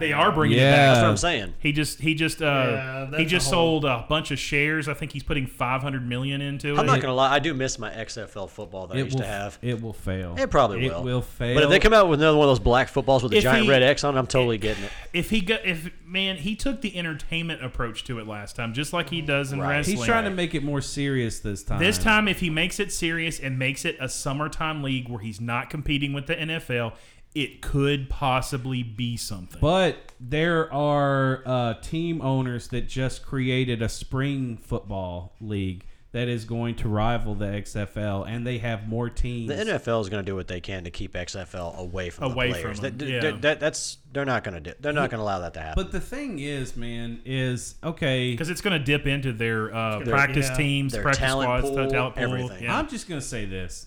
They 0.00 0.12
are 0.12 0.32
bringing 0.32 0.58
it 0.58 0.62
back. 0.62 0.76
That's 0.94 1.02
what 1.02 1.10
I'm 1.10 1.16
saying. 1.16 1.54
He 1.58 1.72
just 1.72 2.00
he 2.00 2.14
just 2.14 2.40
uh 2.42 2.44
Yeah, 2.44 3.06
that's 3.10 3.20
he 3.20 3.26
just 3.26 3.46
a 3.52 3.54
whole- 3.54 3.80
sold 3.80 3.84
a 3.84 4.04
bunch 4.08 4.30
of 4.30 4.38
shares. 4.38 4.88
I 4.88 4.94
think 4.94 5.12
he's 5.12 5.22
putting 5.22 5.46
500 5.46 6.08
million 6.08 6.40
into 6.40 6.74
it. 6.74 6.78
I'm 6.78 6.86
not 6.86 7.00
gonna 7.00 7.14
lie, 7.14 7.32
I 7.32 7.38
do 7.38 7.54
miss 7.54 7.78
my 7.78 7.90
XFL 7.90 8.48
football 8.48 8.86
that 8.88 8.96
I 8.96 9.00
used 9.00 9.14
will, 9.14 9.20
to 9.22 9.26
have. 9.26 9.58
it 9.62 9.80
will 9.82 9.92
fail. 9.92 10.34
It 10.38 10.50
probably 10.50 10.78
will. 10.78 10.84
It 10.84 10.94
will. 10.96 11.02
will 11.04 11.22
fail. 11.22 11.54
But 11.54 11.64
if 11.64 11.70
they 11.70 11.78
come 11.78 11.92
out 11.92 12.08
with 12.08 12.20
another 12.20 12.36
one 12.38 12.46
of 12.48 12.50
those 12.50 12.58
black 12.58 12.88
footballs 12.88 13.22
with 13.22 13.32
a 13.32 13.36
If 13.36 13.42
giant 13.42 13.64
he- 13.64 13.70
red 13.70 13.82
X 13.82 14.04
on, 14.04 14.16
it, 14.16 14.18
I'm 14.18 14.26
totally 14.26 14.58
getting 14.58 14.84
it. 14.84 14.90
if 15.12 15.30
he 15.30 15.40
got 15.40 15.64
if 15.64 15.90
man 16.04 16.36
he 16.36 16.54
took 16.56 16.80
the 16.80 16.96
entertainment 16.96 17.64
approach 17.64 18.04
to 18.04 18.18
it 18.18 18.26
last 18.26 18.56
time, 18.56 18.74
just 18.74 18.92
like 18.92 19.10
he 19.10 19.20
does 19.20 19.52
in 19.52 19.60
Right. 19.60 19.76
wrestling. 19.76 19.96
He's 19.98 20.06
trying 20.06 20.24
to 20.24 20.30
make 20.30 20.54
it 20.54 20.62
more 20.62 20.80
serious 20.80 21.38
this 21.40 21.62
time. 21.62 21.78
This 21.78 21.98
time, 21.98 22.28
if 22.28 22.40
he 22.40 22.50
makes 22.50 22.80
it 22.80 22.92
serious 22.92 23.38
and 23.38 23.58
makes 23.58 23.84
it 23.84 23.96
a 24.00 24.08
summertime 24.08 24.82
league 24.82 25.08
where 25.08 25.20
he's 25.20 25.40
not 25.40 25.70
competing 25.70 26.12
with 26.12 26.26
the 26.26 26.34
NFL, 26.34 26.92
it 27.34 27.62
could 27.62 28.08
possibly 28.10 28.82
be 28.82 29.16
something. 29.16 29.58
But 29.60 29.96
there 30.20 30.72
are 30.72 31.42
uh, 31.46 31.74
team 31.80 32.20
owners 32.20 32.68
that 32.68 32.88
just 32.88 33.24
created 33.24 33.80
a 33.82 33.88
spring 33.88 34.56
football 34.58 35.34
league 35.40 35.84
that 36.12 36.28
is 36.28 36.44
going 36.44 36.74
to 36.74 36.90
rival 36.90 37.34
the 37.34 37.46
XFL, 37.46 38.28
and 38.28 38.46
they 38.46 38.58
have 38.58 38.86
more 38.86 39.08
teams. 39.08 39.48
The 39.48 39.54
NFL 39.54 40.02
is 40.02 40.10
going 40.10 40.22
to 40.22 40.30
do 40.30 40.36
what 40.36 40.46
they 40.46 40.60
can 40.60 40.84
to 40.84 40.90
keep 40.90 41.14
XFL 41.14 41.74
away 41.78 42.10
from 42.10 42.32
Away 42.32 42.48
the 42.48 42.52
players. 42.60 42.76
from 42.80 42.84
'em, 42.86 42.98
That- 42.98 43.08
yeah. 43.08 43.20
that- 43.20 43.40
that- 43.40 43.60
that's 43.60 43.96
they're 44.12 44.26
not 44.26 44.44
going 44.44 44.52
to 44.56 44.60
do. 44.60 44.72
They're 44.78 44.92
not 44.92 45.08
going 45.08 45.20
to 45.20 45.24
allow 45.24 45.38
that 45.38 45.54
to 45.54 45.60
happen. 45.60 45.82
But 45.82 45.90
the 45.90 46.00
thing 46.00 46.38
is, 46.38 46.76
man, 46.76 47.22
is 47.24 47.76
okay. 47.82 48.32
because 48.32 48.50
it's 48.50 48.60
going 48.60 48.78
to 48.78 48.84
dip 48.84 49.06
into 49.06 49.32
their 49.32 49.74
uh, 49.74 50.00
gonna- 50.00 50.10
practice 50.10 50.48
yeah. 50.50 50.56
teams, 50.58 50.92
Their 50.92 51.00
practice 51.00 51.20
talent 51.24 51.46
squads, 51.48 51.76
pool, 51.78 51.90
talent 51.90 52.14
pool. 52.16 52.24
everything. 52.24 52.64
Yeah. 52.64 52.78
I'm 52.78 52.88
just 52.90 53.08
gonna 53.08 53.22
say 53.22 53.46
this. 53.46 53.86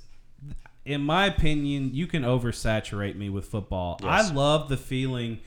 In 0.86 1.02
my 1.02 1.26
opinion, 1.26 1.92
you 1.94 2.06
can 2.08 2.24
oversaturate 2.24 3.16
me 3.16 3.30
with 3.30 3.46
football. 3.48 4.00
Yes. 4.04 4.30
I 4.30 4.34
love 4.34 4.70
the 4.70 4.78
feeling. 4.78 5.40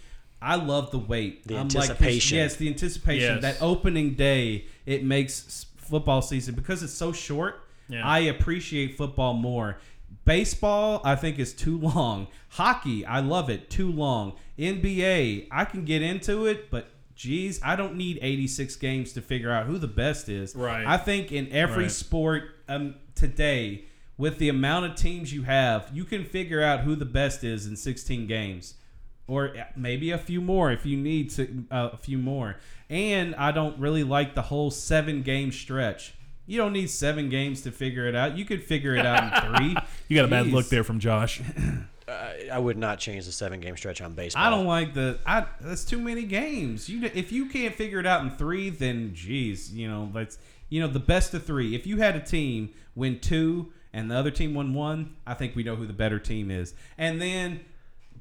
I 0.42 0.56
love 0.56 0.90
the 0.90 0.98
wait. 0.98 1.46
The 1.46 1.54
I'm 1.56 1.68
like, 1.68 1.76
anticipation. 1.90 2.38
yes, 2.38 2.56
the 2.56 2.68
anticipation. 2.68 3.34
Yes. 3.36 3.42
That 3.42 3.62
opening 3.62 4.14
day, 4.14 4.66
it 4.86 5.04
makes 5.04 5.66
football 5.76 6.22
season 6.22 6.54
because 6.54 6.82
it's 6.82 6.92
so 6.92 7.12
short. 7.12 7.60
Yeah. 7.88 8.06
I 8.06 8.18
appreciate 8.20 8.96
football 8.96 9.34
more. 9.34 9.78
Baseball, 10.24 11.00
I 11.04 11.14
think, 11.16 11.38
is 11.38 11.52
too 11.54 11.78
long. 11.80 12.26
Hockey, 12.50 13.06
I 13.06 13.20
love 13.20 13.48
it, 13.48 13.70
too 13.70 13.90
long. 13.90 14.34
NBA, 14.58 15.48
I 15.50 15.64
can 15.64 15.84
get 15.84 16.02
into 16.02 16.46
it, 16.46 16.70
but 16.70 16.88
geez, 17.14 17.60
I 17.64 17.76
don't 17.76 17.96
need 17.96 18.18
86 18.22 18.74
games 18.76 19.12
to 19.14 19.20
figure 19.22 19.50
out 19.50 19.66
who 19.66 19.78
the 19.78 19.86
best 19.88 20.28
is. 20.28 20.54
Right. 20.54 20.84
I 20.86 20.96
think 20.96 21.32
in 21.32 21.50
every 21.52 21.84
Right. 21.84 21.90
sport 21.92 22.44
um, 22.68 22.94
today, 23.14 23.84
with 24.18 24.38
the 24.38 24.48
amount 24.48 24.84
of 24.84 24.96
teams 24.96 25.32
you 25.32 25.44
have, 25.44 25.88
you 25.92 26.04
can 26.04 26.24
figure 26.24 26.60
out 26.60 26.80
who 26.80 26.94
the 26.96 27.06
best 27.06 27.44
is 27.44 27.66
in 27.66 27.76
16 27.76 28.26
games 28.26 28.74
or 29.28 29.54
maybe 29.76 30.10
a 30.10 30.18
few 30.18 30.40
more 30.40 30.72
if 30.72 30.84
you 30.84 30.96
need 30.96 31.30
to 31.30 31.64
uh, 31.70 31.90
a 31.92 31.96
few 31.96 32.18
more. 32.18 32.56
And 32.90 33.34
I 33.36 33.52
don't 33.52 33.78
really 33.78 34.02
like 34.02 34.34
the 34.34 34.42
whole 34.42 34.70
seven 34.70 35.22
game 35.22 35.52
stretch. 35.52 36.14
You 36.46 36.56
don't 36.56 36.72
need 36.72 36.88
seven 36.88 37.28
games 37.28 37.60
to 37.62 37.70
figure 37.70 38.06
it 38.06 38.16
out. 38.16 38.36
You 38.36 38.46
could 38.46 38.64
figure 38.64 38.96
it 38.96 39.04
out 39.04 39.22
in 39.22 39.56
three. 39.56 39.76
You 40.08 40.16
got 40.16 40.24
a 40.24 40.28
bad 40.28 40.46
Jeez. 40.46 40.52
look 40.52 40.68
there 40.70 40.82
from 40.82 40.98
Josh. 40.98 41.42
I, 42.08 42.48
I 42.52 42.58
would 42.58 42.78
not 42.78 42.98
change 42.98 43.26
the 43.26 43.32
seven 43.32 43.60
game 43.60 43.76
stretch 43.76 44.00
on 44.00 44.14
baseball. 44.14 44.42
I 44.42 44.48
don't 44.50 44.66
like 44.66 44.94
the. 44.94 45.18
I 45.26 45.44
that's 45.60 45.84
too 45.84 45.98
many 45.98 46.24
games. 46.24 46.88
You 46.88 47.10
if 47.14 47.30
you 47.30 47.46
can't 47.46 47.74
figure 47.74 48.00
it 48.00 48.06
out 48.06 48.22
in 48.22 48.30
three, 48.30 48.70
then 48.70 49.12
geez, 49.14 49.70
you 49.72 49.88
know 49.88 50.10
that's 50.12 50.38
you 50.70 50.80
know 50.80 50.88
the 50.88 51.00
best 51.00 51.34
of 51.34 51.44
three. 51.44 51.74
If 51.74 51.86
you 51.86 51.98
had 51.98 52.16
a 52.16 52.20
team 52.20 52.70
win 52.94 53.20
two 53.20 53.72
and 53.92 54.10
the 54.10 54.14
other 54.16 54.30
team 54.30 54.54
won 54.54 54.74
one, 54.74 55.16
I 55.26 55.34
think 55.34 55.54
we 55.56 55.62
know 55.62 55.76
who 55.76 55.86
the 55.86 55.92
better 55.92 56.18
team 56.18 56.50
is. 56.50 56.74
And 56.96 57.20
then 57.20 57.60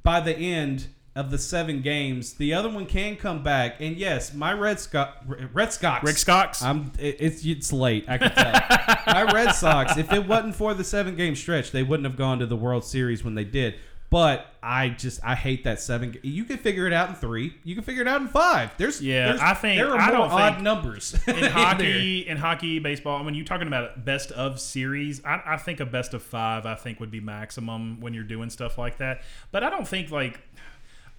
by 0.04 0.20
the 0.20 0.36
end 0.36 0.88
of 1.16 1.32
the 1.32 1.38
seven 1.38 1.82
games, 1.82 2.34
the 2.34 2.54
other 2.54 2.70
one 2.70 2.86
can 2.86 3.16
come 3.16 3.42
back. 3.44 3.78
And 3.82 3.98
yes, 3.98 4.34
my 4.34 4.54
Red 4.54 4.80
Sox, 4.80 5.12
Red 5.26 5.74
Sox, 5.74 6.04
Rick 6.04 6.18
Sox? 6.18 6.62
I'm. 6.62 6.92
it- 7.00 7.18
It's 7.20 7.44
it's 7.46 7.74
late. 7.74 8.06
I 8.08 8.18
can 8.20 8.32
tell. 8.32 9.04
my 9.08 9.24
Red 9.24 9.52
Sox. 9.54 9.98
If 9.98 10.14
it 10.14 10.28
wasn't 10.28 10.56
for 10.56 10.74
the 10.76 10.84
seven 10.84 11.16
game 11.16 11.36
stretch, 11.36 11.72
they 11.72 11.82
wouldn't 11.84 12.06
have 12.06 12.18
gone 12.18 12.38
to 12.40 12.46
the 12.46 12.56
World 12.56 12.86
Series 12.86 13.24
when 13.24 13.34
they 13.36 13.44
did. 13.44 13.76
But 14.10 14.46
I 14.64 14.88
just 14.88 15.20
I 15.22 15.36
hate 15.36 15.66
that 15.66 15.82
seven. 15.82 16.16
You 16.24 16.46
can 16.46 16.58
figure 16.58 16.88
it 16.88 16.94
out 16.94 17.10
in 17.10 17.16
three. 17.16 17.56
You 17.66 17.76
can 17.76 17.84
figure 17.84 18.02
it 18.04 18.08
out 18.08 18.22
in 18.22 18.28
five. 18.30 18.72
There's 18.78 19.02
Yeah, 19.02 19.26
there's- 19.26 19.42
I 19.42 19.54
think 19.54 19.78
there 19.80 19.92
are 19.92 20.00
I 20.00 20.12
don't 20.12 20.32
odd 20.32 20.62
numbers 20.62 21.14
in 21.28 21.44
hockey. 21.52 22.26
In 22.26 22.38
hockey, 22.38 22.80
baseball. 22.80 23.24
When 23.26 23.34
you're 23.36 23.44
talking 23.46 23.68
about 23.68 24.06
best 24.06 24.32
of 24.32 24.62
series, 24.62 25.24
I, 25.26 25.42
I 25.46 25.58
think 25.58 25.82
a 25.82 25.86
best 25.86 26.14
of 26.14 26.24
five. 26.24 26.66
I 26.66 26.76
think 26.76 27.02
would 27.02 27.12
be 27.12 27.20
maximum 27.20 28.00
when 28.00 28.14
you're 28.14 28.24
doing 28.24 28.50
stuff 28.50 28.78
like 28.78 28.98
that. 29.00 29.24
But 29.52 29.64
I 29.64 29.70
don't 29.70 29.88
think 29.88 30.10
like. 30.10 30.40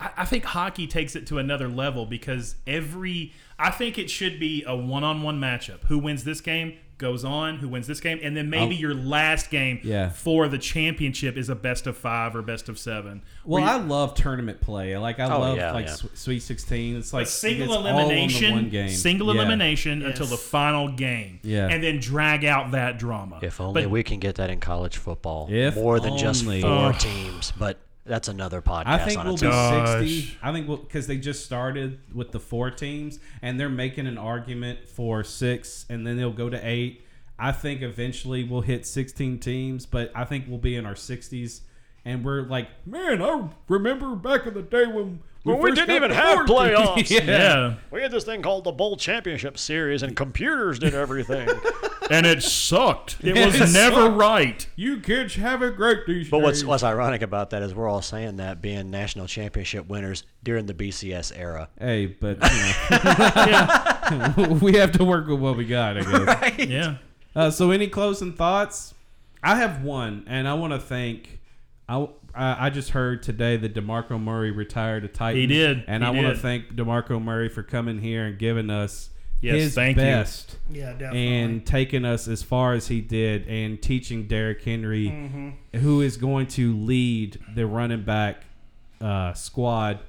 I 0.01 0.11
I 0.19 0.25
think 0.25 0.45
hockey 0.45 0.87
takes 0.87 1.15
it 1.15 1.27
to 1.27 1.39
another 1.39 1.69
level 1.69 2.07
because 2.07 2.55
every 2.67 3.35
I 3.59 3.71
think 3.71 3.99
it 3.99 4.09
should 4.09 4.41
be 4.41 4.65
a 4.67 4.75
one-on-one 4.75 5.39
matchup. 5.39 5.83
Who 5.89 5.99
wins 5.99 6.25
this 6.25 6.41
game 6.41 6.79
goes 6.99 7.25
on. 7.25 7.57
Who 7.57 7.69
wins 7.69 7.87
this 7.87 8.01
game, 8.01 8.19
and 8.23 8.37
then 8.37 8.51
maybe 8.51 8.75
I'll- 8.75 8.81
your 8.81 8.95
last 8.95 9.51
game 9.51 9.81
Yeah. 9.83 10.11
for 10.11 10.49
the 10.49 10.59
championship 10.59 11.37
is 11.37 11.49
a 11.49 11.55
best 11.55 11.87
of 11.87 11.97
five 11.97 12.35
or 12.37 12.43
best 12.43 12.69
of 12.69 12.79
seven. 12.79 13.23
Well, 13.45 13.63
Where 13.63 13.71
I 13.73 13.77
love 13.77 14.15
tournament 14.15 14.61
play. 14.61 14.97
Like 14.99 15.21
I 15.21 15.29
Oh, 15.35 15.41
love 15.41 15.57
yeah, 15.57 15.73
like 15.73 15.87
yeah. 15.87 15.97
Sweet 16.15 16.41
Sixteen. 16.43 16.97
It's 16.97 17.13
like 17.13 17.27
a 17.27 17.29
single 17.29 17.65
it's 17.67 17.73
all 17.73 17.79
on 17.79 17.85
the 17.85 17.91
elimination, 18.01 18.55
one 18.55 18.69
game. 18.71 18.89
single 18.91 19.29
Yeah. 19.35 19.41
elimination 19.43 20.03
until 20.03 20.27
the 20.27 20.37
final 20.37 20.89
game, 20.89 21.41
Yeah. 21.43 21.69
and 21.69 21.83
then 21.83 21.99
drag 22.01 22.45
out 22.45 22.73
that 22.73 22.99
drama. 22.99 23.39
If 23.43 23.61
only 23.61 23.83
But- 23.83 23.91
we 23.91 24.03
can 24.03 24.19
get 24.19 24.35
that 24.37 24.51
in 24.51 24.61
college 24.61 24.97
football. 24.97 25.49
If 25.51 25.77
More 25.77 26.01
than 26.01 26.19
just 26.19 26.45
only. 26.45 26.61
four 26.63 26.71
Ugh. 26.71 26.99
teams, 26.99 27.53
but 27.59 27.79
that's 28.09 28.29
another 28.29 28.61
podcast 28.63 28.87
I 28.87 28.99
think 28.99 29.19
on 29.21 29.27
we'll 29.27 29.37
be 29.37 30.01
60. 30.01 30.39
I 30.43 30.53
think 30.53 30.67
we'll 30.69 30.79
because 30.79 31.07
they 31.07 31.17
just 31.19 31.45
started 31.45 31.99
with 32.15 32.33
the 32.33 32.41
four 32.41 32.71
teams 32.71 33.19
and 33.43 33.59
they're 33.61 33.69
making 33.69 34.07
an 34.07 34.19
argument 34.19 34.89
for 34.89 35.23
six 35.25 35.87
and 35.89 36.07
then 36.07 36.17
they'll 36.17 36.33
go 36.33 36.49
to 36.51 36.59
eight. 36.67 37.05
I 37.39 37.53
think 37.53 37.83
eventually 37.83 38.43
we'll 38.43 38.63
hit 38.63 38.85
16 38.85 39.39
teams, 39.39 39.87
but 39.87 40.11
I 40.15 40.25
think 40.25 40.47
we'll 40.49 40.59
be 40.59 40.75
in 40.75 40.85
our 40.85 40.95
60s. 40.95 41.61
And 42.05 42.25
we're 42.25 42.43
like, 42.43 42.69
man, 42.87 43.23
I 43.23 43.49
remember 43.69 44.17
back 44.17 44.47
in 44.47 44.55
the 44.55 44.63
day 44.63 44.87
when 44.87 45.21
When 45.45 45.61
we 45.61 45.73
didn't 45.73 45.95
even 45.95 46.11
have 46.11 46.47
playoffs. 46.47 46.95
teams." 47.07 47.11
yeah, 47.27 47.75
We 47.93 48.03
had 48.03 48.11
this 48.11 48.25
thing 48.25 48.43
called 48.43 48.65
the 48.65 48.73
Bowl 48.73 48.97
Championship 48.97 49.57
Series, 49.59 50.03
and 50.03 50.17
computers 50.17 50.79
did 50.79 50.95
everything. 50.95 51.49
and 52.11 52.27
it 52.27 52.43
sucked. 52.43 53.17
It 53.23 53.37
It 53.37 53.47
was 53.47 53.73
never 53.73 53.97
sucked. 53.97 54.17
right. 54.17 54.67
You 54.77 55.01
kids 55.01 55.35
have 55.37 55.63
it 55.63 55.77
great 55.77 56.07
these 56.07 56.31
but 56.31 56.41
what's 56.41 56.61
days. 56.61 56.67
what's 56.67 56.83
ironic 56.83 57.23
about 57.23 57.51
that 57.51 57.63
is 57.63 57.75
we're 57.75 57.89
all 57.89 58.03
saying 58.03 58.37
that 58.37 58.63
being 58.63 58.91
national 58.91 59.27
championship 59.27 59.87
winners 59.89 60.25
during 60.43 60.67
the 60.67 60.75
BCS 60.75 61.33
era. 61.37 61.69
Hey, 61.79 62.07
but 62.07 62.39
you 62.43 64.49
know, 64.49 64.59
we 64.63 64.75
have 64.77 64.93
to 64.93 65.05
work 65.05 65.27
with 65.29 65.39
what 65.41 65.57
we 65.57 65.65
got, 65.65 65.97
I 65.99 66.51
guess. 66.51 66.69
Yeah, 66.69 66.97
Uh, 67.37 67.51
so, 67.51 67.71
any 67.71 67.89
closing 67.89 68.33
thoughts? 68.33 68.95
I 69.43 69.57
have 69.57 69.83
one, 69.83 70.25
and 70.27 70.49
I 70.49 70.55
want 70.55 70.73
to 70.73 70.81
thank. 70.81 71.41
I, 71.89 72.09
I 72.35 72.67
I 72.67 72.71
just 72.71 72.91
heard 72.91 73.23
today 73.23 73.57
that 73.57 73.75
Demarco 73.75 74.21
Murray 74.21 74.51
retired 74.51 75.05
a 75.05 75.09
Titan. 75.09 75.41
He 75.41 75.47
did. 75.47 75.85
and 75.87 76.03
He 76.03 76.09
I 76.09 76.11
want 76.11 76.27
to 76.27 76.33
did. 76.35 76.43
thank 76.43 76.75
Demarco 76.75 77.23
Murray 77.23 77.49
for 77.49 77.63
coming 77.63 78.01
here 78.01 78.27
and 78.27 78.39
giving 78.39 78.71
us 78.71 79.11
Yes, 79.41 79.55
his 79.57 79.75
thank 79.75 79.97
you. 79.97 80.03
best. 80.03 80.57
Yeah, 80.71 80.93
definitely. 80.93 81.27
And 81.39 81.65
taking 81.67 82.05
us 82.05 82.27
as 82.29 82.43
far 82.43 82.73
as 82.75 82.89
he 82.89 83.01
did, 83.01 83.47
and 83.47 83.81
teaching 83.81 84.27
Derrick 84.27 84.63
Henry, 84.63 85.07
Mm-hmm. 85.09 85.79
who 85.79 86.01
is 86.01 86.17
going 86.17 86.47
to 86.49 86.75
lead 86.77 87.39
the 87.55 87.67
running 87.67 88.03
back 88.03 88.43
uh, 89.01 89.33
squad 89.35 90.01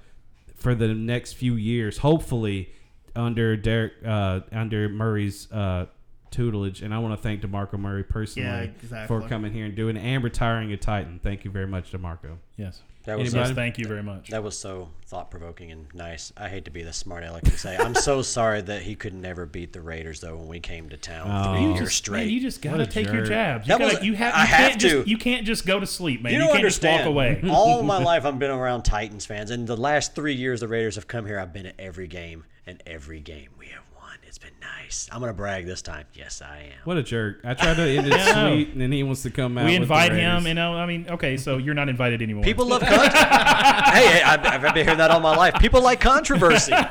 for 0.55 0.73
the 0.75 0.87
next 0.89 1.33
few 1.33 1.53
years, 1.55 1.99
hopefully 1.99 2.69
under 3.15 3.55
Derek 3.55 3.93
uh, 4.05 4.41
under 4.51 4.89
Murray's 4.89 5.51
uh, 5.51 5.85
tutelage. 6.31 6.81
And 6.81 6.93
I 6.93 6.97
want 6.99 7.15
to 7.15 7.21
thank 7.21 7.41
Demarco 7.41 7.77
Murray 7.79 8.03
personally 8.03 8.47
Yeah, 8.47 8.61
exactly. 8.61 9.07
for 9.21 9.27
coming 9.27 9.51
here 9.53 9.65
and 9.65 9.75
doing 9.75 9.95
it 9.95 10.01
and 10.01 10.23
retiring 10.23 10.71
a 10.73 10.77
Titan. 10.77 11.19
Thank 11.23 11.45
you 11.45 11.51
very 11.51 11.67
much, 11.67 11.91
Demarco. 11.91 12.37
yes, 12.57 12.81
That 13.09 13.17
was 13.17 13.33
Anybody? 13.33 13.49
yes. 13.49 13.55
Thank 13.55 13.77
you 13.77 13.85
very 13.87 14.03
much. 14.03 14.29
that 14.29 14.43
was 14.43 14.57
so 14.57 14.89
thought 15.07 15.31
provoking 15.31 15.71
and 15.71 15.87
nice. 15.93 16.31
I 16.37 16.47
hate 16.47 16.65
to 16.65 16.71
be 16.71 16.83
the 16.83 16.93
smart 16.93 17.23
aleck 17.23 17.43
and 17.43 17.53
say 17.57 17.75
I'm 17.75 17.95
so 17.95 18.21
sorry 18.37 18.61
that 18.61 18.83
he 18.83 18.95
could 18.95 19.13
never 19.15 19.45
beat 19.47 19.73
the 19.73 19.81
Raiders 19.81 20.19
though 20.21 20.35
when 20.37 20.47
we 20.47 20.59
came 20.59 20.89
to 20.89 20.97
town 20.97 21.27
Oh. 21.29 21.51
three 21.51 21.61
You 21.63 21.67
years 21.69 21.79
just, 21.79 21.95
straight. 21.97 22.25
Man, 22.25 22.29
you 22.29 22.39
just 22.39 22.61
gotta 22.61 22.83
a 22.83 22.85
take 22.85 23.07
your 23.11 23.25
jabs. 23.25 23.67
You, 23.67 23.73
That 23.73 23.79
gotta, 23.79 23.95
was- 23.97 24.03
you, 24.05 24.13
have, 24.13 24.33
I 24.35 24.41
you 24.41 24.47
have 24.47 24.57
can't 24.69 24.81
to. 24.81 24.89
Just, 24.89 25.07
you 25.07 25.17
can't 25.17 25.45
just 25.45 25.65
go 25.65 25.79
to 25.79 25.87
sleep, 25.87 26.21
man. 26.21 26.31
You 26.33 26.37
You, 26.37 26.43
don't 26.43 26.47
can't 26.53 26.59
understand. 26.59 26.97
just 26.99 27.05
walk 27.07 27.11
away. 27.13 27.41
All 27.51 27.81
my 27.83 27.97
life, 28.03 28.25
I've 28.25 28.37
been 28.39 28.51
around 28.51 28.83
Titans 28.83 29.25
fans, 29.25 29.49
and 29.51 29.67
the 29.67 29.75
last 29.77 30.13
three 30.15 30.35
years 30.35 30.59
the 30.61 30.67
Raiders 30.67 30.95
have 30.95 31.07
come 31.07 31.25
here, 31.25 31.39
I've 31.39 31.51
been 31.51 31.65
at 31.65 31.75
every 31.79 32.07
game, 32.07 32.45
and 32.67 32.81
every 32.85 33.19
game 33.19 33.49
we 33.57 33.65
have 33.67 33.79
won. 33.79 33.88
It's 34.29 34.37
been 34.37 34.53
nice. 34.61 35.09
I'm 35.11 35.21
gonna 35.21 35.33
brag 35.33 35.65
this 35.65 35.81
time. 35.81 36.05
Yes, 36.13 36.43
I 36.43 36.57
am. 36.57 36.83
What 36.83 36.97
a 36.97 37.01
jerk! 37.01 37.39
I 37.43 37.55
tried 37.55 37.77
to 37.77 37.81
end 37.81 38.05
it 38.05 38.13
Yeah, 38.15 38.25
I 38.25 38.43
know. 38.43 38.53
sweet, 38.53 38.69
and 38.73 38.79
then 38.79 38.91
he 38.91 39.01
wants 39.01 39.23
to 39.23 39.31
come 39.31 39.57
out. 39.57 39.65
we 39.65 39.71
with 39.71 39.77
the 39.77 39.81
invite 39.81 40.11
Raiders. 40.11 40.41
him, 40.41 40.47
you 40.47 40.53
know. 40.53 40.75
I 40.75 40.85
mean, 40.85 41.07
okay, 41.09 41.35
so 41.35 41.57
you're 41.57 41.73
not 41.73 41.89
invited 41.89 42.21
anymore. 42.21 42.43
People 42.43 42.67
love 42.67 42.83
controversy. 42.83 43.17
hey, 43.17 44.07
hey, 44.07 44.21
I've, 44.21 44.45
I've 44.45 44.61
been 44.61 44.85
hearing 44.85 44.99
that 44.99 45.09
all 45.09 45.19
my 45.19 45.35
life. 45.35 45.55
People 45.55 45.81
like 45.81 45.99
controversy. 45.99 46.73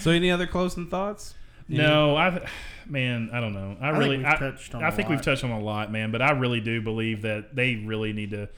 So, 0.00 0.10
any 0.10 0.30
other 0.30 0.46
closing 0.46 0.86
thoughts? 0.86 1.34
No, 1.66 2.14
I, 2.14 2.46
man, 2.86 3.30
I 3.32 3.40
don't 3.40 3.54
know. 3.54 3.76
I, 3.80 3.90
think 3.90 3.98
really, 3.98 4.18
we've 4.18 4.26
I, 4.26 4.36
touched 4.36 4.74
on 4.74 4.84
I 4.84 4.88
a 4.88 4.92
think 4.92 5.08
we've 5.08 5.18
lot. 5.18 5.24
touched 5.24 5.44
on 5.44 5.50
a 5.50 5.58
lot, 5.58 5.90
man. 5.90 6.12
But 6.12 6.22
I 6.22 6.32
really 6.32 6.60
do 6.60 6.80
believe 6.82 7.22
that 7.22 7.56
they 7.56 7.76
really 7.76 8.12
need 8.12 8.30
to. 8.30 8.48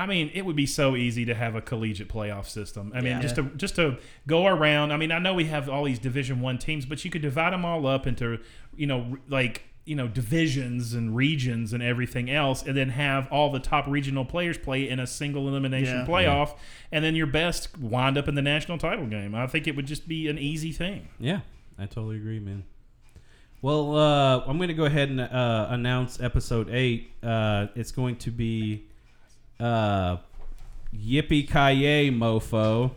I 0.00 0.06
mean, 0.06 0.30
it 0.34 0.44
would 0.46 0.56
be 0.56 0.66
so 0.66 0.96
easy 0.96 1.24
to 1.26 1.34
have 1.34 1.54
a 1.54 1.60
collegiate 1.60 2.08
playoff 2.08 2.46
system. 2.46 2.92
I 2.94 3.00
mean, 3.00 3.12
Yeah. 3.12 3.20
just 3.22 3.36
to 3.36 3.42
just 3.56 3.76
to 3.76 3.98
go 4.26 4.46
around. 4.46 4.92
I 4.92 4.96
mean, 4.96 5.12
I 5.12 5.18
know 5.18 5.34
we 5.34 5.44
have 5.46 5.68
all 5.68 5.84
these 5.84 5.98
Division 5.98 6.40
One 6.40 6.58
teams, 6.58 6.86
but 6.86 7.04
you 7.04 7.10
could 7.10 7.22
divide 7.22 7.52
them 7.52 7.64
all 7.64 7.86
up 7.86 8.06
into, 8.06 8.38
you 8.76 8.86
know, 8.86 9.18
like 9.28 9.64
you 9.86 9.96
know 9.96 10.06
divisions 10.06 10.92
and 10.94 11.16
regions 11.16 11.72
and 11.72 11.82
everything 11.82 12.30
else, 12.30 12.62
and 12.62 12.76
then 12.76 12.90
have 12.90 13.26
all 13.32 13.50
the 13.50 13.58
top 13.58 13.86
regional 13.86 14.24
players 14.24 14.58
play 14.58 14.88
in 14.88 15.00
a 15.00 15.06
single 15.06 15.48
elimination 15.48 15.98
Yeah. 16.00 16.06
playoff, 16.06 16.54
and 16.92 17.04
then 17.04 17.16
your 17.16 17.26
best 17.26 17.76
wind 17.78 18.16
up 18.18 18.28
in 18.28 18.34
the 18.34 18.42
national 18.42 18.78
title 18.78 19.06
game. 19.06 19.34
I 19.34 19.46
think 19.46 19.66
it 19.66 19.74
would 19.76 19.86
just 19.86 20.06
be 20.06 20.28
an 20.28 20.38
easy 20.38 20.70
thing. 20.72 21.08
Yeah, 21.18 21.40
I 21.78 21.86
totally 21.86 22.16
agree, 22.16 22.40
man. 22.40 22.64
Well, 23.62 23.96
uh, 23.96 24.40
I'm 24.46 24.56
going 24.56 24.68
to 24.68 24.74
go 24.74 24.84
ahead 24.86 25.10
and 25.10 25.20
uh, 25.20 25.66
announce 25.70 26.20
episode 26.20 26.68
eight. 26.70 27.10
Uh, 27.22 27.66
it's 27.74 27.92
going 27.92 28.16
to 28.16 28.30
be 28.30 28.84
uh, 29.60 30.16
Yippee 30.94 31.46
Ki 31.46 32.10
Mofo. 32.10 32.90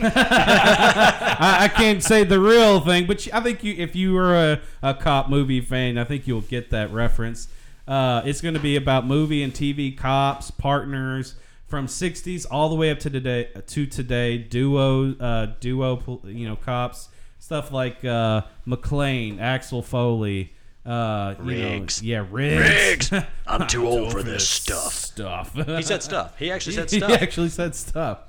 I, 0.02 1.64
I 1.64 1.68
can't 1.68 2.02
say 2.02 2.24
the 2.24 2.38
real 2.38 2.80
thing, 2.80 3.06
but 3.06 3.26
I 3.32 3.40
think 3.40 3.64
you, 3.64 3.74
if 3.76 3.96
you 3.96 4.12
were 4.12 4.34
a, 4.34 4.60
a 4.82 4.94
cop 4.94 5.28
movie 5.28 5.60
fan, 5.60 5.98
I 5.98 6.04
think 6.04 6.26
you'll 6.26 6.42
get 6.42 6.70
that 6.70 6.92
reference. 6.92 7.48
Uh, 7.88 8.22
it's 8.24 8.40
going 8.40 8.54
to 8.54 8.60
be 8.60 8.76
about 8.76 9.06
movie 9.06 9.42
and 9.42 9.52
TV 9.52 9.96
cops, 9.96 10.50
partners 10.50 11.34
from 11.66 11.86
'60s 11.86 12.46
all 12.50 12.68
the 12.68 12.74
way 12.74 12.90
up 12.90 12.98
to 13.00 13.10
today. 13.10 13.48
To 13.66 13.86
today, 13.86 14.38
duo, 14.38 15.14
uh, 15.16 15.54
duo, 15.60 16.20
you 16.24 16.48
know, 16.48 16.56
cops, 16.56 17.08
stuff 17.38 17.72
like 17.72 18.04
uh, 18.04 18.42
McClane, 18.66 19.40
Axel 19.40 19.82
Foley, 19.82 20.52
uh, 20.86 21.34
you 21.42 21.56
know, 21.56 21.86
yeah, 22.00 22.24
Riggs. 22.30 23.10
Riggs. 23.10 23.24
I'm 23.46 23.66
too 23.66 23.86
old 23.86 24.12
for 24.12 24.22
this 24.22 24.48
stuff. 24.48 24.92
Stuff. 24.92 25.54
He 25.54 25.82
said 25.82 26.02
stuff. 26.02 26.38
He 26.38 26.50
actually 26.50 26.76
said 26.76 26.90
stuff. 26.90 27.10
He 27.10 27.16
actually 27.16 27.48
said 27.48 27.74
stuff. 27.74 28.20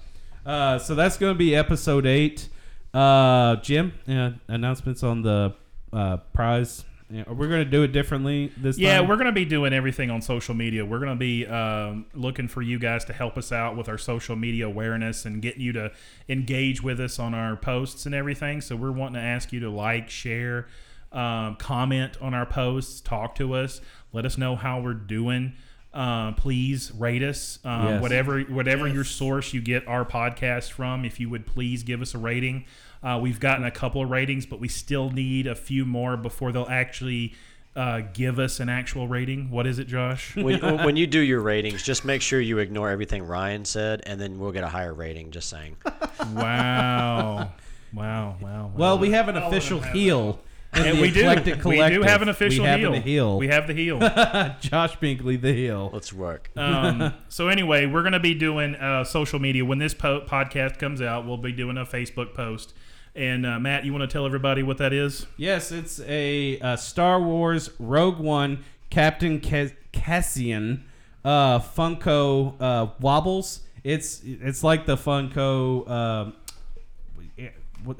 Uh, 0.45 0.79
so 0.79 0.95
that's 0.95 1.17
going 1.17 1.33
to 1.33 1.37
be 1.37 1.55
episode 1.55 2.05
eight. 2.05 2.49
Uh, 2.93 3.57
Jim, 3.57 3.93
uh, 4.07 4.31
announcements 4.47 5.03
on 5.03 5.21
the 5.21 5.53
uh, 5.93 6.17
prize 6.33 6.83
Yeah, 7.11 7.23
are 7.27 7.33
we 7.33 7.47
going 7.47 7.63
to 7.63 7.69
do 7.69 7.83
it 7.83 7.91
differently 7.91 8.51
this 8.57 8.77
Yeah, 8.77 8.93
time? 8.95 9.03
Yeah, 9.03 9.09
we're 9.09 9.15
going 9.17 9.27
to 9.27 9.31
be 9.33 9.45
doing 9.45 9.73
everything 9.73 10.09
on 10.09 10.21
social 10.21 10.55
media. 10.55 10.85
We're 10.85 10.99
going 10.99 11.11
to 11.11 11.15
be 11.15 11.45
um, 11.45 12.05
looking 12.13 12.47
for 12.47 12.61
you 12.61 12.79
guys 12.79 13.05
to 13.05 13.13
help 13.13 13.37
us 13.37 13.51
out 13.51 13.77
with 13.77 13.87
our 13.87 13.97
social 13.97 14.35
media 14.35 14.65
awareness 14.67 15.25
and 15.25 15.41
getting 15.41 15.61
you 15.61 15.73
to 15.73 15.91
engage 16.27 16.81
with 16.81 16.99
us 16.99 17.19
on 17.19 17.33
our 17.33 17.55
posts 17.55 18.05
and 18.05 18.15
everything. 18.15 18.61
So 18.61 18.75
we're 18.75 18.91
wanting 18.91 19.15
to 19.21 19.27
ask 19.27 19.53
you 19.53 19.59
to 19.59 19.69
like, 19.69 20.09
share, 20.09 20.67
um, 21.11 21.55
comment 21.55 22.17
on 22.21 22.33
our 22.33 22.45
posts, 22.45 23.01
talk 23.01 23.35
to 23.35 23.53
us, 23.53 23.81
let 24.13 24.25
us 24.25 24.37
know 24.37 24.55
how 24.55 24.81
we're 24.81 24.93
doing. 24.93 25.53
Uh, 25.93 26.31
please 26.33 26.91
rate 26.91 27.23
us. 27.23 27.59
Um, 27.63 27.87
Yes. 27.87 28.01
Whatever 28.01 28.41
whatever 28.41 28.87
your 28.87 29.03
source 29.03 29.53
you 29.53 29.61
get 29.61 29.87
our 29.87 30.05
podcast 30.05 30.71
from, 30.71 31.05
if 31.05 31.19
you 31.19 31.29
would 31.29 31.45
please 31.47 31.83
give 31.83 32.01
us 32.01 32.13
a 32.13 32.17
rating. 32.17 32.65
Uh, 33.01 33.19
we've 33.21 33.39
gotten 33.39 33.65
a 33.65 33.71
couple 33.71 34.01
of 34.01 34.09
ratings, 34.09 34.45
but 34.45 34.59
we 34.59 34.67
still 34.67 35.09
need 35.09 35.47
a 35.47 35.55
few 35.55 35.85
more 35.85 36.17
before 36.17 36.51
they'll 36.51 36.67
actually 36.69 37.33
uh, 37.75 38.01
give 38.13 38.39
us 38.39 38.59
an 38.59 38.69
actual 38.69 39.07
rating. 39.07 39.49
What 39.51 39.67
is 39.67 39.77
it, 39.79 39.85
Josh? 39.87 40.35
when, 40.35 40.59
when 40.83 40.95
you 40.97 41.07
do 41.07 41.19
your 41.19 41.41
ratings, 41.53 41.83
just 41.83 42.03
make 42.05 42.21
sure 42.21 42.39
you 42.39 42.57
ignore 42.57 42.89
everything 42.89 43.23
Ryan 43.23 43.65
said, 43.65 44.01
and 44.05 44.19
then 44.19 44.39
we'll 44.39 44.51
get 44.51 44.63
a 44.63 44.67
higher 44.67 44.93
rating. 44.93 45.31
Just 45.31 45.49
saying. 45.49 45.77
wow. 46.33 47.51
Wow, 47.93 48.35
wow. 48.41 48.71
Well, 48.75 48.99
we 48.99 49.11
have 49.11 49.29
an 49.29 49.37
official 49.37 49.79
heel. 49.79 50.39
In 50.75 50.83
And 50.85 50.97
the 50.97 51.01
we 51.01 51.11
do. 51.11 51.21
Eclectic 51.21 51.63
We 51.63 51.77
do 51.89 52.01
have 52.03 52.21
an 52.21 52.29
official 52.29 52.63
we 52.63 52.69
have 52.69 52.79
heel. 52.79 52.93
a 52.93 52.99
heel. 52.99 53.37
We 53.39 53.47
have 53.47 53.67
the 53.67 53.73
heel. 53.73 53.99
Josh 54.59 54.97
Binkley, 54.97 55.39
the 55.41 55.53
heel. 55.53 55.89
Let's 55.93 56.11
work. 56.13 56.51
um, 56.55 57.13
so 57.29 57.47
anyway, 57.47 57.85
we're 57.85 58.01
going 58.03 58.13
to 58.13 58.19
be 58.19 58.33
doing 58.33 58.75
uh, 58.75 59.03
social 59.03 59.39
media 59.39 59.63
when 59.65 59.79
this 59.79 59.93
po- 59.93 60.21
podcast 60.21 60.77
comes 60.79 61.01
out. 61.01 61.25
We'll 61.25 61.37
be 61.37 61.51
doing 61.51 61.77
a 61.77 61.85
Facebook 61.85 62.33
post. 62.33 62.73
And 63.15 63.45
uh, 63.45 63.59
Matt, 63.59 63.83
you 63.85 63.91
want 63.93 64.07
to 64.07 64.13
tell 64.13 64.25
everybody 64.27 64.61
what 64.61 64.77
that 64.77 64.93
is? 64.93 65.25
Yes, 65.37 65.71
it's 65.71 65.99
a, 66.01 66.59
uh 66.59 66.75
Star 66.75 67.19
Wars 67.19 67.71
Rogue 67.79 68.19
One 68.19 68.63
Captain 68.91 69.41
Ca- 69.41 69.73
Cassian 69.91 70.85
uh, 71.25 71.57
Funko 71.59 72.53
uh, 72.61 72.87
wobbles. 72.99 73.61
It's 73.83 74.21
it's 74.23 74.63
like 74.63 74.85
the 74.85 74.95
Funko. 74.97 75.89
um 75.89 76.33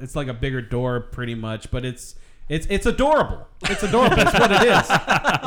it's 0.00 0.14
like 0.16 0.28
a 0.28 0.34
bigger 0.34 0.60
door, 0.60 1.00
pretty 1.00 1.34
much, 1.34 1.70
but 1.70 1.84
it's 1.84 2.14
it's 2.48 2.66
it's 2.68 2.86
adorable. 2.86 3.46
It's 3.64 3.82
adorable. 3.82 4.16
That's 4.16 4.38
what 4.38 4.52
it 4.52 4.62
is. 4.62 4.86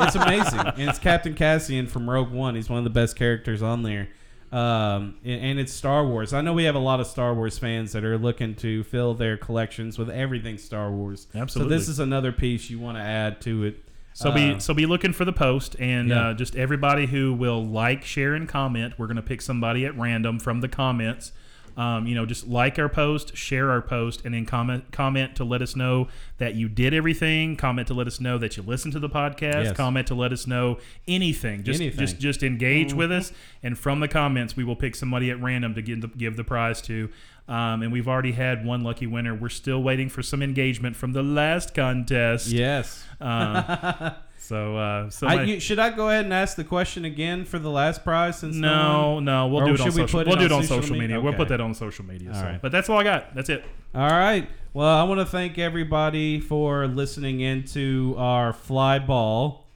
It's 0.06 0.14
amazing, 0.16 0.60
and 0.60 0.90
it's 0.90 0.98
Captain 0.98 1.34
Cassian 1.34 1.86
from 1.86 2.08
Rogue 2.08 2.30
One. 2.30 2.54
He's 2.54 2.68
one 2.68 2.78
of 2.78 2.84
the 2.84 2.90
best 2.90 3.16
characters 3.16 3.62
on 3.62 3.82
there. 3.82 4.08
Um, 4.52 5.16
and, 5.24 5.42
and 5.42 5.58
it's 5.58 5.72
Star 5.72 6.06
Wars. 6.06 6.34
I 6.34 6.42
know 6.42 6.52
we 6.52 6.64
have 6.64 6.74
a 6.74 6.80
lot 6.80 7.00
of 7.00 7.06
Star 7.06 7.32
Wars 7.32 7.58
fans 7.58 7.92
that 7.92 8.04
are 8.04 8.18
looking 8.18 8.54
to 8.56 8.84
fill 8.84 9.14
their 9.14 9.38
collections 9.38 9.98
with 9.98 10.10
everything 10.10 10.58
Star 10.58 10.90
Wars. 10.90 11.26
Absolutely. 11.34 11.74
So 11.74 11.78
this 11.78 11.88
is 11.88 11.98
another 11.98 12.32
piece 12.32 12.68
you 12.68 12.78
want 12.78 12.98
to 12.98 13.02
add 13.02 13.40
to 13.42 13.64
it. 13.64 13.82
So 14.12 14.30
be 14.30 14.52
Uh, 14.52 14.58
so 14.58 14.74
be 14.74 14.84
looking 14.84 15.14
for 15.14 15.24
the 15.24 15.32
post 15.32 15.74
and 15.78 16.10
yeah. 16.10 16.28
uh, 16.28 16.34
just 16.34 16.54
everybody 16.54 17.06
who 17.06 17.32
will 17.32 17.64
like, 17.64 18.04
share, 18.04 18.34
and 18.34 18.46
comment. 18.46 18.98
We're 18.98 19.06
gonna 19.06 19.22
pick 19.22 19.40
somebody 19.40 19.86
at 19.86 19.96
random 19.96 20.38
from 20.38 20.60
the 20.60 20.68
comments. 20.68 21.32
Um, 21.76 22.06
you 22.06 22.14
know, 22.14 22.26
just 22.26 22.46
like 22.46 22.78
our 22.78 22.88
post, 22.88 23.36
share 23.36 23.70
our 23.70 23.80
post, 23.80 24.24
and 24.24 24.34
then 24.34 24.44
comment 24.46 24.90
comment 24.92 25.36
to 25.36 25.44
let 25.44 25.62
us 25.62 25.74
know 25.74 26.08
that 26.38 26.54
you 26.54 26.68
did 26.68 26.92
everything. 26.92 27.56
Comment 27.56 27.86
to 27.88 27.94
let 27.94 28.06
us 28.06 28.20
know 28.20 28.38
that 28.38 28.56
you 28.56 28.62
listened 28.62 28.92
to 28.92 28.98
the 28.98 29.08
podcast. 29.08 29.64
Yes. 29.64 29.76
Comment 29.76 30.06
to 30.08 30.14
let 30.14 30.32
us 30.32 30.46
know 30.46 30.78
anything. 31.08 31.62
Just 31.62 31.80
Anything. 31.80 31.98
just 31.98 32.18
just 32.18 32.42
engage 32.42 32.92
with 32.92 33.10
us, 33.10 33.32
and 33.62 33.78
from 33.78 34.00
the 34.00 34.08
comments, 34.08 34.56
we 34.56 34.64
will 34.64 34.76
pick 34.76 34.94
somebody 34.94 35.30
at 35.30 35.40
random 35.40 35.74
to 35.74 35.82
give 35.82 36.00
the, 36.02 36.08
give 36.08 36.36
the 36.36 36.44
prize 36.44 36.82
to. 36.82 37.08
Um, 37.48 37.82
and 37.82 37.92
we've 37.92 38.06
already 38.06 38.32
had 38.32 38.64
one 38.64 38.82
lucky 38.82 39.06
winner. 39.06 39.34
We're 39.34 39.48
still 39.48 39.82
waiting 39.82 40.08
for 40.08 40.22
some 40.22 40.42
engagement 40.42 40.94
from 40.96 41.12
the 41.12 41.22
last 41.24 41.74
contest. 41.74 42.48
yes. 42.48 43.04
Um, 43.20 44.12
so, 44.42 44.76
uh, 44.76 45.08
so 45.08 45.28
I, 45.28 45.36
my- 45.36 45.42
you, 45.44 45.60
should 45.60 45.78
I 45.78 45.90
go 45.90 46.08
ahead 46.08 46.24
and 46.24 46.34
ask 46.34 46.56
the 46.56 46.64
question 46.64 47.04
again 47.04 47.44
for 47.44 47.60
the 47.60 47.70
last 47.70 48.02
prize? 48.02 48.40
Since 48.40 48.56
no, 48.56 49.12
one? 49.14 49.24
no, 49.24 49.46
we'll 49.46 49.64
do 49.64 49.74
it 49.74 49.80
on 49.80 49.86
we 49.86 49.92
social. 49.92 50.24
We'll 50.24 50.34
do 50.34 50.46
it 50.46 50.52
on 50.52 50.62
on 50.62 50.66
social 50.66 50.96
media. 50.96 51.20
We'll 51.20 51.34
put 51.34 51.46
that 51.48 51.60
on 51.60 51.74
social 51.74 52.04
media. 52.04 52.30
All 52.30 52.34
so. 52.34 52.42
right. 52.42 52.60
But 52.60 52.72
that's 52.72 52.88
all 52.88 52.98
I 52.98 53.04
got. 53.04 53.36
That's 53.36 53.48
it. 53.48 53.64
All 53.94 54.10
right. 54.10 54.48
Well, 54.74 54.88
I 54.88 55.04
want 55.04 55.20
to 55.20 55.26
thank 55.26 55.58
everybody 55.58 56.40
for 56.40 56.88
listening 56.88 57.38
into 57.38 58.16
our 58.18 58.52
fly 58.52 58.98
ball. 58.98 59.68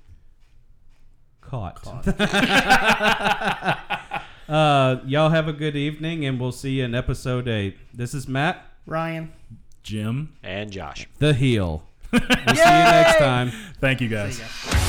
Caught. 1.43 1.87
uh, 4.49 5.01
y'all 5.07 5.29
have 5.29 5.47
a 5.47 5.53
good 5.53 5.77
evening, 5.77 6.25
and 6.25 6.41
we'll 6.41 6.51
see 6.51 6.79
you 6.79 6.85
in 6.87 6.95
episode 6.97 7.47
eight. 7.47 7.77
This 7.95 8.15
is 8.15 8.27
Matt, 8.27 8.67
Ryan. 8.85 9.33
Jim. 9.85 10.35
And 10.43 10.73
Josh. 10.73 11.07
the 11.21 11.35
heel. 11.35 11.86
We'll 12.13 12.21
see 12.21 12.77
you 12.79 12.85
next 12.85 13.19
time. 13.19 13.53
Thank 13.81 14.01
you 14.01 14.09
guys. 14.09 14.37
See 14.37 14.43
ya. 14.43 14.86